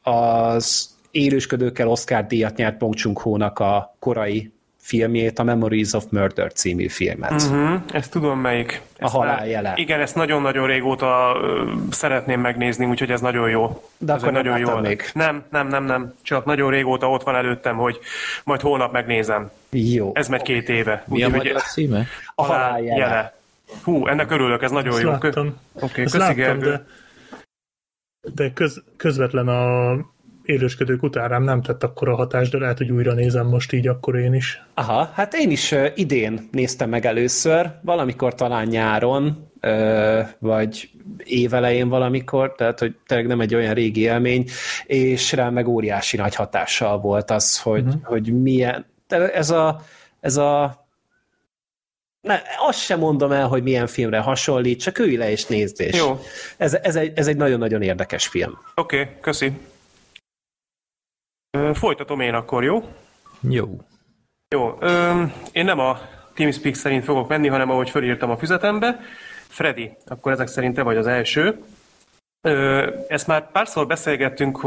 az 0.07 0.89
élősködőkkel 1.11 1.87
Oscar 1.87 2.25
díjat 2.27 2.55
nyert 2.55 2.77
Bong 2.77 2.93
Joon-ho-nak 2.97 3.59
a 3.59 3.95
korai 3.99 4.51
filmjét, 4.77 5.39
a 5.39 5.43
Memories 5.43 5.93
of 5.93 6.03
Murder 6.09 6.53
című 6.53 6.87
filmet. 6.87 7.31
Uh-huh, 7.31 7.81
ezt 7.91 8.11
tudom 8.11 8.39
melyik. 8.39 8.81
Ezt 8.97 9.13
halál 9.13 9.35
már- 9.35 9.47
jele. 9.49 9.73
Igen, 9.75 9.99
ezt 9.99 10.15
nagyon-nagyon 10.15 10.67
régóta 10.67 11.37
ö, 11.41 11.71
szeretném 11.91 12.39
megnézni, 12.41 12.85
úgyhogy 12.85 13.11
ez 13.11 13.21
nagyon 13.21 13.49
jó. 13.49 13.83
De 13.97 14.13
ez 14.13 14.21
akkor 14.21 14.33
nem 14.33 14.43
nagyon 14.45 14.59
jó. 14.59 14.77
még. 14.77 15.03
Nem, 15.13 15.43
nem, 15.51 15.67
nem, 15.67 15.83
nem. 15.83 16.13
Csak 16.21 16.45
nagyon 16.45 16.69
régóta 16.71 17.09
ott 17.09 17.23
van 17.23 17.35
előttem, 17.35 17.75
hogy 17.75 17.99
majd 18.43 18.61
holnap 18.61 18.91
megnézem. 18.91 19.51
Jó. 19.69 20.11
Ez 20.13 20.27
megy 20.27 20.41
két 20.41 20.69
éve. 20.69 21.03
Mi 21.07 21.23
a 21.23 21.25
Úgyhogy 21.27 21.43
magyar 21.45 21.61
címe? 21.61 22.05
A 22.35 22.43
halál 22.43 22.63
halál 22.63 22.81
jele. 22.83 22.99
jele. 22.99 23.35
Hú, 23.83 24.07
ennek 24.07 24.31
örülök, 24.31 24.61
ez 24.63 24.71
nagyon 24.71 24.93
Ezt 24.93 25.01
jó. 25.01 25.09
Láttam. 25.09 25.55
Oké, 25.73 25.83
Ezt 25.83 25.93
köszi 26.11 26.17
láttam, 26.17 26.35
Gergő. 26.35 26.69
de, 26.69 26.85
de 28.35 28.53
köz, 28.53 28.83
közvetlen 28.97 29.47
a 29.47 29.95
élősködők 30.43 31.03
után 31.03 31.27
rám 31.27 31.43
nem 31.43 31.61
tett 31.61 31.83
akkora 31.83 32.15
hatást, 32.15 32.51
de 32.51 32.57
lehet, 32.57 32.77
hogy 32.77 32.91
újra 32.91 33.13
nézem 33.13 33.47
most 33.47 33.73
így 33.73 33.87
akkor 33.87 34.15
én 34.15 34.33
is. 34.33 34.61
Aha, 34.73 35.09
hát 35.13 35.33
én 35.33 35.51
is 35.51 35.75
idén 35.95 36.47
néztem 36.51 36.89
meg 36.89 37.05
először, 37.05 37.71
valamikor 37.81 38.35
talán 38.35 38.67
nyáron, 38.67 39.49
vagy 40.39 40.89
évelején 41.23 41.89
valamikor, 41.89 42.55
tehát 42.55 42.79
hogy 42.79 42.95
tényleg 43.05 43.27
nem 43.27 43.41
egy 43.41 43.55
olyan 43.55 43.73
régi 43.73 44.01
élmény, 44.01 44.45
és 44.85 45.31
rá 45.31 45.49
meg 45.49 45.67
óriási 45.67 46.17
nagy 46.17 46.35
hatással 46.35 46.99
volt 46.99 47.31
az, 47.31 47.61
hogy, 47.61 47.85
uh-huh. 47.85 48.03
hogy 48.03 48.41
milyen, 48.41 48.85
ez 49.33 49.49
a, 49.49 49.81
ez 50.19 50.37
a 50.37 50.86
ne, 52.27 52.41
azt 52.67 52.79
sem 52.79 52.99
mondom 52.99 53.31
el, 53.31 53.47
hogy 53.47 53.63
milyen 53.63 53.87
filmre 53.87 54.19
hasonlít, 54.19 54.81
csak 54.81 54.99
ülj 54.99 55.15
le 55.15 55.31
és 55.31 55.45
nézd 55.45 55.81
és 55.81 55.97
Jó. 55.97 56.19
Ez, 56.57 56.73
ez, 56.73 56.95
egy, 56.95 57.11
ez 57.15 57.27
egy 57.27 57.37
nagyon-nagyon 57.37 57.81
érdekes 57.81 58.27
film. 58.27 58.57
Oké, 58.75 59.01
okay, 59.01 59.13
köszi. 59.21 59.51
Ö, 61.57 61.71
Folytatom 61.73 62.19
én 62.19 62.33
akkor, 62.33 62.63
jó? 62.63 62.83
Jó. 63.49 63.81
Jó, 64.55 64.77
ö, 64.79 65.23
én 65.51 65.65
nem 65.65 65.79
a 65.79 65.99
TeamSpeak 66.33 66.75
szerint 66.75 67.03
fogok 67.03 67.27
menni, 67.27 67.47
hanem 67.47 67.69
ahogy 67.69 67.89
fölírtam 67.89 68.29
a 68.29 68.37
füzetembe. 68.37 68.99
Freddy, 69.47 69.97
akkor 70.05 70.31
ezek 70.31 70.47
szerint 70.47 70.75
te 70.75 70.81
vagy 70.81 70.97
az 70.97 71.07
első. 71.07 71.63
Ezt 73.07 73.27
már 73.27 73.51
párszor 73.51 73.87
beszélgettünk, 73.87 74.59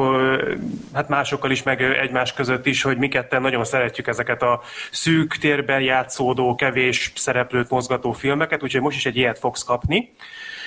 hát 0.92 1.08
másokkal 1.08 1.50
is, 1.50 1.62
meg 1.62 1.82
egymás 1.82 2.32
között 2.32 2.66
is, 2.66 2.82
hogy 2.82 2.96
mi 2.96 3.08
ketten 3.08 3.42
nagyon 3.42 3.64
szeretjük 3.64 4.06
ezeket 4.06 4.42
a 4.42 4.60
szűk 4.90 5.36
térben 5.36 5.80
játszódó, 5.80 6.54
kevés 6.54 7.12
szereplőt 7.14 7.70
mozgató 7.70 8.12
filmeket, 8.12 8.62
úgyhogy 8.62 8.80
most 8.80 8.96
is 8.96 9.06
egy 9.06 9.16
ilyet 9.16 9.38
fogsz 9.38 9.64
kapni. 9.64 10.12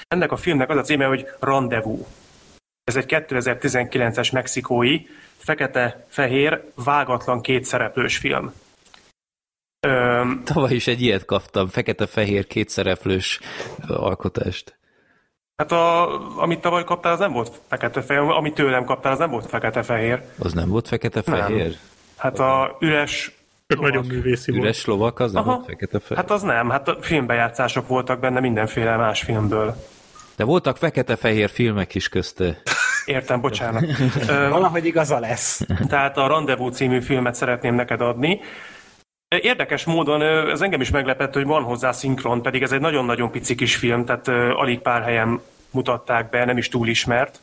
Ennek 0.07 0.31
a 0.31 0.37
filmnek 0.37 0.69
az 0.69 0.77
a 0.77 0.81
címe, 0.81 1.05
hogy 1.05 1.27
Rendezvous. 1.39 1.99
Ez 2.83 2.95
egy 2.95 3.05
2019-es 3.07 4.33
mexikói, 4.33 5.01
fekete-fehér, 5.37 6.61
vágatlan 6.75 7.41
kétszereplős 7.41 8.17
film. 8.17 8.53
Öm, 9.87 10.41
Tavaly 10.45 10.73
is 10.73 10.87
egy 10.87 11.01
ilyet 11.01 11.25
kaptam, 11.25 11.67
fekete-fehér 11.67 12.47
kétszereplős 12.47 13.39
alkotást. 13.87 14.77
Hát 15.57 15.71
a, 15.71 16.41
amit 16.41 16.59
tavaly 16.61 16.83
kaptál, 16.83 17.13
az 17.13 17.19
nem 17.19 17.31
volt 17.31 17.61
fekete-fehér, 17.67 18.21
amit 18.21 18.53
tőlem 18.53 18.85
kaptál, 18.85 19.11
az 19.11 19.19
nem 19.19 19.29
volt 19.29 19.45
fekete-fehér. 19.45 20.21
Az 20.39 20.53
nem 20.53 20.69
volt 20.69 20.87
fekete-fehér? 20.87 21.77
Hát 22.17 22.39
a 22.39 22.77
üres 22.79 23.31
Csak 23.67 23.79
nagyon 23.81 24.05
művészi 24.05 24.51
volt. 24.51 24.63
Üres 24.63 24.85
lovak, 24.85 25.19
az 25.19 25.31
nem 25.31 25.43
Aha. 25.43 25.53
volt 25.53 25.65
fekete-fehér? 25.65 26.17
Hát 26.17 26.31
az 26.31 26.41
nem, 26.41 26.69
hát 26.69 26.87
a 26.87 26.97
filmbejátszások 27.01 27.87
voltak 27.87 28.19
benne 28.19 28.39
mindenféle 28.39 28.95
más 28.95 29.21
filmből. 29.21 29.75
De 30.35 30.43
voltak 30.43 30.77
fekete-fehér 30.77 31.49
filmek 31.49 31.95
is 31.95 32.09
közte. 32.09 32.61
Értem, 33.05 33.41
bocsánat. 33.41 33.85
Valahogy 34.27 34.85
igaza 34.85 35.19
lesz. 35.19 35.61
Tehát 35.87 36.17
a 36.17 36.27
Rendezvous 36.27 36.75
című 36.75 37.01
filmet 37.01 37.35
szeretném 37.35 37.75
neked 37.75 38.01
adni. 38.01 38.39
Érdekes 39.41 39.83
módon 39.83 40.21
ez 40.49 40.61
engem 40.61 40.81
is 40.81 40.89
meglepett, 40.89 41.33
hogy 41.33 41.45
van 41.45 41.63
hozzá 41.63 41.91
szinkron, 41.91 42.41
pedig 42.41 42.61
ez 42.61 42.71
egy 42.71 42.79
nagyon-nagyon 42.79 43.31
pici 43.31 43.55
kis 43.55 43.75
film, 43.75 44.05
tehát 44.05 44.27
alig 44.57 44.79
pár 44.79 45.03
helyen 45.03 45.41
mutatták 45.71 46.29
be, 46.29 46.45
nem 46.45 46.57
is 46.57 46.69
túl 46.69 46.87
ismert. 46.87 47.41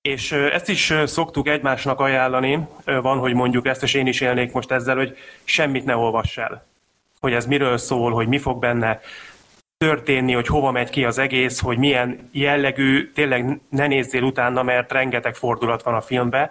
És 0.00 0.32
ezt 0.32 0.68
is 0.68 0.92
szoktuk 1.04 1.48
egymásnak 1.48 2.00
ajánlani, 2.00 2.66
van, 2.84 3.18
hogy 3.18 3.34
mondjuk 3.34 3.66
ezt, 3.66 3.82
és 3.82 3.94
én 3.94 4.06
is 4.06 4.20
élnék 4.20 4.52
most 4.52 4.70
ezzel, 4.70 4.96
hogy 4.96 5.16
semmit 5.44 5.84
ne 5.84 5.96
olvass 5.96 6.38
el. 6.38 6.66
Hogy 7.20 7.32
ez 7.32 7.46
miről 7.46 7.78
szól, 7.78 8.12
hogy 8.12 8.28
mi 8.28 8.38
fog 8.38 8.58
benne 8.58 9.00
történni, 9.76 10.32
hogy 10.32 10.46
hova 10.46 10.70
megy 10.70 10.90
ki 10.90 11.04
az 11.04 11.18
egész, 11.18 11.60
hogy 11.60 11.78
milyen 11.78 12.28
jellegű, 12.32 13.10
tényleg 13.14 13.60
ne 13.68 13.86
nézzél 13.86 14.22
utána, 14.22 14.62
mert 14.62 14.92
rengeteg 14.92 15.34
fordulat 15.34 15.82
van 15.82 15.94
a 15.94 16.00
filmbe. 16.00 16.50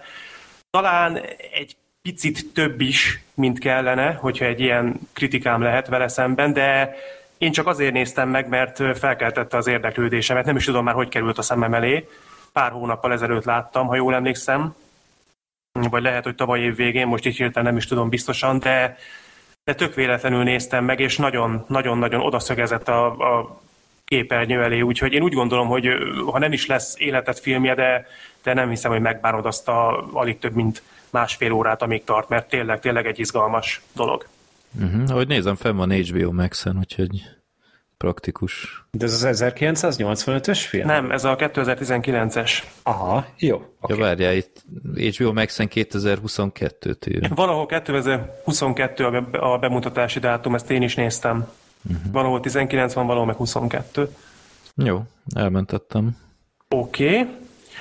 Talán 0.69 1.21
egy 1.53 1.75
picit 2.01 2.53
több 2.53 2.81
is, 2.81 3.23
mint 3.33 3.59
kellene, 3.59 4.13
hogyha 4.13 4.45
egy 4.45 4.59
ilyen 4.59 4.99
kritikám 5.13 5.61
lehet 5.61 5.87
vele 5.87 6.07
szemben, 6.07 6.53
de 6.53 6.95
én 7.37 7.51
csak 7.51 7.67
azért 7.67 7.93
néztem 7.93 8.29
meg, 8.29 8.47
mert 8.47 8.97
felkeltette 8.97 9.57
az 9.57 9.67
érdeklődésemet. 9.67 10.45
Nem 10.45 10.55
is 10.55 10.65
tudom 10.65 10.83
már, 10.83 10.93
hogy 10.93 11.09
került 11.09 11.37
a 11.37 11.41
szemem 11.41 11.73
elé. 11.73 12.07
Pár 12.53 12.71
hónappal 12.71 13.11
ezelőtt 13.11 13.43
láttam, 13.43 13.87
ha 13.87 13.95
jól 13.95 14.15
emlékszem. 14.15 14.75
Vagy 15.71 16.01
lehet, 16.01 16.23
hogy 16.23 16.35
tavaly 16.35 16.59
év 16.59 16.75
végén, 16.75 17.07
most 17.07 17.25
így 17.25 17.35
hirtelen 17.35 17.67
nem 17.67 17.77
is 17.77 17.87
tudom 17.87 18.09
biztosan, 18.09 18.59
de, 18.59 18.97
de 19.63 19.75
tök 19.75 19.95
véletlenül 19.95 20.43
néztem 20.43 20.85
meg, 20.85 20.99
és 20.99 21.17
nagyon-nagyon 21.67 22.21
odaszögezett 22.21 22.87
a, 22.87 23.05
a 23.05 23.61
képernyő 24.05 24.63
elé, 24.63 24.81
úgyhogy 24.81 25.13
én 25.13 25.21
úgy 25.21 25.33
gondolom, 25.33 25.67
hogy 25.67 25.87
ha 26.31 26.39
nem 26.39 26.53
is 26.53 26.65
lesz 26.65 26.95
életet 26.97 27.39
filmje, 27.39 27.75
de, 27.75 28.07
de 28.43 28.53
nem 28.53 28.69
hiszem, 28.69 28.91
hogy 28.91 29.01
megbánod 29.01 29.45
azt 29.45 29.67
a 29.67 30.07
alig 30.13 30.39
több, 30.39 30.53
mint 30.53 30.81
másfél 31.11 31.51
órát, 31.51 31.81
amíg 31.81 32.03
tart, 32.03 32.29
mert 32.29 32.49
tényleg, 32.49 32.79
tényleg 32.79 33.05
egy 33.05 33.19
izgalmas 33.19 33.81
dolog. 33.93 34.25
Uh-huh. 34.81 35.03
Ahogy 35.09 35.27
nézem, 35.27 35.55
fenn 35.55 35.75
van 35.75 35.91
HBO 35.91 36.31
Max-en, 36.31 36.77
úgyhogy 36.77 37.21
praktikus. 37.97 38.85
De 38.91 39.05
ez 39.05 39.23
az 39.23 39.43
1985-ös 39.47 40.59
film? 40.67 40.87
Nem, 40.87 41.11
ez 41.11 41.23
a 41.23 41.35
2019-es. 41.35 42.51
Aha, 42.83 43.25
jó. 43.37 43.57
Ja, 43.57 43.67
Okay. 43.81 43.97
várjál, 43.97 44.35
itt 44.35 44.63
HBO 45.17 45.33
Max-en 45.33 45.67
2022-t 45.73 47.07
ír. 47.07 47.29
Valahol 47.35 47.65
2022 47.65 49.05
a 49.05 49.21
be- 49.21 49.39
a 49.39 49.57
bemutatási 49.57 50.19
dátum, 50.19 50.55
ezt 50.55 50.71
én 50.71 50.81
is 50.81 50.95
néztem. 50.95 51.47
Uh-huh. 51.89 52.11
Valahol 52.11 52.39
19 52.39 52.93
van, 52.93 53.05
valahol 53.05 53.25
meg 53.27 53.35
22. 53.35 54.09
Jó, 54.75 55.01
elmentettem. 55.35 56.17
Oké. 56.69 57.19
Okay. 57.19 57.27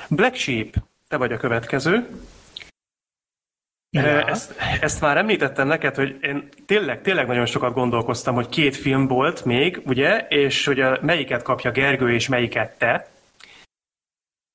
Black 0.09 0.35
Sheep, 0.35 0.75
te 1.09 1.17
vagy 1.17 1.33
a 1.33 1.37
következő. 1.37 2.09
Ja. 3.91 4.27
Ezt, 4.27 4.55
ezt 4.81 5.01
már 5.01 5.17
említettem 5.17 5.67
neked, 5.67 5.95
hogy 5.95 6.19
én 6.23 6.49
tényleg, 6.67 7.03
tényleg 7.03 7.27
nagyon 7.27 7.47
sokat 7.47 7.75
gondolkoztam, 7.75 8.35
hogy 8.35 8.49
két 8.49 8.77
film 8.77 9.07
volt 9.07 9.45
még, 9.45 9.83
ugye, 9.87 10.27
és 10.29 10.67
hogy 10.67 10.81
a, 10.81 10.99
melyiket 11.01 11.43
kapja 11.43 11.71
Gergő, 11.71 12.13
és 12.13 12.29
melyiket 12.29 12.79
te. 12.79 13.09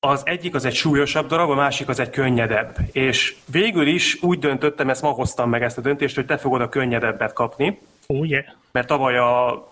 Az 0.00 0.22
egyik 0.24 0.54
az 0.54 0.64
egy 0.64 0.74
súlyosabb 0.74 1.26
darab, 1.26 1.50
a 1.50 1.54
másik 1.54 1.88
az 1.88 2.00
egy 2.00 2.10
könnyedebb. 2.10 2.76
És 2.92 3.36
végül 3.50 3.86
is 3.86 4.22
úgy 4.22 4.38
döntöttem, 4.38 4.90
ezt 4.90 5.02
ma 5.02 5.08
hoztam 5.08 5.50
meg 5.50 5.62
ezt 5.62 5.78
a 5.78 5.80
döntést, 5.80 6.14
hogy 6.14 6.26
te 6.26 6.36
fogod 6.36 6.60
a 6.60 6.68
könnyedebbet 6.68 7.32
kapni, 7.32 7.78
Oh, 8.06 8.28
yeah. 8.28 8.44
mert 8.72 8.86
tavaly 8.86 9.18
a 9.18 9.64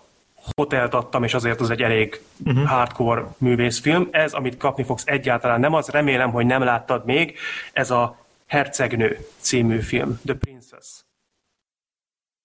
hotelt 0.55 0.93
adtam, 0.93 1.23
és 1.23 1.33
azért 1.33 1.59
az 1.59 1.69
egy 1.69 1.81
elég 1.81 2.21
uh-huh. 2.45 2.65
hardcore 2.65 3.25
művészfilm. 3.37 4.07
Ez, 4.11 4.33
amit 4.33 4.57
kapni 4.57 4.83
fogsz, 4.83 5.03
egyáltalán 5.05 5.59
nem 5.59 5.73
az. 5.73 5.89
Remélem, 5.89 6.31
hogy 6.31 6.45
nem 6.45 6.63
láttad 6.63 7.05
még. 7.05 7.37
Ez 7.73 7.91
a 7.91 8.24
Hercegnő 8.55 9.27
című 9.37 9.79
film, 9.79 10.19
The 10.25 10.35
Princess. 10.35 11.03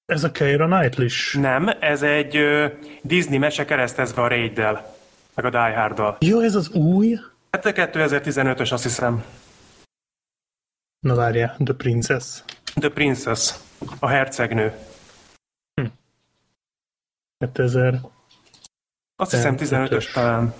Ez 0.05 0.24
a 0.24 0.30
Keira 0.30 0.66
knightley 0.66 1.05
is. 1.06 1.34
Nem, 1.34 1.68
ez 1.68 2.02
egy 2.02 2.36
ö, 2.36 2.66
Disney 3.02 3.39
mese 3.39 3.64
keresztezve 3.64 4.22
a 4.22 4.28
Raiddel, 4.28 4.97
meg 5.34 5.44
a 5.44 5.50
Die 5.50 5.76
Harddal. 5.76 6.16
Jó, 6.20 6.40
ez 6.40 6.55
az 6.55 6.68
új? 6.70 7.18
Hát 7.50 7.64
a 7.64 7.72
2015-ös, 7.72 8.72
azt 8.72 8.82
hiszem. 8.82 9.24
Na 10.98 11.14
várjál, 11.14 11.56
The 11.64 11.74
Princess. 11.74 12.42
The 12.74 12.89
Princess, 12.89 13.55
a 13.98 14.08
hercegnő. 14.08 14.72
2000... 17.39 18.00
Azt 19.16 19.30
hiszem 19.30 19.55
15-ös 19.58 20.12
talán. 20.12 20.55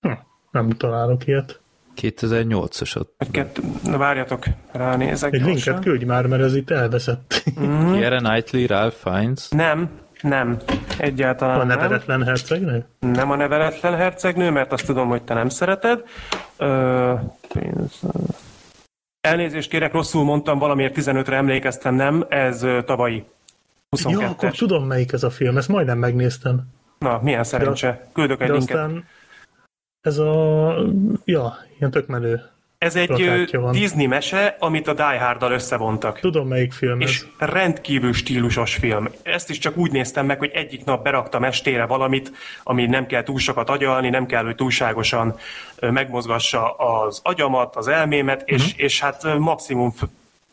Hm, 0.00 0.12
nem 0.50 0.70
találok 0.70 1.26
ilyet. 1.26 1.60
2008-asat. 2.02 3.06
Vagy 3.18 3.30
kettő, 3.30 3.62
na 3.84 3.96
várjatok, 3.96 4.44
ránézek 4.72 5.32
Egy 5.34 5.42
gyorsan. 5.42 5.54
linket 5.72 5.84
küldj 5.84 6.04
már, 6.04 6.26
mert 6.26 6.42
ez 6.42 6.54
itt 6.56 6.70
elveszett. 6.70 7.42
Mhm. 7.54 7.92
Keira 7.92 8.16
Knightley, 8.18 8.66
Ralph 8.66 8.96
Fiennes. 8.96 9.48
Nem, 9.48 9.90
nem, 10.20 10.56
egyáltalán 10.98 11.60
A 11.60 11.64
nem. 11.64 11.78
neveletlen 11.78 12.24
hercegnő? 12.24 12.84
Nem 12.98 13.30
a 13.30 13.36
neveletlen 13.36 13.96
hercegnő, 13.96 14.50
mert 14.50 14.72
azt 14.72 14.86
tudom, 14.86 15.08
hogy 15.08 15.22
te 15.22 15.34
nem 15.34 15.48
szereted. 15.48 16.02
Ö, 16.56 17.12
Elnézést 19.20 19.70
kérek, 19.70 19.92
rosszul 19.92 20.24
mondtam, 20.24 20.58
valamiért 20.58 20.94
15-re 20.98 21.36
emlékeztem, 21.36 21.94
nem, 21.94 22.24
ez 22.28 22.66
tavalyi. 22.84 23.24
Jó, 24.08 24.20
akkor 24.20 24.48
22-es. 24.50 24.56
tudom 24.58 24.84
melyik 24.86 25.12
ez 25.12 25.22
a 25.22 25.30
film, 25.30 25.56
ezt 25.56 25.68
majdnem 25.68 25.98
megnéztem. 25.98 26.60
Na, 26.98 27.20
milyen 27.22 27.44
szerencse. 27.44 28.06
Küldök 28.12 28.40
egy 28.40 28.46
De 28.48 28.52
linket. 28.54 28.76
aztán 28.76 29.04
ez 30.00 30.18
a... 30.18 30.74
Ja, 31.24 31.58
ilyen 31.78 31.90
tök 31.90 32.06
menő. 32.06 32.42
Ez 32.78 32.96
egy 32.96 33.50
van. 33.50 33.72
Disney 33.72 34.06
mese, 34.06 34.56
amit 34.58 34.88
a 34.88 34.94
Die 34.94 35.18
Hard-dal 35.18 35.52
összevontak. 35.52 36.20
Tudom 36.20 36.48
melyik 36.48 36.72
film 36.72 37.00
ez. 37.00 37.08
És 37.08 37.24
rendkívül 37.38 38.12
stílusos 38.12 38.74
film. 38.74 39.08
Ezt 39.22 39.50
is 39.50 39.58
csak 39.58 39.76
úgy 39.76 39.92
néztem 39.92 40.26
meg, 40.26 40.38
hogy 40.38 40.50
egyik 40.54 40.84
nap 40.84 41.02
beraktam 41.02 41.44
estére 41.44 41.86
valamit, 41.86 42.32
ami 42.62 42.86
nem 42.86 43.06
kell 43.06 43.22
túl 43.22 43.38
sokat 43.38 43.68
agyalni, 43.68 44.08
nem 44.08 44.26
kell, 44.26 44.44
hogy 44.44 44.54
túlságosan 44.54 45.38
megmozgassa 45.80 46.70
az 46.70 47.20
agyamat, 47.22 47.76
az 47.76 47.88
elmémet, 47.88 48.42
és, 48.44 48.64
uh-huh. 48.64 48.82
és 48.82 49.00
hát 49.00 49.38
maximum 49.38 49.94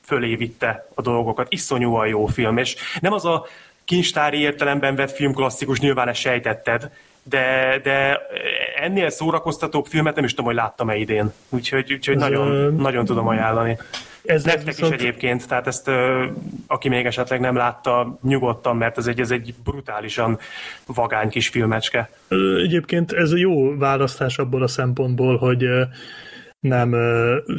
fölé 0.02 0.36
vitte 0.36 0.88
a 0.94 1.02
dolgokat. 1.02 1.48
Iszonyúan 1.50 2.08
jó 2.08 2.26
film, 2.26 2.58
és 2.58 2.76
nem 3.00 3.14
az 3.14 3.26
a 3.26 3.46
kincstári 3.84 4.38
értelemben 4.38 4.96
vett 4.96 5.12
filmklasszikus, 5.12 5.80
nyilván 5.80 6.08
ezt 6.08 6.20
sejtetted, 6.20 6.92
de, 7.30 7.80
de 7.84 8.20
ennél 8.82 9.10
szórakoztatóbb 9.10 9.86
filmet 9.86 10.16
nem 10.16 10.24
is 10.24 10.30
tudom, 10.30 10.46
hogy 10.46 10.56
láttam-e 10.56 10.96
idén. 10.96 11.32
Úgyhogy, 11.50 11.94
úgyhogy 11.94 12.16
Ez, 12.16 12.22
nagyon, 12.22 12.48
ö, 12.52 12.70
nagyon 12.72 13.06
tudom 13.06 13.28
ajánlani. 13.28 13.78
Ez 14.24 14.44
Nektek 14.44 14.66
viszont- 14.66 14.94
is 14.94 15.00
egyébként, 15.00 15.48
tehát 15.48 15.68
ezt, 15.68 15.92
aki 16.68 16.90
még 16.90 17.06
esetleg 17.06 17.40
nem 17.40 17.56
látta, 17.56 18.18
nyugodtan, 18.24 18.78
mert 18.78 18.98
ez 18.98 19.08
egy, 19.08 19.20
ez 19.20 19.32
egy 19.32 19.54
brutálisan 19.64 20.40
vagány 20.86 21.30
kis 21.30 21.48
filmecske. 21.48 22.10
Egyébként 22.64 23.12
ez 23.12 23.38
jó 23.38 23.78
választás 23.78 24.38
abból 24.38 24.64
a 24.64 24.68
szempontból, 24.68 25.38
hogy 25.38 25.66
nem, 26.68 26.92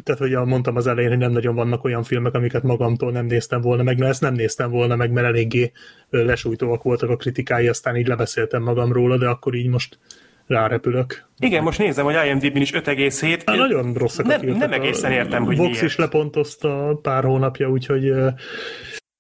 tehát 0.03 0.19
hogy 0.19 0.31
mondtam 0.31 0.77
az 0.77 0.87
elején, 0.87 1.11
hogy 1.11 1.19
nem 1.19 1.33
nagyon 1.33 1.55
vannak 1.55 1.85
olyan 1.85 2.03
filmek, 2.03 2.35
amiket 2.35 2.63
magamtól 2.63 3.13
nem 3.13 3.27
néztem 3.27 3.61
volna 3.61 3.83
meg, 3.83 3.99
mert 3.99 4.11
ezt 4.11 4.21
nem 4.21 4.35
néztem 4.35 4.71
volna 4.71 4.97
meg, 4.97 5.11
mert 5.11 5.27
eléggé 5.27 5.73
lesújtóak 6.11 6.83
voltak 6.83 7.11
a 7.11 7.17
kritikái, 7.17 7.69
aztán 7.69 7.97
így 7.97 8.07
lebeszéltem 8.07 8.63
magam 8.63 8.93
róla, 8.93 9.17
de 9.17 9.27
akkor 9.27 9.55
így 9.55 9.69
most 9.69 9.99
rárepülök. 10.47 11.29
Igen, 11.39 11.63
most 11.63 11.79
nézem, 11.79 12.05
hogy 12.05 12.17
IMDb-n 12.27 12.61
is 12.61 12.73
5,7. 12.73 13.43
Hát 13.47 13.57
nagyon 13.57 13.95
rosszakat 13.95 14.43
nem, 14.43 14.57
nem 14.57 14.73
egészen 14.73 15.13
értem, 15.13 15.45
hogy 15.45 15.57
Vox 15.57 15.71
miért. 15.71 15.85
is 15.85 15.97
lepontozta 15.97 16.99
pár 17.03 17.25
hónapja, 17.25 17.69
úgyhogy 17.69 18.13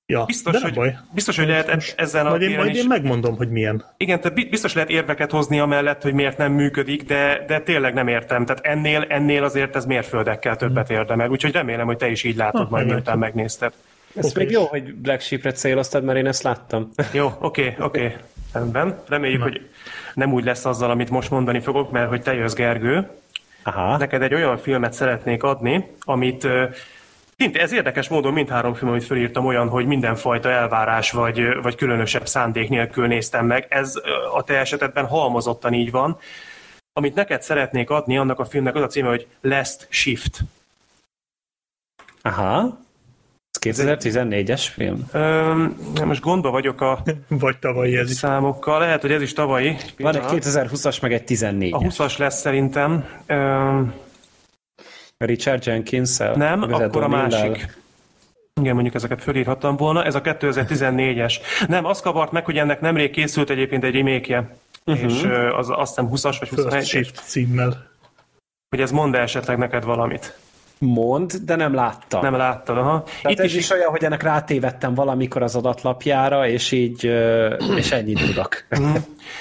ja, 0.07 0.25
Biztos, 0.25 0.53
de 0.53 0.59
nem 0.59 0.69
hogy, 0.69 0.79
baj. 0.79 0.97
biztos, 1.15 1.37
hogy 1.37 1.47
lehet 1.47 1.69
e- 1.69 1.79
ezen 1.97 2.27
a 2.27 2.29
Majd 2.29 2.43
én, 2.43 2.49
téren 2.49 2.63
majd 2.65 2.75
is... 2.77 2.83
én 2.83 2.89
megmondom, 2.89 3.37
hogy 3.37 3.49
milyen. 3.49 3.85
Igen, 3.97 4.21
bi- 4.35 4.49
biztos 4.49 4.75
lehet 4.75 4.91
érveket 4.91 5.31
hozni 5.31 5.61
amellett, 5.61 6.03
hogy 6.03 6.13
miért 6.15 6.39
nem 6.39 6.53
működik, 6.53 7.03
de, 7.03 7.45
de 7.47 7.61
tényleg 7.61 7.95
nem 7.95 8.09
értem. 8.09 8.45
Tehát 8.45 8.65
ennél, 8.67 9.05
ennél 9.09 9.45
azért 9.45 9.77
ez 9.77 9.87
mérföldekkel 9.87 10.57
többet 10.57 10.91
érdemel. 10.91 11.31
Úgyhogy 11.31 11.53
remélem, 11.53 11.87
hogy 11.87 11.97
te 11.97 12.09
is 12.09 12.25
így 12.25 12.37
látod 12.37 12.61
Ah, 12.61 12.71
majd, 12.71 12.87
miután 12.87 13.19
megnézted. 13.19 13.73
Ez 14.17 14.25
Oké. 14.27 14.43
még 14.45 14.51
jó, 14.51 14.65
hogy 14.65 14.95
Black 14.95 15.21
Sheep-re 15.21 15.53
céloztad, 15.53 16.05
mert 16.05 16.19
én 16.19 16.27
ezt 16.27 16.43
láttam. 16.43 16.89
Jó, 17.13 17.33
oké, 17.41 17.77
oké. 17.79 18.17
Rendben. 18.53 18.99
Reméljük, 19.09 19.43
hogy 19.43 19.69
nem 20.15 20.33
úgy 20.33 20.45
lesz 20.45 20.65
azzal, 20.65 20.91
amit 20.91 21.11
most 21.11 21.31
mondani 21.31 21.61
fogok, 21.61 21.91
mert 21.91 22.09
hogy 22.09 22.23
te 22.23 22.35
jössz, 22.35 22.53
Gergő. 22.55 23.09
Aha. 23.63 23.97
Neked 23.97 24.23
egy 24.23 24.35
olyan 24.35 24.57
filmet 24.57 24.93
szeretnék 24.93 25.43
adni, 25.43 25.91
amit 26.01 26.49
Szinte 27.37 27.61
ez 27.61 27.73
érdekes 27.73 28.09
módon 28.09 28.33
mindhárom 28.33 28.75
film, 28.75 28.91
amit 28.91 29.05
felírtam 29.05 29.47
olyan, 29.47 29.69
hogy 29.69 29.87
mindenfajta 29.87 30.51
elvárás 30.51 31.11
vagy, 31.11 31.63
vagy 31.63 31.75
különösebb 31.75 32.27
szándék 32.27 32.69
nélkül 32.69 33.07
néztem 33.07 33.47
meg. 33.47 33.67
Ez 33.69 33.95
a 34.35 34.43
te 34.43 34.59
esetedben 34.59 35.07
halmozottan 35.07 35.73
így 35.73 35.91
van. 35.91 36.19
Amit 36.93 37.15
neked 37.15 37.43
szeretnék 37.43 37.91
adni, 37.91 38.19
annak 38.19 38.39
a 38.39 38.45
filmnek 38.45 38.75
az 38.75 38.83
a 38.83 38.87
címe, 38.87 39.09
hogy 39.09 39.27
Last 39.41 39.87
Shift. 39.91 40.41
Aha. 42.23 42.79
Ez 43.61 43.83
2014-es 43.85 44.67
film? 44.73 45.09
Öm, 45.13 45.77
most 46.05 46.21
gondba 46.21 46.51
vagyok 46.51 46.81
a 46.81 47.03
Vagy 47.29 47.59
tavalyi 47.59 47.97
ez 47.97 48.13
számokkal. 48.13 48.79
Lehet, 48.79 49.01
hogy 49.01 49.13
ez 49.13 49.23
is 49.23 49.33
tavalyi. 49.33 49.77
Van 49.99 50.17
egy 50.17 50.23
2020-as, 50.27 51.03
meg 51.03 51.13
egy 51.13 51.25
14 51.25 51.73
A 51.73 51.79
20-as 51.79 52.19
lesz 52.19 52.41
szerintem. 52.41 53.05
Öm, 53.27 53.95
Richard 55.19 55.67
jenkins 55.67 56.17
nem, 56.17 56.63
akkor 56.63 57.03
a 57.03 57.09
másik. 57.09 57.77
Igen, 58.61 58.75
mondjuk 58.75 58.95
ezeket 58.95 59.23
fölírhattam 59.23 59.77
volna. 59.77 60.05
Ez 60.05 60.15
a 60.15 60.21
2014-es. 60.21 61.35
Nem, 61.69 61.85
az 61.85 62.01
kavart 62.01 62.33
meg, 62.33 62.45
hogy 62.45 62.59
ennek 62.59 62.81
nemrég 62.81 63.11
készült 63.11 63.51
egyébként 63.51 63.85
egy 63.85 63.95
remake 63.95 64.57
uh-huh. 64.85 65.13
és 65.13 65.23
ö, 65.23 65.49
az 65.51 65.71
azt 65.71 65.89
hiszem 65.89 66.09
20-as 66.13 66.37
vagy 66.39 66.49
First 66.49 66.63
21 66.63 66.85
Shift 66.85 67.23
címmel. 67.25 67.91
hogy 68.69 68.81
ez 68.81 68.91
mond 68.91 69.15
-e 69.15 69.19
esetleg 69.19 69.59
neked 69.59 69.85
valamit. 69.85 70.39
Mond, 70.79 71.33
de 71.33 71.57
nem 71.57 71.75
láttam. 71.75 72.23
Nem 72.23 72.35
láttad, 72.35 72.79
aha. 72.79 73.03
Tehát 73.03 73.31
Itt 73.31 73.39
ez 73.39 73.45
is, 73.45 73.55
is 73.55 73.71
olyan, 73.71 73.91
hogy 73.91 74.05
ennek 74.05 74.23
rátévettem 74.23 74.95
valamikor 74.95 75.43
az 75.43 75.57
adatlapjára, 75.57 76.49
és 76.49 76.73
így, 76.73 77.05
és 77.81 77.91
ennyit 77.91 78.25
tudok. 78.27 78.65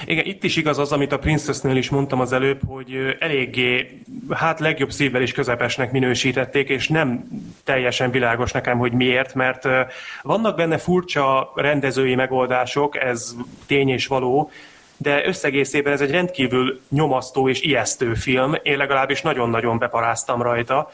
Igen, 0.05 0.25
itt 0.25 0.43
is 0.43 0.55
igaz 0.55 0.79
az, 0.79 0.91
amit 0.91 1.11
a 1.11 1.19
Princessnél 1.19 1.75
is 1.75 1.89
mondtam 1.89 2.19
az 2.19 2.31
előbb, 2.31 2.59
hogy 2.67 3.15
eléggé, 3.19 4.01
hát 4.29 4.59
legjobb 4.59 4.91
szívvel 4.91 5.21
is 5.21 5.31
közepesnek 5.31 5.91
minősítették, 5.91 6.69
és 6.69 6.87
nem 6.87 7.27
teljesen 7.63 8.11
világos 8.11 8.51
nekem, 8.51 8.77
hogy 8.77 8.91
miért, 8.91 9.33
mert 9.33 9.67
vannak 10.21 10.55
benne 10.55 10.77
furcsa 10.77 11.51
rendezői 11.55 12.15
megoldások, 12.15 12.97
ez 12.97 13.35
tény 13.65 13.89
és 13.89 14.07
való, 14.07 14.51
de 14.97 15.27
összegészében 15.27 15.93
ez 15.93 16.01
egy 16.01 16.11
rendkívül 16.11 16.81
nyomasztó 16.89 17.49
és 17.49 17.61
ijesztő 17.61 18.13
film. 18.13 18.55
Én 18.63 18.77
legalábbis 18.77 19.21
nagyon-nagyon 19.21 19.77
beparáztam 19.77 20.41
rajta. 20.41 20.91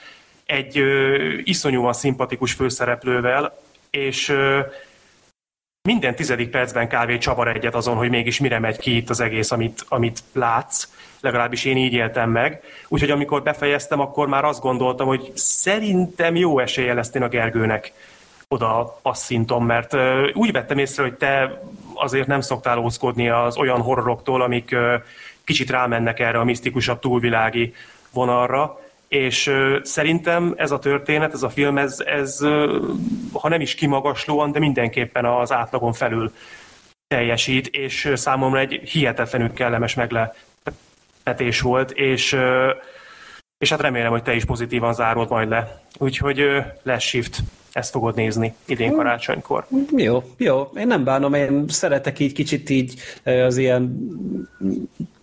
Egy 0.51 0.77
ö, 0.77 1.15
iszonyúan 1.43 1.93
szimpatikus 1.93 2.53
főszereplővel, 2.53 3.57
és 3.89 4.29
ö, 4.29 4.59
minden 5.81 6.15
tizedik 6.15 6.49
percben 6.49 6.87
kávé 6.87 7.17
csavar 7.17 7.47
egyet 7.47 7.75
azon, 7.75 7.95
hogy 7.95 8.09
mégis 8.09 8.39
mire 8.39 8.59
megy 8.59 8.77
ki 8.77 8.95
itt 8.95 9.09
az 9.09 9.19
egész, 9.19 9.51
amit, 9.51 9.85
amit 9.87 10.23
látsz. 10.33 10.87
Legalábbis 11.19 11.65
én 11.65 11.77
így 11.77 11.93
éltem 11.93 12.29
meg. 12.29 12.61
Úgyhogy 12.87 13.11
amikor 13.11 13.43
befejeztem, 13.43 13.99
akkor 13.99 14.27
már 14.27 14.45
azt 14.45 14.61
gondoltam, 14.61 15.07
hogy 15.07 15.31
szerintem 15.35 16.35
jó 16.35 16.59
esélye 16.59 16.93
lesz 16.93 17.15
én 17.15 17.23
a 17.23 17.27
Gergőnek 17.27 17.93
oda 18.47 18.99
passzintom, 19.01 19.65
mert 19.65 19.93
ö, 19.93 20.29
úgy 20.33 20.51
vettem 20.51 20.77
észre, 20.77 21.03
hogy 21.03 21.13
te 21.13 21.61
azért 21.93 22.27
nem 22.27 22.41
szoktál 22.41 22.77
óckodni 22.77 23.29
az 23.29 23.57
olyan 23.57 23.81
horroroktól, 23.81 24.41
amik 24.41 24.71
ö, 24.71 24.95
kicsit 25.43 25.69
rámennek 25.69 26.19
erre 26.19 26.39
a 26.39 26.43
misztikusabb 26.43 26.99
túlvilági 26.99 27.73
vonalra, 28.09 28.80
és 29.11 29.47
ö, 29.47 29.79
szerintem 29.83 30.53
ez 30.57 30.71
a 30.71 30.79
történet, 30.79 31.33
ez 31.33 31.43
a 31.43 31.49
film, 31.49 31.77
ez, 31.77 31.99
ez 31.99 32.41
ö, 32.41 32.85
ha 33.33 33.49
nem 33.49 33.61
is 33.61 33.75
kimagaslóan, 33.75 34.51
de 34.51 34.59
mindenképpen 34.59 35.25
az 35.25 35.51
átlagon 35.51 35.93
felül 35.93 36.31
teljesít, 37.07 37.67
és 37.67 38.11
számomra 38.15 38.59
egy 38.59 38.73
hihetetlenül 38.73 39.53
kellemes 39.53 39.95
meglepetés 39.95 41.61
volt, 41.61 41.91
és, 41.91 42.31
ö, 42.31 42.71
és 43.57 43.69
hát 43.69 43.81
remélem, 43.81 44.11
hogy 44.11 44.23
te 44.23 44.35
is 44.35 44.45
pozitívan 44.45 44.93
zárod 44.93 45.29
majd 45.29 45.49
le. 45.49 45.81
Úgyhogy 45.97 46.39
ö, 46.39 46.59
lesz 46.83 47.03
shift, 47.03 47.39
ezt 47.71 47.91
fogod 47.91 48.15
nézni 48.15 48.53
idén 48.65 48.91
karácsonykor. 48.91 49.67
Jó, 49.95 50.23
jó. 50.37 50.71
Én 50.75 50.87
nem 50.87 51.03
bánom, 51.03 51.33
én 51.33 51.65
szeretek 51.67 52.19
így 52.19 52.33
kicsit 52.33 52.69
így 52.69 52.93
az 53.23 53.57
ilyen 53.57 54.09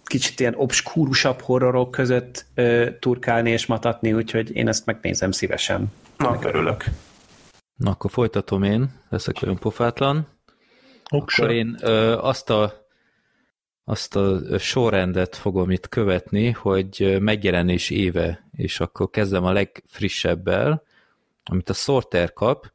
kicsit 0.09 0.41
ilyen 0.41 0.55
obskúrusabb 0.57 1.41
horrorok 1.41 1.91
között 1.91 2.47
ö, 2.55 2.89
turkálni 3.01 3.51
és 3.51 3.67
matatni, 3.67 4.13
úgyhogy 4.13 4.57
én 4.57 4.69
ezt 4.69 4.87
megnézem 4.87 5.31
szívesen. 5.31 5.93
Na, 6.17 6.39
örülök. 6.43 6.85
Na, 7.77 7.91
akkor 7.91 8.11
folytatom 8.11 8.63
én, 8.63 8.91
leszek 9.09 9.37
olyan 9.43 9.59
pofátlan. 9.59 10.27
Oksa. 11.11 11.43
Akkor 11.43 11.55
én 11.55 11.77
ö, 11.81 12.19
azt 12.19 12.51
a 12.51 12.87
azt 13.85 14.17
a 14.17 14.59
sorrendet 14.59 15.37
fogom 15.37 15.71
itt 15.71 15.89
követni, 15.89 16.51
hogy 16.51 17.17
megjelenés 17.21 17.91
éve, 17.91 18.49
és 18.53 18.81
akkor 18.81 19.11
kezdem 19.11 19.45
a 19.45 19.53
legfrissebbel, 19.53 20.83
amit 21.45 21.69
a 21.69 21.73
Sorter 21.73 22.33
kap. 22.33 22.73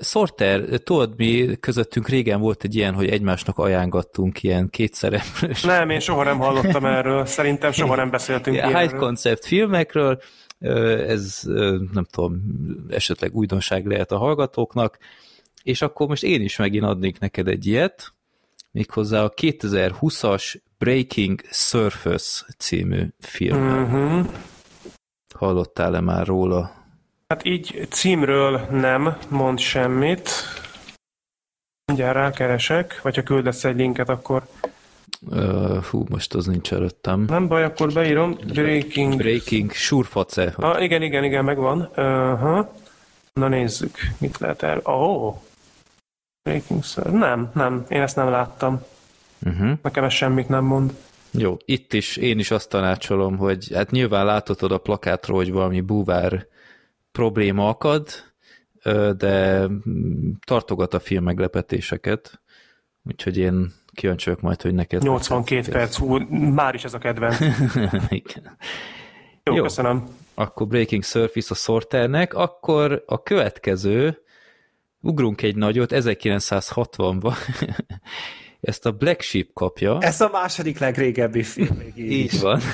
Sorter, 0.00 0.60
tudod 0.78 1.14
mi, 1.16 1.56
közöttünk 1.60 2.08
régen 2.08 2.40
volt 2.40 2.64
egy 2.64 2.74
ilyen, 2.74 2.94
hogy 2.94 3.08
egymásnak 3.08 3.58
ajángattunk 3.58 4.42
ilyen 4.42 4.70
kétszereplős 4.70 5.62
Nem, 5.62 5.90
én 5.90 6.00
soha 6.00 6.24
nem 6.24 6.38
hallottam 6.38 6.84
erről. 6.84 7.26
Szerintem 7.26 7.72
soha 7.72 7.94
nem 7.94 8.10
beszéltünk 8.10 8.56
high 8.56 8.68
ilyenről. 8.68 8.98
concept 8.98 9.44
filmekről, 9.44 10.22
ez 11.06 11.42
nem 11.92 12.06
tudom, 12.10 12.42
esetleg 12.88 13.34
újdonság 13.34 13.86
lehet 13.86 14.12
a 14.12 14.18
hallgatóknak, 14.18 14.98
és 15.62 15.82
akkor 15.82 16.08
most 16.08 16.22
én 16.22 16.40
is 16.40 16.56
megint 16.56 16.84
adnék 16.84 17.18
neked 17.18 17.48
egy 17.48 17.66
ilyet, 17.66 18.14
méghozzá 18.70 19.22
a 19.22 19.30
2020-as 19.30 20.60
Breaking 20.78 21.40
Surface 21.50 22.44
című 22.58 23.06
film. 23.18 23.58
Mhm. 23.58 24.26
Hallottál-e 25.34 26.00
már 26.00 26.26
róla? 26.26 26.79
Hát 27.30 27.44
így 27.44 27.86
címről 27.90 28.58
nem 28.70 29.16
mond 29.28 29.58
semmit. 29.58 30.30
Mindjárt 31.84 32.14
rákeresek, 32.14 33.02
vagy 33.02 33.16
ha 33.16 33.22
küldesz 33.22 33.64
egy 33.64 33.76
linket, 33.76 34.08
akkor 34.08 34.46
Ö, 35.30 35.78
hú, 35.90 36.04
most 36.08 36.34
az 36.34 36.46
nincs 36.46 36.72
előttem. 36.72 37.24
nem 37.28 37.48
baj, 37.48 37.64
akkor 37.64 37.92
beírom. 37.92 38.36
Breaking. 38.46 39.16
Breaking 39.16 39.72
Surface. 39.72 40.54
Ah, 40.56 40.82
igen, 40.82 41.02
igen, 41.02 41.24
igen, 41.24 41.44
megvan. 41.44 41.80
Uh-huh. 41.96 42.66
Na 43.32 43.48
nézzük, 43.48 43.96
mit 44.18 44.38
lehet 44.38 44.62
el. 44.62 44.80
Oh! 44.82 45.36
Breaking 46.42 46.84
Sir. 46.84 47.04
Nem, 47.06 47.50
nem, 47.54 47.84
én 47.88 48.00
ezt 48.02 48.16
nem 48.16 48.28
láttam. 48.28 48.82
Uh-huh. 49.46 49.78
Nekem 49.82 50.04
ez 50.04 50.12
semmit 50.12 50.48
nem 50.48 50.64
mond. 50.64 50.92
Jó, 51.30 51.56
itt 51.64 51.92
is 51.92 52.16
én 52.16 52.38
is 52.38 52.50
azt 52.50 52.68
tanácsolom, 52.68 53.36
hogy 53.36 53.70
hát 53.74 53.90
nyilván 53.90 54.24
láthatod 54.24 54.72
a 54.72 54.78
plakátról, 54.78 55.36
hogy 55.36 55.52
valami 55.52 55.80
búvár 55.80 56.46
probléma 57.12 57.68
akad, 57.68 58.08
de 59.16 59.66
mm, 59.68 60.30
tartogat 60.46 60.94
a 60.94 61.00
film 61.00 61.24
meglepetéseket, 61.24 62.40
úgyhogy 63.04 63.38
én 63.38 63.72
kíváncsi 63.92 64.24
vagyok 64.24 64.40
majd, 64.40 64.62
hogy 64.62 64.74
neked... 64.74 65.02
82 65.02 65.70
perc, 65.70 65.96
hú, 65.96 66.18
már 66.54 66.74
is 66.74 66.84
ez 66.84 66.94
a 66.94 66.98
kedvenc. 66.98 67.40
Igen. 68.08 68.56
Jó, 69.44 69.54
Jó. 69.54 69.62
köszönöm. 69.62 70.04
Akkor 70.34 70.66
Breaking 70.66 71.04
Surface 71.04 71.48
a 71.50 71.54
Sorternek, 71.54 72.34
akkor 72.34 73.02
a 73.06 73.22
következő, 73.22 74.22
ugrunk 75.00 75.42
egy 75.42 75.56
nagyot, 75.56 75.90
1960-ba, 75.94 77.34
ezt 78.60 78.86
a 78.86 78.92
Black 78.92 79.20
Sheep 79.20 79.46
kapja. 79.54 79.98
Ez 80.00 80.20
a 80.20 80.28
második 80.32 80.78
legrégebbi 80.78 81.42
film. 81.42 81.76
még 81.76 81.92
Így, 81.96 82.10
Így 82.10 82.40
van. 82.40 82.60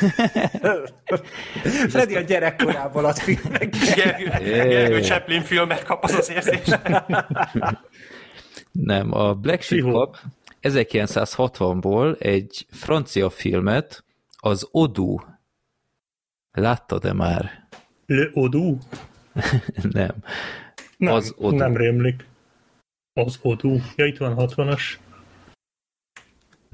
Freddy 1.89 2.17
a 2.17 2.21
gyerekkorából 2.21 3.05
ad 3.05 3.19
filmek. 3.19 3.75
Gergő, 3.95 5.01
Chaplin 5.01 5.43
filmet 5.43 5.85
kap 5.85 6.05
az 6.05 6.15
az 6.15 6.31
érzés. 6.31 6.61
Nem, 8.73 9.13
a 9.13 9.35
Black 9.35 9.63
Sheep 9.63 9.81
Pszichó. 9.81 9.99
kap 9.99 10.17
1960-ból 10.63 12.21
egy 12.21 12.67
francia 12.71 13.31
filmet, 13.31 14.05
az 14.37 14.69
Odu. 14.71 15.17
Láttad-e 16.53 17.13
már? 17.13 17.67
Le 18.07 18.29
Odu? 18.33 18.77
Nem. 19.91 20.15
Nem, 20.97 21.15
Az 21.15 21.35
Odu. 21.37 21.57
nem 21.57 21.77
rémlik. 21.77 22.27
Az 23.13 23.39
Odu. 23.43 23.79
Ja, 23.97 24.05
itt 24.07 24.17
van 24.17 24.35
60-as. 24.39 24.83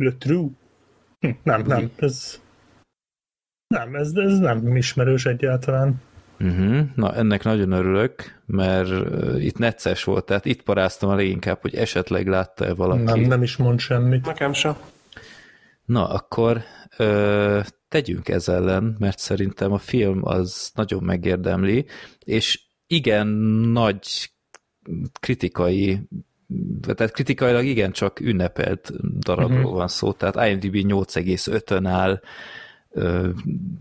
Le 0.02 0.12
True? 0.18 0.48
Hm, 1.20 1.30
nem, 1.42 1.62
nem, 1.66 1.90
ez... 1.96 2.40
Nem, 3.66 3.94
ez, 3.94 4.12
ez 4.14 4.38
nem 4.38 4.76
ismerős 4.76 5.26
egyáltalán. 5.26 6.00
Uh-huh. 6.40 6.80
Na, 6.94 7.14
ennek 7.14 7.42
nagyon 7.42 7.72
örülök, 7.72 8.42
mert 8.46 8.90
itt 9.40 9.58
necces 9.58 10.04
volt, 10.04 10.24
tehát 10.24 10.44
itt 10.44 10.62
paráztam 10.62 11.10
a 11.10 11.14
leginkább, 11.14 11.58
hogy 11.60 11.74
esetleg 11.74 12.26
látta-e 12.26 12.74
valaki. 12.74 13.02
Nem, 13.02 13.20
nem 13.20 13.42
is 13.42 13.56
mond 13.56 13.78
semmit. 13.78 14.26
Nekem 14.26 14.52
sem. 14.52 14.76
Na, 15.84 16.08
akkor 16.08 16.62
ö, 16.96 17.60
tegyünk 17.88 18.28
ez 18.28 18.48
ellen, 18.48 18.96
mert 18.98 19.18
szerintem 19.18 19.72
a 19.72 19.78
film 19.78 20.20
az 20.24 20.70
nagyon 20.74 21.02
megérdemli, 21.02 21.86
és 22.24 22.60
igen 22.86 23.26
nagy 23.72 24.32
kritikai, 25.20 26.08
tehát 26.80 27.12
kritikailag 27.12 27.64
igen 27.64 27.92
csak 27.92 28.20
ünnepelt 28.20 28.92
darabról 29.18 29.58
uh-huh. 29.58 29.72
van 29.72 29.88
szó, 29.88 30.12
tehát 30.12 30.50
IMDb 30.50 30.74
8,5-ön 30.74 31.86
áll, 31.86 32.20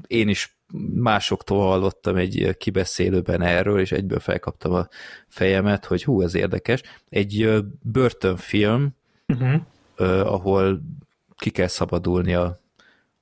én 0.08 0.28
is 0.28 0.56
másoktól 0.94 1.66
hallottam 1.66 2.16
egy 2.16 2.56
kibeszélőben 2.58 3.42
erről, 3.42 3.80
és 3.80 3.92
egyből 3.92 4.20
felkaptam 4.20 4.74
a 4.74 4.88
fejemet, 5.28 5.86
hogy 5.86 6.04
hú, 6.04 6.22
ez 6.22 6.36
érdekes. 6.36 6.82
Egy 7.10 7.64
börtönfilm, 7.82 8.96
uh-huh. 9.28 9.62
ahol 10.34 10.82
ki 11.36 11.50
kell 11.50 11.68
szabadulni 11.68 12.34
a, 12.34 12.60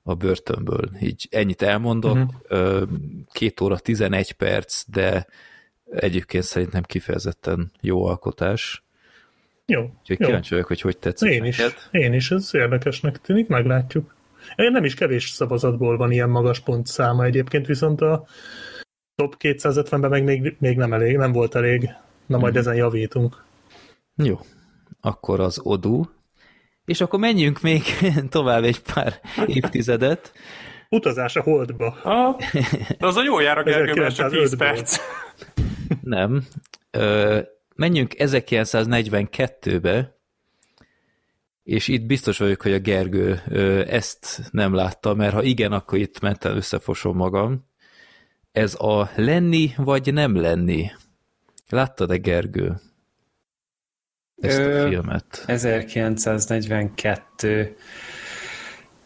a 0.02 0.14
börtönből. 0.14 0.90
Így 1.00 1.28
ennyit 1.30 1.62
elmondok, 1.62 2.18
uh-huh. 2.48 2.88
két 3.32 3.60
óra 3.60 3.78
11 3.78 4.32
perc, 4.32 4.84
de 4.86 5.26
egyébként 5.90 6.44
szerintem 6.44 6.82
kifejezetten 6.82 7.72
jó 7.80 8.04
alkotás. 8.04 8.84
Jó. 9.70 9.80
Úgyhogy 9.80 10.20
jó. 10.20 10.26
kíváncsi 10.26 10.50
vagyok, 10.50 10.66
hogy 10.66 10.80
hogy 10.80 10.98
tetszik 10.98 11.30
Én 11.30 11.40
neked. 11.42 11.66
is, 11.66 11.88
én 11.90 12.12
is, 12.12 12.30
ez 12.30 12.50
érdekesnek 12.54 13.20
tűnik, 13.20 13.48
meglátjuk. 13.48 14.14
Én 14.56 14.70
nem 14.72 14.84
is 14.84 14.94
kevés 14.94 15.28
szavazatból 15.30 15.96
van 15.96 16.10
ilyen 16.10 16.28
magas 16.30 16.60
pontszáma 16.60 17.24
egyébként, 17.24 17.66
viszont 17.66 18.00
a 18.00 18.24
top 19.14 19.34
250-ben 19.38 20.10
meg 20.10 20.24
még, 20.24 20.56
még 20.58 20.76
nem 20.76 20.92
elég, 20.92 21.16
nem 21.16 21.32
volt 21.32 21.54
elég. 21.54 21.88
Na 22.26 22.38
majd 22.38 22.52
Mhm. 22.52 22.60
ezen 22.60 22.74
javítunk. 22.74 23.44
Jó, 24.16 24.38
akkor 25.00 25.40
az 25.40 25.60
Odu, 25.62 26.02
és 26.84 27.00
akkor 27.00 27.18
menjünk 27.18 27.60
még 27.60 27.82
tovább 28.28 28.62
egy 28.64 28.80
pár 28.94 29.20
évtizedet. 29.46 30.32
Utazás 30.88 31.36
a 31.36 31.42
holdba. 31.42 31.96
De 32.98 33.06
az 33.06 33.16
a 33.16 33.22
jó 33.22 33.40
jár 33.40 33.58
a 33.58 33.62
Gergő, 33.70 34.00
mert 34.00 34.14
csak 34.14 34.30
10 34.30 34.54
1905-ből. 34.54 34.58
perc. 34.58 34.96
Nem. 36.02 36.42
Ö, 36.90 37.40
menjünk 37.80 38.12
1942-be, 38.16 40.18
és 41.62 41.88
itt 41.88 42.06
biztos 42.06 42.38
vagyok, 42.38 42.62
hogy 42.62 42.72
a 42.72 42.78
Gergő 42.78 43.42
ezt 43.88 44.40
nem 44.50 44.74
látta, 44.74 45.14
mert 45.14 45.32
ha 45.32 45.42
igen, 45.42 45.72
akkor 45.72 45.98
itt 45.98 46.20
mentem 46.20 46.56
összefosom 46.56 47.16
magam. 47.16 47.68
Ez 48.52 48.74
a 48.78 49.10
lenni 49.16 49.72
vagy 49.76 50.12
nem 50.12 50.36
lenni? 50.36 50.90
Láttad-e 51.68 52.16
Gergő? 52.16 52.80
Ezt 54.36 54.58
a 54.58 54.88
filmet. 54.88 55.44
1942. 55.46 57.76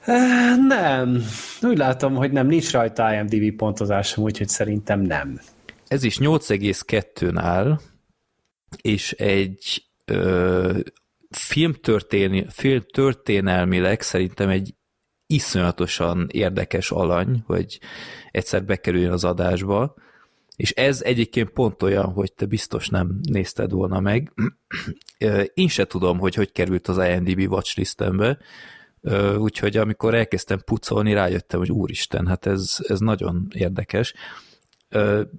Eh, 0.01 0.57
Nem. 0.57 1.23
Úgy 1.63 1.79
látom, 1.79 2.15
hogy 2.15 2.33
nem, 2.33 2.47
nincs 2.47 2.73
rajta 2.73 3.15
IMDb 3.15 3.57
pontozásom, 3.57 4.25
úgyhogy 4.25 4.49
szerintem 4.49 5.01
nem. 5.01 5.41
Ez 5.87 6.05
is 6.05 6.19
8,2-n 6.19 7.37
áll, 7.37 7.79
és 8.81 9.13
egy 9.13 9.85
ö, 10.05 10.79
filmtörténi, 11.31 12.47
filmtörténelmileg 12.51 14.01
szerintem 14.01 14.49
egy 14.49 14.75
iszonyatosan 15.27 16.29
érdekes 16.31 16.91
alany, 16.91 17.43
hogy 17.47 17.81
egyszer 18.31 18.65
bekerüljön 18.65 19.13
az 19.13 19.25
adásba, 19.25 19.95
és 20.57 20.71
ez 20.71 21.03
egyébként 21.03 21.51
pont 21.51 21.83
olyan, 21.83 22.05
hogy 22.13 22.33
te 22.33 22.47
biztos 22.47 22.89
nem 22.89 23.21
nézted 23.23 23.71
volna 23.71 24.01
meg. 24.01 24.33
Én 25.55 25.69
se 25.69 25.85
tudom, 25.85 26.19
hogy 26.19 26.35
hogy 26.35 26.53
került 26.53 26.89
az 26.89 26.99
IMDb 26.99 27.53
watchlistembe, 27.53 28.39
úgyhogy 29.37 29.77
amikor 29.77 30.15
elkezdtem 30.15 30.61
pucolni, 30.65 31.13
rájöttem, 31.13 31.59
hogy 31.59 31.71
úristen, 31.71 32.27
hát 32.27 32.47
ez, 32.47 32.77
ez 32.89 32.99
nagyon 32.99 33.49
érdekes. 33.55 34.15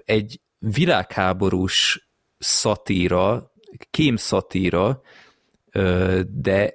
Egy 0.06 0.40
világháborús 0.58 2.05
szatíra, 2.46 3.52
kém 3.90 4.16
szatíra, 4.16 5.02
de 6.28 6.74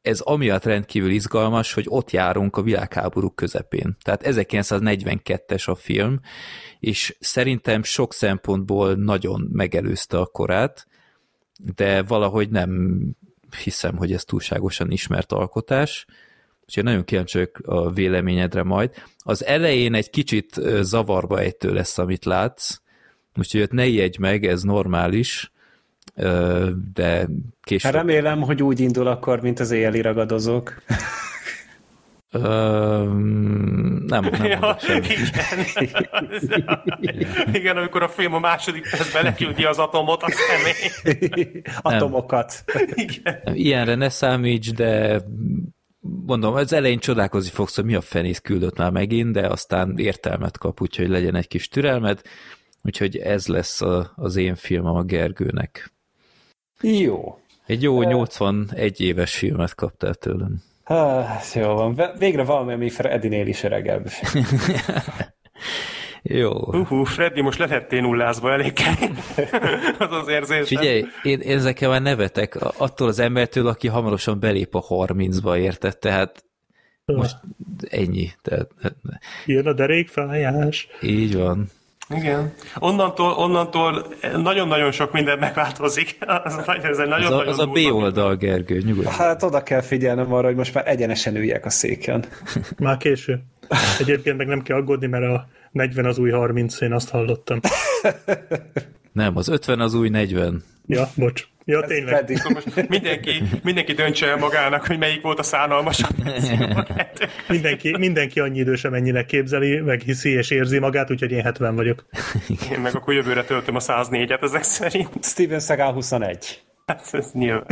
ez 0.00 0.20
amiatt 0.20 0.64
rendkívül 0.64 1.10
izgalmas, 1.10 1.72
hogy 1.72 1.84
ott 1.88 2.10
járunk 2.10 2.56
a 2.56 2.62
világháború 2.62 3.30
közepén. 3.30 3.96
Tehát 4.02 4.22
1942-es 4.24 5.68
a 5.68 5.74
film, 5.74 6.20
és 6.80 7.16
szerintem 7.20 7.82
sok 7.82 8.14
szempontból 8.14 8.94
nagyon 8.94 9.48
megelőzte 9.52 10.18
a 10.18 10.26
korát, 10.26 10.86
de 11.74 12.02
valahogy 12.02 12.50
nem 12.50 13.00
hiszem, 13.62 13.96
hogy 13.96 14.12
ez 14.12 14.24
túlságosan 14.24 14.90
ismert 14.90 15.32
alkotás, 15.32 16.06
úgyhogy 16.60 16.84
nagyon 16.84 17.04
kíváncsi 17.04 17.50
a 17.62 17.90
véleményedre 17.90 18.62
majd. 18.62 18.94
Az 19.18 19.44
elején 19.44 19.94
egy 19.94 20.10
kicsit 20.10 20.60
zavarba 20.80 21.40
ejtő 21.40 21.72
lesz, 21.72 21.98
amit 21.98 22.24
látsz, 22.24 22.80
úgyhogy 23.36 23.60
ott 23.62 23.70
ne 23.72 23.86
ijedj 23.86 24.16
meg, 24.20 24.46
ez 24.46 24.62
normális, 24.62 25.52
de 26.94 27.28
később... 27.62 27.92
Hát 27.92 28.00
remélem, 28.00 28.40
hogy 28.40 28.62
úgy 28.62 28.80
indul 28.80 29.06
akkor, 29.06 29.40
mint 29.40 29.60
az 29.60 29.70
éjjeli 29.70 30.00
ragadozók. 30.00 30.82
Nem, 34.06 34.28
nem 34.30 34.44
Ja, 34.44 34.76
semmit. 34.80 35.10
igen. 37.00 37.54
igen, 37.54 37.76
amikor 37.76 38.02
a 38.02 38.08
film 38.08 38.34
a 38.34 38.38
második 38.38 38.90
percben 38.90 39.22
leküldi 39.24 39.64
az 39.64 39.78
atomot, 39.78 40.22
az 40.22 40.34
kemény. 40.48 41.62
Atomokat. 41.82 42.64
Igen. 42.94 43.40
Nem, 43.44 43.54
Ilyenre 43.54 43.94
ne 43.94 44.08
számíts, 44.08 44.72
de 44.72 45.22
mondom, 46.00 46.54
az 46.54 46.72
elején 46.72 46.98
csodálkozni 46.98 47.50
fogsz, 47.50 47.74
hogy 47.76 47.84
mi 47.84 47.94
a 47.94 48.00
fenész 48.00 48.38
küldött 48.38 48.76
már 48.76 48.90
megint, 48.90 49.32
de 49.32 49.46
aztán 49.46 49.94
értelmet 49.96 50.58
kap, 50.58 50.80
úgyhogy 50.80 51.08
legyen 51.08 51.34
egy 51.34 51.48
kis 51.48 51.68
türelmed. 51.68 52.20
Úgyhogy 52.82 53.16
ez 53.16 53.46
lesz 53.46 53.80
a, 53.80 54.12
az 54.16 54.36
én 54.36 54.54
filmem 54.54 54.94
a 54.94 55.02
Gergőnek. 55.02 55.92
Jó. 56.80 57.38
Egy 57.66 57.82
jó 57.82 58.02
81 58.02 59.00
éves 59.00 59.36
filmet 59.36 59.74
kaptál 59.74 60.14
tőlem. 60.14 60.62
Hát, 60.84 61.52
jó 61.54 61.74
van. 61.74 62.00
Végre 62.18 62.44
valami, 62.44 62.72
ami 62.72 62.90
Fredinél 62.90 63.46
is 63.46 63.62
öregebb. 63.62 64.08
Jó. 66.24 66.84
Hú, 66.84 67.04
Freddy, 67.04 67.40
most 67.40 67.58
lehettél 67.58 68.00
nullázva 68.00 68.52
elég 68.52 68.72
az 69.98 70.12
az 70.12 70.28
érzés. 70.28 70.68
Figyelj, 70.68 71.04
én, 71.22 71.40
én 71.40 71.56
ezekkel 71.56 71.88
már 71.88 72.02
nevetek 72.02 72.56
attól 72.78 73.08
az 73.08 73.18
embertől, 73.18 73.66
aki 73.66 73.88
hamarosan 73.88 74.40
belép 74.40 74.74
a 74.74 74.82
30-ba, 74.82 75.58
érted? 75.58 75.98
Tehát 75.98 76.44
most 77.04 77.36
ennyi. 77.88 78.30
Tehát, 78.42 78.70
Jön 79.46 79.66
a 79.66 79.72
derékfájás. 79.72 80.88
így 81.02 81.36
van. 81.36 81.68
Igen. 82.16 82.52
Onnantól, 82.78 83.32
onnantól 83.32 84.06
nagyon-nagyon 84.36 84.92
sok 84.92 85.12
minden 85.12 85.38
megváltozik. 85.38 86.16
Az, 86.44 86.58
ez 86.82 86.98
egy 86.98 87.08
Az 87.08 87.08
nagyon, 87.08 87.32
a, 87.32 87.46
az 87.46 87.58
a 87.58 87.66
B 87.66 87.76
oldal, 87.92 88.36
Gergő, 88.36 88.82
nyugodj. 88.84 89.08
Hát 89.08 89.42
oda 89.42 89.62
kell 89.62 89.80
figyelnem 89.80 90.32
arra, 90.32 90.46
hogy 90.46 90.56
most 90.56 90.74
már 90.74 90.88
egyenesen 90.88 91.36
üljek 91.36 91.64
a 91.64 91.70
széken. 91.70 92.24
Már 92.78 92.96
késő. 92.96 93.42
Egyébként 93.98 94.36
meg 94.36 94.46
nem 94.46 94.62
kell 94.62 94.76
aggódni, 94.76 95.06
mert 95.06 95.24
a 95.24 95.48
40 95.70 96.04
az 96.04 96.18
új 96.18 96.30
30, 96.30 96.80
én 96.80 96.92
azt 96.92 97.10
hallottam. 97.10 97.60
Nem, 99.12 99.36
az 99.36 99.48
50 99.48 99.80
az 99.80 99.94
új 99.94 100.08
40. 100.08 100.62
Ja, 100.86 101.08
bocs. 101.14 101.46
Ja, 101.64 101.80
tényleg. 101.80 102.14
Freddy. 102.14 102.36
Most 102.54 102.88
mindenki, 102.88 103.42
mindenki 103.62 103.92
döntse 103.92 104.26
el 104.26 104.36
magának, 104.36 104.86
hogy 104.86 104.98
melyik 104.98 105.22
volt 105.22 105.38
a 105.38 105.42
szánalmasabb. 105.42 106.16
Mindenki, 107.48 107.96
mindenki 107.98 108.40
annyi 108.40 108.58
idős, 108.58 108.84
amennyire 108.84 109.24
képzeli, 109.24 109.80
meg 109.80 110.00
hiszi 110.00 110.30
és 110.30 110.50
érzi 110.50 110.78
magát, 110.78 111.10
úgyhogy 111.10 111.30
én 111.30 111.42
70 111.42 111.74
vagyok. 111.74 112.06
Én 112.72 112.80
meg 112.80 112.94
akkor 112.94 113.14
jövőre 113.14 113.44
töltöm 113.44 113.74
a 113.74 113.80
104-et 113.80 114.42
ezek 114.42 114.62
szerint. 114.62 115.24
Steven 115.24 115.60
Seagal 115.60 115.92
21. 115.92 116.62
Hát 116.86 117.08
ez 117.12 117.30
nyilván. 117.32 117.66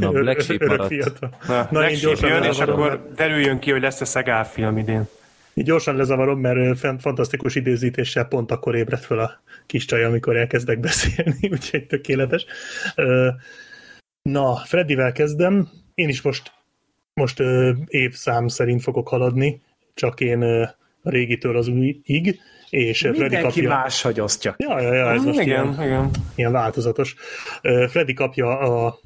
Na, 0.00 0.10
Black 0.10 0.40
Sheep 0.40 0.66
maradt. 0.66 1.20
Na, 1.20 1.26
Na, 1.48 1.68
Black 1.70 1.94
Sheep 1.94 2.18
jön, 2.18 2.42
és 2.42 2.58
akkor 2.58 3.12
derüljön 3.16 3.58
ki, 3.58 3.70
hogy 3.70 3.82
lesz 3.82 4.00
a 4.00 4.04
Szegál 4.04 4.44
film 4.44 4.78
idén. 4.78 5.02
Így 5.54 5.64
gyorsan 5.64 5.96
lezavarom, 5.96 6.40
mert 6.40 6.78
fent- 6.78 7.00
fantasztikus 7.00 7.54
időzítéssel 7.54 8.24
pont 8.24 8.50
akkor 8.50 8.74
ébredt 8.74 9.04
fel 9.04 9.18
a 9.18 9.42
kis 9.66 9.84
csaj, 9.84 10.04
amikor 10.04 10.36
elkezdek 10.36 10.80
beszélni, 10.88 11.48
úgyhogy 11.50 11.86
tökéletes. 11.86 12.44
Na, 14.22 14.56
Freddyvel 14.56 15.12
kezdem. 15.12 15.68
Én 15.94 16.08
is 16.08 16.22
most, 16.22 16.52
most 17.14 17.42
évszám 17.86 18.48
szerint 18.48 18.82
fogok 18.82 19.08
haladni, 19.08 19.60
csak 19.94 20.20
én 20.20 20.42
a 21.02 21.10
régitől 21.10 21.56
az 21.56 21.68
újig, 21.68 22.40
és 22.70 23.04
ö, 23.04 23.08
Freddy 23.08 23.34
Mindenki 23.34 23.60
kapja... 23.60 23.68
máshogy 23.68 24.20
osztja. 24.20 24.54
Ja, 24.58 24.80
ja, 24.80 24.94
ja, 24.94 25.10
ez 25.10 25.24
most 25.24 25.40
igen, 25.40 25.74
ilyen, 25.74 25.86
igen. 25.86 26.10
ilyen 26.34 26.52
változatos. 26.52 27.14
Freddy 27.88 28.14
kapja 28.14 28.58
a, 28.58 28.98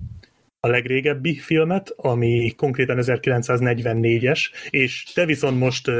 a 0.67 0.71
legrégebbi 0.71 1.35
filmet, 1.35 1.93
ami 1.97 2.53
konkrétan 2.57 2.99
1944-es, 3.01 4.41
és 4.71 5.03
te 5.15 5.25
viszont 5.25 5.59
most, 5.59 5.91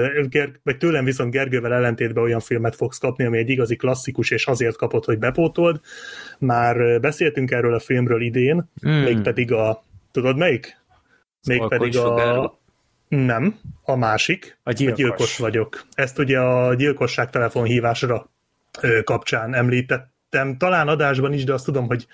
vagy 0.63 0.77
tőlem 0.79 1.05
viszont 1.05 1.31
Gergővel 1.31 1.73
ellentétben 1.75 2.25
olyan 2.25 2.41
filmet 2.41 2.77
fogsz 2.77 2.99
kapni, 2.99 3.25
ami 3.25 3.39
egy 3.39 3.49
igazi 3.49 3.77
klasszikus, 3.77 4.31
és 4.31 4.47
azért 4.47 4.77
kapod, 4.77 5.05
hogy 5.05 5.19
bepótold. 5.19 5.81
Már 6.39 7.01
beszéltünk 7.01 7.51
erről 7.51 7.75
a 7.75 7.79
filmről 7.79 8.23
idén, 8.23 8.71
Mm. 8.89 8.91
mégpedig 8.91 9.53
a, 9.53 9.85
tudod 10.13 10.37
melyik? 10.37 10.81
Mégpedig 11.47 11.97
a... 11.97 12.59
Nem, 13.09 13.59
a 13.83 13.97
másik. 13.97 14.59
A 14.63 14.73
gyilkos. 14.73 14.99
A 14.99 15.03
gyilkos 15.03 15.39
vagyok. 15.39 15.87
Ezt 15.95 16.19
ugye 16.19 16.39
a 16.39 16.75
gyilkosság 16.75 17.31
telefonhívásra 17.31 18.31
kapcsán 19.05 19.55
említettem, 19.55 20.57
talán 20.59 20.89
adásban 20.89 21.33
is, 21.33 21.45
de 21.45 21.53
azt 21.53 21.65
tudom, 21.65 21.87
hogy 21.87 22.07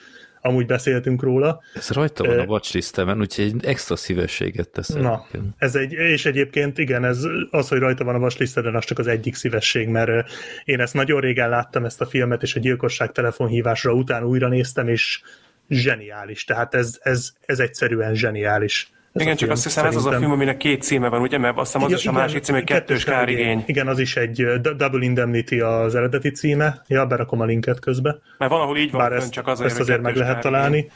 amúgy 0.43 0.67
beszéltünk 0.67 1.23
róla. 1.23 1.63
Ez 1.75 1.91
rajta 1.91 2.25
van 2.25 2.39
a 2.39 2.45
watchlistemen, 2.45 3.21
úgyhogy 3.21 3.45
egy 3.45 3.65
extra 3.65 3.97
szívességet 3.97 4.69
teszem. 4.69 5.03
Na, 5.03 5.27
ez 5.59 5.75
egy, 5.75 5.93
és 5.93 6.27
egyébként 6.27 6.79
igen, 6.79 7.05
ez 7.05 7.25
az, 7.51 7.69
hogy 7.69 7.79
rajta 7.79 8.05
van 8.05 8.15
a 8.15 8.19
watchlisteden, 8.19 8.75
az 8.75 8.85
csak 8.85 8.99
az 8.99 9.07
egyik 9.07 9.35
szívesség, 9.35 9.89
mert 9.89 10.31
én 10.65 10.81
ezt 10.81 10.95
nagyon 10.95 11.21
régen 11.21 11.49
láttam, 11.49 11.85
ezt 11.85 12.01
a 12.01 12.07
filmet, 12.07 12.43
és 12.43 12.55
a 12.55 12.61
gyilkosság 12.61 13.13
telefonhívásra 13.13 13.93
után 13.93 14.25
újra 14.25 14.49
néztem, 14.49 14.89
és 14.89 15.23
zseniális. 15.69 16.45
Tehát 16.45 16.75
ez, 16.75 16.99
ez, 17.03 17.33
ez 17.47 17.59
egyszerűen 17.59 18.15
zseniális. 18.15 18.91
Ez 19.13 19.23
igen, 19.23 19.37
csak 19.37 19.51
azt 19.51 19.63
hiszem 19.63 19.85
szerintem. 19.85 20.07
ez 20.07 20.13
az 20.13 20.15
a 20.15 20.19
film, 20.19 20.33
aminek 20.33 20.57
két 20.57 20.83
címe 20.83 21.09
van, 21.09 21.21
ugye? 21.21 21.39
Mert 21.39 21.57
azt 21.59 21.73
hiszem 21.73 21.83
az 21.83 21.89
igen, 21.89 22.01
is 22.01 22.07
a 22.07 22.13
másik 22.13 22.43
címe, 22.43 22.59
hogy 22.59 22.67
kettős 22.67 23.05
kárigény. 23.05 23.63
Igen, 23.67 23.89
az 23.89 23.99
is 23.99 24.17
egy 24.17 24.45
Double 24.61 25.05
Indemnity 25.05 25.61
az 25.61 25.95
eredeti 25.95 26.31
címe. 26.31 26.83
Ja, 26.87 27.07
berakom 27.07 27.41
a 27.41 27.45
linket 27.45 27.81
közbe. 27.81 28.19
Mert 28.39 28.51
valahol 28.51 28.77
így 28.77 28.91
van, 28.91 29.01
Bár 29.01 29.13
ezt, 29.13 29.33
csak 29.33 29.47
azért, 29.47 29.71
ezt 29.71 29.81
azért 29.81 30.01
meg 30.01 30.17
lehet 30.17 30.41
találni. 30.41 30.91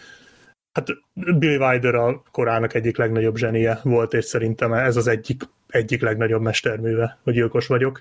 Hát 0.72 0.86
Billy 1.12 1.56
Wilder 1.56 1.94
a 1.94 2.22
korának 2.30 2.74
egyik 2.74 2.96
legnagyobb 2.96 3.36
zsenie 3.36 3.80
volt, 3.82 4.12
és 4.12 4.24
szerintem 4.24 4.72
ez 4.72 4.96
az 4.96 5.06
egyik, 5.06 5.42
egyik 5.68 6.02
legnagyobb 6.02 6.42
mesterműve, 6.42 7.18
hogy 7.22 7.34
gyilkos 7.34 7.66
vagyok. 7.66 8.00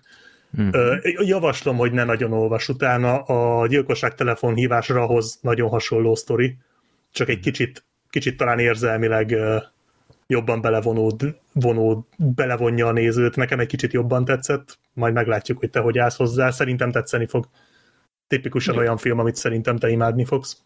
Mm-hmm. 0.62 0.72
Javaslom, 1.26 1.78
hogy 1.78 1.92
ne 1.92 2.04
nagyon 2.04 2.34
olvas 2.34 2.70
utána. 2.70 3.22
A 3.22 3.68
gyilkosság 3.68 4.16
telefonhívásra 4.16 5.06
hoz 5.06 5.40
nagyon 5.42 5.70
hasonló 5.70 6.16
sztori, 6.16 6.58
csak 7.12 7.30
egy 7.30 7.40
kicsit, 7.40 7.86
kicsit 8.10 8.38
talán 8.38 8.60
érzelmileg 8.60 9.36
jobban 10.28 10.62
belevonód, 10.62 11.40
vonód, 11.54 12.06
belevonja 12.18 12.88
a 12.88 12.92
nézőt. 12.92 13.36
Nekem 13.36 13.60
egy 13.60 13.68
kicsit 13.68 13.94
jobban 13.94 14.26
tetszett, 14.26 14.80
majd 14.94 15.14
meglátjuk, 15.14 15.60
hogy 15.60 15.70
te 15.70 15.80
hogy 15.80 15.98
állsz 15.98 16.18
hozzá. 16.18 16.52
Szerintem 16.52 16.92
tetszeni 16.92 17.26
fog. 17.26 17.48
Tipikusan 18.28 18.74
jó. 18.74 18.80
olyan 18.80 18.98
film, 18.98 19.20
amit 19.20 19.36
szerintem 19.36 19.78
te 19.78 19.90
imádni 19.90 20.26
fogsz. 20.26 20.64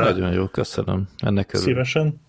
Nagyon 0.00 0.32
jó, 0.32 0.46
köszönöm. 0.46 1.08
Ennek 1.18 1.52
örül. 1.52 1.66
Szívesen. 1.66 2.20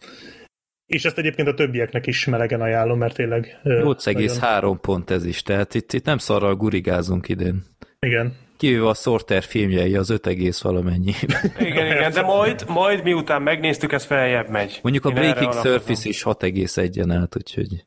És 0.86 1.06
ezt 1.06 1.18
egyébként 1.18 1.48
a 1.48 1.54
többieknek 1.54 2.08
is 2.08 2.26
melegen 2.26 2.62
ajánlom, 2.62 2.98
mert 2.98 3.16
tényleg... 3.16 3.60
8,3 3.64 4.40
nagyon... 4.40 4.80
pont 4.82 5.10
ez 5.10 5.26
is, 5.26 5.44
tehát 5.44 5.74
itt, 5.74 5.94
itt 5.94 6.06
nem 6.06 6.18
szarral 6.18 6.56
gurigázunk 6.56 7.30
idén. 7.30 7.64
Igen. 8.00 8.36
Kivéve 8.62 8.88
a 8.88 8.94
Sorter 8.94 9.44
filmjei, 9.44 9.96
az 9.96 10.10
5, 10.10 10.60
valamennyi. 10.62 11.14
Igen, 11.60 11.86
igen, 11.86 12.12
de 12.12 12.22
majd, 12.22 12.64
majd 12.68 13.04
miután 13.04 13.42
megnéztük, 13.42 13.92
ez 13.92 14.06
feljebb 14.06 14.50
megy. 14.50 14.80
Mondjuk 14.82 15.06
Én 15.06 15.12
a 15.12 15.14
Breaking 15.14 15.54
Surface 15.54 16.10
is 16.10 16.24
6,1-en 16.24 17.12
állt, 17.12 17.36
úgyhogy... 17.36 17.86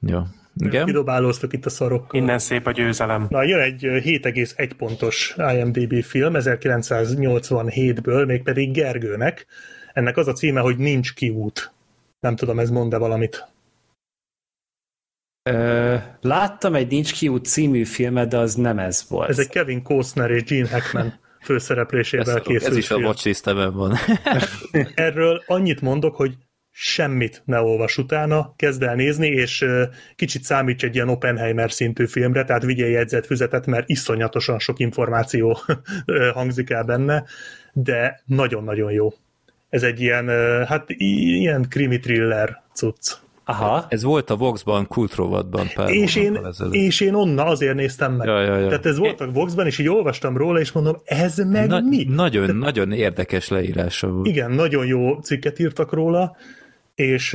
Ja. 0.00 0.26
Igen. 0.56 0.84
Kidobálóztuk 0.84 1.52
itt 1.52 1.66
a 1.66 1.70
szarokkal. 1.70 2.20
Innen 2.20 2.38
szép 2.38 2.66
a 2.66 2.70
győzelem. 2.70 3.26
Na, 3.28 3.42
jön 3.42 3.60
egy 3.60 3.82
7,1 3.82 4.70
pontos 4.76 5.34
IMDB 5.54 6.02
film 6.02 6.32
1987-ből, 6.36 8.26
mégpedig 8.26 8.72
Gergőnek. 8.72 9.46
Ennek 9.92 10.16
az 10.16 10.28
a 10.28 10.32
címe, 10.32 10.60
hogy 10.60 10.76
Nincs 10.76 11.14
kiút. 11.14 11.72
Nem 12.20 12.36
tudom, 12.36 12.58
ez 12.58 12.70
mond-e 12.70 12.96
valamit? 12.96 13.48
Ö, 15.46 15.94
láttam 16.20 16.74
egy 16.74 16.90
Nincs 16.90 17.12
kiút 17.12 17.44
című 17.44 17.84
filmet, 17.84 18.28
de 18.28 18.36
az 18.38 18.54
nem 18.54 18.78
ez 18.78 19.04
volt. 19.08 19.28
Ez 19.28 19.38
egy 19.38 19.48
Kevin 19.48 19.82
Costner 19.82 20.30
és 20.30 20.42
Gene 20.42 20.68
Hackman 20.68 21.14
főszereplésével 21.40 22.40
készült 22.40 22.70
Ez 22.70 22.76
is 22.76 22.86
film. 22.86 23.02
a 23.04 23.06
watchlistemen 23.06 23.74
van. 23.74 23.94
Erről 24.94 25.42
annyit 25.46 25.80
mondok, 25.80 26.16
hogy 26.16 26.34
semmit 26.70 27.42
ne 27.44 27.60
olvas 27.60 27.98
utána, 27.98 28.54
kezd 28.56 28.82
el 28.82 28.94
nézni, 28.94 29.26
és 29.26 29.64
kicsit 30.16 30.42
számíts 30.42 30.84
egy 30.84 30.94
ilyen 30.94 31.08
Oppenheimer 31.08 31.72
szintű 31.72 32.06
filmre, 32.06 32.44
tehát 32.44 32.62
vigyél 32.64 32.90
jegyzett 32.90 33.26
füzetet, 33.26 33.66
mert 33.66 33.88
iszonyatosan 33.88 34.58
sok 34.58 34.78
információ 34.78 35.58
hangzik 36.34 36.70
el 36.70 36.82
benne, 36.84 37.24
de 37.72 38.22
nagyon-nagyon 38.24 38.92
jó. 38.92 39.12
Ez 39.68 39.82
egy 39.82 40.00
ilyen, 40.00 40.28
hát 40.66 40.84
ilyen 40.96 41.66
krimi 41.68 41.98
thriller 41.98 42.62
cucc. 42.74 43.12
Aha. 43.48 43.86
Ez 43.88 44.02
volt 44.02 44.30
a 44.30 44.36
Vox-ban, 44.36 44.86
kultrovatban 44.86 45.66
pár 45.74 45.90
és 45.90 46.16
én, 46.16 46.38
és 46.70 47.00
én 47.00 47.14
onna 47.14 47.44
azért 47.44 47.74
néztem 47.74 48.12
meg. 48.12 48.26
Ja, 48.26 48.40
ja, 48.40 48.56
ja. 48.56 48.66
Tehát 48.66 48.86
ez 48.86 48.98
volt 48.98 49.20
a 49.20 49.30
Vox-ban, 49.30 49.66
és 49.66 49.78
így 49.78 49.88
olvastam 49.88 50.36
róla, 50.36 50.60
és 50.60 50.72
mondom, 50.72 51.00
ez 51.04 51.36
meg 51.36 51.68
Na, 51.68 51.80
mi? 51.80 52.04
Nagyon, 52.04 52.46
Tehát, 52.46 52.60
nagyon 52.60 52.92
érdekes 52.92 53.48
leírása 53.48 54.08
volt. 54.08 54.26
Igen, 54.26 54.50
nagyon 54.50 54.86
jó 54.86 55.14
cikket 55.20 55.58
írtak 55.58 55.92
róla, 55.92 56.36
és 56.94 57.28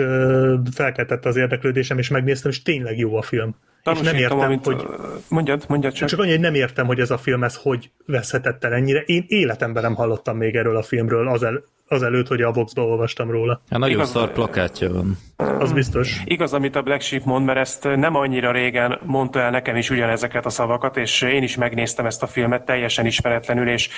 felkeltette 0.73 1.29
az 1.29 1.35
érdeklődésem, 1.35 1.97
és 1.97 2.09
megnéztem, 2.09 2.51
és 2.51 2.61
tényleg 2.61 2.97
jó 2.97 3.15
a 3.15 3.21
film. 3.21 3.55
Tanúsítom, 3.83 4.13
és 4.15 4.21
nem 4.21 4.21
értem, 4.21 4.39
amit, 4.39 4.65
hogy... 4.65 4.85
Mondjad, 5.27 5.65
mondjad 5.67 5.93
csak. 5.93 6.09
Csak 6.09 6.19
annyi, 6.19 6.29
hogy 6.29 6.39
nem 6.39 6.55
értem, 6.55 6.85
hogy 6.85 6.99
ez 6.99 7.11
a 7.11 7.17
film 7.17 7.43
ez 7.43 7.55
hogy 7.55 7.91
veszhetett 8.05 8.63
el 8.63 8.73
ennyire. 8.73 9.01
Én 9.05 9.25
életemben 9.27 9.83
nem 9.83 9.95
hallottam 9.95 10.37
még 10.37 10.55
erről 10.55 10.77
a 10.77 10.83
filmről 10.83 11.27
az 11.27 11.43
el, 11.43 11.63
azelőtt, 11.87 12.27
hogy 12.27 12.41
a 12.41 12.51
Vox-ba 12.51 12.81
olvastam 12.81 13.31
róla. 13.31 13.61
Hát 13.69 13.79
nagyon 13.79 13.95
Igaz, 13.95 14.09
szar 14.09 14.31
plakátja 14.31 14.91
van. 14.91 15.17
Az 15.35 15.71
biztos. 15.71 16.21
Igaz, 16.25 16.53
amit 16.53 16.75
a 16.75 16.81
Black 16.81 17.01
Sheep 17.01 17.23
mond, 17.23 17.45
mert 17.45 17.59
ezt 17.59 17.83
nem 17.83 18.15
annyira 18.15 18.51
régen 18.51 18.99
mondta 19.03 19.39
el 19.39 19.49
nekem 19.49 19.75
is 19.75 19.89
ugyanezeket 19.89 20.45
a 20.45 20.49
szavakat, 20.49 20.97
és 20.97 21.21
én 21.21 21.43
is 21.43 21.55
megnéztem 21.55 22.05
ezt 22.05 22.23
a 22.23 22.27
filmet 22.27 22.65
teljesen 22.65 23.05
ismeretlenül, 23.05 23.69
és 23.69 23.89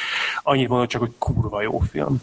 annyit 0.43 0.67
mondott 0.67 0.89
csak, 0.89 1.01
hogy 1.01 1.11
kurva 1.17 1.61
jó 1.61 1.79
film. 1.79 2.21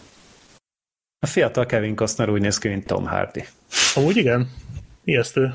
A 1.19 1.27
fiatal 1.27 1.67
Kevin 1.67 1.95
Costner 1.95 2.29
úgy 2.29 2.41
néz 2.41 2.59
ki, 2.59 2.69
mint 2.69 2.87
Tom 2.87 3.07
Hardy. 3.07 3.45
Amúgy 3.95 4.17
igen. 4.17 4.51
Ijesztő. 5.05 5.55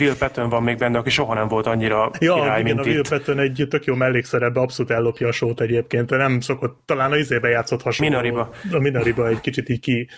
Will 0.00 0.16
Patton 0.18 0.48
van 0.48 0.62
még 0.62 0.78
benne, 0.78 0.98
aki 0.98 1.10
soha 1.10 1.34
nem 1.34 1.48
volt 1.48 1.66
annyira 1.66 2.10
ja, 2.18 2.34
király, 2.34 2.60
igen, 2.60 2.74
mint 2.74 2.86
a 2.86 2.90
Will 2.90 3.02
Patton 3.08 3.38
egy 3.38 3.66
tök 3.70 3.84
jó 3.84 3.94
mellékszerepbe 3.94 4.60
abszolút 4.60 4.92
ellopja 4.92 5.28
a 5.28 5.32
sót 5.32 5.60
egyébként, 5.60 6.10
nem 6.10 6.40
szokott, 6.40 6.82
talán 6.84 7.12
a 7.12 7.16
izébe 7.16 7.48
játszott 7.48 7.82
hasonló. 7.82 8.10
Minariba. 8.10 8.50
A 8.72 8.78
Minariba 8.78 9.28
egy 9.28 9.40
kicsit 9.40 9.68
így 9.68 9.80
ki, 9.80 10.08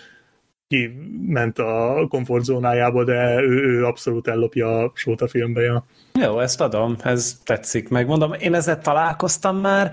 ki 0.67 0.91
ment 1.27 1.59
a 1.59 2.05
komfortzónájából, 2.09 3.03
de 3.03 3.41
ő, 3.41 3.63
ő 3.63 3.85
abszolút 3.85 4.27
ellopja 4.27 4.79
a 4.79 4.91
sót 4.93 5.21
a 5.21 5.27
filmbe. 5.27 5.61
Ja. 5.61 5.85
Jó, 6.21 6.39
ezt 6.39 6.61
adom, 6.61 6.95
ez 7.03 7.39
tetszik. 7.43 7.89
Megmondom, 7.89 8.33
én 8.33 8.53
ezzel 8.53 8.81
találkoztam 8.81 9.57
már, 9.57 9.91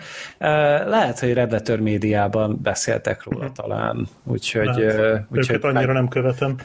lehet, 0.86 1.18
hogy 1.18 1.32
Redletter 1.32 1.80
médiában 1.80 2.58
beszéltek 2.62 3.24
róla 3.24 3.44
mhm. 3.44 3.52
talán, 3.52 4.08
úgyhogy... 4.24 4.66
Hát, 4.66 5.26
úgyhogy 5.30 5.58
annyira 5.62 5.86
meg... 5.86 5.94
nem 5.94 6.08
követem. 6.08 6.56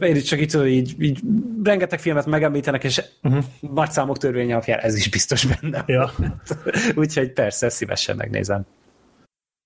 Én 0.00 0.22
csak 0.22 0.40
így, 0.40 0.66
így, 0.66 0.94
így 0.98 1.20
rengeteg 1.62 1.98
filmet 1.98 2.26
megemlítenek, 2.26 2.84
és 2.84 3.02
uh-huh. 3.22 3.44
nagy 3.60 3.90
számok 3.90 4.18
törvény 4.18 4.52
alapján 4.52 4.78
ez 4.78 4.96
is 4.96 5.08
biztos 5.08 5.46
benne. 5.46 5.84
Ja. 5.86 6.10
úgyhogy 7.02 7.32
persze, 7.32 7.68
szívesen 7.68 8.16
megnézem. 8.16 8.66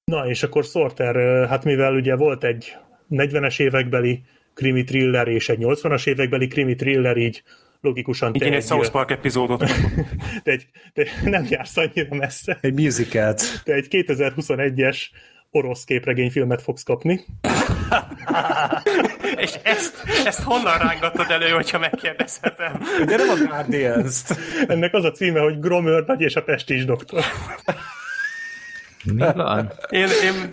Na, 0.05 0.27
és 0.27 0.43
akkor 0.43 0.65
Sorter, 0.65 1.47
hát 1.49 1.65
mivel 1.65 1.95
ugye 1.95 2.17
volt 2.17 2.45
egy 2.45 2.77
40-es 3.11 3.61
évekbeli 3.61 4.23
krimi 4.55 4.85
thriller 4.85 5.28
és 5.28 5.49
egy 5.49 5.59
80-as 5.61 6.07
évekbeli 6.07 6.47
krimi 6.47 6.75
thriller, 6.75 7.17
így 7.17 7.43
logikusan... 7.81 8.35
Igen, 8.35 8.53
egy 8.53 8.65
South 8.65 8.91
Park 8.91 9.11
epizódot. 9.11 9.65
te, 10.45 10.51
egy, 10.51 10.67
te 10.93 11.07
nem 11.25 11.47
jársz 11.49 11.77
annyira 11.77 12.15
messze. 12.15 12.59
Egy 12.61 12.75
musicalt. 12.75 13.62
Te 13.65 13.73
egy 13.73 13.87
2021-es 13.91 14.99
orosz 15.51 15.85
képregényfilmet 15.85 16.62
fogsz 16.62 16.83
kapni. 16.83 17.20
És 19.37 19.55
ezt, 19.62 20.05
ezt 20.25 20.43
honnan 20.43 20.78
rángattad 20.78 21.31
elő, 21.31 21.49
hogyha 21.49 21.78
megkérdezhetem? 21.78 22.83
De 23.07 23.17
nem 23.17 23.28
a 23.28 23.47
guardians 23.47 24.23
Ennek 24.67 24.95
az 24.95 25.05
a 25.05 25.11
címe, 25.11 25.41
hogy 25.41 25.59
Gromör 25.59 26.05
nagy 26.07 26.20
és 26.20 26.37
a 26.37 26.43
pestis 26.43 26.85
doktor. 26.85 27.25
Mi 29.05 29.25
van? 29.35 29.73
Én, 29.89 30.07
én, 30.25 30.52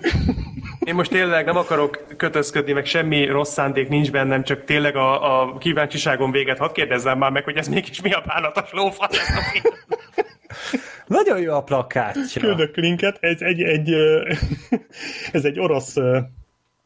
én 0.80 0.96
most 0.96 1.12
tényleg 1.12 1.46
nem 1.46 1.58
akarok 1.58 2.06
kötözködni, 2.18 2.72
meg 2.72 2.86
semmi 2.86 3.26
rossz 3.26 3.52
szándék 3.52 3.88
nincs 3.88 4.12
bennem, 4.12 4.44
csak 4.44 4.64
tényleg 4.64 4.96
a, 4.96 5.42
a 5.42 5.58
kíváncsiságom 5.58 6.32
véget 6.32 6.58
hadd 6.58 6.74
kérdezzem 6.74 7.18
már 7.18 7.32
meg, 7.32 7.44
hogy 7.44 7.58
ez 7.58 7.68
mégis 7.68 8.02
mi 8.02 8.12
a 8.12 8.24
bánatos 8.26 8.72
lófasz 8.72 9.20
ez 9.20 9.36
a 9.38 9.42
film. 9.52 9.76
Nagyon 11.08 11.40
jó 11.40 11.54
a 11.54 11.64
plakátja. 11.64 12.42
Küldök 12.42 12.76
linket, 12.76 13.18
ez 13.20 13.42
egy, 13.42 13.62
egy, 13.62 13.94
ez 15.32 15.46
egy 15.46 15.60
orosz, 15.60 15.96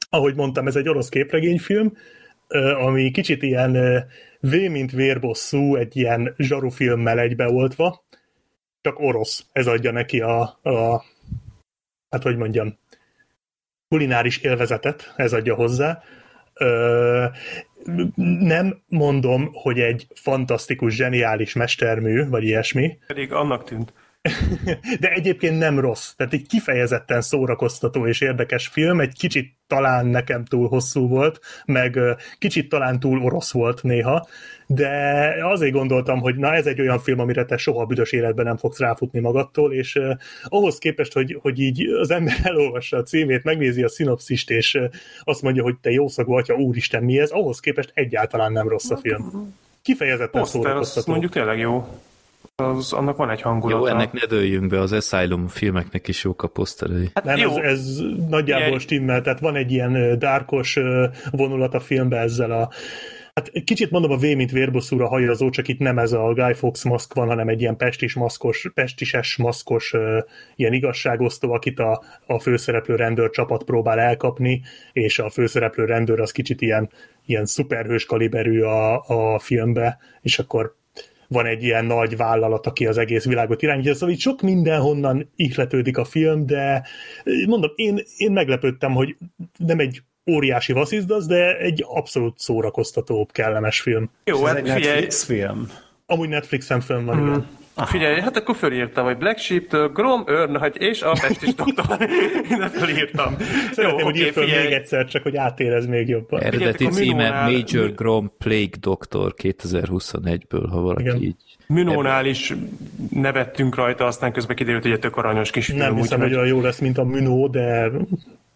ahogy 0.10 0.36
mondtam, 0.36 0.68
ez 0.68 0.76
egy 0.76 0.90
orosz 0.90 1.10
képregényfilm, 1.10 1.98
ami 2.86 3.12
kicsit 3.12 3.44
ilyen 3.44 3.72
V, 4.40 4.56
mint 4.56 4.92
vérbosszú, 4.92 5.76
egy 5.76 5.98
ilyen 5.98 6.34
zsarufilmmel 6.38 7.20
egybeoltva, 7.20 8.04
csak 8.82 9.00
orosz. 9.00 9.46
Ez 9.52 9.68
adja 9.68 9.92
neki 9.92 10.20
a, 10.22 10.42
a 10.64 11.04
hát 12.10 12.24
hogy 12.24 12.38
mondjam, 12.38 12.78
kulináris 13.90 14.38
élvezetet, 14.38 15.14
ez 15.16 15.34
adja 15.34 15.56
hozzá. 15.56 16.02
Ö, 16.54 17.26
nem 18.40 18.82
mondom, 18.88 19.50
hogy 19.54 19.80
egy 19.80 20.08
fantasztikus, 20.14 20.96
zseniális 20.96 21.54
mestermű, 21.54 22.28
vagy 22.28 22.44
ilyesmi. 22.44 22.98
Pedig 23.08 23.34
annak 23.34 23.64
tűnt. 23.64 23.94
De 25.00 25.10
egyébként 25.10 25.60
nem 25.60 25.80
rossz. 25.80 26.12
Tehát 26.12 26.34
egy 26.34 26.48
kifejezetten 26.48 27.22
szórakoztató 27.22 28.08
és 28.08 28.22
érdekes 28.22 28.68
film, 28.68 29.00
egy 29.00 29.14
kicsit 29.14 29.54
talán 29.68 30.06
nekem 30.06 30.46
túl 30.46 30.68
hosszú 30.68 31.08
volt, 31.08 31.40
meg 31.66 32.00
kicsit 32.38 32.70
talán 32.70 33.00
túl 33.00 33.22
orosz 33.22 33.52
volt 33.52 33.84
néha, 33.84 34.28
de 34.68 34.90
azért 35.42 35.74
gondoltam, 35.74 36.20
hogy 36.20 36.36
na 36.36 36.54
ez 36.54 36.66
egy 36.66 36.82
olyan 36.82 37.00
film, 37.00 37.20
amire 37.20 37.46
te 37.46 37.58
soha 37.58 37.86
büdös 37.86 38.12
életben 38.12 38.46
nem 38.46 38.58
fogsz 38.58 38.80
ráfutni 38.80 39.20
magadtól, 39.20 39.74
és 39.74 40.00
ahhoz 40.44 40.78
képest, 40.78 41.14
hogy, 41.14 41.38
hogy 41.42 41.60
így 41.60 41.86
az 41.88 42.12
ember 42.12 42.36
elolvassa 42.44 42.98
a 42.98 43.04
címét, 43.04 43.44
megnézi 43.44 43.84
a 43.84 43.90
szinopszist, 43.90 44.50
és 44.50 44.80
azt 45.24 45.42
mondja, 45.42 45.64
hogy 45.64 45.76
te 45.82 45.92
jószagú 45.92 46.34
atya, 46.34 46.56
úristen, 46.56 47.04
mi 47.04 47.20
ez, 47.20 47.30
ahhoz 47.30 47.60
képest 47.60 47.92
egyáltalán 47.94 48.52
nem 48.52 48.68
rossz 48.68 48.90
a 48.90 48.98
film. 48.98 49.54
Kifejezetten 49.82 50.42
Poszter, 50.42 50.60
az 50.60 50.68
szórakoztató. 50.68 51.12
mondjuk 51.12 51.32
tényleg 51.32 51.60
jó. 51.60 51.88
Az, 52.56 52.94
annak 52.94 53.18
van 53.18 53.30
egy 53.30 53.42
hangulata. 53.42 53.80
Jó, 53.80 53.86
ennek 53.86 54.12
ne 54.12 54.26
dőljünk 54.26 54.68
be, 54.68 54.80
az 54.80 54.92
Asylum 54.92 55.48
filmeknek 55.48 56.08
is 56.08 56.24
jók 56.24 56.44
a 56.44 56.48
poszterei. 56.48 57.10
Hát 57.14 57.24
Nem, 57.24 57.38
jó. 57.38 57.58
ez, 57.58 57.64
ez 57.64 58.00
nagyjából 58.30 58.68
Ilyen- 58.68 58.80
stimmel, 58.80 59.22
tehát 59.22 59.40
van 59.40 59.56
egy 59.56 59.72
ilyen 59.72 60.20
dárkos 60.20 60.80
vonulat 61.32 61.74
a 61.74 61.80
filmben 61.80 62.20
ezzel 62.22 62.52
a 62.52 62.70
Hát 63.34 63.52
kicsit 63.64 63.92
mondom 63.92 64.12
a 64.12 64.18
V, 64.18 64.22
mint 64.22 64.52
vérbosszúra 64.52 65.08
hajazó, 65.08 65.50
csak 65.50 65.68
itt 65.68 65.80
nem 65.80 65.98
ez 65.98 66.12
a 66.12 66.34
Guy 66.34 66.54
Fawkes 66.54 66.84
maszk 66.84 67.14
van, 67.14 67.28
hanem 67.28 67.48
egy 67.48 67.62
ilyen 67.62 67.78
pestis 67.78 68.14
maszkos, 68.14 68.72
pestises 68.74 69.36
maszkos 69.36 69.94
ö, 69.94 70.20
ilyen 70.56 70.74
igazságosztó, 70.74 71.52
akit 71.52 71.80
a, 71.80 72.04
a 72.26 72.40
főszereplő 72.40 72.96
rendőr 72.96 73.30
csapat 73.30 73.64
próbál 73.64 74.00
elkapni, 74.00 74.62
és 74.94 75.20
a 75.20 75.30
főszereplő 75.30 75.86
rendőr 75.86 76.20
az 76.20 76.32
kicsit 76.32 76.62
ilyen, 76.62 76.90
ilyen 77.26 77.46
szuperhős 77.46 78.06
kaliberű 78.06 78.62
a, 78.62 79.04
a 79.08 79.40
filmbe, 79.40 79.98
és 80.22 80.40
akkor 80.40 80.76
van 81.30 81.46
egy 81.46 81.64
ilyen 81.64 81.86
nagy 81.86 82.18
vállalat, 82.18 82.66
aki 82.66 82.86
az 82.86 82.98
egész 82.98 83.26
világot 83.26 83.62
irányítja, 83.62 83.94
szóval 83.94 84.10
itt 84.10 84.20
sok 84.20 84.42
mindenhonnan 84.42 85.32
ihletődik 85.36 85.98
a 85.98 86.04
film, 86.04 86.46
de 86.46 86.88
mondom, 87.48 87.72
én, 87.76 88.00
én 88.18 88.32
meglepődtem, 88.32 88.94
hogy 88.94 89.16
nem 89.58 89.80
egy 89.80 90.02
óriási 90.32 90.74
vasszizdasz, 90.74 91.26
de 91.26 91.58
egy 91.58 91.86
abszolút 91.88 92.40
szórakoztató, 92.40 93.30
kellemes 93.32 93.82
film. 93.82 94.12
Jó, 94.24 94.38
Ez 94.38 94.48
hát 94.48 94.56
egy 94.56 94.70
figyelj, 94.70 94.84
Netflix 94.84 95.24
film. 95.24 95.72
Amúgy 96.06 96.30
Netflixen 96.30 96.82
fönn 96.82 97.06
van, 97.06 97.20
igen. 97.20 97.48
Figyelj, 97.86 98.20
hát 98.20 98.38
akkor 98.38 98.56
fölírtam, 98.56 99.06
hogy 99.06 99.18
Black 99.18 99.38
Sheep-től 99.38 99.88
Grom, 99.90 100.24
Örnagy 100.26 100.76
és 100.82 101.02
a 101.02 101.12
Pestis 101.22 101.54
doktor. 101.56 101.86
Innen 102.52 102.70
fölírtam. 102.70 103.36
Szeretném, 103.72 103.98
Jó, 104.00 104.06
hogy 104.06 104.18
föl 104.34 104.44
figyelj. 104.44 104.64
még 104.64 104.74
egyszer, 104.74 105.06
csak 105.08 105.24
hogy 105.24 105.36
átérez 105.36 105.86
még 105.86 106.08
jobban. 106.08 106.42
Eredeti 106.42 106.86
a 106.86 106.90
címe 106.90 107.14
Minónál- 107.14 107.52
Major 107.52 107.94
Grom 107.96 108.32
Plague 108.38 108.78
Doctor 108.80 109.34
2021-ből, 109.44 110.66
ha 110.70 110.82
valaki 110.82 111.02
Igen. 111.02 111.22
így... 111.22 111.36
Minónál 111.68 112.26
is 112.26 112.54
nevettünk 113.12 113.76
rajta, 113.76 114.06
aztán 114.06 114.32
közben 114.32 114.56
kiderült, 114.56 114.84
hogy 114.84 114.92
egy 114.92 115.00
tök 115.00 115.18
aranyos 115.18 115.52
kis 115.52 115.66
film. 115.66 115.78
Nem 115.78 115.96
hiszem, 115.96 116.20
hogy 116.20 116.34
olyan 116.34 116.48
jó 116.48 116.62
lesz, 116.62 116.80
mint 116.80 116.98
a 116.98 117.04
Minó, 117.04 117.48
de 117.48 117.92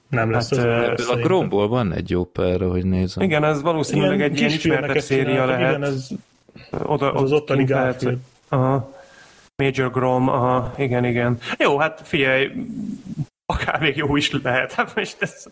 nem 0.09 0.31
lesz 0.31 0.55
Hát, 0.57 0.89
az. 0.99 1.01
Ebből 1.09 1.21
a. 1.21 1.25
Gromból 1.25 1.67
van 1.67 1.93
egy 1.93 2.09
jó 2.09 2.23
pár, 2.25 2.61
hogy 2.61 2.85
nézem. 2.85 3.23
Igen, 3.23 3.43
ez 3.43 3.61
valószínűleg 3.61 4.21
egy 4.21 4.37
ilyen 4.37 4.49
ismertebb 4.49 4.99
széria 4.99 5.45
lehet. 5.45 5.69
Igen, 5.69 5.83
ez, 5.83 6.07
Oda, 6.83 7.13
az, 7.13 7.21
az 7.21 7.31
ottani 7.31 7.63
Garfield. 7.63 8.17
Aha. 8.49 8.91
Major 9.55 9.91
Grom, 9.91 10.29
aha, 10.29 10.73
igen, 10.77 11.05
igen. 11.05 11.37
Jó, 11.57 11.77
hát 11.77 12.01
figyelj, 12.03 12.51
akár 13.45 13.79
még 13.79 13.95
jó 13.95 14.15
is 14.15 14.31
lehet. 14.43 14.73
Hát 14.73 14.95
most 14.95 15.17
ez... 15.19 15.45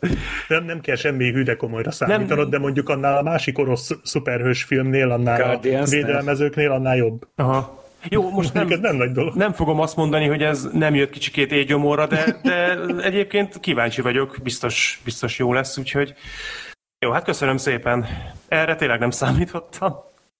Nem, 0.47 0.63
nem 0.65 0.81
kell 0.81 0.95
semmi 0.95 1.31
hűde 1.31 1.55
komolyra 1.55 1.91
számítanod, 1.91 2.49
de 2.49 2.59
mondjuk 2.59 2.89
annál 2.89 3.17
a 3.17 3.21
másik 3.21 3.57
orosz 3.57 3.91
szuperhős 4.03 4.63
filmnél, 4.63 5.11
annál 5.11 5.37
Guardians-nél? 5.37 6.03
a 6.03 6.05
védelmezőknél, 6.05 6.71
annál 6.71 6.95
jobb. 6.95 7.27
Aha. 7.35 7.79
Jó, 8.09 8.29
most 8.29 8.53
Nem, 8.53 8.63
nem, 8.67 8.73
ez 8.73 8.79
nem 8.79 8.95
nagy 8.95 9.11
dolog. 9.11 9.35
nem 9.35 9.53
fogom 9.53 9.79
azt 9.79 9.95
mondani, 9.95 10.27
hogy 10.27 10.43
ez 10.43 10.67
nem 10.73 10.95
jött 10.95 11.09
kicsikét 11.09 11.51
égyomorra, 11.51 12.07
de, 12.07 12.35
de 12.43 12.77
egyébként 13.01 13.59
kíváncsi 13.59 14.01
vagyok, 14.01 14.37
biztos, 14.43 15.01
biztos 15.03 15.39
jó 15.39 15.53
lesz, 15.53 15.77
úgyhogy 15.77 16.13
jó, 17.05 17.11
hát 17.11 17.23
köszönöm 17.23 17.57
szépen. 17.57 18.05
Erre 18.47 18.75
tényleg 18.75 18.99
nem 18.99 19.09
számítottam. 19.11 19.95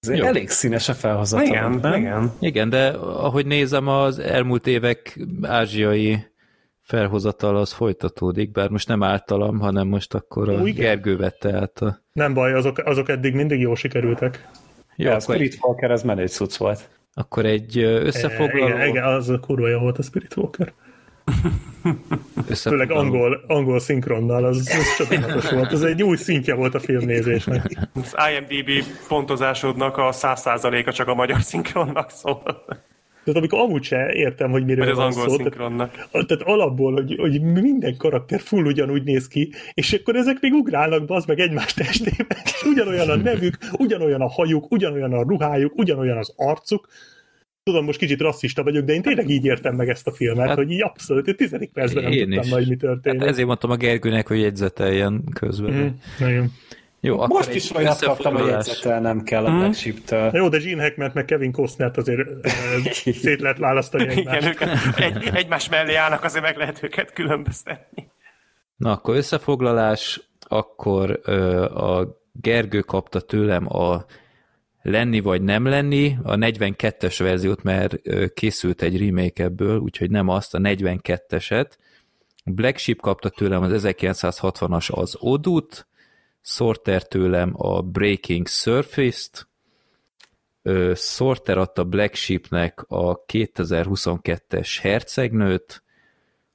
Jó. 0.08 0.24
elég 0.24 0.48
színes 0.48 0.88
a 0.88 0.94
felhozatal. 0.94 1.46
Igen, 1.46 1.70
nem? 1.72 1.94
igen. 1.94 2.32
Igen, 2.40 2.68
de 2.68 2.88
ahogy 2.98 3.46
nézem, 3.46 3.88
az 3.88 4.18
elmúlt 4.18 4.66
évek 4.66 5.20
ázsiai 5.42 6.24
felhozatal 6.82 7.56
az 7.56 7.72
folytatódik, 7.72 8.50
bár 8.50 8.68
most 8.68 8.88
nem 8.88 9.02
általam, 9.02 9.58
hanem 9.58 9.88
most 9.88 10.14
akkor 10.14 10.48
a 10.48 10.60
Ó, 10.60 10.66
igen. 10.66 10.84
Gergő 10.84 11.16
vette 11.16 11.56
át 11.56 11.78
a... 11.80 12.02
Nem 12.12 12.34
baj, 12.34 12.52
azok, 12.52 12.78
azok 12.78 13.08
eddig 13.08 13.34
mindig 13.34 13.60
jól 13.60 13.76
sikerültek. 13.76 14.48
Jó, 14.96 15.08
Ja, 15.10 15.16
a 15.16 15.20
Spirit 15.20 15.58
Walker 15.60 15.90
az 15.90 16.02
menő 16.02 16.26
cucc 16.26 16.56
volt. 16.56 16.88
akkor 17.14 17.46
egy 17.46 17.78
összefoglaló... 17.78 18.66
Igen, 18.66 18.88
igen, 18.88 19.04
az 19.04 19.28
a 19.28 19.38
kurva 19.38 19.68
jó 19.68 19.78
volt 19.78 19.98
a 19.98 20.02
Spirit 20.02 20.36
Walker. 20.36 20.72
Főleg 22.54 22.90
angol, 22.90 23.44
angol 23.46 23.78
szinkronnal, 23.78 24.44
az, 24.44 24.56
az 24.56 24.96
csodálatos 24.96 25.50
volt. 25.50 25.72
Ez 25.72 25.82
egy 25.82 26.02
új 26.02 26.16
szintje 26.16 26.54
volt 26.54 26.74
a 26.74 26.80
filmnézésnek. 26.80 27.88
Az 27.94 28.14
IMDB 28.30 28.84
pontozásodnak 29.08 29.96
a 29.96 30.12
100%-a 30.12 30.92
csak 30.92 31.08
a 31.08 31.14
magyar 31.14 31.40
szinkronnak 31.40 32.10
szól. 32.10 32.64
Tehát 33.24 33.38
amikor 33.38 33.58
amúgy 33.58 33.82
se 33.82 34.12
értem, 34.12 34.50
hogy 34.50 34.64
miről 34.64 34.84
Vagy 34.84 34.92
az 34.92 34.98
angol 34.98 35.12
szó, 35.12 35.36
tehát, 35.36 35.40
szinkronnak. 35.40 36.08
tehát 36.10 36.42
alapból, 36.42 36.92
hogy, 36.92 37.14
hogy 37.18 37.40
minden 37.42 37.96
karakter 37.96 38.40
full 38.40 38.64
ugyanúgy 38.64 39.02
néz 39.02 39.28
ki, 39.28 39.52
és 39.74 39.92
akkor 39.92 40.16
ezek 40.16 40.40
még 40.40 40.52
ugrálnak 40.52 41.04
bazd 41.04 41.28
meg 41.28 41.38
egymás 41.38 41.74
testébe, 41.74 42.36
és 42.44 42.62
ugyanolyan 42.62 43.08
a 43.08 43.16
nevük, 43.16 43.58
ugyanolyan 43.72 44.20
a 44.20 44.28
hajuk, 44.28 44.70
ugyanolyan 44.70 45.12
a 45.12 45.22
ruhájuk, 45.22 45.78
ugyanolyan 45.78 46.16
az 46.16 46.32
arcuk. 46.36 46.88
Tudom, 47.64 47.84
most 47.84 47.98
kicsit 47.98 48.20
rasszista 48.20 48.62
vagyok, 48.62 48.84
de 48.84 48.92
én 48.92 49.02
tényleg 49.02 49.28
így 49.28 49.44
értem 49.44 49.74
meg 49.74 49.88
ezt 49.88 50.06
a 50.06 50.12
filmet, 50.12 50.46
Hát- 50.46 50.56
hogy 50.56 50.70
így 50.70 50.82
abszolút, 50.82 51.28
egy 51.28 51.36
tizedik 51.36 51.72
percben 51.72 52.02
nem 52.02 52.12
Én 52.12 52.24
tudtam 52.24 52.42
is. 52.44 52.50
majd, 52.50 52.68
mi 52.68 52.76
történik. 52.76 53.20
Hát 53.20 53.28
ezért 53.28 53.46
mondtam 53.46 53.70
a 53.70 53.76
Gergőnek, 53.76 54.28
hogy 54.28 54.40
jegyzeteljen 54.40 55.24
közben. 55.34 55.72
Mm, 55.72 55.86
nagyon. 56.18 56.52
Jó, 57.00 57.14
akkor 57.14 57.28
Most 57.28 57.54
is 57.54 57.74
olyat 57.74 58.02
kaptam, 58.04 58.34
hogy 58.34 58.46
jegyzetelnem 58.46 59.22
kell 59.22 59.44
a 59.44 59.50
Black 59.58 59.84
jó, 60.32 60.48
de 60.48 60.58
Gene 60.58 60.82
Hackmant 60.82 61.14
meg 61.14 61.24
Kevin 61.24 61.52
Costnert 61.52 61.96
azért 61.96 62.28
szét 62.94 63.40
lehet 63.40 63.58
választani 63.58 64.02
Igen, 64.04 64.16
egymást. 64.34 64.46
őket 64.46 64.96
egy, 64.96 65.30
egymás 65.34 65.68
mellé 65.68 65.94
állnak, 65.94 66.24
azért 66.24 66.44
meg 66.44 66.56
lehet 66.56 66.82
őket 66.82 67.12
különböztetni. 67.12 68.10
Na, 68.76 68.90
akkor 68.90 69.16
összefoglalás, 69.16 70.20
akkor 70.40 71.20
ö, 71.22 71.64
a 71.64 72.20
Gergő 72.32 72.80
kapta 72.80 73.20
tőlem 73.20 73.76
a 73.76 74.04
lenni 74.82 75.20
vagy 75.20 75.42
nem 75.42 75.64
lenni, 75.64 76.16
a 76.22 76.34
42-es 76.34 77.16
verziót, 77.18 77.62
mert 77.62 78.00
készült 78.34 78.82
egy 78.82 78.98
remake 78.98 79.44
ebből, 79.44 79.78
úgyhogy 79.78 80.10
nem 80.10 80.28
azt, 80.28 80.54
a 80.54 80.58
42-eset. 80.58 81.70
Black 82.44 82.78
Sheep 82.78 83.00
kapta 83.00 83.28
tőlem 83.28 83.62
az 83.62 83.82
1960-as 83.84 84.92
az 84.92 85.16
Odut, 85.20 85.86
Sorter 86.40 87.06
tőlem 87.06 87.52
a 87.56 87.80
Breaking 87.80 88.48
Surface-t, 88.48 89.48
Sorter 90.94 91.58
adta 91.58 91.84
Black 91.84 92.14
Sheepnek 92.14 92.84
a 92.88 93.24
2022-es 93.24 94.78
Hercegnőt, 94.80 95.82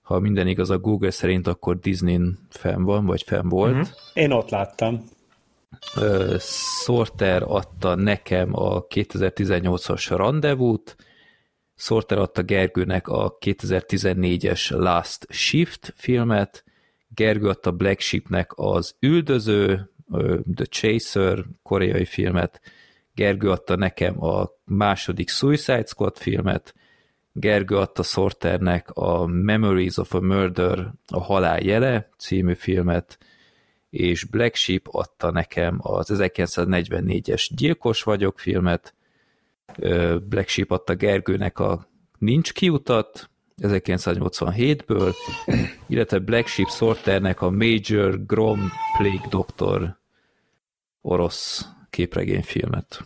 ha 0.01 0.19
minden 0.19 0.47
igaz 0.47 0.69
a 0.69 0.77
Google 0.77 1.11
szerint, 1.11 1.47
akkor 1.47 1.79
Disney 1.79 2.19
fenn 2.49 2.83
van, 2.83 3.05
vagy 3.05 3.23
fenn 3.23 3.49
volt. 3.49 3.71
Mhm. 3.71 3.81
Uh-huh. 3.81 3.97
Én 4.13 4.31
ott 4.31 4.49
láttam. 4.49 5.03
Sorter 6.39 7.43
adta 7.45 7.95
nekem 7.95 8.49
a 8.53 8.85
2018-as 8.85 10.05
rendezvút, 10.09 10.95
Sorter 11.75 12.17
adta 12.17 12.41
Gergőnek 12.41 13.07
a 13.07 13.37
2014-es 13.37 14.69
Last 14.69 15.27
Shift 15.29 15.93
filmet, 15.95 16.63
Gergő 17.15 17.47
adta 17.47 17.71
Black 17.71 17.99
Sheepnek 17.99 18.51
az 18.55 18.95
Üldöző, 18.99 19.91
The 20.55 20.65
Chaser 20.65 21.45
koreai 21.63 22.05
filmet, 22.05 22.61
Gergő 23.13 23.49
adta 23.49 23.75
nekem 23.75 24.23
a 24.23 24.49
második 24.63 25.29
Suicide 25.29 25.85
Squad 25.85 26.17
filmet, 26.17 26.73
Gergő 27.33 27.75
adta 27.75 28.03
Sorternek 28.03 28.89
a 28.89 29.25
Memories 29.25 29.97
of 29.97 30.13
a 30.13 30.19
Murder, 30.19 30.91
a 31.07 31.19
Halál 31.19 31.59
jele 31.59 32.09
című 32.17 32.53
filmet, 32.53 33.17
és 33.89 34.23
Black 34.23 34.55
Sheep 34.55 34.87
adta 34.91 35.31
nekem 35.31 35.77
az 35.81 36.11
1944-es 36.13 37.47
Gyilkos 37.55 38.03
vagyok 38.03 38.39
filmet, 38.39 38.93
Black 40.27 40.47
Sheep 40.47 40.71
adta 40.71 40.95
Gergőnek 40.95 41.59
a 41.59 41.87
Nincs 42.17 42.53
kiutat, 42.53 43.29
1987-ből, 43.61 45.13
illetve 45.87 46.19
Black 46.19 46.47
Sheep 46.47 46.69
Sorternek 46.69 47.41
a 47.41 47.49
Major 47.49 48.25
Grom 48.25 48.69
Plague 48.97 49.27
Doctor 49.29 49.97
orosz 51.01 51.65
képregényfilmet. 51.89 53.05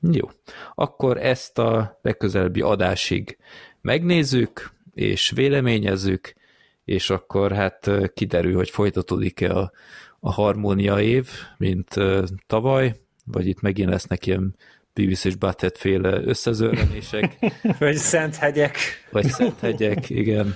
Jó. 0.00 0.30
Akkor 0.74 1.16
ezt 1.16 1.58
a 1.58 1.98
legközelebbi 2.02 2.60
adásig 2.60 3.38
megnézzük, 3.80 4.70
és 4.94 5.30
véleményezzük, 5.30 6.34
és 6.86 7.10
akkor 7.10 7.52
hát 7.52 7.90
kiderül, 8.14 8.54
hogy 8.54 8.70
folytatódik-e 8.70 9.50
a, 9.56 9.72
a 10.20 10.32
harmónia 10.32 11.00
év, 11.00 11.28
mint 11.56 11.94
tavaly, 12.46 12.94
vagy 13.24 13.46
itt 13.46 13.60
megint 13.60 13.90
lesznek 13.90 14.26
ilyen 14.26 14.54
Beavis 14.94 15.24
és 15.24 15.34
Butthead 15.34 15.76
féle 15.76 16.20
összezörrenések. 16.24 17.38
Vagy 17.78 17.96
Szent 17.96 18.36
hegyek. 18.36 18.78
Vagy 19.10 19.26
Szent 19.26 19.60
hegyek, 19.60 20.10
igen. 20.10 20.54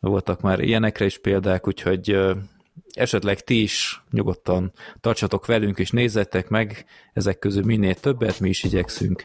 Voltak 0.00 0.40
már 0.40 0.60
ilyenekre 0.60 1.04
is 1.04 1.18
példák, 1.18 1.66
úgyhogy 1.66 2.18
esetleg 2.92 3.40
ti 3.40 3.62
is 3.62 4.02
nyugodtan 4.10 4.72
tartsatok 5.00 5.46
velünk, 5.46 5.78
és 5.78 5.90
nézzetek 5.90 6.48
meg 6.48 6.84
ezek 7.12 7.38
közül 7.38 7.64
minél 7.64 7.94
többet, 7.94 8.40
mi 8.40 8.48
is 8.48 8.64
igyekszünk. 8.64 9.24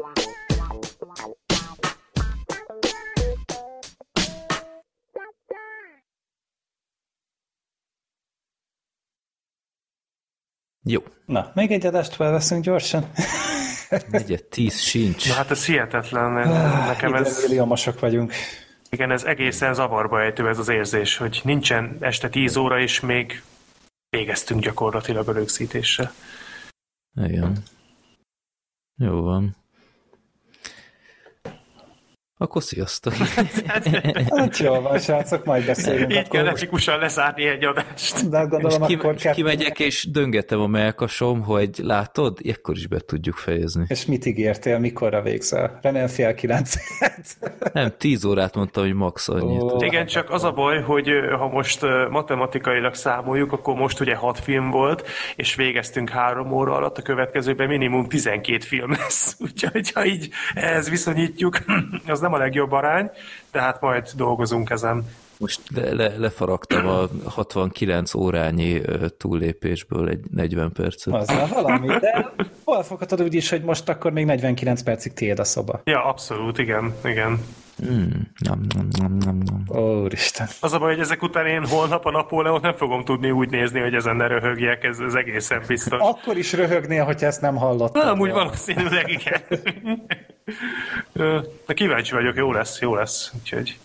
Jó. 10.83 11.01
Na, 11.25 11.51
még 11.53 11.71
egy 11.71 11.85
adást 11.85 12.13
felveszünk 12.13 12.63
gyorsan. 12.63 13.11
Negyed 14.09 14.43
tíz 14.43 14.79
sincs. 14.79 15.27
Na 15.27 15.33
hát 15.33 15.51
ez 15.51 15.65
hihetetlen. 15.65 16.31
Nekem 16.87 17.13
ez... 17.13 17.45
Milliómosok 17.47 17.99
vagyunk. 17.99 18.33
Igen, 18.89 19.11
ez 19.11 19.23
egészen 19.23 19.73
zavarba 19.73 20.21
ejtő 20.21 20.47
ez 20.47 20.59
az 20.59 20.69
érzés, 20.69 21.17
hogy 21.17 21.41
nincsen 21.43 21.97
este 21.99 22.29
10 22.29 22.55
óra, 22.55 22.79
és 22.79 22.99
még 22.99 23.41
végeztünk 24.09 24.61
gyakorlatilag 24.61 25.27
a 25.27 25.31
rögzítéssel. 25.31 26.11
Igen. 27.15 27.63
Jó 28.95 29.21
van. 29.21 29.55
Akkor 32.41 32.63
sziasztok! 32.63 33.13
hát 34.35 34.57
jó 34.57 34.79
van, 34.79 34.99
srácok, 34.99 35.45
majd 35.45 35.65
beszélünk. 35.65 36.11
Így 36.11 36.17
akkor... 36.17 36.29
kell 36.29 36.47
epikusan 36.47 36.99
lezárni 36.99 37.47
egy 37.47 37.65
adást. 37.65 38.29
De 38.29 38.43
gondolom, 38.43 38.81
ki, 38.81 38.93
akkor 38.93 39.15
kell... 39.15 39.33
kimegyek 39.33 39.79
és 39.79 40.07
döngetem 40.11 40.59
a 40.59 40.67
melkasom, 40.67 41.41
hogy 41.41 41.69
látod, 41.83 42.37
ekkor 42.43 42.75
is 42.75 42.87
be 42.87 42.99
tudjuk 42.99 43.35
fejezni. 43.35 43.85
És 43.87 44.05
mit 44.05 44.25
ígértél, 44.25 44.79
mikorra 44.79 45.21
végzel? 45.21 45.79
Remélem 45.81 46.07
fél 46.07 46.33
kilenc. 46.33 46.73
Nem, 47.73 47.93
tíz 47.97 48.25
órát 48.25 48.55
mondtam, 48.55 48.83
hogy 48.83 48.93
max 48.93 49.27
annyit. 49.27 49.61
Oh, 49.61 49.85
Igen, 49.85 50.05
csak 50.05 50.29
az 50.29 50.43
a 50.43 50.51
baj, 50.51 50.81
hogy 50.81 51.09
ha 51.37 51.47
most 51.47 51.81
matematikailag 52.09 52.93
számoljuk, 52.93 53.51
akkor 53.51 53.75
most 53.75 53.99
ugye 53.99 54.15
hat 54.15 54.39
film 54.39 54.69
volt, 54.69 55.07
és 55.35 55.55
végeztünk 55.55 56.09
három 56.09 56.51
óra 56.51 56.75
alatt, 56.75 56.97
a 56.97 57.01
következőben 57.01 57.67
minimum 57.67 58.07
12 58.07 58.59
film 58.59 58.91
lesz. 58.91 59.35
Úgyhogy 59.45 59.91
ha 59.91 60.05
így 60.05 60.29
ehhez 60.53 60.89
viszonyítjuk, 60.89 61.57
az 62.07 62.19
nem 62.19 62.29
nem 62.31 62.39
a 62.39 62.43
legjobb 62.43 62.71
arány, 62.71 63.09
de 63.51 63.61
hát 63.61 63.81
majd 63.81 64.09
dolgozunk 64.15 64.69
ezen. 64.69 65.05
Most 65.37 65.61
le, 65.75 65.93
le, 65.93 66.17
lefaragtam 66.17 66.87
a 66.87 67.07
69 67.25 68.13
órányi 68.13 68.81
túllépésből 69.17 70.09
egy 70.09 70.19
40 70.31 70.71
percet. 70.71 71.13
Az 71.13 71.27
már 71.27 71.49
valami, 71.49 71.87
de 71.87 72.31
hol 72.63 72.83
foghatod 72.83 73.21
úgy 73.21 73.33
is, 73.33 73.49
hogy 73.49 73.63
most 73.63 73.89
akkor 73.89 74.11
még 74.11 74.25
49 74.25 74.81
percig 74.83 75.13
tiéd 75.13 75.39
a 75.39 75.43
szoba? 75.43 75.81
Ja, 75.83 76.03
abszolút, 76.03 76.57
igen, 76.57 76.93
igen. 77.03 77.39
Mm, 77.85 78.09
nem, 78.39 78.65
nem, 78.75 78.87
nem, 78.99 79.13
nem, 79.13 79.37
nem. 79.37 79.79
Ó, 79.81 80.05
Isten. 80.05 80.47
Az 80.59 80.73
a 80.73 80.79
baj, 80.79 80.91
hogy 80.91 81.01
ezek 81.01 81.21
után 81.21 81.45
én 81.45 81.67
holnap 81.67 82.05
a 82.05 82.11
Napóleont 82.11 82.61
nem 82.61 82.73
fogom 82.73 83.03
tudni 83.03 83.31
úgy 83.31 83.49
nézni, 83.49 83.79
hogy 83.79 83.93
ezen 83.93 84.15
ne 84.15 84.27
röhögjek, 84.27 84.83
ez, 84.83 84.99
ez 84.99 85.13
egészen 85.13 85.63
biztos. 85.67 85.99
Akkor 85.99 86.37
is 86.37 86.53
röhögnél, 86.53 87.03
hogyha 87.03 87.25
ezt 87.25 87.41
nem 87.41 87.55
hallottad. 87.55 88.05
Nem, 88.05 88.19
úgy 88.19 88.31
valószínűleg 88.31 89.09
igen. 89.09 89.41
De 91.67 91.73
kíváncsi 91.73 92.13
vagyok, 92.13 92.35
jó 92.35 92.51
lesz, 92.51 92.79
jó 92.79 92.95
lesz. 92.95 93.31
Úgyhogy... 93.39 93.79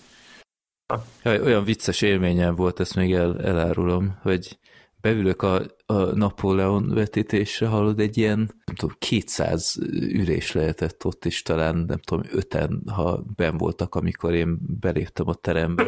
Ja, 1.23 1.43
olyan 1.43 1.65
vicces 1.65 2.03
élményem 2.03 2.55
volt, 2.55 2.81
ezt 2.81 2.95
még 2.95 3.13
el, 3.13 3.41
elárulom, 3.45 4.19
hogy 4.23 4.59
beülök 5.07 5.43
a, 5.43 5.63
a 5.87 5.95
Napóleon 5.95 6.89
vetítésre, 6.95 7.67
hallod, 7.67 8.01
egy 8.01 8.19
ilyen, 8.19 8.39
nem 8.65 8.75
tudom, 8.75 8.97
200 8.99 9.77
ürés 9.93 10.53
lehetett 10.53 11.05
ott, 11.05 11.25
és 11.25 11.43
talán, 11.43 11.77
nem 11.77 11.99
tudom, 11.99 12.25
öten, 12.31 12.83
ha 12.87 13.25
ben 13.37 13.57
voltak, 13.57 13.95
amikor 13.95 14.35
én 14.35 14.59
beléptem 14.81 15.29
a 15.29 15.35
terembe. 15.35 15.87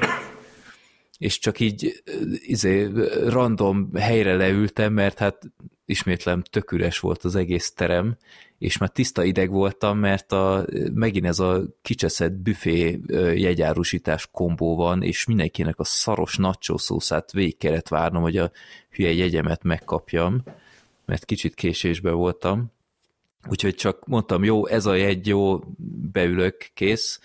És 1.19 1.39
csak 1.39 1.61
így 1.61 2.03
izé, 2.47 2.91
random 3.27 3.95
helyre 3.95 4.37
leültem, 4.37 4.93
mert 4.93 5.19
hát 5.19 5.43
ismétlem 5.85 6.43
tök 6.43 6.73
üres 6.73 6.99
volt 7.01 7.25
az 7.25 7.35
egész 7.35 7.73
terem, 7.73 8.17
és 8.59 8.79
már 8.79 8.91
tiszta 8.91 9.25
ideg 9.25 9.51
voltam, 9.51 9.99
mert 9.99 10.33
a, 10.33 10.67
megint 10.95 11.27
ez 11.27 11.39
a 11.39 11.63
kicseszett 11.83 12.33
büfé 12.33 13.01
jegyárusítás 13.35 14.29
kombó 14.33 14.77
van, 14.77 15.03
és 15.03 15.25
mindenkinek 15.25 15.79
a 15.79 15.85
szaros 15.85 16.37
nacho 16.37 16.79
szószát 16.79 17.33
végig 17.33 17.57
kellett 17.57 17.89
várnom, 17.89 18.23
hogy 18.23 18.37
a 18.37 18.51
hülye 18.91 19.13
jegyemet 19.13 19.63
megkapjam, 19.63 20.43
mert 21.05 21.25
kicsit 21.25 21.55
késésbe 21.55 22.11
voltam. 22.11 22.73
Úgyhogy 23.49 23.75
csak 23.75 24.07
mondtam, 24.07 24.45
jó, 24.45 24.67
ez 24.67 24.87
a 24.87 24.95
jegy, 24.95 25.27
jó, 25.27 25.61
beülök, 26.13 26.71
kész, 26.75 27.21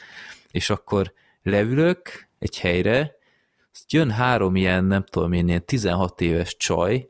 és 0.52 0.70
akkor 0.70 1.14
leülök 1.44 2.28
egy 2.40 2.60
helyre, 2.60 3.16
jön 3.90 4.12
három 4.12 4.56
ilyen, 4.56 4.86
nem 4.86 5.04
tudom 5.04 5.34
én, 5.34 5.48
ilyen 5.48 5.66
16 5.66 6.22
éves 6.22 6.58
csaj, 6.58 7.08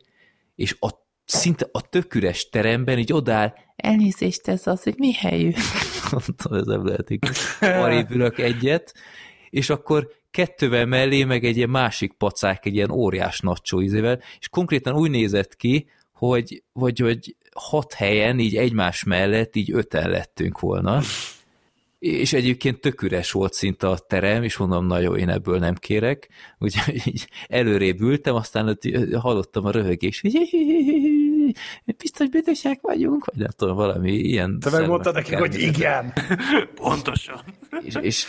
és 0.56 0.76
a 0.80 0.90
szinte 1.26 1.68
a 1.72 1.82
töküres 1.82 2.50
teremben 2.50 2.98
így 2.98 3.14
odáll, 3.14 3.54
elnézést 3.76 4.48
ez 4.48 4.68
az, 4.68 4.84
hogy 4.84 4.96
mi 4.98 5.14
helyünk? 5.14 5.56
Mondtam, 6.12 6.54
ez 6.54 6.66
nem 6.66 6.86
lehet 6.86 7.10
Arrébb 7.60 8.40
egyet, 8.40 8.94
és 9.50 9.70
akkor 9.70 10.08
kettővel 10.32 10.86
mellé 10.86 11.24
meg 11.24 11.46
egy 11.46 11.58
ilyen 11.58 11.70
másik 11.70 12.14
pacák, 12.14 12.66
egy 12.66 12.76
ilyen 12.76 12.92
óriás 12.92 13.40
nacsó 13.40 13.82
ízével, 13.82 14.20
és 14.40 14.50
konkrétan 14.50 14.96
úgy 14.96 15.10
nézett 15.10 15.56
ki, 15.56 15.88
hogy, 16.12 16.64
hogy, 16.74 17.00
hogy 17.00 17.36
hat 17.54 17.94
helyen, 17.94 18.40
így 18.40 18.56
egymás 18.56 19.04
mellett, 19.04 19.56
így 19.56 19.72
öten 19.72 20.10
lettünk 20.10 20.60
volna. 20.60 21.02
És 22.00 22.34
egyébként 22.34 22.80
tök 22.80 23.02
üres 23.02 23.32
volt 23.32 23.54
szinte 23.54 23.88
a 23.90 23.98
terem, 23.98 24.44
és 24.44 24.58
mondom, 24.58 24.86
na 24.86 25.00
jó, 25.00 25.16
én 25.16 25.30
ebből 25.30 25.60
nem 25.60 25.76
kérek. 25.76 26.30
Úgyhogy 26.60 27.02
így 27.06 27.28
előrébb 27.48 28.02
ültem, 28.02 28.36
aztán 28.36 28.78
hallottam 29.20 29.66
a 29.66 29.72
röhögés, 29.72 30.22
hogy 30.22 30.36
biztos 31.98 32.30
büdösek 32.30 32.80
vagyunk, 32.82 33.26
vagy 33.26 33.38
nem 33.38 33.52
tudom, 33.56 33.76
valami 33.76 34.12
ilyen... 34.12 34.60
Te 34.60 34.70
megmondtad 34.70 35.14
nekik, 35.14 35.38
hogy 35.38 35.60
igen. 35.60 36.14
Pontosan. 36.76 37.42
És, 37.82 37.96
és 38.02 38.26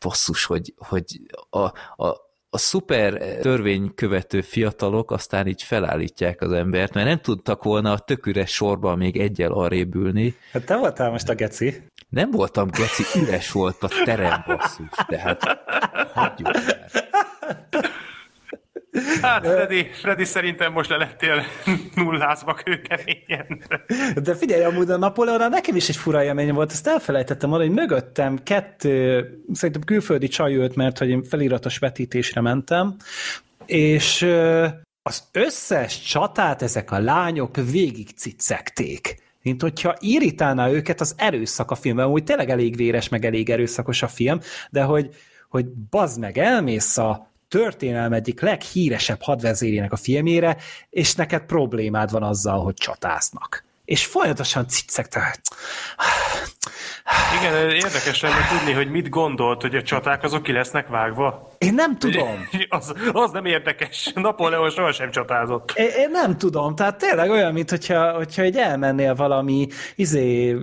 basszus, 0.00 0.44
hogy, 0.44 0.74
hogy 0.76 1.20
a, 1.50 1.58
a, 2.06 2.30
a 2.54 2.58
szuper 2.58 3.38
törvénykövető 3.40 4.40
fiatalok 4.40 5.10
aztán 5.10 5.46
így 5.46 5.62
felállítják 5.62 6.40
az 6.40 6.52
embert, 6.52 6.94
mert 6.94 7.06
nem 7.06 7.20
tudtak 7.20 7.62
volna 7.62 7.92
a 7.92 7.98
töküres 7.98 8.50
sorban 8.50 8.98
még 8.98 9.16
egyel 9.16 9.52
arrébb 9.52 9.94
ülni. 9.94 10.34
Hát 10.52 10.64
te 10.64 10.76
voltál 10.76 11.10
most 11.10 11.28
a 11.28 11.34
geci. 11.34 11.82
Nem 12.08 12.30
voltam 12.30 12.68
geci, 12.70 13.20
üres 13.20 13.52
volt 13.52 13.82
a 13.82 13.88
terem 14.04 14.44
basszus, 14.46 14.88
tehát 15.06 15.42
hagyjuk 16.14 16.48
el. 16.54 16.86
Hát, 19.20 19.46
Freddy, 19.46 19.90
Freddy 19.92 20.24
szerintem 20.24 20.72
most 20.72 20.90
le 20.90 20.96
lettél 20.96 21.44
nullázva 21.94 22.54
kőkeményen. 22.54 23.62
De 24.22 24.34
figyelj, 24.34 24.64
amúgy 24.64 24.90
a 24.90 24.96
Napoleonra 24.96 25.48
nekem 25.48 25.76
is 25.76 25.88
egy 25.88 25.96
fura 25.96 26.24
élmény 26.24 26.52
volt, 26.52 26.72
ezt 26.72 26.86
elfelejtettem 26.86 27.48
mondani, 27.48 27.70
hogy 27.70 27.80
mögöttem 27.80 28.38
kettő, 28.42 29.28
szerintem 29.52 29.82
külföldi 29.82 30.28
csaj 30.28 30.54
ült, 30.54 30.74
mert 30.74 30.98
hogy 30.98 31.08
én 31.08 31.24
feliratos 31.24 31.78
vetítésre 31.78 32.40
mentem, 32.40 32.96
és 33.66 34.22
az 35.02 35.28
összes 35.32 36.00
csatát 36.00 36.62
ezek 36.62 36.90
a 36.90 36.98
lányok 36.98 37.56
végig 37.56 38.08
cicekték. 38.16 39.20
Mint 39.42 39.62
hogyha 39.62 39.96
irritálná 39.98 40.70
őket 40.70 41.00
az 41.00 41.14
erőszak 41.16 41.70
a 41.70 41.74
filmben, 41.74 42.06
úgy 42.06 42.24
tényleg 42.24 42.50
elég 42.50 42.76
véres, 42.76 43.08
meg 43.08 43.24
elég 43.24 43.50
erőszakos 43.50 44.02
a 44.02 44.08
film, 44.08 44.40
de 44.70 44.82
hogy, 44.82 45.08
hogy 45.48 45.66
bazd 45.66 46.20
meg, 46.20 46.38
elmész 46.38 46.98
a 46.98 47.31
történelem 47.52 48.12
egyik 48.12 48.40
leghíresebb 48.40 49.22
hadvezérének 49.22 49.92
a 49.92 49.96
filmére, 49.96 50.56
és 50.90 51.14
neked 51.14 51.42
problémád 51.42 52.10
van 52.10 52.22
azzal, 52.22 52.62
hogy 52.62 52.74
csatáznak. 52.74 53.64
És 53.84 54.04
folyamatosan 54.06 54.68
ciccek, 54.68 55.08
tehát... 55.08 55.40
Igen, 57.38 57.70
érdekes 57.70 58.20
lenne 58.20 58.48
tudni, 58.48 58.72
hogy 58.72 58.90
mit 58.90 59.08
gondolt, 59.08 59.60
hogy 59.60 59.74
a 59.74 59.82
csaták 59.82 60.22
azok 60.22 60.42
ki 60.42 60.52
lesznek 60.52 60.88
vágva. 60.88 61.50
Én 61.58 61.74
nem 61.74 61.98
tudom. 61.98 62.48
Az, 62.68 62.94
az 63.12 63.30
nem 63.30 63.44
érdekes. 63.44 64.12
Napóleon 64.14 64.70
sohasem 64.70 65.10
csatázott. 65.10 65.72
Én, 65.76 65.88
én 65.96 66.10
nem 66.10 66.38
tudom, 66.38 66.74
tehát 66.74 66.98
tényleg 66.98 67.30
olyan, 67.30 67.52
mint 67.52 67.70
hogyha, 67.70 68.12
hogyha 68.12 68.42
egy 68.42 68.56
elmennél 68.56 69.14
valami 69.14 69.66
izé, 69.94 70.56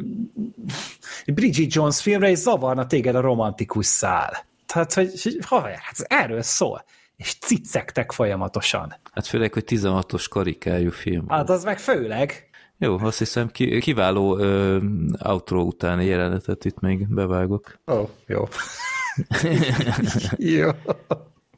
Bridget 1.26 1.74
Jones 1.74 2.02
filmre, 2.02 2.30
és 2.30 2.38
zavarna 2.38 2.88
téged 2.88 3.16
a 3.16 3.22
romantikus 3.22 3.86
szál. 3.86 4.48
Tehát, 4.74 4.94
hogy, 4.94 5.22
hogy 5.22 5.38
haver, 5.46 5.78
hát 5.82 6.00
erről 6.00 6.42
szól. 6.42 6.84
És 7.16 7.38
ciccektek 7.38 8.12
folyamatosan. 8.12 8.96
Hát 9.12 9.28
főleg, 9.28 9.54
hogy 9.54 9.64
16-os 9.68 10.26
karikájú 10.30 10.92
film. 10.92 11.28
Hát 11.28 11.50
az 11.50 11.64
meg 11.64 11.80
főleg. 11.80 12.50
Jó, 12.78 12.98
azt 12.98 13.18
hiszem 13.18 13.48
ki, 13.48 13.80
kiváló 13.80 14.38
ö, 14.38 14.78
outro 15.20 15.62
utáni 15.62 16.06
jelenetet 16.06 16.66
itt 16.66 16.80
még 16.80 17.14
bevágok. 17.14 17.80
Ó, 17.88 17.94
oh, 17.94 18.10
jó. 18.26 18.48
jó. 20.58 20.70